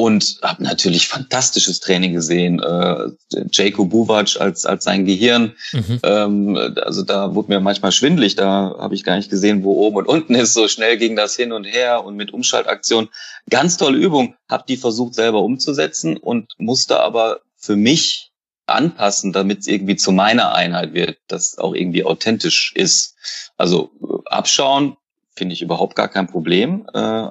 und 0.00 0.38
habe 0.42 0.62
natürlich 0.62 1.08
fantastisches 1.08 1.80
Training 1.80 2.12
gesehen. 2.12 2.60
Äh, 2.60 3.08
Jacob 3.50 3.90
Buvac 3.90 4.40
als 4.40 4.64
als 4.64 4.84
sein 4.84 5.04
Gehirn. 5.04 5.54
Mhm. 5.72 6.00
Ähm, 6.04 6.74
also 6.84 7.02
da 7.02 7.34
wurde 7.34 7.48
mir 7.48 7.58
manchmal 7.58 7.90
schwindlig. 7.90 8.36
Da 8.36 8.76
habe 8.78 8.94
ich 8.94 9.02
gar 9.02 9.16
nicht 9.16 9.28
gesehen, 9.28 9.64
wo 9.64 9.72
oben 9.72 9.96
und 9.96 10.06
unten 10.06 10.36
ist. 10.36 10.54
So 10.54 10.68
schnell 10.68 10.98
ging 10.98 11.16
das 11.16 11.34
hin 11.34 11.50
und 11.50 11.64
her 11.64 12.04
und 12.04 12.14
mit 12.14 12.32
Umschaltaktion. 12.32 13.08
Ganz 13.50 13.76
tolle 13.76 13.98
Übung. 13.98 14.36
Habe 14.48 14.62
die 14.68 14.76
versucht 14.76 15.14
selber 15.14 15.42
umzusetzen 15.42 16.16
und 16.16 16.52
musste 16.58 17.00
aber 17.00 17.40
für 17.56 17.74
mich 17.74 18.30
anpassen, 18.66 19.32
damit 19.32 19.60
es 19.60 19.66
irgendwie 19.66 19.96
zu 19.96 20.12
meiner 20.12 20.54
Einheit 20.54 20.94
wird, 20.94 21.18
das 21.26 21.58
auch 21.58 21.74
irgendwie 21.74 22.04
authentisch 22.04 22.72
ist. 22.76 23.16
Also 23.56 23.90
abschauen 24.26 24.96
finde 25.34 25.54
ich 25.54 25.62
überhaupt 25.62 25.96
gar 25.96 26.08
kein 26.08 26.28
Problem. 26.28 26.86
Äh, 26.94 27.30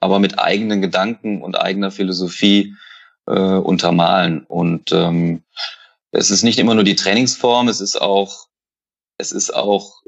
aber 0.00 0.18
mit 0.18 0.38
eigenen 0.38 0.80
Gedanken 0.80 1.42
und 1.42 1.60
eigener 1.60 1.90
Philosophie 1.90 2.74
äh, 3.26 3.32
untermalen. 3.32 4.44
Und 4.44 4.92
ähm, 4.92 5.42
es 6.10 6.30
ist 6.30 6.42
nicht 6.42 6.58
immer 6.58 6.74
nur 6.74 6.84
die 6.84 6.96
Trainingsform, 6.96 7.68
es 7.68 7.80
ist 7.80 8.00
auch, 8.00 8.48
es 9.18 9.32
ist 9.32 9.54
auch 9.54 10.02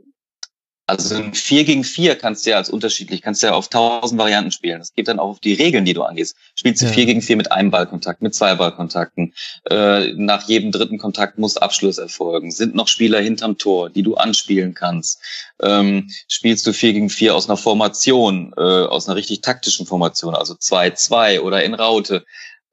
also 0.87 1.15
ein 1.15 1.33
4 1.33 1.65
gegen 1.65 1.83
4 1.83 2.17
kannst 2.17 2.45
du 2.45 2.51
ja 2.51 2.57
als 2.57 2.69
unterschiedlich, 2.69 3.23
kannst 3.23 3.43
du 3.43 3.47
ja 3.47 3.55
auf 3.55 3.69
tausend 3.69 4.21
Varianten 4.21 4.53
spielen. 4.53 4.81
Das 4.81 4.93
geht 4.93 5.09
dann 5.09 5.19
auch 5.19 5.31
auf 5.31 5.41
die 5.41 5.55
Regeln, 5.55 5.87
die 5.87 5.95
du 5.95 6.03
angehst. 6.03 6.37
Spielst 6.55 6.83
du 6.83 6.87
ja. 6.87 6.93
4 6.93 7.07
gegen 7.07 7.23
4 7.23 7.37
mit 7.39 7.53
einem 7.53 7.71
Ballkontakt, 7.71 8.21
mit 8.21 8.35
zwei 8.35 8.55
Ballkontakten. 8.55 9.33
Äh, 9.71 10.13
nach 10.15 10.47
jedem 10.47 10.73
dritten 10.73 10.99
Kontakt 10.99 11.39
muss 11.39 11.57
Abschluss 11.57 11.97
erfolgen. 11.97 12.51
Sind 12.51 12.75
noch 12.75 12.89
Spieler 12.89 13.21
hinterm 13.21 13.57
Tor, 13.57 13.89
die 13.89 14.03
du 14.03 14.17
anspielen 14.17 14.75
kannst. 14.75 15.23
Ähm, 15.63 16.11
spielst 16.29 16.67
du 16.67 16.75
4 16.75 16.93
gegen 16.93 17.09
4 17.09 17.35
aus 17.35 17.49
einer 17.49 17.57
Formation, 17.57 18.53
äh, 18.59 18.61
aus 18.61 19.09
einer 19.09 19.17
richtig 19.17 19.41
taktischen 19.41 19.87
Formation, 19.87 20.35
also 20.35 20.53
2-2 20.53 21.41
oder 21.41 21.65
in 21.65 21.73
Raute. 21.73 22.27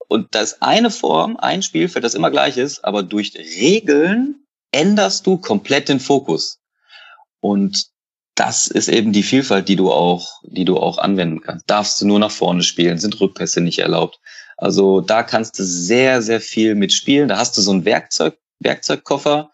Und 0.09 0.35
das 0.35 0.53
ist 0.53 0.61
eine 0.61 0.91
Form, 0.91 1.38
ein 1.38 1.63
Spielfeld, 1.63 2.03
das 2.03 2.15
immer 2.15 2.31
gleich 2.31 2.57
ist, 2.57 2.83
aber 2.83 3.03
durch 3.03 3.33
Regeln 3.38 4.45
änderst 4.71 5.25
du 5.25 5.38
komplett 5.38 5.88
den 5.88 6.01
Fokus. 6.01 6.59
Und 7.39 7.91
das 8.35 8.67
ist 8.67 8.87
eben 8.87 9.11
die 9.11 9.23
Vielfalt, 9.23 9.67
die 9.67 9.75
du 9.75 9.91
auch, 9.91 10.41
die 10.43 10.65
du 10.65 10.77
auch 10.77 10.97
anwenden 10.97 11.41
kannst. 11.41 11.69
Darfst 11.69 12.01
du 12.01 12.07
nur 12.07 12.19
nach 12.19 12.31
vorne 12.31 12.63
spielen, 12.63 12.97
sind 12.97 13.19
Rückpässe 13.19 13.61
nicht 13.61 13.79
erlaubt. 13.79 14.19
Also 14.57 15.01
da 15.01 15.23
kannst 15.23 15.59
du 15.59 15.63
sehr, 15.63 16.21
sehr 16.21 16.39
viel 16.39 16.75
mitspielen. 16.75 17.27
Da 17.27 17.37
hast 17.37 17.57
du 17.57 17.61
so 17.61 17.71
einen 17.71 17.85
Werkzeug, 17.85 18.37
Werkzeugkoffer, 18.59 19.51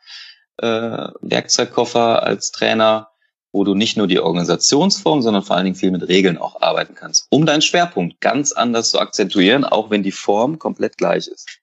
äh, 0.57 1.07
Werkzeugkoffer 1.21 2.23
als 2.23 2.51
Trainer, 2.51 3.09
wo 3.51 3.63
du 3.63 3.73
nicht 3.73 3.97
nur 3.97 4.07
die 4.07 4.19
Organisationsform, 4.19 5.21
sondern 5.21 5.43
vor 5.43 5.55
allen 5.55 5.65
Dingen 5.65 5.75
viel 5.75 5.91
mit 5.91 6.07
Regeln 6.07 6.37
auch 6.37 6.61
arbeiten 6.61 6.93
kannst, 6.93 7.25
um 7.29 7.45
deinen 7.45 7.61
Schwerpunkt 7.61 8.21
ganz 8.21 8.51
anders 8.51 8.91
zu 8.91 8.99
akzentuieren, 8.99 9.63
auch 9.63 9.89
wenn 9.89 10.03
die 10.03 10.11
Form 10.11 10.59
komplett 10.59 10.97
gleich 10.97 11.27
ist. 11.27 11.59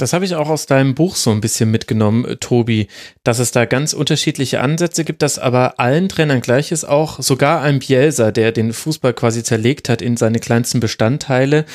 Das 0.00 0.14
habe 0.14 0.24
ich 0.24 0.34
auch 0.34 0.48
aus 0.48 0.64
deinem 0.64 0.94
Buch 0.94 1.14
so 1.14 1.30
ein 1.30 1.42
bisschen 1.42 1.70
mitgenommen, 1.70 2.24
äh, 2.24 2.36
Tobi, 2.36 2.88
dass 3.22 3.38
es 3.38 3.50
da 3.52 3.66
ganz 3.66 3.92
unterschiedliche 3.92 4.60
Ansätze 4.60 5.04
gibt, 5.04 5.20
dass 5.20 5.38
aber 5.38 5.78
allen 5.78 6.08
Trainern 6.08 6.40
gleich 6.40 6.72
ist, 6.72 6.84
auch 6.84 7.20
sogar 7.20 7.60
ein 7.60 7.80
Bielsa, 7.80 8.30
der 8.30 8.50
den 8.50 8.72
Fußball 8.72 9.12
quasi 9.12 9.42
zerlegt 9.42 9.90
hat 9.90 10.00
in 10.00 10.16
seine 10.16 10.38
kleinsten 10.38 10.80
Bestandteile 10.80 11.66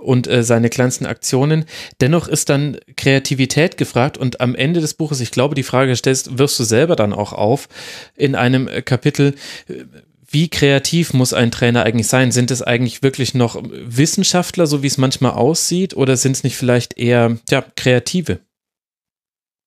und 0.00 0.28
äh, 0.28 0.44
seine 0.44 0.68
kleinsten 0.68 1.06
Aktionen. 1.06 1.64
Dennoch 2.00 2.28
ist 2.28 2.50
dann 2.50 2.78
Kreativität 2.96 3.76
gefragt 3.76 4.16
und 4.16 4.40
am 4.40 4.54
Ende 4.54 4.80
des 4.80 4.94
Buches, 4.94 5.18
ich 5.18 5.32
glaube, 5.32 5.56
die 5.56 5.64
Frage 5.64 5.96
stellst, 5.96 6.38
wirst 6.38 6.60
du 6.60 6.64
selber 6.64 6.94
dann 6.94 7.12
auch 7.12 7.32
auf 7.32 7.68
in 8.14 8.36
einem 8.36 8.68
äh, 8.68 8.82
Kapitel, 8.82 9.34
äh, 9.68 9.84
wie 10.32 10.48
kreativ 10.48 11.12
muss 11.12 11.32
ein 11.32 11.50
Trainer 11.50 11.84
eigentlich 11.84 12.08
sein? 12.08 12.32
Sind 12.32 12.50
es 12.50 12.62
eigentlich 12.62 13.02
wirklich 13.02 13.34
noch 13.34 13.62
Wissenschaftler, 13.70 14.66
so 14.66 14.82
wie 14.82 14.86
es 14.86 14.98
manchmal 14.98 15.32
aussieht, 15.32 15.94
oder 15.94 16.16
sind 16.16 16.32
es 16.32 16.44
nicht 16.44 16.56
vielleicht 16.56 16.98
eher 16.98 17.38
ja, 17.50 17.64
Kreative? 17.76 18.40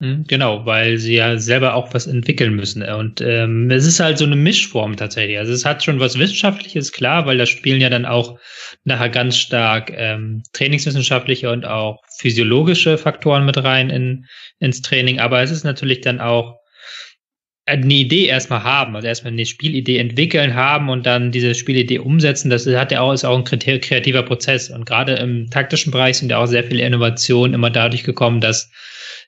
Hm, 0.02 0.26
genau, 0.28 0.66
weil 0.66 0.98
sie 0.98 1.16
ja 1.16 1.38
selber 1.38 1.74
auch 1.74 1.94
was 1.94 2.06
entwickeln 2.06 2.54
müssen. 2.54 2.84
Und 2.84 3.22
ähm, 3.22 3.72
es 3.72 3.86
ist 3.86 4.02
halt 4.02 4.18
so 4.18 4.26
eine 4.26 4.36
Mischform 4.36 4.98
tatsächlich. 4.98 5.38
Also 5.38 5.54
es 5.54 5.64
hat 5.64 5.86
schon 5.86 6.02
was 6.02 6.20
Wissenschaftliches, 6.20 6.92
klar, 6.92 7.26
weil 7.26 7.38
da 7.38 7.46
spielen 7.46 7.80
ja 7.80 7.90
dann 7.90 8.06
auch 8.06 8.38
nachher 8.84 9.10
ganz 9.10 9.38
stark 9.38 9.94
ähm, 9.96 10.44
trainingswissenschaftliche 10.52 11.50
und 11.50 11.66
auch 11.66 12.02
physiologische 12.18 12.98
Faktoren 12.98 13.46
mit 13.46 13.58
rein 13.58 13.90
in, 13.90 14.26
ins 14.60 14.82
Training. 14.82 15.20
Aber 15.20 15.42
es 15.42 15.52
ist 15.52 15.64
natürlich 15.64 16.02
dann 16.02 16.20
auch 16.20 16.60
eine 17.68 17.94
Idee 17.94 18.28
erstmal 18.28 18.64
haben, 18.64 18.96
also 18.96 19.08
erstmal 19.08 19.34
eine 19.34 19.46
Spielidee 19.46 19.98
entwickeln 19.98 20.54
haben 20.54 20.90
und 20.90 21.06
dann 21.06 21.32
diese 21.32 21.56
Spielidee 21.56 21.98
umsetzen, 21.98 22.52
das 22.52 22.68
hat 22.68 22.92
ja 22.92 23.02
auch, 23.02 23.12
ist 23.12 23.26
auch 23.26 23.38
ein 23.38 23.44
kreativer 23.44 24.22
Prozess. 24.22 24.70
Und 24.70 24.86
gerade 24.86 25.14
im 25.16 25.50
taktischen 25.50 25.92
Bereich 25.92 26.18
sind 26.18 26.30
ja 26.30 26.38
auch 26.38 26.46
sehr 26.46 26.64
viele 26.64 26.86
Innovationen 26.86 27.56
immer 27.56 27.72
dadurch 27.72 28.04
gekommen, 28.04 28.40
dass 28.40 28.70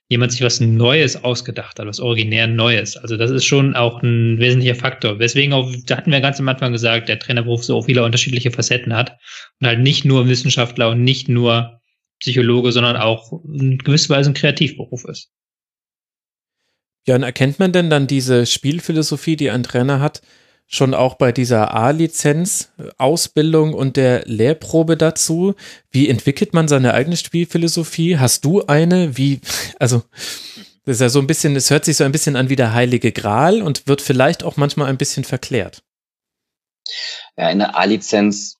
jemand 0.09 0.31
sich 0.31 0.41
was 0.41 0.59
Neues 0.59 1.21
ausgedacht 1.23 1.79
hat, 1.79 1.87
was 1.87 1.99
originär 1.99 2.47
Neues. 2.47 2.95
Also 2.95 3.17
das 3.17 3.31
ist 3.31 3.45
schon 3.45 3.75
auch 3.75 4.01
ein 4.03 4.37
wesentlicher 4.39 4.75
Faktor. 4.75 5.19
Weswegen 5.19 5.53
auch, 5.53 5.73
da 5.85 5.97
hatten 5.97 6.11
wir 6.11 6.21
ganz 6.21 6.39
am 6.39 6.47
Anfang 6.47 6.71
gesagt, 6.71 7.09
der 7.09 7.19
Trainerberuf 7.19 7.63
so 7.63 7.81
viele 7.81 8.03
unterschiedliche 8.03 8.51
Facetten 8.51 8.95
hat 8.95 9.17
und 9.59 9.67
halt 9.67 9.79
nicht 9.79 10.05
nur 10.05 10.27
Wissenschaftler 10.29 10.89
und 10.89 11.03
nicht 11.03 11.27
nur 11.27 11.81
Psychologe, 12.19 12.71
sondern 12.71 12.97
auch 12.97 13.31
in 13.45 13.79
gewisser 13.79 14.15
Weise 14.15 14.29
ein 14.29 14.35
Kreativberuf 14.35 15.05
ist. 15.05 15.31
Ja, 17.07 17.15
erkennt 17.15 17.57
man 17.57 17.71
denn 17.71 17.89
dann 17.89 18.05
diese 18.05 18.45
Spielphilosophie, 18.45 19.37
die 19.37 19.49
ein 19.49 19.63
Trainer 19.63 20.01
hat, 20.01 20.21
schon 20.67 20.93
auch 20.93 21.15
bei 21.15 21.31
dieser 21.31 21.73
A-Lizenz, 21.73 22.73
Ausbildung 22.97 23.73
und 23.73 23.95
der 23.95 24.25
Lehrprobe 24.25 24.97
dazu? 24.97 25.55
Wie 25.89 26.09
entwickelt 26.09 26.53
man 26.53 26.67
seine 26.67 26.93
eigene 26.93 27.15
Spielphilosophie? 27.15 28.17
Hast 28.17 28.43
du 28.43 28.65
eine? 28.65 29.15
Wie, 29.17 29.39
also, 29.79 30.03
das 30.83 30.97
ist 30.97 31.01
ja 31.01 31.09
so 31.09 31.19
ein 31.19 31.27
bisschen, 31.27 31.55
es 31.55 31.69
hört 31.69 31.85
sich 31.85 31.95
so 31.95 32.03
ein 32.03 32.11
bisschen 32.11 32.35
an 32.35 32.49
wie 32.49 32.57
der 32.57 32.73
Heilige 32.73 33.13
Gral 33.13 33.61
und 33.61 33.87
wird 33.87 34.01
vielleicht 34.01 34.43
auch 34.43 34.57
manchmal 34.57 34.89
ein 34.89 34.97
bisschen 34.97 35.23
verklärt. 35.23 35.83
Ja, 37.37 37.47
eine 37.47 37.75
A-Lizenz 37.75 38.56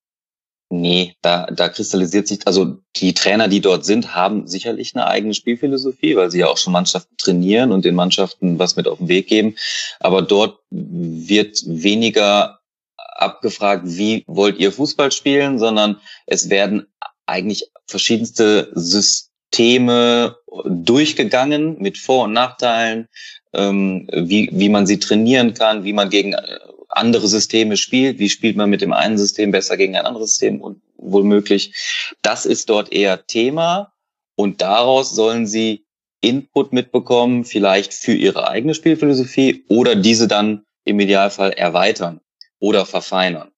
Nee, 0.70 1.16
da, 1.22 1.46
da 1.46 1.70
kristallisiert 1.70 2.28
sich, 2.28 2.46
also 2.46 2.78
die 2.98 3.14
Trainer, 3.14 3.48
die 3.48 3.62
dort 3.62 3.86
sind, 3.86 4.16
haben 4.16 4.48
sicherlich 4.48 4.96
eine 4.96 5.08
eigene 5.08 5.34
Spielphilosophie, 5.34 6.18
weil 6.18 6.30
sie 6.30 6.40
ja 6.40 6.48
auch 6.48 6.58
schon 6.58 6.74
Mannschaften 6.74 7.16
trainieren 7.18 7.72
und 7.72 7.86
den 7.86 7.96
Mannschaften 7.96 8.60
was 8.60 8.76
mit 8.76 8.86
auf 8.88 8.98
den 8.98 9.08
Weg 9.08 9.28
geben. 9.28 9.56
Aber 10.02 10.22
dort 10.22 10.60
wird 10.70 11.60
weniger 11.66 12.60
abgefragt, 12.98 13.84
wie 13.86 14.24
wollt 14.28 14.60
ihr 14.60 14.74
Fußball 14.74 15.12
spielen, 15.12 15.58
sondern 15.58 16.02
es 16.26 16.50
werden 16.50 16.88
eigentlich 17.26 17.72
verschiedenste 17.86 18.70
Systeme 18.76 20.36
durchgegangen 20.66 21.78
mit 21.80 21.98
Vor- 21.98 22.26
und 22.26 22.34
Nachteilen. 22.34 23.08
ähm, 23.54 24.08
wie, 24.12 24.50
wie 24.52 24.70
man 24.70 24.86
sie 24.86 25.00
trainieren 25.00 25.54
kann, 25.54 25.84
wie 25.84 25.94
man 25.94 26.10
gegen 26.10 26.34
äh, 26.34 26.60
andere 26.98 27.28
Systeme 27.28 27.78
spielt, 27.78 28.20
wie 28.20 28.30
spielt 28.30 28.58
man 28.58 28.70
mit 28.70 28.82
dem 28.82 28.94
einen 28.94 29.18
System 29.18 29.52
besser 29.52 29.78
gegen 29.78 29.96
ein 29.96 30.06
anderes 30.06 30.32
System 30.32 30.62
und 30.62 30.82
womöglich. 30.98 31.74
Das 32.22 32.46
ist 32.46 32.70
dort 32.70 32.92
eher 32.92 33.26
Thema 33.26 33.94
und 34.36 34.62
daraus 34.62 35.12
sollen 35.12 35.48
sie 35.48 35.86
Input 36.22 36.74
mitbekommen, 36.74 37.46
vielleicht 37.46 37.94
für 37.94 38.14
ihre 38.14 38.48
eigene 38.50 38.74
Spielphilosophie 38.74 39.66
oder 39.70 39.96
diese 39.96 40.28
dann 40.28 40.66
im 40.84 41.00
Idealfall 41.00 41.52
erweitern 41.52 42.22
oder 42.60 42.86
verfeinern. 42.86 43.52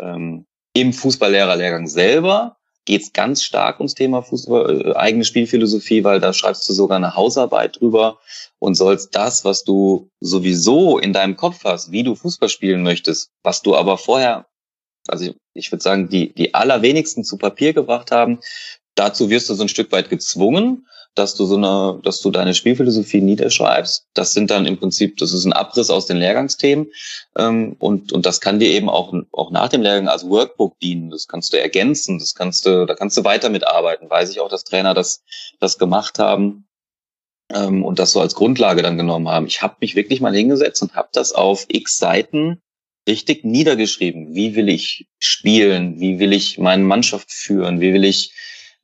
Ähm, 0.00 0.46
Im 0.74 0.92
Fußballlehrerlehrgang 0.92 1.86
selber 1.86 2.56
geht 2.84 3.02
es 3.02 3.12
ganz 3.12 3.42
stark 3.42 3.78
ums 3.78 3.94
Thema 3.94 4.22
Fußball, 4.22 4.88
äh, 4.88 4.92
eigene 4.94 5.24
Spielphilosophie, 5.24 6.04
weil 6.04 6.20
da 6.20 6.32
schreibst 6.32 6.68
du 6.68 6.72
sogar 6.72 6.96
eine 6.96 7.14
Hausarbeit 7.14 7.80
drüber 7.80 8.18
und 8.58 8.74
sollst 8.74 9.14
das, 9.14 9.44
was 9.44 9.64
du 9.64 10.10
sowieso 10.20 10.98
in 10.98 11.12
deinem 11.12 11.36
Kopf 11.36 11.64
hast, 11.64 11.92
wie 11.92 12.02
du 12.02 12.14
Fußball 12.14 12.48
spielen 12.48 12.82
möchtest, 12.82 13.30
was 13.42 13.62
du 13.62 13.76
aber 13.76 13.98
vorher, 13.98 14.46
also 15.08 15.26
ich, 15.26 15.36
ich 15.54 15.72
würde 15.72 15.82
sagen, 15.82 16.08
die, 16.08 16.34
die 16.34 16.54
allerwenigsten 16.54 17.24
zu 17.24 17.38
Papier 17.38 17.72
gebracht 17.72 18.10
haben, 18.10 18.40
dazu 18.94 19.30
wirst 19.30 19.48
du 19.48 19.54
so 19.54 19.62
ein 19.62 19.68
Stück 19.68 19.92
weit 19.92 20.10
gezwungen 20.10 20.86
dass 21.14 21.34
du 21.34 21.44
so 21.44 21.56
eine, 21.56 22.00
dass 22.02 22.20
du 22.20 22.30
deine 22.30 22.54
Spielphilosophie 22.54 23.20
niederschreibst. 23.20 24.06
Das 24.14 24.32
sind 24.32 24.50
dann 24.50 24.66
im 24.66 24.78
Prinzip, 24.78 25.18
das 25.18 25.32
ist 25.32 25.44
ein 25.44 25.52
Abriss 25.52 25.90
aus 25.90 26.06
den 26.06 26.16
Lehrgangsthemen 26.16 26.88
ähm, 27.36 27.76
und 27.78 28.12
und 28.12 28.24
das 28.24 28.40
kann 28.40 28.58
dir 28.58 28.70
eben 28.70 28.88
auch 28.88 29.12
auch 29.32 29.50
nach 29.50 29.68
dem 29.68 29.82
Lehrgang 29.82 30.08
als 30.08 30.28
Workbook 30.28 30.78
dienen. 30.80 31.10
Das 31.10 31.28
kannst 31.28 31.52
du 31.52 31.60
ergänzen, 31.60 32.18
das 32.18 32.34
kannst 32.34 32.66
du, 32.66 32.86
da 32.86 32.94
kannst 32.94 33.16
du 33.16 33.24
weiter 33.24 33.50
mitarbeiten. 33.50 34.08
Weiß 34.08 34.30
ich 34.30 34.40
auch, 34.40 34.48
dass 34.48 34.64
Trainer 34.64 34.94
das 34.94 35.22
das 35.60 35.78
gemacht 35.78 36.18
haben 36.18 36.66
ähm, 37.50 37.84
und 37.84 37.98
das 37.98 38.12
so 38.12 38.20
als 38.20 38.34
Grundlage 38.34 38.82
dann 38.82 38.96
genommen 38.96 39.28
haben. 39.28 39.46
Ich 39.46 39.62
habe 39.62 39.76
mich 39.80 39.94
wirklich 39.94 40.20
mal 40.20 40.34
hingesetzt 40.34 40.82
und 40.82 40.94
habe 40.94 41.08
das 41.12 41.32
auf 41.32 41.66
X 41.68 41.98
Seiten 41.98 42.62
richtig 43.08 43.44
niedergeschrieben. 43.44 44.34
Wie 44.34 44.54
will 44.54 44.68
ich 44.68 45.08
spielen? 45.18 46.00
Wie 46.00 46.18
will 46.18 46.32
ich 46.32 46.58
meine 46.58 46.84
Mannschaft 46.84 47.32
führen? 47.32 47.80
Wie 47.80 47.92
will 47.92 48.04
ich 48.04 48.32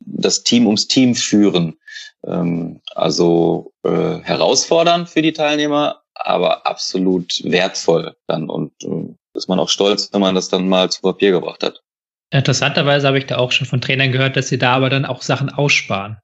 das 0.00 0.42
Team 0.42 0.66
ums 0.66 0.88
Team 0.88 1.14
führen? 1.14 1.78
Ähm, 2.26 2.80
also 2.94 3.72
äh, 3.84 4.18
herausfordernd 4.18 5.08
für 5.08 5.22
die 5.22 5.32
Teilnehmer, 5.32 6.02
aber 6.14 6.66
absolut 6.66 7.42
wertvoll 7.44 8.16
dann 8.26 8.48
und 8.50 8.72
äh, 8.82 9.14
ist 9.34 9.48
man 9.48 9.60
auch 9.60 9.68
stolz, 9.68 10.10
wenn 10.12 10.20
man 10.20 10.34
das 10.34 10.48
dann 10.48 10.68
mal 10.68 10.90
zu 10.90 11.00
Papier 11.02 11.30
gebracht 11.30 11.62
hat. 11.62 11.82
Interessanterweise 12.30 13.06
habe 13.06 13.18
ich 13.18 13.26
da 13.26 13.38
auch 13.38 13.52
schon 13.52 13.66
von 13.66 13.80
Trainern 13.80 14.12
gehört, 14.12 14.36
dass 14.36 14.48
sie 14.48 14.58
da 14.58 14.74
aber 14.74 14.90
dann 14.90 15.06
auch 15.06 15.22
Sachen 15.22 15.48
aussparen. 15.48 16.18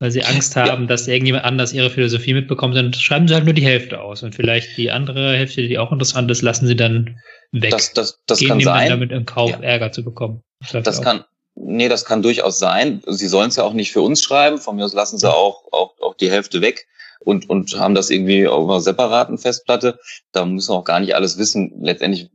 Weil 0.00 0.10
sie 0.10 0.24
Angst 0.24 0.56
haben, 0.56 0.82
ja. 0.82 0.88
dass 0.88 1.06
irgendjemand 1.06 1.44
anders 1.44 1.72
ihre 1.72 1.88
Philosophie 1.88 2.34
mitbekommt, 2.34 2.76
dann 2.76 2.92
schreiben 2.92 3.28
sie 3.28 3.34
halt 3.34 3.44
nur 3.44 3.54
die 3.54 3.64
Hälfte 3.64 4.00
aus. 4.00 4.22
Und 4.22 4.34
vielleicht 4.34 4.76
die 4.76 4.90
andere 4.90 5.36
Hälfte, 5.36 5.66
die 5.66 5.78
auch 5.78 5.92
interessant 5.92 6.30
ist, 6.30 6.42
lassen 6.42 6.66
sie 6.66 6.74
dann 6.74 7.16
weg. 7.52 7.70
Das, 7.70 7.92
das, 7.92 8.20
das 8.26 8.38
Gehen 8.40 8.48
kann 8.48 8.60
sein. 8.60 8.90
damit 8.90 9.12
im 9.12 9.24
Kauf 9.24 9.50
ja. 9.50 9.60
Ärger 9.60 9.92
zu 9.92 10.02
bekommen. 10.02 10.42
Das, 10.72 10.82
das 10.82 11.02
kann, 11.02 11.24
Nee, 11.56 11.88
das 11.88 12.04
kann 12.04 12.22
durchaus 12.22 12.58
sein. 12.58 13.02
Sie 13.06 13.28
sollen 13.28 13.48
es 13.48 13.56
ja 13.56 13.64
auch 13.64 13.72
nicht 13.72 13.92
für 13.92 14.02
uns 14.02 14.22
schreiben. 14.22 14.58
Von 14.58 14.76
mir 14.76 14.84
aus 14.84 14.92
lassen 14.92 15.18
sie 15.18 15.32
auch, 15.32 15.64
auch, 15.72 15.94
auch 16.00 16.14
die 16.14 16.30
Hälfte 16.30 16.60
weg 16.60 16.86
und, 17.20 17.48
und 17.48 17.78
haben 17.78 17.94
das 17.94 18.10
irgendwie 18.10 18.46
auf 18.46 18.68
einer 18.68 18.80
separaten 18.80 19.38
Festplatte. 19.38 19.98
Da 20.32 20.44
müssen 20.44 20.70
wir 20.70 20.76
auch 20.76 20.84
gar 20.84 21.00
nicht 21.00 21.14
alles 21.14 21.38
wissen. 21.38 21.72
Letztendlich, 21.80 22.30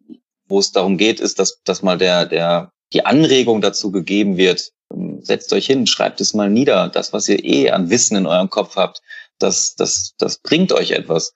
wo 0.48 0.60
es 0.60 0.72
darum 0.72 0.98
geht, 0.98 1.20
ist, 1.20 1.40
dass, 1.40 1.62
dass 1.64 1.84
mal 1.84 1.98
der, 1.98 2.26
der, 2.26 2.72
die 2.94 3.06
Anregung 3.06 3.62
dazu 3.62 3.92
gegeben 3.92 4.38
wird. 4.38 4.72
Setzt 5.22 5.54
euch 5.54 5.68
hin, 5.68 5.86
schreibt 5.86 6.22
es 6.22 6.34
mal 6.34 6.50
nieder. 6.50 6.90
Das, 6.90 7.14
was 7.14 7.28
ihr 7.28 7.44
eh 7.44 7.72
an 7.72 7.90
Wissen 7.90 8.18
in 8.18 8.26
eurem 8.26 8.50
Kopf 8.50 8.78
habt, 8.78 9.02
das, 9.38 9.76
das, 9.76 10.14
das 10.18 10.38
bringt 10.38 10.72
euch 10.72 10.92
etwas. 10.92 11.34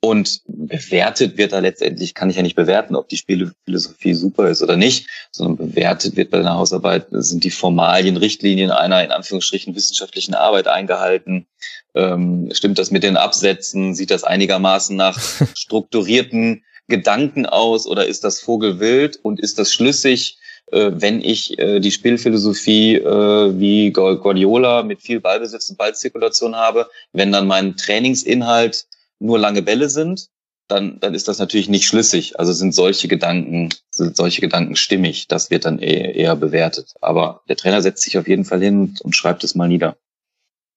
Und 0.00 0.42
bewertet 0.46 1.36
wird 1.36 1.52
da 1.52 1.58
letztendlich, 1.58 2.14
kann 2.14 2.30
ich 2.30 2.36
ja 2.36 2.42
nicht 2.42 2.54
bewerten, 2.54 2.94
ob 2.96 3.08
die 3.08 3.16
Spielephilosophie 3.16 4.14
super 4.14 4.48
ist 4.48 4.62
oder 4.62 4.76
nicht, 4.76 5.08
sondern 5.32 5.68
bewertet 5.68 6.16
wird 6.16 6.30
bei 6.30 6.38
der 6.42 6.54
Hausarbeit, 6.54 7.06
sind 7.10 7.44
die 7.44 7.50
Formalien, 7.50 8.16
Richtlinien 8.16 8.70
einer 8.70 9.02
in 9.02 9.10
Anführungsstrichen 9.10 9.74
wissenschaftlichen 9.74 10.34
Arbeit 10.34 10.68
eingehalten. 10.68 11.46
Ähm, 11.94 12.50
stimmt 12.52 12.78
das 12.78 12.90
mit 12.90 13.02
den 13.02 13.16
Absätzen? 13.16 13.94
Sieht 13.94 14.10
das 14.10 14.22
einigermaßen 14.22 14.96
nach 14.96 15.18
strukturierten 15.56 16.62
Gedanken 16.88 17.46
aus 17.46 17.86
oder 17.86 18.06
ist 18.06 18.22
das 18.22 18.40
Vogelwild 18.40 19.18
und 19.22 19.40
ist 19.40 19.58
das 19.58 19.72
schlüssig? 19.72 20.38
Äh, 20.72 20.92
wenn 20.94 21.20
ich 21.20 21.58
äh, 21.58 21.80
die 21.80 21.92
Spielphilosophie 21.92 22.96
äh, 22.96 23.58
wie 23.58 23.90
Guardiola 23.90 24.82
mit 24.82 25.00
viel 25.00 25.20
Ballbesitz 25.20 25.70
und 25.70 25.78
Ballzirkulation 25.78 26.56
habe, 26.56 26.88
wenn 27.12 27.32
dann 27.32 27.46
mein 27.46 27.76
Trainingsinhalt 27.76 28.86
nur 29.18 29.38
lange 29.38 29.62
Bälle 29.62 29.88
sind, 29.88 30.28
dann, 30.68 31.00
dann 31.00 31.14
ist 31.14 31.28
das 31.28 31.38
natürlich 31.38 31.68
nicht 31.68 31.86
schlüssig. 31.86 32.40
Also 32.40 32.52
sind 32.52 32.74
solche 32.74 33.08
Gedanken, 33.08 33.70
sind 33.90 34.16
solche 34.16 34.40
Gedanken 34.40 34.76
stimmig. 34.76 35.28
Das 35.28 35.50
wird 35.50 35.64
dann 35.64 35.78
eher, 35.78 36.14
eher 36.14 36.36
bewertet. 36.36 36.94
Aber 37.00 37.42
der 37.48 37.56
Trainer 37.56 37.82
setzt 37.82 38.02
sich 38.02 38.18
auf 38.18 38.28
jeden 38.28 38.44
Fall 38.44 38.60
hin 38.60 38.96
und 39.02 39.14
schreibt 39.14 39.44
es 39.44 39.54
mal 39.54 39.68
nieder. 39.68 39.96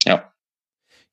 Ja. 0.06 0.32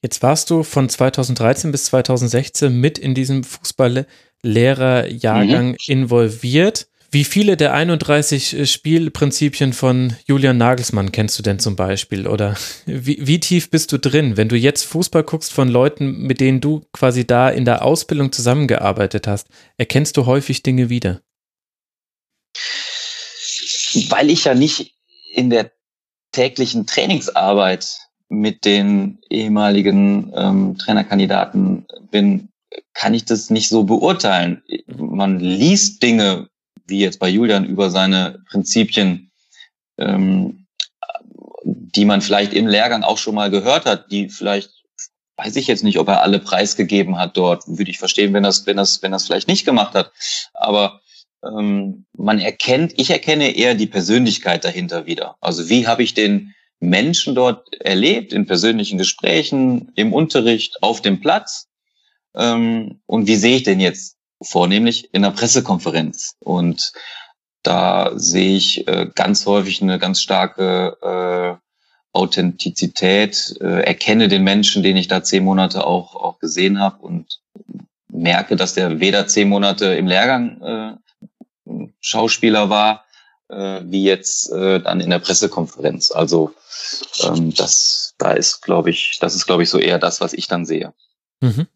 Jetzt 0.03 0.23
warst 0.23 0.51
du 0.51 0.63
von 0.63 0.89
2013 0.89 1.73
bis 1.73 1.87
2016 1.87 2.79
mit 2.79 2.99
in 2.99 3.15
diesem 3.15 3.43
Fußballlehrerjahrgang 3.45 5.71
mhm. 5.71 5.77
involviert. 5.87 6.89
Wie 7.11 7.25
viele 7.25 7.57
der 7.57 7.73
31 7.73 8.59
äh, 8.59 8.67
Spielprinzipien 8.67 9.73
von 9.73 10.15
Julian 10.27 10.59
Nagelsmann 10.59 11.13
kennst 11.13 11.39
du 11.39 11.43
denn 11.43 11.59
zum 11.59 11.77
Beispiel? 11.77 12.27
Oder 12.27 12.57
wie, 12.85 13.19
wie, 13.21 13.41
tief 13.41 13.71
bist 13.71 13.93
du 13.93 13.99
drin, 13.99 14.37
wenn 14.37 14.49
du 14.49 14.57
jetzt 14.57 14.85
Fußball 14.85 15.23
guckst 15.23 15.53
von 15.53 15.69
Leuten, 15.69 16.23
mit 16.23 16.41
denen 16.41 16.61
du 16.61 16.85
quasi 16.93 17.27
da 17.27 17.49
in 17.49 17.65
der 17.65 17.85
Ausbildung 17.85 18.33
zusammengearbeitet 18.33 19.27
hast? 19.27 19.49
Erkennst 19.77 20.17
du 20.17 20.27
häufig 20.27 20.63
Dinge 20.63 20.89
wieder? 20.89 21.21
Weil 24.09 24.31
ich 24.31 24.45
ja 24.45 24.55
nicht 24.55 24.95
in 25.33 25.51
der 25.51 25.71
täglichen 26.33 26.87
Trainingsarbeit 26.87 27.99
mit 28.29 28.65
den 28.65 29.19
ehemaligen 29.31 30.33
ähm, 30.35 30.77
Trainerkandidaten 30.79 31.87
bin, 32.11 32.49
kann 32.95 33.15
ich 33.15 33.25
das 33.25 33.51
nicht 33.51 33.69
so 33.69 33.85
beurteilen. 33.85 34.63
Man 34.97 35.39
liest 35.39 36.03
Dinge 36.03 36.49
wie 36.87 37.01
jetzt 37.01 37.19
bei 37.19 37.29
Julian, 37.29 37.65
über 37.65 37.91
seine 37.91 38.43
Prinzipien, 38.49 39.31
ähm, 39.99 40.67
die 41.65 42.05
man 42.05 42.21
vielleicht 42.21 42.53
im 42.53 42.67
Lehrgang 42.67 43.03
auch 43.03 43.19
schon 43.19 43.35
mal 43.35 43.51
gehört 43.51 43.87
hat, 43.87 44.11
die 44.11 44.29
vielleicht, 44.29 44.71
weiß 45.37 45.57
ich 45.57 45.67
jetzt 45.67 45.85
nicht, 45.85 45.99
ob 45.99 46.09
er 46.09 46.23
alle 46.23 46.39
preisgegeben 46.39 47.19
hat 47.19 47.37
dort, 47.37 47.65
würde 47.67 47.91
ich 47.91 47.99
verstehen, 47.99 48.33
wenn 48.33 48.43
das, 48.43 48.67
wenn 48.67 48.77
das, 48.77 49.03
wenn 49.03 49.13
das 49.13 49.27
vielleicht 49.27 49.49
nicht 49.49 49.65
gemacht 49.65 49.95
hat. 49.95 50.13
Aber 50.55 51.01
ähm, 51.45 52.07
man 52.13 52.39
erkennt, 52.39 52.95
ich 52.97 53.11
erkenne 53.11 53.57
eher 53.57 53.75
die 53.75 53.87
Persönlichkeit 53.87 54.65
dahinter 54.65 55.07
wieder. 55.07 55.37
Also 55.41 55.69
wie 55.69 55.87
habe 55.87 56.03
ich 56.03 56.15
den 56.15 56.55
Menschen 56.79 57.35
dort 57.35 57.75
erlebt, 57.81 58.33
in 58.33 58.47
persönlichen 58.47 58.99
Gesprächen, 58.99 59.93
im 59.97 60.13
Unterricht, 60.13 60.83
auf 60.83 61.03
dem 61.03 61.21
Platz? 61.21 61.69
Ähm, 62.35 63.01
und 63.07 63.27
wie 63.27 63.37
sehe 63.37 63.57
ich 63.57 63.63
den 63.63 63.81
jetzt 63.81 64.16
vornehmlich 64.43 65.13
in 65.13 65.25
einer 65.25 65.35
Pressekonferenz. 65.35 66.37
Und 66.41 66.93
da 67.63 68.13
sehe 68.15 68.57
ich 68.57 68.87
äh, 68.87 69.09
ganz 69.15 69.47
häufig 69.47 69.83
eine 69.83 69.99
ganz 69.99 70.21
starke 70.21 70.97
äh, 71.03 71.67
Authentizität, 72.13 73.57
äh, 73.61 73.83
erkenne 73.83 74.29
den 74.29 74.45
Menschen, 74.45 74.83
den 74.83 74.97
ich 74.97 75.09
da 75.09 75.23
zehn 75.23 75.45
Monate 75.45 75.87
auch, 75.87 76.15
auch 76.15 76.39
gesehen 76.39 76.81
habe 76.81 76.99
und 77.03 77.41
merke, 78.09 78.57
dass 78.57 78.75
der 78.75 79.01
weder 79.01 79.27
zehn 79.27 79.49
Monate 79.49 79.95
im 79.95 80.07
Lehrgang 80.07 80.63
äh, 80.63 81.87
Schauspieler 82.01 82.71
war, 82.71 83.05
äh, 83.49 83.83
wie 83.85 84.05
jetzt 84.05 84.51
äh, 84.53 84.81
dann 84.81 85.01
in 85.01 85.11
der 85.11 85.19
Pressekonferenz. 85.19 86.11
Also 86.11 86.55
ähm, 87.23 87.53
das, 87.55 88.15
da 88.19 88.33
ist, 88.33 88.63
glaube 88.63 88.91
ich, 88.91 89.19
das 89.21 89.35
ist, 89.35 89.47
glaube 89.47 89.63
ich, 89.65 89.71
so 89.71 89.79
eher 89.79 89.99
das, 89.99 90.21
was 90.21 90.33
ich 90.33 90.49
dann 90.49 90.65
sehe. 90.65 90.95
Mhm. 91.41 91.67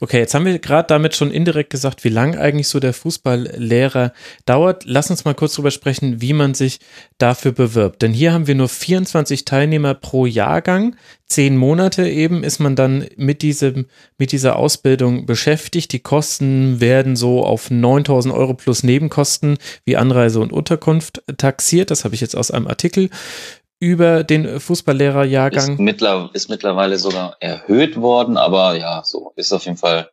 Okay, 0.00 0.18
jetzt 0.18 0.34
haben 0.34 0.44
wir 0.44 0.58
gerade 0.58 0.86
damit 0.86 1.14
schon 1.14 1.30
indirekt 1.30 1.70
gesagt, 1.70 2.04
wie 2.04 2.08
lang 2.08 2.36
eigentlich 2.36 2.68
so 2.68 2.80
der 2.80 2.92
Fußballlehrer 2.92 4.12
dauert. 4.46 4.84
Lass 4.84 5.10
uns 5.10 5.24
mal 5.24 5.34
kurz 5.34 5.54
drüber 5.54 5.70
sprechen, 5.70 6.20
wie 6.20 6.32
man 6.32 6.54
sich 6.54 6.80
dafür 7.18 7.52
bewirbt. 7.52 8.02
Denn 8.02 8.12
hier 8.12 8.32
haben 8.32 8.46
wir 8.46 8.54
nur 8.54 8.68
24 8.68 9.44
Teilnehmer 9.44 9.94
pro 9.94 10.26
Jahrgang. 10.26 10.96
Zehn 11.26 11.56
Monate 11.56 12.06
eben 12.06 12.44
ist 12.44 12.58
man 12.58 12.76
dann 12.76 13.06
mit 13.16 13.40
diesem, 13.40 13.86
mit 14.18 14.32
dieser 14.32 14.56
Ausbildung 14.56 15.24
beschäftigt. 15.24 15.92
Die 15.92 16.00
Kosten 16.00 16.80
werden 16.80 17.16
so 17.16 17.42
auf 17.42 17.70
9000 17.70 18.34
Euro 18.34 18.52
plus 18.52 18.82
Nebenkosten 18.82 19.56
wie 19.86 19.96
Anreise 19.96 20.40
und 20.40 20.52
Unterkunft 20.52 21.22
taxiert. 21.38 21.90
Das 21.90 22.04
habe 22.04 22.14
ich 22.14 22.20
jetzt 22.20 22.36
aus 22.36 22.50
einem 22.50 22.66
Artikel 22.66 23.08
über 23.82 24.22
den 24.22 24.60
Fußballlehrerjahrgang. 24.60 25.72
Ist, 25.72 25.80
mittler, 25.80 26.30
ist 26.34 26.48
mittlerweile 26.48 26.98
sogar 26.98 27.36
erhöht 27.40 27.96
worden, 27.96 28.36
aber 28.36 28.76
ja, 28.76 29.02
so 29.04 29.32
ist 29.34 29.52
auf 29.52 29.64
jeden 29.64 29.76
Fall 29.76 30.08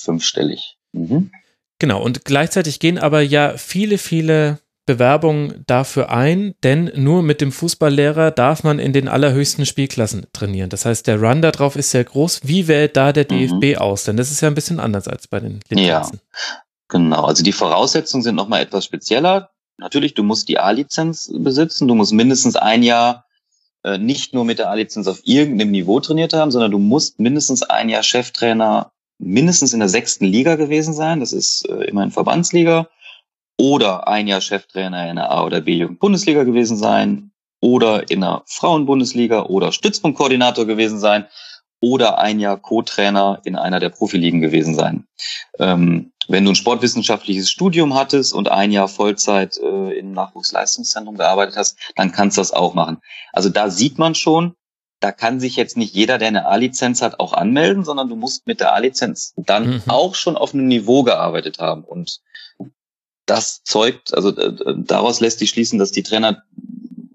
fünfstellig. 0.00 0.78
Mhm. 0.92 1.30
Genau, 1.78 2.02
und 2.02 2.24
gleichzeitig 2.24 2.80
gehen 2.80 2.98
aber 2.98 3.20
ja 3.20 3.58
viele, 3.58 3.98
viele 3.98 4.60
Bewerbungen 4.86 5.62
dafür 5.66 6.08
ein, 6.08 6.54
denn 6.62 6.90
nur 6.94 7.22
mit 7.22 7.42
dem 7.42 7.52
Fußballlehrer 7.52 8.30
darf 8.30 8.64
man 8.64 8.78
in 8.78 8.94
den 8.94 9.08
allerhöchsten 9.08 9.66
Spielklassen 9.66 10.26
trainieren. 10.32 10.70
Das 10.70 10.86
heißt, 10.86 11.06
der 11.06 11.20
Run 11.20 11.42
darauf 11.42 11.76
ist 11.76 11.90
sehr 11.90 12.04
groß. 12.04 12.40
Wie 12.44 12.66
wählt 12.66 12.96
da 12.96 13.12
der 13.12 13.26
DFB 13.26 13.74
mhm. 13.74 13.76
aus? 13.76 14.04
Denn 14.04 14.16
das 14.16 14.30
ist 14.30 14.40
ja 14.40 14.48
ein 14.48 14.54
bisschen 14.54 14.80
anders 14.80 15.06
als 15.06 15.28
bei 15.28 15.38
den 15.38 15.60
Lizenzen. 15.68 16.20
Ja, 16.24 16.62
genau. 16.88 17.24
Also 17.24 17.42
die 17.42 17.52
Voraussetzungen 17.52 18.22
sind 18.22 18.36
nochmal 18.36 18.62
etwas 18.62 18.86
spezieller. 18.86 19.51
Natürlich, 19.78 20.14
du 20.14 20.22
musst 20.22 20.48
die 20.48 20.58
A-Lizenz 20.58 21.30
besitzen. 21.34 21.88
Du 21.88 21.94
musst 21.94 22.12
mindestens 22.12 22.56
ein 22.56 22.82
Jahr 22.82 23.24
äh, 23.84 23.98
nicht 23.98 24.34
nur 24.34 24.44
mit 24.44 24.58
der 24.58 24.70
A-Lizenz 24.70 25.08
auf 25.08 25.20
irgendeinem 25.24 25.70
Niveau 25.70 26.00
trainiert 26.00 26.32
haben, 26.32 26.50
sondern 26.50 26.70
du 26.70 26.78
musst 26.78 27.18
mindestens 27.18 27.62
ein 27.62 27.88
Jahr 27.88 28.02
Cheftrainer 28.02 28.92
mindestens 29.18 29.72
in 29.72 29.80
der 29.80 29.88
sechsten 29.88 30.24
Liga 30.24 30.56
gewesen 30.56 30.94
sein. 30.94 31.20
Das 31.20 31.32
ist 31.32 31.68
äh, 31.68 31.84
immerhin 31.84 32.10
Verbandsliga 32.10 32.88
oder 33.58 34.08
ein 34.08 34.28
Jahr 34.28 34.40
Cheftrainer 34.40 35.08
in 35.08 35.16
der 35.16 35.30
A- 35.30 35.44
oder 35.44 35.60
B-Jugend-Bundesliga 35.60 36.44
gewesen 36.44 36.76
sein 36.76 37.32
oder 37.60 38.10
in 38.10 38.20
der 38.20 38.42
Frauenbundesliga 38.46 39.44
oder 39.44 39.72
Stützpunktkoordinator 39.72 40.66
gewesen 40.66 40.98
sein 40.98 41.26
oder 41.80 42.18
ein 42.18 42.40
Jahr 42.40 42.58
Co-Trainer 42.58 43.40
in 43.44 43.56
einer 43.56 43.80
der 43.80 43.90
Profiligen 43.90 44.40
gewesen 44.40 44.74
sein. 44.74 45.06
Ähm, 45.58 46.11
wenn 46.28 46.44
du 46.44 46.52
ein 46.52 46.56
sportwissenschaftliches 46.56 47.50
Studium 47.50 47.94
hattest 47.94 48.32
und 48.32 48.50
ein 48.50 48.72
Jahr 48.72 48.88
Vollzeit 48.88 49.58
äh, 49.58 49.98
im 49.98 50.12
Nachwuchsleistungszentrum 50.12 51.16
gearbeitet 51.16 51.56
hast, 51.56 51.76
dann 51.96 52.12
kannst 52.12 52.36
du 52.36 52.40
das 52.40 52.52
auch 52.52 52.74
machen. 52.74 52.98
Also 53.32 53.48
da 53.48 53.70
sieht 53.70 53.98
man 53.98 54.14
schon, 54.14 54.54
da 55.00 55.10
kann 55.10 55.40
sich 55.40 55.56
jetzt 55.56 55.76
nicht 55.76 55.94
jeder, 55.94 56.18
der 56.18 56.28
eine 56.28 56.46
A-Lizenz 56.46 57.02
hat, 57.02 57.18
auch 57.18 57.32
anmelden, 57.32 57.84
sondern 57.84 58.08
du 58.08 58.16
musst 58.16 58.46
mit 58.46 58.60
der 58.60 58.72
A-Lizenz 58.74 59.34
dann 59.36 59.68
mhm. 59.68 59.82
auch 59.88 60.14
schon 60.14 60.36
auf 60.36 60.54
einem 60.54 60.68
Niveau 60.68 61.02
gearbeitet 61.02 61.58
haben. 61.58 61.82
Und 61.82 62.20
das 63.26 63.62
zeugt, 63.64 64.14
also 64.14 64.36
äh, 64.36 64.74
daraus 64.78 65.20
lässt 65.20 65.40
sich 65.40 65.50
schließen, 65.50 65.78
dass 65.78 65.90
die 65.90 66.02
Trainer 66.02 66.42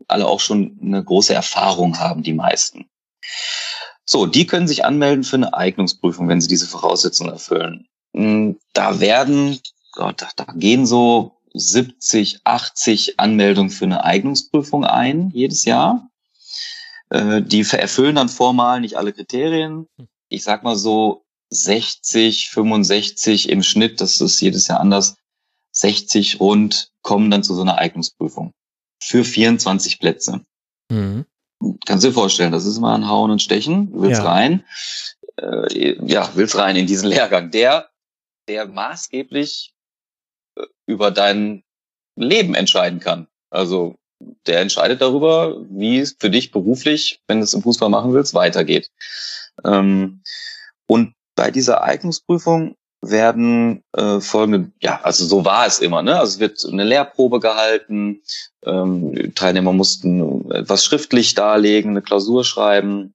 alle 0.08 0.28
auch 0.28 0.40
schon 0.40 0.78
eine 0.82 1.04
große 1.04 1.34
Erfahrung 1.34 2.00
haben, 2.00 2.24
die 2.24 2.34
meisten. 2.34 2.90
So, 4.06 4.26
die 4.26 4.48
können 4.48 4.68
sich 4.68 4.86
anmelden 4.86 5.24
für 5.24 5.36
eine 5.36 5.54
Eignungsprüfung, 5.54 6.30
wenn 6.30 6.40
sie 6.40 6.48
diese 6.48 6.68
Voraussetzungen 6.68 7.32
erfüllen. 7.32 7.88
Hm, 8.16 8.60
da 8.74 9.00
werden, 9.00 9.60
Gott, 9.94 10.26
da 10.36 10.46
gehen 10.56 10.86
so 10.86 11.38
70, 11.54 12.42
80 12.44 13.20
Anmeldungen 13.20 13.72
für 13.72 13.86
eine 13.86 14.04
Eignungsprüfung 14.04 14.86
ein, 14.86 15.32
jedes 15.34 15.66
Jahr. 15.66 16.10
Äh, 17.10 17.42
die 17.42 17.62
erfüllen 17.62 18.16
dann 18.16 18.30
formal 18.30 18.82
nicht 18.82 18.98
alle 18.98 19.14
Kriterien. 19.14 19.88
Ich 20.30 20.44
sag 20.44 20.64
mal 20.64 20.76
so 20.76 21.26
60, 21.50 22.50
65 22.50 23.50
im 23.50 23.64
Schnitt, 23.64 24.02
das 24.02 24.20
ist 24.20 24.42
jedes 24.42 24.68
Jahr 24.68 24.80
anders, 24.80 25.16
60 25.72 26.40
rund 26.40 26.92
kommen 27.02 27.32
dann 27.32 27.44
zu 27.44 27.56
so 27.56 27.62
einer 27.62 27.78
Eignungsprüfung 27.78 28.52
für 29.02 29.24
24 29.24 30.00
Plätze. 30.00 30.42
Mhm. 30.90 31.26
Kannst 31.86 32.04
du 32.04 32.10
dir 32.10 32.14
vorstellen, 32.14 32.52
das 32.52 32.66
ist 32.66 32.78
immer 32.78 32.94
ein 32.96 33.08
Hauen 33.08 33.32
und 33.32 33.42
Stechen. 33.42 33.90
Willst 33.94 34.22
ja. 34.22 34.28
rein, 34.28 34.64
äh, 35.38 35.96
ja, 36.06 36.30
willst 36.36 36.56
rein 36.56 36.76
in 36.76 36.88
diesen 36.88 37.10
Lehrgang, 37.10 37.52
der, 37.52 37.90
der 38.48 38.68
maßgeblich 38.68 39.74
äh, 40.56 40.64
über 40.86 41.12
dein 41.12 41.64
Leben 42.16 42.56
entscheiden 42.56 43.00
kann. 43.00 43.28
Also 43.50 43.96
der 44.46 44.62
entscheidet 44.62 45.02
darüber, 45.02 45.64
wie 45.70 46.00
es 46.00 46.16
für 46.20 46.30
dich 46.30 46.52
beruflich, 46.52 47.22
wenn 47.28 47.38
du 47.38 47.44
es 47.44 47.54
im 47.54 47.62
Fußball 47.62 47.90
machen 47.90 48.14
willst, 48.14 48.34
weitergeht. 48.34 48.92
Ähm, 49.64 50.22
und 50.88 51.14
bei 51.36 51.52
dieser 51.52 51.84
Eignungsprüfung 51.84 52.76
werden 53.02 53.84
äh, 53.94 54.20
folgende, 54.20 54.72
ja, 54.82 55.00
also 55.02 55.26
so 55.26 55.46
war 55.46 55.68
es 55.68 55.80
immer, 55.80 56.02
ne? 56.02 56.20
Also 56.20 56.34
es 56.34 56.40
wird 56.40 56.66
eine 56.66 56.84
Lehrprobe 56.84 57.40
gehalten, 57.40 58.22
ähm, 58.66 59.34
Teilnehmer 59.36 59.72
mussten 59.72 60.52
etwas 60.52 60.84
schriftlich 60.84 61.36
darlegen, 61.36 61.92
eine 61.92 62.02
Klausur 62.02 62.44
schreiben. 62.44 63.14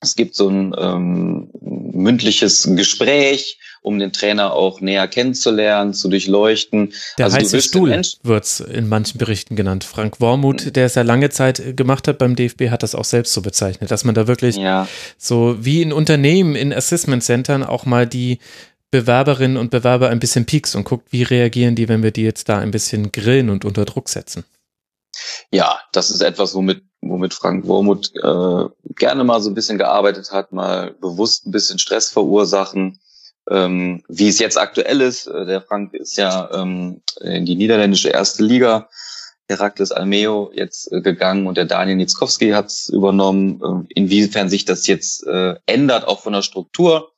Es 0.00 0.14
gibt 0.14 0.34
so 0.34 0.48
ein 0.48 0.74
ähm, 0.78 1.50
mündliches 1.60 2.68
Gespräch, 2.76 3.58
um 3.82 3.98
den 3.98 4.12
Trainer 4.12 4.52
auch 4.52 4.80
näher 4.80 5.08
kennenzulernen, 5.08 5.94
zu 5.94 6.08
durchleuchten. 6.08 6.92
Der 7.18 7.26
also 7.26 7.38
heiße 7.38 7.60
Stuhl 7.60 8.00
wird's 8.22 8.60
in 8.60 8.88
manchen 8.88 9.18
Berichten 9.18 9.56
genannt. 9.56 9.84
Frank 9.84 10.20
Wormuth, 10.20 10.76
der 10.76 10.86
es 10.86 10.94
ja 10.94 11.02
lange 11.02 11.30
Zeit 11.30 11.76
gemacht 11.76 12.08
hat 12.08 12.18
beim 12.18 12.36
DFB, 12.36 12.70
hat 12.70 12.82
das 12.82 12.94
auch 12.94 13.04
selbst 13.04 13.32
so 13.32 13.42
bezeichnet, 13.42 13.90
dass 13.90 14.04
man 14.04 14.14
da 14.14 14.26
wirklich 14.26 14.56
ja. 14.56 14.88
so 15.16 15.56
wie 15.60 15.82
in 15.82 15.92
Unternehmen, 15.92 16.54
in 16.54 16.72
Assessment 16.72 17.22
Centern 17.22 17.62
auch 17.62 17.86
mal 17.86 18.06
die 18.06 18.38
Bewerberinnen 18.90 19.58
und 19.58 19.70
Bewerber 19.70 20.08
ein 20.08 20.20
bisschen 20.20 20.46
piekst 20.46 20.74
und 20.74 20.84
guckt, 20.84 21.12
wie 21.12 21.22
reagieren 21.22 21.74
die, 21.74 21.88
wenn 21.88 22.02
wir 22.02 22.10
die 22.10 22.22
jetzt 22.22 22.48
da 22.48 22.58
ein 22.58 22.70
bisschen 22.70 23.12
grillen 23.12 23.50
und 23.50 23.64
unter 23.64 23.84
Druck 23.84 24.08
setzen. 24.08 24.44
Ja, 25.50 25.80
das 25.92 26.10
ist 26.10 26.22
etwas, 26.22 26.54
womit, 26.54 26.82
womit 27.00 27.34
Frank 27.34 27.66
Wormuth 27.66 28.12
äh, 28.14 28.92
gerne 28.94 29.24
mal 29.24 29.40
so 29.42 29.50
ein 29.50 29.54
bisschen 29.54 29.78
gearbeitet 29.78 30.30
hat, 30.32 30.52
mal 30.52 30.94
bewusst 31.00 31.46
ein 31.46 31.50
bisschen 31.50 31.78
Stress 31.78 32.08
verursachen. 32.10 32.98
Ähm, 33.50 34.02
wie 34.08 34.28
es 34.28 34.38
jetzt 34.38 34.58
aktuell 34.58 35.00
ist, 35.00 35.26
äh, 35.26 35.46
der 35.46 35.62
Frank 35.62 35.94
ist 35.94 36.16
ja 36.16 36.50
ähm, 36.52 37.02
in 37.20 37.46
die 37.46 37.56
niederländische 37.56 38.10
erste 38.10 38.42
Liga, 38.42 38.88
Herakles 39.48 39.92
Almeo 39.92 40.50
jetzt 40.54 40.92
äh, 40.92 41.00
gegangen 41.00 41.46
und 41.46 41.56
der 41.56 41.64
Daniel 41.64 41.96
Nitzkowski 41.96 42.50
hat 42.50 42.66
es 42.66 42.88
übernommen. 42.88 43.60
Äh, 43.62 43.92
inwiefern 43.94 44.50
sich 44.50 44.66
das 44.66 44.86
jetzt 44.86 45.26
äh, 45.26 45.54
ändert, 45.66 46.06
auch 46.06 46.20
von 46.20 46.34
der 46.34 46.42
Struktur, 46.42 47.12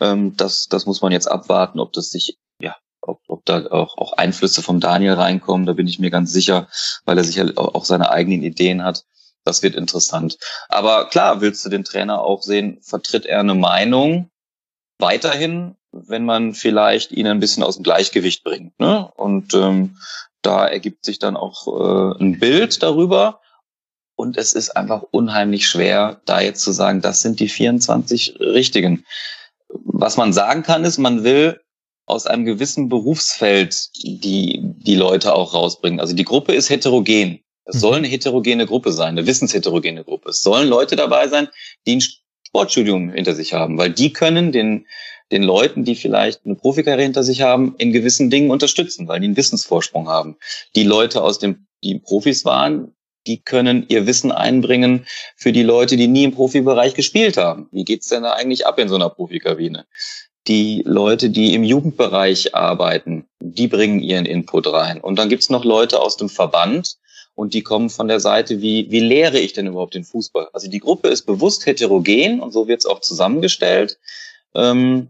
ähm, 0.00 0.36
das, 0.36 0.66
das 0.68 0.86
muss 0.86 1.00
man 1.00 1.12
jetzt 1.12 1.30
abwarten, 1.30 1.80
ob 1.80 1.92
das 1.92 2.10
sich, 2.10 2.36
ja, 2.60 2.76
ob, 3.00 3.20
ob 3.28 3.44
da 3.46 3.66
auch, 3.66 3.96
auch 3.96 4.12
Einflüsse 4.12 4.62
vom 4.62 4.80
Daniel 4.80 5.14
reinkommen. 5.14 5.66
Da 5.66 5.72
bin 5.72 5.86
ich 5.86 5.98
mir 5.98 6.10
ganz 6.10 6.32
sicher, 6.32 6.68
weil 7.04 7.18
er 7.18 7.24
sicher 7.24 7.52
auch 7.56 7.84
seine 7.84 8.10
eigenen 8.10 8.42
Ideen 8.42 8.84
hat. 8.84 9.04
Das 9.44 9.62
wird 9.62 9.76
interessant. 9.76 10.36
Aber 10.68 11.08
klar, 11.08 11.40
willst 11.40 11.64
du 11.64 11.70
den 11.70 11.84
Trainer 11.84 12.20
auch 12.20 12.42
sehen, 12.42 12.78
vertritt 12.82 13.24
er 13.24 13.40
eine 13.40 13.54
Meinung 13.54 14.30
weiterhin, 14.98 15.76
wenn 15.92 16.24
man 16.24 16.54
vielleicht 16.54 17.12
ihn 17.12 17.26
ein 17.26 17.40
bisschen 17.40 17.62
aus 17.62 17.76
dem 17.76 17.84
Gleichgewicht 17.84 18.44
bringt. 18.44 18.78
Ne? 18.78 19.10
Und 19.16 19.54
ähm, 19.54 19.96
da 20.42 20.66
ergibt 20.66 21.04
sich 21.04 21.18
dann 21.18 21.36
auch 21.36 21.66
äh, 21.66 22.22
ein 22.22 22.38
Bild 22.38 22.82
darüber. 22.82 23.40
Und 24.16 24.36
es 24.36 24.52
ist 24.52 24.76
einfach 24.76 25.04
unheimlich 25.10 25.68
schwer, 25.68 26.20
da 26.24 26.40
jetzt 26.40 26.62
zu 26.62 26.72
sagen, 26.72 27.00
das 27.00 27.20
sind 27.22 27.38
die 27.38 27.48
24 27.48 28.40
Richtigen 28.40 29.04
was 29.68 30.16
man 30.16 30.32
sagen 30.32 30.62
kann, 30.62 30.84
ist, 30.84 30.98
man 30.98 31.24
will 31.24 31.60
aus 32.06 32.26
einem 32.26 32.44
gewissen 32.44 32.88
Berufsfeld 32.88 33.90
die, 34.02 34.60
die 34.62 34.94
Leute 34.94 35.34
auch 35.34 35.52
rausbringen. 35.52 36.00
Also 36.00 36.14
die 36.14 36.24
Gruppe 36.24 36.54
ist 36.54 36.70
heterogen. 36.70 37.40
Es 37.64 37.76
mhm. 37.76 37.80
soll 37.80 37.94
eine 37.96 38.08
heterogene 38.08 38.66
Gruppe 38.66 38.92
sein, 38.92 39.10
eine 39.10 39.26
wissensheterogene 39.26 40.04
Gruppe. 40.04 40.30
Es 40.30 40.40
sollen 40.40 40.68
Leute 40.68 40.96
dabei 40.96 41.28
sein, 41.28 41.48
die 41.86 41.96
ein 41.96 42.02
Sportstudium 42.48 43.10
hinter 43.10 43.34
sich 43.34 43.52
haben, 43.52 43.76
weil 43.76 43.90
die 43.90 44.12
können 44.12 44.52
den, 44.52 44.86
den 45.30 45.42
Leuten, 45.42 45.84
die 45.84 45.94
vielleicht 45.94 46.44
eine 46.44 46.54
Profikarriere 46.54 47.02
hinter 47.02 47.22
sich 47.22 47.42
haben, 47.42 47.74
in 47.78 47.92
gewissen 47.92 48.30
Dingen 48.30 48.50
unterstützen, 48.50 49.06
weil 49.06 49.20
die 49.20 49.26
einen 49.26 49.36
Wissensvorsprung 49.36 50.08
haben. 50.08 50.36
Die 50.74 50.84
Leute 50.84 51.22
aus 51.22 51.38
dem, 51.38 51.66
die 51.84 51.98
Profis 51.98 52.44
waren, 52.44 52.94
die 53.26 53.42
können 53.42 53.84
ihr 53.88 54.06
Wissen 54.06 54.32
einbringen 54.32 55.06
für 55.36 55.52
die 55.52 55.62
Leute, 55.62 55.98
die 55.98 56.08
nie 56.08 56.24
im 56.24 56.32
Profibereich 56.32 56.94
gespielt 56.94 57.36
haben. 57.36 57.68
Wie 57.70 57.84
geht's 57.84 58.08
denn 58.08 58.22
da 58.22 58.32
eigentlich 58.32 58.66
ab 58.66 58.78
in 58.78 58.88
so 58.88 58.94
einer 58.94 59.10
Profikabine? 59.10 59.86
Die 60.46 60.82
Leute, 60.86 61.28
die 61.28 61.52
im 61.52 61.62
Jugendbereich 61.62 62.54
arbeiten, 62.54 63.26
die 63.40 63.68
bringen 63.68 64.00
ihren 64.00 64.24
Input 64.24 64.72
rein. 64.72 65.02
Und 65.02 65.18
dann 65.18 65.28
gibt's 65.28 65.50
noch 65.50 65.66
Leute 65.66 66.00
aus 66.00 66.16
dem 66.16 66.30
Verband 66.30 66.96
und 67.38 67.54
die 67.54 67.62
kommen 67.62 67.88
von 67.88 68.08
der 68.08 68.20
Seite, 68.20 68.60
wie, 68.60 68.90
wie 68.90 69.00
lehre 69.00 69.38
ich 69.38 69.52
denn 69.52 69.66
überhaupt 69.66 69.94
den 69.94 70.04
Fußball? 70.04 70.48
Also 70.52 70.68
die 70.68 70.80
Gruppe 70.80 71.08
ist 71.08 71.22
bewusst 71.22 71.66
heterogen 71.66 72.40
und 72.40 72.52
so 72.52 72.68
wird's 72.68 72.86
auch 72.86 73.00
zusammengestellt, 73.00 73.98
ähm, 74.54 75.08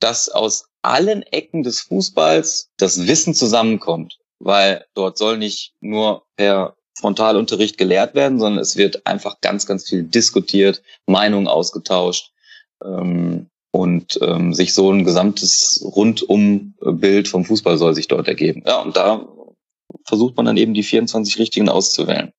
dass 0.00 0.28
aus 0.28 0.66
allen 0.82 1.22
Ecken 1.22 1.62
des 1.62 1.80
Fußballs 1.80 2.70
das 2.76 3.06
Wissen 3.06 3.34
zusammenkommt 3.34 4.18
weil 4.38 4.84
dort 4.94 5.18
soll 5.18 5.38
nicht 5.38 5.74
nur 5.80 6.24
per 6.36 6.76
Frontalunterricht 6.98 7.78
gelehrt 7.78 8.14
werden, 8.14 8.38
sondern 8.38 8.60
es 8.60 8.76
wird 8.76 9.06
einfach 9.06 9.40
ganz, 9.40 9.66
ganz 9.66 9.88
viel 9.88 10.02
diskutiert, 10.02 10.82
Meinungen 11.06 11.46
ausgetauscht 11.46 12.32
ähm, 12.84 13.46
und 13.70 14.18
ähm, 14.22 14.52
sich 14.52 14.74
so 14.74 14.90
ein 14.90 15.04
gesamtes 15.04 15.84
Rundumbild 15.84 17.28
vom 17.28 17.44
Fußball 17.44 17.78
soll 17.78 17.94
sich 17.94 18.08
dort 18.08 18.26
ergeben. 18.26 18.62
Ja, 18.66 18.80
und 18.80 18.96
da 18.96 19.28
versucht 20.04 20.36
man 20.36 20.46
dann 20.46 20.56
eben 20.56 20.74
die 20.74 20.82
24 20.82 21.38
Richtigen 21.38 21.68
auszuwählen. 21.68 22.32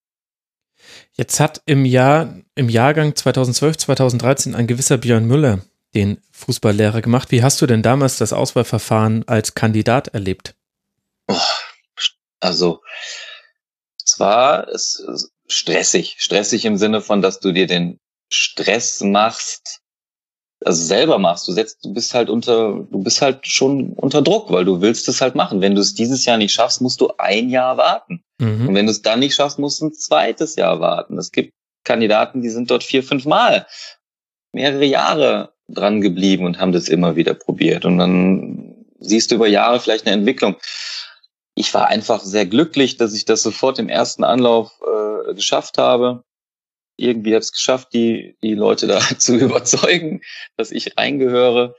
Jetzt 1.14 1.40
hat 1.40 1.62
im 1.66 1.86
Jahr, 1.86 2.36
im 2.56 2.70
Jahrgang 2.70 3.16
2012, 3.16 3.78
2013 3.78 4.56
ein 4.56 4.68
gewisser 4.68 4.98
Björn 4.98 5.26
Müller 5.26 5.60
den 5.94 6.22
Fußballlehrer 6.32 7.02
gemacht. 7.02 7.32
Wie 7.32 7.44
hast 7.44 7.62
du 7.62 7.66
denn 7.66 7.82
damals 7.82 8.18
das 8.18 8.34
Auswahlverfahren 8.34 9.28
als 9.28 9.56
Kandidat 9.56 10.10
erlebt? 10.10 10.56
Also 12.40 12.82
war 14.18 14.68
es 14.68 15.04
stressig. 15.48 16.18
Stressig 16.20 16.66
im 16.66 16.78
Sinne 16.78 17.02
von, 17.02 17.22
dass 17.22 17.40
du 17.40 17.52
dir 17.52 17.68
den 17.68 18.00
Stress 18.30 19.02
machst, 19.02 19.82
also 20.66 20.84
selber 20.84 21.18
machst. 21.18 21.48
Du 21.48 21.54
setzt, 21.54 21.84
du 21.86 21.94
bist 21.94 22.14
halt 22.14 22.30
unter, 22.30 22.86
du 22.90 23.04
bist 23.04 23.22
halt 23.22 23.48
schon 23.48 23.94
unter 23.94 24.22
Druck, 24.22 24.52
weil 24.52 24.66
du 24.66 24.82
willst 24.82 25.08
es 25.08 25.22
halt 25.22 25.36
machen. 25.36 25.62
Wenn 25.62 25.76
du 25.76 25.82
es 25.82 25.96
dieses 25.96 26.26
Jahr 26.26 26.38
nicht 26.38 26.54
schaffst, 26.54 26.82
musst 26.82 27.00
du 27.02 27.12
ein 27.18 27.50
Jahr 27.50 27.78
warten. 27.78 28.24
Mhm. 28.40 28.68
Und 28.68 28.76
wenn 28.76 28.86
du 28.86 28.92
es 28.92 29.02
dann 29.02 29.20
nicht 29.20 29.36
schaffst, 29.36 29.60
musst 29.60 29.82
du 29.82 29.88
ein 29.88 29.94
zweites 29.94 30.56
Jahr 30.56 30.80
warten. 30.80 31.18
Es 31.18 31.32
gibt 31.32 31.54
Kandidaten, 31.86 32.42
die 32.42 32.50
sind 32.50 32.70
dort 32.70 32.84
vier, 32.84 33.04
fünf 33.04 33.26
Mal 33.26 33.66
mehrere 34.52 34.86
Jahre 34.86 35.54
dran 35.68 36.02
geblieben 36.02 36.46
und 36.46 36.60
haben 36.60 36.72
das 36.72 36.90
immer 36.90 37.16
wieder 37.16 37.34
probiert. 37.34 37.86
Und 37.86 37.98
dann 37.98 38.86
siehst 39.00 39.32
du 39.32 39.36
über 39.36 39.48
Jahre 39.48 39.80
vielleicht 39.80 40.08
eine 40.08 40.16
Entwicklung. 40.16 40.56
Ich 41.56 41.74
war 41.74 41.88
einfach 41.88 42.22
sehr 42.22 42.46
glücklich, 42.46 42.98
dass 42.98 43.14
ich 43.14 43.26
das 43.26 43.44
sofort 43.44 43.80
im 43.80 43.88
ersten 43.88 44.24
Anlauf 44.24 44.72
äh, 44.82 45.34
geschafft 45.34 45.78
habe 45.78 46.24
irgendwie 47.00 47.34
habe 47.34 47.42
es 47.42 47.52
geschafft, 47.52 47.90
die, 47.94 48.36
die 48.44 48.56
Leute 48.56 48.88
da 48.88 49.00
zu 49.18 49.36
überzeugen, 49.36 50.22
dass 50.58 50.72
ich 50.72 50.98
reingehöre. 50.98 51.76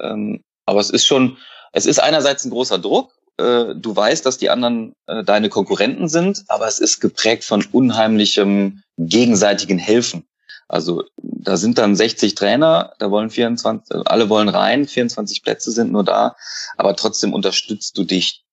Ähm, 0.00 0.42
aber 0.66 0.80
es 0.80 0.90
ist 0.90 1.06
schon, 1.06 1.36
es 1.72 1.86
ist 1.86 1.98
einerseits 1.98 2.44
ein 2.44 2.50
großer 2.50 2.78
Druck. 2.78 3.12
Äh, 3.36 3.74
du 3.74 3.96
weißt, 3.96 4.24
dass 4.24 4.38
die 4.38 4.50
anderen 4.50 4.94
äh, 5.06 5.24
deine 5.24 5.48
Konkurrenten 5.48 6.08
sind, 6.08 6.44
aber 6.48 6.68
es 6.68 6.78
ist 6.78 7.00
geprägt 7.00 7.44
von 7.44 7.64
unheimlichem 7.72 8.82
gegenseitigen 8.96 9.78
Helfen. 9.78 10.26
Also 10.68 11.04
da 11.16 11.56
sind 11.56 11.78
dann 11.78 11.94
60 11.94 12.34
Trainer, 12.34 12.94
da 12.98 13.10
wollen 13.10 13.30
24, 13.30 14.06
alle 14.06 14.28
wollen 14.28 14.48
rein, 14.48 14.86
24 14.86 15.42
Plätze 15.42 15.70
sind 15.72 15.92
nur 15.92 16.04
da, 16.04 16.36
aber 16.76 16.96
trotzdem 16.96 17.34
unterstützt 17.34 17.98
du 17.98 18.04
dich 18.04 18.44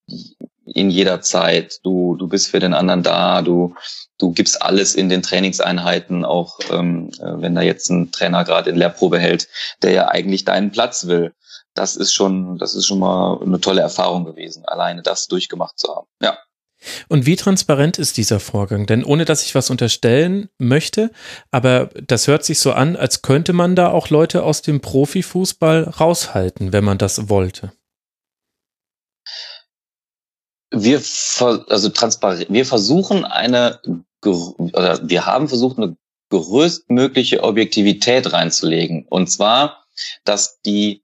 in 0.65 0.89
jeder 0.89 1.21
Zeit. 1.21 1.79
Du, 1.83 2.15
du 2.15 2.27
bist 2.27 2.47
für 2.47 2.59
den 2.59 2.73
anderen 2.73 3.03
da, 3.03 3.41
du, 3.41 3.75
du 4.17 4.31
gibst 4.31 4.61
alles 4.61 4.95
in 4.95 5.09
den 5.09 5.21
Trainingseinheiten, 5.21 6.25
auch 6.25 6.59
ähm, 6.71 7.11
äh, 7.19 7.41
wenn 7.41 7.55
da 7.55 7.61
jetzt 7.61 7.89
ein 7.89 8.11
Trainer 8.11 8.43
gerade 8.43 8.69
in 8.69 8.75
Lehrprobe 8.75 9.19
hält, 9.19 9.47
der 9.81 9.91
ja 9.91 10.07
eigentlich 10.07 10.45
deinen 10.45 10.71
Platz 10.71 11.07
will. 11.07 11.33
Das 11.73 11.95
ist 11.95 12.13
schon, 12.13 12.57
das 12.57 12.75
ist 12.75 12.85
schon 12.85 12.99
mal 12.99 13.39
eine 13.41 13.59
tolle 13.59 13.81
Erfahrung 13.81 14.25
gewesen, 14.25 14.65
alleine 14.65 15.01
das 15.01 15.27
durchgemacht 15.27 15.79
zu 15.79 15.95
haben. 15.95 16.07
Ja. 16.21 16.37
Und 17.07 17.27
wie 17.27 17.35
transparent 17.35 17.99
ist 17.99 18.17
dieser 18.17 18.39
Vorgang? 18.39 18.87
Denn 18.87 19.03
ohne 19.03 19.23
dass 19.23 19.43
ich 19.43 19.53
was 19.53 19.69
unterstellen 19.69 20.49
möchte, 20.57 21.11
aber 21.51 21.91
das 22.07 22.27
hört 22.27 22.43
sich 22.43 22.59
so 22.59 22.73
an, 22.73 22.95
als 22.95 23.21
könnte 23.21 23.53
man 23.53 23.75
da 23.75 23.91
auch 23.91 24.09
Leute 24.09 24.43
aus 24.43 24.63
dem 24.63 24.81
Profifußball 24.81 25.83
raushalten, 25.83 26.73
wenn 26.73 26.83
man 26.83 26.97
das 26.97 27.29
wollte 27.29 27.71
wir 30.71 30.97
also 30.97 31.91
wir 32.49 32.65
versuchen 32.65 33.25
eine 33.25 33.79
oder 34.23 34.99
wir 35.07 35.25
haben 35.25 35.47
versucht 35.47 35.77
eine 35.77 35.97
größtmögliche 36.29 37.43
Objektivität 37.43 38.31
reinzulegen 38.31 39.05
und 39.09 39.27
zwar, 39.27 39.85
dass 40.23 40.61
die 40.61 41.03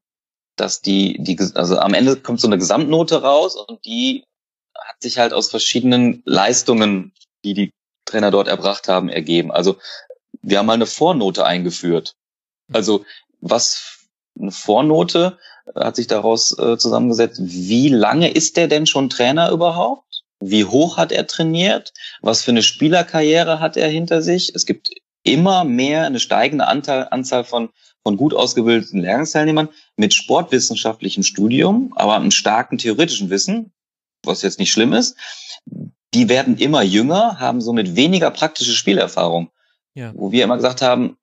dass 0.56 0.82
die 0.82 1.18
die 1.22 1.38
also 1.56 1.78
am 1.80 1.94
Ende 1.94 2.16
kommt 2.16 2.40
so 2.40 2.48
eine 2.48 2.58
Gesamtnote 2.58 3.22
raus 3.22 3.56
und 3.56 3.84
die 3.86 4.24
hat 4.76 5.02
sich 5.02 5.18
halt 5.18 5.34
aus 5.34 5.50
verschiedenen 5.50 6.22
Leistungen, 6.26 7.14
die 7.44 7.54
die 7.54 7.72
Trainer 8.06 8.32
dort 8.32 8.48
erbracht 8.48 8.88
haben, 8.88 9.10
ergeben. 9.10 9.52
Also 9.52 9.78
wir 10.42 10.60
haben 10.60 10.66
mal 10.66 10.74
eine 10.74 10.86
Vornote 10.86 11.46
eingeführt. 11.46 12.14
Also 12.72 13.06
was 13.42 13.97
eine 14.40 14.52
Vornote 14.52 15.38
hat 15.76 15.96
sich 15.96 16.08
daraus 16.08 16.58
äh, 16.58 16.78
zusammengesetzt, 16.78 17.40
wie 17.44 17.90
lange 17.90 18.30
ist 18.30 18.58
der 18.58 18.68
denn 18.68 18.86
schon 18.86 19.10
Trainer 19.10 19.52
überhaupt? 19.52 20.24
Wie 20.40 20.66
hoch 20.66 20.98
hat 20.98 21.12
er 21.12 21.28
trainiert? 21.28 21.94
Was 22.22 22.44
für 22.44 22.52
eine 22.52 22.64
Spielerkarriere 22.64 23.60
hat 23.60 23.76
er 23.76 23.90
hinter 23.90 24.22
sich? 24.22 24.54
Es 24.56 24.66
gibt 24.66 24.90
immer 25.24 25.64
mehr 25.64 26.06
eine 26.06 26.20
steigende 26.20 26.68
Anteil, 26.68 27.08
Anzahl 27.10 27.44
von, 27.44 27.70
von 28.04 28.18
gut 28.18 28.34
ausgebildeten 28.34 29.02
Lehrgangsteilnehmern 29.02 29.70
mit 29.98 30.14
sportwissenschaftlichem 30.14 31.24
Studium, 31.24 31.92
aber 31.96 32.16
einem 32.16 32.32
starken 32.32 32.78
theoretischen 32.78 33.30
Wissen, 33.30 33.74
was 34.24 34.42
jetzt 34.42 34.60
nicht 34.60 34.72
schlimm 34.72 34.94
ist. 34.94 35.18
Die 36.14 36.30
werden 36.30 36.58
immer 36.58 36.84
jünger, 36.84 37.40
haben 37.40 37.60
somit 37.60 37.96
weniger 37.96 38.32
praktische 38.32 38.72
Spielerfahrung. 38.72 39.52
Ja. 39.96 40.14
Wo 40.16 40.32
wir 40.32 40.44
immer 40.44 40.56
gesagt 40.56 40.82
haben, 40.82 41.18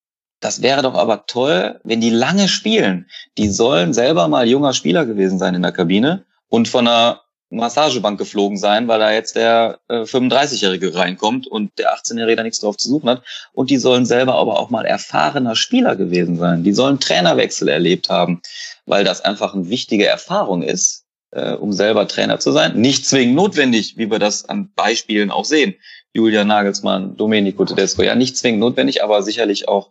das 0.45 0.61
wäre 0.61 0.83
doch 0.83 0.95
aber 0.95 1.25
toll, 1.27 1.81
wenn 1.85 2.03
die 2.03 2.11
lange 2.11 2.49
spielen. 2.49 3.07
Die 3.39 3.49
sollen 3.49 3.95
selber 3.95 4.29
mal 4.29 4.47
junger 4.47 4.75
Spieler 4.75 5.07
gewesen 5.07 5.39
sein 5.39 5.55
in 5.55 5.63
der 5.63 5.73
Kabine 5.73 6.27
und 6.51 6.69
von 6.69 6.87
einer 6.87 7.23
Massagebank 7.49 8.19
geflogen 8.19 8.59
sein, 8.59 8.87
weil 8.87 8.99
da 8.99 9.11
jetzt 9.11 9.37
der 9.37 9.79
äh, 9.89 10.03
35-Jährige 10.03 10.95
reinkommt 10.95 11.47
und 11.47 11.79
der 11.79 11.97
18-Jährige 11.97 12.37
da 12.37 12.43
nichts 12.43 12.61
drauf 12.61 12.77
zu 12.77 12.91
suchen 12.91 13.09
hat. 13.09 13.23
Und 13.55 13.71
die 13.71 13.79
sollen 13.79 14.05
selber 14.05 14.35
aber 14.35 14.61
auch 14.61 14.69
mal 14.69 14.85
erfahrener 14.85 15.57
Spieler 15.57 15.97
gewesen 15.97 16.37
sein. 16.37 16.63
Die 16.63 16.75
sollen 16.75 17.01
Trainerwechsel 17.01 17.69
erlebt 17.69 18.11
haben, 18.11 18.43
weil 18.85 19.03
das 19.03 19.23
einfach 19.23 19.55
eine 19.55 19.71
wichtige 19.71 20.07
Erfahrung 20.07 20.63
ist, 20.63 21.07
äh, 21.31 21.53
um 21.53 21.73
selber 21.73 22.07
Trainer 22.07 22.39
zu 22.39 22.53
sein. 22.53 22.79
Nicht 22.79 23.07
zwingend 23.07 23.37
notwendig, 23.37 23.97
wie 23.97 24.11
wir 24.11 24.19
das 24.19 24.47
an 24.47 24.71
Beispielen 24.75 25.31
auch 25.31 25.47
sehen. 25.47 25.75
Julia 26.13 26.45
Nagelsmann, 26.45 27.17
Domenico 27.17 27.65
Tedesco, 27.65 28.03
ja, 28.03 28.15
nicht 28.15 28.37
zwingend 28.37 28.61
notwendig, 28.61 29.03
aber 29.03 29.23
sicherlich 29.23 29.69
auch 29.69 29.91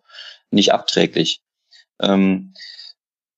nicht 0.51 0.73
abträglich. 0.73 1.41
Ähm, 2.01 2.53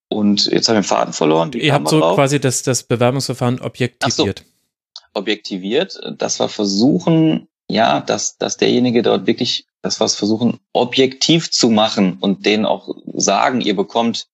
und 0.08 0.46
jetzt 0.46 0.68
haben 0.68 0.76
wir 0.76 0.82
den 0.82 0.88
Faden 0.88 1.14
verloren. 1.14 1.52
Ihr 1.54 1.74
habt 1.74 1.90
so 1.90 2.00
drauf. 2.00 2.16
quasi 2.16 2.40
das, 2.40 2.64
das 2.64 2.84
Bewerbungsverfahren 2.84 3.60
objektiviert. 3.60 4.40
So, 4.40 4.46
objektiviert. 5.14 6.00
Das 6.18 6.40
war 6.40 6.50
versuchen, 6.50 7.48
ja, 7.68 8.02
dass, 8.02 8.38
dass 8.38 8.58
derjenige 8.58 9.02
dort 9.02 9.26
wirklich, 9.28 9.66
das 9.82 10.00
war 10.00 10.08
versuchen, 10.10 10.60
objektiv 10.74 11.52
zu 11.52 11.70
machen 11.70 12.18
und 12.20 12.46
denen 12.46 12.66
auch 12.66 12.90
sagen, 13.14 13.62
ihr 13.62 13.76
bekommt 13.76 14.28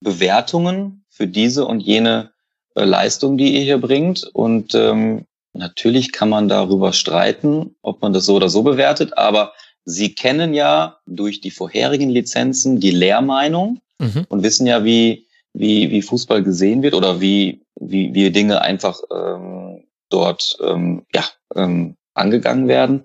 Bewertungen 0.00 1.04
für 1.08 1.26
diese 1.26 1.64
und 1.64 1.80
jene 1.80 2.32
äh, 2.74 2.84
Leistung, 2.84 3.38
die 3.38 3.54
ihr 3.54 3.62
hier 3.62 3.78
bringt. 3.78 4.24
Und 4.32 4.74
ähm, 4.74 5.26
natürlich 5.52 6.12
kann 6.12 6.28
man 6.28 6.48
darüber 6.48 6.92
streiten, 6.92 7.76
ob 7.82 8.02
man 8.02 8.12
das 8.12 8.26
so 8.26 8.34
oder 8.34 8.48
so 8.48 8.62
bewertet, 8.62 9.16
aber 9.16 9.52
Sie 9.84 10.14
kennen 10.14 10.54
ja 10.54 10.98
durch 11.06 11.40
die 11.40 11.50
vorherigen 11.50 12.10
Lizenzen 12.10 12.80
die 12.80 12.90
Lehrmeinung 12.90 13.80
mhm. 13.98 14.26
und 14.28 14.42
wissen 14.42 14.66
ja, 14.66 14.84
wie, 14.84 15.26
wie, 15.52 15.90
wie 15.90 16.02
Fußball 16.02 16.42
gesehen 16.42 16.82
wird 16.82 16.94
oder 16.94 17.20
wie, 17.20 17.62
wie, 17.74 18.14
wie 18.14 18.30
Dinge 18.30 18.62
einfach 18.62 19.00
ähm, 19.14 19.84
dort 20.08 20.56
ähm, 20.62 21.04
ja, 21.12 21.24
ähm, 21.54 21.96
angegangen 22.14 22.68
werden. 22.68 23.04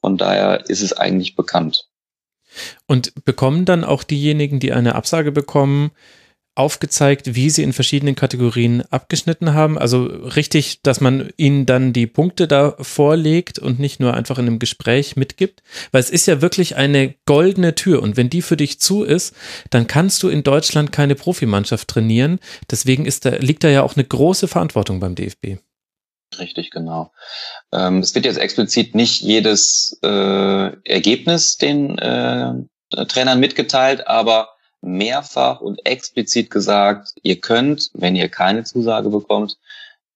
Von 0.00 0.16
daher 0.16 0.68
ist 0.68 0.82
es 0.82 0.92
eigentlich 0.92 1.36
bekannt. 1.36 1.88
Und 2.86 3.24
bekommen 3.24 3.64
dann 3.64 3.84
auch 3.84 4.04
diejenigen, 4.04 4.60
die 4.60 4.72
eine 4.72 4.94
Absage 4.94 5.32
bekommen, 5.32 5.90
aufgezeigt, 6.56 7.34
wie 7.34 7.50
sie 7.50 7.62
in 7.62 7.72
verschiedenen 7.72 8.14
Kategorien 8.14 8.82
abgeschnitten 8.90 9.54
haben. 9.54 9.76
Also 9.76 10.04
richtig, 10.04 10.82
dass 10.82 11.00
man 11.00 11.30
ihnen 11.36 11.66
dann 11.66 11.92
die 11.92 12.06
Punkte 12.06 12.46
da 12.46 12.76
vorlegt 12.78 13.58
und 13.58 13.80
nicht 13.80 13.98
nur 13.98 14.14
einfach 14.14 14.38
in 14.38 14.46
einem 14.46 14.58
Gespräch 14.60 15.16
mitgibt. 15.16 15.62
Weil 15.90 16.00
es 16.00 16.10
ist 16.10 16.26
ja 16.26 16.40
wirklich 16.40 16.76
eine 16.76 17.14
goldene 17.26 17.74
Tür 17.74 18.02
und 18.02 18.16
wenn 18.16 18.30
die 18.30 18.42
für 18.42 18.56
dich 18.56 18.78
zu 18.78 19.02
ist, 19.02 19.34
dann 19.70 19.86
kannst 19.86 20.22
du 20.22 20.28
in 20.28 20.44
Deutschland 20.44 20.92
keine 20.92 21.16
Profimannschaft 21.16 21.88
trainieren. 21.88 22.38
Deswegen 22.70 23.04
ist 23.04 23.24
da, 23.24 23.30
liegt 23.30 23.64
da 23.64 23.68
ja 23.68 23.82
auch 23.82 23.96
eine 23.96 24.04
große 24.04 24.46
Verantwortung 24.46 25.00
beim 25.00 25.16
DFB. 25.16 25.58
Richtig, 26.38 26.70
genau. 26.70 27.12
Ähm, 27.72 27.98
es 27.98 28.14
wird 28.14 28.24
jetzt 28.24 28.38
explizit 28.38 28.94
nicht 28.94 29.20
jedes 29.20 29.98
äh, 30.02 30.08
Ergebnis 30.84 31.56
den 31.56 31.98
äh, 31.98 32.52
Trainern 33.08 33.40
mitgeteilt, 33.40 34.06
aber 34.06 34.53
mehrfach 34.84 35.60
und 35.60 35.84
explizit 35.86 36.50
gesagt, 36.50 37.14
ihr 37.22 37.40
könnt, 37.40 37.90
wenn 37.94 38.16
ihr 38.16 38.28
keine 38.28 38.64
Zusage 38.64 39.08
bekommt, 39.08 39.56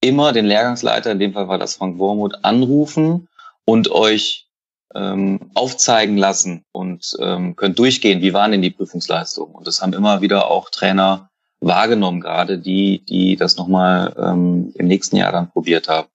immer 0.01 0.33
den 0.33 0.47
Lehrgangsleiter, 0.47 1.13
in 1.13 1.19
dem 1.19 1.33
Fall 1.33 1.49
war 1.49 1.59
das 1.59 1.75
Frank 1.75 1.99
Wormuth, 1.99 2.45
anrufen 2.45 3.29
und 3.65 3.91
euch 3.91 4.47
ähm, 4.95 5.51
aufzeigen 5.55 6.17
lassen 6.17 6.65
und 6.73 7.17
ähm, 7.21 7.57
könnt 7.57 7.79
durchgehen, 7.79 8.23
wie 8.23 8.33
waren 8.33 8.53
denn 8.53 8.63
die 8.63 8.71
Prüfungsleistungen. 8.71 9.55
Und 9.55 9.67
das 9.67 9.83
haben 9.83 9.93
immer 9.93 10.21
wieder 10.21 10.51
auch 10.51 10.71
Trainer 10.71 11.29
wahrgenommen, 11.61 12.21
gerade 12.21 12.59
die, 12.59 13.05
die 13.05 13.37
das 13.37 13.57
nochmal 13.57 14.15
ähm, 14.19 14.73
im 14.77 14.87
nächsten 14.87 15.17
Jahr 15.17 15.33
dann 15.33 15.51
probiert 15.51 15.89
haben. 15.89 16.09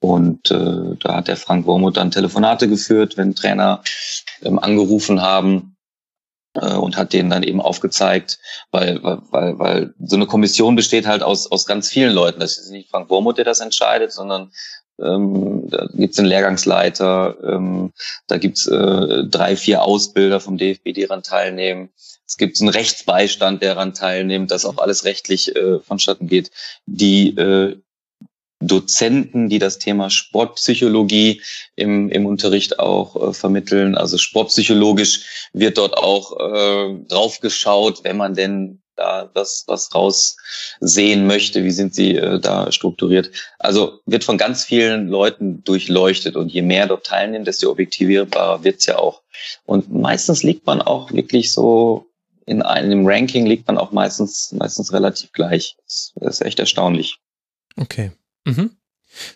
Und 0.00 0.50
äh, 0.52 0.96
da 1.00 1.16
hat 1.16 1.28
der 1.28 1.36
Frank 1.36 1.66
Wormuth 1.66 1.96
dann 1.96 2.12
Telefonate 2.12 2.68
geführt, 2.68 3.16
wenn 3.16 3.34
Trainer 3.34 3.82
ähm, 4.42 4.58
angerufen 4.60 5.20
haben 5.20 5.76
äh, 6.60 6.74
und 6.74 6.96
hat 6.96 7.12
denen 7.12 7.30
dann 7.30 7.42
eben 7.42 7.60
aufgezeigt, 7.60 8.38
weil, 8.70 9.02
weil, 9.02 9.58
weil 9.58 9.94
so 10.04 10.16
eine 10.16 10.26
Kommission 10.26 10.76
besteht 10.76 11.06
halt 11.06 11.22
aus, 11.22 11.50
aus 11.50 11.66
ganz 11.66 11.88
vielen 11.88 12.12
Leuten. 12.12 12.40
Das 12.40 12.58
ist 12.58 12.70
nicht 12.70 12.90
Frank 12.90 13.10
Wormuth, 13.10 13.38
der 13.38 13.44
das 13.44 13.60
entscheidet, 13.60 14.12
sondern 14.12 14.50
ähm, 15.00 15.68
da 15.68 15.86
gibt's 15.94 16.16
den 16.16 16.26
Lehrgangsleiter, 16.26 17.36
ähm, 17.44 17.92
da 18.26 18.38
gibt's 18.38 18.66
äh, 18.66 19.24
drei, 19.24 19.56
vier 19.56 19.82
Ausbilder 19.82 20.40
vom 20.40 20.58
DFB, 20.58 20.92
die 20.92 21.02
daran 21.02 21.22
teilnehmen. 21.22 21.90
Es 22.26 22.36
gibt 22.36 22.60
einen 22.60 22.68
Rechtsbeistand, 22.68 23.62
der 23.62 23.74
daran 23.74 23.94
teilnimmt, 23.94 24.50
dass 24.50 24.66
auch 24.66 24.78
alles 24.78 25.04
rechtlich 25.04 25.54
äh, 25.56 25.78
vonstatten 25.80 26.26
geht. 26.26 26.50
Die 26.86 27.36
äh, 27.36 27.76
Dozenten, 28.60 29.48
die 29.48 29.58
das 29.58 29.78
Thema 29.78 30.10
Sportpsychologie 30.10 31.42
im, 31.76 32.10
im 32.10 32.26
Unterricht 32.26 32.78
auch 32.80 33.28
äh, 33.28 33.32
vermitteln. 33.32 33.96
Also 33.96 34.18
sportpsychologisch 34.18 35.48
wird 35.52 35.78
dort 35.78 35.96
auch 35.96 36.38
äh, 36.40 36.94
drauf 37.06 37.40
geschaut, 37.40 38.02
wenn 38.02 38.16
man 38.16 38.34
denn 38.34 38.82
da 38.96 39.30
das 39.32 39.62
was 39.68 39.94
raussehen 39.94 41.26
möchte, 41.26 41.62
wie 41.62 41.70
sind 41.70 41.94
sie 41.94 42.16
äh, 42.16 42.40
da 42.40 42.72
strukturiert. 42.72 43.30
Also 43.60 44.00
wird 44.06 44.24
von 44.24 44.38
ganz 44.38 44.64
vielen 44.64 45.06
Leuten 45.06 45.62
durchleuchtet 45.62 46.34
und 46.34 46.52
je 46.52 46.62
mehr 46.62 46.88
dort 46.88 47.06
teilnehmen, 47.06 47.44
desto 47.44 47.70
objektivierbarer 47.70 48.64
wird's 48.64 48.86
ja 48.86 48.98
auch. 48.98 49.22
Und 49.66 49.92
meistens 49.92 50.42
liegt 50.42 50.66
man 50.66 50.82
auch 50.82 51.12
wirklich 51.12 51.52
so 51.52 52.06
in 52.44 52.62
einem 52.62 53.06
Ranking 53.06 53.44
liegt 53.44 53.66
man 53.68 53.76
auch 53.76 53.92
meistens 53.92 54.52
meistens 54.52 54.92
relativ 54.92 55.32
gleich. 55.32 55.76
Das 55.84 56.12
ist 56.16 56.40
echt 56.40 56.58
erstaunlich. 56.58 57.18
Okay. 57.76 58.10
Mhm. 58.56 58.70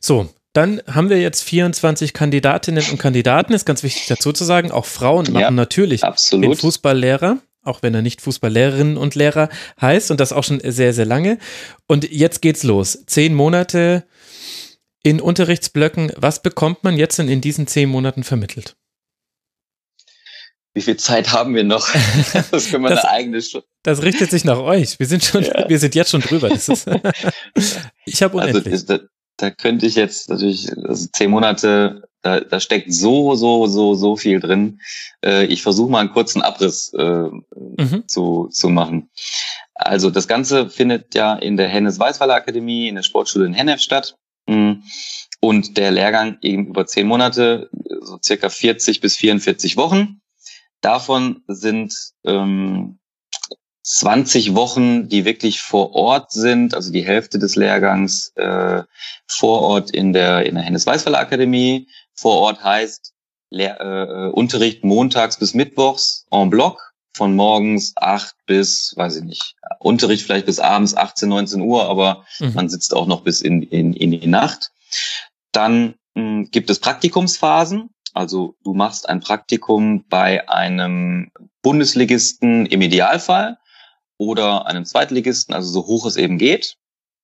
So, 0.01 0.29
dann 0.53 0.83
haben 0.87 1.09
wir 1.09 1.21
jetzt 1.21 1.43
24 1.45 2.13
Kandidatinnen 2.13 2.85
und 2.91 2.99
Kandidaten, 2.99 3.53
ist 3.53 3.65
ganz 3.65 3.83
wichtig 3.83 4.07
dazu 4.07 4.33
zu 4.33 4.45
sagen. 4.45 4.71
Auch 4.71 4.85
Frauen 4.85 5.27
machen 5.33 5.41
Ja, 5.43 5.51
natürlich 5.51 6.05
absolut. 6.05 6.45
den 6.45 6.57
Fußballlehrer, 6.57 7.39
auch 7.63 7.83
wenn 7.83 7.95
er 7.95 8.03
nicht 8.03 8.21
Fußballlehrerinnen 8.21 8.97
und 8.97 9.15
Lehrer 9.15 9.49
heißt 9.81 10.11
und 10.11 10.21
das 10.21 10.33
auch 10.33 10.45
schon 10.45 10.61
sehr, 10.65 10.93
sehr 10.93 11.07
lange. 11.07 11.39
Und 11.87 12.11
jetzt 12.11 12.43
geht's 12.43 12.65
los. 12.65 13.05
Zehn 13.07 13.35
Monate 13.35 14.05
in 15.03 15.21
Unterrichtsblöcken. 15.21 16.13
Was 16.17 16.43
bekommt 16.43 16.85
man 16.85 16.97
jetzt 16.97 17.19
denn 17.19 17.29
in 17.29 17.41
diesen 17.41 17.67
zehn 17.67 17.89
Monaten 17.89 18.23
vermittelt? 18.23 18.77
Wie 20.75 20.81
viel 20.81 20.97
Zeit 20.97 21.33
haben 21.33 21.55
wir 21.55 21.65
noch? 21.65 21.89
Das 22.51 22.71
können 22.71 22.85
wir 22.85 22.91
Das- 22.91 23.05
eine 23.05 23.11
eigene 23.13 23.39
Sch- 23.39 23.63
Das 23.83 24.03
richtet 24.03 24.31
sich 24.31 24.45
nach 24.45 24.59
euch. 24.59 24.99
Wir 24.99 25.07
sind 25.07 25.23
schon, 25.25 25.45
Ja. 25.45 25.69
wir 25.69 25.79
sind 25.79 25.95
jetzt 25.95 26.11
schon 26.11 26.21
drüber. 26.23 26.51
Ist, 26.51 26.69
ich 28.07 28.23
habe 28.23 28.41
Also 28.41 28.51
unendlich. 28.59 28.75
ist, 28.75 28.89
da, 28.91 28.99
da 29.37 29.51
könnte 29.51 29.87
ich 29.87 29.95
jetzt 29.97 30.29
natürlich, 30.29 30.71
also 30.85 31.07
zehn 31.13 31.31
Monate, 31.31 32.03
da, 32.23 32.41
da 32.41 32.61
steckt 32.61 32.93
so, 32.93 33.35
so, 33.35 33.67
so, 33.67 33.95
so 33.95 34.17
viel 34.17 34.39
drin. 34.41 34.81
Äh, 35.25 35.47
ich 35.47 35.63
versuche 35.63 35.91
mal 35.91 36.01
einen 36.01 36.13
kurzen 36.13 36.43
Abriss 36.43 36.93
äh, 36.97 37.29
Mhm. 37.79 38.05
zu, 38.07 38.49
zu 38.53 38.69
machen. 38.69 39.11
Also 39.75 40.11
das 40.11 40.29
Ganze 40.29 40.69
findet 40.71 41.15
ja 41.15 41.35
in 41.35 41.57
der 41.57 41.69
Hennes-Weißweiler 41.69 42.35
Akademie, 42.35 42.89
in 42.89 42.95
der 42.95 43.03
Sportschule 43.03 43.47
in 43.47 43.55
Hennef 43.55 43.81
statt. 43.81 44.15
Mm. 44.47 44.75
Und 45.41 45.77
der 45.77 45.91
Lehrgang 45.91 46.39
eben 46.43 46.67
über 46.69 46.87
zehn 46.87 47.07
Monate, 47.09 47.69
so 48.03 48.19
circa 48.23 48.49
40 48.49 49.01
bis 49.01 49.17
44 49.17 49.77
Wochen. 49.77 50.21
Davon 50.83 51.43
sind 51.49 51.95
ähm, 52.25 52.99
20 53.85 54.55
Wochen, 54.55 55.09
die 55.09 55.25
wirklich 55.25 55.61
vor 55.61 55.95
Ort 55.95 56.31
sind, 56.31 56.75
also 56.75 56.93
die 56.93 57.05
Hälfte 57.05 57.39
des 57.39 57.57
Lehrgangs 57.57 58.33
äh, 58.37 58.83
vor 59.27 59.63
Ort 59.63 59.91
in 59.91 60.13
der, 60.13 60.45
in 60.47 60.55
der 60.55 60.65
Hennes-Weißweiler 60.65 61.19
Akademie. 61.19 61.89
Vor 62.15 62.37
Ort 62.39 62.63
heißt 62.63 63.13
Lehr 63.51 63.81
äh, 63.81 64.31
Unterricht 64.31 64.85
montags 64.85 65.39
bis 65.39 65.55
mittwochs 65.55 66.27
en 66.31 66.51
bloc 66.51 66.93
von 67.15 67.35
morgens 67.37 67.93
acht 67.97 68.35
bis, 68.47 68.95
weiß 68.97 69.17
ich 69.17 69.25
nicht, 69.25 69.55
Unterricht 69.81 70.25
vielleicht 70.25 70.47
bis 70.47 70.59
abends 70.59 70.97
18, 70.97 71.29
19 71.29 71.61
Uhr, 71.61 71.85
aber 71.85 72.25
Mhm. 72.41 72.55
man 72.55 72.69
sitzt 72.69 72.95
auch 72.95 73.07
noch 73.07 73.23
bis 73.23 73.41
in, 73.43 73.63
in, 73.63 73.93
in 73.93 74.11
die 74.13 74.27
Nacht. 74.27 74.71
Dann 75.53 75.95
mh, 76.15 76.47
gibt 76.51 76.71
es 76.71 76.79
Praktikumsphasen. 76.79 77.91
Also 78.13 78.57
du 78.65 78.75
machst 78.75 79.09
ein 79.09 79.21
Praktikum 79.21 80.05
bei 80.09 80.49
einem 80.49 81.31
Bundesligisten 81.63 82.67
im 82.67 82.83
Idealfall 82.83 83.59
oder 84.19 84.67
einem 84.67 84.85
Zweitligisten, 84.85 85.55
also 85.55 85.71
so 85.71 85.87
hoch 85.87 86.07
es 86.07 86.17
eben 86.17 86.39
geht. 86.39 86.77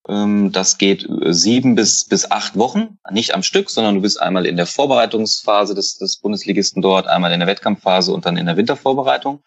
Ähm, 0.08 0.52
Das 0.52 0.78
geht 0.78 1.08
äh, 1.08 1.34
sieben 1.34 1.74
bis, 1.74 2.04
bis 2.06 2.30
acht 2.30 2.56
Wochen, 2.56 2.98
nicht 3.10 3.34
am 3.34 3.42
Stück, 3.42 3.68
sondern 3.70 3.96
du 3.96 4.00
bist 4.00 4.20
einmal 4.20 4.46
in 4.46 4.56
der 4.56 4.66
Vorbereitungsphase 4.66 5.74
des, 5.74 5.98
des 5.98 6.18
Bundesligisten 6.18 6.80
dort, 6.82 7.06
einmal 7.06 7.32
in 7.32 7.40
der 7.40 7.48
Wettkampfphase 7.48 8.12
und 8.12 8.24
dann 8.24 8.36
in 8.36 8.46
der 8.46 8.56
Wintervorbereitung. 8.56 9.42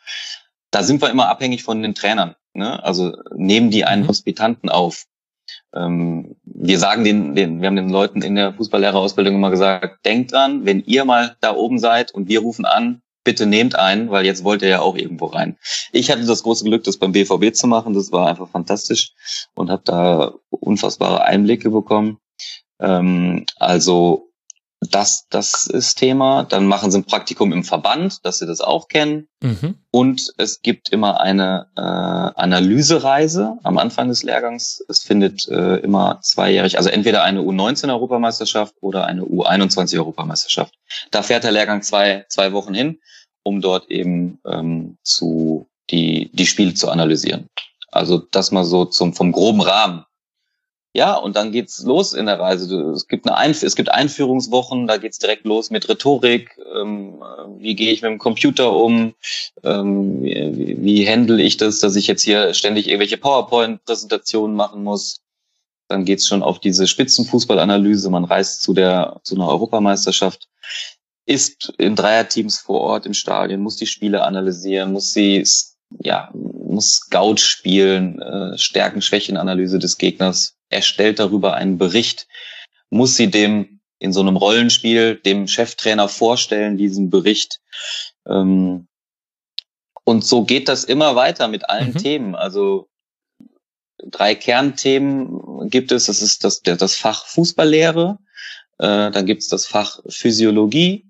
Da 0.70 0.84
sind 0.84 1.02
wir 1.02 1.10
immer 1.10 1.28
abhängig 1.30 1.64
von 1.64 1.82
den 1.82 1.96
Trainern. 1.96 2.36
Ne? 2.54 2.82
Also 2.84 3.18
nehmen 3.36 3.72
die 3.72 3.86
einen 3.86 4.04
Mhm. 4.04 4.10
Hospitanten 4.10 4.70
auf. 4.70 5.06
Ähm, 5.74 6.36
wir 6.44 6.80
sagen 6.80 7.04
den, 7.04 7.36
den, 7.36 7.62
wir 7.62 7.68
haben 7.68 7.76
den 7.76 7.90
Leuten 7.90 8.22
in 8.22 8.36
der 8.36 8.54
Fußballlehrerausbildung 8.54 9.36
immer 9.36 9.52
gesagt, 9.52 10.06
denkt 10.06 10.34
dran, 10.34 10.66
wenn 10.66 10.84
ihr 10.84 11.06
mal 11.06 11.36
da 11.42 11.56
oben 11.56 11.80
seid 11.80 12.14
und 12.14 12.28
wir 12.28 12.42
rufen 12.42 12.66
an, 12.66 13.02
bitte 13.24 13.46
nehmt 13.46 13.76
einen, 13.76 14.10
weil 14.10 14.26
jetzt 14.26 14.44
wollt 14.44 14.62
ihr 14.62 14.70
ja 14.70 14.82
auch 14.82 14.96
irgendwo 14.96 15.28
rein. 15.28 15.58
Ich 15.92 16.12
hatte 16.12 16.26
das 16.26 16.44
große 16.44 16.66
Glück, 16.66 16.84
das 16.84 16.98
beim 16.98 17.12
BVB 17.12 17.54
zu 17.54 17.68
machen. 17.68 17.94
Das 17.94 18.12
war 18.12 18.28
einfach 18.28 18.50
fantastisch 18.50 19.14
und 19.54 19.70
habe 19.70 19.84
da 19.86 20.34
unfassbare 20.50 21.24
Einblicke 21.24 21.70
bekommen. 21.70 22.18
Ähm, 22.80 23.46
also 23.58 24.31
das, 24.90 25.28
das 25.30 25.68
ist 25.68 25.96
Thema. 25.96 26.44
Dann 26.44 26.66
machen 26.66 26.90
sie 26.90 26.98
ein 26.98 27.04
Praktikum 27.04 27.54
im 27.54 27.64
Verband, 27.64 28.26
dass 28.26 28.40
sie 28.40 28.48
das 28.48 28.62
auch 28.62 28.88
kennen. 28.88 29.28
Mhm. 29.42 29.76
Und 29.92 30.34
es 30.38 30.62
gibt 30.62 30.90
immer 30.90 31.22
eine 31.22 31.68
äh, 31.78 31.82
Analysereise 31.82 33.58
am 33.62 33.78
Anfang 33.78 34.10
des 34.10 34.24
Lehrgangs. 34.24 34.84
Es 34.90 35.04
findet 35.04 35.48
äh, 35.50 35.78
immer 35.78 36.20
zweijährig, 36.22 36.78
also 36.78 36.90
entweder 36.90 37.24
eine 37.24 37.42
U19-Europameisterschaft 37.42 38.76
oder 38.82 39.06
eine 39.06 39.22
U21-Europameisterschaft. 39.22 40.74
Da 41.12 41.22
fährt 41.22 41.44
der 41.44 41.52
Lehrgang 41.52 41.84
zwei, 41.84 42.26
zwei 42.30 42.52
Wochen 42.52 42.74
hin, 42.74 43.00
um 43.44 43.62
dort 43.62 43.92
eben 43.92 44.40
ähm, 44.48 44.98
zu 45.04 45.68
die, 45.92 46.32
die 46.34 46.48
Spiele 46.48 46.74
zu 46.74 46.90
analysieren. 46.90 47.48
Also 47.92 48.18
das 48.18 48.52
mal 48.52 48.64
so 48.64 48.86
zum 48.86 49.14
vom 49.14 49.32
groben 49.32 49.62
Rahmen. 49.62 50.06
Ja, 50.94 51.16
und 51.16 51.38
dann 51.38 51.54
geht's 51.54 51.84
los 51.84 52.14
in 52.14 52.26
der 52.26 52.38
Reise. 52.40 52.92
Es 52.92 53.08
gibt 53.08 53.26
eine 53.26 53.38
Einf 53.38 53.64
es 53.64 53.78
gibt 53.78 53.90
Einführungswochen, 53.90 54.88
da 54.88 54.98
geht's 54.98 55.20
direkt 55.20 55.46
los 55.46 55.70
mit 55.72 55.88
Rhetorik. 55.88 56.60
Ähm, 56.76 57.22
äh, 57.24 57.62
wie 57.62 57.76
gehe 57.76 57.94
ich 57.94 58.02
mit 58.02 58.12
dem 58.12 58.18
Computer 58.20 58.74
um? 58.76 59.14
Ähm, 59.64 60.22
wie, 60.22 60.34
wie- 60.58 60.84
wie 60.84 61.08
handle 61.10 61.42
ich 61.42 61.56
das, 61.56 61.80
dass 61.80 61.96
ich 61.96 62.08
jetzt 62.08 62.24
hier 62.24 62.54
ständig 62.54 62.88
irgendwelche 62.88 63.18
PowerPoint-Präsentationen 63.18 64.54
machen 64.56 64.84
muss? 64.84 65.22
Dann 65.88 66.04
geht's 66.06 66.28
schon 66.28 66.44
auf 66.44 66.60
diese 66.60 66.88
Spitzenfußballanalyse. 66.88 68.10
Man 68.10 68.26
reist 68.26 68.62
zu 68.62 68.74
der 68.74 69.20
zu 69.24 69.36
einer 69.36 69.48
Europameisterschaft, 69.48 70.50
ist 71.26 71.74
in 71.78 71.96
Dreierteams 71.96 72.60
vor 72.60 72.82
Ort 72.82 73.06
im 73.06 73.14
Stadion, 73.14 73.62
muss 73.62 73.78
die 73.78 73.88
Spiele 73.88 74.24
analysieren, 74.24 74.92
muss 74.94 75.14
sie 75.14 75.38
ja 76.00 76.32
muss 76.34 76.96
Scout 76.96 77.38
spielen, 77.38 78.22
äh, 78.22 78.58
Stärken-Schwächen-Analyse 78.58 79.80
des 79.80 79.98
Gegners, 79.98 80.56
erstellt 80.70 81.20
darüber 81.20 81.54
einen 81.56 81.78
Bericht, 81.78 82.28
muss 82.90 83.16
sie 83.16 83.30
dem 83.30 83.82
in 84.00 84.14
so 84.14 84.22
einem 84.22 84.36
Rollenspiel 84.36 85.16
dem 85.16 85.48
Cheftrainer 85.48 86.08
vorstellen, 86.08 86.78
diesen 86.78 87.10
Bericht. 87.10 87.60
Ähm, 88.28 88.88
und 90.04 90.26
so 90.26 90.44
geht 90.44 90.68
das 90.68 90.84
immer 90.84 91.16
weiter 91.16 91.48
mit 91.48 91.70
allen 91.70 91.94
Mhm. 91.94 91.98
Themen. 91.98 92.36
Also 92.36 92.90
drei 94.04 94.34
Kernthemen 94.34 95.70
gibt 95.70 95.92
es. 95.92 96.08
Das 96.08 96.22
ist 96.22 96.44
das, 96.44 96.62
das 96.62 96.96
Fach 96.96 97.26
Fußballlehre, 97.28 98.18
äh, 98.80 99.12
dann 99.12 99.26
gibt 99.26 99.44
es 99.44 99.48
das 99.48 99.68
Fach 99.68 100.00
Physiologie, 100.10 101.06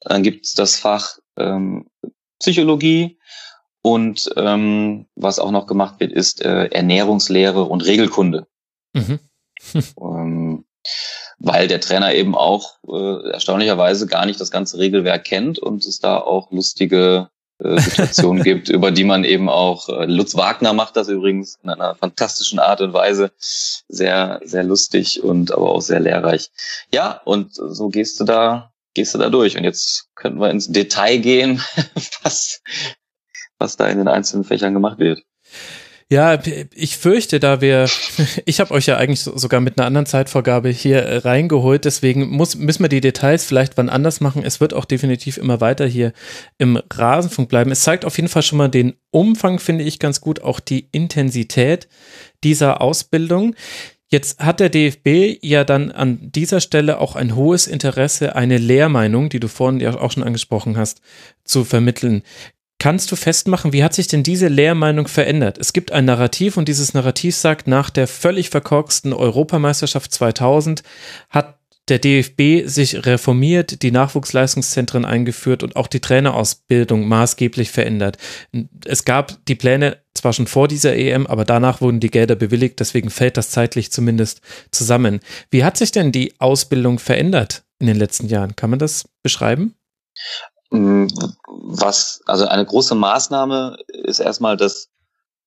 dann 0.00 0.22
gibt 0.22 0.46
es 0.46 0.54
das 0.54 0.76
Fach 0.76 1.18
ähm, 1.36 1.88
Psychologie 2.40 3.18
und 3.86 4.32
ähm, 4.34 5.06
was 5.14 5.38
auch 5.38 5.52
noch 5.52 5.68
gemacht 5.68 6.00
wird, 6.00 6.10
ist 6.10 6.44
äh, 6.44 6.64
Ernährungslehre 6.72 7.62
und 7.62 7.86
Regelkunde. 7.86 8.48
Mhm. 8.92 9.20
Ähm, 10.00 10.64
weil 11.38 11.66
der 11.66 11.80
Trainer 11.80 12.14
eben 12.14 12.34
auch 12.36 12.78
äh, 12.88 13.30
erstaunlicherweise 13.30 14.06
gar 14.06 14.26
nicht 14.26 14.40
das 14.40 14.50
ganze 14.50 14.78
Regelwerk 14.78 15.24
kennt 15.24 15.58
und 15.58 15.84
es 15.84 15.98
da 15.98 16.18
auch 16.18 16.50
lustige 16.52 17.30
äh, 17.58 17.80
Situationen 17.80 18.42
gibt, 18.42 18.68
über 18.68 18.90
die 18.90 19.04
man 19.04 19.24
eben 19.24 19.48
auch, 19.48 19.88
äh, 19.88 20.04
Lutz 20.06 20.36
Wagner 20.36 20.72
macht 20.72 20.96
das 20.96 21.08
übrigens 21.08 21.58
in 21.62 21.70
einer 21.70 21.94
fantastischen 21.94 22.58
Art 22.58 22.80
und 22.80 22.92
Weise, 22.92 23.32
sehr, 23.38 24.40
sehr 24.44 24.64
lustig 24.64 25.22
und 25.22 25.52
aber 25.52 25.70
auch 25.70 25.80
sehr 25.80 26.00
lehrreich. 26.00 26.50
Ja, 26.92 27.20
und 27.24 27.54
so 27.54 27.88
gehst 27.88 28.18
du 28.20 28.24
da, 28.24 28.72
gehst 28.94 29.14
du 29.14 29.18
da 29.18 29.30
durch. 29.30 29.56
Und 29.56 29.64
jetzt 29.64 30.08
könnten 30.14 30.40
wir 30.40 30.50
ins 30.50 30.68
Detail 30.68 31.18
gehen, 31.18 31.62
was, 32.22 32.62
was 33.58 33.76
da 33.76 33.86
in 33.88 33.98
den 33.98 34.08
einzelnen 34.08 34.44
Fächern 34.44 34.74
gemacht 34.74 34.98
wird. 34.98 35.22
Ja, 36.08 36.38
ich 36.72 36.96
fürchte, 36.98 37.40
da 37.40 37.60
wir, 37.60 37.88
ich 38.44 38.60
habe 38.60 38.72
euch 38.72 38.86
ja 38.86 38.96
eigentlich 38.96 39.22
so- 39.22 39.36
sogar 39.36 39.60
mit 39.60 39.76
einer 39.76 39.88
anderen 39.88 40.06
Zeitvorgabe 40.06 40.68
hier 40.68 41.02
äh, 41.02 41.16
reingeholt, 41.18 41.84
deswegen 41.84 42.28
muss, 42.28 42.54
müssen 42.54 42.84
wir 42.84 42.88
die 42.88 43.00
Details 43.00 43.44
vielleicht 43.44 43.76
wann 43.76 43.88
anders 43.88 44.20
machen. 44.20 44.44
Es 44.44 44.60
wird 44.60 44.72
auch 44.72 44.84
definitiv 44.84 45.36
immer 45.36 45.60
weiter 45.60 45.84
hier 45.84 46.12
im 46.58 46.80
Rasenfunk 46.92 47.48
bleiben. 47.48 47.72
Es 47.72 47.80
zeigt 47.80 48.04
auf 48.04 48.16
jeden 48.16 48.28
Fall 48.28 48.42
schon 48.42 48.58
mal 48.58 48.68
den 48.68 48.94
Umfang, 49.10 49.58
finde 49.58 49.82
ich 49.82 49.98
ganz 49.98 50.20
gut, 50.20 50.42
auch 50.42 50.60
die 50.60 50.88
Intensität 50.92 51.88
dieser 52.44 52.80
Ausbildung. 52.80 53.56
Jetzt 54.08 54.38
hat 54.38 54.60
der 54.60 54.68
DFB 54.68 55.42
ja 55.42 55.64
dann 55.64 55.90
an 55.90 56.30
dieser 56.30 56.60
Stelle 56.60 57.00
auch 57.00 57.16
ein 57.16 57.34
hohes 57.34 57.66
Interesse, 57.66 58.36
eine 58.36 58.58
Lehrmeinung, 58.58 59.28
die 59.28 59.40
du 59.40 59.48
vorhin 59.48 59.80
ja 59.80 59.98
auch 59.98 60.12
schon 60.12 60.22
angesprochen 60.22 60.76
hast, 60.76 61.00
zu 61.42 61.64
vermitteln. 61.64 62.22
Kannst 62.78 63.10
du 63.10 63.16
festmachen, 63.16 63.72
wie 63.72 63.82
hat 63.82 63.94
sich 63.94 64.08
denn 64.08 64.22
diese 64.22 64.48
Lehrmeinung 64.48 65.08
verändert? 65.08 65.58
Es 65.58 65.72
gibt 65.72 65.92
ein 65.92 66.04
Narrativ 66.04 66.56
und 66.56 66.68
dieses 66.68 66.94
Narrativ 66.94 67.34
sagt, 67.34 67.66
nach 67.66 67.90
der 67.90 68.06
völlig 68.06 68.50
verkorksten 68.50 69.12
Europameisterschaft 69.12 70.12
2000 70.12 70.82
hat 71.30 71.58
der 71.88 71.98
DFB 72.00 72.68
sich 72.68 73.06
reformiert, 73.06 73.82
die 73.82 73.92
Nachwuchsleistungszentren 73.92 75.04
eingeführt 75.04 75.62
und 75.62 75.76
auch 75.76 75.86
die 75.86 76.00
Trainerausbildung 76.00 77.06
maßgeblich 77.06 77.70
verändert. 77.70 78.18
Es 78.84 79.04
gab 79.04 79.44
die 79.46 79.54
Pläne 79.54 79.98
zwar 80.14 80.32
schon 80.32 80.48
vor 80.48 80.66
dieser 80.66 80.96
EM, 80.96 81.26
aber 81.26 81.44
danach 81.44 81.80
wurden 81.80 82.00
die 82.00 82.10
Gelder 82.10 82.34
bewilligt, 82.34 82.80
deswegen 82.80 83.10
fällt 83.10 83.36
das 83.36 83.50
zeitlich 83.50 83.92
zumindest 83.92 84.40
zusammen. 84.72 85.20
Wie 85.50 85.62
hat 85.62 85.76
sich 85.76 85.92
denn 85.92 86.10
die 86.10 86.34
Ausbildung 86.40 86.98
verändert 86.98 87.64
in 87.78 87.86
den 87.86 87.96
letzten 87.96 88.26
Jahren? 88.26 88.56
Kann 88.56 88.70
man 88.70 88.80
das 88.80 89.08
beschreiben? 89.22 89.74
Mm, 90.70 91.06
was, 91.46 92.20
also 92.26 92.46
eine 92.46 92.64
große 92.64 92.94
Maßnahme 92.94 93.76
ist 93.88 94.20
erstmal, 94.20 94.56
dass 94.56 94.88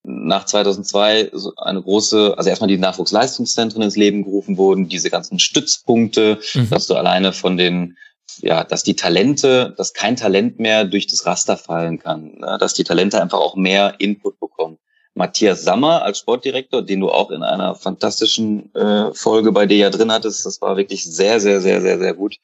nach 0.04 0.46
2002 0.46 1.32
eine 1.58 1.82
große, 1.82 2.36
also 2.38 2.50
erstmal 2.50 2.70
die 2.70 2.78
Nachwuchsleistungszentren 2.78 3.82
ins 3.82 3.98
Leben 3.98 4.24
gerufen 4.24 4.58
wurden, 4.58 4.88
diese 4.88 5.10
ganzen 5.10 5.40
Stützpunkte, 5.40 6.40
mhm. 6.54 6.70
dass 6.70 6.88
du 6.88 6.96
alleine 6.96 7.34
von 7.34 7.58
den, 7.58 7.98
ja, 8.38 8.64
dass 8.64 8.84
die 8.84 8.96
Talente, 8.96 9.74
dass 9.78 9.94
kein 9.94 10.16
Talent 10.16 10.60
mehr 10.60 10.86
durch 10.86 11.08
das 11.08 11.26
Raster 11.26 11.58
fallen 11.58 12.00
kann, 12.00 12.38
ne? 12.40 12.58
dass 12.60 12.74
die 12.74 12.84
Talente 12.84 13.22
einfach 13.22 13.40
auch 13.40 13.56
mehr 13.56 13.96
Input 14.00 14.40
bekommen. 14.40 14.78
Matthias 15.16 15.64
Sammer 15.64 16.04
als 16.04 16.20
Sportdirektor, 16.20 16.82
den 16.82 17.02
du 17.02 17.10
auch 17.10 17.30
in 17.32 17.44
einer 17.44 17.76
fantastischen 17.76 18.74
äh, 18.74 19.14
Folge 19.14 19.52
bei 19.52 19.66
dir 19.66 19.78
ja 19.78 19.90
drin 19.90 20.12
hattest, 20.12 20.46
das 20.46 20.62
war 20.62 20.78
wirklich 20.78 21.04
sehr, 21.04 21.42
sehr, 21.42 21.60
sehr, 21.60 21.82
sehr, 21.82 22.00
sehr 22.00 22.14
gut. 22.14 22.38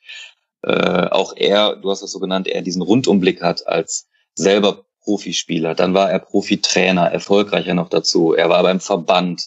Äh, 0.66 1.10
auch 1.12 1.34
er, 1.38 1.76
du 1.76 1.92
hast 1.92 2.02
das 2.02 2.12
so 2.12 2.20
genannt, 2.20 2.48
er 2.48 2.64
diesen 2.64 2.82
Rundumblick 2.82 3.44
hat 3.44 3.68
als 3.68 4.08
selber 4.34 4.86
Profispieler, 5.04 5.76
dann 5.76 5.94
war 5.94 6.10
er 6.10 6.18
Profitrainer, 6.18 7.12
erfolgreicher 7.12 7.76
noch 7.76 7.90
dazu. 7.90 8.34
Er 8.34 8.50
war 8.50 8.64
beim 8.64 8.80
Verband, 8.80 9.46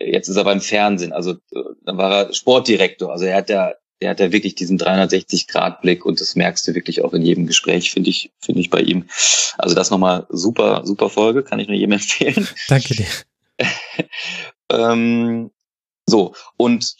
jetzt 0.00 0.28
ist 0.28 0.36
er 0.36 0.44
beim 0.44 0.62
Fernsehen, 0.62 1.12
also 1.12 1.32
äh, 1.32 1.62
dann 1.84 1.98
war 1.98 2.12
er 2.12 2.32
Sportdirektor. 2.32 3.12
Also 3.12 3.26
er 3.26 3.36
hat 3.36 3.50
ja, 3.50 3.74
er 4.00 4.10
hat 4.10 4.20
ja 4.20 4.32
wirklich 4.32 4.54
diesen 4.54 4.78
360-Grad-Blick 4.78 6.06
und 6.06 6.22
das 6.22 6.34
merkst 6.34 6.66
du 6.66 6.74
wirklich 6.74 7.04
auch 7.04 7.12
in 7.12 7.20
jedem 7.20 7.46
Gespräch, 7.46 7.90
finde 7.90 8.08
ich, 8.08 8.32
finde 8.40 8.62
ich 8.62 8.70
bei 8.70 8.80
ihm. 8.80 9.04
Also 9.58 9.74
das 9.74 9.90
nochmal 9.90 10.26
super, 10.30 10.80
super 10.84 11.10
Folge, 11.10 11.42
kann 11.42 11.60
ich 11.60 11.68
nur 11.68 11.76
jedem 11.76 11.92
empfehlen. 12.00 12.48
Danke 12.68 12.94
dir. 12.94 13.06
ähm, 14.72 15.50
so, 16.06 16.34
und 16.56 16.94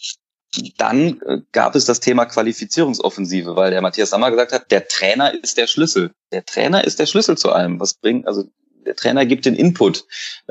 dann 0.77 1.21
äh, 1.25 1.41
gab 1.51 1.75
es 1.75 1.85
das 1.85 1.99
Thema 1.99 2.25
Qualifizierungsoffensive, 2.25 3.55
weil 3.55 3.71
der 3.71 3.81
Matthias 3.81 4.09
Sammer 4.09 4.31
gesagt 4.31 4.51
hat, 4.51 4.71
der 4.71 4.87
Trainer 4.87 5.33
ist 5.33 5.57
der 5.57 5.67
Schlüssel. 5.67 6.11
Der 6.31 6.45
Trainer 6.45 6.83
ist 6.83 6.99
der 6.99 7.05
Schlüssel 7.05 7.37
zu 7.37 7.51
allem. 7.51 7.79
Was 7.79 7.95
bringt, 7.95 8.27
also 8.27 8.45
der 8.85 8.95
Trainer 8.95 9.25
gibt 9.25 9.45
den 9.45 9.55
Input 9.55 10.05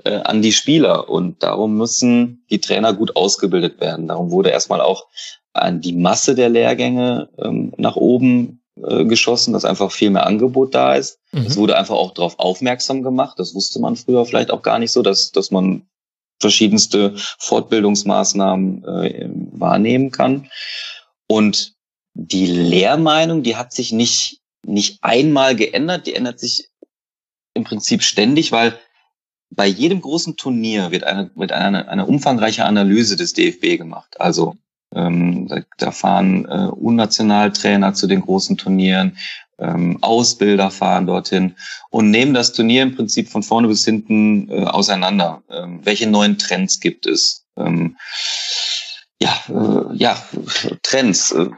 äh, 0.05 0.17
an 0.17 0.43
die 0.43 0.53
Spieler 0.53 1.09
und 1.09 1.43
darum 1.43 1.77
müssen 1.77 2.45
die 2.51 2.61
Trainer 2.61 2.93
gut 2.93 3.17
ausgebildet 3.17 3.81
werden. 3.81 4.09
Darum 4.09 4.31
wurde 4.31 4.51
erstmal 4.51 4.81
auch 4.81 5.07
an 5.53 5.81
die 5.81 5.93
Masse 5.93 6.35
der 6.35 6.49
Lehrgänge 6.49 7.29
ähm, 7.39 7.73
nach 7.77 7.97
oben 7.97 8.61
äh, 8.83 9.05
geschossen, 9.05 9.53
dass 9.53 9.65
einfach 9.65 9.93
viel 9.93 10.11
mehr 10.11 10.27
Angebot 10.27 10.75
da 10.75 10.95
ist. 10.95 11.21
Mhm. 11.33 11.47
Es 11.47 11.57
wurde 11.57 11.79
einfach 11.79 11.95
auch 11.95 12.13
darauf 12.13 12.39
aufmerksam 12.39 13.03
gemacht. 13.03 13.39
Das 13.39 13.55
wusste 13.55 13.81
man 13.81 13.97
früher 13.97 14.27
vielleicht 14.27 14.51
auch 14.51 14.63
gar 14.63 14.79
nicht 14.79 14.91
so, 14.91 15.03
dass, 15.03 15.31
dass 15.31 15.51
man 15.51 15.87
verschiedenste 16.41 17.15
Fortbildungsmaßnahmen 17.39 18.85
äh, 18.85 19.29
wahrnehmen 19.53 20.11
kann. 20.11 20.51
Und 21.27 21.75
die 22.15 22.47
Lehrmeinung, 22.47 23.43
die 23.43 23.57
hat 23.57 23.73
sich 23.73 23.93
nicht, 23.93 24.41
nicht 24.65 24.99
einmal 25.03 25.57
geändert, 25.57 26.07
die 26.07 26.15
ändert 26.15 26.39
sich 26.39 26.71
im 27.55 27.65
Prinzip 27.65 28.03
ständig, 28.03 28.53
weil 28.53 28.79
bei 29.51 29.67
jedem 29.67 30.01
großen 30.01 30.37
Turnier 30.37 30.91
wird 30.91 31.05
eine, 31.05 31.31
wird 31.35 31.53
eine, 31.53 31.89
eine 31.89 32.07
umfangreiche 32.07 32.65
Analyse 32.65 33.17
des 33.17 33.33
DFB 33.33 33.79
gemacht. 33.79 34.21
Also 34.21 34.57
ähm, 34.95 35.49
da, 35.49 35.61
da 35.79 35.91
fahren 35.91 36.47
äh, 36.47 36.69
Unnationaltrainer 36.69 37.95
zu 37.95 38.07
den 38.07 38.21
großen 38.21 38.57
Turnieren, 38.57 39.17
ähm, 39.59 39.99
Ausbilder 40.03 40.71
fahren 40.71 41.07
dorthin 41.07 41.57
und 41.91 42.11
nehmen 42.11 42.35
das 42.35 42.53
Turnier 42.53 42.83
im 42.83 42.95
Prinzip 42.95 43.29
von 43.29 43.43
vorne 43.43 43.69
bis 43.69 43.85
hinten 43.85 44.51
äh, 44.51 44.65
auseinander. 44.65 45.43
Ähm, 45.51 45.81
welche 45.85 46.09
neuen 46.09 46.39
Trends 46.39 46.81
gibt 46.81 47.07
es? 47.07 47.45
Ähm, 47.57 47.97
ja, 49.21 49.41
äh, 49.49 49.97
ja, 49.97 50.23
Trends. 50.83 51.33
Äh, 51.33 51.49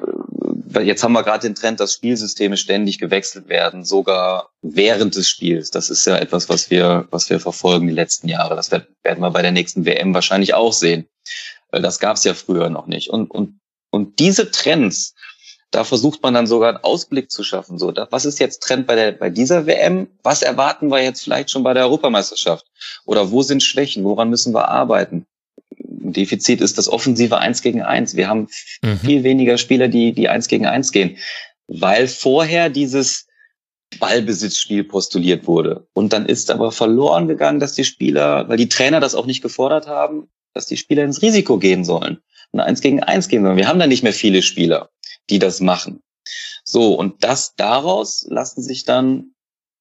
jetzt 0.83 1.03
haben 1.03 1.13
wir 1.13 1.23
gerade 1.23 1.49
den 1.49 1.55
Trend, 1.55 1.81
dass 1.81 1.95
Spielsysteme 1.95 2.57
ständig 2.57 2.99
gewechselt 2.99 3.49
werden, 3.49 3.85
sogar 3.85 4.51
während 4.63 5.17
des 5.17 5.29
Spiels. 5.29 5.71
Das 5.71 5.91
ist 5.91 6.07
ja 6.07 6.17
etwas, 6.17 6.49
was 6.49 6.71
wir, 6.71 7.09
was 7.11 7.31
wir 7.31 7.41
verfolgen 7.41 7.87
die 7.87 7.95
letzten 7.95 8.29
Jahre. 8.29 8.57
Das 8.57 8.71
werden 8.71 8.87
wir 9.03 9.31
bei 9.31 9.43
der 9.43 9.53
nächsten 9.53 9.85
WM 9.87 10.13
wahrscheinlich 10.13 10.55
auch 10.55 10.73
sehen. 10.73 11.09
Das 11.71 11.99
gab 11.99 12.17
es 12.17 12.25
ja 12.25 12.35
früher 12.35 12.69
noch 12.69 12.87
nicht. 12.87 13.11
Und, 13.11 13.31
und, 13.31 13.59
und 13.91 14.19
diese 14.19 14.51
Trends, 14.51 15.15
da 15.71 15.85
versucht 15.85 16.23
man 16.23 16.35
dann 16.35 16.47
sogar 16.47 16.71
einen 16.71 16.85
Ausblick 16.85 17.31
zu 17.31 17.43
schaffen. 17.43 17.79
So, 17.79 17.93
was 18.11 18.25
ist 18.25 18.39
jetzt 18.39 18.63
Trend 18.63 18.87
bei 18.87 18.95
der, 18.95 19.13
bei 19.13 19.31
dieser 19.31 19.67
WM? 19.67 20.09
Was 20.23 20.43
erwarten 20.43 20.91
wir 20.91 21.03
jetzt 21.03 21.23
vielleicht 21.23 21.51
schon 21.51 21.63
bei 21.63 21.75
der 21.75 21.85
Europameisterschaft? 21.85 22.65
Oder 23.05 23.31
wo 23.31 23.43
sind 23.43 23.63
Schwächen? 23.63 24.05
Woran 24.05 24.31
müssen 24.31 24.55
wir 24.55 24.69
arbeiten? 24.69 25.27
Ein 25.79 26.13
Defizit 26.13 26.61
ist 26.61 26.79
das 26.79 26.89
offensive 26.89 27.39
Eins 27.39 27.63
gegen 27.63 27.83
Eins. 27.83 28.15
Wir 28.15 28.29
haben 28.29 28.49
mhm. 28.83 28.99
viel 28.99 29.25
weniger 29.25 29.59
Spieler, 29.59 29.89
die, 29.89 30.13
die 30.13 30.29
Eins 30.29 30.49
gegen 30.49 30.67
Eins 30.67 30.93
gehen. 30.93 31.17
Weil 31.67 32.07
vorher 32.07 32.71
dieses 32.71 33.27
Ballbesitzspiel 33.99 34.85
postuliert 34.85 35.47
wurde. 35.47 35.87
Und 35.95 36.13
dann 36.13 36.27
ist 36.27 36.51
aber 36.51 36.71
verloren 36.71 37.29
gegangen, 37.29 37.61
dass 37.61 37.75
die 37.75 37.85
Spieler, 37.85 38.49
weil 38.49 38.57
die 38.57 38.69
Trainer 38.69 39.01
das 39.01 39.15
auch 39.15 39.27
nicht 39.27 39.43
gefordert 39.43 39.89
haben, 39.89 40.29
dass 40.55 40.67
die 40.67 40.77
Spieler 40.77 41.05
ins 41.05 41.23
Risiko 41.23 41.59
gehen 41.59 41.85
sollen 41.85 42.19
und 42.53 42.61
eins 42.61 42.81
gegen 42.81 43.03
eins 43.03 43.29
gehen 43.29 43.43
sollen. 43.43 43.57
Wir 43.57 43.69
haben 43.69 43.79
da 43.79 43.87
nicht 43.87 44.03
mehr 44.03 44.13
viele 44.13 44.43
Spieler 44.43 44.91
die 45.31 45.39
das 45.39 45.61
machen. 45.61 46.01
So, 46.65 46.95
und 46.95 47.23
das 47.23 47.55
daraus 47.57 48.27
lassen 48.29 48.63
sich 48.63 48.85
dann 48.85 49.33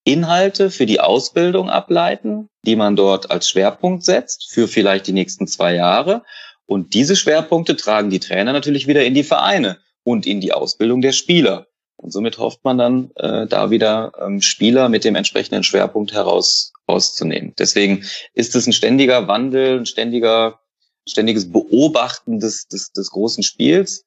Inhalte 0.04 0.70
für 0.70 0.86
die 0.86 1.00
Ausbildung 1.00 1.70
ableiten, 1.70 2.48
die 2.66 2.76
man 2.76 2.96
dort 2.96 3.32
als 3.32 3.50
Schwerpunkt 3.50 4.06
setzt 4.06 4.52
für 4.52 4.68
vielleicht 4.68 5.08
die 5.08 5.14
nächsten 5.14 5.48
zwei 5.48 5.74
Jahre. 5.74 6.24
Und 6.68 6.94
diese 6.94 7.16
Schwerpunkte 7.16 7.76
tragen 7.76 8.12
die 8.12 8.20
Trainer 8.20 8.54
natürlich 8.54 8.88
wieder 8.88 9.04
in 9.04 9.16
die 9.16 9.24
Vereine 9.24 9.80
und 10.04 10.28
in 10.28 10.42
die 10.42 10.54
Ausbildung 10.54 11.02
der 11.02 11.12
Spieler. 11.12 11.68
Und 11.98 12.12
somit 12.12 12.38
hofft 12.38 12.64
man 12.64 12.78
dann, 12.78 13.12
äh, 13.16 13.48
da 13.48 13.72
wieder 13.72 14.12
ähm, 14.22 14.42
Spieler 14.42 14.90
mit 14.90 15.04
dem 15.04 15.16
entsprechenden 15.16 15.64
Schwerpunkt 15.64 16.14
heraus 16.14 16.72
rauszunehmen. 16.88 17.54
Deswegen 17.58 18.06
ist 18.34 18.56
es 18.56 18.68
ein 18.68 18.74
ständiger 18.74 19.28
Wandel, 19.28 19.80
ein 19.80 19.86
ständiger, 19.86 20.60
ständiges 21.08 21.52
Beobachten 21.52 22.40
des, 22.40 22.68
des, 22.68 22.92
des 22.92 23.10
großen 23.10 23.44
Spiels. 23.44 24.06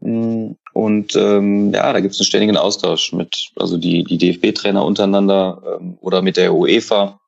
Und 0.00 1.16
ähm, 1.16 1.72
ja, 1.72 1.92
da 1.92 2.00
gibt 2.00 2.14
es 2.14 2.20
einen 2.20 2.26
ständigen 2.26 2.56
Austausch 2.56 3.12
mit, 3.12 3.50
also 3.56 3.76
die, 3.76 4.04
die 4.04 4.18
DFB-Trainer 4.18 4.84
untereinander 4.84 5.78
ähm, 5.80 5.98
oder 6.00 6.22
mit 6.22 6.36
der 6.36 6.54
UEFA. 6.54 7.20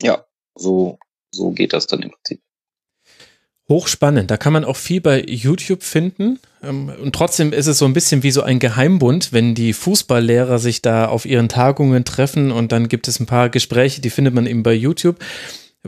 Ja, 0.00 0.24
so, 0.54 0.98
so 1.30 1.50
geht 1.50 1.72
das 1.72 1.86
dann 1.86 2.02
im 2.02 2.10
Prinzip. 2.10 2.40
Hochspannend. 3.68 4.30
Da 4.30 4.36
kann 4.36 4.52
man 4.52 4.64
auch 4.64 4.76
viel 4.76 5.00
bei 5.00 5.22
YouTube 5.26 5.82
finden. 5.82 6.38
Ähm, 6.62 6.90
und 7.02 7.14
trotzdem 7.14 7.52
ist 7.52 7.66
es 7.66 7.78
so 7.78 7.84
ein 7.84 7.92
bisschen 7.92 8.22
wie 8.22 8.30
so 8.30 8.42
ein 8.42 8.58
Geheimbund, 8.58 9.32
wenn 9.32 9.54
die 9.54 9.72
Fußballlehrer 9.72 10.58
sich 10.58 10.82
da 10.82 11.08
auf 11.08 11.26
ihren 11.26 11.48
Tagungen 11.48 12.04
treffen 12.04 12.52
und 12.52 12.72
dann 12.72 12.88
gibt 12.88 13.08
es 13.08 13.18
ein 13.20 13.26
paar 13.26 13.48
Gespräche, 13.48 14.00
die 14.00 14.10
findet 14.10 14.34
man 14.34 14.46
eben 14.46 14.62
bei 14.62 14.72
YouTube 14.72 15.16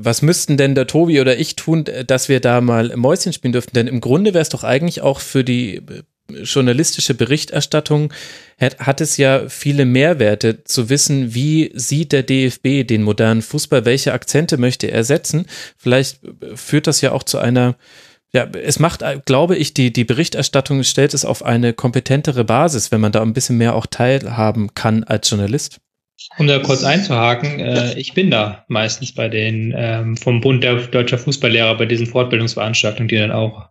was 0.04 0.22
müssten 0.22 0.56
denn 0.56 0.74
der 0.74 0.86
Tobi 0.86 1.20
oder 1.20 1.38
ich 1.38 1.56
tun, 1.56 1.84
dass 2.06 2.28
wir 2.28 2.40
da 2.40 2.60
mal 2.60 2.96
Mäuschen 2.96 3.32
spielen 3.32 3.52
dürften? 3.52 3.74
Denn 3.74 3.86
im 3.86 4.00
Grunde 4.00 4.34
wäre 4.34 4.42
es 4.42 4.48
doch 4.48 4.64
eigentlich 4.64 5.00
auch 5.00 5.20
für 5.20 5.44
die 5.44 5.76
äh, 5.76 6.02
journalistische 6.42 7.14
Berichterstattung 7.14 8.12
hat, 8.60 8.78
hat 8.78 9.00
es 9.00 9.16
ja 9.16 9.48
viele 9.48 9.84
Mehrwerte 9.84 10.64
zu 10.64 10.90
wissen, 10.90 11.34
wie 11.34 11.70
sieht 11.74 12.12
der 12.12 12.22
DFB 12.22 12.86
den 12.86 13.02
modernen 13.02 13.42
Fußball, 13.42 13.84
welche 13.84 14.12
Akzente 14.12 14.58
möchte 14.58 14.90
er 14.90 15.04
setzen. 15.04 15.46
Vielleicht 15.76 16.22
äh, 16.24 16.56
führt 16.56 16.86
das 16.86 17.00
ja 17.00 17.12
auch 17.12 17.22
zu 17.22 17.38
einer 17.38 17.76
ja, 18.30 18.44
es 18.44 18.78
macht, 18.78 19.00
äh, 19.02 19.20
glaube 19.24 19.56
ich, 19.56 19.72
die, 19.72 19.92
die 19.92 20.04
Berichterstattung 20.04 20.84
stellt 20.84 21.14
es 21.14 21.24
auf 21.24 21.42
eine 21.42 21.72
kompetentere 21.72 22.44
Basis, 22.44 22.92
wenn 22.92 23.00
man 23.00 23.12
da 23.12 23.22
ein 23.22 23.32
bisschen 23.32 23.56
mehr 23.56 23.74
auch 23.74 23.86
teilhaben 23.86 24.74
kann 24.74 25.04
als 25.04 25.30
Journalist. 25.30 25.80
Um 26.36 26.46
da 26.46 26.58
kurz 26.58 26.82
einzuhaken, 26.82 27.60
äh, 27.60 27.98
ich 27.98 28.12
bin 28.14 28.30
da 28.30 28.64
meistens 28.68 29.12
bei 29.14 29.28
den 29.28 29.72
ähm, 29.76 30.16
vom 30.16 30.40
Bund 30.40 30.64
der 30.64 30.74
deutscher 30.86 31.18
Fußballlehrer 31.18 31.76
bei 31.76 31.86
diesen 31.86 32.06
Fortbildungsveranstaltungen, 32.06 33.08
die 33.08 33.16
dann 33.16 33.30
auch 33.30 33.68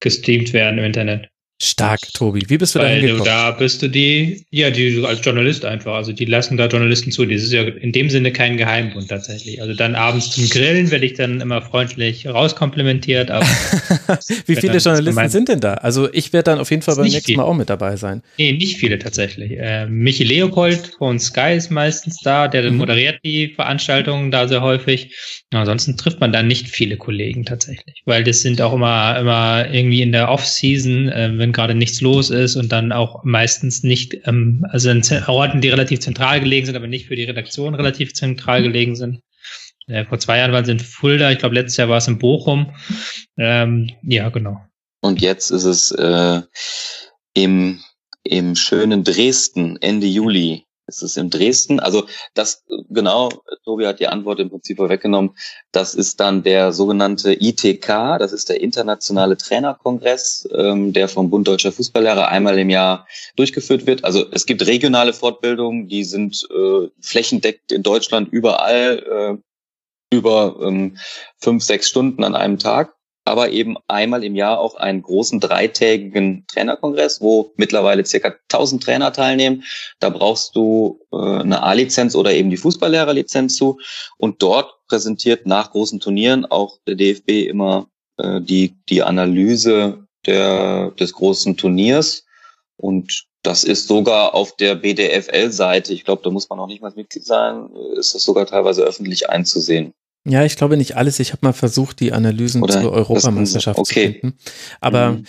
gestreamt 0.00 0.52
werden 0.52 0.78
im 0.78 0.84
Internet. 0.84 1.30
Stark, 1.62 2.00
Tobi. 2.14 2.42
Wie 2.48 2.56
bist 2.56 2.74
du 2.74 2.78
da 2.78 2.86
hingekommen? 2.86 3.24
Da 3.24 3.50
bist 3.50 3.82
du 3.82 3.88
die, 3.88 4.46
ja, 4.50 4.70
die 4.70 5.04
als 5.04 5.22
Journalist 5.22 5.66
einfach. 5.66 5.92
Also 5.92 6.12
die 6.12 6.24
lassen 6.24 6.56
da 6.56 6.66
Journalisten 6.68 7.12
zu. 7.12 7.26
Das 7.26 7.42
ist 7.42 7.52
ja 7.52 7.64
in 7.64 7.92
dem 7.92 8.08
Sinne 8.08 8.32
kein 8.32 8.56
Geheimbund 8.56 9.08
tatsächlich. 9.08 9.60
Also 9.60 9.74
dann 9.74 9.94
abends 9.94 10.30
zum 10.30 10.48
Grillen 10.48 10.90
werde 10.90 11.04
ich 11.04 11.14
dann 11.14 11.42
immer 11.42 11.60
freundlich 11.60 12.26
rauskomplimentiert. 12.26 13.28
Wie 14.46 14.56
viele 14.56 14.78
Journalisten 14.78 15.28
sind 15.28 15.48
denn 15.50 15.60
da? 15.60 15.74
Also 15.74 16.10
ich 16.14 16.32
werde 16.32 16.44
dann 16.44 16.60
auf 16.60 16.70
jeden 16.70 16.80
Fall 16.80 16.96
beim 16.96 17.04
nächsten 17.04 17.26
viel. 17.26 17.36
Mal 17.36 17.42
auch 17.42 17.54
mit 17.54 17.68
dabei 17.68 17.96
sein. 17.96 18.22
Nee, 18.38 18.52
nicht 18.52 18.78
viele 18.78 18.98
tatsächlich. 18.98 19.52
Äh, 19.58 19.84
Michi 19.86 20.24
Leopold 20.24 20.94
von 20.96 21.20
Sky 21.20 21.56
ist 21.56 21.70
meistens 21.70 22.16
da, 22.22 22.48
der 22.48 22.70
mhm. 22.70 22.78
moderiert 22.78 23.20
die 23.22 23.48
Veranstaltungen 23.48 24.30
da 24.30 24.48
sehr 24.48 24.62
häufig. 24.62 25.14
Ansonsten 25.52 25.98
trifft 25.98 26.20
man 26.20 26.32
da 26.32 26.42
nicht 26.42 26.68
viele 26.68 26.96
Kollegen 26.96 27.44
tatsächlich, 27.44 28.02
weil 28.06 28.24
das 28.24 28.40
sind 28.40 28.62
auch 28.62 28.72
immer, 28.72 29.18
immer 29.18 29.68
irgendwie 29.70 30.00
in 30.00 30.12
der 30.12 30.30
Off-Season, 30.30 31.08
äh, 31.08 31.32
wenn 31.34 31.49
gerade 31.52 31.74
nichts 31.74 32.00
los 32.00 32.30
ist 32.30 32.56
und 32.56 32.72
dann 32.72 32.92
auch 32.92 33.24
meistens 33.24 33.82
nicht, 33.82 34.16
ähm, 34.26 34.66
also 34.70 34.90
in 34.90 35.02
Orten, 35.26 35.60
die 35.60 35.68
relativ 35.68 36.00
zentral 36.00 36.40
gelegen 36.40 36.66
sind, 36.66 36.76
aber 36.76 36.86
nicht 36.86 37.06
für 37.06 37.16
die 37.16 37.24
Redaktion 37.24 37.74
relativ 37.74 38.14
zentral 38.14 38.62
gelegen 38.62 38.96
sind. 38.96 39.20
Äh, 39.86 40.04
vor 40.04 40.18
zwei 40.18 40.38
Jahren 40.38 40.52
waren 40.52 40.64
sie 40.64 40.72
in 40.72 40.80
Fulda, 40.80 41.30
ich 41.30 41.38
glaube 41.38 41.54
letztes 41.54 41.76
Jahr 41.76 41.88
war 41.88 41.98
es 41.98 42.08
in 42.08 42.18
Bochum. 42.18 42.74
Ähm, 43.36 43.90
ja, 44.02 44.28
genau. 44.28 44.60
Und 45.00 45.20
jetzt 45.20 45.50
ist 45.50 45.64
es 45.64 45.90
äh, 45.92 46.42
im, 47.34 47.80
im 48.22 48.54
schönen 48.54 49.02
Dresden 49.04 49.76
Ende 49.80 50.06
Juli 50.06 50.64
ist 50.90 51.02
es 51.02 51.16
in 51.16 51.30
Dresden. 51.30 51.80
Also 51.80 52.06
das 52.34 52.64
genau, 52.90 53.30
Tobi 53.64 53.86
hat 53.86 54.00
die 54.00 54.08
Antwort 54.08 54.40
im 54.40 54.50
Prinzip 54.50 54.76
vorweggenommen. 54.76 55.36
Das 55.72 55.94
ist 55.94 56.20
dann 56.20 56.42
der 56.42 56.72
sogenannte 56.72 57.32
ITK, 57.32 58.18
das 58.18 58.32
ist 58.32 58.48
der 58.48 58.60
internationale 58.60 59.36
Trainerkongress, 59.36 60.48
ähm, 60.52 60.92
der 60.92 61.08
vom 61.08 61.30
Bund 61.30 61.48
Deutscher 61.48 61.72
Fußballlehrer 61.72 62.28
einmal 62.28 62.58
im 62.58 62.70
Jahr 62.70 63.06
durchgeführt 63.36 63.86
wird. 63.86 64.04
Also 64.04 64.26
es 64.32 64.44
gibt 64.46 64.66
regionale 64.66 65.12
Fortbildungen, 65.12 65.88
die 65.88 66.04
sind 66.04 66.46
äh, 66.50 66.88
flächendeckend 67.00 67.72
in 67.72 67.82
Deutschland 67.82 68.28
überall 68.32 69.38
äh, 69.40 70.14
über 70.14 70.56
ähm, 70.62 70.98
fünf, 71.38 71.62
sechs 71.62 71.88
Stunden 71.88 72.24
an 72.24 72.34
einem 72.34 72.58
Tag 72.58 72.94
aber 73.30 73.50
eben 73.50 73.76
einmal 73.86 74.24
im 74.24 74.34
Jahr 74.34 74.58
auch 74.58 74.74
einen 74.74 75.02
großen 75.02 75.38
dreitägigen 75.38 76.44
Trainerkongress, 76.48 77.20
wo 77.20 77.52
mittlerweile 77.56 78.04
circa 78.04 78.34
1000 78.50 78.82
Trainer 78.82 79.12
teilnehmen. 79.12 79.62
Da 80.00 80.10
brauchst 80.10 80.56
du 80.56 81.00
äh, 81.12 81.16
eine 81.16 81.62
A-Lizenz 81.62 82.16
oder 82.16 82.32
eben 82.32 82.50
die 82.50 82.56
Fußballlehrerlizenz 82.56 83.54
zu. 83.56 83.78
Und 84.18 84.42
dort 84.42 84.74
präsentiert 84.88 85.46
nach 85.46 85.70
großen 85.70 86.00
Turnieren 86.00 86.44
auch 86.44 86.78
der 86.86 86.96
DFB 86.96 87.48
immer 87.48 87.86
äh, 88.18 88.40
die, 88.40 88.76
die 88.88 89.02
Analyse 89.02 90.06
der, 90.26 90.90
des 90.90 91.12
großen 91.12 91.56
Turniers. 91.56 92.24
Und 92.76 93.26
das 93.42 93.64
ist 93.64 93.88
sogar 93.88 94.34
auf 94.34 94.56
der 94.56 94.74
BDFL-Seite, 94.74 95.94
ich 95.94 96.04
glaube, 96.04 96.22
da 96.22 96.30
muss 96.30 96.48
man 96.50 96.58
noch 96.58 96.66
nicht 96.66 96.82
mal 96.82 96.92
Mitglied 96.94 97.24
sein, 97.24 97.70
ist 97.96 98.14
das 98.14 98.22
sogar 98.22 98.44
teilweise 98.46 98.82
öffentlich 98.82 99.30
einzusehen. 99.30 99.94
Ja, 100.24 100.44
ich 100.44 100.56
glaube 100.56 100.76
nicht 100.76 100.96
alles. 100.96 101.18
Ich 101.18 101.32
habe 101.32 101.46
mal 101.46 101.52
versucht, 101.52 102.00
die 102.00 102.12
Analysen 102.12 102.62
Oder 102.62 102.80
zur 102.80 102.92
Europameisterschaft 102.92 103.78
okay. 103.78 103.88
zu 103.88 103.94
finden. 103.94 104.38
Aber 104.80 105.12
mhm. 105.12 105.24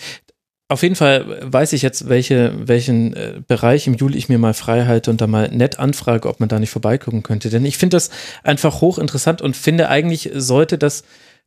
auf 0.68 0.82
jeden 0.82 0.96
Fall 0.96 1.38
weiß 1.50 1.72
ich 1.72 1.82
jetzt, 1.82 2.08
welche, 2.08 2.52
welchen 2.68 3.14
äh, 3.14 3.40
Bereich 3.46 3.86
im 3.86 3.94
Juli 3.94 4.18
ich 4.18 4.28
mir 4.28 4.38
mal 4.38 4.54
frei 4.54 4.84
halte 4.84 5.10
und 5.10 5.20
da 5.20 5.26
mal 5.26 5.48
nett 5.48 5.78
anfrage, 5.78 6.28
ob 6.28 6.40
man 6.40 6.48
da 6.48 6.58
nicht 6.58 6.70
vorbeigucken 6.70 7.22
könnte. 7.22 7.48
Denn 7.48 7.64
ich 7.64 7.78
finde 7.78 7.96
das 7.96 8.10
einfach 8.42 8.80
hochinteressant 8.82 9.40
und 9.40 9.56
finde 9.56 9.88
eigentlich 9.88 10.30
sollte 10.34 10.76
das 10.76 11.04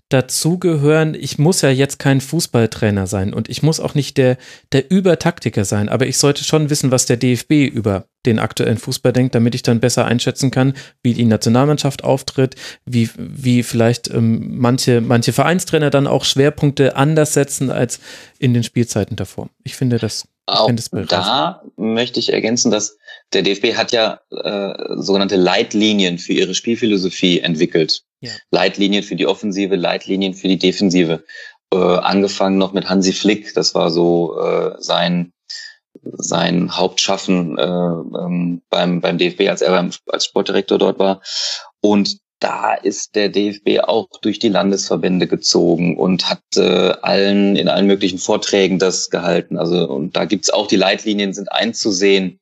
dazugehören, 0.09 1.15
ich 1.15 1.39
muss 1.39 1.61
ja 1.61 1.69
jetzt 1.69 1.97
kein 1.97 2.21
Fußballtrainer 2.21 3.07
sein 3.07 3.33
und 3.33 3.49
ich 3.49 3.63
muss 3.63 3.79
auch 3.79 3.95
nicht 3.95 4.17
der, 4.17 4.37
der 4.71 4.91
Übertaktiker 4.91 5.65
sein, 5.65 5.89
aber 5.89 6.05
ich 6.05 6.17
sollte 6.17 6.43
schon 6.43 6.69
wissen, 6.69 6.91
was 6.91 7.07
der 7.07 7.17
DFB 7.17 7.73
über 7.73 8.05
den 8.25 8.39
aktuellen 8.39 8.77
Fußball 8.77 9.13
denkt, 9.13 9.33
damit 9.33 9.55
ich 9.55 9.63
dann 9.63 9.79
besser 9.79 10.05
einschätzen 10.05 10.51
kann, 10.51 10.73
wie 11.01 11.13
die 11.13 11.25
Nationalmannschaft 11.25 12.03
auftritt, 12.03 12.55
wie, 12.85 13.09
wie 13.17 13.63
vielleicht 13.63 14.09
ähm, 14.09 14.59
manche, 14.59 15.01
manche 15.01 15.33
Vereinstrainer 15.33 15.89
dann 15.89 16.07
auch 16.07 16.23
Schwerpunkte 16.23 16.95
anders 16.95 17.33
setzen 17.33 17.71
als 17.71 17.99
in 18.37 18.53
den 18.53 18.63
Spielzeiten 18.63 19.15
davor. 19.15 19.49
Ich 19.63 19.75
finde 19.75 19.97
das. 19.97 20.27
Auch 20.47 20.69
ich 20.69 20.85
finde 20.85 21.07
das 21.07 21.25
da 21.25 21.63
möchte 21.75 22.19
ich 22.19 22.31
ergänzen, 22.31 22.69
dass 22.69 22.97
der 23.33 23.41
DFB 23.41 23.75
hat 23.75 23.91
ja 23.91 24.19
äh, 24.31 24.73
sogenannte 24.95 25.35
Leitlinien 25.35 26.17
für 26.17 26.33
ihre 26.33 26.55
Spielphilosophie 26.55 27.39
entwickelt. 27.39 28.03
Ja. 28.21 28.31
Leitlinien 28.51 29.03
für 29.03 29.15
die 29.15 29.27
Offensive, 29.27 29.75
Leitlinien 29.75 30.33
für 30.33 30.47
die 30.47 30.57
Defensive. 30.57 31.23
Äh, 31.73 31.77
angefangen 31.77 32.57
noch 32.57 32.73
mit 32.73 32.89
Hansi 32.89 33.13
Flick, 33.13 33.53
das 33.53 33.75
war 33.75 33.91
so 33.91 34.39
äh, 34.39 34.75
sein 34.79 35.31
sein 36.03 36.75
Hauptschaffen 36.75 37.57
äh, 37.57 37.63
ähm, 37.63 38.61
beim 38.69 39.01
beim 39.01 39.17
DFB, 39.17 39.49
als 39.49 39.61
er 39.61 39.71
beim, 39.71 39.91
als 40.07 40.25
Sportdirektor 40.25 40.77
dort 40.77 40.99
war. 40.99 41.21
Und 41.81 42.17
da 42.39 42.73
ist 42.73 43.15
der 43.15 43.29
DFB 43.29 43.79
auch 43.83 44.07
durch 44.21 44.39
die 44.39 44.49
Landesverbände 44.49 45.25
gezogen 45.25 45.97
und 45.97 46.29
hat 46.29 46.43
äh, 46.57 46.93
allen 47.01 47.55
in 47.55 47.69
allen 47.69 47.87
möglichen 47.87 48.19
Vorträgen 48.19 48.77
das 48.77 49.09
gehalten. 49.09 49.57
Also 49.57 49.89
und 49.89 50.15
da 50.15 50.25
gibt's 50.25 50.49
auch 50.49 50.67
die 50.67 50.75
Leitlinien 50.75 51.33
sind 51.33 51.51
einzusehen, 51.51 52.39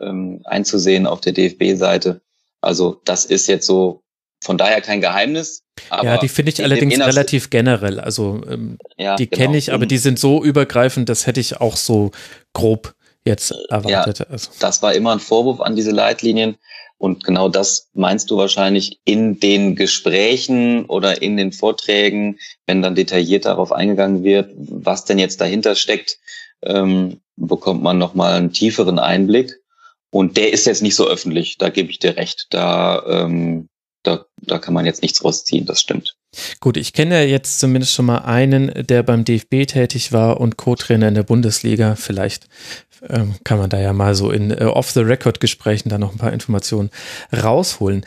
ähm, 0.00 0.40
einzusehen 0.44 1.06
auf 1.06 1.20
der 1.20 1.32
DFB-Seite. 1.32 2.20
Also 2.60 3.00
das 3.04 3.24
ist 3.24 3.46
jetzt 3.46 3.66
so 3.66 4.02
von 4.42 4.58
daher 4.58 4.80
kein 4.80 5.00
Geheimnis. 5.00 5.62
ja, 5.90 6.18
die 6.18 6.28
finde 6.28 6.52
ich 6.52 6.62
allerdings 6.62 6.98
relativ 6.98 7.50
generell. 7.50 7.98
Also 7.98 8.42
ähm, 8.48 8.78
ja, 8.96 9.16
die 9.16 9.28
genau. 9.28 9.42
kenne 9.42 9.56
ich, 9.56 9.72
aber 9.72 9.86
die 9.86 9.98
sind 9.98 10.18
so 10.18 10.44
übergreifend, 10.44 11.08
das 11.08 11.26
hätte 11.26 11.40
ich 11.40 11.60
auch 11.60 11.76
so 11.76 12.10
grob 12.52 12.94
jetzt 13.24 13.54
erwartet. 13.70 14.18
Ja, 14.20 14.26
also. 14.26 14.50
Das 14.60 14.82
war 14.82 14.94
immer 14.94 15.12
ein 15.12 15.20
Vorwurf 15.20 15.60
an 15.60 15.76
diese 15.76 15.90
Leitlinien. 15.90 16.56
Und 16.98 17.24
genau 17.24 17.48
das 17.48 17.90
meinst 17.92 18.30
du 18.30 18.36
wahrscheinlich 18.36 19.00
in 19.04 19.40
den 19.40 19.74
Gesprächen 19.74 20.84
oder 20.86 21.20
in 21.22 21.36
den 21.36 21.52
Vorträgen, 21.52 22.38
wenn 22.66 22.82
dann 22.82 22.94
detailliert 22.94 23.46
darauf 23.46 23.72
eingegangen 23.72 24.22
wird, 24.22 24.50
was 24.56 25.04
denn 25.04 25.18
jetzt 25.18 25.40
dahinter 25.40 25.74
steckt, 25.74 26.18
ähm, 26.62 27.20
bekommt 27.36 27.82
man 27.82 27.98
nochmal 27.98 28.34
einen 28.34 28.52
tieferen 28.52 28.98
Einblick. 28.98 29.60
Und 30.14 30.36
der 30.36 30.52
ist 30.52 30.64
jetzt 30.64 30.80
nicht 30.80 30.94
so 30.94 31.08
öffentlich, 31.08 31.58
da 31.58 31.70
gebe 31.70 31.90
ich 31.90 31.98
dir 31.98 32.16
recht. 32.16 32.46
Da 32.50 33.02
ähm, 33.04 33.68
da, 34.04 34.26
da 34.42 34.58
kann 34.58 34.74
man 34.74 34.86
jetzt 34.86 35.02
nichts 35.02 35.24
rausziehen, 35.24 35.66
das 35.66 35.80
stimmt. 35.80 36.14
Gut, 36.60 36.76
ich 36.76 36.92
kenne 36.92 37.16
ja 37.16 37.28
jetzt 37.28 37.58
zumindest 37.58 37.94
schon 37.94 38.06
mal 38.06 38.18
einen, 38.18 38.86
der 38.86 39.02
beim 39.02 39.24
DFB 39.24 39.66
tätig 39.66 40.12
war 40.12 40.40
und 40.40 40.56
Co-Trainer 40.56 41.08
in 41.08 41.14
der 41.14 41.22
Bundesliga. 41.22 41.96
Vielleicht 41.96 42.46
ähm, 43.08 43.34
kann 43.44 43.58
man 43.58 43.70
da 43.70 43.80
ja 43.80 43.92
mal 43.92 44.14
so 44.14 44.30
in 44.30 44.50
äh, 44.50 44.64
Off-the-Record-Gesprächen 44.64 45.88
da 45.88 45.98
noch 45.98 46.12
ein 46.12 46.18
paar 46.18 46.32
Informationen 46.32 46.90
rausholen. 47.32 48.04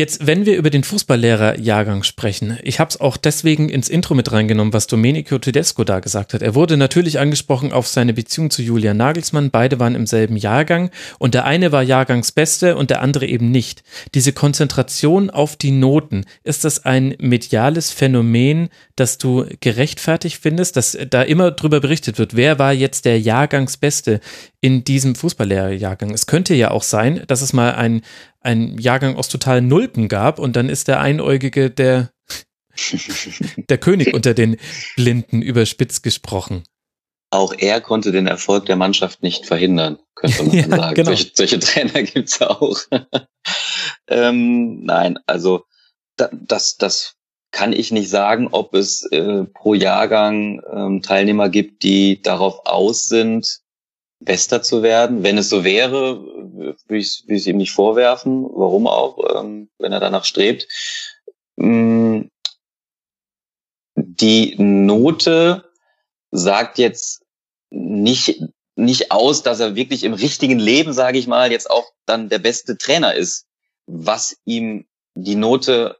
Jetzt, 0.00 0.26
wenn 0.26 0.46
wir 0.46 0.56
über 0.56 0.70
den 0.70 0.82
Fußballlehrer-Jahrgang 0.82 2.04
sprechen, 2.04 2.58
ich 2.62 2.80
habe 2.80 2.88
es 2.88 2.98
auch 2.98 3.18
deswegen 3.18 3.68
ins 3.68 3.90
Intro 3.90 4.14
mit 4.14 4.32
reingenommen, 4.32 4.72
was 4.72 4.86
Domenico 4.86 5.38
Tedesco 5.38 5.84
da 5.84 6.00
gesagt 6.00 6.32
hat. 6.32 6.40
Er 6.40 6.54
wurde 6.54 6.78
natürlich 6.78 7.18
angesprochen 7.18 7.70
auf 7.70 7.86
seine 7.86 8.14
Beziehung 8.14 8.48
zu 8.48 8.62
Julian 8.62 8.96
Nagelsmann. 8.96 9.50
Beide 9.50 9.78
waren 9.78 9.94
im 9.94 10.06
selben 10.06 10.38
Jahrgang 10.38 10.90
und 11.18 11.34
der 11.34 11.44
eine 11.44 11.70
war 11.70 11.82
Jahrgangsbeste 11.82 12.76
und 12.76 12.88
der 12.88 13.02
andere 13.02 13.26
eben 13.26 13.50
nicht. 13.50 13.82
Diese 14.14 14.32
Konzentration 14.32 15.28
auf 15.28 15.56
die 15.56 15.70
Noten, 15.70 16.24
ist 16.44 16.64
das 16.64 16.82
ein 16.86 17.14
mediales 17.18 17.90
Phänomen, 17.90 18.70
das 18.96 19.18
du 19.18 19.44
gerechtfertigt 19.60 20.38
findest, 20.40 20.78
dass 20.78 20.96
da 21.10 21.20
immer 21.20 21.50
drüber 21.50 21.80
berichtet 21.80 22.18
wird, 22.18 22.34
wer 22.34 22.58
war 22.58 22.72
jetzt 22.72 23.04
der 23.04 23.20
Jahrgangsbeste 23.20 24.20
in 24.60 24.84
diesem 24.84 25.14
Fußballlehrerjahrgang? 25.14 26.10
Es 26.10 26.26
könnte 26.26 26.54
ja 26.54 26.70
auch 26.70 26.82
sein, 26.82 27.24
dass 27.26 27.42
es 27.42 27.52
mal 27.52 27.74
ein, 27.74 28.02
ein 28.40 28.78
Jahrgang 28.78 29.16
aus 29.16 29.28
totalen 29.28 29.68
Nulpen 29.68 30.08
gab 30.08 30.38
und 30.38 30.56
dann 30.56 30.68
ist 30.68 30.88
der 30.88 31.00
Einäugige 31.00 31.70
der, 31.70 32.10
der 33.68 33.78
König 33.78 34.14
unter 34.14 34.34
den 34.34 34.56
Blinden 34.96 35.42
überspitzt 35.42 36.02
gesprochen. 36.02 36.64
Auch 37.32 37.54
er 37.56 37.80
konnte 37.80 38.10
den 38.10 38.26
Erfolg 38.26 38.66
der 38.66 38.74
Mannschaft 38.74 39.22
nicht 39.22 39.46
verhindern, 39.46 39.98
könnte 40.16 40.42
man 40.42 40.52
ja, 40.56 40.68
sagen. 40.68 40.94
Genau. 40.94 41.10
Solche, 41.10 41.30
solche 41.34 41.58
Trainer 41.60 42.02
gibt's 42.02 42.42
auch. 42.42 42.80
ähm, 44.08 44.84
nein, 44.84 45.18
also 45.26 45.64
das, 46.16 46.76
das 46.76 47.14
kann 47.52 47.72
ich 47.72 47.90
nicht 47.92 48.10
sagen, 48.10 48.48
ob 48.50 48.74
es 48.74 49.04
äh, 49.10 49.44
pro 49.44 49.74
Jahrgang 49.74 50.60
ähm, 50.72 51.02
Teilnehmer 51.02 51.48
gibt, 51.48 51.82
die 51.82 52.20
darauf 52.20 52.66
aus 52.66 53.04
sind, 53.04 53.60
Bester 54.20 54.62
zu 54.62 54.82
werden. 54.82 55.22
Wenn 55.22 55.38
es 55.38 55.48
so 55.48 55.64
wäre, 55.64 56.22
würde 56.22 56.76
ich 56.88 57.24
es 57.26 57.46
ihm 57.46 57.56
nicht 57.56 57.72
vorwerfen. 57.72 58.44
Warum 58.44 58.86
auch, 58.86 59.18
ähm, 59.34 59.70
wenn 59.78 59.92
er 59.92 60.00
danach 60.00 60.24
strebt. 60.24 60.68
Mm, 61.56 62.22
die 63.96 64.54
Note 64.58 65.64
sagt 66.30 66.78
jetzt 66.78 67.22
nicht, 67.70 68.42
nicht 68.76 69.10
aus, 69.10 69.42
dass 69.42 69.60
er 69.60 69.74
wirklich 69.74 70.04
im 70.04 70.14
richtigen 70.14 70.58
Leben, 70.58 70.92
sage 70.92 71.18
ich 71.18 71.26
mal, 71.26 71.50
jetzt 71.50 71.70
auch 71.70 71.86
dann 72.06 72.28
der 72.28 72.38
beste 72.38 72.76
Trainer 72.76 73.14
ist. 73.14 73.46
Was 73.86 74.36
ihm 74.44 74.86
die 75.14 75.34
Note 75.34 75.96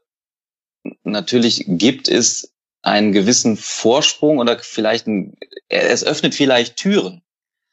natürlich 1.03 1.65
gibt, 1.67 2.07
ist 2.07 2.53
einen 2.81 3.11
gewissen 3.11 3.57
Vorsprung 3.57 4.39
oder 4.39 4.57
vielleicht 4.59 5.07
ein, 5.07 5.37
es 5.69 6.03
öffnet 6.03 6.33
vielleicht 6.33 6.77
Türen. 6.77 7.21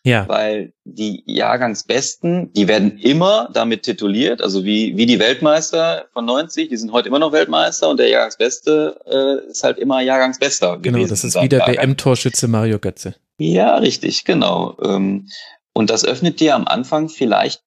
Ja. 0.05 0.29
Weil 0.29 0.73
die 0.85 1.23
Jahrgangsbesten, 1.27 2.53
die 2.53 2.69
werden 2.69 2.99
immer 2.99 3.51
damit 3.53 3.83
tituliert, 3.83 4.41
also 4.41 4.65
wie, 4.65 4.97
wie 4.97 5.07
die 5.07 5.19
Weltmeister 5.19 6.07
von 6.13 6.25
90, 6.25 6.69
die 6.69 6.77
sind 6.77 6.93
heute 6.93 7.09
immer 7.09 7.19
noch 7.19 7.33
Weltmeister 7.33 7.89
und 7.89 7.99
der 7.99 8.09
Jahrgangsbeste 8.09 9.01
äh, 9.07 9.51
ist 9.51 9.65
halt 9.65 9.79
immer 9.79 10.01
Jahrgangsbester 10.01 10.79
genau, 10.79 11.05
das 11.07 11.25
ist 11.25 11.41
wieder 11.43 11.67
WM-Torschütze 11.67 12.49
Mario 12.49 12.79
Götze. 12.79 13.17
Ja, 13.39 13.77
richtig, 13.77 14.25
genau. 14.25 14.77
Ähm, 14.83 15.29
und 15.73 15.91
das 15.91 16.05
öffnet 16.05 16.41
dir 16.41 16.55
am 16.55 16.67
Anfang 16.67 17.09
vielleicht 17.09 17.63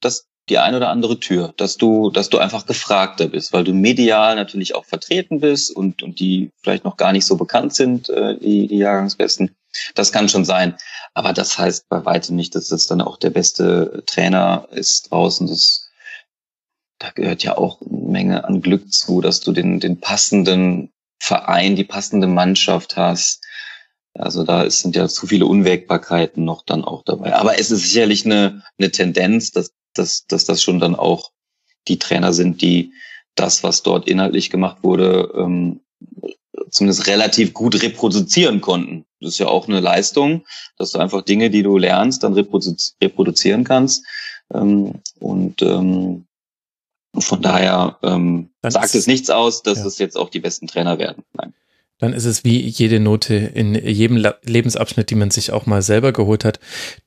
das 0.00 0.28
die 0.48 0.58
ein 0.58 0.74
oder 0.74 0.88
andere 0.88 1.20
Tür, 1.20 1.52
dass 1.56 1.76
du, 1.76 2.10
dass 2.10 2.30
du 2.30 2.38
einfach 2.38 2.66
gefragter 2.66 3.28
bist, 3.28 3.52
weil 3.52 3.64
du 3.64 3.72
medial 3.72 4.34
natürlich 4.36 4.74
auch 4.74 4.84
vertreten 4.84 5.40
bist 5.40 5.74
und, 5.74 6.02
und 6.02 6.20
die 6.20 6.50
vielleicht 6.62 6.84
noch 6.84 6.96
gar 6.96 7.12
nicht 7.12 7.26
so 7.26 7.36
bekannt 7.36 7.74
sind, 7.74 8.08
äh, 8.08 8.38
die, 8.38 8.66
die 8.66 8.78
Jahrgangsbesten. 8.78 9.54
Das 9.94 10.12
kann 10.12 10.28
schon 10.28 10.44
sein. 10.44 10.76
Aber 11.14 11.32
das 11.32 11.58
heißt 11.58 11.88
bei 11.88 12.04
weitem 12.04 12.36
nicht, 12.36 12.54
dass 12.54 12.68
das 12.68 12.86
dann 12.86 13.00
auch 13.00 13.16
der 13.16 13.30
beste 13.30 14.02
Trainer 14.06 14.68
ist 14.70 15.10
draußen. 15.10 15.46
Das, 15.46 15.90
da 16.98 17.10
gehört 17.10 17.42
ja 17.42 17.56
auch 17.56 17.80
eine 17.82 18.08
Menge 18.08 18.44
an 18.44 18.60
Glück 18.60 18.92
zu, 18.92 19.20
dass 19.20 19.40
du 19.40 19.52
den, 19.52 19.80
den 19.80 20.00
passenden 20.00 20.92
Verein, 21.20 21.76
die 21.76 21.84
passende 21.84 22.26
Mannschaft 22.26 22.96
hast. 22.96 23.44
Also 24.14 24.44
da 24.44 24.68
sind 24.70 24.96
ja 24.96 25.08
zu 25.08 25.26
viele 25.26 25.46
Unwägbarkeiten 25.46 26.44
noch 26.44 26.64
dann 26.64 26.84
auch 26.84 27.04
dabei. 27.04 27.34
Aber 27.34 27.58
es 27.58 27.70
ist 27.70 27.82
sicherlich 27.82 28.24
eine, 28.24 28.64
eine 28.78 28.90
Tendenz, 28.90 29.52
dass 29.52 29.72
dass, 29.98 30.26
dass 30.26 30.44
das 30.44 30.62
schon 30.62 30.78
dann 30.78 30.94
auch 30.94 31.32
die 31.88 31.98
Trainer 31.98 32.32
sind, 32.32 32.62
die 32.62 32.92
das, 33.34 33.62
was 33.62 33.82
dort 33.82 34.08
inhaltlich 34.08 34.50
gemacht 34.50 34.78
wurde, 34.82 35.32
ähm, 35.36 35.80
zumindest 36.70 37.06
relativ 37.06 37.54
gut 37.54 37.82
reproduzieren 37.82 38.60
konnten. 38.60 39.04
Das 39.20 39.32
ist 39.32 39.38
ja 39.38 39.48
auch 39.48 39.68
eine 39.68 39.80
Leistung, 39.80 40.44
dass 40.76 40.92
du 40.92 40.98
einfach 40.98 41.22
Dinge, 41.22 41.50
die 41.50 41.62
du 41.62 41.76
lernst, 41.78 42.22
dann 42.22 42.34
reproduzi 42.34 42.92
reproduzieren 43.02 43.64
kannst. 43.64 44.04
Ähm, 44.52 44.94
und 45.18 45.62
ähm, 45.62 46.26
von 47.18 47.42
daher 47.42 47.98
ähm, 48.02 48.50
sagt 48.62 48.94
es 48.94 49.06
nichts 49.06 49.30
aus, 49.30 49.62
dass 49.62 49.78
ja. 49.78 49.86
es 49.86 49.98
jetzt 49.98 50.16
auch 50.16 50.30
die 50.30 50.40
besten 50.40 50.66
Trainer 50.66 50.98
werden. 50.98 51.24
Nein 51.32 51.54
dann 51.98 52.12
ist 52.12 52.24
es 52.24 52.44
wie 52.44 52.60
jede 52.60 53.00
Note 53.00 53.34
in 53.34 53.74
jedem 53.74 54.24
Lebensabschnitt, 54.44 55.10
die 55.10 55.16
man 55.16 55.30
sich 55.30 55.52
auch 55.52 55.66
mal 55.66 55.82
selber 55.82 56.12
geholt 56.12 56.44
hat. 56.44 56.60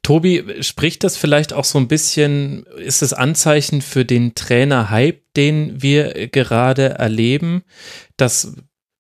Tobi, 0.04 0.44
spricht 0.60 1.04
das 1.04 1.16
vielleicht 1.16 1.54
auch 1.54 1.64
so 1.64 1.80
ein 1.80 1.88
bisschen, 1.88 2.66
ist 2.78 3.02
es 3.02 3.14
Anzeichen 3.14 3.82
für 3.82 4.04
den 4.04 4.36
Trainer-Hype, 4.36 5.22
den 5.36 5.82
wir 5.82 6.28
gerade 6.28 6.90
erleben, 6.90 7.64
dass 8.18 8.54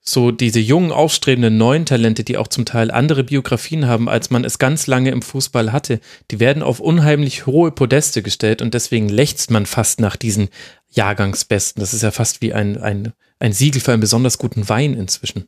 so 0.03 0.31
diese 0.31 0.59
jungen, 0.59 0.91
aufstrebenden 0.91 1.57
neuen 1.57 1.85
Talente, 1.85 2.23
die 2.23 2.37
auch 2.37 2.47
zum 2.47 2.65
Teil 2.65 2.89
andere 2.89 3.23
Biografien 3.23 3.85
haben, 3.85 4.09
als 4.09 4.31
man 4.31 4.43
es 4.43 4.57
ganz 4.57 4.87
lange 4.87 5.11
im 5.11 5.21
Fußball 5.21 5.71
hatte, 5.71 5.99
die 6.31 6.39
werden 6.39 6.63
auf 6.63 6.79
unheimlich 6.79 7.45
hohe 7.45 7.71
Podeste 7.71 8.23
gestellt 8.23 8.61
und 8.61 8.73
deswegen 8.73 9.09
lechzt 9.09 9.51
man 9.51 9.67
fast 9.67 9.99
nach 9.99 10.15
diesen 10.15 10.49
Jahrgangsbesten. 10.89 11.79
Das 11.79 11.93
ist 11.93 12.01
ja 12.01 12.11
fast 12.11 12.41
wie 12.41 12.53
ein, 12.53 12.77
ein, 12.77 13.13
ein 13.39 13.53
Siegel 13.53 13.79
für 13.79 13.91
einen 13.91 14.01
besonders 14.01 14.39
guten 14.39 14.67
Wein 14.67 14.95
inzwischen. 14.95 15.45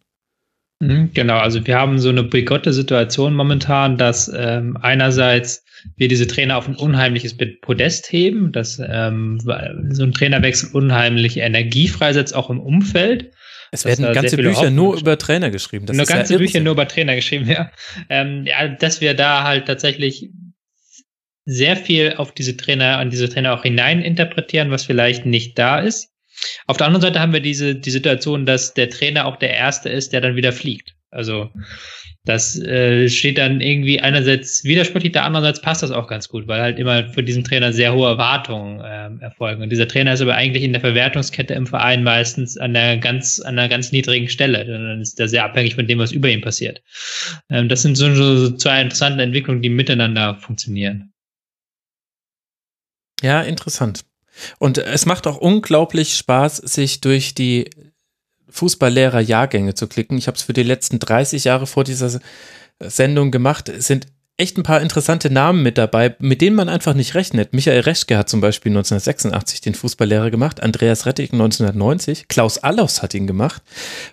Mhm, 0.80 1.12
genau, 1.14 1.38
also 1.38 1.66
wir 1.66 1.78
haben 1.78 1.98
so 1.98 2.10
eine 2.10 2.24
bigotte 2.24 2.74
Situation 2.74 3.34
momentan, 3.34 3.98
dass 3.98 4.32
ähm, 4.36 4.78
einerseits 4.82 5.64
wir 5.98 6.08
diese 6.08 6.28
Trainer 6.28 6.58
auf 6.58 6.68
ein 6.68 6.76
unheimliches 6.76 7.36
Podest 7.62 8.12
heben, 8.12 8.52
dass 8.52 8.80
ähm, 8.86 9.40
so 9.40 10.04
ein 10.04 10.14
Trainerwechsel 10.14 10.70
unheimlich 10.72 11.38
Energie 11.38 11.88
freisetzt, 11.88 12.36
auch 12.36 12.50
im 12.50 12.60
Umfeld. 12.60 13.32
Es 13.74 13.86
werden 13.86 14.14
ganze 14.14 14.38
Bücher 14.38 14.70
nur 14.70 14.98
über 14.98 15.18
Trainer 15.18 15.50
geschrieben. 15.50 15.88
Das 15.88 15.98
nur 15.98 16.06
ganze 16.06 16.34
ja 16.34 16.38
Bücher 16.38 16.60
nur 16.60 16.74
über 16.74 16.88
Trainer 16.88 17.16
geschrieben, 17.16 17.48
ja. 17.50 17.72
Ähm, 18.10 18.46
ja. 18.46 18.68
Dass 18.68 19.02
wir 19.02 19.16
da 19.16 19.44
halt 19.44 19.66
tatsächlich 19.66 20.30
sehr 21.46 21.76
viel 21.76 22.14
auf 22.18 22.32
diese 22.34 22.56
Trainer, 22.56 23.00
an 23.00 23.10
diese 23.10 23.28
Trainer 23.28 23.54
auch 23.54 23.64
hinein 23.64 24.02
interpretieren, 24.02 24.70
was 24.70 24.86
vielleicht 24.86 25.26
nicht 25.26 25.58
da 25.58 25.80
ist. 25.80 26.12
Auf 26.68 26.78
der 26.78 26.88
anderen 26.88 27.02
Seite 27.02 27.20
haben 27.20 27.34
wir 27.34 27.42
diese 27.42 27.76
die 27.76 27.92
Situation, 27.92 28.46
dass 28.46 28.74
der 28.74 28.90
Trainer 28.90 29.26
auch 29.26 29.38
der 29.38 29.54
Erste 29.54 29.90
ist, 29.90 30.14
der 30.14 30.22
dann 30.22 30.36
wieder 30.36 30.54
fliegt. 30.54 30.96
Also 31.14 31.52
das 32.26 32.58
äh, 32.58 33.10
steht 33.10 33.38
dann 33.38 33.60
irgendwie 33.60 34.00
einerseits 34.00 34.64
widersprüchlich, 34.64 35.12
der 35.12 35.26
andererseits 35.26 35.62
passt 35.62 35.84
das 35.84 35.92
auch 35.92 36.08
ganz 36.08 36.30
gut, 36.30 36.48
weil 36.48 36.62
halt 36.62 36.80
immer 36.80 37.10
für 37.10 37.22
diesen 37.22 37.44
Trainer 37.44 37.74
sehr 37.74 37.94
hohe 37.94 38.08
Erwartungen 38.08 38.82
ähm, 38.86 39.20
erfolgen. 39.20 39.62
Und 39.62 39.70
dieser 39.70 39.90
Trainer 39.90 40.14
ist 40.14 40.22
aber 40.22 40.36
eigentlich 40.36 40.64
in 40.64 40.72
der 40.72 40.80
Verwertungskette 40.80 41.54
im 41.54 41.68
Verein 41.68 42.02
meistens 42.04 42.58
an 42.58 42.74
der 42.74 42.98
ganz, 42.98 43.42
an 43.42 43.60
einer 43.60 43.68
ganz 43.68 43.92
niedrigen 43.92 44.30
Stelle. 44.30 44.66
Dann 44.66 45.02
ist 45.02 45.20
er 45.20 45.28
sehr 45.28 45.44
abhängig 45.44 45.76
von 45.76 45.86
dem, 45.86 46.00
was 46.00 46.14
über 46.14 46.30
ihm 46.30 46.40
passiert. 46.40 46.82
Ähm, 47.50 47.68
das 47.68 47.82
sind 47.82 47.96
so, 47.96 48.14
so 48.16 48.56
zwei 48.56 48.82
interessante 48.82 49.22
Entwicklungen, 49.22 49.62
die 49.62 49.70
miteinander 49.70 50.36
funktionieren. 50.36 51.12
Ja, 53.22 53.42
interessant. 53.42 54.06
Und 54.60 54.78
es 54.78 55.06
macht 55.06 55.28
auch 55.28 55.38
unglaublich 55.38 56.16
Spaß, 56.16 56.58
sich 56.58 57.02
durch 57.02 57.36
die 57.36 57.70
Fußballlehrer-Jahrgänge 58.54 59.74
zu 59.74 59.88
klicken. 59.88 60.18
Ich 60.18 60.28
habe 60.28 60.38
es 60.38 60.44
für 60.44 60.54
die 60.54 60.64
letzten 60.64 61.00
30 61.00 61.44
Jahre 61.44 61.68
vor 61.68 61.84
dieser 61.84 62.20
Sendung 62.80 63.32
gemacht. 63.32 63.70
Es 63.70 63.88
sind 63.88 64.08
echt 64.38 64.58
ein 64.58 64.64
paar 64.64 64.82
interessante 64.82 65.30
Namen 65.30 65.62
mit 65.62 65.78
dabei, 65.78 66.16
mit 66.20 66.42
denen 66.42 66.56
man 66.56 66.70
einfach 66.70 66.96
nicht 66.96 67.14
rechnet. 67.14 67.54
Michael 67.54 67.82
Reschke 67.82 68.18
hat 68.18 68.30
zum 68.30 68.42
Beispiel 68.42 68.72
1986 68.72 69.62
den 69.62 69.76
Fußballlehrer 69.76 70.32
gemacht, 70.32 70.64
Andreas 70.64 71.06
Rettig 71.06 71.34
1990, 71.34 72.28
Klaus 72.28 72.58
Allofs 72.58 73.04
hat 73.04 73.14
ihn 73.14 73.28
gemacht, 73.28 73.62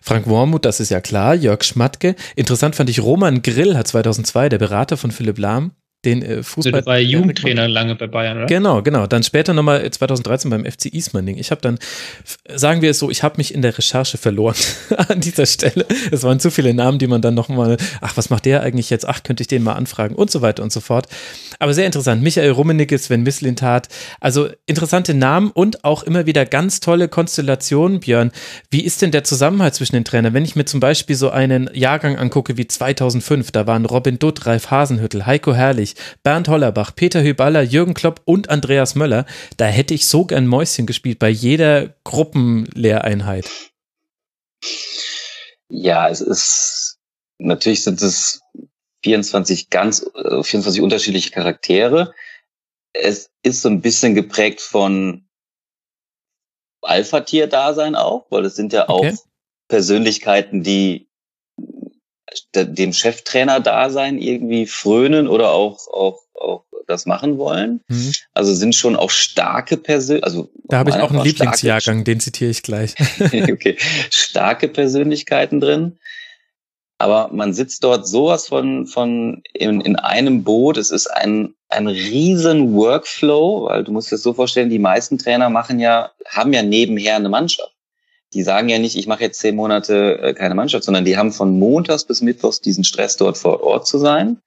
Frank 0.02 0.27
Wormuth, 0.27 0.67
das 0.67 0.81
ist 0.81 0.91
ja 0.91 1.01
klar, 1.01 1.35
Jörg 1.35 1.65
Schmatke. 1.65 2.17
Interessant 2.36 2.77
fand 2.77 2.91
ich, 2.91 3.01
Roman 3.01 3.41
Grill 3.41 3.77
hat 3.77 3.89
2002, 3.89 4.51
der 4.51 4.59
Berater 4.59 4.99
von 4.99 5.10
Philipp 5.10 5.39
Lahm, 5.39 5.73
den 6.05 6.23
äh, 6.23 6.43
Fußball. 6.43 6.75
Also 6.75 6.87
war 6.87 6.99
Jugendtrainer 6.99 7.69
lange 7.69 7.95
bei 7.95 8.07
Bayern, 8.07 8.39
oder? 8.39 8.47
Genau, 8.47 8.83
genau. 8.83 9.07
Dann 9.07 9.23
später 9.23 9.53
nochmal 9.53 9.89
2013 9.91 10.51
beim 10.51 10.65
FC 10.65 10.87
Ismaning. 10.87 11.37
Ich 11.37 11.51
habe 11.51 11.61
dann, 11.61 11.79
sagen 12.55 12.81
wir 12.81 12.91
es 12.91 12.99
so, 12.99 13.11
ich 13.11 13.23
habe 13.23 13.37
mich 13.37 13.55
in 13.55 13.62
der 13.62 13.77
Recherche 13.77 14.17
verloren 14.17 14.57
an 15.09 15.20
dieser 15.20 15.47
Stelle. 15.47 15.87
Es 16.11 16.23
waren 16.23 16.41
zu 16.41 16.51
viele 16.51 16.73
Namen, 16.73 16.99
die 16.99 17.07
man 17.07 17.20
dann 17.20 17.35
nochmal, 17.35 17.77
ach, 18.01 18.17
was 18.17 18.31
macht 18.31 18.47
der 18.47 18.62
eigentlich 18.62 18.91
jetzt? 18.91 19.07
Ach, 19.07 19.23
könnte 19.23 19.43
ich 19.43 19.49
den 19.49 19.62
mal 19.62 19.75
anfragen 19.75 20.15
und 20.15 20.31
so 20.31 20.41
weiter 20.41 20.62
und 20.62 20.73
so 20.73 20.81
fort. 20.81 21.07
Aber 21.63 21.75
sehr 21.75 21.85
interessant. 21.85 22.23
Michael 22.23 22.53
Rummenigge, 22.53 22.99
Sven 22.99 23.23
Mislintat. 23.23 23.89
Also 24.19 24.49
interessante 24.65 25.13
Namen 25.13 25.51
und 25.51 25.85
auch 25.85 26.03
immer 26.03 26.25
wieder 26.25 26.47
ganz 26.47 26.81
tolle 26.81 27.07
Konstellationen, 27.07 28.01
Björn. 28.01 28.33
Wie 28.71 28.83
ist 28.83 29.03
denn 29.03 29.11
der 29.11 29.25
Zusammenhalt 29.25 29.75
zwischen 29.75 29.95
den 29.95 30.07
Trainern? 30.07 30.33
Wenn 30.33 30.47
ich 30.47 30.57
mir 30.57 30.65
zum 30.65 30.81
Beispiel 30.81 31.17
so 31.17 31.29
einen 31.29 31.69
Jahrgang 31.75 32.17
angucke 32.17 32.57
wie 32.57 32.67
2005, 32.67 33.51
da 33.51 33.67
waren 33.67 33.85
Robin 33.85 34.19
Dutt, 34.19 34.47
Ralf 34.47 34.71
Hasenhüttel, 34.71 35.27
Heiko 35.27 35.53
Herrlich, 35.53 35.97
Bernd 36.23 36.49
Hollerbach, 36.49 36.97
Peter 36.97 37.23
Hüballer, 37.23 37.61
Jürgen 37.61 37.93
Klopp 37.93 38.23
und 38.25 38.49
Andreas 38.49 38.95
Möller. 38.95 39.27
Da 39.59 39.67
hätte 39.67 39.93
ich 39.93 40.07
so 40.07 40.25
gern 40.25 40.47
Mäuschen 40.47 40.87
gespielt 40.87 41.19
bei 41.19 41.29
jeder 41.29 41.95
Gruppenlehreinheit. 42.05 43.51
Ja, 45.69 46.09
es 46.09 46.23
ist, 46.23 46.97
natürlich 47.39 47.83
sind 47.83 48.01
es 48.01 48.41
24 49.03 49.70
ganz, 49.70 50.11
24 50.15 50.79
äh, 50.79 50.83
unterschiedliche 50.83 51.31
Charaktere. 51.31 52.15
Es 52.93 53.31
ist 53.43 53.62
so 53.62 53.69
ein 53.69 53.81
bisschen 53.81 54.15
geprägt 54.15 54.61
von 54.61 55.25
Alpha-Tier-Dasein 56.83 57.95
auch, 57.95 58.27
weil 58.31 58.45
es 58.45 58.57
sind 58.57 58.73
ja 58.73 58.89
auch 58.89 59.01
okay. 59.01 59.17
Persönlichkeiten, 59.69 60.62
die 60.62 61.09
dem 62.55 62.93
Cheftrainer-Dasein 62.93 64.19
irgendwie 64.19 64.67
frönen 64.67 65.29
oder 65.29 65.51
auch, 65.51 65.87
auch, 65.89 66.20
auch 66.35 66.65
das 66.87 67.07
machen 67.07 67.39
wollen. 67.39 67.81
Mhm. 67.89 68.12
Also 68.33 68.55
sind 68.55 68.75
schon 68.75 68.97
auch 68.97 69.11
starke 69.11 69.77
Persönlichkeiten. 69.77 70.25
Also 70.25 70.51
da 70.65 70.79
habe 70.79 70.91
ich 70.91 70.97
auch 70.97 71.11
einen 71.11 71.25
Lieblingsjahrgang, 71.25 72.05
den 72.05 72.20
zitiere 72.20 72.51
ich 72.51 72.62
gleich. 72.62 72.95
okay, 73.20 73.77
starke 74.11 74.69
Persönlichkeiten 74.69 75.61
drin. 75.61 75.99
Aber 77.01 77.31
man 77.33 77.55
sitzt 77.55 77.83
dort 77.83 78.07
sowas 78.07 78.47
von, 78.47 78.87
von 78.87 79.43
in, 79.55 79.81
in 79.81 79.97
einem 79.97 80.45
Boot. 80.45 80.77
Es 80.77 80.91
ist 80.91 81.07
ein, 81.07 81.55
ein 81.70 81.87
riesen 81.89 82.75
Workflow, 82.75 83.69
weil 83.69 83.85
du 83.85 83.93
musst 83.93 84.11
dir 84.11 84.17
das 84.17 84.23
so 84.23 84.35
vorstellen, 84.35 84.69
die 84.69 84.79
meisten 84.79 85.17
Trainer 85.17 85.49
machen 85.49 85.81
ja, 85.81 86.11
haben 86.29 86.53
ja 86.53 86.62
nebenher 86.62 87.17
eine 87.17 87.31
Mannschaft 87.31 87.75
die 88.33 88.43
sagen 88.43 88.69
ja 88.69 88.79
nicht, 88.79 88.97
ich 88.97 89.07
mache 89.07 89.25
jetzt 89.25 89.41
zehn 89.41 89.57
Monate 89.57 90.19
äh, 90.20 90.35
keine 90.35 90.55
Mannschaft, 90.55 90.85
sondern 90.85 91.05
die 91.05 91.17
haben 91.17 91.33
von 91.33 91.59
Montags 91.59 92.05
bis 92.05 92.20
Mittwochs 92.20 92.61
diesen 92.61 92.85
Stress, 92.85 93.17
dort 93.17 93.37
vor 93.37 93.62
Ort 93.62 93.87
zu 93.87 93.99
sein, 93.99 94.41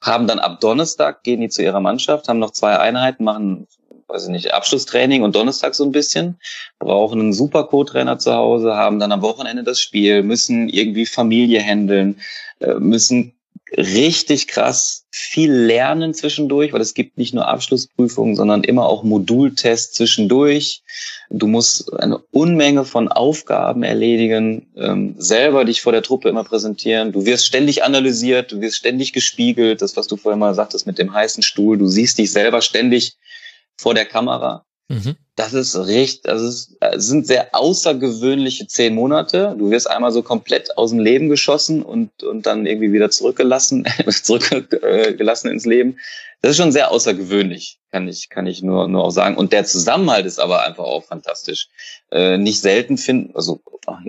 haben 0.00 0.26
dann 0.26 0.38
ab 0.38 0.60
Donnerstag, 0.60 1.22
gehen 1.22 1.40
die 1.40 1.50
zu 1.50 1.62
ihrer 1.62 1.80
Mannschaft, 1.80 2.28
haben 2.28 2.38
noch 2.38 2.52
zwei 2.52 2.78
Einheiten, 2.78 3.24
machen, 3.24 3.66
weiß 4.10 4.24
ich 4.24 4.30
nicht, 4.30 4.52
Abschlusstraining 4.52 5.22
und 5.22 5.34
Donnerstag 5.34 5.74
so 5.74 5.84
ein 5.84 5.92
bisschen, 5.92 6.38
brauchen 6.78 7.20
einen 7.20 7.32
super 7.32 7.64
Co-Trainer 7.64 8.18
zu 8.18 8.34
Hause, 8.34 8.74
haben 8.74 8.98
dann 8.98 9.12
am 9.12 9.22
Wochenende 9.22 9.62
das 9.62 9.80
Spiel, 9.80 10.22
müssen 10.22 10.68
irgendwie 10.68 11.06
Familie 11.06 11.60
handeln, 11.62 12.20
äh, 12.60 12.74
müssen 12.74 13.34
richtig 13.76 14.48
krass 14.48 15.06
viel 15.12 15.52
lernen 15.52 16.14
zwischendurch, 16.14 16.72
weil 16.72 16.80
es 16.80 16.94
gibt 16.94 17.18
nicht 17.18 17.34
nur 17.34 17.46
Abschlussprüfungen, 17.46 18.34
sondern 18.34 18.64
immer 18.64 18.86
auch 18.86 19.04
Modultests 19.04 19.94
zwischendurch. 19.94 20.82
Du 21.30 21.46
musst 21.46 21.92
eine 21.94 22.18
Unmenge 22.18 22.84
von 22.84 23.08
Aufgaben 23.08 23.82
erledigen, 23.82 24.66
ähm, 24.76 25.14
selber 25.18 25.64
dich 25.64 25.82
vor 25.82 25.92
der 25.92 26.02
Truppe 26.02 26.28
immer 26.28 26.44
präsentieren. 26.44 27.12
Du 27.12 27.26
wirst 27.26 27.46
ständig 27.46 27.84
analysiert, 27.84 28.50
du 28.50 28.60
wirst 28.60 28.76
ständig 28.76 29.12
gespiegelt. 29.12 29.82
Das, 29.82 29.96
was 29.96 30.08
du 30.08 30.16
vorher 30.16 30.38
mal 30.38 30.54
sagtest 30.54 30.86
mit 30.86 30.98
dem 30.98 31.12
heißen 31.12 31.42
Stuhl, 31.42 31.78
du 31.78 31.86
siehst 31.86 32.18
dich 32.18 32.32
selber 32.32 32.62
ständig 32.62 33.16
vor 33.80 33.94
der 33.94 34.04
Kamera. 34.04 34.64
Mhm. 34.88 35.16
Das 35.36 35.54
ist 35.54 35.74
richtig, 35.76 36.22
das 36.24 36.42
ist, 36.42 36.76
das 36.80 37.06
sind 37.06 37.26
sehr 37.26 37.54
außergewöhnliche 37.54 38.66
zehn 38.66 38.94
Monate. 38.94 39.54
Du 39.58 39.70
wirst 39.70 39.88
einmal 39.88 40.12
so 40.12 40.22
komplett 40.22 40.76
aus 40.76 40.90
dem 40.90 40.98
Leben 40.98 41.30
geschossen 41.30 41.82
und, 41.82 42.22
und 42.22 42.44
dann 42.44 42.66
irgendwie 42.66 42.92
wieder 42.92 43.08
zurückgelassen, 43.10 43.86
zurückgelassen 44.22 45.48
ins 45.48 45.64
Leben. 45.64 45.96
Das 46.42 46.52
ist 46.52 46.56
schon 46.58 46.72
sehr 46.72 46.90
außergewöhnlich, 46.90 47.78
kann 47.90 48.08
ich, 48.08 48.28
kann 48.28 48.46
ich 48.46 48.62
nur, 48.62 48.88
nur 48.88 49.04
auch 49.04 49.10
sagen. 49.10 49.36
Und 49.36 49.52
der 49.52 49.64
Zusammenhalt 49.64 50.26
ist 50.26 50.40
aber 50.40 50.66
einfach 50.66 50.84
auch 50.84 51.04
fantastisch. 51.04 51.68
Äh, 52.10 52.36
nicht 52.36 52.60
selten 52.60 52.98
finden, 52.98 53.34
also, 53.34 53.60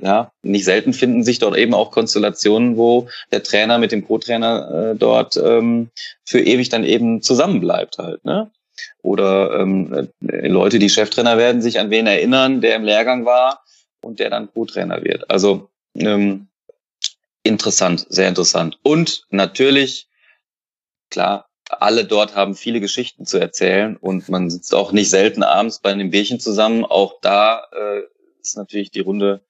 ja, 0.01 0.31
nicht 0.41 0.65
selten 0.65 0.93
finden 0.93 1.23
sich 1.23 1.39
dort 1.39 1.57
eben 1.57 1.73
auch 1.73 1.91
Konstellationen, 1.91 2.75
wo 2.75 3.07
der 3.31 3.43
Trainer 3.43 3.77
mit 3.77 3.91
dem 3.91 4.05
Co-Trainer 4.05 4.91
äh, 4.91 4.95
dort 4.95 5.37
ähm, 5.37 5.91
für 6.25 6.39
ewig 6.39 6.69
dann 6.69 6.83
eben 6.83 7.21
zusammenbleibt 7.21 7.99
halt, 7.99 8.25
ne? 8.25 8.51
Oder 9.01 9.59
ähm, 9.59 10.09
Leute, 10.19 10.79
die 10.79 10.89
Cheftrainer 10.89 11.37
werden, 11.37 11.61
sich 11.61 11.79
an 11.79 11.89
wen 11.89 12.07
erinnern, 12.07 12.61
der 12.61 12.75
im 12.75 12.83
Lehrgang 12.83 13.25
war 13.25 13.63
und 14.01 14.19
der 14.19 14.29
dann 14.29 14.51
Co-Trainer 14.51 15.03
wird. 15.03 15.29
Also 15.29 15.69
ähm, 15.95 16.47
interessant, 17.43 18.05
sehr 18.09 18.29
interessant. 18.29 18.79
Und 18.83 19.25
natürlich, 19.29 20.07
klar, 21.09 21.49
alle 21.69 22.05
dort 22.05 22.35
haben 22.35 22.55
viele 22.55 22.81
Geschichten 22.81 23.25
zu 23.25 23.37
erzählen 23.37 23.95
und 23.95 24.29
man 24.29 24.49
sitzt 24.49 24.75
auch 24.75 24.91
nicht 24.91 25.09
selten 25.09 25.43
abends 25.43 25.79
bei 25.79 25.91
einem 25.91 26.09
Bierchen 26.09 26.39
zusammen. 26.39 26.83
Auch 26.83 27.19
da 27.21 27.65
äh, 27.71 28.01
ist 28.41 28.57
natürlich 28.57 28.91
die 28.91 28.99
Runde 28.99 29.41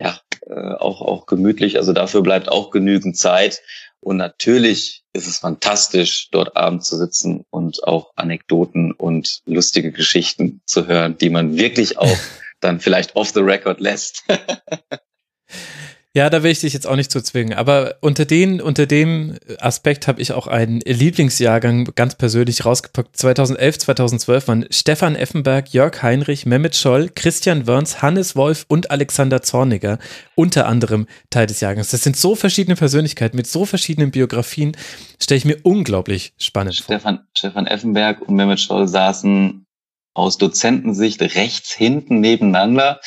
ja 0.00 0.20
äh, 0.46 0.74
auch 0.74 1.00
auch 1.00 1.26
gemütlich. 1.26 1.78
Also 1.78 1.92
dafür 1.92 2.22
bleibt 2.22 2.48
auch 2.48 2.70
genügend 2.70 3.16
Zeit. 3.16 3.62
Und 4.04 4.18
natürlich 4.18 5.02
ist 5.14 5.26
es 5.26 5.38
fantastisch, 5.38 6.28
dort 6.30 6.56
abends 6.56 6.88
zu 6.88 6.98
sitzen 6.98 7.44
und 7.48 7.82
auch 7.84 8.12
Anekdoten 8.16 8.92
und 8.92 9.40
lustige 9.46 9.92
Geschichten 9.92 10.60
zu 10.66 10.86
hören, 10.86 11.16
die 11.16 11.30
man 11.30 11.56
wirklich 11.56 11.96
auch 11.96 12.18
dann 12.60 12.80
vielleicht 12.80 13.16
off 13.16 13.30
the 13.30 13.40
record 13.40 13.80
lässt. 13.80 14.24
Ja, 16.16 16.30
da 16.30 16.44
will 16.44 16.52
ich 16.52 16.60
dich 16.60 16.72
jetzt 16.72 16.86
auch 16.86 16.94
nicht 16.94 17.10
zu 17.10 17.20
zwingen. 17.20 17.54
Aber 17.54 17.96
unter 18.00 18.24
den, 18.24 18.60
unter 18.60 18.86
dem 18.86 19.36
Aspekt 19.58 20.06
habe 20.06 20.22
ich 20.22 20.30
auch 20.32 20.46
einen 20.46 20.80
Lieblingsjahrgang 20.80 21.92
ganz 21.96 22.14
persönlich 22.14 22.64
rausgepackt. 22.64 23.16
2011, 23.16 23.78
2012 23.80 24.46
waren 24.46 24.66
Stefan 24.70 25.16
Effenberg, 25.16 25.74
Jörg 25.74 26.04
Heinrich, 26.04 26.46
Mehmet 26.46 26.76
Scholl, 26.76 27.10
Christian 27.12 27.66
Wörns, 27.66 28.00
Hannes 28.00 28.36
Wolf 28.36 28.64
und 28.68 28.92
Alexander 28.92 29.42
Zorniger 29.42 29.98
unter 30.36 30.66
anderem 30.66 31.08
Teil 31.30 31.48
des 31.48 31.60
Jahrgangs. 31.60 31.90
Das 31.90 32.04
sind 32.04 32.16
so 32.16 32.36
verschiedene 32.36 32.76
Persönlichkeiten 32.76 33.36
mit 33.36 33.48
so 33.48 33.64
verschiedenen 33.64 34.12
Biografien. 34.12 34.76
Stelle 35.20 35.38
ich 35.38 35.44
mir 35.44 35.58
unglaublich 35.64 36.32
spannend 36.38 36.76
Stefan, 36.76 37.16
vor. 37.16 37.26
Stefan 37.36 37.66
Effenberg 37.66 38.22
und 38.22 38.36
Mehmet 38.36 38.60
Scholl 38.60 38.86
saßen 38.86 39.66
aus 40.14 40.38
Dozentensicht 40.38 41.20
rechts 41.20 41.72
hinten 41.72 42.20
nebeneinander. 42.20 43.00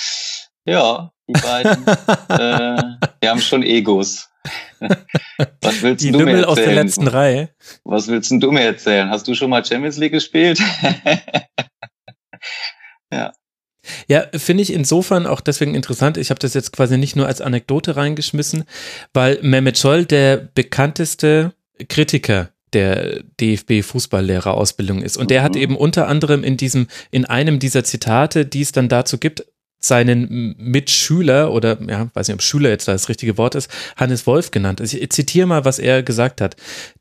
Ja, 0.65 1.13
die 1.27 1.33
beiden. 1.33 1.85
äh, 2.29 2.81
die 3.21 3.29
haben 3.29 3.41
schon 3.41 3.63
Egos. 3.63 4.29
Was 5.61 5.81
willst 5.81 6.03
die 6.03 6.11
du 6.11 6.19
Lümmel 6.19 6.35
mir 6.35 6.41
erzählen? 6.41 6.49
aus 6.49 6.55
der 6.55 6.83
letzten 6.83 7.07
Reihe. 7.07 7.49
Was 7.83 8.07
willst 8.07 8.31
du 8.31 8.51
mir 8.51 8.61
erzählen? 8.61 9.09
Hast 9.09 9.27
du 9.27 9.35
schon 9.35 9.49
mal 9.49 9.65
Champions 9.65 9.97
League 9.97 10.13
gespielt? 10.13 10.59
ja. 13.11 13.33
Ja, 14.07 14.25
finde 14.33 14.63
ich 14.63 14.73
insofern 14.73 15.25
auch 15.25 15.39
deswegen 15.39 15.73
interessant. 15.73 16.17
Ich 16.17 16.29
habe 16.29 16.39
das 16.39 16.53
jetzt 16.53 16.73
quasi 16.73 16.97
nicht 16.97 17.15
nur 17.15 17.25
als 17.25 17.39
Anekdote 17.39 17.95
reingeschmissen, 17.95 18.65
weil 19.13 19.39
Mehmet 19.41 19.77
Scholl 19.77 20.05
der 20.05 20.37
bekannteste 20.37 21.53
Kritiker 21.87 22.49
der 22.73 23.23
DFB-Fußballlehrerausbildung 23.39 25.01
ist. 25.01 25.15
Und 25.15 25.31
der 25.31 25.41
hat 25.41 25.55
mhm. 25.55 25.61
eben 25.61 25.77
unter 25.77 26.07
anderem 26.07 26.43
in 26.43 26.57
diesem, 26.57 26.87
in 27.11 27.23
einem 27.23 27.59
dieser 27.59 27.85
Zitate, 27.85 28.45
die 28.45 28.61
es 28.61 28.73
dann 28.73 28.89
dazu 28.89 29.17
gibt, 29.17 29.45
seinen 29.87 30.55
Mitschüler 30.57 31.51
oder 31.51 31.77
ja, 31.87 32.09
weiß 32.13 32.27
nicht, 32.27 32.35
ob 32.35 32.41
Schüler 32.41 32.69
jetzt 32.69 32.87
das 32.87 33.09
richtige 33.09 33.37
Wort 33.37 33.55
ist, 33.55 33.69
Hannes 33.95 34.27
Wolf 34.27 34.51
genannt. 34.51 34.81
Ich 34.81 35.09
zitiere 35.11 35.47
mal, 35.47 35.65
was 35.65 35.79
er 35.79 36.03
gesagt 36.03 36.41
hat. 36.41 36.55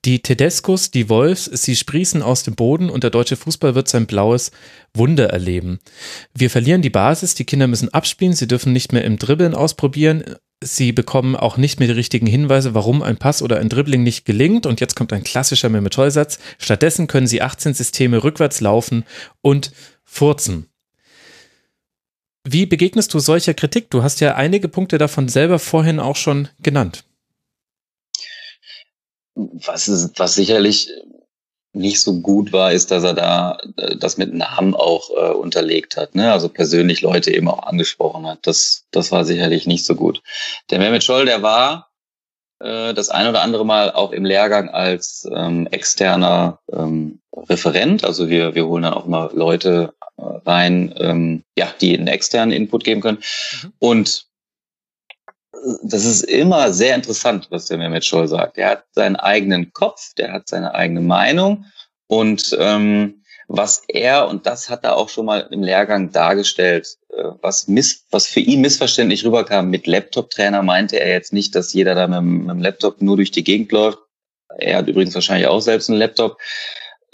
Die 0.04 0.20
Tedescos, 0.20 0.90
die 0.90 1.08
Wolfs, 1.08 1.44
sie 1.44 1.76
sprießen 1.76 2.22
aus 2.22 2.42
dem 2.42 2.54
Boden 2.54 2.90
und 2.90 3.02
der 3.02 3.10
deutsche 3.10 3.36
Fußball 3.36 3.74
wird 3.74 3.88
sein 3.88 4.06
blaues 4.06 4.50
Wunder 4.94 5.30
erleben. 5.30 5.78
Wir 6.34 6.50
verlieren 6.50 6.82
die 6.82 6.90
Basis, 6.90 7.34
die 7.34 7.44
Kinder 7.44 7.66
müssen 7.66 7.92
abspielen, 7.92 8.34
sie 8.34 8.48
dürfen 8.48 8.72
nicht 8.72 8.92
mehr 8.92 9.04
im 9.04 9.18
Dribbeln 9.18 9.54
ausprobieren. 9.54 10.24
Sie 10.64 10.92
bekommen 10.92 11.36
auch 11.36 11.58
nicht 11.58 11.80
mehr 11.80 11.88
die 11.88 11.94
richtigen 11.94 12.26
Hinweise, 12.26 12.74
warum 12.74 13.02
ein 13.02 13.18
Pass 13.18 13.42
oder 13.42 13.58
ein 13.58 13.68
Dribbling 13.68 14.02
nicht 14.02 14.24
gelingt. 14.24 14.64
Und 14.64 14.80
jetzt 14.80 14.96
kommt 14.96 15.12
ein 15.12 15.22
klassischer 15.22 15.68
Mehmet-Scholl-Satz. 15.68 16.38
Stattdessen 16.58 17.08
können 17.08 17.26
sie 17.26 17.42
18 17.42 17.74
Systeme 17.74 18.24
rückwärts 18.24 18.62
laufen 18.62 19.04
und 19.42 19.70
furzen. 20.04 20.68
Wie 22.48 22.64
begegnest 22.64 23.12
du 23.12 23.18
solcher 23.18 23.54
Kritik? 23.54 23.90
Du 23.90 24.04
hast 24.04 24.20
ja 24.20 24.36
einige 24.36 24.68
Punkte 24.68 24.98
davon 24.98 25.28
selber 25.28 25.58
vorhin 25.58 25.98
auch 25.98 26.14
schon 26.14 26.48
genannt. 26.60 27.02
Was, 29.34 29.88
ist, 29.88 30.16
was 30.20 30.36
sicherlich 30.36 30.88
nicht 31.72 32.00
so 32.00 32.20
gut 32.20 32.52
war, 32.52 32.70
ist, 32.70 32.92
dass 32.92 33.02
er 33.02 33.14
da 33.14 33.58
äh, 33.76 33.96
das 33.96 34.16
mit 34.16 34.32
Namen 34.32 34.76
auch 34.76 35.10
äh, 35.10 35.32
unterlegt 35.32 35.96
hat, 35.96 36.14
ne? 36.14 36.32
also 36.32 36.48
persönlich 36.48 37.02
Leute 37.02 37.34
eben 37.34 37.48
auch 37.48 37.64
angesprochen 37.64 38.28
hat. 38.28 38.38
Das, 38.46 38.86
das 38.92 39.10
war 39.10 39.24
sicherlich 39.24 39.66
nicht 39.66 39.84
so 39.84 39.96
gut. 39.96 40.22
Der 40.70 40.78
Mehmet 40.78 41.02
Scholl, 41.02 41.24
der 41.26 41.42
war 41.42 41.90
äh, 42.60 42.94
das 42.94 43.10
ein 43.10 43.26
oder 43.26 43.42
andere 43.42 43.66
Mal 43.66 43.90
auch 43.90 44.12
im 44.12 44.24
Lehrgang 44.24 44.70
als 44.70 45.28
ähm, 45.34 45.66
externer 45.72 46.60
ähm, 46.72 47.18
Referent. 47.36 48.04
Also 48.04 48.28
wir, 48.28 48.54
wir 48.54 48.66
holen 48.66 48.84
dann 48.84 48.94
auch 48.94 49.06
immer 49.06 49.30
Leute 49.34 49.94
rein, 50.18 50.94
ähm, 50.98 51.44
ja, 51.56 51.72
die 51.80 51.96
einen 51.96 52.08
externen 52.08 52.54
Input 52.54 52.84
geben 52.84 53.00
können. 53.00 53.18
Mhm. 53.62 53.72
Und 53.78 54.26
das 55.82 56.04
ist 56.04 56.22
immer 56.22 56.72
sehr 56.72 56.94
interessant, 56.94 57.48
was 57.50 57.66
der 57.66 57.78
Mehmet 57.78 58.04
Scholl 58.04 58.28
sagt. 58.28 58.58
Er 58.58 58.70
hat 58.70 58.84
seinen 58.92 59.16
eigenen 59.16 59.72
Kopf, 59.72 60.14
der 60.14 60.32
hat 60.32 60.48
seine 60.48 60.74
eigene 60.74 61.00
Meinung 61.00 61.66
und 62.06 62.56
ähm, 62.58 63.22
was 63.48 63.84
er, 63.88 64.28
und 64.28 64.46
das 64.46 64.68
hat 64.68 64.84
er 64.84 64.96
auch 64.96 65.08
schon 65.08 65.26
mal 65.26 65.46
im 65.50 65.62
Lehrgang 65.62 66.10
dargestellt, 66.10 66.96
äh, 67.10 67.22
was, 67.42 67.68
miss, 67.68 68.04
was 68.10 68.26
für 68.26 68.40
ihn 68.40 68.60
missverständlich 68.60 69.24
rüberkam, 69.24 69.70
mit 69.70 69.86
Laptop-Trainer 69.86 70.62
meinte 70.62 70.98
er 70.98 71.12
jetzt 71.12 71.32
nicht, 71.32 71.54
dass 71.54 71.72
jeder 71.72 71.94
da 71.94 72.08
mit, 72.08 72.22
mit 72.22 72.50
dem 72.50 72.60
Laptop 72.60 73.00
nur 73.00 73.16
durch 73.16 73.30
die 73.30 73.44
Gegend 73.44 73.70
läuft. 73.70 73.98
Er 74.58 74.78
hat 74.78 74.88
übrigens 74.88 75.14
wahrscheinlich 75.14 75.46
auch 75.46 75.60
selbst 75.60 75.88
einen 75.88 75.98
Laptop. 75.98 76.38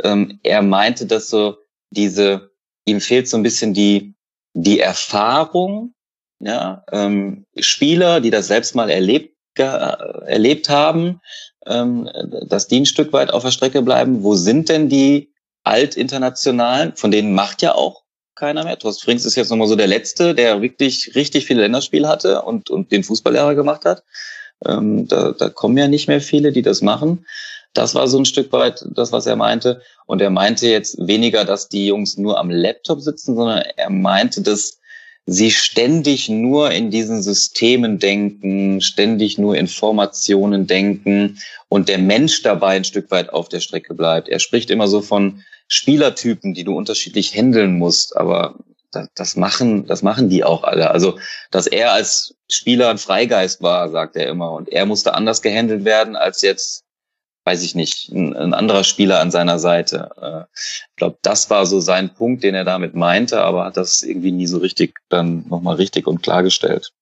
Ähm, 0.03 0.41
er 0.43 0.63
meinte, 0.63 1.07
dass 1.07 1.29
so 1.29 1.57
diese 1.91 2.52
ihm 2.85 3.01
fehlt 3.01 3.29
so 3.29 3.37
ein 3.37 3.43
bisschen 3.43 3.75
die, 3.75 4.15
die 4.55 4.81
Erfahrung, 4.81 5.95
ja, 6.41 6.85
ähm, 6.91 7.47
Spieler, 7.59 8.21
die 8.21 8.31
das 8.31 8.49
selbst 8.49 8.75
mal 8.75 8.91
erlebt, 8.91 9.37
äh, 9.59 9.63
erlebt 9.63 10.69
haben, 10.69 11.21
ähm, 11.67 12.09
dass 12.49 12.69
die 12.69 12.81
ein 12.81 12.87
Stück 12.87 13.13
weit 13.13 13.33
auf 13.33 13.45
der 13.45 13.51
Strecke 13.51 13.83
bleiben. 13.83 14.23
Wo 14.23 14.35
sind 14.35 14.69
denn 14.69 14.89
die 14.89 15.33
Altinternationalen? 15.63 16.97
Von 16.97 17.11
denen 17.11 17.35
macht 17.35 17.63
ja 17.63 17.75
auch 17.75 18.03
keiner 18.35 18.65
mehr. 18.65 18.79
Thorsten 18.79 19.05
Frings 19.05 19.25
ist 19.25 19.37
jetzt 19.37 19.51
nochmal 19.51 19.69
so 19.69 19.77
der 19.77 19.87
Letzte, 19.87 20.35
der 20.35 20.63
wirklich 20.63 21.13
richtig 21.15 21.47
viele 21.47 21.63
Länderspiele 21.63 22.09
hatte 22.09 22.43
und, 22.43 22.71
und 22.71 22.91
den 22.91 23.05
Fußballlehrer 23.05 23.55
gemacht 23.55 23.85
hat. 23.85 24.03
Ähm, 24.67 25.07
da, 25.07 25.33
da 25.33 25.49
kommen 25.49 25.77
ja 25.77 25.87
nicht 25.87 26.09
mehr 26.09 26.21
viele, 26.21 26.51
die 26.53 26.63
das 26.63 26.83
machen. 26.83 27.27
Das 27.75 27.95
war 27.95 28.07
so 28.07 28.19
ein 28.19 28.25
Stück 28.25 28.53
weit 28.53 28.85
das, 28.95 29.13
was 29.13 29.27
er 29.27 29.37
meinte. 29.37 29.81
Und 30.07 30.21
er 30.21 30.31
meinte 30.31 30.67
jetzt 30.69 31.07
weniger, 31.07 31.45
dass 31.45 31.69
die 31.69 31.87
Jungs 31.87 32.19
nur 32.19 32.39
am 32.39 32.51
Laptop 32.51 33.01
sitzen, 33.01 33.35
sondern 33.35 33.63
er 33.77 33.91
meinte, 33.91 34.43
dass 34.43 34.79
sie 35.25 35.51
ständig 35.51 36.29
nur 36.29 36.71
in 36.71 36.91
diesen 36.91 37.23
Systemen 37.23 37.99
denken, 37.99 38.81
ständig 38.81 39.39
nur 39.39 39.57
Informationen 39.57 40.67
denken 40.67 41.39
und 41.69 41.89
der 41.89 41.99
Mensch 41.99 42.43
dabei 42.43 42.77
ein 42.77 42.85
Stück 42.85 43.11
weit 43.11 43.31
auf 43.31 43.49
der 43.49 43.61
Strecke 43.61 43.95
bleibt. 43.95 44.29
Er 44.29 44.41
spricht 44.41 44.71
immer 44.71 44.89
so 44.89 45.01
von 45.01 45.43
Spielertypen, 45.69 46.55
die 46.55 46.65
du 46.65 46.77
unterschiedlich 46.77 47.35
handeln 47.35 47.79
musst, 47.79 48.17
aber 48.17 48.57
das 49.15 49.37
machen, 49.37 49.87
das 49.87 50.03
machen 50.03 50.29
die 50.29 50.45
auch 50.45 50.65
alle. 50.65 50.91
Also, 50.91 51.19
dass 51.51 51.67
er 51.67 51.93
als 51.93 52.35
Spieler 52.51 52.91
ein 52.91 52.99
Freigeist 52.99 53.63
war, 53.63 53.89
sagt 53.91 54.17
er 54.17 54.29
immer, 54.29 54.53
und 54.53 54.69
er 54.69 54.85
musste 54.85 55.15
anders 55.15 55.41
gehandelt 55.41 55.85
werden 55.85 56.15
als 56.15 56.43
jetzt 56.43 56.82
weiß 57.45 57.63
ich 57.63 57.75
nicht, 57.75 58.09
ein, 58.11 58.37
ein 58.37 58.55
anderer 58.55 58.85
Spieler 58.85 59.21
an 59.21 59.31
seiner 59.31 59.59
Seite. 59.59 60.11
Äh, 60.21 60.55
ich 60.55 60.97
glaube, 60.97 61.19
das 61.23 61.51
war 61.51 61.67
so 61.67 61.81
sein 61.81 62.15
Punkt, 62.15 62.45
den 62.45 62.55
er 62.55 62.65
damit 62.65 62.95
meinte, 62.95 63.43
aber 63.43 63.65
hat 63.65 63.77
das 63.77 64.03
irgendwie 64.03 64.33
nie 64.33 64.47
so 64.47 64.59
richtig 64.59 64.99
dann 65.09 65.47
nochmal 65.49 65.77
richtig 65.77 66.07
und 66.07 66.23
klargestellt. 66.23 66.93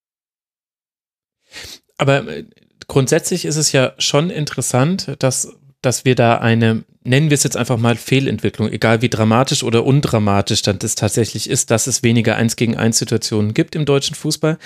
Aber 1.99 2.27
äh, 2.27 2.45
grundsätzlich 2.89 3.45
ist 3.45 3.57
es 3.57 3.73
ja 3.73 3.93
schon 3.99 4.31
interessant, 4.31 5.17
dass, 5.19 5.57
dass 5.83 6.05
wir 6.05 6.15
da 6.15 6.39
eine, 6.39 6.85
nennen 7.03 7.31
wir 7.31 7.35
es 7.35 7.45
jetzt 7.45 7.57
einfach 7.57 7.79
mal 7.79 7.97
Fehlentwicklung, 7.97 8.71
egal 8.71 9.03
wie 9.03 9.09
dramatisch 9.09 9.63
oder 9.63 9.85
undramatisch 9.85 10.63
dann 10.63 10.79
das 10.79 10.95
tatsächlich 10.95 11.49
ist, 11.49 11.71
dass 11.71 11.87
es 11.87 12.03
weniger 12.03 12.37
Eins 12.37 12.57
gegen 12.57 12.77
Eins 12.77 12.99
Situationen 12.99 13.55
gibt 13.55 13.75
im 13.75 13.85
deutschen 13.85 14.15
Fußball. 14.15 14.59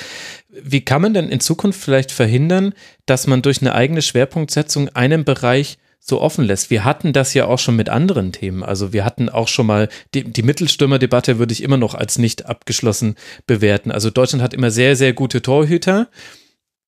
Wie 0.51 0.81
kann 0.81 1.03
man 1.03 1.15
denn 1.15 1.29
in 1.29 1.41
Zukunft 1.41 1.81
vielleicht 1.81 2.13
verhindern, 2.13 2.75
dass 3.07 3.27
man 3.27 3.43
durch 3.43 3.61
eine 3.61 3.75
eigene 3.75 4.03
Schwerpunktsetzung 4.03 4.89
einen 4.91 5.25
Bereich 5.25 5.79
so 6.07 6.21
offen 6.21 6.45
lässt. 6.45 6.69
Wir 6.69 6.85
hatten 6.85 7.15
das 7.15 7.33
ja 7.33 7.47
auch 7.47 7.59
schon 7.59 7.77
mit 7.77 7.89
anderen 7.89 8.31
Themen. 8.31 8.63
Also 8.63 8.93
wir 8.93 9.07
hatten 9.07 9.31
auch 9.31 9.49
schon 9.49 9.65
mal 9.67 9.89
die, 10.13 10.23
die 10.25 10.43
Mittelstürmerdebatte 10.43 11.39
würde 11.39 11.55
ich 11.55 11.63
immer 11.63 11.79
noch 11.79 11.95
als 11.95 12.19
nicht 12.19 12.45
abgeschlossen 12.45 13.15
bewerten. 13.47 13.91
Also 13.91 14.11
Deutschland 14.11 14.43
hat 14.43 14.53
immer 14.53 14.71
sehr, 14.71 14.97
sehr 14.97 15.15
gute 15.15 15.41
Torhüter. 15.41 16.09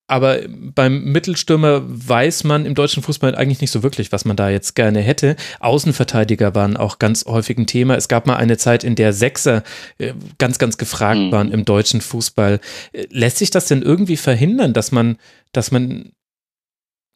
Aber 0.08 0.38
beim 0.48 1.04
Mittelstürmer 1.04 1.82
weiß 1.84 2.44
man 2.44 2.64
im 2.64 2.76
deutschen 2.76 3.02
Fußball 3.02 3.34
eigentlich 3.34 3.60
nicht 3.60 3.72
so 3.72 3.82
wirklich, 3.82 4.12
was 4.12 4.24
man 4.24 4.36
da 4.36 4.48
jetzt 4.50 4.74
gerne 4.74 5.00
hätte. 5.00 5.34
Außenverteidiger 5.58 6.54
waren 6.54 6.76
auch 6.76 7.00
ganz 7.00 7.24
häufig 7.26 7.58
ein 7.58 7.66
Thema. 7.66 7.96
Es 7.96 8.06
gab 8.06 8.26
mal 8.26 8.36
eine 8.36 8.56
Zeit, 8.56 8.84
in 8.84 8.94
der 8.94 9.12
Sechser 9.12 9.64
äh, 9.98 10.12
ganz, 10.38 10.58
ganz 10.58 10.78
gefragt 10.78 11.18
mhm. 11.18 11.32
waren 11.32 11.50
im 11.50 11.64
deutschen 11.64 12.00
Fußball. 12.00 12.60
Äh, 12.92 13.06
lässt 13.10 13.38
sich 13.38 13.50
das 13.50 13.66
denn 13.66 13.82
irgendwie 13.82 14.16
verhindern, 14.16 14.72
dass 14.72 14.92
man, 14.92 15.18
dass 15.50 15.72
man 15.72 16.12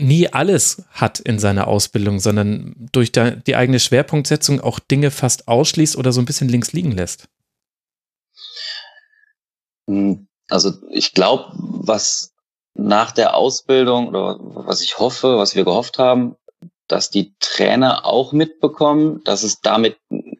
nie 0.00 0.28
alles 0.32 0.82
hat 0.90 1.20
in 1.20 1.38
seiner 1.38 1.68
Ausbildung, 1.68 2.18
sondern 2.18 2.74
durch 2.90 3.12
die 3.12 3.54
eigene 3.54 3.78
Schwerpunktsetzung 3.78 4.60
auch 4.60 4.80
Dinge 4.80 5.12
fast 5.12 5.46
ausschließt 5.46 5.96
oder 5.96 6.12
so 6.12 6.20
ein 6.20 6.24
bisschen 6.24 6.48
links 6.48 6.72
liegen 6.72 6.92
lässt? 6.92 7.28
Hm, 9.86 10.26
also 10.48 10.72
ich 10.90 11.12
glaube, 11.12 11.52
was 11.54 12.34
nach 12.80 13.12
der 13.12 13.36
Ausbildung 13.36 14.08
oder 14.08 14.38
was 14.40 14.80
ich 14.80 14.98
hoffe, 14.98 15.36
was 15.36 15.54
wir 15.54 15.64
gehofft 15.64 15.98
haben, 15.98 16.36
dass 16.88 17.10
die 17.10 17.34
Trainer 17.38 18.06
auch 18.06 18.32
mitbekommen, 18.32 19.22
dass 19.24 19.42
es 19.42 19.60
damit 19.60 19.96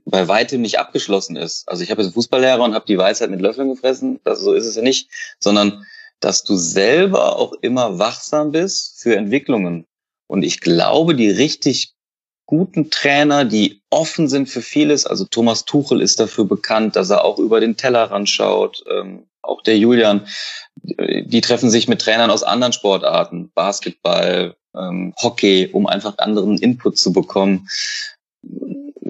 bei 0.06 0.26
weitem 0.26 0.62
nicht 0.62 0.78
abgeschlossen 0.78 1.36
ist. 1.36 1.68
Also 1.68 1.82
ich 1.82 1.90
habe 1.90 2.02
jetzt 2.02 2.14
Fußballlehrer 2.14 2.64
und 2.64 2.74
habe 2.74 2.86
die 2.86 2.98
Weisheit 2.98 3.30
mit 3.30 3.40
Löffeln 3.40 3.68
gefressen, 3.68 4.20
das, 4.24 4.40
so 4.40 4.54
ist 4.54 4.66
es 4.66 4.74
ja 4.74 4.82
nicht, 4.82 5.10
sondern 5.38 5.84
dass 6.18 6.42
du 6.42 6.56
selber 6.56 7.36
auch 7.36 7.52
immer 7.60 7.98
wachsam 7.98 8.52
bist 8.52 9.00
für 9.00 9.16
Entwicklungen. 9.16 9.86
Und 10.26 10.42
ich 10.42 10.60
glaube, 10.60 11.14
die 11.14 11.30
richtig 11.30 11.94
guten 12.46 12.90
Trainer, 12.90 13.44
die 13.44 13.82
offen 13.90 14.28
sind 14.28 14.48
für 14.48 14.62
vieles, 14.62 15.06
also 15.06 15.24
Thomas 15.24 15.64
Tuchel 15.66 16.00
ist 16.00 16.18
dafür 16.18 16.46
bekannt, 16.46 16.96
dass 16.96 17.10
er 17.10 17.24
auch 17.24 17.38
über 17.38 17.60
den 17.60 17.76
Tellerrand 17.76 18.28
schaut, 18.28 18.82
ähm, 18.90 19.29
auch 19.50 19.62
der 19.62 19.76
Julian, 19.78 20.26
die 20.82 21.40
treffen 21.40 21.70
sich 21.70 21.88
mit 21.88 22.00
Trainern 22.00 22.30
aus 22.30 22.42
anderen 22.42 22.72
Sportarten, 22.72 23.50
Basketball, 23.54 24.56
ähm, 24.74 25.14
Hockey, 25.20 25.68
um 25.72 25.86
einfach 25.86 26.16
anderen 26.18 26.58
Input 26.58 26.96
zu 26.96 27.12
bekommen 27.12 27.68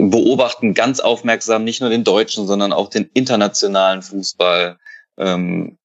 beobachten 0.09 0.73
ganz 0.73 1.01
aufmerksam 1.01 1.65
nicht 1.65 1.81
nur 1.81 1.91
den 1.91 2.05
deutschen, 2.05 2.47
sondern 2.47 2.73
auch 2.73 2.89
den 2.89 3.11
internationalen 3.13 4.03
Fußball, 4.03 4.79
ähm, 5.19 5.79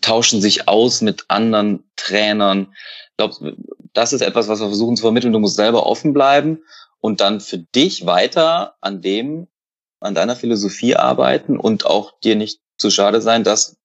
tauschen 0.00 0.40
sich 0.40 0.68
aus 0.68 1.00
mit 1.00 1.24
anderen 1.28 1.84
Trainern. 1.96 2.68
Ich 3.10 3.16
glaube, 3.16 3.56
das 3.92 4.12
ist 4.12 4.20
etwas, 4.20 4.48
was 4.48 4.60
wir 4.60 4.68
versuchen 4.68 4.96
zu 4.96 5.02
vermitteln. 5.02 5.32
Du 5.32 5.38
musst 5.38 5.56
selber 5.56 5.86
offen 5.86 6.12
bleiben 6.12 6.62
und 7.00 7.20
dann 7.20 7.40
für 7.40 7.58
dich 7.58 8.06
weiter 8.06 8.76
an 8.80 9.02
dem, 9.02 9.48
an 10.00 10.14
deiner 10.14 10.36
Philosophie 10.36 10.96
arbeiten 10.96 11.58
und 11.58 11.86
auch 11.86 12.18
dir 12.20 12.36
nicht 12.36 12.60
zu 12.76 12.90
schade 12.90 13.20
sein, 13.20 13.44
das 13.44 13.76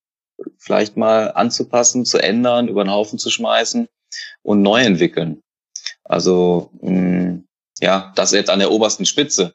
vielleicht 0.57 0.97
mal 0.97 1.31
anzupassen, 1.31 2.05
zu 2.05 2.17
ändern, 2.17 2.67
über 2.67 2.83
den 2.83 2.91
Haufen 2.91 3.19
zu 3.19 3.29
schmeißen 3.29 3.87
und 4.43 4.61
neu 4.61 4.81
entwickeln. 4.81 5.41
Also 6.03 6.71
mh, 6.81 7.41
ja, 7.79 8.11
das 8.15 8.31
jetzt 8.31 8.49
an 8.49 8.59
der 8.59 8.71
obersten 8.71 9.05
Spitze. 9.05 9.53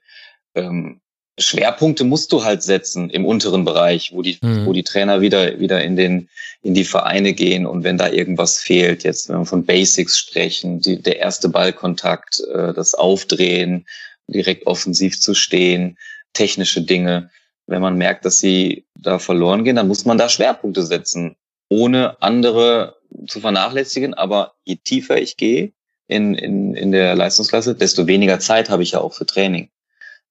Ähm, 0.54 1.00
Schwerpunkte 1.38 2.04
musst 2.04 2.30
du 2.32 2.44
halt 2.44 2.62
setzen 2.62 3.08
im 3.08 3.24
unteren 3.24 3.64
Bereich, 3.64 4.12
wo 4.12 4.22
die, 4.22 4.38
mhm. 4.42 4.66
wo 4.66 4.72
die 4.72 4.82
Trainer 4.82 5.20
wieder, 5.20 5.58
wieder 5.58 5.82
in 5.82 5.96
den, 5.96 6.28
in 6.62 6.74
die 6.74 6.84
Vereine 6.84 7.32
gehen 7.32 7.64
und 7.66 7.84
wenn 7.84 7.96
da 7.96 8.10
irgendwas 8.10 8.58
fehlt, 8.58 9.02
jetzt 9.02 9.28
wenn 9.28 9.38
wir 9.38 9.46
von 9.46 9.64
Basics 9.64 10.18
sprechen, 10.18 10.80
die, 10.80 11.00
der 11.00 11.18
erste 11.18 11.48
Ballkontakt, 11.48 12.40
äh, 12.52 12.74
das 12.74 12.94
Aufdrehen, 12.94 13.86
direkt 14.28 14.66
offensiv 14.66 15.20
zu 15.20 15.34
stehen, 15.34 15.96
technische 16.34 16.82
Dinge. 16.82 17.30
Wenn 17.66 17.82
man 17.82 17.96
merkt, 17.96 18.24
dass 18.24 18.38
sie 18.38 18.84
da 18.94 19.18
verloren 19.18 19.64
gehen, 19.64 19.76
dann 19.76 19.88
muss 19.88 20.04
man 20.04 20.18
da 20.18 20.28
Schwerpunkte 20.28 20.82
setzen, 20.82 21.36
ohne 21.68 22.20
andere 22.20 22.96
zu 23.28 23.40
vernachlässigen. 23.40 24.14
Aber 24.14 24.54
je 24.64 24.76
tiefer 24.76 25.20
ich 25.20 25.36
gehe 25.36 25.72
in, 26.08 26.34
in, 26.34 26.74
in 26.74 26.92
der 26.92 27.14
Leistungsklasse, 27.14 27.74
desto 27.74 28.06
weniger 28.06 28.38
Zeit 28.38 28.70
habe 28.70 28.82
ich 28.82 28.92
ja 28.92 29.00
auch 29.00 29.14
für 29.14 29.26
Training. 29.26 29.70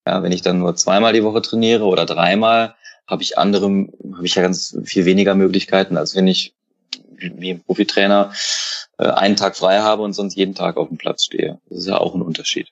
Ja, 0.06 0.24
wenn 0.24 0.32
ich 0.32 0.42
dann 0.42 0.60
nur 0.60 0.76
zweimal 0.76 1.14
die 1.14 1.24
Woche 1.24 1.42
trainiere 1.42 1.86
oder 1.86 2.06
dreimal, 2.06 2.76
habe 3.08 3.24
ich 3.24 3.38
andere, 3.38 3.88
habe 4.14 4.26
ich 4.26 4.36
ja 4.36 4.42
ganz 4.42 4.78
viel 4.84 5.06
weniger 5.06 5.36
Möglichkeiten, 5.36 5.98
als 5.98 6.16
wenn 6.16 6.28
ich 6.28 6.54
wie 7.18 7.52
ein 7.52 7.64
Profitrainer 7.64 8.34
äh, 8.98 9.08
einen 9.08 9.36
Tag 9.36 9.56
frei 9.56 9.80
habe 9.80 10.02
und 10.02 10.14
sonst 10.14 10.36
jeden 10.36 10.56
Tag 10.56 10.78
auf 10.78 10.88
dem 10.88 10.98
Platz 10.98 11.26
stehe. 11.26 11.60
Das 11.70 11.80
ist 11.80 11.88
ja 11.88 11.98
auch 11.98 12.16
ein 12.16 12.22
Unterschied. 12.22 12.70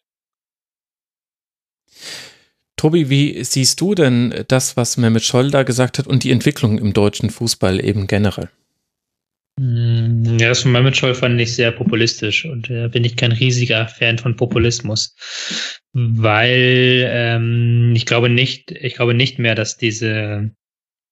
Tobi, 2.80 3.10
wie 3.10 3.44
siehst 3.44 3.82
du 3.82 3.94
denn 3.94 4.46
das, 4.48 4.78
was 4.78 4.96
Mehmet 4.96 5.24
Scholl 5.24 5.52
da 5.52 5.64
gesagt 5.64 6.00
hat 6.00 6.08
und 6.08 6.24
die 6.24 6.32
Entwicklung 6.32 6.78
im 6.78 6.94
deutschen 6.94 7.30
Fußball 7.30 7.84
eben 7.84 8.08
generell? 8.08 8.48
Mm, 9.60 10.38
ja, 10.40 10.48
das 10.48 10.62
von 10.62 10.72
Mehmet 10.72 10.96
Scholl 10.96 11.14
fand 11.14 11.42
ich 11.42 11.54
sehr 11.54 11.74
populistisch 11.74 12.46
und 12.46 12.70
da 12.70 12.86
äh, 12.86 12.88
bin 12.88 13.04
ich 13.04 13.18
kein 13.18 13.34
riesiger 13.34 13.90
Fan 13.90 14.18
von 14.18 14.38
Populismus, 14.38 15.14
weil 15.92 17.04
ähm, 17.10 17.92
ich 17.98 18.06
glaube 18.06 18.30
nicht, 18.30 18.72
ich 18.72 18.96
glaube 18.96 19.14
nicht 19.14 19.40
mehr, 19.40 19.56
dass 19.56 19.76
diese 19.76 20.50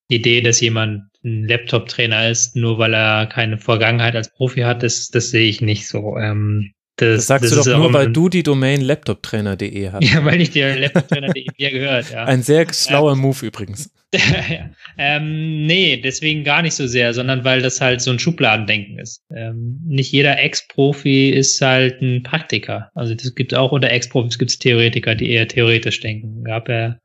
Idee, 0.09 0.39
dass 0.39 0.61
jemand 0.61 1.03
ein 1.25 1.49
Laptop-Trainer 1.49 2.29
ist, 2.29 2.55
nur 2.55 2.77
weil 2.77 2.93
er 2.93 3.25
keine 3.25 3.57
Vergangenheit 3.57 4.15
als 4.15 4.31
Profi 4.31 4.61
hat, 4.61 4.83
das, 4.83 5.09
das 5.09 5.31
sehe 5.31 5.49
ich 5.49 5.59
nicht 5.59 5.85
so. 5.85 6.15
Ähm, 6.15 6.71
das, 6.98 7.17
das 7.17 7.27
sagst 7.27 7.51
das 7.51 7.64
du 7.64 7.72
doch 7.72 7.77
nur, 7.77 7.93
weil 7.93 8.11
du 8.11 8.27
die 8.27 8.42
Domain 8.43 8.82
laptoptrainer.de 8.82 9.92
hast. 9.92 10.03
Ja, 10.03 10.26
weil 10.26 10.42
ich 10.42 10.50
dir 10.50 10.76
laptoptrainer.de 10.76 11.69
gehört, 11.69 12.11
ja. 12.11 12.26
Ein 12.26 12.42
sehr 12.42 12.66
schlauer 12.74 13.14
ähm, 13.14 13.19
Move 13.19 13.45
übrigens. 13.45 13.92
ähm, 14.98 15.66
nee, 15.67 15.98
deswegen 15.98 16.43
gar 16.43 16.61
nicht 16.61 16.74
so 16.74 16.88
sehr, 16.88 17.14
sondern 17.14 17.43
weil 17.43 17.61
das 17.61 17.82
halt 17.82 18.01
so 18.01 18.09
ein 18.09 18.19
Schubladendenken 18.19 18.98
ist. 18.98 19.22
Ähm, 19.35 19.80
nicht 19.85 20.11
jeder 20.11 20.40
Ex-Profi 20.40 21.30
ist 21.30 21.61
halt 21.61 22.01
ein 22.01 22.24
Praktiker. 22.24 22.90
Also 22.95 23.14
das 23.14 23.35
gibt 23.35 23.53
auch 23.53 23.72
unter 23.72 23.92
Ex-Profis 23.92 24.40
gibt 24.40 24.51
es 24.51 24.59
Theoretiker, 24.59 25.14
die 25.14 25.30
eher 25.30 25.48
theoretisch 25.48 26.00
denken. 26.00 26.43
Gab 26.43 26.67
ja 26.67 26.98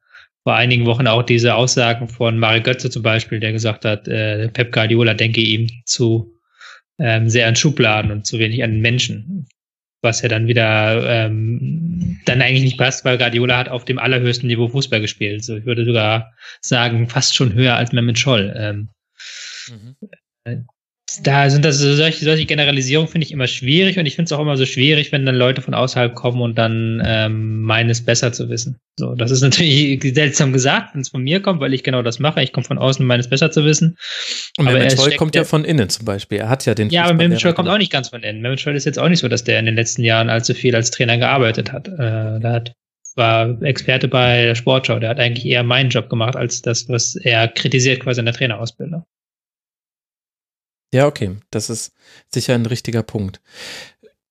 vor 0.43 0.55
einigen 0.55 0.87
Wochen 0.87 1.07
auch 1.07 1.23
diese 1.23 1.55
Aussagen 1.55 2.09
von 2.09 2.39
Mario 2.39 2.63
Götze 2.63 2.89
zum 2.89 3.03
Beispiel, 3.03 3.41
der 3.41 3.53
gesagt 3.53 3.85
hat, 3.85 4.09
äh, 4.09 4.49
Pep 4.49 4.73
Guardiola 4.73 5.15
denke 5.15 5.41
ihm 5.41 5.69
zu 5.85 6.33
ähm, 6.99 7.29
sehr 7.29 7.47
an 7.47 7.57
Schubladen 7.57 8.11
und 8.11 8.27
zu 8.27 8.39
wenig 8.39 8.63
an 8.63 8.81
Menschen 8.81 9.47
was 10.03 10.21
ja 10.21 10.29
dann 10.29 10.49
wieder 10.49 11.05
ähm, 11.09 12.21
dann 12.25 12.43
eigentlich 12.43 12.65
nicht 12.65 12.79
passt, 12.79 13.05
weil 13.05 13.19
Guardiola 13.19 13.57
hat 13.57 13.69
auf 13.69 13.85
dem 13.85 13.99
allerhöchsten 13.99 14.49
Niveau 14.49 14.69
Fußball 14.69 15.01
gespielt. 15.01 15.45
So, 15.45 15.57
ich 15.57 15.65
würde 15.65 15.85
sogar 15.85 16.33
sagen, 16.61 17.09
fast 17.09 17.35
schon 17.35 17.55
höher 17.55 17.77
als 17.77 17.93
Mehmet 17.93 18.19
Scholl. 18.19 18.53
Ähm, 18.57 18.89
mhm. 19.69 20.67
Da 21.23 21.51
sind 21.51 21.65
das 21.65 21.79
solche, 21.79 22.25
solche 22.25 22.47
Generalisierungen 22.47 23.11
finde 23.11 23.27
ich 23.27 23.33
immer 23.33 23.47
schwierig 23.47 23.99
und 23.99 24.07
ich 24.07 24.17
finde 24.17 24.27
es 24.27 24.33
auch 24.33 24.41
immer 24.41 24.57
so 24.57 24.67
schwierig, 24.67 25.13
wenn 25.13 25.27
dann 25.27 25.35
Leute 25.35 25.61
von 25.61 25.75
außerhalb 25.75 26.15
kommen 26.15 26.41
und 26.41 26.57
dann 26.57 27.03
ähm, 27.05 27.63
meinen 27.63 27.91
es 27.91 28.05
besser 28.05 28.33
zu 28.33 28.49
wissen. 28.49 28.79
So, 28.99 29.15
das 29.15 29.31
ist 29.31 29.43
natürlich 29.43 30.01
seltsam 30.15 30.53
gesagt, 30.53 30.95
wenn 30.95 31.03
es 31.03 31.09
von 31.09 31.23
mir 31.23 31.41
kommt, 31.41 31.61
weil 31.61 31.75
ich 31.75 31.83
genau 31.83 32.03
das 32.03 32.19
mache. 32.19 32.43
Ich 32.43 32.53
komme 32.53 32.65
von 32.65 32.79
außen, 32.79 33.05
meines 33.05 33.29
besser 33.29 33.51
zu 33.51 33.65
wissen. 33.65 33.97
Und 34.59 34.69
aber 34.69 34.79
Mehmet 34.79 34.93
Scholl 34.93 35.17
kommt 35.17 35.35
ja 35.35 35.45
von 35.45 35.65
innen 35.65 35.89
zum 35.89 36.05
Beispiel. 36.05 36.39
Er 36.39 36.49
hat 36.49 36.65
ja 36.67 36.75
den. 36.75 36.91
Ja, 36.91 37.05
aber 37.05 37.15
Mehmet 37.15 37.41
Scholl 37.41 37.55
kommt 37.55 37.69
auch 37.69 37.79
nicht 37.79 37.93
ganz 37.93 38.09
von 38.09 38.23
innen. 38.23 38.41
Mehmet 38.41 38.61
Scholl 38.61 38.77
ist 38.77 38.85
jetzt 38.85 38.99
auch 38.99 39.09
nicht 39.09 39.21
so, 39.21 39.29
dass 39.29 39.45
der 39.45 39.59
in 39.59 39.67
den 39.67 39.75
letzten 39.75 40.05
Jahren 40.05 40.31
allzu 40.31 40.55
viel 40.55 40.75
als 40.75 40.91
Trainer 40.91 41.19
gearbeitet 41.19 41.73
hat. 41.73 41.89
Äh, 41.89 42.41
da 42.41 42.53
hat 42.53 42.73
war 43.17 43.61
Experte 43.63 44.09
bei 44.09 44.45
der 44.45 44.55
Sportschau. 44.55 44.99
Der 44.99 45.11
hat 45.11 45.21
eigentlich 45.21 45.47
eher 45.47 45.63
meinen 45.63 45.91
Job 45.91 46.09
gemacht 46.09 46.37
als 46.37 46.63
das, 46.63 46.89
was 46.89 47.17
er 47.17 47.49
kritisiert 47.49 48.01
quasi 48.01 48.21
in 48.21 48.27
der 48.27 48.35
Trainerausbildung. 48.35 49.05
Ja, 50.93 51.07
okay. 51.07 51.37
Das 51.51 51.71
ist 51.71 51.95
sicher 52.29 52.55
ein 52.55 52.67
richtiger 52.67 53.03
Punkt. 53.03 53.41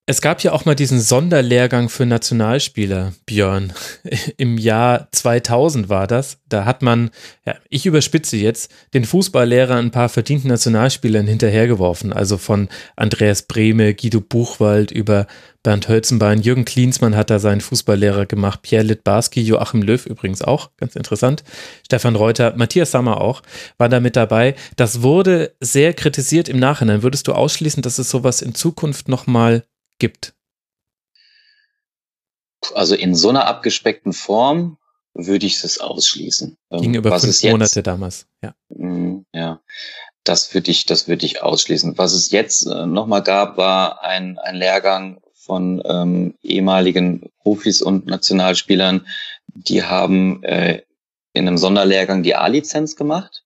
Es 0.08 0.20
gab 0.20 0.44
ja 0.44 0.52
auch 0.52 0.66
mal 0.66 0.74
diesen 0.74 1.00
Sonderlehrgang 1.00 1.88
für 1.88 2.08
Nationalspieler, 2.08 3.14
Björn. 3.28 3.72
Im 4.38 4.58
Jahr 4.58 5.08
2000 5.12 5.90
war 5.90 6.08
das. 6.08 6.40
Da 6.50 6.66
hat 6.66 6.82
man, 6.82 7.12
ja, 7.46 7.56
ich 7.70 7.86
überspitze 7.86 8.36
jetzt, 8.36 8.72
den 8.96 9.06
Fußballlehrer 9.06 9.76
ein 9.76 9.92
paar 9.92 10.10
verdienten 10.10 10.50
Nationalspielern 10.50 11.28
hinterhergeworfen. 11.28 12.14
Also 12.14 12.38
von 12.38 12.68
Andreas 12.96 13.44
Brehme, 13.44 13.94
Guido 13.94 14.22
Buchwald 14.22 14.92
über 14.92 15.28
Bernd 15.64 15.88
Hölzenbein, 15.88 16.42
Jürgen 16.42 16.66
Klinsmann 16.66 17.16
hat 17.16 17.30
da 17.30 17.38
seinen 17.38 17.62
Fußballlehrer 17.62 18.26
gemacht, 18.26 18.64
Pierre 18.64 18.84
Littbarski, 18.84 19.42
Joachim 19.42 19.84
Löw 19.84 20.04
übrigens 20.08 20.42
auch, 20.42 20.72
ganz 20.78 20.96
interessant, 20.96 21.44
Stefan 21.86 22.16
Reuter, 22.16 22.56
Matthias 22.56 22.90
Sammer 22.90 23.22
auch, 23.22 23.44
war 23.78 23.88
da 23.88 24.00
mit 24.00 24.16
dabei. 24.16 24.56
Das 24.76 25.04
wurde 25.04 25.54
sehr 25.60 25.94
kritisiert 25.94 26.50
im 26.50 26.58
Nachhinein. 26.58 27.04
Würdest 27.04 27.28
du 27.28 27.34
ausschließen, 27.34 27.84
dass 27.84 28.00
es 28.00 28.10
sowas 28.10 28.42
in 28.42 28.56
Zukunft 28.56 29.08
nochmal 29.08 29.64
gibt? 30.02 30.34
Also 32.76 32.96
in 32.96 33.16
so 33.16 33.30
einer 33.30 33.48
abgespeckten 33.48 34.12
Form 34.12 34.78
würde 35.14 35.46
ich 35.46 35.64
es 35.64 35.80
ausschließen. 35.80 36.58
Ähm, 36.72 36.82
Ging 36.82 36.96
über 36.96 37.12
Was 37.12 37.24
fünf 37.24 37.44
Monate 37.44 37.80
jetzt, 37.80 37.88
damals, 37.88 38.28
ja. 38.42 38.54
Mm, 38.70 39.26
ja, 39.34 39.62
das 40.24 40.54
würde 40.54 40.72
ich, 40.72 40.86
das 40.86 41.08
würde 41.08 41.26
ich 41.26 41.42
ausschließen. 41.42 41.98
Was 41.98 42.14
es 42.14 42.32
jetzt 42.32 42.66
äh, 42.66 42.86
nochmal 42.86 43.24
gab, 43.24 43.58
war 43.58 44.04
ein, 44.04 44.38
ein 44.40 44.56
Lehrgang 44.56 45.22
von 45.34 45.82
ähm, 45.86 46.36
ehemaligen 46.42 47.30
Profis 47.40 47.82
und 47.82 48.06
Nationalspielern, 48.06 49.08
die 49.48 49.84
haben 49.84 50.44
äh, 50.44 50.82
in 51.34 51.48
einem 51.48 51.58
Sonderlehrgang 51.58 52.24
die 52.24 52.36
A-Lizenz 52.36 52.96
gemacht. 52.96 53.44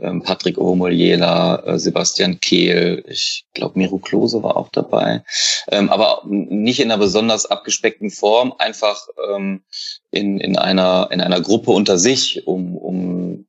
Ähm, 0.00 0.22
Patrick 0.22 0.58
Omoljela, 0.58 1.62
äh, 1.66 1.78
Sebastian 1.78 2.40
Kehl, 2.40 3.04
ich 3.08 3.44
glaube 3.54 3.78
Miro 3.78 3.98
Klose 3.98 4.42
war 4.42 4.56
auch 4.56 4.68
dabei. 4.70 5.22
Ähm, 5.68 5.90
aber 5.90 6.22
nicht 6.26 6.80
in 6.80 6.90
einer 6.90 7.00
besonders 7.00 7.46
abgespeckten 7.46 8.10
Form, 8.10 8.54
einfach 8.58 9.06
ähm, 9.30 9.62
in, 10.10 10.38
in, 10.38 10.56
einer, 10.56 11.08
in 11.10 11.20
einer 11.20 11.40
Gruppe 11.40 11.70
unter 11.70 11.98
sich, 11.98 12.46
um, 12.46 12.76
um 12.76 13.46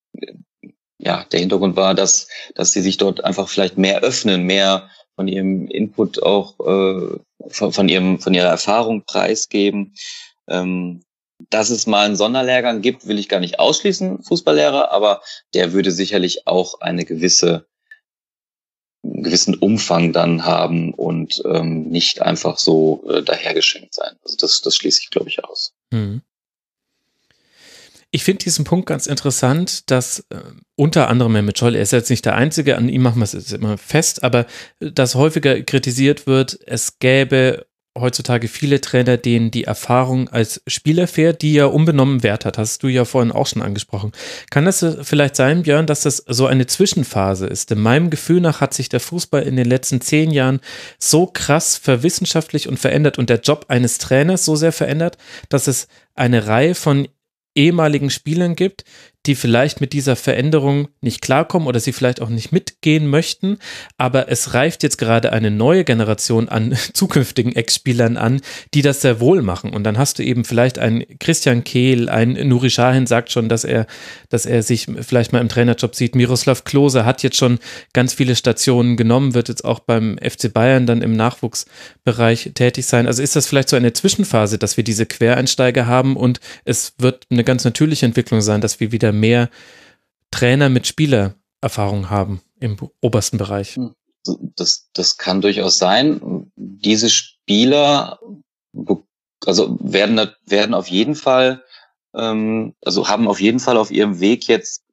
ja, 1.00 1.26
der 1.32 1.40
Hintergrund 1.40 1.76
war, 1.76 1.94
dass, 1.94 2.27
dass 2.56 2.72
sie 2.72 2.82
sich 2.82 2.98
dort 2.98 3.24
einfach 3.24 3.48
vielleicht 3.50 3.77
mehr 3.77 4.02
öffnen, 4.02 4.44
mehr 4.44 4.90
von 5.16 5.27
ihrem 5.27 5.68
Input 5.68 6.22
auch 6.22 6.60
äh, 6.60 7.18
von, 7.50 7.74
von 7.74 7.90
ihrem 7.90 8.19
von 8.19 8.34
ihrer 8.34 8.50
Erfahrung 8.50 9.03
preisgeben. 9.03 9.95
Ähm, 10.48 11.03
dass 11.49 11.69
es 11.69 11.88
mal 11.88 12.06
einen 12.06 12.16
Sonderlehrgang 12.16 12.82
gibt, 12.82 13.07
will 13.07 13.19
ich 13.19 13.30
gar 13.30 13.40
nicht 13.40 13.59
ausschließen, 13.59 14.24
Fußballlehrer, 14.24 14.91
aber 14.91 15.22
der 15.53 15.74
würde 15.74 15.91
sicherlich 15.91 16.48
auch 16.48 16.82
eine 16.82 17.06
gewisse 17.06 17.67
einen 19.03 19.24
gewissen 19.24 19.56
Umfang 19.56 20.11
dann 20.11 20.43
haben 20.45 20.93
und 20.93 21.41
ähm, 21.45 21.83
nicht 21.83 22.22
einfach 22.22 22.57
so 22.57 23.06
äh, 23.09 23.24
dahergeschenkt 23.24 23.93
sein. 23.93 24.16
Also 24.24 24.35
das, 24.38 24.61
das 24.61 24.75
schließe 24.75 25.01
ich, 25.03 25.09
glaube 25.09 25.30
ich, 25.30 25.43
aus. 25.43 25.74
Mhm. 25.91 26.22
Ich 28.11 28.24
finde 28.24 28.43
diesen 28.43 28.66
Punkt 28.66 28.88
ganz 28.88 29.06
interessant, 29.06 29.91
dass 29.91 30.25
äh, 30.30 30.40
unter 30.75 31.09
anderem 31.09 31.33
Mehmet 31.33 31.57
Scholl, 31.57 31.75
er 31.75 31.82
ist 31.82 31.91
jetzt 31.91 32.09
nicht 32.09 32.25
der 32.25 32.35
Einzige, 32.35 32.77
an 32.77 32.90
ihm 32.90 33.01
machen 33.01 33.19
wir 33.19 33.25
es 33.25 33.33
jetzt 33.33 33.53
immer 33.53 33.77
fest, 33.77 34.24
aber 34.24 34.45
äh, 34.80 34.91
dass 34.91 35.16
häufiger 35.16 35.61
kritisiert 35.61 36.25
wird, 36.25 36.57
es 36.66 36.99
gäbe 36.99 37.67
heutzutage 38.00 38.48
viele 38.48 38.82
Trainer, 38.82 39.17
denen 39.17 39.51
die 39.51 39.64
Erfahrung 39.64 40.30
als 40.30 40.61
Spieler 40.67 41.08
fährt, 41.08 41.42
die 41.42 41.53
ja 41.53 41.66
unbenommen 41.66 42.24
Wert 42.24 42.45
hat. 42.45 42.58
Hast 42.58 42.84
du 42.84 42.88
ja 42.88 43.06
vorhin 43.06 43.32
auch 43.32 43.48
schon 43.48 43.61
angesprochen. 43.61 44.11
Kann 44.50 44.66
das 44.66 44.85
vielleicht 45.01 45.35
sein, 45.35 45.64
Björn, 45.64 45.88
dass 45.88 46.01
das 46.01 46.24
so 46.27 46.45
eine 46.45 46.67
Zwischenphase 46.67 47.48
ist? 47.48 47.72
In 47.72 47.80
meinem 47.80 48.09
Gefühl 48.09 48.42
nach 48.42 48.61
hat 48.61 48.74
sich 48.74 48.90
der 48.90 49.00
Fußball 49.00 49.43
in 49.43 49.56
den 49.56 49.67
letzten 49.67 50.01
zehn 50.01 50.32
Jahren 50.32 50.59
so 51.00 51.26
krass 51.27 51.77
verwissenschaftlich 51.77 52.67
und 52.67 52.80
verändert 52.80 53.17
und 53.17 53.30
der 53.30 53.40
Job 53.40 53.66
eines 53.67 53.98
Trainers 53.98 54.45
so 54.45 54.56
sehr 54.56 54.72
verändert, 54.72 55.17
dass 55.50 55.67
es 55.67 55.88
eine 56.16 56.48
Reihe 56.48 56.76
von 56.76 57.08
ehemaligen 57.56 58.09
Spielern 58.09 58.56
gibt, 58.56 58.84
die 59.27 59.35
vielleicht 59.35 59.81
mit 59.81 59.93
dieser 59.93 60.15
Veränderung 60.15 60.88
nicht 61.01 61.22
klarkommen 61.22 61.67
oder 61.67 61.80
sie 61.80 61.91
vielleicht 61.91 62.22
auch 62.22 62.30
nicht 62.30 62.51
mitgehen 62.51 63.07
möchten. 63.07 63.57
Aber 63.97 64.30
es 64.30 64.53
reift 64.53 64.83
jetzt 64.83 64.97
gerade 64.97 65.33
eine 65.33 65.51
neue 65.51 65.83
Generation 65.83 66.49
an 66.49 66.75
zukünftigen 66.93 67.56
Ex-Spielern 67.56 68.17
an, 68.17 68.41
die 68.73 68.81
das 68.81 69.01
sehr 69.01 69.19
wohl 69.19 69.41
machen. 69.41 69.73
Und 69.73 69.83
dann 69.83 69.97
hast 69.97 70.19
du 70.19 70.23
eben 70.23 70.45
vielleicht 70.45 70.80
einen 70.80 71.03
Christian 71.19 71.64
Kehl, 71.64 72.09
ein 72.09 72.33
Nuri 72.47 72.69
Sahin 72.69 73.06
sagt 73.06 73.31
schon, 73.31 73.49
dass 73.49 73.65
er, 73.65 73.85
dass 74.30 74.45
er 74.45 74.64
sich 74.64 74.88
vielleicht 75.01 75.33
mal 75.33 75.41
im 75.41 75.49
Trainerjob 75.49 75.93
sieht. 75.93 76.15
Miroslav 76.15 76.64
Klose 76.64 77.06
hat 77.06 77.22
jetzt 77.23 77.38
schon 77.38 77.59
ganz 77.93 78.14
viele 78.14 78.35
Stationen 78.35 78.95
genommen, 78.95 79.33
wird 79.33 79.49
jetzt 79.49 79.65
auch 79.65 79.80
beim 79.80 80.17
FC 80.17 80.53
Bayern 80.53 80.85
dann 80.85 81.01
im 81.01 81.14
Nachwuchsbereich 81.14 82.51
tätig 82.53 82.85
sein. 82.85 83.07
Also 83.07 83.22
ist 83.22 83.35
das 83.35 83.47
vielleicht 83.47 83.69
so 83.69 83.75
eine 83.75 83.93
Zwischenphase, 83.93 84.57
dass 84.57 84.77
wir 84.77 84.85
diese 84.85 85.06
Quereinsteiger 85.06 85.85
haben 85.85 86.15
und 86.15 86.39
es 86.64 86.93
wird 86.97 87.25
eine 87.30 87.43
ganz 87.43 87.65
natürliche 87.65 88.06
Entwicklung 88.06 88.41
sein, 88.41 88.61
dass 88.61 88.80
wir 88.80 88.91
wieder 88.91 89.11
mehr 89.19 89.49
Trainer 90.31 90.69
mit 90.69 90.87
Spielererfahrung 90.87 92.09
haben 92.09 92.41
im 92.59 92.77
obersten 93.01 93.37
Bereich. 93.37 93.75
Hm. 93.75 93.93
Das, 94.55 94.89
das 94.93 95.17
kann 95.17 95.41
durchaus 95.41 95.77
sein. 95.77 96.51
Diese 96.55 97.09
Spieler 97.09 98.19
also 99.45 99.77
werden, 99.79 100.29
werden 100.45 100.73
auf 100.73 100.87
jeden 100.87 101.15
Fall, 101.15 101.63
ähm, 102.13 102.75
also 102.83 103.07
haben 103.07 103.27
auf 103.27 103.39
jeden 103.39 103.59
Fall 103.59 103.77
auf 103.77 103.91
ihrem 103.91 104.19
Weg 104.19 104.47
jetzt 104.47 104.83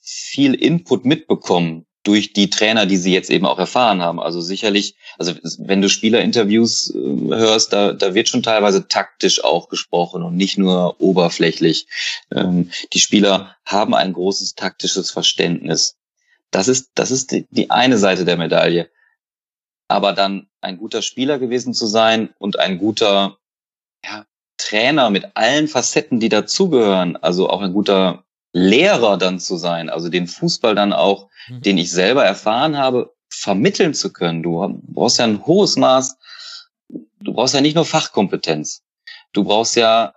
viel 0.00 0.54
Input 0.54 1.04
mitbekommen 1.04 1.86
durch 2.02 2.32
die 2.32 2.50
Trainer, 2.50 2.86
die 2.86 2.96
sie 2.96 3.12
jetzt 3.12 3.30
eben 3.30 3.46
auch 3.46 3.58
erfahren 3.58 4.02
haben. 4.02 4.20
Also 4.20 4.40
sicherlich, 4.40 4.96
also 5.18 5.34
wenn 5.58 5.80
du 5.80 5.88
Spielerinterviews 5.88 6.94
äh, 6.94 6.98
hörst, 6.98 7.72
da, 7.72 7.92
da 7.92 8.14
wird 8.14 8.28
schon 8.28 8.42
teilweise 8.42 8.88
taktisch 8.88 9.44
auch 9.44 9.68
gesprochen 9.68 10.22
und 10.22 10.36
nicht 10.36 10.58
nur 10.58 11.00
oberflächlich. 11.00 11.86
Ähm, 12.34 12.70
die 12.92 12.98
Spieler 12.98 13.56
haben 13.64 13.94
ein 13.94 14.12
großes 14.12 14.54
taktisches 14.54 15.10
Verständnis. 15.10 15.96
Das 16.50 16.68
ist, 16.68 16.90
das 16.94 17.10
ist 17.10 17.30
die, 17.30 17.46
die 17.50 17.70
eine 17.70 17.98
Seite 17.98 18.24
der 18.24 18.36
Medaille. 18.36 18.90
Aber 19.88 20.12
dann 20.12 20.48
ein 20.60 20.78
guter 20.78 21.02
Spieler 21.02 21.38
gewesen 21.38 21.74
zu 21.74 21.86
sein 21.86 22.30
und 22.38 22.58
ein 22.58 22.78
guter 22.78 23.38
ja, 24.04 24.26
Trainer 24.56 25.10
mit 25.10 25.36
allen 25.36 25.68
Facetten, 25.68 26.18
die 26.18 26.28
dazugehören, 26.28 27.16
also 27.16 27.48
auch 27.48 27.60
ein 27.60 27.72
guter 27.72 28.24
Lehrer 28.52 29.16
dann 29.16 29.40
zu 29.40 29.56
sein, 29.56 29.88
also 29.88 30.08
den 30.08 30.26
Fußball 30.26 30.74
dann 30.74 30.92
auch, 30.92 31.28
mhm. 31.48 31.62
den 31.62 31.78
ich 31.78 31.90
selber 31.90 32.24
erfahren 32.24 32.76
habe, 32.76 33.14
vermitteln 33.30 33.94
zu 33.94 34.12
können. 34.12 34.42
Du 34.42 34.80
brauchst 34.82 35.18
ja 35.18 35.24
ein 35.24 35.44
hohes 35.46 35.76
Maß, 35.76 36.16
du 36.88 37.32
brauchst 37.32 37.54
ja 37.54 37.60
nicht 37.60 37.74
nur 37.74 37.86
Fachkompetenz, 37.86 38.82
du 39.32 39.44
brauchst 39.44 39.76
ja 39.76 40.14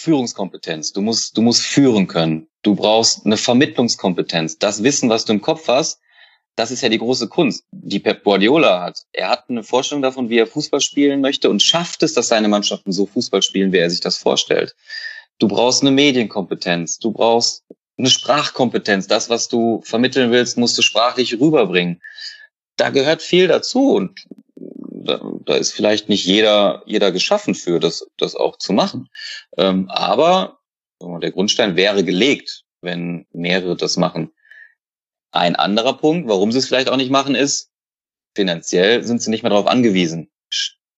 Führungskompetenz, 0.00 0.92
du 0.92 1.02
musst, 1.02 1.36
du 1.36 1.42
musst 1.42 1.62
führen 1.62 2.06
können, 2.06 2.48
du 2.62 2.74
brauchst 2.74 3.26
eine 3.26 3.36
Vermittlungskompetenz, 3.36 4.58
das 4.58 4.82
Wissen, 4.82 5.10
was 5.10 5.26
du 5.26 5.34
im 5.34 5.42
Kopf 5.42 5.68
hast, 5.68 6.00
das 6.56 6.70
ist 6.70 6.80
ja 6.80 6.88
die 6.88 6.98
große 6.98 7.28
Kunst, 7.28 7.64
die 7.70 8.00
Pep 8.00 8.24
Guardiola 8.24 8.82
hat. 8.82 9.02
Er 9.12 9.28
hat 9.28 9.48
eine 9.48 9.62
Vorstellung 9.62 10.02
davon, 10.02 10.28
wie 10.28 10.38
er 10.38 10.46
Fußball 10.46 10.80
spielen 10.80 11.20
möchte 11.20 11.48
und 11.48 11.62
schafft 11.62 12.02
es, 12.02 12.14
dass 12.14 12.28
seine 12.28 12.48
Mannschaften 12.48 12.92
so 12.92 13.06
Fußball 13.06 13.42
spielen, 13.42 13.72
wie 13.72 13.78
er 13.78 13.90
sich 13.90 14.00
das 14.00 14.18
vorstellt. 14.18 14.74
Du 15.40 15.48
brauchst 15.48 15.82
eine 15.82 15.90
Medienkompetenz, 15.90 16.98
du 16.98 17.12
brauchst 17.12 17.64
eine 17.98 18.10
Sprachkompetenz. 18.10 19.06
Das, 19.06 19.30
was 19.30 19.48
du 19.48 19.80
vermitteln 19.82 20.30
willst, 20.30 20.58
musst 20.58 20.76
du 20.78 20.82
sprachlich 20.82 21.40
rüberbringen. 21.40 22.00
Da 22.76 22.90
gehört 22.90 23.22
viel 23.22 23.48
dazu 23.48 23.94
und 23.94 24.26
da, 24.54 25.20
da 25.46 25.54
ist 25.54 25.72
vielleicht 25.72 26.08
nicht 26.08 26.26
jeder, 26.26 26.82
jeder 26.86 27.10
geschaffen 27.10 27.54
für, 27.54 27.80
das, 27.80 28.06
das 28.18 28.36
auch 28.36 28.58
zu 28.58 28.72
machen. 28.74 29.08
Ähm, 29.56 29.88
aber 29.88 30.58
der 31.00 31.30
Grundstein 31.32 31.74
wäre 31.74 32.04
gelegt, 32.04 32.64
wenn 32.82 33.26
mehrere 33.32 33.76
das 33.76 33.96
machen. 33.96 34.30
Ein 35.32 35.56
anderer 35.56 35.96
Punkt, 35.96 36.28
warum 36.28 36.52
sie 36.52 36.58
es 36.58 36.66
vielleicht 36.68 36.90
auch 36.90 36.96
nicht 36.96 37.10
machen, 37.10 37.34
ist, 37.34 37.70
finanziell 38.34 39.04
sind 39.04 39.22
sie 39.22 39.30
nicht 39.30 39.42
mehr 39.42 39.50
darauf 39.50 39.66
angewiesen. 39.66 40.30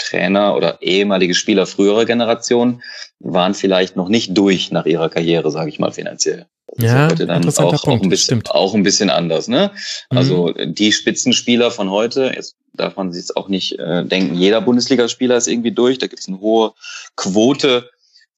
Trainer 0.08 0.56
oder 0.56 0.80
ehemalige 0.82 1.34
Spieler 1.34 1.66
früherer 1.66 2.04
Generationen 2.04 2.82
waren 3.20 3.54
vielleicht 3.54 3.96
noch 3.96 4.08
nicht 4.08 4.36
durch 4.36 4.70
nach 4.70 4.86
ihrer 4.86 5.08
Karriere, 5.08 5.50
sage 5.50 5.70
ich 5.70 5.78
mal 5.78 5.92
finanziell. 5.92 6.46
Das 6.74 6.84
ja, 6.84 7.06
ist 7.08 7.20
dann 7.28 7.48
auch, 7.48 7.86
auch, 7.86 8.02
ein 8.02 8.08
bisschen, 8.08 8.42
auch 8.48 8.74
ein 8.74 8.82
bisschen 8.82 9.10
anders. 9.10 9.46
Ne? 9.46 9.70
Mhm. 10.10 10.18
Also 10.18 10.52
die 10.52 10.92
Spitzenspieler 10.92 11.70
von 11.70 11.90
heute, 11.90 12.32
jetzt 12.34 12.56
darf 12.72 12.96
man 12.96 13.12
sich 13.12 13.22
jetzt 13.22 13.36
auch 13.36 13.48
nicht 13.48 13.78
äh, 13.78 14.04
denken, 14.04 14.34
jeder 14.34 14.60
Bundesligaspieler 14.62 15.36
ist 15.36 15.48
irgendwie 15.48 15.72
durch. 15.72 15.98
Da 15.98 16.06
gibt 16.06 16.20
es 16.20 16.28
eine 16.28 16.40
hohe 16.40 16.72
Quote 17.16 17.90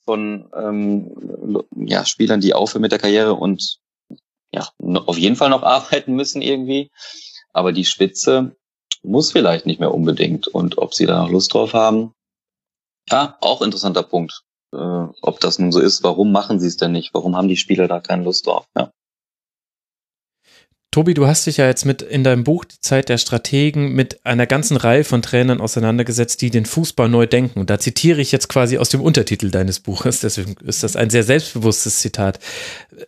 von 0.05 0.49
ähm, 0.55 1.63
ja, 1.77 2.05
Spielern, 2.05 2.41
die 2.41 2.55
aufhören 2.55 2.83
mit 2.83 2.93
der 2.93 2.99
Karriere 2.99 3.35
und 3.35 3.79
ja, 4.53 4.69
auf 5.07 5.19
jeden 5.19 5.37
Fall 5.37 5.51
noch 5.51 5.63
arbeiten 5.65 6.15
müssen 6.15 6.43
irgendwie. 6.43 6.91
Aber 7.53 7.73
die 7.73 7.85
Spitze, 7.85 8.57
muss 9.05 9.33
vielleicht 9.33 9.67
nicht 9.67 9.81
mehr 9.81 9.95
unbedingt. 9.95 10.49
Und 10.49 10.79
ob 10.79 10.95
sie 10.95 11.07
da 11.07 11.23
noch 11.23 11.31
Lust 11.31 11.53
drauf 11.55 11.73
haben, 11.73 12.13
ja, 13.11 13.37
auch 13.41 13.63
interessanter 13.63 14.03
Punkt. 14.03 14.43
Äh, 14.73 14.77
ob 15.23 15.41
das 15.41 15.59
nun 15.59 15.73
so 15.73 15.81
ist, 15.81 16.03
warum 16.03 16.33
machen 16.33 16.59
sie 16.59 16.67
es 16.67 16.77
denn 16.77 16.93
nicht? 16.93 17.13
Warum 17.15 17.37
haben 17.37 17.49
die 17.49 17.57
Spieler 17.57 17.87
da 17.87 18.01
keine 18.01 18.25
Lust 18.25 18.47
drauf? 18.47 18.67
Ja. 18.77 18.91
Tobi, 20.95 21.13
du 21.13 21.27
hast 21.27 21.45
dich 21.47 21.57
ja 21.57 21.67
jetzt 21.67 21.85
mit 21.87 22.03
in 22.03 22.23
deinem 22.23 22.45
Buch 22.45 22.65
Die 22.65 22.79
Zeit 22.81 23.09
der 23.09 23.19
Strategen 23.19 23.95
mit 23.95 24.25
einer 24.25 24.47
ganzen 24.47 24.77
Reihe 24.77 25.03
von 25.03 25.23
Trainern 25.23 25.61
auseinandergesetzt, 25.61 26.41
die 26.41 26.51
den 26.51 26.67
Fußball 26.67 27.09
neu 27.09 27.27
denken. 27.27 27.59
Und 27.59 27.69
da 27.69 27.81
zitiere 27.81 28.21
ich 28.21 28.31
jetzt 28.31 28.49
quasi 28.49 28.79
aus 28.79 28.91
dem 28.91 29.01
Untertitel 29.01 29.51
deines 29.51 29.81
Buches, 29.81 30.21
deswegen 30.21 30.55
ist 30.65 30.85
das 30.85 30.95
ein 30.95 31.11
sehr 31.11 31.25
selbstbewusstes 31.25 31.99
Zitat. 31.99 32.39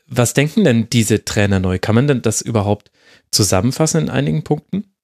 Was 0.08 0.34
denken 0.34 0.64
denn 0.64 0.90
diese 0.90 1.24
Trainer 1.24 1.60
neu? 1.60 1.78
Kann 1.78 1.94
man 1.94 2.08
denn 2.08 2.22
das 2.22 2.40
überhaupt 2.40 2.90
zusammenfassen 3.30 4.00
in 4.00 4.10
einigen 4.10 4.42
Punkten? 4.42 4.95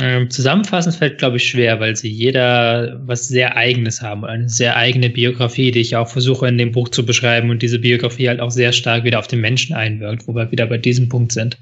Ähm, 0.00 0.28
zusammenfassend 0.28 0.96
fällt, 0.96 1.18
glaube 1.18 1.36
ich, 1.36 1.48
schwer, 1.48 1.78
weil 1.78 1.94
sie 1.94 2.08
jeder 2.08 3.00
was 3.04 3.28
sehr 3.28 3.56
Eigenes 3.56 4.02
haben, 4.02 4.24
eine 4.24 4.48
sehr 4.48 4.76
eigene 4.76 5.08
Biografie, 5.08 5.70
die 5.70 5.80
ich 5.80 5.94
auch 5.94 6.08
versuche 6.08 6.48
in 6.48 6.58
dem 6.58 6.72
Buch 6.72 6.88
zu 6.88 7.06
beschreiben 7.06 7.50
und 7.50 7.62
diese 7.62 7.78
Biografie 7.78 8.28
halt 8.28 8.40
auch 8.40 8.50
sehr 8.50 8.72
stark 8.72 9.04
wieder 9.04 9.18
auf 9.18 9.28
den 9.28 9.40
Menschen 9.40 9.74
einwirkt, 9.74 10.26
wo 10.26 10.34
wir 10.34 10.50
wieder 10.50 10.66
bei 10.66 10.78
diesem 10.78 11.08
Punkt 11.08 11.32
sind. 11.32 11.58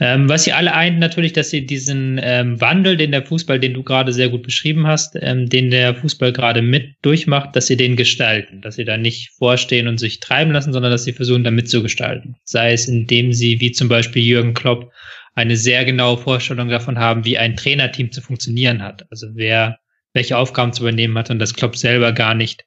Ähm, 0.00 0.28
was 0.28 0.44
sie 0.44 0.52
alle 0.52 0.74
eint, 0.74 0.98
natürlich, 0.98 1.32
dass 1.32 1.50
sie 1.50 1.64
diesen 1.64 2.20
ähm, 2.22 2.60
Wandel, 2.60 2.96
den 2.96 3.12
der 3.12 3.24
Fußball, 3.24 3.60
den 3.60 3.74
du 3.74 3.82
gerade 3.82 4.12
sehr 4.12 4.30
gut 4.30 4.42
beschrieben 4.42 4.86
hast, 4.86 5.16
ähm, 5.20 5.48
den 5.48 5.70
der 5.70 5.94
Fußball 5.94 6.32
gerade 6.32 6.60
mit 6.60 6.94
durchmacht, 7.02 7.54
dass 7.54 7.66
sie 7.66 7.76
den 7.76 7.94
gestalten, 7.94 8.62
dass 8.62 8.76
sie 8.76 8.84
da 8.84 8.96
nicht 8.96 9.30
vorstehen 9.30 9.86
und 9.86 9.98
sich 9.98 10.18
treiben 10.18 10.52
lassen, 10.52 10.72
sondern 10.72 10.90
dass 10.90 11.04
sie 11.04 11.12
versuchen, 11.12 11.44
da 11.44 11.50
mitzugestalten. 11.50 12.36
Sei 12.44 12.72
es, 12.72 12.88
indem 12.88 13.32
sie, 13.32 13.60
wie 13.60 13.70
zum 13.70 13.88
Beispiel 13.88 14.22
Jürgen 14.22 14.54
Klopp, 14.54 14.90
eine 15.34 15.56
sehr 15.56 15.84
genaue 15.84 16.18
Vorstellung 16.18 16.68
davon 16.68 16.98
haben, 16.98 17.24
wie 17.24 17.38
ein 17.38 17.56
Trainerteam 17.56 18.12
zu 18.12 18.20
funktionieren 18.20 18.82
hat. 18.82 19.06
Also 19.10 19.28
wer 19.34 19.78
welche 20.14 20.38
Aufgaben 20.38 20.72
zu 20.72 20.82
übernehmen 20.82 21.18
hat 21.18 21.30
und 21.30 21.40
das 21.40 21.54
Klopp 21.54 21.76
selber 21.76 22.12
gar 22.12 22.34
nicht 22.34 22.64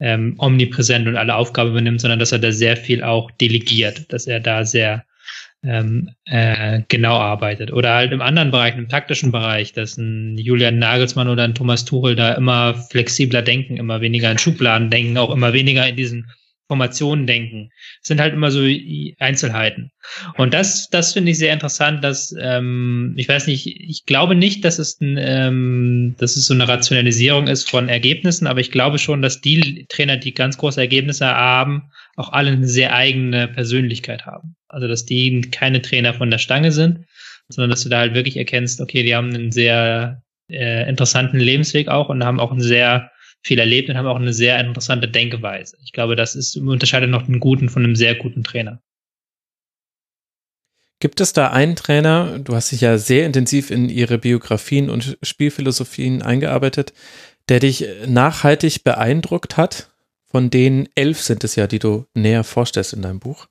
ähm, 0.00 0.34
omnipräsent 0.38 1.08
und 1.08 1.16
alle 1.16 1.34
Aufgaben 1.34 1.70
übernimmt, 1.70 2.00
sondern 2.00 2.18
dass 2.18 2.32
er 2.32 2.38
da 2.38 2.52
sehr 2.52 2.76
viel 2.76 3.02
auch 3.02 3.30
delegiert, 3.30 4.12
dass 4.12 4.26
er 4.26 4.38
da 4.40 4.64
sehr 4.64 5.04
ähm, 5.62 6.10
äh, 6.26 6.82
genau 6.88 7.16
arbeitet. 7.16 7.72
Oder 7.72 7.94
halt 7.94 8.12
im 8.12 8.20
anderen 8.20 8.50
Bereich, 8.50 8.76
im 8.76 8.88
taktischen 8.88 9.32
Bereich, 9.32 9.72
dass 9.72 9.96
ein 9.96 10.38
Julian 10.38 10.78
Nagelsmann 10.78 11.28
oder 11.28 11.44
ein 11.44 11.54
Thomas 11.54 11.84
Tuchel 11.84 12.16
da 12.16 12.32
immer 12.32 12.74
flexibler 12.74 13.42
denken, 13.42 13.76
immer 13.76 14.00
weniger 14.00 14.30
in 14.30 14.38
Schubladen 14.38 14.90
denken, 14.90 15.18
auch 15.18 15.30
immer 15.30 15.52
weniger 15.52 15.86
in 15.86 15.96
diesen 15.96 16.30
Formationen 16.70 17.26
denken. 17.26 17.72
Das 18.00 18.06
sind 18.06 18.20
halt 18.20 18.32
immer 18.32 18.52
so 18.52 18.64
Einzelheiten. 19.18 19.90
Und 20.36 20.54
das, 20.54 20.88
das 20.88 21.14
finde 21.14 21.32
ich 21.32 21.38
sehr 21.38 21.52
interessant, 21.52 22.04
dass 22.04 22.32
ähm, 22.40 23.14
ich 23.16 23.28
weiß 23.28 23.48
nicht, 23.48 23.66
ich 23.66 24.06
glaube 24.06 24.36
nicht, 24.36 24.64
dass 24.64 24.78
es 24.78 25.00
ein, 25.00 25.18
ähm, 25.20 26.14
dass 26.18 26.36
es 26.36 26.46
so 26.46 26.54
eine 26.54 26.68
Rationalisierung 26.68 27.48
ist 27.48 27.68
von 27.68 27.88
Ergebnissen, 27.88 28.46
aber 28.46 28.60
ich 28.60 28.70
glaube 28.70 29.00
schon, 29.00 29.20
dass 29.20 29.40
die 29.40 29.84
Trainer, 29.88 30.16
die 30.16 30.32
ganz 30.32 30.58
große 30.58 30.80
Ergebnisse 30.80 31.26
haben, 31.26 31.90
auch 32.14 32.32
alle 32.32 32.52
eine 32.52 32.68
sehr 32.68 32.94
eigene 32.94 33.48
Persönlichkeit 33.48 34.24
haben. 34.24 34.54
Also 34.68 34.86
dass 34.86 35.04
die 35.04 35.40
keine 35.50 35.82
Trainer 35.82 36.14
von 36.14 36.30
der 36.30 36.38
Stange 36.38 36.70
sind, 36.70 37.00
sondern 37.48 37.70
dass 37.70 37.82
du 37.82 37.88
da 37.88 37.98
halt 37.98 38.14
wirklich 38.14 38.36
erkennst, 38.36 38.80
okay, 38.80 39.02
die 39.02 39.16
haben 39.16 39.34
einen 39.34 39.50
sehr 39.50 40.22
äh, 40.48 40.88
interessanten 40.88 41.40
Lebensweg 41.40 41.88
auch 41.88 42.10
und 42.10 42.22
haben 42.22 42.38
auch 42.38 42.52
einen 42.52 42.60
sehr 42.60 43.10
viel 43.42 43.58
erlebt 43.58 43.88
und 43.88 43.96
haben 43.96 44.06
auch 44.06 44.16
eine 44.16 44.32
sehr 44.32 44.58
interessante 44.60 45.08
Denkweise. 45.08 45.76
Ich 45.82 45.92
glaube, 45.92 46.16
das 46.16 46.34
ist 46.34 46.56
unterscheidet 46.56 47.10
noch 47.10 47.26
einen 47.26 47.40
guten 47.40 47.68
von 47.68 47.84
einem 47.84 47.96
sehr 47.96 48.14
guten 48.14 48.44
Trainer. 48.44 48.80
Gibt 51.00 51.22
es 51.22 51.32
da 51.32 51.50
einen 51.50 51.76
Trainer, 51.76 52.38
du 52.38 52.54
hast 52.54 52.72
dich 52.72 52.82
ja 52.82 52.98
sehr 52.98 53.24
intensiv 53.24 53.70
in 53.70 53.88
ihre 53.88 54.18
Biografien 54.18 54.90
und 54.90 55.16
Spielphilosophien 55.22 56.20
eingearbeitet, 56.20 56.92
der 57.48 57.58
dich 57.58 57.86
nachhaltig 58.06 58.84
beeindruckt 58.84 59.56
hat? 59.56 59.90
Von 60.26 60.50
den 60.50 60.88
elf 60.94 61.20
sind 61.20 61.42
es 61.42 61.56
ja, 61.56 61.66
die 61.66 61.78
du 61.78 62.06
näher 62.14 62.44
vorstellst 62.44 62.92
in 62.92 63.02
deinem 63.02 63.18
Buch. 63.18 63.48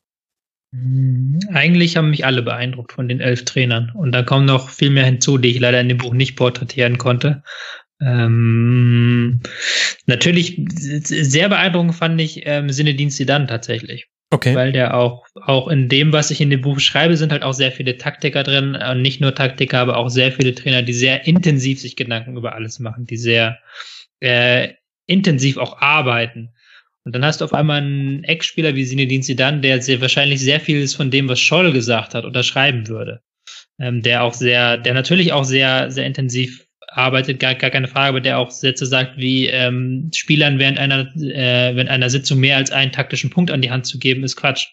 Hm, 0.72 1.40
eigentlich 1.52 1.98
haben 1.98 2.12
mich 2.12 2.26
alle 2.26 2.44
beeindruckt 2.44 2.94
von 2.94 3.08
den 3.08 3.20
elf 3.20 3.44
Trainern. 3.44 3.92
Und 3.96 4.12
da 4.12 4.22
kommen 4.22 4.46
noch 4.46 4.70
viel 4.70 4.92
mehr 4.92 5.06
hinzu, 5.06 5.38
die 5.38 5.50
ich 5.50 5.60
leider 5.60 5.82
in 5.82 5.90
dem 5.90 5.98
Buch 5.98 6.14
nicht 6.14 6.36
porträtieren 6.36 6.98
konnte. 7.00 7.44
Ähm, 8.02 9.42
natürlich 10.06 10.62
sehr 10.70 11.50
beeindruckend 11.50 11.96
fand 11.96 12.20
ich 12.22 12.42
ähm, 12.46 12.70
Sinedin 12.70 13.12
Zidane 13.12 13.48
tatsächlich. 13.48 14.08
Okay. 14.32 14.54
Weil 14.56 14.72
der 14.72 14.96
auch, 14.96 15.26
auch 15.42 15.68
in 15.70 15.90
dem, 15.90 16.14
was 16.14 16.30
ich 16.30 16.40
in 16.40 16.52
dem 16.52 16.62
Buch 16.62 16.80
schreibe, 16.80 17.18
sind 17.18 17.32
halt 17.32 17.42
auch 17.42 17.54
sehr 17.54 17.72
viele 17.72 17.98
Taktiker 17.98 18.44
drin. 18.44 18.76
Und 18.76 19.02
nicht 19.02 19.22
nur 19.22 19.34
Taktiker, 19.34 19.80
aber 19.80 19.98
auch 19.98 20.10
sehr 20.10 20.32
viele 20.32 20.54
Trainer, 20.54 20.84
die 20.84 20.94
sehr 20.94 21.26
intensiv 21.26 21.80
sich 21.80 21.96
Gedanken 21.96 22.38
über 22.38 22.54
alles 22.54 22.78
machen, 22.80 23.06
die 23.06 23.18
sehr 23.18 23.58
äh, 24.20 24.74
intensiv 25.08 25.58
auch 25.58 25.82
arbeiten. 25.82 26.54
Und 27.06 27.16
dann 27.16 27.26
hast 27.26 27.42
du 27.42 27.46
auf 27.46 27.54
einmal 27.54 27.82
einen 27.82 28.24
Ex-Spieler 28.24 28.76
wie 28.76 28.86
Sinedin 28.86 29.24
Zidane, 29.24 29.62
der 29.62 29.82
sehr, 29.82 30.00
wahrscheinlich 30.00 30.42
sehr 30.42 30.60
vieles 30.60 30.94
von 30.94 31.10
dem, 31.10 31.28
was 31.28 31.40
Scholl 31.40 31.72
gesagt 31.74 32.14
hat, 32.14 32.24
unterschreiben 32.24 32.88
würde. 32.88 33.22
Ähm, 33.80 34.04
der 34.04 34.24
auch 34.24 34.36
sehr, 34.36 34.78
der 34.78 34.94
natürlich 34.94 35.34
auch 35.34 35.46
sehr, 35.46 35.90
sehr 35.90 36.06
intensiv 36.06 36.68
arbeitet, 37.00 37.40
gar, 37.40 37.56
gar 37.56 37.70
keine 37.70 37.88
Frage, 37.88 38.10
aber 38.10 38.22
der 38.22 38.38
auch 38.38 38.52
Sätze 38.52 38.86
sagt, 38.86 39.18
wie 39.18 39.48
ähm, 39.48 40.10
Spielern 40.14 40.60
während 40.60 40.78
einer, 40.78 41.08
äh, 41.16 41.76
während 41.76 41.90
einer 41.90 42.10
Sitzung 42.10 42.40
mehr 42.40 42.58
als 42.58 42.72
einen 42.72 42.92
taktischen 42.92 43.30
Punkt 43.30 43.52
an 43.52 43.62
die 43.62 43.72
Hand 43.72 43.86
zu 43.86 44.00
geben, 44.00 44.24
ist 44.24 44.36
Quatsch. 44.36 44.68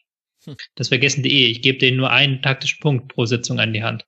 Hm. 0.44 0.56
Das 0.74 0.88
vergessen 0.88 1.22
die 1.22 1.32
eh. 1.32 1.46
Ich 1.46 1.62
gebe 1.62 1.78
denen 1.78 1.96
nur 1.96 2.10
einen 2.10 2.42
taktischen 2.42 2.80
Punkt 2.80 3.08
pro 3.08 3.24
Sitzung 3.26 3.60
an 3.60 3.72
die 3.72 3.82
Hand. 3.82 4.04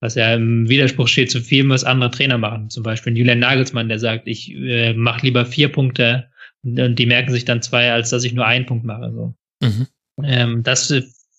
Was 0.00 0.16
ja 0.16 0.34
im 0.34 0.68
Widerspruch 0.68 1.08
steht 1.08 1.30
zu 1.30 1.40
vielem, 1.40 1.70
was 1.70 1.84
andere 1.84 2.10
Trainer 2.10 2.36
machen. 2.36 2.68
Zum 2.68 2.82
Beispiel 2.82 3.16
Julian 3.16 3.38
Nagelsmann, 3.38 3.88
der 3.88 3.98
sagt, 3.98 4.28
ich 4.28 4.52
äh, 4.52 4.92
mache 4.92 5.24
lieber 5.24 5.46
vier 5.46 5.70
Punkte 5.70 6.28
und 6.62 6.96
die 6.96 7.06
merken 7.06 7.32
sich 7.32 7.44
dann 7.44 7.62
zwei, 7.62 7.92
als 7.92 8.10
dass 8.10 8.24
ich 8.24 8.32
nur 8.32 8.46
einen 8.46 8.66
Punkt 8.66 8.84
mache. 8.84 9.12
So. 9.12 9.34
Mhm. 9.60 9.86
Ähm, 10.22 10.62
das 10.62 10.92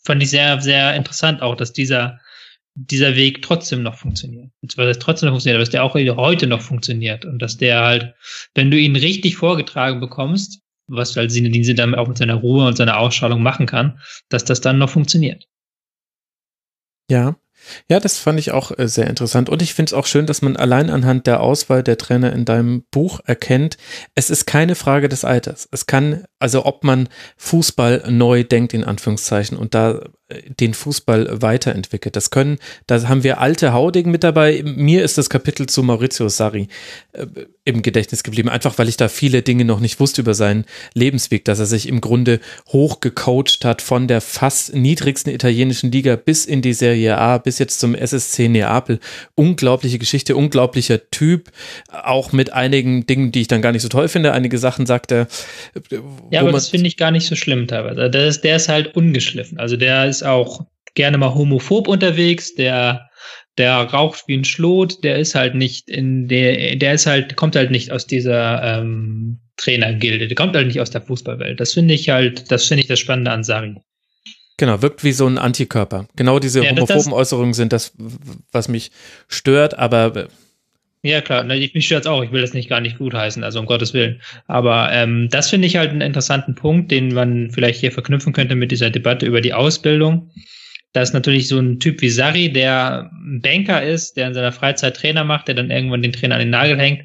fand 0.03 0.23
ich 0.23 0.29
sehr, 0.29 0.61
sehr 0.61 0.95
interessant 0.95 1.41
auch, 1.41 1.55
dass 1.55 1.73
dieser 1.73 2.19
dieser 2.75 3.15
Weg 3.15 3.41
trotzdem 3.41 3.83
noch 3.83 3.95
funktioniert. 3.95 4.51
Beziehungsweise 4.61 4.99
trotzdem 4.99 5.27
noch 5.27 5.33
funktioniert, 5.33 5.55
aber 5.55 5.63
dass 5.63 5.71
der 5.71 5.83
auch 5.83 5.93
heute 6.17 6.47
noch 6.47 6.61
funktioniert 6.61 7.25
und 7.25 7.41
dass 7.41 7.57
der 7.57 7.81
halt, 7.81 8.15
wenn 8.53 8.69
du 8.69 8.77
ihn 8.77 8.95
richtig 8.95 9.37
vorgetragen 9.37 9.99
bekommst, 10.01 10.61
was 10.87 11.15
halt 11.15 11.31
Sinedin 11.31 11.75
dann 11.75 11.95
auch 11.95 12.07
mit 12.07 12.17
seiner 12.17 12.35
Ruhe 12.35 12.67
und 12.67 12.77
seiner 12.77 12.97
Ausstrahlung 12.97 13.41
machen 13.41 13.65
kann, 13.65 13.99
dass 14.29 14.45
das 14.45 14.61
dann 14.61 14.77
noch 14.77 14.89
funktioniert. 14.89 15.47
Ja, 17.09 17.35
ja, 17.89 17.99
das 17.99 18.19
fand 18.19 18.39
ich 18.39 18.51
auch 18.51 18.77
äh, 18.77 18.87
sehr 18.87 19.07
interessant. 19.07 19.49
Und 19.49 19.61
ich 19.61 19.73
finde 19.73 19.89
es 19.89 19.93
auch 19.93 20.05
schön, 20.05 20.25
dass 20.25 20.41
man 20.41 20.55
allein 20.55 20.89
anhand 20.89 21.27
der 21.27 21.41
Auswahl 21.41 21.83
der 21.83 21.97
Trainer 21.97 22.31
in 22.33 22.45
deinem 22.45 22.83
Buch 22.91 23.19
erkennt, 23.25 23.77
es 24.13 24.29
ist 24.29 24.45
keine 24.45 24.75
Frage 24.75 25.09
des 25.09 25.25
Alters. 25.25 25.67
Es 25.71 25.85
kann, 25.85 26.25
also 26.45 26.63
ob 26.67 26.83
man 26.83 27.09
Fußball 27.37 28.03
neu 28.11 28.43
denkt, 28.43 28.75
in 28.75 28.83
Anführungszeichen, 28.83 29.57
und 29.57 29.73
da 29.73 29.99
den 30.59 30.73
Fußball 30.73 31.41
weiterentwickelt. 31.43 32.15
Das 32.15 32.31
können, 32.31 32.57
da 32.87 33.07
haben 33.07 33.23
wir 33.23 33.39
alte 33.39 33.73
Haudegen 33.73 34.11
mit 34.11 34.23
dabei. 34.23 34.63
Mir 34.65 35.03
ist 35.03 35.19
das 35.19 35.29
Kapitel 35.29 35.67
zu 35.67 35.83
Maurizio 35.83 36.29
Sarri 36.29 36.67
äh, 37.11 37.27
im 37.63 37.83
Gedächtnis 37.83 38.23
geblieben, 38.23 38.49
einfach 38.49 38.79
weil 38.79 38.89
ich 38.89 38.97
da 38.97 39.07
viele 39.07 39.43
Dinge 39.43 39.65
noch 39.65 39.79
nicht 39.79 39.99
wusste 39.99 40.21
über 40.21 40.33
seinen 40.33 40.65
Lebensweg, 40.95 41.45
dass 41.45 41.59
er 41.59 41.67
sich 41.67 41.87
im 41.87 42.01
Grunde 42.01 42.39
hochgecoacht 42.69 43.65
hat 43.65 43.83
von 43.83 44.07
der 44.07 44.19
fast 44.19 44.73
niedrigsten 44.73 45.31
italienischen 45.31 45.91
Liga 45.91 46.15
bis 46.15 46.45
in 46.45 46.63
die 46.63 46.73
Serie 46.73 47.19
A, 47.19 47.37
bis 47.37 47.59
jetzt 47.59 47.79
zum 47.79 47.93
SSC 47.93 48.49
Neapel. 48.49 48.99
Unglaubliche 49.35 49.99
Geschichte, 49.99 50.35
unglaublicher 50.35 51.11
Typ, 51.11 51.51
auch 51.91 52.31
mit 52.31 52.51
einigen 52.51 53.05
Dingen, 53.05 53.31
die 53.31 53.41
ich 53.41 53.47
dann 53.47 53.61
gar 53.61 53.71
nicht 53.71 53.83
so 53.83 53.89
toll 53.89 54.07
finde. 54.07 54.31
Einige 54.31 54.57
Sachen 54.57 54.87
sagt 54.87 55.11
er. 55.11 55.27
Ja, 56.35 56.41
aber 56.41 56.51
das 56.51 56.69
finde 56.69 56.87
ich 56.87 56.97
gar 56.97 57.11
nicht 57.11 57.27
so 57.27 57.35
schlimm 57.35 57.67
teilweise. 57.67 58.09
Der 58.09 58.27
ist, 58.27 58.41
der 58.43 58.55
ist 58.57 58.69
halt 58.69 58.95
ungeschliffen. 58.95 59.59
Also 59.59 59.77
der 59.77 60.05
ist 60.05 60.23
auch 60.23 60.65
gerne 60.93 61.17
mal 61.17 61.33
homophob 61.33 61.87
unterwegs, 61.87 62.55
der 62.55 63.09
der 63.57 63.75
raucht 63.75 64.23
wie 64.27 64.35
ein 64.35 64.43
Schlot, 64.43 65.03
der 65.03 65.17
ist 65.17 65.35
halt 65.35 65.55
nicht 65.55 65.89
in 65.89 66.27
der, 66.27 66.75
der 66.75 66.93
ist 66.93 67.05
halt, 67.05 67.35
kommt 67.35 67.55
halt 67.55 67.71
nicht 67.71 67.91
aus 67.91 68.05
dieser 68.05 68.61
ähm, 68.61 69.39
Trainergilde, 69.57 70.27
der 70.27 70.35
kommt 70.35 70.55
halt 70.55 70.67
nicht 70.67 70.81
aus 70.81 70.89
der 70.89 71.01
Fußballwelt. 71.01 71.59
Das 71.59 71.73
finde 71.73 71.93
ich 71.93 72.09
halt, 72.09 72.51
das 72.51 72.65
finde 72.65 72.81
ich 72.81 72.87
das 72.87 72.99
Spannende 72.99 73.31
an 73.31 73.43
Sari. 73.43 73.75
Genau, 74.57 74.81
wirkt 74.81 75.03
wie 75.03 75.11
so 75.11 75.27
ein 75.27 75.37
Antikörper. 75.37 76.07
Genau 76.15 76.39
diese 76.39 76.63
ja, 76.63 76.71
homophoben 76.71 77.11
das, 77.11 77.13
Äußerungen 77.13 77.53
sind 77.53 77.73
das, 77.73 77.93
was 78.51 78.67
mich 78.67 78.91
stört, 79.27 79.77
aber 79.77 80.27
ja, 81.05 81.21
klar, 81.21 81.43
mich 81.43 81.85
stört 81.85 82.01
es 82.01 82.07
auch. 82.07 82.23
Ich 82.23 82.31
will 82.31 82.41
das 82.41 82.53
nicht 82.53 82.67
gar 82.67 82.81
nicht 82.81 82.97
gut 82.97 83.13
heißen, 83.13 83.43
also 83.43 83.59
um 83.59 83.67
Gottes 83.67 83.93
Willen. 83.93 84.21
Aber 84.47 84.91
ähm, 84.91 85.29
das 85.29 85.49
finde 85.49 85.67
ich 85.67 85.77
halt 85.77 85.91
einen 85.91 86.01
interessanten 86.01 86.55
Punkt, 86.55 86.89
den 86.91 87.13
man 87.13 87.51
vielleicht 87.51 87.79
hier 87.79 87.91
verknüpfen 87.91 88.33
könnte 88.33 88.55
mit 88.55 88.71
dieser 88.71 88.89
Debatte 88.89 89.25
über 89.25 89.41
die 89.41 89.53
Ausbildung. 89.53 90.31
Da 90.93 91.01
ist 91.01 91.13
natürlich 91.13 91.47
so 91.47 91.59
ein 91.59 91.79
Typ 91.79 92.01
wie 92.01 92.09
Sari, 92.09 92.51
der 92.51 93.11
ein 93.13 93.41
Banker 93.41 93.83
ist, 93.83 94.17
der 94.17 94.27
in 94.27 94.33
seiner 94.33 94.51
Freizeit 94.51 94.95
Trainer 94.95 95.23
macht, 95.23 95.47
der 95.47 95.55
dann 95.55 95.69
irgendwann 95.69 96.01
den 96.01 96.13
Trainer 96.13 96.35
an 96.35 96.41
den 96.41 96.49
Nagel 96.49 96.79
hängt, 96.79 97.03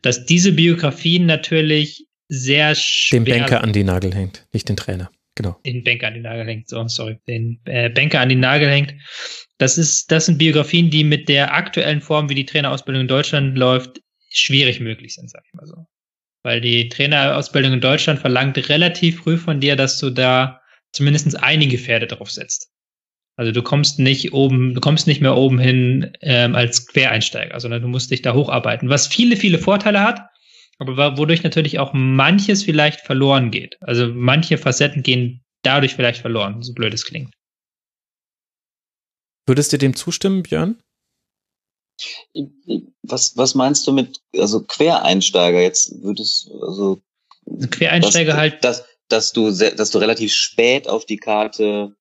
dass 0.00 0.24
diese 0.24 0.52
Biografien 0.52 1.26
natürlich 1.26 2.06
sehr 2.28 2.74
schwer 2.74 3.20
Den 3.20 3.38
Banker 3.38 3.62
an 3.62 3.72
den 3.72 3.86
Nagel 3.86 4.14
hängt, 4.14 4.46
nicht 4.52 4.68
den 4.68 4.76
Trainer. 4.76 5.10
Genau. 5.34 5.56
Den 5.66 5.84
Banker 5.84 6.08
an 6.08 6.14
den 6.14 6.22
Nagel 6.22 6.46
hängt, 6.46 6.68
so, 6.68 6.86
sorry. 6.88 7.18
Den 7.26 7.60
äh, 7.64 7.90
Banker 7.90 8.20
an 8.20 8.28
den 8.28 8.40
Nagel 8.40 8.68
hängt 8.68 8.94
das 9.62 9.78
ist, 9.78 10.10
das 10.10 10.26
sind 10.26 10.38
Biografien, 10.38 10.90
die 10.90 11.04
mit 11.04 11.28
der 11.28 11.54
aktuellen 11.54 12.00
Form, 12.00 12.28
wie 12.28 12.34
die 12.34 12.46
Trainerausbildung 12.46 13.02
in 13.02 13.08
Deutschland 13.08 13.56
läuft, 13.56 14.00
schwierig 14.30 14.80
möglich 14.80 15.14
sind, 15.14 15.30
sag 15.30 15.44
ich 15.46 15.54
mal 15.54 15.66
so. 15.66 15.86
Weil 16.42 16.60
die 16.60 16.88
Trainerausbildung 16.88 17.74
in 17.74 17.80
Deutschland 17.80 18.18
verlangt 18.18 18.68
relativ 18.68 19.20
früh 19.20 19.36
von 19.36 19.60
dir, 19.60 19.76
dass 19.76 19.98
du 19.98 20.10
da 20.10 20.60
zumindest 20.92 21.40
einige 21.40 21.78
Pferde 21.78 22.08
drauf 22.08 22.30
setzt. 22.30 22.70
Also 23.36 23.52
du 23.52 23.62
kommst 23.62 24.00
nicht 24.00 24.32
oben, 24.32 24.74
du 24.74 24.80
kommst 24.80 25.06
nicht 25.06 25.20
mehr 25.20 25.36
oben 25.36 25.60
hin 25.60 26.10
ähm, 26.22 26.56
als 26.56 26.86
Quereinsteiger, 26.88 27.58
sondern 27.60 27.82
du 27.82 27.88
musst 27.88 28.10
dich 28.10 28.22
da 28.22 28.34
hocharbeiten, 28.34 28.88
was 28.88 29.06
viele, 29.06 29.36
viele 29.36 29.58
Vorteile 29.58 30.00
hat, 30.02 30.22
aber 30.78 31.16
wodurch 31.16 31.44
natürlich 31.44 31.78
auch 31.78 31.92
manches 31.92 32.64
vielleicht 32.64 33.00
verloren 33.00 33.52
geht. 33.52 33.76
Also 33.80 34.08
manche 34.12 34.58
Facetten 34.58 35.04
gehen 35.04 35.44
dadurch 35.62 35.94
vielleicht 35.94 36.20
verloren, 36.20 36.62
so 36.62 36.74
blöd 36.74 36.92
es 36.92 37.04
klingt. 37.04 37.32
Würdest 39.46 39.72
du 39.72 39.78
dem 39.78 39.96
zustimmen, 39.96 40.42
Björn? 40.42 40.80
Was, 43.02 43.36
was 43.36 43.54
meinst 43.54 43.86
du 43.86 43.92
mit, 43.92 44.20
also 44.36 44.62
Quereinsteiger? 44.62 45.60
Jetzt 45.60 46.02
würdest 46.02 46.50
also 46.60 47.00
Quereinsteiger 47.70 48.32
dass, 48.32 48.40
halt. 48.40 48.64
Dass, 48.64 48.84
dass, 49.08 49.32
du, 49.32 49.50
dass 49.50 49.90
du 49.90 49.98
relativ 49.98 50.32
spät 50.32 50.88
auf 50.88 51.04
die 51.04 51.18
Karte 51.18 51.94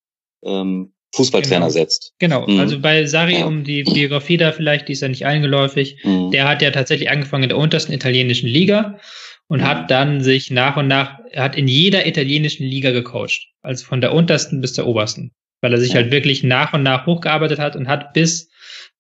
ähm, 0.44 0.94
Fußballtrainer 1.14 1.68
genau. 1.68 1.70
setzt. 1.70 2.14
Genau, 2.20 2.48
mhm. 2.48 2.60
also 2.60 2.80
bei 2.80 3.06
Sari, 3.06 3.40
ja. 3.40 3.46
um 3.46 3.64
die 3.64 3.84
Biografie 3.84 4.38
da 4.38 4.52
vielleicht, 4.52 4.88
die 4.88 4.94
ist 4.94 5.02
ja 5.02 5.10
nicht 5.10 5.26
eingeläufig, 5.26 5.98
mhm. 6.04 6.32
der 6.32 6.48
hat 6.48 6.62
ja 6.62 6.72
tatsächlich 6.72 7.10
angefangen 7.10 7.44
in 7.44 7.50
der 7.50 7.58
untersten 7.58 7.94
italienischen 7.94 8.48
Liga 8.48 9.00
und 9.48 9.60
mhm. 9.60 9.66
hat 9.66 9.92
dann 9.92 10.24
sich 10.24 10.52
nach 10.52 10.78
und 10.78 10.88
nach, 10.88 11.20
er 11.32 11.44
hat 11.44 11.58
in 11.58 11.68
jeder 11.68 12.08
italienischen 12.08 12.66
Liga 12.66 12.92
gecoacht. 12.92 13.50
Also 13.62 13.86
von 13.86 14.00
der 14.00 14.14
untersten 14.14 14.62
bis 14.62 14.74
zur 14.74 14.88
obersten. 14.88 15.34
Weil 15.62 15.74
er 15.74 15.80
sich 15.80 15.94
ja. 15.94 15.96
halt 15.96 16.12
wirklich 16.12 16.44
nach 16.44 16.74
und 16.74 16.84
nach 16.84 17.06
hochgearbeitet 17.06 17.60
hat 17.60 17.76
und 17.76 17.88
hat 17.88 18.14
bis, 18.14 18.50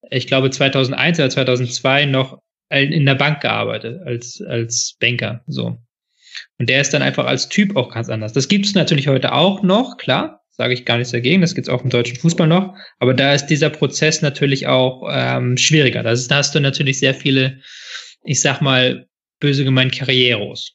ich 0.09 0.27
glaube, 0.27 0.49
2001 0.49 1.19
oder 1.19 1.29
2002 1.29 2.05
noch 2.05 2.39
in 2.69 3.05
der 3.05 3.15
Bank 3.15 3.41
gearbeitet, 3.41 4.01
als, 4.05 4.41
als 4.47 4.95
Banker, 4.99 5.43
so. 5.47 5.77
Und 6.57 6.69
der 6.69 6.79
ist 6.79 6.93
dann 6.93 7.01
einfach 7.01 7.25
als 7.25 7.49
Typ 7.49 7.75
auch 7.75 7.93
ganz 7.93 8.07
anders. 8.09 8.31
Das 8.31 8.47
gibt 8.47 8.65
es 8.65 8.73
natürlich 8.73 9.09
heute 9.09 9.33
auch 9.33 9.61
noch, 9.61 9.97
klar, 9.97 10.41
sage 10.51 10.73
ich 10.73 10.85
gar 10.85 10.97
nichts 10.97 11.11
dagegen, 11.11 11.41
das 11.41 11.55
gibt 11.55 11.67
es 11.67 11.73
auch 11.73 11.83
im 11.83 11.89
deutschen 11.89 12.17
Fußball 12.17 12.47
noch, 12.47 12.75
aber 12.99 13.13
da 13.13 13.33
ist 13.33 13.47
dieser 13.47 13.69
Prozess 13.69 14.21
natürlich 14.21 14.67
auch 14.67 15.07
ähm, 15.11 15.57
schwieriger. 15.57 16.03
Da, 16.03 16.13
da 16.13 16.35
hast 16.35 16.55
du 16.55 16.59
natürlich 16.59 16.99
sehr 16.99 17.13
viele, 17.13 17.59
ich 18.23 18.41
sag 18.41 18.61
mal, 18.61 19.07
böse 19.39 19.63
gemeint 19.63 19.93
Karrieros. 19.93 20.73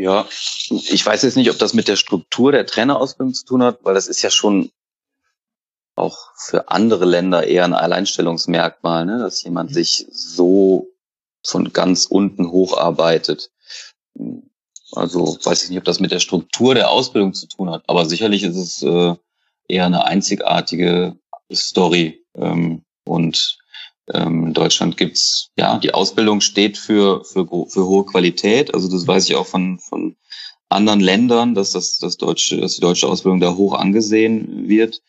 Ja, 0.00 0.26
ich 0.70 1.04
weiß 1.04 1.20
jetzt 1.22 1.36
nicht, 1.36 1.50
ob 1.50 1.58
das 1.58 1.74
mit 1.74 1.86
der 1.86 1.96
Struktur 1.96 2.52
der 2.52 2.64
Trainerausbildung 2.64 3.34
zu 3.34 3.44
tun 3.44 3.62
hat, 3.62 3.80
weil 3.82 3.92
das 3.92 4.06
ist 4.06 4.22
ja 4.22 4.30
schon 4.30 4.70
auch 5.94 6.16
für 6.38 6.70
andere 6.70 7.04
Länder 7.04 7.46
eher 7.46 7.64
ein 7.64 7.74
Alleinstellungsmerkmal, 7.74 9.04
ne? 9.04 9.18
dass 9.18 9.42
jemand 9.42 9.70
mhm. 9.70 9.74
sich 9.74 10.06
so 10.10 10.88
von 11.44 11.74
ganz 11.74 12.06
unten 12.06 12.50
hocharbeitet. 12.50 13.50
Also 14.92 15.36
weiß 15.44 15.64
ich 15.64 15.68
nicht, 15.68 15.78
ob 15.78 15.84
das 15.84 16.00
mit 16.00 16.12
der 16.12 16.20
Struktur 16.20 16.74
der 16.74 16.88
Ausbildung 16.88 17.34
zu 17.34 17.46
tun 17.46 17.68
hat, 17.68 17.82
aber 17.86 18.06
sicherlich 18.06 18.42
ist 18.42 18.56
es 18.56 18.82
äh, 18.82 19.14
eher 19.68 19.84
eine 19.84 20.04
einzigartige 20.06 21.18
Story. 21.52 22.24
Ähm, 22.34 22.86
und 23.04 23.58
in 24.14 24.52
Deutschland 24.52 24.96
gibt's 24.96 25.50
ja, 25.56 25.78
die 25.78 25.94
Ausbildung 25.94 26.40
steht 26.40 26.78
für, 26.78 27.24
für, 27.24 27.46
für 27.46 27.86
hohe 27.86 28.04
Qualität. 28.06 28.74
Also 28.74 28.90
das 28.90 29.06
weiß 29.06 29.28
ich 29.28 29.36
auch 29.36 29.46
von, 29.46 29.78
von 29.78 30.16
anderen 30.68 31.00
Ländern, 31.00 31.54
dass 31.54 31.72
das, 31.72 31.98
das 31.98 32.16
deutsche, 32.16 32.60
dass 32.60 32.76
die 32.76 32.80
deutsche 32.80 33.08
Ausbildung 33.08 33.40
da 33.40 33.54
hoch 33.54 33.74
angesehen 33.74 34.68
wird. 34.68 35.02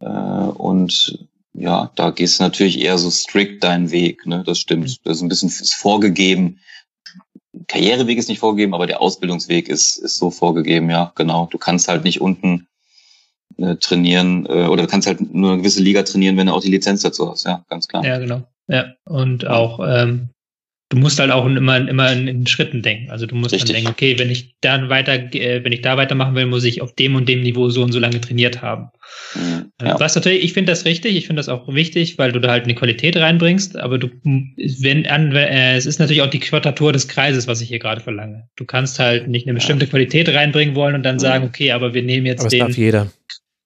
Äh, 0.00 0.06
und 0.06 1.26
ja, 1.54 1.90
da 1.94 2.10
gehst 2.10 2.38
du 2.38 2.44
natürlich 2.44 2.80
eher 2.80 2.98
so 2.98 3.10
strikt 3.10 3.62
deinen 3.62 3.90
Weg, 3.90 4.26
ne? 4.26 4.42
Das 4.44 4.58
stimmt. 4.58 4.88
Mhm. 4.88 4.96
Das 5.04 5.18
ist 5.18 5.22
ein 5.22 5.28
bisschen 5.28 5.48
ist 5.48 5.74
vorgegeben. 5.74 6.60
Karriereweg 7.68 8.18
ist 8.18 8.28
nicht 8.28 8.38
vorgegeben, 8.38 8.74
aber 8.74 8.86
der 8.86 9.02
Ausbildungsweg 9.02 9.68
ist, 9.68 9.96
ist 9.98 10.14
so 10.14 10.30
vorgegeben, 10.30 10.88
ja, 10.88 11.12
genau. 11.14 11.48
Du 11.50 11.58
kannst 11.58 11.88
halt 11.88 12.04
nicht 12.04 12.20
unten 12.22 12.66
äh, 13.58 13.76
trainieren 13.76 14.46
äh, 14.46 14.66
oder 14.66 14.82
du 14.82 14.88
kannst 14.88 15.06
halt 15.06 15.34
nur 15.34 15.52
eine 15.52 15.58
gewisse 15.58 15.82
Liga 15.82 16.02
trainieren, 16.02 16.36
wenn 16.36 16.46
du 16.46 16.52
auch 16.52 16.62
die 16.62 16.70
Lizenz 16.70 17.02
dazu 17.02 17.30
hast, 17.30 17.44
ja, 17.44 17.64
ganz 17.68 17.88
klar. 17.88 18.04
Ja, 18.04 18.18
genau. 18.18 18.42
Ja, 18.68 18.94
und 19.04 19.46
auch 19.46 19.80
ähm, 19.86 20.30
du 20.92 20.98
musst 20.98 21.18
halt 21.18 21.30
auch 21.30 21.46
immer, 21.46 21.88
immer 21.88 22.12
in, 22.12 22.28
in 22.28 22.46
Schritten 22.46 22.82
denken. 22.82 23.10
Also 23.10 23.24
du 23.24 23.34
musst 23.34 23.54
Richtig. 23.54 23.70
dann 23.70 23.76
denken, 23.76 23.90
okay, 23.90 24.18
wenn 24.18 24.30
ich 24.30 24.54
dann 24.60 24.90
weiter, 24.90 25.14
äh, 25.34 25.64
wenn 25.64 25.72
ich 25.72 25.80
da 25.80 25.96
weitermachen 25.96 26.34
will, 26.34 26.46
muss 26.46 26.64
ich 26.64 26.82
auf 26.82 26.94
dem 26.94 27.14
und 27.16 27.28
dem 27.28 27.42
Niveau 27.42 27.70
so 27.70 27.82
und 27.82 27.92
so 27.92 27.98
lange 27.98 28.20
trainiert 28.20 28.60
haben. 28.60 28.88
Mhm, 29.34 29.72
äh, 29.80 29.88
ja. 29.88 30.00
Was 30.00 30.14
natürlich, 30.14 30.44
ich 30.44 30.52
finde 30.52 30.70
das 30.70 30.84
richtig, 30.84 31.16
ich 31.16 31.26
finde 31.26 31.40
das 31.40 31.48
auch 31.48 31.66
wichtig, 31.72 32.18
weil 32.18 32.32
du 32.32 32.40
da 32.40 32.50
halt 32.50 32.64
eine 32.64 32.74
Qualität 32.74 33.16
reinbringst, 33.16 33.76
aber 33.76 33.98
du, 33.98 34.08
wenn 34.22 35.06
an, 35.06 35.34
äh, 35.34 35.76
es 35.76 35.86
ist 35.86 35.98
natürlich 35.98 36.22
auch 36.22 36.30
die 36.30 36.40
Quadratur 36.40 36.92
des 36.92 37.08
Kreises, 37.08 37.46
was 37.46 37.62
ich 37.62 37.68
hier 37.68 37.78
gerade 37.78 38.02
verlange. 38.02 38.48
Du 38.56 38.66
kannst 38.66 38.98
halt 38.98 39.28
nicht 39.28 39.46
eine 39.46 39.54
bestimmte 39.54 39.86
Qualität 39.86 40.28
reinbringen 40.28 40.74
wollen 40.74 40.94
und 40.94 41.04
dann 41.04 41.16
mhm. 41.16 41.20
sagen, 41.20 41.44
okay, 41.46 41.72
aber 41.72 41.94
wir 41.94 42.02
nehmen 42.02 42.26
jetzt 42.26 42.40
aber 42.40 42.50
den. 42.50 42.60
Darf 42.60 42.76
jeder. 42.76 43.10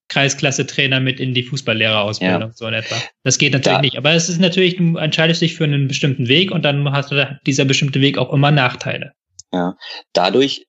Kreisklasse-Trainer 0.09 1.01
mit 1.01 1.19
in 1.21 1.35
die 1.35 1.43
Fußballlehrerausbildung, 1.43 2.51
ja. 2.51 2.53
so 2.55 2.67
in 2.67 2.75
etwa. 2.75 2.97
Das 3.25 3.39
geht 3.39 3.53
natürlich 3.53 3.77
ja. 3.77 3.83
nicht. 3.83 3.99
Aber 3.99 4.13
es 4.13 4.29
ist 4.29 4.41
natürlich, 4.41 4.77
du 4.77 4.97
entscheidest 4.97 5.43
dich 5.43 5.55
für 5.57 5.65
einen 5.65 5.89
bestimmten 5.89 6.29
Weg 6.29 6.51
und 6.51 6.65
dann 6.65 6.91
hast 6.93 7.11
du 7.11 7.39
dieser 7.47 7.65
bestimmte 7.65 8.01
Weg 8.01 8.19
auch 8.19 8.33
immer 8.33 8.51
Nachteile. 8.51 9.13
Ja. 9.53 9.77
Dadurch 10.13 10.67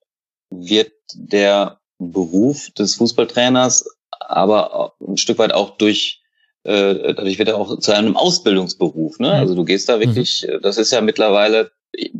wird 0.50 0.92
der 1.14 1.78
Beruf 1.98 2.70
des 2.70 2.96
Fußballtrainers 2.96 3.84
aber 4.20 4.94
ein 5.00 5.16
Stück 5.16 5.38
weit 5.38 5.52
auch 5.52 5.76
durch 5.78 6.20
äh, 6.64 7.14
dadurch 7.14 7.38
wird 7.38 7.48
er 7.48 7.56
auch 7.56 7.78
zu 7.78 7.92
einem 7.92 8.16
Ausbildungsberuf. 8.16 9.18
Ne? 9.18 9.28
Mhm. 9.28 9.34
Also 9.34 9.54
du 9.54 9.64
gehst 9.64 9.88
da 9.88 10.00
wirklich, 10.00 10.46
mhm. 10.46 10.60
das 10.62 10.76
ist 10.76 10.92
ja 10.92 11.00
mittlerweile 11.00 11.70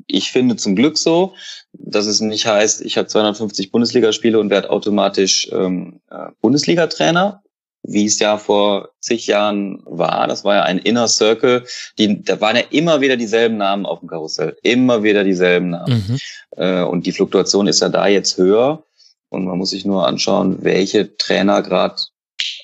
ich 0.06 0.30
finde 0.30 0.56
zum 0.56 0.74
Glück 0.74 0.98
so, 0.98 1.34
dass 1.72 2.06
es 2.06 2.20
nicht 2.20 2.46
heißt, 2.46 2.80
ich 2.82 2.96
habe 2.96 3.08
250 3.08 3.70
Bundesligaspiele 3.70 4.38
und 4.38 4.50
werde 4.50 4.70
automatisch 4.70 5.48
ähm, 5.52 6.00
äh, 6.10 6.28
Bundesliga-Trainer, 6.40 7.42
wie 7.82 8.06
es 8.06 8.18
ja 8.18 8.38
vor 8.38 8.90
zig 9.00 9.26
Jahren 9.26 9.82
war. 9.84 10.26
Das 10.26 10.44
war 10.44 10.56
ja 10.56 10.62
ein 10.62 10.78
Inner 10.78 11.08
Circle. 11.08 11.64
Die, 11.98 12.22
da 12.22 12.40
waren 12.40 12.56
ja 12.56 12.62
immer 12.70 13.00
wieder 13.00 13.16
dieselben 13.16 13.56
Namen 13.56 13.86
auf 13.86 14.00
dem 14.00 14.08
Karussell. 14.08 14.56
Immer 14.62 15.02
wieder 15.02 15.24
dieselben 15.24 15.70
Namen. 15.70 16.04
Mhm. 16.08 16.18
Äh, 16.56 16.82
und 16.82 17.06
die 17.06 17.12
Fluktuation 17.12 17.66
ist 17.66 17.80
ja 17.80 17.88
da 17.88 18.08
jetzt 18.08 18.36
höher. 18.36 18.84
Und 19.30 19.44
man 19.44 19.58
muss 19.58 19.70
sich 19.70 19.84
nur 19.84 20.06
anschauen, 20.06 20.64
welche 20.64 21.16
Trainer 21.16 21.62
gerade 21.62 21.96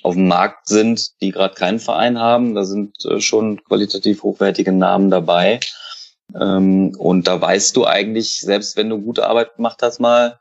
auf 0.02 0.14
dem 0.14 0.28
Markt 0.28 0.68
sind, 0.68 1.20
die 1.20 1.30
gerade 1.30 1.54
keinen 1.54 1.78
Verein 1.78 2.18
haben. 2.18 2.54
Da 2.54 2.64
sind 2.64 2.96
äh, 3.04 3.20
schon 3.20 3.62
qualitativ 3.64 4.22
hochwertige 4.22 4.72
Namen 4.72 5.10
dabei. 5.10 5.60
Ähm, 6.34 6.94
und 6.98 7.26
da 7.26 7.40
weißt 7.40 7.76
du 7.76 7.86
eigentlich, 7.86 8.38
selbst 8.38 8.76
wenn 8.76 8.88
du 8.88 9.00
gute 9.00 9.26
Arbeit 9.26 9.56
gemacht 9.56 9.82
hast, 9.82 10.00
mal 10.00 10.40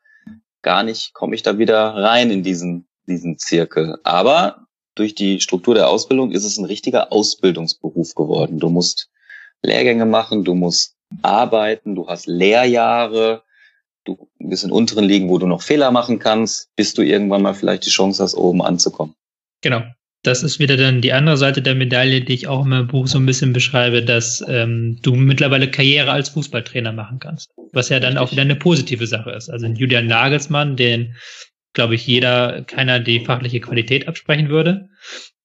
gar 0.62 0.84
nicht, 0.84 1.14
komme 1.14 1.36
ich 1.36 1.44
da 1.44 1.58
wieder 1.58 1.95
rein 1.95 2.32
in 2.32 2.44
diesen, 2.44 2.88
diesen 3.08 3.38
Zirkel. 3.38 3.98
Aber 4.03 4.68
durch 4.95 5.16
die 5.16 5.40
Struktur 5.40 5.76
der 5.76 5.90
Ausbildung 5.90 6.32
ist 6.32 6.45
es 6.45 6.58
ein 6.58 6.66
richtiger 6.66 7.12
Ausbildungsberuf 7.12 8.16
geworden. 8.16 8.60
Du 8.60 8.70
musst 8.70 9.10
Lehrgänge 9.62 10.06
machen, 10.06 10.44
du 10.44 10.56
musst 10.56 10.95
arbeiten, 11.22 11.95
du 11.95 12.08
hast 12.08 12.28
Lehrjahre, 12.28 13.44
du 14.03 14.30
bist 14.40 14.64
in 14.64 14.72
unteren 14.72 15.06
Ligen, 15.06 15.30
wo 15.30 15.38
du 15.38 15.48
noch 15.48 15.62
Fehler 15.62 15.92
machen 15.92 16.20
kannst, 16.20 16.74
bis 16.76 16.94
du 16.94 17.02
irgendwann 17.02 17.42
mal 17.42 17.53
vielleicht 17.53 17.86
die 17.86 17.92
Chance 17.92 18.24
hast, 18.24 18.36
oben 18.36 18.62
anzukommen. 18.62 19.16
Genau 19.62 19.82
das 20.24 20.42
ist 20.42 20.58
wieder 20.60 20.77
dann 20.77 21.02
die 21.02 21.11
andere 21.11 21.35
Seite 21.35 21.61
der 21.61 21.76
Medaille, 21.76 22.22
die 22.22 22.34
ich 22.34 22.48
auch 22.48 22.66
im 22.66 22.88
Buch 22.88 23.08
so 23.08 23.19
ein 23.19 23.26
bisschen 23.26 23.52
beschreibe, 23.52 24.02
dass 24.02 24.43
ähm, 24.48 24.98
du 25.02 25.16
mittlerweile 25.16 25.69
Karriere 25.69 26.11
als 26.11 26.30
Fußballtrainer 26.30 26.93
machen 26.93 27.19
kannst. 27.19 27.52
Was 27.74 27.90
ja 27.90 28.00
dann 28.00 28.18
auch 28.18 28.32
wieder 28.32 28.43
eine 28.43 28.56
positive 28.56 29.06
Sache 29.06 29.32
ist. 29.32 29.50
Also 29.50 29.68
Julian 29.68 30.08
Nagelsmann, 30.08 30.77
den, 30.77 31.16
glaube 31.74 31.95
ich, 31.95 32.08
jeder, 32.08 32.64
keiner 32.64 33.02
die 33.02 33.19
fachliche 33.19 33.60
Qualität 33.60 34.08
absprechen 34.08 34.48
würde, 34.48 34.88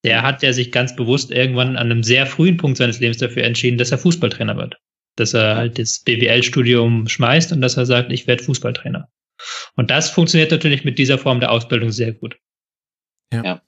der 0.04 0.22
hat 0.22 0.44
ja 0.44 0.52
sich 0.52 0.70
ganz 0.70 0.94
bewusst 0.94 1.32
irgendwann 1.32 1.76
an 1.76 1.90
einem 1.90 2.04
sehr 2.04 2.26
frühen 2.26 2.56
Punkt 2.56 2.78
seines 2.78 3.00
Lebens 3.00 3.18
dafür 3.18 3.42
entschieden, 3.42 3.78
dass 3.78 3.90
er 3.90 3.98
Fußballtrainer 3.98 4.56
wird. 4.56 4.76
Dass 5.16 5.34
er 5.34 5.56
halt 5.56 5.80
das 5.80 6.04
BWL-Studium 6.04 7.08
schmeißt 7.08 7.50
und 7.50 7.62
dass 7.62 7.76
er 7.76 7.84
sagt, 7.84 8.12
ich 8.12 8.28
werde 8.28 8.44
Fußballtrainer. 8.44 9.08
Und 9.74 9.90
das 9.90 10.10
funktioniert 10.10 10.52
natürlich 10.52 10.84
mit 10.84 10.98
dieser 10.98 11.18
Form 11.18 11.40
der 11.40 11.50
Ausbildung 11.50 11.90
sehr 11.90 12.12
gut. 12.12 12.36
Ja. 13.32 13.44
ja. 13.44 13.62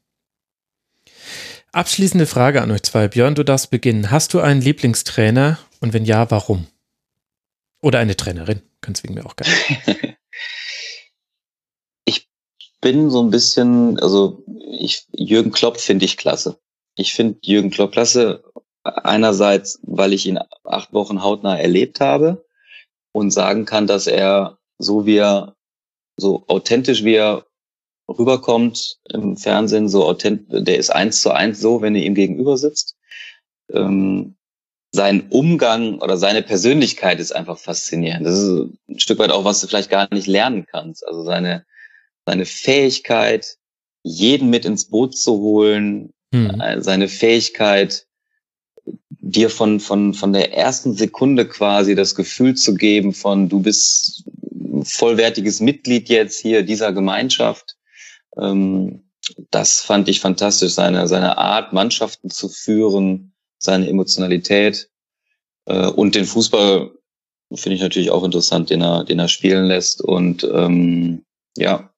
Abschließende 1.73 2.27
Frage 2.27 2.63
an 2.63 2.71
euch 2.73 2.83
zwei. 2.83 3.07
Björn, 3.07 3.37
du 3.37 3.45
darfst 3.45 3.71
beginnen. 3.71 4.11
Hast 4.11 4.35
du 4.35 4.41
einen 4.41 4.61
Lieblingstrainer 4.61 5.59
und 5.81 5.93
wenn 5.93 6.05
ja, 6.05 6.29
warum? 6.31 6.67
Oder 7.81 8.01
eine 8.01 8.17
Trainerin? 8.17 8.63
Kannst 8.81 9.05
wegen 9.05 9.15
mir 9.15 9.25
auch 9.25 9.37
gerne. 9.37 9.55
ich 12.05 12.29
bin 12.81 13.11
so 13.11 13.23
ein 13.23 13.31
bisschen, 13.31 14.01
also 14.01 14.45
ich, 14.79 15.07
Jürgen 15.13 15.53
Klopp 15.53 15.79
finde 15.79 16.05
ich 16.05 16.17
klasse. 16.17 16.59
Ich 16.97 17.15
finde 17.15 17.39
Jürgen 17.43 17.71
Klopp 17.71 17.93
klasse. 17.93 18.43
Einerseits, 18.83 19.79
weil 19.83 20.13
ich 20.13 20.27
ihn 20.27 20.41
acht 20.65 20.93
Wochen 20.93 21.23
hautnah 21.23 21.57
erlebt 21.57 22.01
habe 22.01 22.45
und 23.13 23.31
sagen 23.31 23.65
kann, 23.65 23.87
dass 23.87 24.09
er 24.09 24.59
so 24.79 25.07
wie 25.07 25.19
er, 25.19 25.57
so 26.17 26.45
authentisch 26.49 27.05
wie 27.05 27.15
er 27.15 27.47
rüberkommt 28.19 28.99
im 29.11 29.37
Fernsehen, 29.37 29.89
so 29.89 30.05
authent 30.05 30.47
der 30.51 30.79
ist 30.79 30.91
eins 30.91 31.23
zu 31.23 31.31
eins 31.31 31.61
so, 31.61 31.81
wenn 31.81 31.95
du 31.95 32.01
ihm 32.01 32.15
gegenüber 32.15 32.57
sitzt. 32.57 32.97
Ähm, 33.73 34.37
sein 34.93 35.29
Umgang 35.31 36.01
oder 36.01 36.17
seine 36.17 36.43
Persönlichkeit 36.43 37.21
ist 37.21 37.33
einfach 37.33 37.59
faszinierend. 37.59 38.27
Das 38.27 38.39
ist 38.39 38.49
ein 38.89 38.99
Stück 38.99 39.21
weit 39.21 39.31
auch, 39.31 39.45
was 39.45 39.61
du 39.61 39.69
vielleicht 39.69 39.91
gar 39.91 40.13
nicht 40.13 40.27
lernen 40.27 40.67
kannst. 40.67 41.07
Also 41.07 41.23
seine, 41.23 41.65
seine 42.27 42.45
Fähigkeit, 42.45 43.57
jeden 44.03 44.51
mit 44.51 44.65
ins 44.65 44.87
Boot 44.87 45.17
zu 45.17 45.39
holen, 45.39 46.13
hm. 46.33 46.61
Äh, 46.61 46.81
seine 46.81 47.09
Fähigkeit, 47.09 48.07
dir 49.21 49.51
von, 49.51 49.81
von, 49.81 50.15
von 50.15 50.33
der 50.33 50.55
ersten 50.55 50.95
Sekunde 50.95 51.47
quasi 51.47 51.95
das 51.95 52.15
Gefühl 52.15 52.55
zu 52.55 52.75
geben 52.75 53.13
von, 53.13 53.49
du 53.49 53.61
bist 53.61 54.25
vollwertiges 54.83 55.61
Mitglied 55.61 56.09
jetzt 56.09 56.41
hier 56.41 56.63
dieser 56.63 56.93
Gemeinschaft. 56.93 57.77
Ähm, 58.37 59.05
das 59.51 59.81
fand 59.81 60.09
ich 60.09 60.21
fantastisch, 60.21 60.73
seine, 60.73 61.07
seine 61.07 61.39
Art, 61.39 61.73
Mannschaften 61.73 62.31
zu 62.31 62.49
führen, 62.49 63.33
seine 63.59 63.89
Emotionalität 63.89 64.91
äh, 65.67 65.87
und 65.87 66.15
den 66.15 66.25
Fußball 66.25 66.91
finde 67.55 67.77
ich 67.77 67.83
natürlich 67.83 68.11
auch 68.11 68.25
interessant, 68.25 68.71
den 68.71 68.83
er, 68.83 69.05
den 69.05 69.19
er 69.19 69.29
spielen 69.29 69.67
lässt. 69.67 70.03
Und 70.03 70.45
ähm, 70.45 71.25
ja, 71.57 71.93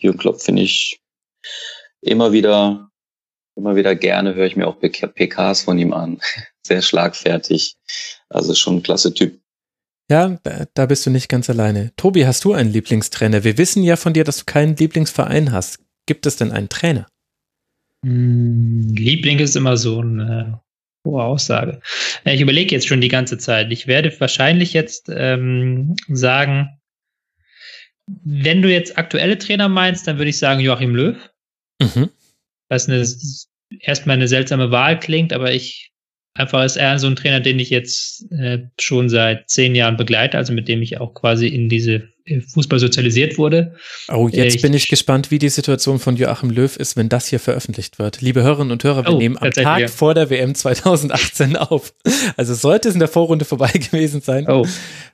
Jürgen 0.00 0.18
Klopp 0.18 0.40
finde 0.40 0.62
ich 0.62 1.00
immer 2.00 2.32
wieder, 2.32 2.90
immer 3.56 3.76
wieder 3.76 3.94
gerne, 3.94 4.34
höre 4.34 4.46
ich 4.46 4.56
mir 4.56 4.66
auch 4.66 4.78
PKs 4.78 5.62
von 5.62 5.78
ihm 5.78 5.92
an. 5.92 6.20
Sehr 6.66 6.82
schlagfertig. 6.82 7.76
Also 8.28 8.54
schon 8.54 8.76
ein 8.76 8.82
klasse 8.82 9.12
Typ. 9.12 9.40
Ja, 10.10 10.38
da 10.74 10.86
bist 10.86 11.06
du 11.06 11.10
nicht 11.10 11.28
ganz 11.28 11.48
alleine. 11.48 11.92
Tobi, 11.96 12.26
hast 12.26 12.44
du 12.44 12.52
einen 12.52 12.72
Lieblingstrainer? 12.72 13.42
Wir 13.42 13.56
wissen 13.56 13.82
ja 13.82 13.96
von 13.96 14.12
dir, 14.12 14.24
dass 14.24 14.38
du 14.38 14.44
keinen 14.44 14.76
Lieblingsverein 14.76 15.52
hast. 15.52 15.78
Gibt 16.06 16.26
es 16.26 16.36
denn 16.36 16.52
einen 16.52 16.68
Trainer? 16.68 17.06
Hm, 18.04 18.94
Liebling 18.94 19.38
ist 19.38 19.56
immer 19.56 19.76
so 19.78 20.00
eine 20.00 20.60
hohe 21.06 21.22
Aussage. 21.22 21.80
Ich 22.24 22.40
überlege 22.40 22.74
jetzt 22.74 22.86
schon 22.86 23.00
die 23.00 23.08
ganze 23.08 23.38
Zeit. 23.38 23.72
Ich 23.72 23.86
werde 23.86 24.14
wahrscheinlich 24.20 24.74
jetzt 24.74 25.08
ähm, 25.08 25.94
sagen, 26.08 26.80
wenn 28.06 28.60
du 28.60 28.70
jetzt 28.70 28.98
aktuelle 28.98 29.38
Trainer 29.38 29.70
meinst, 29.70 30.06
dann 30.06 30.18
würde 30.18 30.28
ich 30.28 30.38
sagen 30.38 30.60
Joachim 30.60 30.94
Löw. 30.94 31.16
Mhm. 31.80 32.10
Was 32.68 32.88
eine, 32.88 33.06
erstmal 33.80 34.16
eine 34.16 34.28
seltsame 34.28 34.70
Wahl 34.70 34.98
klingt, 34.98 35.32
aber 35.32 35.52
ich 35.52 35.93
einfach 36.34 36.64
ist 36.64 36.76
er 36.76 36.98
so 36.98 37.06
ein 37.06 37.16
Trainer, 37.16 37.40
den 37.40 37.58
ich 37.58 37.70
jetzt 37.70 38.30
äh, 38.32 38.58
schon 38.78 39.08
seit 39.08 39.48
zehn 39.48 39.74
Jahren 39.74 39.96
begleite, 39.96 40.36
also 40.36 40.52
mit 40.52 40.68
dem 40.68 40.82
ich 40.82 41.00
auch 41.00 41.14
quasi 41.14 41.48
in 41.48 41.68
diese 41.68 42.08
Fußball 42.26 42.78
sozialisiert 42.78 43.36
wurde. 43.36 43.74
Oh, 44.08 44.28
jetzt 44.32 44.56
ich, 44.56 44.62
bin 44.62 44.72
ich 44.72 44.88
gespannt, 44.88 45.30
wie 45.30 45.38
die 45.38 45.50
Situation 45.50 45.98
von 45.98 46.16
Joachim 46.16 46.48
Löw 46.48 46.74
ist, 46.74 46.96
wenn 46.96 47.10
das 47.10 47.26
hier 47.26 47.38
veröffentlicht 47.38 47.98
wird. 47.98 48.22
Liebe 48.22 48.42
Hörerinnen 48.42 48.72
und 48.72 48.82
Hörer, 48.82 49.04
wir 49.04 49.14
oh, 49.14 49.18
nehmen 49.18 49.36
am 49.36 49.50
Tag 49.50 49.80
ja. 49.80 49.88
vor 49.88 50.14
der 50.14 50.30
WM 50.30 50.54
2018 50.54 51.56
auf. 51.56 51.92
Also 52.38 52.54
sollte 52.54 52.88
es 52.88 52.94
in 52.94 53.00
der 53.00 53.08
Vorrunde 53.08 53.44
vorbei 53.44 53.70
gewesen 53.74 54.22
sein. 54.22 54.48
Oh, 54.48 54.66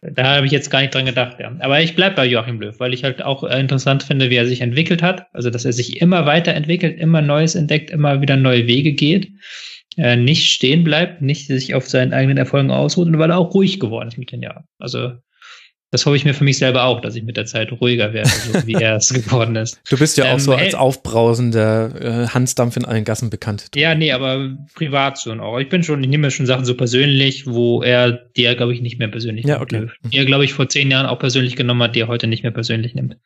da 0.02 0.36
habe 0.36 0.46
ich 0.46 0.52
jetzt 0.52 0.70
gar 0.70 0.82
nicht 0.82 0.94
dran 0.94 1.04
gedacht. 1.04 1.38
Ja. 1.40 1.52
Aber 1.58 1.80
ich 1.80 1.96
bleibe 1.96 2.14
bei 2.14 2.26
Joachim 2.26 2.60
Löw, 2.60 2.78
weil 2.78 2.94
ich 2.94 3.02
halt 3.02 3.22
auch 3.22 3.42
interessant 3.42 4.04
finde, 4.04 4.30
wie 4.30 4.36
er 4.36 4.46
sich 4.46 4.60
entwickelt 4.60 5.02
hat. 5.02 5.26
Also, 5.32 5.50
dass 5.50 5.64
er 5.64 5.72
sich 5.72 6.00
immer 6.00 6.26
weiterentwickelt, 6.26 7.00
immer 7.00 7.22
Neues 7.22 7.56
entdeckt, 7.56 7.90
immer 7.90 8.20
wieder 8.20 8.36
neue 8.36 8.68
Wege 8.68 8.92
geht. 8.92 9.32
Äh, 9.96 10.16
nicht 10.16 10.50
stehen 10.50 10.84
bleibt, 10.84 11.20
nicht 11.20 11.48
sich 11.48 11.74
auf 11.74 11.88
seinen 11.88 12.12
eigenen 12.12 12.38
Erfolgen 12.38 12.70
ausruht 12.70 13.08
und 13.08 13.18
weil 13.18 13.30
er 13.30 13.38
auch 13.38 13.52
ruhig 13.54 13.80
geworden 13.80 14.08
ist 14.08 14.18
mit 14.18 14.30
den 14.30 14.42
Jahren. 14.42 14.64
Also 14.78 15.14
das 15.92 16.06
hoffe 16.06 16.16
ich 16.16 16.24
mir 16.24 16.34
für 16.34 16.44
mich 16.44 16.58
selber 16.58 16.84
auch, 16.84 17.00
dass 17.00 17.16
ich 17.16 17.24
mit 17.24 17.36
der 17.36 17.46
Zeit 17.46 17.72
ruhiger 17.72 18.12
werde, 18.12 18.28
so 18.28 18.64
wie 18.66 18.74
er 18.74 18.96
es 18.96 19.08
geworden 19.12 19.56
ist. 19.56 19.80
Du 19.90 19.98
bist 19.98 20.16
ja 20.16 20.26
ähm, 20.26 20.36
auch 20.36 20.38
so 20.38 20.54
als 20.54 20.76
aufbrausender 20.76 21.94
äh, 22.00 22.28
Hansdampf 22.28 22.76
in 22.76 22.84
allen 22.84 23.04
Gassen 23.04 23.28
bekannt. 23.28 23.66
Ja, 23.74 23.96
nee, 23.96 24.12
aber 24.12 24.56
privat 24.74 25.18
schon 25.18 25.40
auch. 25.40 25.58
Ich 25.58 25.68
bin 25.68 25.82
schon, 25.82 26.00
ich 26.04 26.08
nehme 26.08 26.28
mir 26.28 26.30
schon 26.30 26.46
Sachen 26.46 26.64
so 26.64 26.76
persönlich, 26.76 27.48
wo 27.48 27.82
er, 27.82 28.12
die 28.12 28.44
er, 28.44 28.54
glaube 28.54 28.72
ich, 28.72 28.80
nicht 28.80 29.00
mehr 29.00 29.08
persönlich 29.08 29.46
ja, 29.46 29.60
okay. 29.60 29.80
nimmt. 29.80 29.92
Er, 30.12 30.24
glaube 30.24 30.44
ich, 30.44 30.52
vor 30.52 30.68
zehn 30.68 30.92
Jahren 30.92 31.06
auch 31.06 31.18
persönlich 31.18 31.56
genommen 31.56 31.82
hat, 31.82 31.96
die 31.96 32.00
er 32.00 32.08
heute 32.08 32.28
nicht 32.28 32.44
mehr 32.44 32.52
persönlich 32.52 32.94
nimmt. 32.94 33.16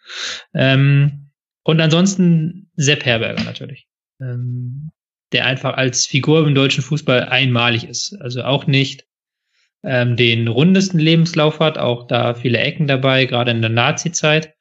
Ähm, 0.54 1.30
und 1.64 1.80
ansonsten 1.82 2.70
Sepp 2.76 3.04
Herberger 3.04 3.44
natürlich. 3.44 3.86
Ähm, 4.22 4.90
der 5.34 5.46
einfach 5.46 5.76
als 5.76 6.06
Figur 6.06 6.46
im 6.46 6.54
deutschen 6.54 6.82
Fußball 6.82 7.24
einmalig 7.24 7.84
ist. 7.84 8.16
Also 8.20 8.42
auch 8.42 8.66
nicht 8.66 9.04
ähm, 9.82 10.16
den 10.16 10.48
rundesten 10.48 10.98
Lebenslauf 10.98 11.60
hat, 11.60 11.76
auch 11.76 12.06
da 12.06 12.34
viele 12.34 12.58
Ecken 12.58 12.86
dabei, 12.86 13.26
gerade 13.26 13.50
in 13.50 13.60
der 13.60 13.70
Nazi-Zeit. 13.70 14.54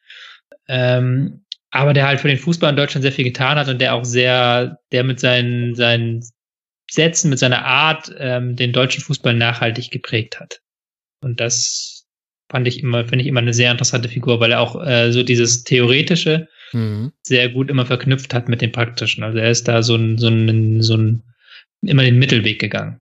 Ähm, 0.68 1.46
aber 1.72 1.94
der 1.94 2.08
halt 2.08 2.20
für 2.20 2.28
den 2.28 2.38
Fußball 2.38 2.70
in 2.70 2.76
Deutschland 2.76 3.04
sehr 3.04 3.12
viel 3.12 3.24
getan 3.24 3.58
hat 3.58 3.68
und 3.68 3.80
der 3.80 3.96
auch 3.96 4.04
sehr, 4.04 4.80
der 4.92 5.04
mit 5.04 5.20
seinen, 5.20 5.76
seinen 5.76 6.24
Sätzen, 6.90 7.30
mit 7.30 7.40
seiner 7.40 7.66
Art 7.66 8.14
ähm, 8.18 8.56
den 8.56 8.74
deutschen 8.74 9.02
Fußball 9.02 9.34
nachhaltig 9.34 9.90
geprägt 9.90 10.40
hat. 10.40 10.60
Und 11.22 11.40
das 11.40 12.06
fand 12.52 12.68
ich 12.68 12.84
immer, 12.84 13.06
finde 13.06 13.24
ich 13.24 13.28
immer 13.28 13.40
eine 13.40 13.54
sehr 13.54 13.72
interessante 13.72 14.10
Figur, 14.10 14.40
weil 14.40 14.52
er 14.52 14.60
auch 14.60 14.84
äh, 14.86 15.12
so 15.12 15.24
dieses 15.24 15.64
Theoretische 15.64 16.48
mhm. 16.74 17.12
sehr 17.24 17.50
gut 17.50 17.70
immer 17.70 17.86
verknüpft 17.86 18.34
hat 18.34 18.50
mit 18.50 18.62
dem 18.62 18.72
Praktischen. 18.72 19.24
Also 19.24 19.38
er 19.38 19.52
ist 19.52 19.68
da 19.68 19.84
so 19.84 19.96
ein, 19.96 20.18
so 20.18 20.28
ein, 20.28 20.82
so 20.82 20.96
ein 20.96 21.24
immer 21.82 22.04
den 22.04 22.20
Mittelweg 22.20 22.60
gegangen. 22.60 23.00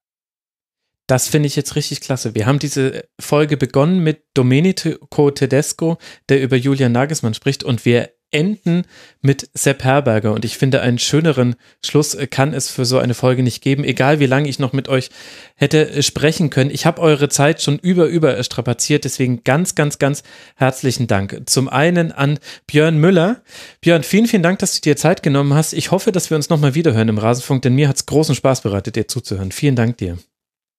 Das 1.06 1.28
finde 1.28 1.46
ich 1.46 1.56
jetzt 1.56 1.76
richtig 1.76 2.00
klasse. 2.00 2.34
Wir 2.34 2.46
haben 2.46 2.58
diese 2.58 3.04
Folge 3.20 3.56
begonnen 3.56 4.02
mit 4.02 4.22
Domenico 4.34 5.30
Tedesco, 5.30 5.98
der 6.28 6.42
über 6.42 6.56
Julian 6.56 6.92
Nagelsmann 6.92 7.34
spricht 7.34 7.64
und 7.64 7.84
wir 7.84 8.10
enden 8.32 8.82
mit 9.20 9.48
Sepp 9.54 9.84
Herberger. 9.84 10.32
Und 10.32 10.44
ich 10.44 10.58
finde, 10.58 10.80
einen 10.80 10.98
schöneren 10.98 11.54
Schluss 11.84 12.16
kann 12.30 12.54
es 12.54 12.68
für 12.68 12.84
so 12.84 12.98
eine 12.98 13.14
Folge 13.14 13.42
nicht 13.42 13.62
geben, 13.62 13.84
egal 13.84 14.18
wie 14.20 14.26
lange 14.26 14.48
ich 14.48 14.58
noch 14.58 14.72
mit 14.72 14.88
euch 14.88 15.10
hätte 15.54 16.02
sprechen 16.02 16.50
können. 16.50 16.70
Ich 16.70 16.86
habe 16.86 17.00
eure 17.00 17.28
Zeit 17.28 17.62
schon 17.62 17.78
über, 17.78 18.06
über 18.06 18.42
strapaziert, 18.42 19.04
deswegen 19.04 19.44
ganz, 19.44 19.74
ganz, 19.74 19.98
ganz 19.98 20.22
herzlichen 20.56 21.06
Dank. 21.06 21.42
Zum 21.46 21.68
einen 21.68 22.10
an 22.10 22.38
Björn 22.66 22.98
Müller. 22.98 23.42
Björn, 23.80 24.02
vielen, 24.02 24.26
vielen 24.26 24.42
Dank, 24.42 24.58
dass 24.58 24.74
du 24.74 24.80
dir 24.80 24.96
Zeit 24.96 25.22
genommen 25.22 25.54
hast. 25.54 25.74
Ich 25.74 25.90
hoffe, 25.90 26.10
dass 26.10 26.30
wir 26.30 26.36
uns 26.36 26.48
nochmal 26.48 26.74
wiederhören 26.74 27.08
im 27.08 27.18
Rasenfunk, 27.18 27.62
denn 27.62 27.74
mir 27.74 27.88
hat 27.88 27.96
es 27.96 28.06
großen 28.06 28.34
Spaß 28.34 28.62
bereitet, 28.62 28.96
dir 28.96 29.06
zuzuhören. 29.06 29.52
Vielen 29.52 29.76
Dank 29.76 29.98
dir. 29.98 30.18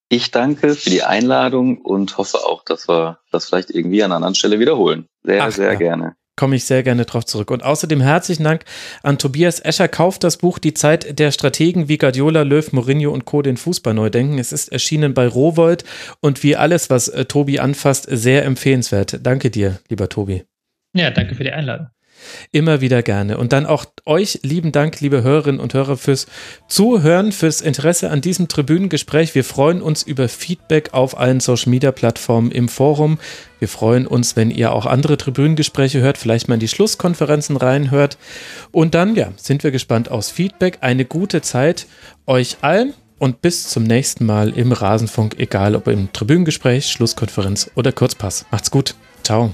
Ich 0.09 0.31
danke 0.31 0.75
für 0.75 0.89
die 0.89 1.03
Einladung 1.03 1.79
und 1.79 2.17
hoffe 2.17 2.37
auch, 2.39 2.63
dass 2.63 2.87
wir 2.87 3.19
das 3.31 3.45
vielleicht 3.45 3.71
irgendwie 3.71 4.03
an 4.03 4.11
einer 4.11 4.17
anderen 4.17 4.35
Stelle 4.35 4.59
wiederholen. 4.59 5.07
Sehr, 5.23 5.43
Ach, 5.43 5.51
sehr 5.51 5.73
ja. 5.73 5.79
gerne 5.79 6.15
komme 6.35 6.55
ich 6.55 6.65
sehr 6.65 6.83
gerne 6.83 7.05
drauf 7.05 7.25
zurück. 7.25 7.51
Und 7.51 7.63
außerdem 7.63 8.01
herzlichen 8.01 8.43
Dank 8.43 8.65
an 9.03 9.17
Tobias 9.17 9.59
Escher. 9.59 9.87
Kauft 9.87 10.23
das 10.23 10.37
Buch 10.37 10.59
Die 10.59 10.73
Zeit 10.73 11.19
der 11.19 11.31
Strategen, 11.31 11.87
wie 11.87 11.97
Guardiola, 11.97 12.41
Löw, 12.41 12.71
Mourinho 12.71 13.11
und 13.11 13.25
Co. 13.25 13.41
den 13.41 13.57
Fußball 13.57 13.93
neu 13.93 14.09
denken. 14.09 14.39
Es 14.39 14.51
ist 14.51 14.71
erschienen 14.71 15.13
bei 15.13 15.27
Rowold 15.27 15.83
und 16.19 16.43
wie 16.43 16.55
alles, 16.55 16.89
was 16.89 17.07
äh, 17.07 17.25
Tobi 17.25 17.59
anfasst, 17.59 18.07
sehr 18.09 18.45
empfehlenswert. 18.45 19.19
Danke 19.23 19.51
dir, 19.51 19.79
lieber 19.89 20.09
Tobi. 20.09 20.43
Ja, 20.95 21.11
danke 21.11 21.35
für 21.35 21.43
die 21.43 21.51
Einladung. 21.51 21.87
Immer 22.51 22.81
wieder 22.81 23.03
gerne. 23.03 23.37
Und 23.37 23.53
dann 23.53 23.65
auch 23.65 23.85
euch 24.05 24.39
lieben 24.43 24.71
Dank, 24.71 25.01
liebe 25.01 25.23
Hörerinnen 25.23 25.59
und 25.59 25.73
Hörer, 25.73 25.97
fürs 25.97 26.27
Zuhören, 26.67 27.31
fürs 27.31 27.61
Interesse 27.61 28.09
an 28.09 28.21
diesem 28.21 28.47
Tribünengespräch. 28.47 29.35
Wir 29.35 29.43
freuen 29.43 29.81
uns 29.81 30.03
über 30.03 30.29
Feedback 30.29 30.93
auf 30.93 31.17
allen 31.17 31.39
Social 31.39 31.69
Media 31.69 31.91
Plattformen 31.91 32.51
im 32.51 32.69
Forum. 32.69 33.19
Wir 33.59 33.67
freuen 33.67 34.07
uns, 34.07 34.35
wenn 34.35 34.51
ihr 34.51 34.73
auch 34.73 34.85
andere 34.85 35.17
Tribünengespräche 35.17 36.01
hört, 36.01 36.17
vielleicht 36.17 36.47
mal 36.47 36.55
in 36.55 36.59
die 36.59 36.67
Schlusskonferenzen 36.67 37.57
reinhört. 37.57 38.17
Und 38.71 38.95
dann, 38.95 39.15
ja, 39.15 39.31
sind 39.37 39.63
wir 39.63 39.71
gespannt 39.71 40.09
aufs 40.09 40.31
Feedback. 40.31 40.79
Eine 40.81 41.05
gute 41.05 41.41
Zeit 41.41 41.87
euch 42.25 42.57
allen 42.61 42.93
und 43.19 43.41
bis 43.41 43.69
zum 43.69 43.83
nächsten 43.83 44.25
Mal 44.25 44.49
im 44.49 44.73
Rasenfunk, 44.73 45.35
egal 45.39 45.75
ob 45.75 45.87
im 45.87 46.11
Tribünengespräch, 46.11 46.87
Schlusskonferenz 46.87 47.71
oder 47.75 47.93
Kurzpass. 47.93 48.45
Macht's 48.51 48.69
gut. 48.69 48.95
Ciao. 49.23 49.53